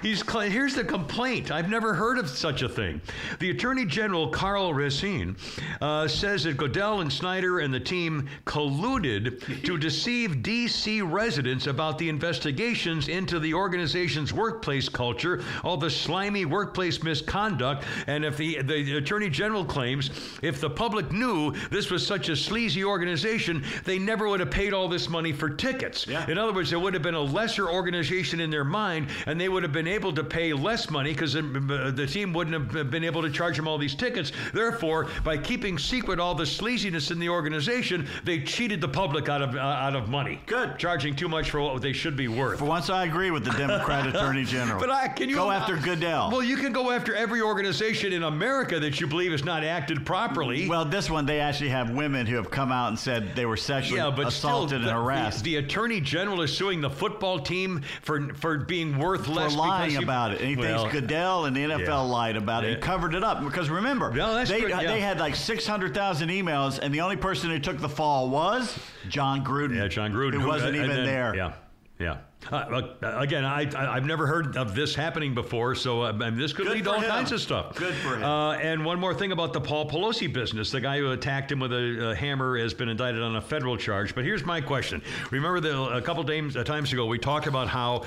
He's 0.00 0.20
cl- 0.24 0.48
here's 0.50 0.74
the 0.74 0.84
complaint. 0.84 1.50
I've 1.50 1.68
never 1.68 1.92
heard 1.92 2.18
of 2.18 2.28
such 2.28 2.62
a 2.62 2.68
thing. 2.68 3.00
The 3.40 3.50
Attorney 3.50 3.84
General 3.84 4.28
Karl 4.28 4.72
Racine 4.72 5.36
uh, 5.80 6.06
says 6.06 6.44
that 6.44 6.56
Goodell 6.56 7.00
and 7.00 7.12
Snyder 7.12 7.58
and 7.60 7.74
the 7.74 7.80
team 7.80 8.28
colluded 8.44 9.64
to 9.64 9.76
deceive 9.88 10.42
D.C. 10.42 11.02
residents 11.02 11.66
about 11.66 11.98
the 11.98 12.08
investigations 12.08 13.08
into 13.08 13.40
the 13.40 13.54
organization's 13.54 14.32
workplace 14.32 14.88
culture, 14.88 15.42
all 15.64 15.76
the 15.76 15.90
slimy 15.90 16.44
workplace 16.44 16.98
misconduct, 17.08 17.84
and 18.06 18.24
if 18.24 18.36
the 18.36 18.62
the 18.62 18.96
Attorney 18.96 19.30
General 19.30 19.64
claims 19.64 20.10
if 20.42 20.60
the 20.60 20.70
public 20.70 21.10
knew 21.12 21.52
this 21.70 21.90
was 21.90 22.06
such 22.06 22.28
a 22.28 22.36
sleazy 22.36 22.84
organization, 22.84 23.64
they 23.84 23.98
never 23.98 24.28
would 24.28 24.40
have 24.40 24.50
paid 24.50 24.72
all 24.72 24.88
this 24.88 25.08
money 25.08 25.32
for 25.32 25.48
tickets. 25.50 26.06
Yeah. 26.06 26.28
In 26.30 26.38
other 26.38 26.52
words, 26.52 26.70
there 26.70 26.78
would 26.78 26.94
have 26.94 27.02
been 27.02 27.14
a 27.14 27.20
lesser 27.20 27.68
organization 27.68 28.40
in 28.40 28.50
their 28.50 28.64
mind, 28.64 29.08
and 29.26 29.40
they 29.40 29.48
would 29.48 29.62
have 29.62 29.72
been 29.72 29.88
able 29.88 30.12
to 30.12 30.24
pay 30.24 30.52
less 30.52 30.90
money 30.90 31.12
because 31.12 31.32
the 31.32 32.08
team 32.10 32.32
wouldn't 32.32 32.72
have 32.72 32.90
been 32.90 33.04
able 33.04 33.22
to 33.22 33.30
charge 33.30 33.56
them 33.56 33.66
all 33.66 33.78
these 33.78 33.94
tickets. 33.94 34.32
Therefore, 34.52 35.08
by 35.24 35.36
keeping 35.36 35.78
secret 35.78 36.20
all 36.20 36.34
the 36.34 36.44
sleaziness 36.44 37.10
in 37.10 37.18
the 37.18 37.28
organization, 37.28 38.06
they 38.24 38.40
cheated 38.40 38.80
the 38.80 38.88
public 38.88 39.28
out 39.28 39.42
of 39.42 39.54
uh, 39.54 39.58
out 39.58 39.96
of 39.96 40.08
money. 40.08 40.40
Good. 40.46 40.78
charging 40.78 41.14
too 41.14 41.28
much 41.28 41.50
for 41.50 41.60
what 41.60 41.82
they 41.82 41.92
should 41.92 42.16
be 42.16 42.28
worth. 42.28 42.58
For 42.58 42.64
once, 42.64 42.90
I 42.90 43.04
agree 43.04 43.30
with 43.30 43.44
the 43.44 43.52
Democrat 43.52 44.06
Attorney 44.12 44.44
General. 44.44 44.80
But 44.80 44.90
I, 44.90 45.08
can 45.08 45.28
you 45.28 45.36
go 45.36 45.50
after 45.50 45.76
Goodell? 45.76 46.30
Well, 46.30 46.42
you 46.42 46.56
can 46.56 46.72
go 46.72 46.90
after 46.90 46.97
every 47.08 47.40
organization 47.42 48.12
in 48.12 48.22
America 48.22 48.80
that 48.80 49.00
you 49.00 49.06
believe 49.06 49.32
has 49.32 49.44
not 49.44 49.62
acted 49.64 50.04
properly. 50.06 50.68
Well, 50.68 50.84
this 50.84 51.08
one 51.10 51.26
they 51.26 51.40
actually 51.40 51.68
have 51.70 51.90
women 51.90 52.26
who 52.26 52.36
have 52.36 52.50
come 52.50 52.72
out 52.72 52.88
and 52.88 52.98
said 52.98 53.34
they 53.36 53.46
were 53.46 53.56
sexually 53.56 53.98
yeah, 54.00 54.10
but 54.10 54.26
assaulted 54.28 54.80
and 54.82 54.90
harassed 54.90 55.44
The, 55.44 55.56
the 55.56 55.64
attorney 55.66 56.00
general 56.00 56.42
is 56.42 56.56
suing 56.56 56.80
the 56.80 56.90
football 56.90 57.38
team 57.40 57.82
for 58.02 58.32
for 58.34 58.58
being 58.58 58.98
worth 58.98 59.26
for 59.26 59.48
lying 59.50 59.90
he- 59.90 59.96
about 60.02 60.32
it. 60.32 60.40
And 60.40 60.48
he 60.50 60.56
Well, 60.56 60.82
thinks 60.84 60.94
Goodell 61.00 61.44
and 61.46 61.56
the 61.56 61.60
NFL 61.60 61.86
yeah. 61.86 61.98
lied 62.00 62.36
about 62.36 62.64
it 62.64 62.74
and 62.74 62.82
covered 62.82 63.14
it 63.14 63.22
up. 63.24 63.42
Because 63.44 63.68
remember, 63.70 64.10
No, 64.12 64.44
they, 64.44 64.60
good, 64.60 64.72
uh, 64.72 64.80
yeah. 64.80 64.92
they 64.92 65.00
had 65.00 65.18
like 65.20 65.34
600,000 65.36 66.28
emails, 66.28 66.78
and 66.80 66.94
the 66.94 67.00
only 67.00 67.16
person 67.16 67.50
who 67.50 67.58
took 67.58 67.78
the 67.78 67.88
fall 67.88 68.30
was 68.30 68.78
Jon 69.08 69.44
Gruden. 69.44 69.76
Yeah, 69.76 69.88
Jon 69.88 70.12
Gruden, 70.12 70.40
Who 70.40 70.46
wasn't 70.46 70.74
and 70.76 70.84
even 70.84 70.96
then- 70.96 71.06
there. 71.06 71.34
Yeah, 71.36 71.52
yeah. 71.98 72.18
Uh, 72.50 72.56
uh, 73.02 73.18
again, 73.18 73.44
I, 73.44 73.68
I 73.76 73.96
I've 73.96 74.06
never 74.06 74.26
heard 74.26 74.56
of 74.56 74.74
this 74.74 74.94
happening 74.94 75.34
before, 75.34 75.74
so 75.74 76.04
uh, 76.04 76.10
I 76.12 76.12
mean, 76.12 76.38
this 76.38 76.52
could 76.52 76.66
Good 76.66 76.76
lead 76.76 76.84
to 76.84 76.92
all 76.92 77.00
him. 77.00 77.10
kinds 77.10 77.32
of 77.32 77.40
stuff. 77.40 77.74
Good 77.74 77.94
for 77.94 78.16
him. 78.16 78.22
Uh, 78.22 78.52
and 78.52 78.84
one 78.84 78.98
more 79.00 79.12
thing 79.12 79.32
about 79.32 79.52
the 79.52 79.60
Paul 79.60 79.90
Pelosi 79.90 80.32
business: 80.32 80.70
the 80.70 80.80
guy 80.80 80.98
who 80.98 81.10
attacked 81.10 81.50
him 81.50 81.58
with 81.60 81.72
a, 81.72 82.10
a 82.10 82.14
hammer 82.14 82.56
has 82.56 82.72
been 82.72 82.88
indicted 82.88 83.22
on 83.22 83.36
a 83.36 83.40
federal 83.40 83.76
charge. 83.76 84.14
But 84.14 84.24
here's 84.24 84.46
my 84.46 84.60
question: 84.60 85.02
Remember, 85.30 85.60
the, 85.60 85.96
a 85.96 86.00
couple 86.00 86.22
days, 86.22 86.56
uh, 86.56 86.64
times 86.64 86.92
ago, 86.92 87.06
we 87.06 87.18
talked 87.18 87.48
about 87.48 87.68
how 87.68 88.04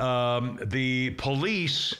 um, 0.00 0.58
the 0.64 1.10
police 1.10 1.94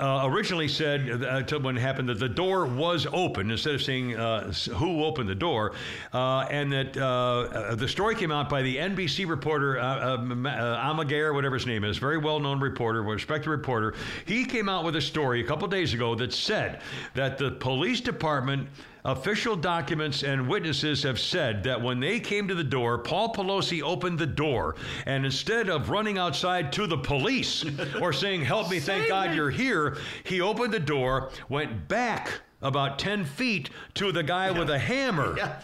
uh, 0.00 0.22
originally 0.24 0.68
said 0.68 1.22
uh, 1.22 1.58
when 1.60 1.76
it 1.76 1.80
happened 1.80 2.08
that 2.08 2.18
the 2.18 2.28
door 2.28 2.66
was 2.66 3.06
open 3.12 3.50
instead 3.50 3.74
of 3.74 3.82
saying 3.82 4.16
uh, 4.16 4.50
who 4.74 5.04
opened 5.04 5.28
the 5.28 5.34
door, 5.34 5.72
uh, 6.12 6.46
and 6.50 6.72
that 6.72 6.96
uh, 6.96 7.04
uh, 7.04 7.74
the 7.74 7.88
story 7.88 8.14
came 8.14 8.32
out 8.32 8.48
by 8.48 8.62
the 8.62 8.76
NBC 8.76 9.28
reporter 9.28 9.78
uh, 9.78 10.16
uh, 10.16 11.32
whatever 11.34 11.54
his 11.54 11.66
name 11.66 11.84
is, 11.84 11.98
very 11.98 12.18
well-known 12.18 12.60
reporter, 12.60 13.02
respected 13.02 13.50
reporter. 13.50 13.94
He 14.26 14.44
came 14.44 14.68
out 14.68 14.84
with 14.84 14.96
a 14.96 15.00
story 15.00 15.40
a 15.40 15.46
couple 15.46 15.68
days 15.68 15.94
ago 15.94 16.14
that 16.16 16.32
said 16.32 16.80
that 17.14 17.38
the 17.38 17.50
police 17.52 18.00
department. 18.00 18.68
Official 19.04 19.56
documents 19.56 20.22
and 20.22 20.48
witnesses 20.48 21.02
have 21.02 21.18
said 21.18 21.62
that 21.64 21.80
when 21.80 22.00
they 22.00 22.20
came 22.20 22.46
to 22.48 22.54
the 22.54 22.64
door, 22.64 22.98
Paul 22.98 23.32
Pelosi 23.32 23.82
opened 23.82 24.18
the 24.18 24.26
door, 24.26 24.76
and 25.06 25.24
instead 25.24 25.70
of 25.70 25.88
running 25.88 26.18
outside 26.18 26.72
to 26.74 26.86
the 26.86 26.98
police 26.98 27.64
or 28.00 28.12
saying, 28.12 28.42
Help 28.42 28.70
me, 28.70 28.78
thank 28.78 29.08
God 29.08 29.34
you're 29.34 29.50
here, 29.50 29.96
he 30.24 30.40
opened 30.40 30.74
the 30.74 30.80
door, 30.80 31.30
went 31.48 31.88
back 31.88 32.40
about 32.62 32.98
10 32.98 33.24
feet 33.24 33.70
to 33.94 34.12
the 34.12 34.22
guy 34.22 34.50
with 34.50 34.70
a 34.70 34.78
hammer. 34.78 35.36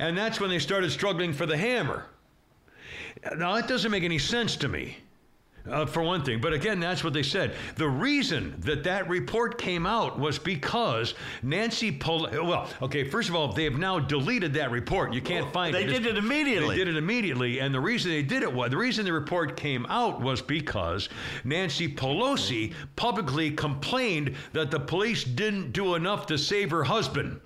And 0.00 0.18
that's 0.18 0.40
when 0.40 0.50
they 0.50 0.58
started 0.58 0.90
struggling 0.90 1.32
for 1.32 1.46
the 1.46 1.56
hammer. 1.56 2.06
Now, 3.36 3.54
that 3.54 3.68
doesn't 3.68 3.90
make 3.90 4.02
any 4.02 4.18
sense 4.18 4.56
to 4.56 4.68
me. 4.68 4.96
Uh, 5.68 5.84
for 5.84 6.02
one 6.02 6.24
thing, 6.24 6.40
but 6.40 6.54
again, 6.54 6.80
that's 6.80 7.04
what 7.04 7.12
they 7.12 7.22
said. 7.22 7.54
The 7.76 7.88
reason 7.88 8.54
that 8.60 8.82
that 8.84 9.08
report 9.08 9.58
came 9.58 9.86
out 9.86 10.18
was 10.18 10.38
because 10.38 11.14
Nancy 11.42 11.92
Pelosi. 11.92 12.46
Well, 12.46 12.68
okay, 12.80 13.04
first 13.04 13.28
of 13.28 13.34
all, 13.34 13.52
they 13.52 13.64
have 13.64 13.78
now 13.78 13.98
deleted 13.98 14.54
that 14.54 14.70
report. 14.70 15.12
You 15.12 15.20
can't 15.20 15.52
find 15.52 15.74
they 15.74 15.84
it. 15.84 15.86
They 15.88 15.92
did 15.92 16.06
it 16.06 16.16
immediately. 16.16 16.76
They 16.76 16.84
did 16.84 16.88
it 16.88 16.96
immediately, 16.96 17.60
and 17.60 17.74
the 17.74 17.80
reason 17.80 18.10
they 18.10 18.22
did 18.22 18.42
it 18.42 18.52
was 18.52 18.70
the 18.70 18.78
reason 18.78 19.04
the 19.04 19.12
report 19.12 19.56
came 19.56 19.84
out 19.86 20.20
was 20.20 20.40
because 20.40 21.08
Nancy 21.44 21.88
Pelosi 21.88 22.72
publicly 22.96 23.50
complained 23.50 24.34
that 24.52 24.70
the 24.70 24.80
police 24.80 25.24
didn't 25.24 25.72
do 25.72 25.94
enough 25.94 26.26
to 26.26 26.38
save 26.38 26.70
her 26.70 26.84
husband. 26.84 27.40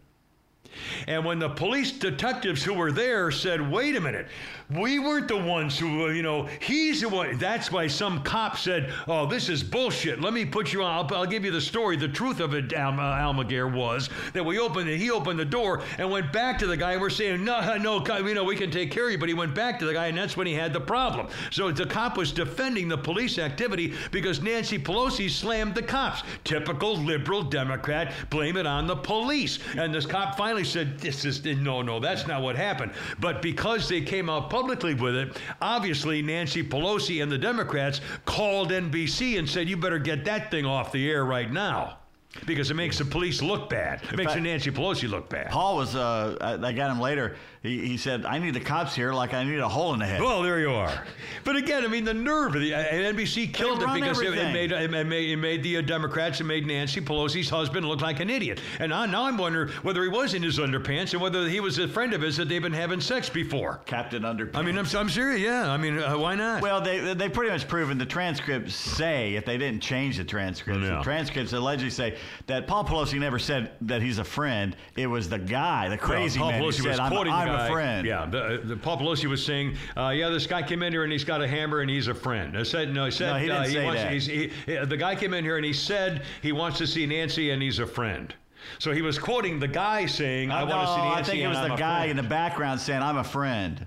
And 1.07 1.25
when 1.25 1.39
the 1.39 1.51
police 1.51 1.93
detectives 1.93 2.63
who 2.63 2.75
were 2.75 2.93
there 2.93 3.31
said, 3.31 3.71
wait 3.71 3.97
a 3.97 4.01
minute, 4.01 4.27
we 4.71 4.99
weren't 4.99 5.29
the 5.29 5.37
ones 5.37 5.79
who, 5.79 6.07
uh, 6.07 6.09
you 6.09 6.23
know, 6.23 6.49
he's 6.61 7.03
the 7.03 7.09
one. 7.09 7.37
That's 7.39 7.71
why 7.71 7.87
some 7.87 8.23
cop 8.23 8.57
said, 8.57 8.93
oh, 9.07 9.27
this 9.27 9.49
is 9.49 9.63
bullshit. 9.63 10.21
Let 10.21 10.33
me 10.33 10.45
put 10.45 10.73
you 10.73 10.83
on. 10.83 10.91
I'll, 10.91 11.19
I'll 11.19 11.27
give 11.27 11.45
you 11.45 11.51
the 11.51 11.61
story. 11.61 11.97
The 11.97 12.09
truth 12.09 12.41
of 12.41 12.55
it, 12.55 12.73
Al- 12.73 12.93
uh, 12.93 13.33
Almaguer, 13.33 13.73
was 13.73 14.09
that 14.33 14.45
we 14.45 14.59
opened 14.59 14.89
it. 14.89 14.99
He 14.99 15.11
opened 15.11 15.39
the 15.39 15.45
door 15.45 15.83
and 15.99 16.11
went 16.11 16.33
back 16.33 16.59
to 16.61 16.67
the 16.67 16.77
guy. 16.77 16.93
And 16.93 17.01
we're 17.01 17.11
saying, 17.11 17.45
no, 17.45 17.77
no, 17.81 18.05
you 18.19 18.35
know, 18.35 18.45
we 18.45 18.57
can 18.57 18.71
take 18.71 18.91
care 18.91 19.07
of 19.07 19.13
you. 19.13 19.19
But 19.19 19.29
he 19.29 19.35
went 19.35 19.55
back 19.55 19.79
to 19.81 19.87
the 19.87 19.93
guy, 19.93 20.07
and 20.07 20.17
that's 20.17 20.37
when 20.37 20.47
he 20.47 20.55
had 20.55 20.73
the 20.73 20.81
problem. 20.81 21.29
So 21.51 21.71
the 21.71 21.87
cop 21.87 22.17
was 22.17 22.33
defending 22.33 22.89
the 22.89 22.99
police 22.99 23.39
activity 23.39 23.95
because 24.13 24.43
Nancy 24.43 24.79
Pelosi 24.79 25.31
slammed 25.31 25.75
the 25.75 25.83
cops. 25.83 26.23
Typical 26.45 26.97
liberal 26.97 27.43
Democrat, 27.43 28.13
blame 28.31 28.57
it 28.57 28.67
on 28.67 28.87
the 28.87 28.97
police. 28.97 29.59
And 29.77 29.95
this 29.95 30.07
cop 30.07 30.37
finally 30.37 30.65
said, 30.65 30.99
This 30.99 31.25
is 31.25 31.45
no, 31.45 31.83
no, 31.83 32.01
that's 32.01 32.27
not 32.27 32.41
what 32.41 32.57
happened. 32.57 32.93
But 33.21 33.43
because 33.43 33.89
they 33.89 34.01
came 34.01 34.31
out 34.31 34.51
publicly 34.55 34.95
with 34.95 35.17
it, 35.17 35.37
obviously 35.61 36.23
Nancy 36.23 36.63
Pelosi 36.63 37.21
and 37.21 37.33
the 37.33 37.37
Democrats 37.37 38.01
called 38.25 38.71
NBC 38.71 39.37
and 39.37 39.49
said, 39.51 39.69
You 39.69 39.77
better 39.77 39.99
get 39.99 40.25
that 40.27 40.49
thing 40.49 40.65
off 40.65 40.93
the 40.93 41.11
air 41.11 41.25
right 41.25 41.51
now. 41.51 41.99
Because 42.47 42.71
it 42.71 42.75
makes 42.75 42.99
the 42.99 43.05
police 43.05 43.43
look 43.43 43.69
bad. 43.69 44.03
It 44.13 44.17
makes 44.17 44.33
fact- 44.33 44.43
Nancy 44.43 44.71
Pelosi 44.71 45.09
look 45.09 45.29
bad. 45.29 45.51
Paul 45.51 45.77
was, 45.77 45.97
uh, 45.97 46.37
I 46.41 46.69
I 46.69 46.73
got 46.73 46.91
him 46.91 47.01
later. 47.01 47.37
He, 47.65 47.79
he 47.89 47.97
said, 47.97 48.27
I 48.27 48.39
need 48.39 48.53
the 48.53 48.61
cops 48.61 48.95
here 48.95 49.15
like 49.15 49.33
I 49.33 49.43
need 49.43 49.59
a 49.59 49.69
hole 49.69 49.95
in 49.95 49.99
the 49.99 50.05
head. 50.05 50.21
Well, 50.21 50.43
there 50.43 50.61
you 50.61 50.71
are. 50.71 51.03
But 51.45 51.57
again, 51.57 51.83
I 51.83 51.89
mean, 51.89 52.05
the 52.05 52.13
nerve 52.13 52.55
of 52.55 52.61
the 52.61 52.75
and 52.75 53.17
NBC 53.17 53.55
killed 53.55 53.83
it 53.83 53.89
because 53.95 54.21
it, 54.21 54.35
it 54.35 54.53
made 54.53 54.71
it 54.71 54.91
made, 54.91 55.31
it 55.31 55.37
made 55.39 55.63
the 55.63 55.79
uh, 55.79 55.81
Democrats 55.81 56.41
and 56.41 56.47
made 56.49 56.67
Nancy 56.67 57.01
Pelosi's 57.01 57.49
husband 57.49 57.89
look 57.89 58.03
like 58.03 58.21
an 58.21 58.29
idiot. 58.29 58.61
And 58.81 58.93
I, 58.93 59.07
now 59.07 59.25
I'm 59.25 59.39
wondering 59.39 59.71
whether 59.81 60.03
he 60.03 60.11
was 60.11 60.35
in 60.35 60.43
his 60.43 60.59
underpants 60.59 61.15
and 61.15 61.23
whether 61.23 61.49
he 61.49 61.61
was 61.61 61.79
a 61.79 61.89
friend 61.89 62.13
of 62.13 62.21
his 62.21 62.37
that 62.37 62.51
they've 62.51 62.61
been 62.61 62.71
having 62.71 63.01
sex 63.01 63.31
before. 63.31 63.81
Captain 63.87 64.25
Underpants. 64.25 64.57
I 64.57 64.63
mean, 64.63 64.77
I'm, 64.77 64.87
I'm 64.95 65.09
serious. 65.09 65.41
Yeah. 65.41 65.71
I 65.71 65.79
mean, 65.79 65.99
uh, 65.99 66.19
why 66.19 66.35
not? 66.35 66.61
Well, 66.61 66.83
they 66.83 67.15
they 67.15 67.31
pretty 67.31 67.51
much 67.51 67.67
proven 67.67 67.97
the 67.97 68.05
transcripts 68.05 68.75
say 68.75 69.37
if 69.37 69.47
they 69.47 69.57
didn't 69.57 69.81
change 69.81 70.19
the 70.19 70.25
transcripts, 70.25 70.83
Yeah. 70.83 70.99
the 70.99 71.03
transcripts 71.03 71.55
allegedly 71.55 71.89
say 71.89 72.19
that 72.47 72.67
Paul 72.67 72.85
Pelosi 72.85 73.19
never 73.19 73.39
said 73.39 73.73
that 73.83 74.03
he's 74.03 74.19
a 74.19 74.25
friend. 74.25 74.77
It 74.97 75.07
was 75.07 75.31
the 75.31 75.39
guy, 75.39 75.89
the 75.89 75.97
crazy 75.97 76.39
Paul 76.39 76.51
man, 76.51 76.61
who 76.61 76.69
Pelosi 76.69 76.83
said, 76.83 76.89
was 76.91 77.01
"I'm, 77.01 77.13
I'm 77.15 77.54
guy. 77.57 77.67
a 77.69 77.71
friend." 77.73 78.07
Yeah, 78.07 78.27
the, 78.27 78.61
the 78.65 78.77
Paul 78.77 78.99
Pelosi 78.99 79.27
was 79.27 79.45
saying, 79.45 79.77
uh, 79.97 80.09
"Yeah, 80.15 80.29
this 80.31 80.47
guy 80.47 80.63
came 80.63 80.83
in 80.83 80.93
here 80.93 81.05
and 81.05 81.13
he's 81.13 81.25
got 81.25 81.43
a 81.43 81.49
hammer 81.49 81.81
and 81.81 81.91
he's 81.91 82.09
a 82.09 82.15
friend." 82.15 82.57
I 82.59 82.63
said, 82.63 82.93
"No, 82.95 83.05
he 83.07 83.11
said 83.11 83.33
No, 83.33 83.39
he 83.39 83.47
didn't 83.47 83.63
uh, 83.63 83.67
say 83.67 83.85
wants, 83.85 84.03
that. 84.03 84.13
He's, 84.13 84.27
he, 84.27 84.51
he- 84.67 84.85
the 84.85 84.97
guy 84.97 85.15
came 85.15 85.35
in 85.35 85.45
here 85.45 85.57
and 85.57 85.65
he 85.65 85.73
said 85.73 86.23
he 86.43 86.53
wants 86.53 86.79
to 86.79 86.87
see 86.87 87.07
Nancy 87.07 87.51
and 87.51 87.63
he's 87.63 87.79
a 87.79 87.87
friend." 87.87 88.35
So 88.79 88.93
he 88.93 89.03
was 89.03 89.19
quoting 89.19 89.59
the 89.61 89.69
guy 89.69 90.07
saying, 90.07 90.51
"I 90.51 90.63
Uh, 90.63 90.67
want 90.67 90.89
to 90.89 90.95
see 90.95 91.01
Nancy." 91.01 91.19
I 91.21 91.23
think 91.23 91.39
it 91.39 91.43
and 91.43 91.51
was 91.51 91.59
I'm 91.59 91.69
the 91.71 91.77
guy 91.77 91.99
friend." 92.07 92.11
in 92.13 92.17
the 92.17 92.23
background 92.29 92.81
saying, 92.81 93.03
"I'm 93.03 93.19
a 93.19 93.25
friend." 93.25 93.87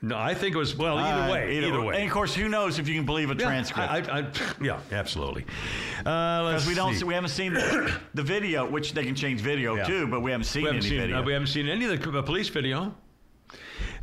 No, 0.00 0.16
I 0.16 0.32
think 0.34 0.54
it 0.54 0.58
was 0.58 0.76
well. 0.76 0.96
Either 0.96 1.22
Uh, 1.22 1.32
way, 1.32 1.58
either, 1.58 1.82
way. 1.82 1.96
And 1.96 2.04
of 2.06 2.12
course, 2.12 2.32
who 2.34 2.48
knows 2.48 2.78
if 2.78 2.86
you 2.86 2.94
can 2.94 3.04
believe 3.04 3.30
a 3.30 3.34
Yeah, 3.34 3.46
transcript? 3.46 3.90
I, 3.90 3.96
I, 3.98 4.18
I, 4.20 4.26
yeah, 4.62 4.78
absolutely. 4.92 5.44
Uh, 6.06 6.44
Because 6.52 6.66
we 6.68 6.74
don't, 6.74 6.92
see. 6.92 7.00
see, 7.00 7.04
we 7.04 7.14
haven't 7.14 7.30
seen 7.30 7.54
the, 7.54 7.92
the 8.14 8.22
video, 8.22 8.64
which 8.68 8.92
they 8.94 9.04
can 9.04 9.16
change 9.16 9.40
video 9.40 9.74
Yeah. 9.74 9.84
too, 9.84 10.06
but 10.06 10.20
we 10.20 10.30
haven't 10.30 10.44
seen 10.44 10.62
We 10.62 10.66
haven't 10.68 10.82
any 10.82 10.90
seen, 10.90 11.00
video. 11.00 11.18
uh, 11.18 11.22
we 11.24 11.32
haven't 11.32 11.48
seen 11.48 11.68
any 11.68 11.84
of 11.86 12.00
the 12.00 12.18
uh, 12.18 12.22
police 12.22 12.48
video. 12.48 12.94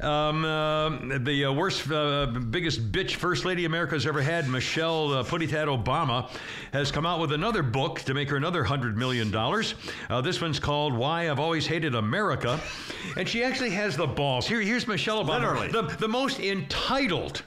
Um, 0.02 0.44
uh, 0.44 0.90
the 1.20 1.46
uh, 1.46 1.54
worst, 1.54 1.90
uh, 1.90 2.26
biggest 2.26 2.92
bitch 2.92 3.16
first 3.16 3.46
lady 3.46 3.66
America's 3.66 4.06
ever 4.06 4.22
had, 4.22 4.48
Michelle 4.50 5.14
uh, 5.14 5.24
Puttitat 5.24 5.68
Obama, 5.68 6.30
has 6.74 6.92
come 6.92 7.06
out 7.06 7.20
with 7.20 7.32
another 7.32 7.64
book 7.64 8.02
to 8.02 8.14
make 8.14 8.30
her 8.30 8.36
another 8.36 8.64
hundred 8.64 8.98
million 8.98 9.32
dollars. 9.32 9.76
Uh, 10.10 10.22
this 10.22 10.42
one's 10.42 10.60
called 10.60 10.94
"Why 10.94 11.30
I've 11.30 11.40
Always 11.40 11.66
Hated 11.66 11.96
America," 11.96 12.60
and 13.16 13.28
she 13.28 13.44
actually 13.44 13.72
has 13.72 13.96
the 13.96 14.08
balls. 14.08 14.48
Here, 14.48 14.60
here's 14.62 14.88
Michelle 14.88 15.24
Obama, 15.24 15.40
Literally. 15.40 15.68
the 15.70 15.84
the 16.00 16.08
most 16.08 16.40
entitled. 16.40 17.44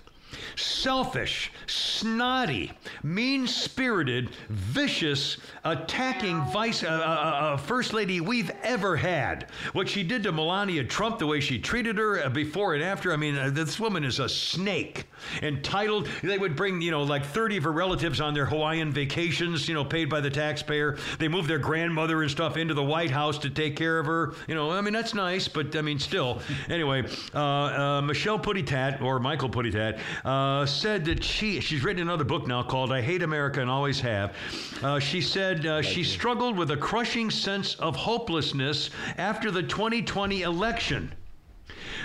Selfish, 0.59 1.53
snotty, 1.67 2.73
mean 3.05 3.47
spirited, 3.47 4.31
vicious, 4.49 5.39
attacking 5.65 6.41
vice, 6.53 6.83
uh, 6.83 6.89
uh, 6.89 6.91
uh, 6.91 7.57
first 7.57 7.93
lady 7.93 8.21
we've 8.21 8.51
ever 8.63 8.97
had. 8.97 9.47
What 9.73 9.89
she 9.89 10.03
did 10.03 10.25
to 10.25 10.33
Melania 10.33 10.83
Trump, 10.83 11.19
the 11.19 11.27
way 11.27 11.39
she 11.39 11.61
treated 11.61 11.97
her 11.97 12.25
uh, 12.25 12.29
before 12.29 12.75
and 12.75 12.83
after, 12.83 13.13
I 13.13 13.17
mean, 13.17 13.37
uh, 13.37 13.51
this 13.51 13.79
woman 13.79 14.05
is 14.05 14.19
a 14.19 14.29
snake. 14.29 15.05
Entitled, 15.43 16.09
they 16.23 16.39
would 16.39 16.57
bring, 16.57 16.81
you 16.81 16.91
know, 16.91 17.03
like 17.03 17.25
30 17.25 17.59
of 17.59 17.65
her 17.65 17.73
relatives 17.73 18.21
on 18.21 18.35
their 18.35 18.47
Hawaiian 18.47 18.93
vacations, 18.93 19.69
you 19.69 19.75
know, 19.75 19.85
paid 19.85 20.09
by 20.09 20.21
the 20.21 20.31
taxpayer. 20.31 20.99
They 21.19 21.29
moved 21.29 21.49
their 21.49 21.59
grandmother 21.59 22.23
and 22.23 22.31
stuff 22.31 22.57
into 22.57 22.75
the 22.75 22.85
White 22.85 23.11
House 23.11 23.39
to 23.39 23.51
take 23.51 23.77
care 23.77 23.99
of 23.99 24.07
her. 24.07 24.35
You 24.49 24.55
know, 24.55 24.71
I 24.71 24.81
mean, 24.81 24.93
that's 24.93 25.15
nice, 25.15 25.47
but 25.47 25.75
I 25.77 25.83
mean, 25.83 25.99
still. 25.99 26.41
Anyway, 26.69 27.05
uh, 27.35 27.39
uh, 27.39 28.03
Michelle 28.03 28.39
Puttitat, 28.39 29.01
or 29.03 29.19
Michael 29.21 29.51
Puttitat, 29.51 30.01
uh, 30.49 30.65
said 30.65 31.05
that 31.05 31.23
she, 31.23 31.61
she's 31.61 31.85
written 31.85 32.01
another 32.01 32.25
book 32.25 32.47
now 32.47 32.63
called 32.63 32.91
I 32.91 33.03
Hate 33.03 33.23
America 33.23 33.61
and 33.61 33.71
Always 33.71 34.01
Have. 34.01 34.35
Uh, 34.83 34.99
she 34.99 35.21
said 35.21 35.67
uh, 35.67 35.83
she 35.83 36.03
struggled 36.03 36.57
with 36.57 36.71
a 36.71 36.77
crushing 36.77 37.31
sense 37.31 37.75
of 37.75 37.95
hopelessness 37.95 38.89
after 39.19 39.51
the 39.51 39.63
2020 39.63 40.43
election 40.43 41.13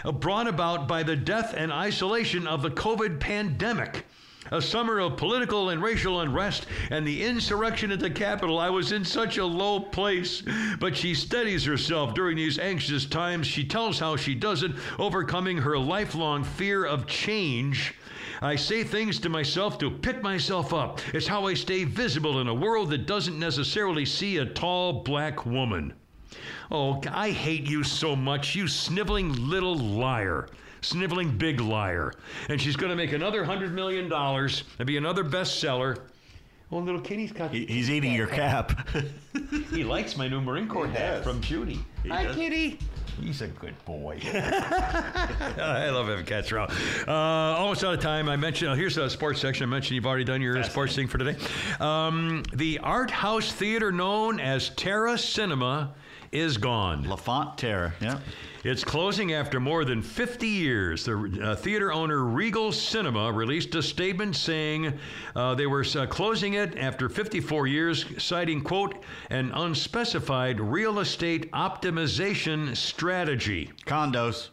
uh, 0.04 0.12
brought 0.12 0.48
about 0.48 0.90
by 0.90 1.04
the 1.04 1.16
death 1.16 1.54
and 1.56 1.72
isolation 1.72 2.46
of 2.46 2.62
the 2.62 2.72
COVID 2.72 3.22
pandemic. 3.22 4.06
A 4.52 4.62
summer 4.62 5.00
of 5.00 5.16
political 5.16 5.70
and 5.70 5.82
racial 5.82 6.20
unrest 6.20 6.66
and 6.92 7.08
the 7.08 7.24
insurrection 7.24 7.94
at 7.94 8.02
the 8.02 8.10
Capitol. 8.10 8.60
I 8.60 8.70
was 8.70 8.92
in 8.92 9.06
such 9.06 9.38
a 9.38 9.46
low 9.46 9.80
place, 9.80 10.44
but 10.82 10.98
she 10.98 11.16
steadies 11.16 11.64
herself 11.64 12.14
during 12.14 12.36
these 12.36 12.60
anxious 12.60 13.06
times. 13.06 13.48
She 13.48 13.64
tells 13.64 14.00
how 14.00 14.18
she 14.18 14.36
does 14.36 14.62
it, 14.64 14.74
overcoming 15.00 15.60
her 15.60 15.78
lifelong 15.80 16.44
fear 16.44 16.84
of 16.84 17.08
change. 17.08 17.96
I 18.44 18.58
say 18.58 18.84
things 18.84 19.20
to 19.20 19.30
myself 19.30 19.78
to 19.80 19.90
pick 19.90 20.22
myself 20.22 20.74
up. 20.74 21.00
It's 21.16 21.26
how 21.28 21.48
I 21.48 21.54
stay 21.54 21.86
visible 21.86 22.42
in 22.42 22.50
a 22.50 22.54
world 22.54 22.90
that 22.90 23.06
doesn't 23.08 23.40
necessarily 23.40 24.06
see 24.06 24.38
a 24.38 24.46
tall 24.46 25.02
black 25.04 25.46
woman. 25.46 25.94
Oh, 26.70 27.00
I 27.10 27.32
hate 27.32 27.64
you 27.70 27.84
so 27.86 28.18
much, 28.18 28.54
you 28.54 28.68
sniveling 28.68 29.32
little 29.50 29.76
liar. 29.78 30.50
Sniveling 30.82 31.38
big 31.38 31.62
liar. 31.62 32.12
And 32.50 32.60
she's 32.62 32.76
going 32.76 32.90
to 32.90 32.98
make 32.98 33.14
another 33.14 33.46
$100 33.46 33.72
million 33.72 34.12
and 34.12 34.86
be 34.86 34.98
another 34.98 35.24
bestseller. 35.24 35.98
Oh, 36.70 36.80
little 36.80 37.00
kitty's 37.00 37.32
got. 37.32 37.52
He- 37.52 37.66
he's 37.66 37.90
eating 37.90 38.14
your 38.14 38.28
cap. 38.28 38.88
He 39.72 39.84
likes 39.84 40.16
my 40.18 40.28
new 40.28 40.40
Marine 40.42 40.68
Corps 40.68 40.88
hat 40.88 41.24
from 41.24 41.42
Judy. 41.42 41.80
Hi, 42.08 42.26
does. 42.26 42.36
kitty. 42.36 42.80
He's 43.22 43.42
a 43.42 43.48
good 43.48 43.76
boy. 43.86 44.20
I 44.26 45.90
love 45.90 46.08
having 46.08 46.26
cats 46.26 46.52
around. 46.52 46.72
Uh, 47.08 47.12
almost 47.12 47.84
out 47.84 47.94
of 47.94 48.00
time. 48.00 48.30
I 48.30 48.36
mentioned, 48.36 48.72
oh, 48.72 48.76
here's 48.76 48.98
a 48.98 49.10
sports 49.10 49.40
section. 49.40 49.64
I 49.64 49.68
mentioned 49.68 49.96
you've 49.96 50.06
already 50.06 50.24
done 50.24 50.42
your 50.42 50.62
sports 50.64 50.96
thing 50.96 51.08
for 51.08 51.18
today. 51.18 51.38
Um, 51.80 52.44
the 52.54 52.80
art 52.80 53.12
house 53.12 53.52
theater 53.52 53.92
known 53.92 54.40
as 54.40 54.70
Tara 54.70 55.18
Cinema 55.18 55.94
is 56.34 56.58
gone. 56.58 57.08
LaFont 57.08 57.58
Tara. 57.58 57.94
Yeah. 58.02 58.20
It's 58.64 58.84
closing 58.84 59.34
after 59.34 59.60
more 59.60 59.84
than 59.84 60.02
50 60.02 60.48
years. 60.48 61.04
The 61.04 61.40
uh, 61.44 61.56
theater 61.58 61.92
owner 61.92 62.24
Regal 62.24 62.72
Cinema 62.72 63.30
released 63.30 63.76
a 63.76 63.84
statement 63.84 64.38
saying 64.38 64.98
uh, 65.36 65.56
they 65.56 65.68
were 65.68 65.86
uh, 65.96 66.06
closing 66.06 66.54
it 66.54 66.78
after 66.78 67.10
54 67.10 67.68
years, 67.68 68.06
citing, 68.24 68.62
quote, 68.62 69.04
an 69.30 69.52
unspecified 69.54 70.62
real 70.62 71.00
estate 71.00 71.52
optimization 71.52 72.76
strategy. 72.76 73.70
Condos. 73.86 74.50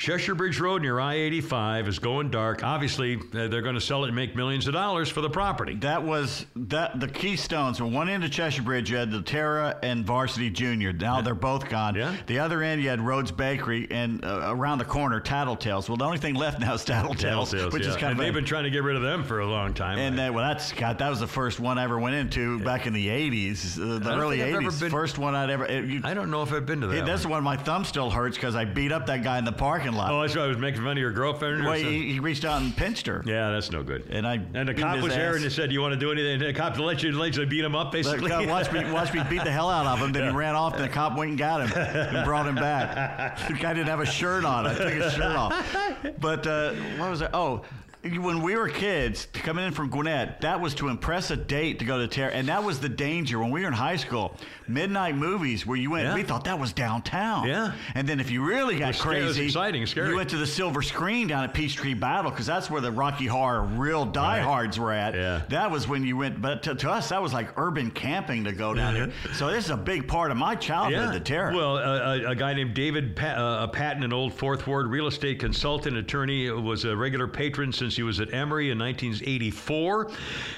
Cheshire 0.00 0.34
Bridge 0.34 0.58
Road 0.58 0.80
near 0.80 0.98
I 0.98 1.12
85 1.16 1.86
is 1.86 1.98
going 1.98 2.30
dark. 2.30 2.64
Obviously, 2.64 3.16
uh, 3.16 3.48
they're 3.48 3.60
going 3.60 3.74
to 3.74 3.82
sell 3.82 4.04
it 4.04 4.06
and 4.06 4.16
make 4.16 4.34
millions 4.34 4.66
of 4.66 4.72
dollars 4.72 5.10
for 5.10 5.20
the 5.20 5.28
property. 5.28 5.74
That 5.74 6.02
was 6.02 6.46
that 6.56 6.98
the 6.98 7.06
keystones. 7.06 7.76
From 7.76 7.92
one 7.92 8.08
end 8.08 8.24
of 8.24 8.30
Cheshire 8.30 8.62
Bridge, 8.62 8.90
you 8.90 8.96
had 8.96 9.10
the 9.10 9.20
Tara 9.20 9.78
and 9.82 10.06
Varsity 10.06 10.48
Junior. 10.48 10.94
Now 10.94 11.20
they're 11.20 11.34
both 11.34 11.68
gone. 11.68 11.96
Yeah. 11.96 12.16
The 12.26 12.38
other 12.38 12.62
end, 12.62 12.82
you 12.82 12.88
had 12.88 12.98
Rhodes 13.02 13.30
Bakery, 13.30 13.88
and 13.90 14.24
uh, 14.24 14.46
around 14.54 14.78
the 14.78 14.86
corner, 14.86 15.20
Tattletales. 15.20 15.86
Well, 15.86 15.98
the 15.98 16.06
only 16.06 16.16
thing 16.16 16.34
left 16.34 16.60
now 16.60 16.72
is 16.72 16.82
Tattletales, 16.82 17.52
Tattletales, 17.52 17.72
which 17.74 17.82
yeah. 17.82 17.90
is 17.90 17.96
kind 17.96 18.12
and 18.12 18.12
of 18.12 18.18
they've 18.24 18.30
a- 18.34 18.38
been 18.38 18.46
trying 18.46 18.64
to 18.64 18.70
get 18.70 18.82
rid 18.82 18.96
of 18.96 19.02
them 19.02 19.22
for 19.22 19.40
a 19.40 19.46
long 19.46 19.74
time. 19.74 19.98
And 19.98 20.18
then, 20.18 20.32
well, 20.32 20.48
that's 20.48 20.72
God. 20.72 20.96
That 20.96 21.10
was 21.10 21.20
the 21.20 21.26
first 21.26 21.60
one 21.60 21.76
I 21.76 21.84
ever 21.84 21.98
went 21.98 22.14
into 22.14 22.58
back 22.60 22.86
in 22.86 22.94
the 22.94 23.06
'80s, 23.08 23.78
uh, 23.78 23.98
the 23.98 24.16
early 24.16 24.38
think 24.38 24.48
I've 24.56 24.62
ever 24.62 24.70
'80s. 24.70 24.80
been- 24.80 24.90
First 24.90 25.18
one 25.18 25.34
I'd 25.34 25.50
ever. 25.50 25.66
It, 25.66 25.84
you, 25.84 26.00
I 26.04 26.14
don't 26.14 26.30
know 26.30 26.42
if 26.42 26.54
I've 26.54 26.64
been 26.64 26.80
to 26.80 26.86
that. 26.86 27.00
it- 27.00 27.04
that's 27.04 27.24
one. 27.24 27.32
one 27.32 27.44
my 27.44 27.58
thumb 27.58 27.84
still 27.84 28.08
hurts 28.08 28.38
because 28.38 28.56
I 28.56 28.64
beat 28.64 28.92
up 28.92 29.04
that 29.06 29.22
guy 29.22 29.38
in 29.38 29.44
the 29.44 29.52
parking 29.52 29.89
lot. 29.94 30.10
Oh, 30.12 30.20
that's 30.22 30.34
why 30.36 30.42
I 30.42 30.46
was 30.46 30.58
making 30.58 30.82
fun 30.82 30.92
of 30.92 30.98
your 30.98 31.10
girlfriend. 31.12 31.62
or 31.62 31.64
well, 31.64 31.74
he, 31.74 32.12
he 32.12 32.20
reached 32.20 32.44
out 32.44 32.60
and 32.62 32.76
pinched 32.76 33.06
her. 33.06 33.22
Yeah, 33.26 33.50
that's 33.50 33.70
no 33.70 33.82
good. 33.82 34.06
And 34.10 34.26
I 34.26 34.34
and 34.54 34.68
the 34.68 34.74
cop 34.74 35.00
was 35.00 35.14
there 35.14 35.34
and 35.34 35.44
they 35.44 35.48
said, 35.48 35.72
"You 35.72 35.80
want 35.80 35.92
to 35.94 35.98
do 36.00 36.10
anything?" 36.12 36.34
And 36.34 36.42
the 36.42 36.52
cop 36.52 36.78
let 36.78 37.02
you, 37.02 37.12
let 37.12 37.36
you 37.36 37.46
beat 37.46 37.64
him 37.64 37.74
up, 37.74 37.92
The 37.92 37.98
basically. 37.98 38.30
cop 38.30 38.46
watched 38.46 38.72
me, 38.72 38.90
watched 38.90 39.14
me 39.14 39.22
beat 39.28 39.44
the 39.44 39.50
hell 39.52 39.68
out 39.70 39.86
of 39.86 39.98
him. 39.98 40.12
Then 40.12 40.30
he 40.30 40.36
ran 40.36 40.54
off. 40.54 40.74
And 40.74 40.84
the 40.84 40.88
cop 40.88 41.16
went 41.16 41.30
and 41.30 41.38
got 41.38 41.68
him 41.68 41.72
and 41.76 42.24
brought 42.24 42.46
him 42.46 42.54
back. 42.54 43.46
The 43.48 43.54
guy 43.54 43.74
didn't 43.74 43.88
have 43.88 44.00
a 44.00 44.06
shirt 44.06 44.44
on. 44.44 44.66
I 44.66 44.74
took 44.74 44.92
his 44.92 45.12
shirt 45.12 45.36
off. 45.36 45.76
But 46.20 46.46
uh, 46.46 46.72
what 46.98 47.10
was 47.10 47.20
it? 47.22 47.30
Oh. 47.32 47.62
When 48.02 48.40
we 48.40 48.56
were 48.56 48.70
kids, 48.70 49.26
coming 49.34 49.66
in 49.66 49.72
from 49.72 49.90
Gwinnett, 49.90 50.40
that 50.40 50.58
was 50.58 50.74
to 50.76 50.88
impress 50.88 51.30
a 51.30 51.36
date 51.36 51.80
to 51.80 51.84
go 51.84 51.98
to 51.98 52.08
Tara, 52.08 52.30
and 52.32 52.48
that 52.48 52.64
was 52.64 52.80
the 52.80 52.88
danger 52.88 53.38
when 53.38 53.50
we 53.50 53.60
were 53.60 53.66
in 53.66 53.74
high 53.74 53.96
school. 53.96 54.34
Midnight 54.66 55.16
movies 55.16 55.66
where 55.66 55.76
you 55.76 55.90
went, 55.90 56.04
Yeah. 56.04 56.14
we 56.14 56.22
thought 56.22 56.44
that 56.44 56.58
was 56.58 56.72
downtown. 56.72 57.46
Yeah. 57.46 57.72
And 57.94 58.08
then 58.08 58.18
if 58.18 58.30
you 58.30 58.42
really 58.42 58.78
got 58.78 58.88
was 58.88 58.96
scary- 58.98 59.18
it 59.20 59.24
was 59.24 59.36
crazy, 59.36 59.46
exciting, 59.48 59.84
scary. 59.84 60.08
you 60.08 60.16
went 60.16 60.30
to 60.30 60.38
the 60.38 60.46
silver 60.46 60.80
screen 60.80 61.26
down 61.28 61.44
at 61.44 61.52
Peachtree 61.52 61.92
Battle 61.92 62.30
because 62.30 62.46
that's 62.46 62.70
where 62.70 62.80
the 62.80 62.90
Rocky 62.90 63.26
Horror 63.26 63.64
real 63.64 64.06
diehards 64.06 64.78
were 64.78 64.92
at. 64.92 65.14
Yeah. 65.14 65.42
That 65.50 65.70
was 65.70 65.86
when 65.86 66.02
you 66.04 66.16
went, 66.16 66.40
but 66.40 66.62
to, 66.62 66.74
to 66.76 66.90
us, 66.90 67.10
that 67.10 67.20
was 67.20 67.34
like 67.34 67.58
urban 67.58 67.90
camping 67.90 68.44
to 68.44 68.52
go 68.52 68.72
down 68.72 68.94
there. 68.94 69.10
So 69.34 69.50
this 69.50 69.66
is 69.66 69.70
a 69.72 69.76
big 69.76 70.08
part 70.08 70.30
of 70.30 70.38
my 70.38 70.54
childhood, 70.54 71.12
the 71.12 71.20
Tara. 71.20 71.54
Well, 71.54 71.76
uh, 71.76 72.16
a, 72.16 72.30
a 72.30 72.34
guy 72.34 72.54
named 72.54 72.72
David 72.72 73.14
pa- 73.14 73.26
uh, 73.26 73.66
Patton, 73.66 74.04
an 74.04 74.12
old 74.14 74.32
Fourth 74.32 74.66
Ward 74.66 74.86
real 74.86 75.06
estate 75.08 75.38
consultant, 75.38 75.98
attorney, 75.98 76.48
was 76.50 76.86
a 76.86 76.96
regular 76.96 77.26
patron 77.28 77.72
since 77.72 77.89
he 77.96 78.02
was 78.02 78.20
at 78.20 78.32
Emory 78.32 78.70
in 78.70 78.78
1984. 78.78 80.10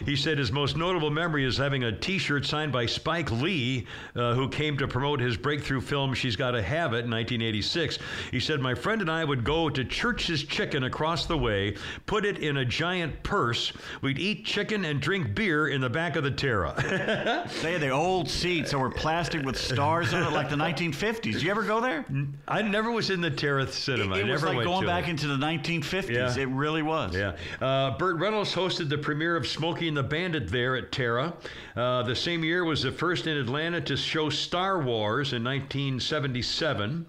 He 0.05 0.17
said 0.17 0.39
his 0.39 0.53
most 0.53 0.77
notable 0.77 1.11
memory 1.11 1.45
is 1.45 1.57
having 1.57 1.85
a 1.85 1.93
T-shirt 1.93 2.47
signed 2.47 2.73
by 2.73 2.87
Spike 2.87 3.31
Lee, 3.31 3.87
uh, 4.17 4.35
who 4.35 4.49
came 4.49 4.77
to 4.79 4.89
promote 4.89 5.21
his 5.21 5.37
breakthrough 5.37 5.81
film 5.81 6.15
"She's 6.15 6.37
Got 6.37 6.53
to 6.53 6.63
Have 6.63 6.93
It" 6.93 7.05
in 7.05 7.11
1986. 7.11 7.99
He 8.31 8.41
said, 8.41 8.61
"My 8.61 8.75
friend 8.75 9.01
and 9.01 9.11
I 9.11 9.25
would 9.25 9.45
go 9.45 9.69
to 9.69 9.85
Church's 9.85 10.45
Chicken 10.45 10.85
across 10.85 11.27
the 11.27 11.39
way, 11.39 11.77
put 12.07 12.25
it 12.25 12.39
in 12.39 12.59
a 12.59 12.65
giant 12.65 13.23
purse. 13.23 13.73
We'd 14.01 14.19
eat 14.19 14.45
chicken 14.45 14.85
and 14.85 15.01
drink 15.01 15.35
beer 15.35 15.69
in 15.69 15.81
the 15.81 15.91
back 15.91 16.17
of 16.17 16.25
the 16.25 16.31
Tara." 16.31 16.75
they 17.63 17.73
had 17.73 17.81
the 17.81 17.91
old 17.91 18.29
seats 18.29 18.71
that 18.71 18.79
were 18.79 18.91
plastic 18.91 19.45
with 19.45 19.57
stars 19.59 20.13
on 20.15 20.23
it, 20.23 20.33
like 20.33 20.51
the 20.51 20.57
1950s. 20.57 21.23
Did 21.23 21.43
you 21.43 21.51
ever 21.51 21.63
go 21.63 21.81
there? 21.81 22.05
I 22.49 22.63
never 22.63 22.91
was 22.91 23.11
in 23.11 23.21
the 23.21 23.31
Tara 23.31 23.67
Cinema. 23.67 24.17
It 24.17 24.27
I 24.27 24.33
was 24.33 24.43
like 24.43 24.65
going 24.65 24.87
back 24.87 25.09
it. 25.09 25.11
into 25.11 25.29
the 25.29 25.37
1950s. 25.37 26.11
Yeah. 26.11 26.37
It 26.37 26.49
really 26.49 26.83
was. 26.83 27.15
Yeah. 27.15 27.22
Uh, 27.61 27.97
Burt 27.99 28.17
Reynolds 28.17 28.55
hosted 28.55 28.89
the 28.89 28.99
premiere 28.99 29.37
of 29.37 29.47
Smokey 29.47 29.89
and 29.89 29.97
the 29.97 30.03
Bandit 30.03 30.49
there 30.49 30.77
at 30.77 30.91
Tara. 30.93 31.33
Uh, 31.77 32.03
the 32.03 32.17
same 32.17 32.43
year 32.45 32.65
was 32.65 32.83
the 32.83 32.93
first 32.93 33.27
in 33.27 33.37
Atlanta 33.37 33.81
to 33.83 33.97
show 33.97 34.29
Star 34.31 34.79
Wars 34.81 35.33
in 35.33 35.43
1977. 35.45 37.07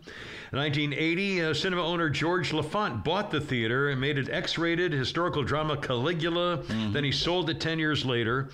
In 0.51 0.59
1980, 0.59 1.41
uh, 1.41 1.53
cinema 1.53 1.83
owner 1.83 2.09
George 2.09 2.53
LaFont 2.53 3.03
bought 3.03 3.31
the 3.31 3.41
theater 3.41 3.89
and 3.89 3.99
made 3.99 4.17
it 4.19 4.29
X 4.29 4.57
rated 4.57 4.93
historical 4.93 5.43
drama 5.43 5.75
Caligula. 5.77 6.57
Then 6.91 7.03
he 7.03 7.11
sold 7.11 7.49
it 7.49 7.59
10 7.59 7.79
years 7.79 8.05
later. 8.05 8.49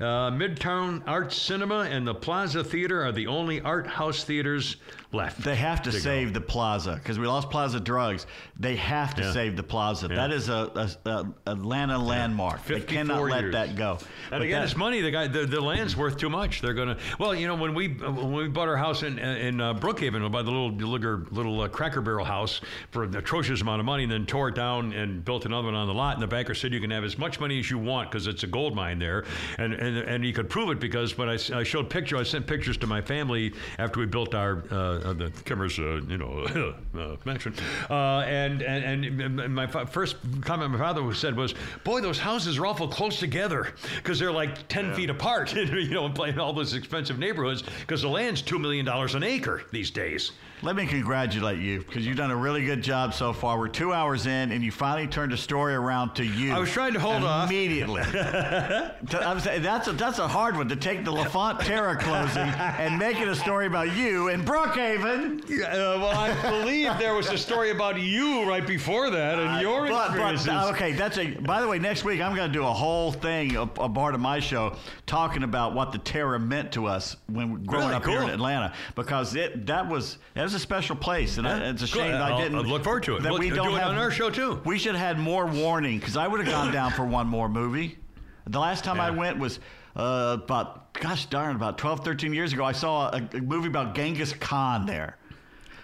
Uh, 0.00 0.30
Midtown 0.30 1.02
Arts 1.08 1.36
Cinema 1.36 1.80
and 1.90 2.06
the 2.06 2.14
Plaza 2.14 2.62
Theater 2.62 3.04
are 3.04 3.10
the 3.12 3.26
only 3.26 3.60
art 3.60 3.86
house 3.86 4.22
theaters 4.22 4.76
left. 5.10 5.42
They 5.42 5.56
have 5.56 5.82
to 5.82 5.90
go. 5.90 5.98
save 5.98 6.34
the 6.34 6.40
plaza 6.40 6.94
because 6.94 7.18
we 7.18 7.26
lost 7.26 7.50
Plaza 7.50 7.80
Drugs. 7.80 8.26
They 8.60 8.76
have 8.76 9.14
to 9.16 9.22
Yeah. 9.22 9.32
save 9.32 9.56
the 9.56 9.62
plaza. 9.62 10.06
Yeah. 10.08 10.16
That 10.16 10.30
is 10.32 10.48
a, 10.50 10.90
a, 11.04 11.10
a 11.10 11.26
Atlanta 11.46 11.98
landmark. 11.98 12.62
They 12.66 12.74
54 12.80 12.94
cannot 12.94 13.22
let 13.30 13.52
that 13.52 13.74
go. 13.74 13.92
And 13.92 14.00
But 14.30 14.42
again, 14.42 14.60
that- 14.60 14.68
it's 14.68 14.76
money. 14.76 15.00
The 15.00 15.10
guy, 15.10 15.26
the, 15.26 15.46
the 15.46 15.60
land's 15.60 15.96
worth 15.96 16.16
too 16.18 16.28
much. 16.30 16.60
They're 16.60 16.74
gonna. 16.74 16.98
Well, 17.18 17.34
you 17.34 17.46
know, 17.48 17.54
when 17.56 17.74
we 17.74 17.88
when 17.88 18.32
we 18.34 18.48
bought 18.48 18.68
our 18.68 18.76
house 18.76 19.02
in 19.02 19.18
in 19.18 19.60
uh, 19.60 19.74
Brookhaven, 19.74 20.22
we 20.22 20.28
bought 20.28 20.44
the 20.44 20.50
little 20.52 20.70
little, 20.72 21.22
little 21.32 21.60
uh, 21.62 21.68
Cracker 21.68 22.02
Barrel 22.02 22.24
house 22.26 22.60
for 22.92 23.02
an 23.04 23.16
atrocious 23.16 23.62
amount 23.62 23.80
of 23.80 23.86
money, 23.86 24.02
and 24.04 24.12
then 24.12 24.26
tore 24.26 24.50
it 24.50 24.54
down 24.54 24.92
and 24.92 25.24
built 25.24 25.44
another 25.46 25.66
one 25.66 25.74
on 25.74 25.88
the 25.88 25.94
lot. 25.94 26.14
And 26.14 26.22
the 26.22 26.26
banker 26.28 26.54
said 26.54 26.72
you 26.72 26.80
can 26.80 26.90
have 26.90 27.02
as 27.04 27.16
much 27.18 27.40
money 27.40 27.58
as 27.58 27.68
you 27.70 27.78
want 27.78 28.10
because 28.12 28.26
it's 28.26 28.42
a 28.42 28.46
gold 28.46 28.76
mine 28.76 28.98
there, 28.98 29.24
and 29.56 29.72
and 29.72 29.87
and 29.96 30.24
he 30.24 30.32
could 30.32 30.48
prove 30.48 30.70
it 30.70 30.80
because 30.80 31.16
when 31.16 31.28
I, 31.28 31.38
I 31.54 31.62
showed 31.62 31.88
pictures, 31.90 32.20
I 32.20 32.22
sent 32.22 32.46
pictures 32.46 32.76
to 32.78 32.86
my 32.86 33.00
family 33.00 33.52
after 33.78 34.00
we 34.00 34.06
built 34.06 34.34
our 34.34 34.62
uh, 34.70 34.74
uh, 34.74 35.12
the 35.12 35.30
Kimmer's 35.44 35.78
uh, 35.78 36.00
you 36.08 36.18
know 36.18 36.74
uh, 36.98 37.16
mansion, 37.24 37.54
uh, 37.90 38.20
and, 38.20 38.62
and 38.62 39.20
and 39.20 39.54
my 39.54 39.66
fa- 39.66 39.86
first 39.86 40.16
comment 40.42 40.72
my 40.72 40.78
father 40.78 41.12
said 41.14 41.36
was, 41.36 41.54
"Boy, 41.84 42.00
those 42.00 42.18
houses 42.18 42.58
are 42.58 42.66
awful 42.66 42.88
close 42.88 43.18
together 43.18 43.72
because 43.96 44.18
they're 44.18 44.32
like 44.32 44.68
ten 44.68 44.94
feet 44.94 45.10
apart, 45.10 45.54
you 45.56 45.90
know, 45.90 46.08
playing 46.10 46.38
all 46.38 46.52
those 46.52 46.74
expensive 46.74 47.18
neighborhoods 47.18 47.62
because 47.80 48.02
the 48.02 48.08
land's 48.08 48.42
two 48.42 48.58
million 48.58 48.84
dollars 48.84 49.14
an 49.14 49.22
acre 49.22 49.62
these 49.72 49.90
days." 49.90 50.32
Let 50.60 50.74
me 50.74 50.86
congratulate 50.86 51.60
you 51.60 51.78
because 51.78 52.04
you've 52.04 52.16
done 52.16 52.32
a 52.32 52.36
really 52.36 52.64
good 52.64 52.82
job 52.82 53.14
so 53.14 53.32
far. 53.32 53.58
We're 53.58 53.68
two 53.68 53.92
hours 53.92 54.26
in, 54.26 54.50
and 54.50 54.64
you 54.64 54.72
finally 54.72 55.06
turned 55.06 55.30
the 55.30 55.36
story 55.36 55.74
around 55.74 56.14
to 56.16 56.24
you. 56.24 56.52
I 56.52 56.58
was 56.58 56.70
trying 56.70 56.94
to 56.94 57.00
hold 57.00 57.22
off. 57.22 57.48
immediately. 57.48 58.02
I 58.02 59.32
was 59.32 59.44
saying, 59.44 59.62
that's 59.62 59.86
a 59.86 59.92
that's 59.92 60.18
a 60.18 60.26
hard 60.26 60.56
one 60.56 60.68
to 60.68 60.76
take 60.76 61.04
the 61.04 61.12
LaFont 61.12 61.60
Tara 61.60 61.96
closing 61.96 62.42
and 62.48 62.98
make 62.98 63.20
it 63.20 63.28
a 63.28 63.36
story 63.36 63.66
about 63.66 63.94
you 63.94 64.28
in 64.28 64.44
Brookhaven. 64.44 65.42
Uh, 65.44 66.00
well, 66.00 66.06
I 66.16 66.34
believe 66.50 66.90
there 66.98 67.14
was 67.14 67.28
a 67.30 67.38
story 67.38 67.70
about 67.70 68.00
you 68.00 68.44
right 68.48 68.66
before 68.66 69.10
that 69.10 69.38
and 69.38 69.62
your 69.62 69.86
But, 69.86 70.08
but 70.16 70.34
experiences. 70.34 70.48
uh, 70.48 70.70
okay, 70.74 70.92
that's 70.92 71.18
a. 71.18 71.28
By 71.34 71.60
the 71.60 71.68
way, 71.68 71.78
next 71.78 72.04
week 72.04 72.20
I'm 72.20 72.34
going 72.34 72.50
to 72.50 72.52
do 72.58 72.64
a 72.64 72.72
whole 72.72 73.12
thing, 73.12 73.54
a, 73.56 73.62
a 73.62 73.88
part 73.88 74.14
of 74.16 74.20
my 74.20 74.40
show, 74.40 74.74
talking 75.06 75.44
about 75.44 75.74
what 75.74 75.92
the 75.92 75.98
Tara 75.98 76.40
meant 76.40 76.72
to 76.72 76.86
us 76.86 77.16
when 77.28 77.62
growing 77.64 77.84
Really? 77.84 77.94
up 77.94 78.04
here 78.04 78.22
in 78.22 78.30
Atlanta, 78.30 78.72
because 78.96 79.36
it 79.36 79.66
that 79.66 79.88
was 79.88 80.18
that 80.34 80.47
was 80.48 80.54
a 80.54 80.58
special 80.58 80.96
place, 80.96 81.36
and 81.36 81.46
I, 81.46 81.68
it's 81.68 81.82
a 81.82 81.86
shame 81.86 82.10
that 82.12 82.22
I 82.22 82.40
didn't. 82.40 82.56
I'll 82.56 82.64
look 82.64 82.82
forward 82.82 83.02
to 83.02 83.16
it. 83.16 83.22
That 83.22 83.32
We'll 83.32 83.40
we 83.40 83.50
do 83.50 83.56
don't 83.56 83.74
it 83.74 83.78
have 83.80 83.90
on 83.90 83.98
our 83.98 84.10
show, 84.10 84.30
too. 84.30 84.60
We 84.64 84.78
should 84.78 84.94
have 84.94 85.16
had 85.16 85.18
more 85.18 85.44
warning, 85.46 85.98
because 85.98 86.16
I 86.16 86.26
would 86.26 86.40
have 86.40 86.48
gone 86.48 86.72
down 86.72 86.90
for 86.92 87.04
one 87.04 87.26
more 87.26 87.50
movie. 87.50 87.98
The 88.46 88.58
last 88.58 88.82
time 88.82 88.98
I 88.98 89.10
went 89.10 89.38
was 89.38 89.60
uh, 89.94 90.38
about, 90.42 90.94
gosh 90.94 91.26
darn, 91.26 91.54
about 91.54 91.76
12, 91.76 92.02
13 92.02 92.32
years 92.32 92.54
ago. 92.54 92.64
I 92.64 92.72
saw 92.72 93.10
a, 93.10 93.28
a 93.34 93.40
movie 93.42 93.68
about 93.68 93.94
Genghis 93.94 94.32
Khan 94.32 94.86
there. 94.86 95.18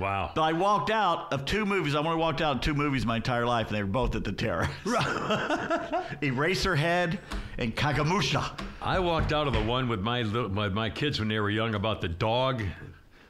wow. 0.00 0.32
But 0.34 0.40
I 0.42 0.54
walked 0.54 0.88
out 0.90 1.30
of 1.30 1.44
two 1.44 1.66
movies. 1.66 1.94
I've 1.94 2.06
only 2.06 2.16
walked 2.16 2.40
out 2.40 2.56
of 2.56 2.62
two 2.62 2.72
movies 2.72 3.04
my 3.04 3.16
entire 3.16 3.44
life, 3.44 3.66
and 3.66 3.76
they 3.76 3.82
were 3.82 3.88
both 3.90 4.14
at 4.16 4.24
the 4.24 4.32
Terrace. 4.32 4.70
Eraserhead 6.22 7.18
and 7.58 7.76
Kagemusha. 7.76 8.58
I 8.80 8.98
walked 8.98 9.34
out 9.34 9.46
of 9.46 9.52
the 9.52 9.62
one 9.62 9.88
with 9.88 10.00
my 10.00 10.22
little, 10.22 10.48
my, 10.48 10.70
my 10.70 10.88
kids 10.88 11.18
when 11.18 11.28
they 11.28 11.38
were 11.38 11.50
young 11.50 11.74
about 11.74 12.00
the 12.00 12.08
dog. 12.08 12.62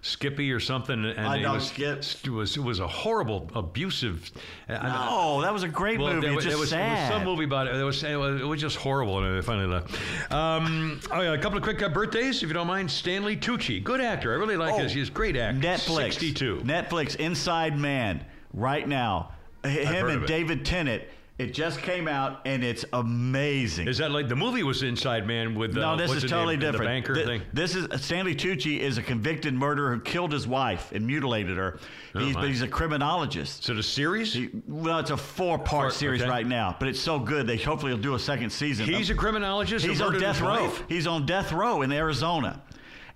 Skippy 0.06 0.52
or 0.52 0.60
something, 0.60 1.02
and 1.02 1.16
My 1.24 1.38
it 1.38 1.42
dog 1.44 1.54
was, 1.54 1.68
Skip. 1.68 2.04
It 2.24 2.28
was 2.30 2.58
it 2.58 2.62
was 2.62 2.78
a 2.78 2.86
horrible, 2.86 3.50
abusive. 3.54 4.30
I- 4.68 4.74
I- 4.74 5.06
No, 5.10 5.40
that 5.40 5.50
was 5.50 5.62
a 5.62 5.68
great 5.68 5.98
Well, 5.98 6.12
movie. 6.12 6.26
there, 6.26 6.34
was, 6.36 6.44
just 6.44 6.52
there 6.54 6.60
was, 6.60 6.70
there 6.72 6.90
was 6.90 6.98
sad. 6.98 7.10
some 7.10 7.24
movie 7.24 7.44
about 7.44 7.68
it. 7.68 7.74
It 7.76 7.82
was, 7.84 8.04
it 8.04 8.14
was, 8.14 8.38
it 8.38 8.44
was 8.44 8.60
just 8.60 8.76
horrible, 8.76 9.24
and 9.24 9.38
I 9.38 9.40
finally 9.40 9.66
left. 9.66 9.96
Um, 10.30 11.00
oh, 11.10 11.22
yeah, 11.22 11.32
a 11.32 11.38
couple 11.38 11.56
of 11.56 11.64
quick 11.64 11.82
uh, 11.82 11.88
birthdays, 11.88 12.42
if 12.42 12.48
you 12.48 12.52
don't 12.54 12.66
mind. 12.66 12.90
Stanley 12.90 13.34
Tucci, 13.34 13.82
good 13.82 14.02
actor. 14.02 14.30
I 14.34 14.36
really 14.36 14.58
like 14.58 14.74
Oh, 14.74 14.78
his. 14.78 14.92
He's 14.92 15.08
a 15.08 15.12
great 15.12 15.36
actor. 15.38 15.58
Netflix. 15.66 16.12
62. 16.12 16.60
Netflix 16.64 17.16
Inside 17.16 17.78
Man 17.78 18.22
right 18.52 18.86
now. 18.86 19.32
H- 19.64 19.88
Him 19.88 20.08
and. 20.08 20.26
David 20.26 20.66
Tennant. 20.66 21.02
It 21.36 21.52
just 21.52 21.80
came 21.80 22.06
out 22.06 22.42
and 22.44 22.62
it's 22.62 22.84
amazing. 22.92 23.88
Is 23.88 23.98
that 23.98 24.12
like 24.12 24.28
the 24.28 24.36
movie 24.36 24.62
was 24.62 24.84
Inside 24.84 25.26
Man 25.26 25.56
with 25.56 25.76
uh, 25.76 25.80
no, 25.80 25.96
this 25.96 26.12
is 26.12 26.22
totally 26.30 26.54
name? 26.54 26.60
The 26.60 26.70
different. 26.72 26.88
banker 26.88 27.14
Thi- 27.16 27.24
thing. 27.24 27.42
This 27.52 27.74
is 27.74 27.88
Stanley 28.00 28.36
Tucci 28.36 28.78
is 28.78 28.98
a 28.98 29.02
convicted 29.02 29.52
murderer 29.52 29.96
who 29.96 30.00
killed 30.00 30.32
his 30.32 30.46
wife 30.46 30.92
and 30.92 31.04
mutilated 31.04 31.56
her. 31.56 31.80
Oh, 32.14 32.20
he's, 32.20 32.36
my. 32.36 32.42
but 32.42 32.50
he's 32.50 32.62
a 32.62 32.68
criminologist. 32.68 33.64
So 33.64 33.74
the 33.74 33.82
series? 33.82 34.32
He- 34.32 34.50
well, 34.68 35.00
it's 35.00 35.10
a 35.10 35.16
four-part 35.16 35.68
Four- 35.68 35.90
series 35.90 36.22
okay. 36.22 36.30
right 36.30 36.46
now, 36.46 36.76
but 36.78 36.86
it's 36.86 37.00
so 37.00 37.18
good 37.18 37.48
they 37.48 37.56
hopefully 37.56 37.92
will 37.92 38.00
do 38.00 38.14
a 38.14 38.18
second 38.20 38.50
season. 38.50 38.86
He's 38.86 39.10
a 39.10 39.14
criminologist. 39.14 39.84
He's 39.84 40.00
on 40.00 40.16
death 40.20 40.40
row. 40.40 40.72
He's 40.88 41.08
on 41.08 41.26
death 41.26 41.50
row 41.52 41.82
in 41.82 41.90
Arizona. 41.90 42.62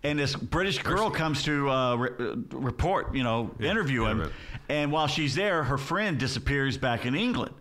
And 0.03 0.19
this 0.19 0.35
British 0.35 0.83
girl 0.83 1.09
comes 1.11 1.45
to 1.45 1.71
uh, 1.71 1.97
re- 1.97 2.11
uh, 2.19 2.35
report, 2.57 3.15
you 3.15 3.23
know, 3.23 3.53
interview 3.61 4.03
yeah, 4.03 4.11
him. 4.11 4.21
right. 4.23 4.31
And 4.69 4.91
while 4.93 5.07
she's 5.07 5.35
there, 5.37 5.63
her 5.63 5.79
friend 5.79 6.19
disappears 6.19 6.77
back 6.77 7.07
in 7.07 7.15
England. 7.15 7.55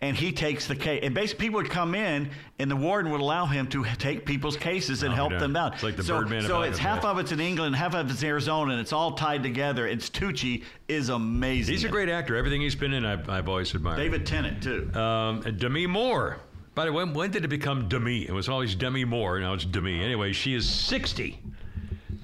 And 0.00 0.14
he 0.14 0.30
takes 0.30 0.66
the 0.66 0.76
case. 0.76 1.00
And 1.02 1.14
basically, 1.14 1.46
people 1.46 1.56
would 1.62 1.70
come 1.70 1.94
in, 1.94 2.28
and 2.58 2.70
the 2.70 2.76
warden 2.76 3.10
would 3.12 3.22
allow 3.22 3.46
him 3.46 3.66
to 3.68 3.82
take 3.96 4.26
people's 4.26 4.56
cases 4.56 5.02
and 5.02 5.12
Oh, 5.12 5.16
help 5.16 5.32
yeah. 5.32 5.38
them 5.38 5.56
out. 5.56 5.72
It's 5.74 5.82
like 5.82 5.96
the 5.96 6.02
so, 6.02 6.18
Birdman 6.18 6.42
So 6.42 6.62
it's 6.62 6.78
half 6.78 7.02
of 7.06 7.18
it's 7.18 7.32
in 7.32 7.40
England, 7.40 7.76
half 7.76 7.94
of 7.94 8.10
it's 8.10 8.22
Arizona, 8.22 8.72
and 8.72 8.80
it's 8.80 8.92
all 8.92 9.12
tied 9.12 9.42
together. 9.42 9.86
It's 9.86 10.10
Tucci 10.10 10.64
is 10.86 11.08
amazing. 11.08 11.72
He's 11.72 11.84
a 11.84 11.88
great 11.88 12.10
actor. 12.10 12.36
Everything 12.36 12.60
he's 12.60 12.74
been 12.74 12.92
in, 12.92 13.06
I've, 13.06 13.26
I've 13.30 13.48
always 13.48 13.74
admired. 13.74 13.96
David 13.96 14.26
Tennant 14.26 14.62
too. 14.62 14.92
Um, 14.94 15.40
Demi 15.56 15.86
Moore. 15.86 16.40
By 16.74 16.84
the 16.84 16.92
way, 16.92 17.04
when, 17.04 17.14
when 17.14 17.30
did 17.30 17.46
it 17.46 17.48
become 17.48 17.88
Demi? 17.88 18.28
It 18.28 18.32
was 18.32 18.50
always 18.50 18.74
Demi 18.74 19.06
Moore. 19.06 19.40
Now 19.40 19.54
it's 19.54 19.64
Demi. 19.64 20.04
Anyway, 20.04 20.32
she 20.34 20.52
is 20.52 20.68
60. 20.68 21.40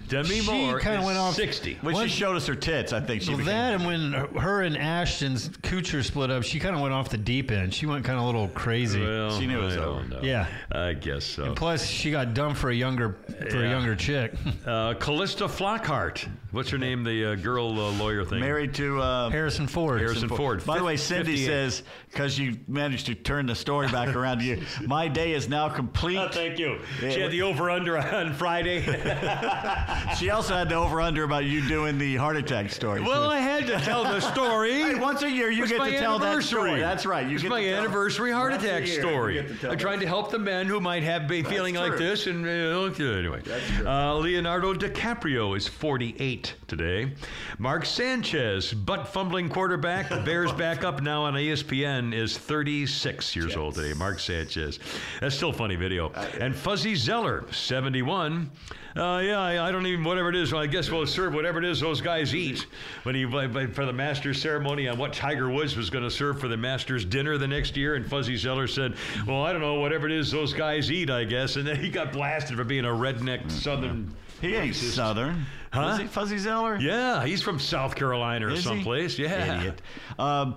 Demi 0.09 0.41
She 0.41 0.47
Moore 0.51 0.79
kinda 0.81 1.01
is 1.01 1.07
went 1.07 1.19
off- 1.19 1.35
60. 1.35 1.79
when 1.81 1.95
what- 1.95 2.09
she 2.11 2.15
showed 2.17 2.37
us 2.37 2.47
her 2.47 2.55
tits, 2.55 2.93
I 2.93 3.01
think 3.01 3.23
she 3.23 3.29
Well, 3.31 3.39
became. 3.39 3.55
that 3.55 3.75
and 3.75 3.87
when 3.87 4.13
her 4.41 4.63
and 4.63 4.77
Ashton's 4.77 5.49
Kutcher 5.63 6.05
split 6.05 6.31
up, 6.31 6.43
she 6.45 6.59
kind 6.61 6.75
of 6.75 6.83
went 6.83 6.93
off 6.93 7.09
the 7.09 7.17
deep 7.19 7.51
end. 7.51 7.73
She 7.73 7.87
went 7.87 8.05
kind 8.05 8.19
of 8.19 8.25
a 8.25 8.27
little 8.27 8.49
crazy. 8.49 9.01
Well, 9.01 9.39
She 9.39 9.47
knew 9.47 9.61
it 9.61 9.65
was 9.65 9.75
I 9.75 9.77
don't 9.81 9.87
over. 9.89 10.05
know. 10.09 10.21
Yeah. 10.23 10.47
I 10.71 10.93
guess 10.95 11.25
so. 11.25 11.55
Plus, 11.55 11.87
she 11.87 12.11
got 12.11 12.35
dumped 12.35 12.59
for 12.59 12.71
a 12.71 12.75
younger 12.75 13.17
for 13.51 13.59
a 13.61 13.63
Yeah. 13.63 13.71
younger 13.71 13.95
chick. 13.97 14.35
Uh, 14.67 14.95
Calista 14.95 15.45
Flockhart. 15.45 16.27
What's 16.53 16.69
her 16.71 16.77
name? 16.79 17.03
The 17.03 17.33
uh, 17.33 17.35
girl 17.37 17.69
uh, 17.81 17.91
lawyer 17.93 18.25
thing. 18.25 18.41
married 18.41 18.75
to 18.75 19.01
uh, 19.01 19.31
Harrison 19.31 19.67
Ford. 19.67 20.01
Harrison 20.01 20.29
Ford. 20.29 20.65
By 20.67 20.77
the 20.79 20.85
way, 20.85 20.97
Cindy 20.99 21.33
58. 21.33 21.47
says 21.47 21.83
because 22.11 22.39
you 22.39 22.59
managed 22.69 23.07
to 23.07 23.15
turn 23.15 23.47
the 23.47 23.55
story 23.55 23.89
back 23.89 24.15
around 24.17 24.39
to 24.41 24.45
you, 24.45 24.63
my 24.87 25.09
day 25.09 25.33
is 25.33 25.49
now 25.49 25.71
complete. 25.71 26.19
Oh, 26.19 26.29
thank 26.29 26.59
you. 26.59 26.79
Yeah, 27.03 27.11
she 27.11 27.21
had 27.21 27.31
the 27.31 27.43
over 27.43 27.71
under 27.71 27.97
on 27.99 28.35
Friday. 28.35 28.83
She 30.19 30.29
also 30.31 30.55
had 30.55 30.69
the 30.69 30.75
over 30.75 31.01
under 31.01 31.25
about 31.25 31.45
you 31.45 31.67
doing 31.67 31.97
the 31.97 32.17
heart 32.17 32.37
attack 32.37 32.71
story. 32.71 33.01
well. 33.01 33.31
I 33.31 33.39
had 33.39 33.67
to 33.69 33.81
tell 33.81 34.05
the 34.05 34.21
story. 34.21 34.73
Hey, 34.83 34.95
once 34.95 35.23
a 35.23 35.31
year 35.31 35.51
you 35.51 35.63
It's 35.63 35.73
get 35.73 35.79
my 35.79 35.91
to 35.91 35.99
tell 35.99 36.19
that 36.19 36.43
story. 36.43 36.81
That's 36.81 37.07
right. 37.07 37.27
You 37.27 37.35
it's 37.35 37.43
get 37.43 37.51
my 37.51 37.63
to 37.63 37.71
tell- 37.71 37.79
anniversary 37.81 38.31
heart 38.31 38.53
attack 38.53 38.87
year, 38.87 39.01
story. 39.01 39.35
get 39.35 39.49
to 39.49 39.55
tell 39.55 39.73
I'm 39.73 39.79
trying 39.79 40.01
to 40.01 40.07
help 40.07 40.31
the 40.31 40.39
men 40.39 40.67
who 40.67 40.81
might 40.81 41.03
have 41.03 41.27
be 41.29 41.43
feeling 41.43 41.75
like 41.77 41.97
this. 41.97 42.27
And 42.27 42.45
uh, 42.47 42.49
anyway, 42.49 43.43
uh, 43.85 44.15
Leonardo 44.17 44.75
DiCaprio 44.75 45.57
is 45.57 45.67
48 45.69 46.42
today. 46.67 47.13
Mark 47.59 47.85
Sanchez, 47.85 48.73
butt 48.73 49.09
fumbling 49.09 49.49
quarterback, 49.49 50.09
Bears 50.25 50.53
backup 50.53 51.03
now 51.03 51.23
on 51.23 51.35
ESPN, 51.35 52.15
is 52.15 52.37
36 52.39 53.35
years 53.37 53.57
old 53.57 53.75
today. 53.75 53.93
Mark 53.95 54.19
Sanchez. 54.19 54.79
That's 55.21 55.35
still 55.35 55.51
a 55.51 55.55
funny 55.55 55.77
video. 55.77 56.13
And 56.41 56.55
Fuzzy 56.55 56.95
Zoeller, 56.95 57.45
71. 57.53 58.51
Uh, 58.95 59.23
yeah, 59.25 59.41
I, 59.41 59.69
I 59.69 59.73
don't 59.73 59.87
even 59.87 60.05
whatever 60.05 60.29
it 60.29 60.37
is. 60.37 60.53
Well, 60.53 60.61
I 60.61 60.67
guess 60.67 60.91
we'll 60.91 61.07
serve 61.07 61.33
whatever 61.33 61.59
it 61.59 61.65
is 61.65 61.81
those 61.81 62.03
guys 62.03 62.35
eat 62.35 62.67
when 63.05 63.15
he 63.15 63.25
for 63.25 63.87
the 63.87 63.93
Masters 63.93 64.41
ceremony 64.41 64.87
on 64.87 64.99
what 64.99 65.15
Tiger 65.15 65.49
Woods 65.49 65.77
was 65.77 65.89
going 65.89 66.05
to 66.05 66.11
serve 66.11 66.39
for 66.39 66.49
the 66.49 66.59
Masters 66.59 67.05
dinner 67.05 67.39
the 67.39 67.49
next 67.49 67.75
year. 67.77 67.95
And 67.95 68.07
Fuzzy 68.07 68.37
Zoeller 68.37 68.67
said, 68.67 68.95
"Well, 69.27 69.43
I 69.43 69.53
don't 69.53 69.63
know, 69.63 69.75
whatever 69.75 70.07
it 70.07 70.13
is 70.13 70.31
those 70.31 70.53
guys 70.53 70.93
eat, 70.93 71.09
I 71.09 71.25
guess." 71.25 71.57
And 71.57 71.67
then 71.67 71.77
he 71.77 71.89
got 71.89 72.13
blasted 72.13 72.57
for 72.57 72.65
being 72.65 72.85
a 72.85 72.89
redneck 72.89 73.51
Southern. 73.51 74.15
He 74.43 74.55
ain't 74.55 74.75
racist. 74.75 74.93
Southern. 74.93 75.47
Huh? 75.73 75.89
Is 75.95 75.99
he 76.01 76.07
Fuzzy 76.07 76.39
Zoeller? 76.39 76.77
Yeah, 76.79 77.25
he's 77.25 77.43
from 77.43 77.59
South 77.59 77.95
Carolina 77.95 78.47
or 78.47 78.51
Is 78.51 78.59
he? 78.59 78.63
someplace. 78.65 79.19
Yeah. 79.19 79.59
Idiot. 79.61 79.81
Um, 80.19 80.57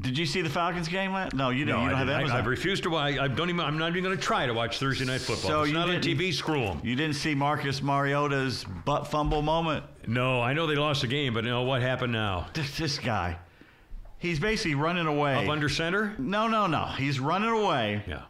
did 0.00 0.18
you 0.18 0.26
see 0.26 0.40
the 0.42 0.50
Falcons 0.50 0.88
game? 0.88 1.12
last- 1.12 1.32
No, 1.32 1.50
you 1.50 1.64
didn't. 1.64 1.76
No, 1.78 1.84
you 1.84 1.90
don't 1.90 1.94
I 1.96 1.98
have. 2.00 2.08
I, 2.08 2.12
Amazon. 2.20 2.36
I've 2.38 2.46
refused 2.46 2.82
to. 2.82 2.96
I, 2.96 3.22
I 3.24 3.28
don't 3.28 3.48
even. 3.50 3.60
I'm 3.60 3.78
not 3.78 3.90
even 3.90 4.02
going 4.02 4.16
to 4.16 4.20
try 4.22 4.46
to 4.46 4.52
watch 4.52 4.80
Thursday 4.80 5.04
night 5.04 5.20
football. 5.20 5.48
So 5.50 5.60
it's 5.60 5.68
you 5.68 5.74
not 5.74 5.88
on 5.88 6.00
didn't- 6.00 6.18
TV. 6.18 6.32
Screw 6.34 6.60
'em. 6.64 6.80
You 6.82 6.96
didn't 6.96 7.14
see 7.14 7.36
Marcus 7.36 7.80
Mariota's 7.82 8.64
butt 8.84 9.06
fumble 9.06 9.42
moment? 9.42 9.84
No, 10.08 10.40
I 10.42 10.54
know 10.54 10.66
they 10.66 10.74
lost 10.74 11.02
the 11.02 11.06
game, 11.06 11.34
but 11.34 11.44
you 11.44 11.50
know 11.50 11.62
what 11.62 11.80
happened 11.82 12.12
now? 12.12 12.48
This, 12.52 12.76
this 12.76 12.98
guy, 12.98 13.38
he's 14.18 14.40
basically 14.40 14.74
running 14.74 15.06
away. 15.06 15.36
Up 15.36 15.48
under 15.48 15.68
center. 15.68 16.16
no, 16.18 16.48
no, 16.48 16.66
no. 16.66 16.86
He's 16.86 17.20
running 17.20 17.50
away, 17.50 18.02
Yeah. 18.08 18.22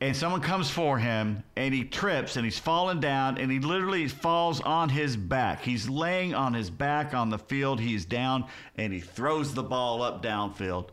And 0.00 0.14
someone 0.14 0.40
comes 0.42 0.68
for 0.70 0.98
him, 0.98 1.42
and 1.56 1.72
he 1.72 1.84
trips, 1.84 2.36
and 2.36 2.44
he's 2.44 2.58
falling 2.58 3.00
down, 3.00 3.38
and 3.38 3.50
he 3.50 3.58
literally 3.60 4.06
falls 4.08 4.60
on 4.60 4.88
his 4.90 5.16
back. 5.16 5.62
He's 5.62 5.88
laying 5.88 6.34
on 6.34 6.52
his 6.52 6.68
back 6.68 7.14
on 7.14 7.30
the 7.30 7.38
field. 7.38 7.80
He's 7.80 8.04
down, 8.04 8.44
and 8.76 8.92
he 8.92 9.00
throws 9.00 9.54
the 9.54 9.62
ball 9.62 10.02
up 10.02 10.22
downfield. 10.22 10.88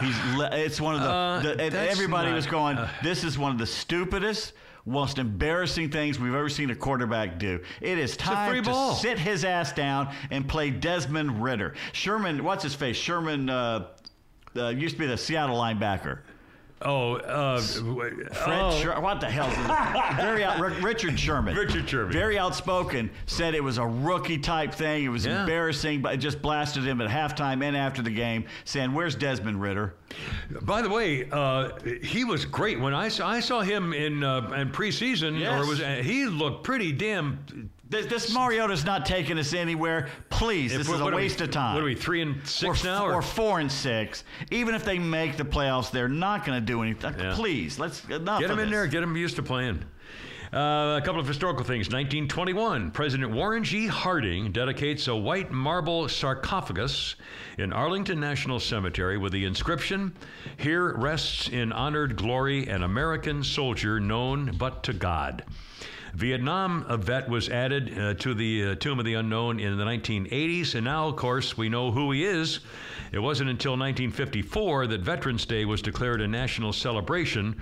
He's 0.00 0.16
le- 0.36 0.50
it's 0.56 0.80
one 0.80 0.94
of 0.94 1.02
the, 1.02 1.08
Uh, 1.10 1.40
the 1.40 1.60
and 1.62 1.74
everybody 1.74 2.30
not- 2.30 2.34
was 2.36 2.46
going. 2.46 2.78
this 3.02 3.22
is 3.22 3.38
one 3.38 3.52
of 3.52 3.58
the 3.58 3.66
stupidest, 3.66 4.54
most 4.86 5.18
embarrassing 5.18 5.90
things 5.90 6.18
we've 6.18 6.34
ever 6.34 6.48
seen 6.48 6.70
a 6.70 6.74
quarterback 6.74 7.38
do. 7.38 7.60
It 7.80 7.98
is 7.98 8.16
time 8.16 8.54
to 8.64 8.70
ball. 8.70 8.94
sit 8.94 9.18
his 9.18 9.44
ass 9.44 9.72
down 9.72 10.08
and 10.30 10.48
play 10.48 10.70
Desmond 10.70 11.42
Ridder. 11.42 11.74
Sherman, 11.92 12.42
what's 12.42 12.62
his 12.64 12.74
face? 12.74 12.96
Sherman 12.96 13.50
uh, 13.50 13.88
uh, 14.56 14.68
used 14.68 14.94
to 14.94 15.00
be 15.00 15.06
the 15.06 15.18
Seattle 15.18 15.56
linebacker. 15.58 16.20
Oh, 16.80 17.16
uh, 17.16 17.60
Fred 17.60 18.28
oh, 18.46 18.80
Sher- 18.80 19.00
what 19.00 19.20
the 19.20 19.26
hell? 19.28 19.48
Very 20.16 20.44
out- 20.44 20.60
Ri- 20.60 20.80
Richard 20.80 21.18
Sherman. 21.18 21.56
Richard 21.56 21.88
Sherman. 21.88 22.12
Very 22.12 22.38
outspoken. 22.38 23.10
Said 23.26 23.54
it 23.56 23.64
was 23.64 23.78
a 23.78 23.86
rookie 23.86 24.38
type 24.38 24.72
thing. 24.72 25.04
It 25.04 25.08
was 25.08 25.26
Yeah. 25.26 25.40
embarrassing, 25.40 26.02
but 26.02 26.14
it 26.14 26.18
just 26.18 26.40
blasted 26.40 26.84
him 26.84 27.00
at 27.00 27.08
halftime 27.10 27.64
and 27.64 27.76
after 27.76 28.00
the 28.02 28.10
game, 28.10 28.44
saying, 28.64 28.92
"Where's 28.94 29.16
Desmond 29.16 29.60
Ridder?" 29.60 29.94
By 30.62 30.82
the 30.82 30.88
way, 30.88 31.28
uh, 31.30 31.70
he 32.02 32.24
was 32.24 32.44
great 32.44 32.78
when 32.78 32.94
I 32.94 33.08
saw, 33.08 33.28
I 33.28 33.40
saw 33.40 33.60
him 33.60 33.92
in 33.92 34.22
uh, 34.22 34.48
in 34.56 34.70
preseason. 34.70 35.38
Yes. 35.38 35.60
Or 35.64 35.68
was 35.68 35.80
uh, 35.80 36.00
he 36.02 36.26
looked 36.26 36.62
pretty 36.64 36.92
damn? 36.92 37.70
This, 37.90 38.06
this 38.06 38.32
Mariota's 38.34 38.84
not 38.84 39.06
taking 39.06 39.38
us 39.38 39.54
anywhere. 39.54 40.08
Please, 40.28 40.72
If 40.72 40.78
this 40.78 40.88
is 40.88 41.00
a 41.00 41.04
are 41.04 41.10
we- 41.10 41.16
waste 41.16 41.40
of 41.40 41.50
time. 41.50 41.74
What 41.74 41.82
are 41.82 41.86
we 41.86 41.94
three 41.94 42.20
and 42.20 42.36
Or, 42.42 42.46
six 42.46 42.84
now? 42.84 43.06
or 43.06 43.22
four 43.22 43.60
and 43.60 43.70
six. 43.72 44.24
Even 44.50 44.74
if 44.74 44.84
they 44.84 44.98
make 44.98 45.36
the 45.38 45.44
playoffs, 45.44 45.90
they're 45.90 46.08
not 46.08 46.44
going 46.44 46.58
to 46.60 46.64
do 46.64 46.82
anything. 46.82 47.14
Yeah. 47.18 47.32
Please, 47.34 47.78
let's 47.78 48.04
enough 48.08 48.40
Get 48.40 48.48
them 48.48 48.58
in 48.58 48.66
this. 48.66 48.76
there. 48.76 48.86
Get 48.88 49.00
them 49.00 49.16
used 49.16 49.36
to 49.36 49.42
playing. 49.42 49.84
Uh, 50.52 50.98
a 50.98 51.02
couple 51.04 51.20
of 51.20 51.26
historical 51.28 51.62
things. 51.62 51.88
1921, 51.88 52.90
President 52.90 53.30
Warren 53.32 53.64
G. 53.64 53.86
Harding 53.86 54.50
dedicates 54.50 55.06
a 55.06 55.14
white 55.14 55.50
marble 55.50 56.08
sarcophagus 56.08 57.16
in 57.58 57.70
Arlington 57.70 58.18
National 58.18 58.58
Cemetery 58.58 59.18
with 59.18 59.32
the 59.32 59.44
inscription 59.44 60.14
Here 60.56 60.94
rests 60.94 61.48
in 61.48 61.70
honored 61.72 62.16
glory 62.16 62.66
an 62.66 62.82
American 62.82 63.44
soldier 63.44 64.00
known 64.00 64.52
but 64.56 64.82
to 64.84 64.94
God. 64.94 65.44
Vietnam 66.14 66.84
a 66.88 66.96
vet 66.96 67.28
was 67.28 67.48
added 67.48 67.98
uh, 67.98 68.14
to 68.14 68.34
the 68.34 68.68
uh, 68.68 68.74
Tomb 68.76 68.98
of 68.98 69.04
the 69.04 69.14
Unknown 69.14 69.60
in 69.60 69.76
the 69.76 69.84
1980s, 69.84 70.74
and 70.74 70.84
now, 70.84 71.08
of 71.08 71.16
course, 71.16 71.56
we 71.56 71.68
know 71.68 71.90
who 71.90 72.12
he 72.12 72.24
is. 72.24 72.60
It 73.12 73.18
wasn't 73.18 73.50
until 73.50 73.72
1954 73.72 74.86
that 74.88 75.00
Veterans 75.00 75.46
Day 75.46 75.64
was 75.64 75.80
declared 75.80 76.20
a 76.20 76.28
national 76.28 76.72
celebration, 76.72 77.60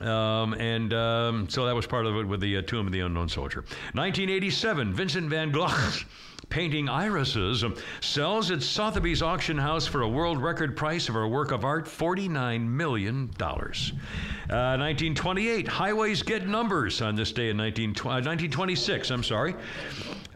um, 0.00 0.54
and 0.54 0.92
um, 0.92 1.48
so 1.48 1.64
that 1.66 1.74
was 1.74 1.86
part 1.86 2.06
of 2.06 2.16
it 2.16 2.26
with 2.26 2.40
the 2.40 2.58
uh, 2.58 2.62
Tomb 2.62 2.86
of 2.86 2.92
the 2.92 3.00
Unknown 3.00 3.28
Soldier. 3.28 3.60
1987, 3.94 4.92
Vincent 4.92 5.30
van 5.30 5.50
Gogh. 5.50 5.68
Painting 6.48 6.88
irises 6.88 7.64
sells 8.00 8.50
at 8.50 8.62
Sotheby's 8.62 9.20
auction 9.20 9.58
house 9.58 9.86
for 9.86 10.02
a 10.02 10.08
world 10.08 10.40
record 10.40 10.76
price 10.76 11.08
of 11.08 11.16
a 11.16 11.26
work 11.26 11.50
of 11.50 11.64
art, 11.64 11.86
$49 11.86 12.66
million. 12.66 13.30
Uh, 13.40 14.78
1928, 14.78 15.66
highways 15.66 16.22
get 16.22 16.46
numbers 16.46 17.02
on 17.02 17.16
this 17.16 17.32
day 17.32 17.50
in 17.50 17.56
19, 17.56 17.90
uh, 17.90 18.22
1926, 18.22 19.10
I'm 19.10 19.24
sorry. 19.24 19.54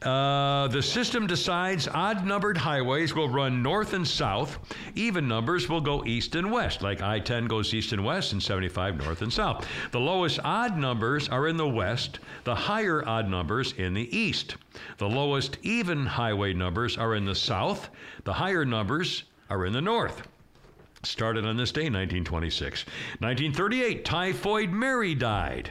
Uh, 0.03 0.67
the 0.69 0.83
system 0.83 1.27
decides 1.27 1.87
odd 1.87 2.25
numbered 2.25 2.57
highways 2.57 3.15
will 3.15 3.29
run 3.29 3.63
north 3.63 3.93
and 3.93 4.09
south, 4.09 4.59
even 4.95 5.29
numbers 5.29 5.69
will 5.69 5.83
go 5.83 6.03
east 6.07 6.35
and 6.35 6.51
west, 6.51 6.81
like 6.81 7.03
I 7.03 7.21
10 7.21 7.47
goes 7.47 7.75
east 7.75 7.93
and 7.93 8.03
west 8.03 8.33
and 8.33 8.43
75 8.43 8.97
north 8.97 9.21
and 9.21 9.31
south. 9.31 9.69
The 9.91 10.01
lowest 10.01 10.41
odd 10.43 10.79
numbers 10.79 11.29
are 11.29 11.49
in 11.49 11.59
the 11.59 11.69
west, 11.69 12.21
the 12.45 12.55
higher 12.55 13.07
odd 13.07 13.29
numbers 13.29 13.73
in 13.73 13.93
the 13.93 14.17
east. 14.17 14.57
The 14.97 15.09
lowest 15.09 15.59
even 15.63 16.07
highway 16.07 16.55
numbers 16.55 16.97
are 16.97 17.15
in 17.15 17.27
the 17.27 17.35
south, 17.35 17.91
the 18.25 18.33
higher 18.33 18.65
numbers 18.65 19.25
are 19.51 19.67
in 19.67 19.75
the 19.75 19.83
north. 19.83 20.27
Started 21.03 21.47
on 21.47 21.57
this 21.57 21.73
day, 21.73 21.85
1926. 21.85 22.85
1938, 23.21 24.05
Typhoid 24.05 24.71
Mary 24.71 25.15
died. 25.15 25.71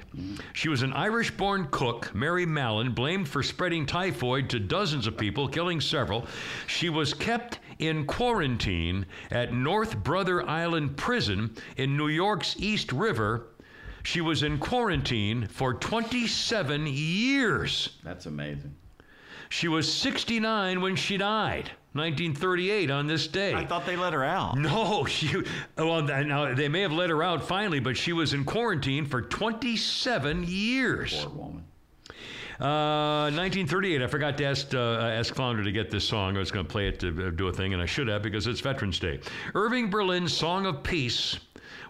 She 0.53 0.69
was 0.69 0.81
an 0.81 0.91
Irish 0.91 1.29
born 1.29 1.67
cook, 1.69 2.13
Mary 2.15 2.47
Mallon, 2.47 2.93
blamed 2.93 3.29
for 3.29 3.43
spreading 3.43 3.85
typhoid 3.85 4.49
to 4.49 4.59
dozens 4.59 5.05
of 5.05 5.17
people, 5.17 5.47
killing 5.47 5.81
several. 5.81 6.25
She 6.65 6.89
was 6.89 7.13
kept 7.13 7.59
in 7.77 8.07
quarantine 8.07 9.05
at 9.29 9.53
North 9.53 9.97
Brother 9.97 10.47
Island 10.49 10.97
Prison 10.97 11.55
in 11.77 11.95
New 11.95 12.07
York's 12.07 12.55
East 12.57 12.91
River. 12.91 13.49
She 14.01 14.21
was 14.21 14.41
in 14.41 14.57
quarantine 14.57 15.45
for 15.45 15.75
27 15.75 16.87
years. 16.87 17.97
That's 18.03 18.25
amazing. 18.25 18.75
She 19.49 19.67
was 19.67 19.91
69 19.93 20.81
when 20.81 20.95
she 20.95 21.17
died. 21.17 21.71
1938 21.93 22.91
on 22.91 23.07
this 23.07 23.27
day. 23.27 23.53
I 23.53 23.65
thought 23.65 23.85
they 23.85 23.95
let 23.95 24.13
her 24.13 24.23
out. 24.23 24.57
No, 24.57 25.05
she. 25.09 25.43
Well, 25.77 26.03
now 26.03 26.53
they 26.53 26.69
may 26.69 26.81
have 26.81 26.91
let 26.91 27.09
her 27.09 27.23
out 27.23 27.47
finally, 27.47 27.79
but 27.79 27.97
she 27.97 28.13
was 28.13 28.33
in 28.33 28.45
quarantine 28.45 29.05
for 29.05 29.21
27 29.21 30.43
years. 30.47 31.25
Poor 31.25 31.29
woman. 31.33 31.63
Uh, 32.59 33.31
1938. 33.31 34.01
I 34.01 34.07
forgot 34.07 34.37
to 34.37 34.43
ask 34.43 34.73
uh, 34.75 34.97
ask 34.99 35.33
Flounder 35.33 35.63
to 35.63 35.71
get 35.71 35.89
this 35.89 36.03
song. 36.03 36.35
I 36.35 36.39
was 36.39 36.51
going 36.51 36.65
to 36.65 36.71
play 36.71 36.89
it 36.89 36.99
to 36.99 37.27
uh, 37.27 37.29
do 37.31 37.47
a 37.47 37.53
thing, 37.53 37.73
and 37.73 37.81
I 37.81 37.85
should 37.85 38.09
have 38.09 38.21
because 38.21 38.47
it's 38.47 38.59
Veterans 38.59 38.99
Day. 38.99 39.19
Irving 39.55 39.89
Berlin's 39.89 40.33
"Song 40.33 40.65
of 40.65 40.83
Peace." 40.83 41.39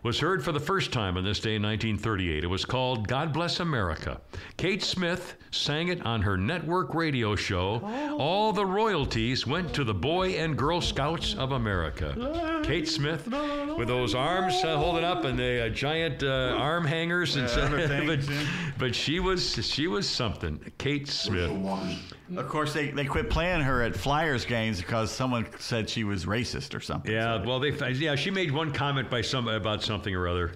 Was 0.01 0.17
heard 0.19 0.41
for 0.43 0.53
the 0.53 0.59
first 0.61 0.93
time 0.93 1.17
on 1.17 1.25
this 1.25 1.41
day 1.41 1.55
in 1.55 1.61
1938. 1.63 2.45
It 2.45 2.47
was 2.47 2.63
called 2.63 3.07
God 3.07 3.33
Bless 3.33 3.59
America. 3.59 4.21
Kate 4.55 4.81
Smith 4.81 5.35
sang 5.51 5.89
it 5.89 6.05
on 6.05 6.21
her 6.21 6.37
network 6.37 6.93
radio 6.93 7.35
show. 7.35 7.81
All 8.17 8.53
the 8.53 8.65
royalties 8.65 9.45
went 9.45 9.73
to 9.73 9.83
the 9.83 9.93
Boy 9.93 10.29
and 10.37 10.57
Girl 10.57 10.79
Scouts 10.79 11.35
of 11.35 11.51
America. 11.51 12.61
Kate 12.63 12.87
Smith, 12.87 13.27
with 13.77 13.89
those 13.89 14.15
arms 14.15 14.53
uh, 14.63 14.77
holding 14.77 15.03
up 15.03 15.25
and 15.25 15.37
the 15.37 15.65
uh, 15.65 15.69
giant 15.69 16.23
uh, 16.23 16.55
arm 16.57 16.85
hangers, 16.85 17.35
and 17.35 17.49
Yeah, 17.49 17.55
other 17.65 17.77
but, 17.87 17.89
things, 17.89 18.29
yeah. 18.29 18.45
but 18.77 18.95
she 18.95 19.19
was 19.19 19.65
she 19.65 19.87
was 19.87 20.07
something. 20.07 20.59
Kate 20.77 21.07
Smith. 21.09 21.51
Of 22.37 22.47
course, 22.47 22.73
they, 22.73 22.91
they 22.91 23.05
quit 23.05 23.27
playing 23.29 23.61
her 23.61 23.81
at 23.81 23.95
Flyers 23.95 24.45
games 24.45 24.77
because 24.77 25.09
someone 25.11 25.47
said 25.57 25.89
she 25.89 26.03
was 26.03 26.25
racist 26.25 26.75
or 26.75 26.79
something. 26.79 27.11
Yeah, 27.11 27.43
well, 27.43 27.59
they 27.59 27.71
yeah 27.93 28.15
she 28.15 28.29
made 28.29 28.51
one 28.51 28.71
comment 28.71 29.09
by 29.09 29.21
some 29.21 29.47
about 29.47 29.81
something 29.89 30.13
or 30.13 30.27
other. 30.27 30.51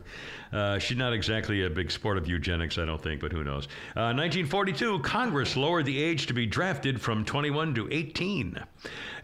Uh, 0.54 0.78
she's 0.78 0.98
not 0.98 1.14
exactly 1.14 1.64
a 1.64 1.70
big 1.70 1.90
sport 1.90 2.18
of 2.18 2.28
eugenics, 2.28 2.78
I 2.78 2.86
don't 2.86 3.02
think, 3.02 3.20
but 3.20 3.32
who 3.32 3.44
knows? 3.44 3.66
Uh, 3.96 4.14
1942, 4.14 5.00
Congress 5.00 5.58
lowered 5.58 5.86
the 5.86 6.02
age 6.02 6.28
to 6.28 6.34
be 6.34 6.46
drafted 6.46 7.02
from 7.02 7.26
21 7.26 7.74
to 7.76 7.88
18. 7.92 8.60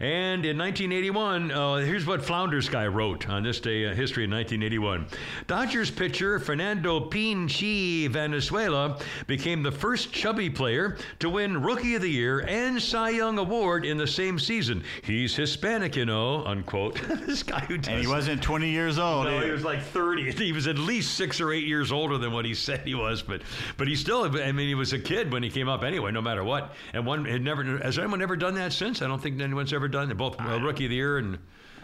And 0.00 0.46
in 0.46 0.56
1981, 0.56 1.50
uh, 1.50 1.76
here's 1.76 2.06
what 2.06 2.24
Flounders 2.24 2.68
guy 2.68 2.86
wrote 2.86 3.28
on 3.28 3.42
this 3.42 3.60
day 3.60 3.84
in 3.84 3.94
history 3.94 4.24
in 4.24 4.30
1981. 4.30 5.06
Dodgers 5.46 5.90
pitcher 5.90 6.38
Fernando 6.38 7.00
Pinchi 7.00 8.08
Venezuela 8.08 8.98
became 9.26 9.62
the 9.62 9.70
first 9.70 10.12
chubby 10.12 10.48
player 10.48 10.96
to 11.18 11.28
win 11.28 11.62
Rookie 11.62 11.94
of 11.94 12.02
the 12.02 12.10
Year 12.10 12.40
and 12.48 12.80
Cy 12.80 13.10
Young 13.10 13.38
Award 13.38 13.84
in 13.84 13.98
the 13.98 14.06
same 14.06 14.38
season. 14.38 14.82
He's 15.02 15.36
Hispanic, 15.36 15.96
you 15.96 16.06
know, 16.06 16.44
unquote. 16.46 16.94
this 17.26 17.42
guy 17.42 17.60
who 17.60 17.76
does 17.76 17.88
And 17.88 18.00
he 18.00 18.06
wasn't 18.06 18.42
20 18.42 18.70
years 18.70 18.98
old. 18.98 19.26
no, 19.26 19.40
he 19.40 19.50
was 19.50 19.64
like 19.64 19.82
30. 19.82 20.32
He 20.32 20.52
was 20.52 20.66
at 20.66 20.78
least 20.78 21.14
six 21.20 21.38
or 21.38 21.52
eight 21.52 21.66
years 21.66 21.92
older 21.92 22.16
than 22.16 22.32
what 22.32 22.46
he 22.46 22.54
said 22.54 22.80
he 22.80 22.94
was, 22.94 23.20
but 23.20 23.42
but 23.76 23.86
he 23.86 23.94
still. 23.94 24.24
I 24.40 24.52
mean, 24.52 24.68
he 24.68 24.74
was 24.74 24.94
a 24.94 24.98
kid 24.98 25.30
when 25.30 25.42
he 25.42 25.50
came 25.50 25.68
up 25.68 25.82
anyway, 25.84 26.10
no 26.12 26.22
matter 26.22 26.42
what. 26.42 26.72
And 26.94 27.04
one 27.04 27.26
had 27.26 27.42
never. 27.42 27.62
Has 27.78 27.98
anyone 27.98 28.22
ever 28.22 28.36
done 28.36 28.54
that 28.54 28.72
since? 28.72 29.02
I 29.02 29.06
don't 29.06 29.20
think 29.22 29.38
anyone's 29.38 29.74
ever 29.74 29.86
done 29.86 30.10
it. 30.10 30.16
Both 30.16 30.40
uh, 30.40 30.58
Rookie 30.58 30.86
of 30.86 30.90
the 30.90 30.96
Year 30.96 31.18
and 31.18 31.36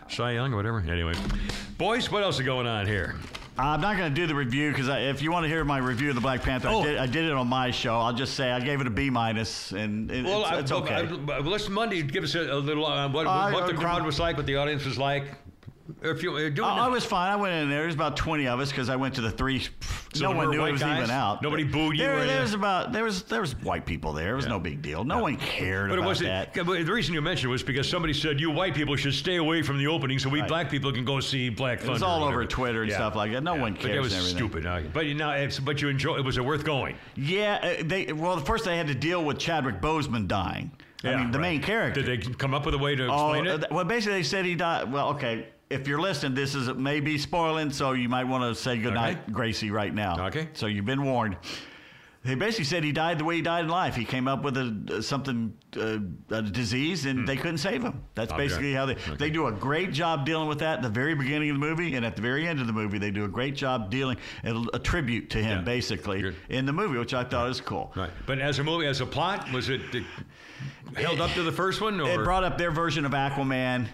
Cy 0.09 0.33
Young 0.33 0.55
or 0.55 0.57
whatever. 0.57 0.81
Anyway, 0.81 1.13
boys, 1.77 2.11
what 2.11 2.23
else 2.23 2.41
is 2.41 2.47
going 2.47 2.67
on 2.67 2.87
here? 2.87 3.15
I'm 3.59 3.81
not 3.83 3.97
going 3.99 4.09
to 4.11 4.15
do 4.15 4.27
the 4.27 4.35
review 4.35 4.71
because 4.71 4.89
if 4.89 5.21
you 5.23 5.31
want 5.33 5.45
to 5.45 5.49
hear 5.49 5.65
my 5.65 5.79
review 5.79 6.11
of 6.11 6.15
the 6.15 6.21
Black 6.21 6.43
Panther, 6.43 6.69
Oh. 6.71 6.81
I, 6.81 6.85
did, 6.85 6.99
I 6.99 7.07
did 7.07 7.25
it 7.27 7.33
on 7.33 7.47
my 7.47 7.71
show. 7.71 7.95
I'll 7.99 8.13
just 8.13 8.35
say 8.35 8.51
I 8.51 8.61
gave 8.61 8.81
it 8.83 8.87
a 8.87 8.91
B 8.91 9.09
minus, 9.11 9.73
and 9.73 10.11
it, 10.11 10.25
Well, 10.27 10.43
it's, 10.47 10.71
it's 10.71 10.73
I, 10.73 10.77
okay. 10.77 10.95
I, 10.95 11.33
I, 11.37 11.39
let's 11.41 11.69
Monday 11.71 12.03
give 12.03 12.23
us 12.25 12.35
a, 12.35 12.41
a 12.53 12.57
little 12.57 12.87
uh, 12.87 13.09
what, 13.09 13.27
I- 13.27 13.53
what 13.53 13.67
the 13.67 13.73
crowd 13.75 14.05
was 14.05 14.19
like, 14.21 14.37
what 14.39 14.47
the 14.47 14.57
audience 14.57 14.85
was 14.87 14.97
like. 14.99 15.25
If 16.03 16.23
you 16.23 16.33
uh, 16.37 16.49
doing 16.51 16.61
I, 16.69 16.87
I 16.87 16.89
was 16.89 17.05
fine. 17.05 17.31
I 17.31 17.37
went 17.37 17.55
in 17.55 17.71
there. 17.71 17.83
There's 17.83 17.95
about 17.95 18.17
20 18.17 18.49
of 18.49 18.59
us 18.61 18.71
because 18.71 18.89
I 18.89 18.97
went 18.97 19.15
to 19.17 19.21
the 19.21 19.31
three. 19.31 19.61
So 19.61 19.69
no 20.17 20.29
there 20.29 20.37
one 20.37 20.47
were 20.47 20.53
knew 20.53 20.61
white 20.61 20.69
it 20.71 20.73
was 20.73 20.81
guys? 20.83 20.99
even 20.99 21.11
out. 21.11 21.43
Nobody 21.43 21.63
booed 21.65 21.97
you 21.97 22.03
There, 22.05 22.13
anything? 22.15 22.29
there 22.29 22.41
was 22.43 22.55
about 22.55 22.93
there 22.93 23.05
was 23.05 23.23
there 23.25 23.41
was 23.41 23.55
white 23.63 23.87
people 23.87 24.13
there. 24.13 24.33
It 24.33 24.37
was 24.37 24.47
no 24.47 24.59
big 24.59 24.83
deal. 24.83 25.05
No 25.05 25.19
one 25.19 25.37
cared 25.37 25.91
But 25.91 25.95
it 25.95 25.99
about 25.99 26.07
wasn't. 26.09 26.29
that. 26.31 26.57
yeah, 26.57 26.63
but 26.63 26.85
The 26.85 26.93
reason 26.93 27.15
you 27.15 27.21
mentioned 27.23 27.49
it 27.51 27.53
was 27.53 27.63
because 27.63 27.89
somebody 27.89 28.13
said 28.15 28.41
you 28.41 28.51
white 28.51 28.75
people 28.75 28.97
should 28.97 29.15
stay 29.15 29.37
away 29.37 29.63
from 29.63 29.79
the 29.79 29.87
opening, 29.87 30.19
so 30.19 30.29
we 30.29 30.43
black 30.43 30.71
people 30.71 30.93
can 30.93 31.05
go 31.05 31.21
see 31.21 31.49
Black 31.51 31.79
Thunder. 31.79 31.91
It 31.91 31.95
was 31.95 32.03
or 32.03 32.07
all 32.07 32.17
over 32.25 32.25
whatever. 32.39 32.47
Twitter 32.47 32.83
and 32.83 32.91
Yeah. 32.91 32.97
stuff 32.97 33.15
like 33.15 33.33
that. 33.33 33.43
No 33.43 33.55
one 33.55 33.75
But 33.75 33.83
cares. 33.83 33.95
that 33.95 34.03
was 34.03 34.13
and 34.13 34.21
everything. 34.23 34.39
stupid. 34.63 34.67
uh, 34.67 34.81
But 34.93 35.07
you 35.07 35.15
know, 35.15 35.31
it's, 35.31 35.59
but 35.61 35.83
you 35.83 35.89
enjoy. 35.89 36.21
Was 36.23 36.39
it 36.39 36.45
worth 36.45 36.65
going? 36.65 36.97
Yeah, 37.15 37.59
uh, 37.63 37.83
they 37.85 38.13
well 38.13 38.39
first 38.39 38.65
they 38.65 38.77
had 38.77 38.87
to 38.89 38.95
deal 38.95 39.25
with 39.25 39.39
Chadwick 39.39 39.81
Boseman 39.81 40.27
dying. 40.29 40.71
I 41.05 41.15
mean 41.17 41.31
the 41.31 41.39
right. 41.39 41.51
main 41.53 41.63
character. 41.63 42.03
Did 42.03 42.25
they 42.27 42.33
come 42.33 42.53
up 42.55 42.65
with 42.67 42.75
a 42.75 42.79
way 42.79 42.97
to 42.97 43.07
Oh, 43.07 43.33
explain 43.35 43.47
uh, 43.47 43.55
it? 43.55 43.59
th- 43.59 43.71
well, 43.71 43.85
basically 43.85 44.15
they 44.19 44.23
said 44.25 44.45
he 44.45 44.55
died. 44.57 44.91
Well, 44.91 45.11
okay. 45.11 45.47
If 45.69 45.89
you're 45.89 46.01
listening, 46.01 46.35
this 46.35 46.55
is 46.55 46.69
maybe 46.75 47.19
spoiling, 47.19 47.71
so 47.73 47.93
you 47.93 48.09
might 48.09 48.25
want 48.25 48.45
to 48.45 48.61
say 48.61 48.79
goodnight, 48.79 49.19
Okay. 49.25 49.33
Gracie, 49.33 49.71
right 49.73 49.93
now. 49.93 50.27
Okay. 50.29 50.49
So 50.53 50.67
you've 50.67 50.85
been 50.85 51.03
warned. 51.05 51.37
They 52.23 52.35
basically 52.35 52.65
said 52.65 52.83
he 52.83 52.91
died 52.91 53.19
the 53.21 53.25
way 53.25 53.37
he 53.37 53.43
died 53.43 53.65
in 53.67 53.69
life. 53.71 53.95
He 53.95 54.05
came 54.05 54.27
up 54.27 54.43
with 54.43 54.57
a 54.57 55.01
something 55.01 55.57
uh, 55.77 55.99
a 56.31 56.43
disease, 56.43 57.07
and 57.07 57.27
they 57.27 57.37
couldn't 57.37 57.59
save 57.59 57.83
him. 57.85 58.03
That's 58.17 58.33
Okay. 58.33 58.43
basically 58.45 58.73
how 58.75 58.87
they 58.87 58.95
they 59.17 59.31
do 59.31 59.47
a 59.47 59.53
great 59.53 59.93
job 59.93 60.27
dealing 60.27 60.49
with 60.49 60.59
that 60.59 60.79
at 60.79 60.83
the 60.83 60.89
very 60.89 61.15
beginning 61.15 61.51
of 61.51 61.55
the 61.61 61.61
movie, 61.67 61.95
and 61.95 62.05
at 62.05 62.17
the 62.17 62.23
very 62.23 62.49
end 62.49 62.61
of 62.61 62.67
the 62.67 62.73
movie, 62.73 62.99
they 62.99 63.13
do 63.13 63.25
a 63.25 63.29
great 63.29 63.55
job 63.55 63.91
dealing 63.93 64.17
and 64.43 64.69
a 64.75 64.79
tribute 64.81 65.31
to 65.31 65.39
him, 65.39 65.59
Yeah. 65.59 65.65
basically, 65.65 66.21
Good. 66.23 66.35
in 66.49 66.67
the 66.67 66.73
movie, 66.73 66.99
which 66.99 67.15
I 67.15 67.23
thought 67.23 67.47
was 67.47 67.61
cool. 67.61 67.93
Right. 67.95 68.11
But 68.27 68.41
as 68.41 68.59
a 68.59 68.65
movie, 68.65 68.87
as 68.87 69.01
a 69.01 69.07
plot, 69.07 69.51
was 69.53 69.69
it, 69.69 69.83
it 69.95 70.05
held 70.97 71.21
up 71.21 71.31
to 71.35 71.45
the 71.45 71.53
first 71.53 71.81
one? 71.81 72.01
Or? 72.01 72.09
It 72.23 72.25
brought 72.25 72.43
up 72.43 72.59
their 72.59 72.73
version 72.73 73.05
of 73.05 73.13
Aquaman. 73.13 73.87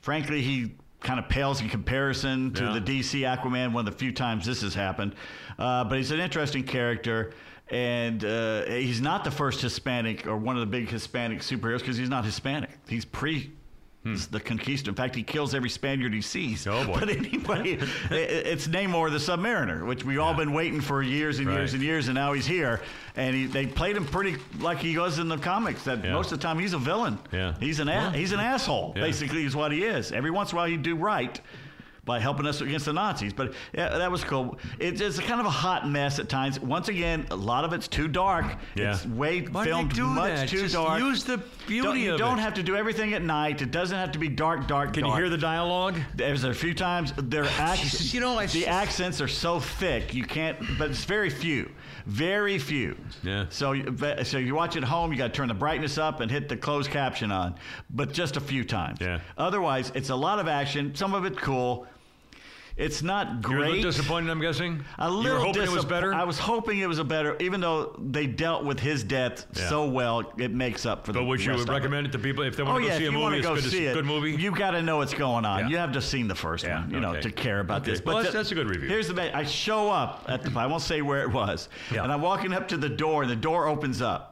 Frankly, 0.00 0.42
he 0.42 0.76
kind 1.00 1.18
of 1.18 1.28
pales 1.28 1.60
in 1.60 1.68
comparison 1.68 2.52
to 2.54 2.64
Yeah. 2.64 2.72
the 2.78 2.80
DC 2.80 3.20
Aquaman. 3.22 3.72
One 3.72 3.86
of 3.86 3.92
the 3.92 3.98
few 3.98 4.12
times 4.12 4.46
this 4.46 4.62
has 4.62 4.74
happened, 4.74 5.14
uh, 5.58 5.84
but 5.84 5.96
he's 5.98 6.10
an 6.10 6.20
interesting 6.20 6.62
character. 6.64 7.32
And 7.72 8.24
uh, 8.24 8.64
he's 8.64 9.00
not 9.00 9.22
the 9.22 9.30
first 9.30 9.60
Hispanic 9.62 10.26
or 10.26 10.36
one 10.36 10.56
of 10.56 10.60
the 10.60 10.66
big 10.66 10.88
Hispanic 10.88 11.38
superheroes 11.38 11.78
because 11.78 11.96
he's 11.96 12.08
not 12.08 12.24
Hispanic. 12.24 12.70
He's 12.88 13.04
pre 13.04 13.52
the 14.02 14.40
conquistador. 14.40 14.90
In 14.90 14.94
fact, 14.96 15.14
he 15.14 15.22
kills 15.22 15.54
every 15.54 15.68
Spaniard 15.70 16.14
he 16.14 16.22
sees. 16.22 16.64
Hmm. 16.64 16.70
Oh, 16.70 16.84
boy. 16.86 17.00
But 17.46 17.66
it- 17.66 17.80
it's 18.10 18.66
Namor 18.68 19.10
the 19.10 19.18
Submariner, 19.18 19.86
which 19.86 20.04
we've 20.04 20.18
all 20.20 20.34
been 20.34 20.52
waiting 20.52 20.80
for 20.80 21.02
years 21.02 21.38
and 21.38 21.50
years 21.50 21.74
and 21.74 21.82
years, 21.82 22.08
and 22.08 22.14
now 22.14 22.32
he's 22.32 22.46
here. 22.46 22.80
And 23.16 23.34
he, 23.34 23.46
they 23.46 23.66
played 23.66 23.96
him 23.96 24.06
pretty 24.06 24.36
like 24.58 24.78
he 24.78 24.96
was 24.96 25.18
in 25.18 25.28
the 25.28 25.36
comics. 25.38 25.84
That 25.84 26.02
Yeah. 26.04 26.12
most 26.14 26.32
of 26.32 26.38
the 26.38 26.42
time 26.42 26.58
he's 26.58 26.72
a 26.72 26.78
villain. 26.78 27.18
Yeah. 27.32 27.54
He's 27.60 27.80
an 27.80 27.88
a- 27.88 28.12
he's 28.12 28.32
an 28.32 28.40
asshole. 28.40 28.92
Yeah. 28.96 29.02
Basically, 29.02 29.44
is 29.44 29.54
what 29.56 29.72
he 29.72 29.82
is. 29.84 30.12
Every 30.12 30.30
once 30.30 30.52
in 30.52 30.56
a 30.56 30.60
while, 30.60 30.68
he'd 30.68 30.82
do 30.82 30.96
right 30.96 31.40
by 32.10 32.18
helping 32.18 32.44
us 32.44 32.60
against 32.60 32.86
the 32.86 32.92
Nazis. 32.92 33.32
But 33.32 33.52
yeah, 33.72 33.96
that 33.98 34.10
was 34.10 34.24
cool. 34.24 34.58
It's, 34.80 35.00
it's 35.00 35.20
kind 35.20 35.38
of 35.38 35.46
a 35.46 35.50
hot 35.50 35.88
mess 35.88 36.18
at 36.18 36.28
times. 36.28 36.58
Once 36.58 36.88
again, 36.88 37.24
a 37.30 37.36
lot 37.36 37.64
of 37.64 37.72
it's 37.72 37.86
too 37.86 38.08
dark. 38.08 38.46
Yeah. 38.74 38.94
It's 38.94 39.06
way 39.06 39.42
Why 39.42 39.62
do 39.62 39.70
they 39.70 39.76
filmed 39.76 39.94
do 39.94 40.06
much 40.06 40.34
that? 40.40 40.48
too 40.48 40.62
Just 40.62 40.74
dark. 40.74 40.98
use 40.98 41.22
the 41.22 41.36
beauty 41.68 41.86
don't, 41.86 41.98
you 42.00 42.12
of 42.14 42.18
don't 42.18 42.38
it. 42.40 42.42
have 42.42 42.54
to 42.54 42.64
do 42.64 42.74
everything 42.74 43.14
at 43.14 43.22
night. 43.22 43.62
It 43.62 43.70
doesn't 43.70 43.96
have 43.96 44.10
to 44.10 44.18
be 44.18 44.28
dark, 44.28 44.66
dark, 44.66 44.92
Can 44.94 45.04
you 45.06 45.14
hear 45.14 45.28
the 45.28 45.38
dialogue? 45.38 45.94
There's 46.16 46.42
a 46.42 46.52
few 46.52 46.74
times 46.74 47.12
their 47.16 47.44
accents, 47.58 48.12
You 48.12 48.18
know, 48.18 48.36
I- 48.40 48.46
the 48.46 48.66
accents 48.66 49.20
are 49.20 49.28
so 49.28 49.60
thick 49.60 50.12
you 50.12 50.24
can't. 50.24 50.58
But 50.80 50.90
it's 50.90 51.04
very 51.04 51.30
few, 51.30 51.70
very 52.06 52.58
few. 52.58 52.96
Yeah. 53.22 53.46
So 53.50 53.70
you- 53.70 53.96
so 54.24 54.38
you 54.38 54.56
watch 54.56 54.74
it 54.74 54.82
at 54.82 54.88
home, 54.88 55.12
you 55.12 55.18
got 55.18 55.28
to 55.28 55.32
turn 55.32 55.46
the 55.46 55.54
brightness 55.54 55.96
up 55.96 56.18
and 56.20 56.28
hit 56.28 56.48
the 56.48 56.56
closed 56.56 56.90
caption 56.90 57.30
on, 57.30 57.54
but 57.90 58.12
just 58.12 58.36
a 58.36 58.40
few 58.40 58.64
times. 58.64 58.98
Yeah. 59.00 59.20
Otherwise, 59.38 59.92
it's 59.94 60.08
a 60.10 60.16
lot 60.16 60.40
of 60.40 60.48
action. 60.48 60.92
Some 60.96 61.14
of 61.14 61.24
it 61.24 61.36
cool. 61.36 61.86
It's 62.80 63.02
not 63.02 63.26
You're 63.26 63.36
a 63.36 63.40
great. 63.42 63.68
little 63.74 63.82
disappointed, 63.90 64.30
I'm 64.30 64.40
guessing? 64.40 64.82
A 64.98 65.10
little 65.10 65.22
you 65.22 65.38
were 65.38 65.44
hoping 65.44 65.62
it 65.64 65.70
was 65.70 65.84
better? 65.84 66.14
I 66.14 66.24
was 66.24 66.38
hoping 66.38 66.78
it 66.78 66.88
was 66.88 66.98
a 66.98 67.04
better, 67.04 67.36
even 67.38 67.60
though 67.60 67.94
they 67.98 68.26
dealt 68.26 68.64
with 68.64 68.80
his 68.80 69.04
death 69.04 69.44
Yeah. 69.54 69.68
so 69.68 69.86
well, 69.86 70.32
it 70.38 70.50
makes 70.54 70.86
up 70.86 71.04
for 71.04 71.12
the. 71.12 71.18
but 71.18 71.26
would 71.26 71.44
you 71.44 71.52
of 71.52 71.68
recommend 71.68 72.06
it 72.06 72.12
to 72.12 72.18
people 72.18 72.42
if 72.42 72.56
they 72.56 72.62
want 72.62 72.76
Oh 72.76 72.78
to 72.80 72.86
go 72.86 72.92
yeah, 72.92 72.98
see 72.98 73.06
a 73.06 73.12
movie? 73.12 73.42
go 73.42 73.52
it's 73.54 73.64
good, 73.64 73.70
see 73.70 73.84
it's 73.84 73.88
it, 73.88 73.90
a 73.98 74.02
good 74.02 74.06
movie? 74.06 74.32
You 74.32 74.50
got 74.50 74.70
to 74.70 74.82
know 74.82 74.96
what's 74.96 75.12
going 75.12 75.44
on. 75.44 75.60
Yeah. 75.60 75.68
You 75.68 75.76
have 75.76 75.92
to 75.92 76.00
seen 76.00 76.26
the 76.26 76.34
first 76.34 76.66
one, 76.66 76.90
you 76.90 77.00
know, 77.00 77.20
to 77.20 77.30
care 77.30 77.60
about 77.60 77.82
Okay. 77.82 77.90
this. 77.90 78.02
Well, 78.04 78.16
that's- 78.16 78.32
the- 78.32 78.38
that's 78.38 78.52
a 78.52 78.54
good 78.54 78.68
review. 78.70 78.88
Here's 78.88 79.08
the 79.08 79.14
ba- 79.14 79.36
I 79.36 79.44
show 79.44 79.90
up 79.90 80.24
at 80.28 80.42
the. 80.42 80.58
I 80.58 80.64
won't 80.64 80.82
say 80.82 81.02
where 81.02 81.20
it 81.20 81.30
was. 81.30 81.68
Yeah. 81.92 82.02
And 82.04 82.10
I'm 82.10 82.22
walking 82.22 82.54
up 82.54 82.66
to 82.68 82.78
the 82.78 82.88
door, 82.88 83.22
and 83.22 83.30
the 83.30 83.36
door 83.36 83.66
opens 83.68 84.00
up. 84.00 84.29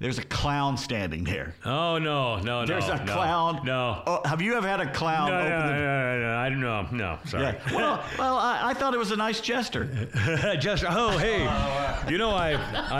There's 0.00 0.18
a 0.18 0.24
clown 0.24 0.76
standing 0.76 1.22
there. 1.22 1.54
oh, 1.64 1.98
no, 1.98 2.36
no, 2.40 2.60
no. 2.60 2.66
There's 2.66 2.88
a 2.88 2.96
no, 3.04 3.12
clown. 3.12 3.60
No. 3.64 4.02
Oh, 4.06 4.20
have 4.24 4.42
you 4.42 4.54
ever 4.54 4.66
had 4.66 4.80
a 4.80 4.92
clown 4.92 5.30
no, 5.30 5.38
open 5.38 5.50
no, 5.50 5.56
the 5.58 5.72
no, 5.72 5.78
door? 5.78 5.78
no, 5.78 6.20
no, 6.20 6.36
I 6.36 6.48
don't 6.48 6.60
know. 6.60 6.88
No, 6.90 7.18
sorry. 7.26 7.44
Yeah. 7.44 7.74
Well, 7.74 8.04
well, 8.18 8.36
I, 8.36 8.70
I 8.70 8.74
thought 8.74 8.92
it 8.92 8.98
was 8.98 9.12
a 9.12 9.16
nice 9.16 9.40
gesture. 9.40 9.84
Just 10.60 10.84
oh 10.86 11.16
hey, 11.16 11.42
you 12.10 12.18
know 12.18 12.30
I 12.30 12.54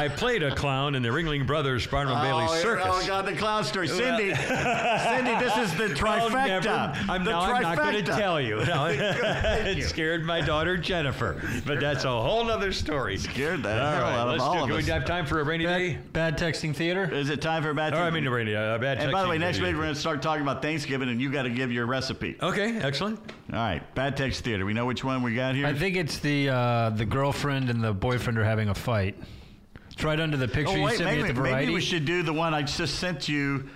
I 0.05 0.09
played 0.09 0.43
a 0.45 0.55
clown 0.55 0.95
in 0.95 1.03
the 1.03 1.09
Ringling 1.09 1.47
Brothers 1.47 1.87
Barnum 1.87 2.21
Bailey 2.21 2.47
oh, 2.49 2.63
Circus. 2.63 2.87
Oh 2.89 3.07
God, 3.07 3.27
the 3.27 3.33
clown 3.35 3.65
story, 3.65 3.89
Cindy. 3.89 4.33
Cindy, 4.35 5.35
this 5.39 5.57
is 5.59 5.75
the 5.77 5.85
I'll 6.07 6.31
trifecta. 6.31 6.65
never- 6.65 7.11
I'm, 7.11 7.25
the 7.25 7.33
now 7.33 7.41
I'm 7.41 7.63
not 7.63 7.77
going 7.77 8.03
to 8.03 8.03
tell 8.03 8.41
you. 8.41 8.65
No, 8.65 8.87
it 8.87 9.83
scared 9.83 10.25
my 10.25 10.41
daughter 10.41 10.77
Jennifer, 10.77 11.43
but 11.67 11.81
that's 11.81 12.05
a 12.05 12.09
whole 12.09 12.49
other 12.51 12.73
story. 12.73 13.19
Scared 13.19 13.63
the 13.63 13.73
All 13.73 13.79
hell 13.79 14.03
right, 14.03 14.15
out 14.15 14.29
of 14.29 14.33
let's 14.33 14.43
all 14.43 14.55
do. 14.55 14.63
of 14.63 14.69
Do 14.69 14.77
we 14.77 14.83
have 14.85 15.05
time 15.05 15.27
for 15.27 15.41
a 15.41 15.45
rainy 15.45 15.65
day? 15.65 15.99
Bad 16.13 16.39
texting 16.39 16.75
theater. 16.85 17.15
Is 17.15 17.31
it 17.31 17.41
time 17.41 17.63
for 17.63 17.71
a 17.71 17.75
bad? 17.75 17.95
Oh, 17.95 17.99
I 17.99 18.11
mean 18.11 18.27
a 18.27 18.31
rainy, 18.31 18.55
uh, 18.55 18.77
a 18.77 18.79
bad. 18.79 18.99
And 18.99 19.11
by 19.11 19.23
the 19.23 19.29
way, 19.29 19.39
next 19.39 19.59
week 19.59 19.75
we're 19.75 19.83
going 19.83 19.95
to 19.95 20.01
start 20.01 20.21
talking 20.21 20.43
about 20.43 20.61
Thanksgiving, 20.61 21.09
and 21.09 21.21
you 21.21 21.31
got 21.31 21.45
to 21.45 21.51
give 21.51 21.73
your 21.73 21.87
recipe. 21.87 22.37
Okay, 22.41 22.79
excellent. 22.79 23.19
All 23.53 23.59
right, 23.59 23.95
bad 23.95 24.17
text 24.17 24.45
theater. 24.45 24.67
We 24.67 24.75
know 24.75 24.87
which 24.87 25.03
one 25.03 25.23
we 25.23 25.35
got 25.35 25.55
here. 25.55 25.67
I 25.67 25.75
think 25.75 25.97
it's 25.97 26.19
the 26.19 26.51
uh, 26.51 26.91
the 26.91 27.07
girlfriend 27.07 27.71
and 27.71 27.83
the 27.83 27.93
boyfriend 27.93 28.39
are 28.39 28.45
having 28.45 28.69
a 28.69 28.75
fight. 28.75 29.17
It's 29.91 30.03
right 30.03 30.19
under 30.19 30.37
the 30.37 30.49
picture 30.49 30.73
oh 30.73 30.77
you 30.77 30.83
wait, 30.83 30.99
sent 30.99 31.11
me 31.11 31.21
at 31.23 31.29
the 31.29 31.33
variety. 31.33 31.67
maybe 31.67 31.75
we 31.75 31.81
should 31.81 32.05
do 32.05 32.23
the 32.23 32.33
one 32.33 32.53
I 32.53 32.63
just 32.63 32.99
sent 32.99 33.29
you 33.29 33.69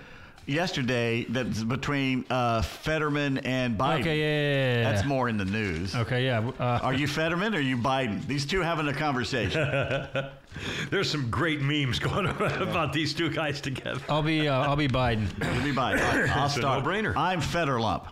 yesterday. 0.49 1.25
That's 1.29 1.63
between 1.63 2.25
uh, 2.29 2.61
Fetterman 2.61 3.39
and 3.39 3.77
Biden. 3.77 4.01
Okay, 4.01 4.19
yeah, 4.19 4.25
yeah, 4.25 4.77
yeah, 4.83 4.91
That's 4.91 5.05
more 5.05 5.29
in 5.29 5.37
the 5.37 5.45
news. 5.45 5.95
Okay, 5.95 6.25
yeah. 6.25 6.49
Uh, 6.59 6.79
Are 6.83 6.93
you 6.93 7.07
Fetterman 7.07 7.53
or 7.53 7.57
are 7.57 7.61
you 7.61 7.77
Biden? 7.77 8.25
These 8.27 8.45
two 8.45 8.61
having 8.61 8.87
a 8.87 8.93
conversation. 8.93 9.61
There's 10.89 11.09
some 11.09 11.29
great 11.29 11.61
memes 11.61 11.99
going 11.99 12.25
on 12.27 12.41
about 12.61 12.91
these 12.91 13.13
two 13.13 13.29
guys 13.29 13.61
together. 13.61 14.01
I'll 14.09 14.23
be 14.23 14.47
uh, 14.47 14.61
I'll 14.67 14.75
be 14.75 14.87
Biden. 14.87 15.27
You'll 15.55 15.63
be 15.63 15.71
Biden. 15.71 16.27
I'll 16.35 16.49
start. 16.49 16.83
no-brainer. 16.83 17.15
I'm 17.15 17.39
Fetterlump. 17.41 18.07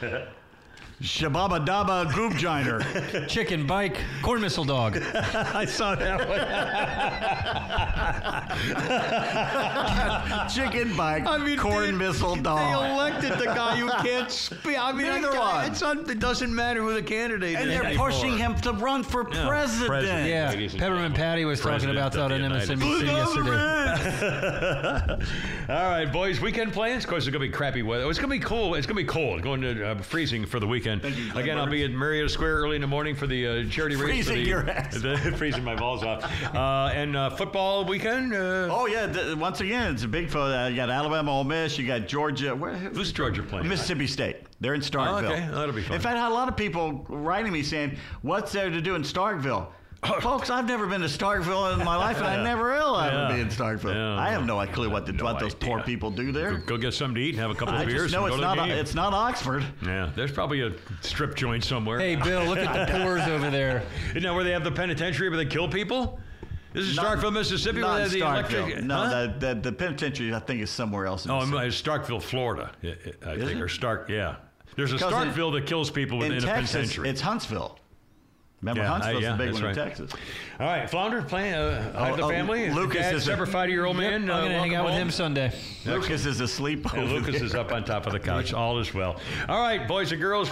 Shababa 1.00 1.64
Daba 1.64 2.04
Goobjiner. 2.12 3.26
Chicken 3.28 3.66
bike 3.66 3.96
corn 4.20 4.42
missile 4.42 4.64
dog. 4.66 4.98
I 5.14 5.64
saw 5.64 5.94
that 5.94 6.28
one. 6.28 6.40
Chicken 10.54 10.94
bike. 10.96 11.24
corn 11.58 11.84
they- 11.86 11.92
missile 11.92 12.36
dog. 12.36 12.58
They 12.58 12.72
elected 12.92 13.32
the 13.38 13.46
guy 13.46 13.76
who 13.78 13.88
can't 14.06 14.30
speak. 14.30 14.78
I 14.78 14.92
mean, 14.92 15.06
Neither 15.06 15.30
I, 15.32 15.38
one. 15.38 15.64
It's 15.70 15.82
un, 15.82 16.10
it 16.10 16.18
doesn't 16.18 16.54
matter 16.54 16.82
who 16.82 16.92
the 16.92 17.02
candidate 17.02 17.56
And 17.56 17.70
is. 17.70 17.76
they're 17.78 17.86
anymore. 17.86 18.10
pushing 18.10 18.36
him 18.36 18.54
to 18.56 18.72
run 18.72 19.02
for 19.02 19.24
president. 19.24 19.86
president. 19.88 20.28
Yeah, 20.28 20.50
Ladies 20.50 20.74
Peppermint 20.74 21.14
Patty 21.14 21.46
was 21.46 21.60
talking 21.60 21.88
about 21.88 22.12
that 22.12 22.30
on 22.30 22.40
MSNBC 22.42 23.06
yesterday. 23.06 23.50
All 25.72 25.88
right, 25.90 26.12
boys. 26.12 26.42
Weekend 26.42 26.74
plans. 26.74 27.04
Of 27.04 27.10
course, 27.10 27.26
it's 27.26 27.32
gonna 27.32 27.40
be 27.46 27.50
crappy 27.50 27.82
weather. 27.82 28.06
It's 28.10 28.18
gonna 28.18 28.28
be 28.28 28.38
cool. 28.38 28.74
It's 28.74 28.86
gonna 28.86 28.96
be 29.00 29.04
cold. 29.04 29.40
Going 29.40 29.62
to 29.62 29.92
uh, 29.92 29.94
freezing 30.02 30.44
for 30.44 30.60
the 30.60 30.66
weekend. 30.66 30.89
You, 31.04 31.32
Again, 31.34 31.58
I'll 31.58 31.66
be 31.66 31.84
at 31.84 31.90
Marietta 31.90 32.28
Square 32.28 32.56
early 32.56 32.76
in 32.76 32.80
the 32.82 32.86
morning 32.88 33.14
for 33.14 33.26
the 33.26 33.46
uh, 33.46 33.64
charity 33.70 33.96
race. 33.96 34.04
Freezing 34.26 34.36
the, 34.36 34.48
your 34.48 34.68
ass. 34.68 34.94
the- 35.02 35.16
freezing 35.36 35.62
my 35.64 35.74
balls 35.76 36.02
off. 36.02 36.24
Uh, 36.54 36.90
and 36.94 37.16
uh, 37.16 37.30
football 37.30 37.84
weekend. 37.84 38.32
Uh, 38.34 38.68
Oh 38.70 38.86
yeah! 38.86 39.06
th- 39.06 39.36
once 39.36 39.60
again, 39.60 39.94
it's 39.94 40.04
a 40.04 40.08
big 40.08 40.28
photo. 40.30 40.64
Uh, 40.64 40.68
you 40.68 40.76
got 40.76 40.90
Alabama, 40.90 41.30
Ole 41.32 41.44
Miss. 41.44 41.78
You 41.78 41.86
got 41.86 42.08
Georgia. 42.08 42.54
Where, 42.54 42.74
Who's 42.74 43.12
Georgia 43.12 43.42
playing? 43.42 43.68
Mississippi 43.68 44.06
State. 44.06 44.36
They're 44.60 44.74
in 44.74 44.80
Starkville. 44.80 45.22
Oh, 45.22 45.32
okay. 45.32 45.48
That'll 45.50 45.72
be 45.74 45.82
fun. 45.82 45.96
In 45.96 46.00
fact, 46.02 46.16
I 46.16 46.22
had 46.22 46.30
a 46.30 46.34
lot 46.34 46.48
of 46.48 46.56
people 46.56 47.04
writing 47.08 47.52
me 47.52 47.62
saying, 47.62 47.96
"What's 48.22 48.52
there 48.52 48.70
to 48.70 48.80
do 48.80 48.94
in 48.94 49.02
Starkville?" 49.02 49.68
Folks, 50.22 50.48
I've 50.48 50.66
never 50.66 50.86
been 50.86 51.02
to 51.02 51.08
Starkville 51.08 51.78
in 51.78 51.84
my 51.84 51.94
life, 51.94 52.16
and 52.16 52.26
I 52.26 52.42
never 52.42 52.72
will 52.72 52.98
ever 52.98 53.14
Yeah. 53.28 53.34
be 53.34 53.40
in 53.42 53.48
Starkville. 53.48 53.94
Yeah. 53.94 54.18
I 54.18 54.30
have 54.30 54.46
no 54.46 54.64
clue 54.66 54.88
what, 54.88 55.04
the, 55.04 55.12
No 55.12 55.24
what 55.24 55.38
those 55.38 55.54
idea. 55.54 55.68
poor 55.68 55.82
people 55.82 56.10
do 56.10 56.32
there. 56.32 56.54
Go 56.56 56.78
get 56.78 56.94
something 56.94 57.16
to 57.16 57.20
eat 57.20 57.30
and 57.30 57.38
have 57.40 57.50
a 57.50 57.54
couple 57.54 57.74
I 57.78 57.82
of 57.82 57.86
beers. 57.88 58.10
No, 58.10 58.24
it's 58.24 58.38
not. 58.38 58.56
the. 58.56 58.68
It's 58.78 58.94
not 58.94 59.12
Oxford. 59.12 59.62
Yeah, 59.84 60.10
there's 60.16 60.32
probably 60.32 60.62
a 60.62 60.72
strip 61.02 61.34
joint 61.34 61.64
somewhere. 61.64 61.98
Hey, 62.00 62.16
Bill, 62.16 62.44
look 62.44 62.58
at 62.58 62.88
the 62.88 62.98
pores 62.98 63.22
over 63.28 63.50
there. 63.50 63.82
Isn't 64.10 64.22
that 64.22 64.34
where 64.34 64.42
they 64.44 64.52
have 64.52 64.64
the 64.64 64.72
penitentiary 64.72 65.28
where 65.28 65.36
they 65.36 65.44
kill 65.46 65.68
people? 65.68 66.18
This 66.72 66.86
is 66.86 66.96
Not- 66.96 67.18
Starkville, 67.18 67.32
Mississippi, 67.34 67.80
Not 67.80 67.88
where 68.00 68.08
they 68.08 68.20
have 68.20 68.48
the 68.48 68.54
Starkville. 68.56 68.62
electric. 68.62 68.84
No, 68.84 68.94
Huh? 68.96 69.26
the, 69.38 69.54
the 69.54 69.60
the 69.60 69.72
penitentiary 69.72 70.32
I 70.32 70.38
think 70.38 70.62
is 70.62 70.70
somewhere 70.70 71.04
else. 71.06 71.26
In 71.26 71.30
Oh, 71.30 71.44
the 71.44 71.56
I'm- 71.58 71.66
it's 71.68 71.80
Starkville, 71.80 72.22
Florida. 72.22 72.70
I 72.82 72.88
I 73.32 73.36
think, 73.36 73.50
it? 73.50 73.60
or 73.60 73.68
Stark. 73.68 74.08
Yeah, 74.08 74.36
there's 74.76 74.92
a 74.92 74.94
Because 74.94 75.12
in- 75.12 75.28
Starkville 75.32 75.52
that 75.54 75.66
kills 75.66 75.90
people 75.90 76.22
in 76.22 76.32
within 76.32 76.48
a 76.48 76.52
Texas, 76.54 76.72
penitentiary. 76.72 77.08
it's 77.10 77.20
Huntsville. 77.20 77.76
Remember, 78.62 78.82
Yeah, 78.82 78.88
I- 78.88 78.92
Huntsville's 78.92 79.22
yeah, 79.22 79.32
the 79.32 79.38
big 79.38 79.46
that's 79.48 79.60
one 79.60 79.70
in. 79.70 79.74
Texas. 79.76 80.12
All 80.58 80.66
right, 80.66 80.90
Flounder, 80.90 81.22
playing. 81.22 81.54
Uh, 81.54 81.92
how's 81.98 82.16
the 82.16 82.24
oh, 82.24 82.28
family. 82.28 82.68
Lucas 82.70 83.00
Dad, 83.00 83.14
is 83.14 83.22
a- 83.22 83.26
75 83.26 83.70
year 83.70 83.86
old 83.86 83.96
man. 83.96 84.24
I'm 84.24 84.30
uh, 84.30 84.42
gonna 84.42 84.50
hang 84.50 84.72
welcome 84.72 84.76
out 84.76 84.84
with 84.86 84.94
him 84.94 85.10
Sunday. 85.10 85.52
Lucas 85.86 86.26
is 86.26 86.40
asleep. 86.40 86.92
And 86.92 87.04
over 87.04 87.14
Lucas 87.14 87.36
there. 87.36 87.44
is 87.44 87.54
up 87.54 87.72
on 87.72 87.84
top 87.84 88.06
of 88.06 88.12
the 88.12 88.20
couch. 88.20 88.52
All 88.60 88.78
is 88.78 88.92
well. 88.92 89.18
All 89.48 89.62
right, 89.62 89.88
boys 89.88 90.12
and 90.12 90.20
girls. 90.20 90.50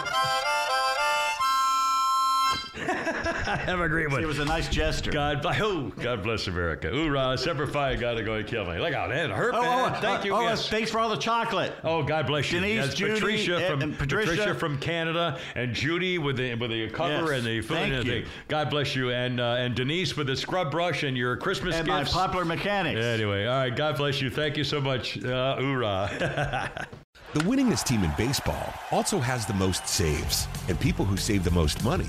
I 3.49 3.57
have 3.67 3.81
a 3.81 3.89
great 3.89 4.11
one. 4.11 4.23
It 4.23 4.27
was 4.27 4.39
a 4.39 4.45
nice 4.45 4.69
gesture. 4.69 5.11
God, 5.11 5.43
bless- 5.43 5.61
oh, 5.63 5.91
God 6.01 6.23
bless 6.23 6.47
America. 6.47 6.89
Hoorah, 6.89 7.37
Semper 7.39 7.67
Fi, 7.67 7.97
gotta 7.97 8.23
go 8.23 8.35
and 8.35 8.47
kill 8.47 8.65
me. 8.65 8.79
Look 8.79 8.93
out, 8.95 9.09
that 9.11 9.31
hurt, 9.31 9.55
Oh, 9.55 9.63
man. 9.63 9.93
oh, 9.97 10.01
Thank 10.01 10.21
uh, 10.21 10.25
you. 10.25 10.35
Oh, 10.35 10.41
yes. 10.43 10.69
thanks 10.69 10.91
for 10.91 10.99
all 11.01 11.09
the 11.09 11.17
chocolate. 11.17 11.73
Oh, 11.85 12.03
God 12.03 12.27
bless 12.27 12.53
you. 12.53 12.61
Denise, 12.61 12.77
Yes, 12.87 12.95
Judy, 12.95 13.13
Patricia 13.15 13.57
and- 13.57 13.67
from 13.67 13.83
and 13.83 13.99
Patricia. 13.99 14.55
from 14.55 14.79
Canada, 14.79 15.39
and 15.55 15.75
Judy 15.75 16.19
with 16.19 16.37
the 16.37 16.55
with 16.55 16.71
the 16.71 16.89
cover 16.91 17.33
Yes, 17.33 17.39
and 17.39 17.47
the 17.47 17.61
food 17.61 17.75
thank 17.77 17.95
and 17.95 18.07
you. 18.07 18.27
God 18.49 18.71
bless 18.71 18.95
you, 18.95 19.11
and 19.11 19.41
uh, 19.41 19.57
and 19.59 19.75
Denise 19.75 20.17
with 20.17 20.27
the 20.27 20.37
scrub 20.37 20.71
brush 20.71 21.03
and 21.03 21.17
your 21.17 21.37
Christmas 21.37 21.75
and 21.77 21.87
gifts. 21.87 22.15
my 22.15 22.21
popular 22.27 22.45
mechanics. 22.45 23.01
Anyway, 23.01 23.47
all 23.47 23.59
right. 23.59 23.75
God 23.75 23.97
bless 23.97 24.21
you. 24.21 24.31
Thank 24.31 24.57
you 24.57 24.65
so 24.65 24.81
much. 24.81 25.23
Uh, 25.25 25.57
hoorah. 25.57 26.87
The 27.35 27.41
winningest 27.41 27.85
team 27.85 28.05
in 28.05 28.13
baseball 28.17 28.73
also 28.91 29.19
has 29.19 29.45
the 29.45 29.53
most 29.53 29.87
saves, 29.87 30.49
and 30.69 30.81
people 30.81 31.05
who 31.05 31.19
save 31.19 31.45
the 31.45 31.51
most 31.51 31.85
money 31.85 32.09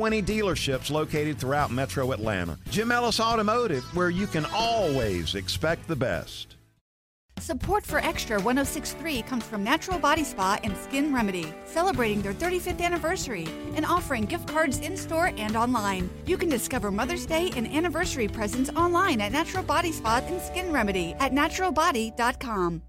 20 0.00 0.22
dealerships 0.22 0.90
located 0.90 1.38
throughout 1.38 1.70
metro 1.70 2.12
Atlanta. 2.12 2.56
Jim 2.70 2.90
Ellis 2.90 3.20
Automotive, 3.20 3.84
where 3.94 4.08
you 4.08 4.26
can 4.26 4.46
always 4.54 5.34
expect 5.34 5.86
the 5.88 5.94
best. 5.94 6.56
Support 7.38 7.84
for 7.84 7.98
Extra 7.98 8.40
1063 8.40 9.20
comes 9.20 9.44
from 9.44 9.62
Natural 9.62 9.98
Body 9.98 10.24
Spa 10.24 10.58
and 10.64 10.74
Skin 10.74 11.12
Remedy, 11.12 11.52
celebrating 11.66 12.22
their 12.22 12.32
35th 12.32 12.80
anniversary 12.80 13.46
and 13.74 13.84
offering 13.84 14.24
gift 14.24 14.48
cards 14.48 14.78
in 14.78 14.96
store 14.96 15.32
and 15.36 15.54
online. 15.54 16.08
You 16.24 16.38
can 16.38 16.48
discover 16.48 16.90
Mother's 16.90 17.26
Day 17.26 17.50
and 17.54 17.66
anniversary 17.66 18.26
presents 18.26 18.70
online 18.70 19.20
at 19.20 19.32
Natural 19.32 19.62
Body 19.62 19.92
Spa 19.92 20.22
and 20.24 20.40
Skin 20.40 20.72
Remedy 20.72 21.14
at 21.20 21.32
naturalbody.com. 21.32 22.80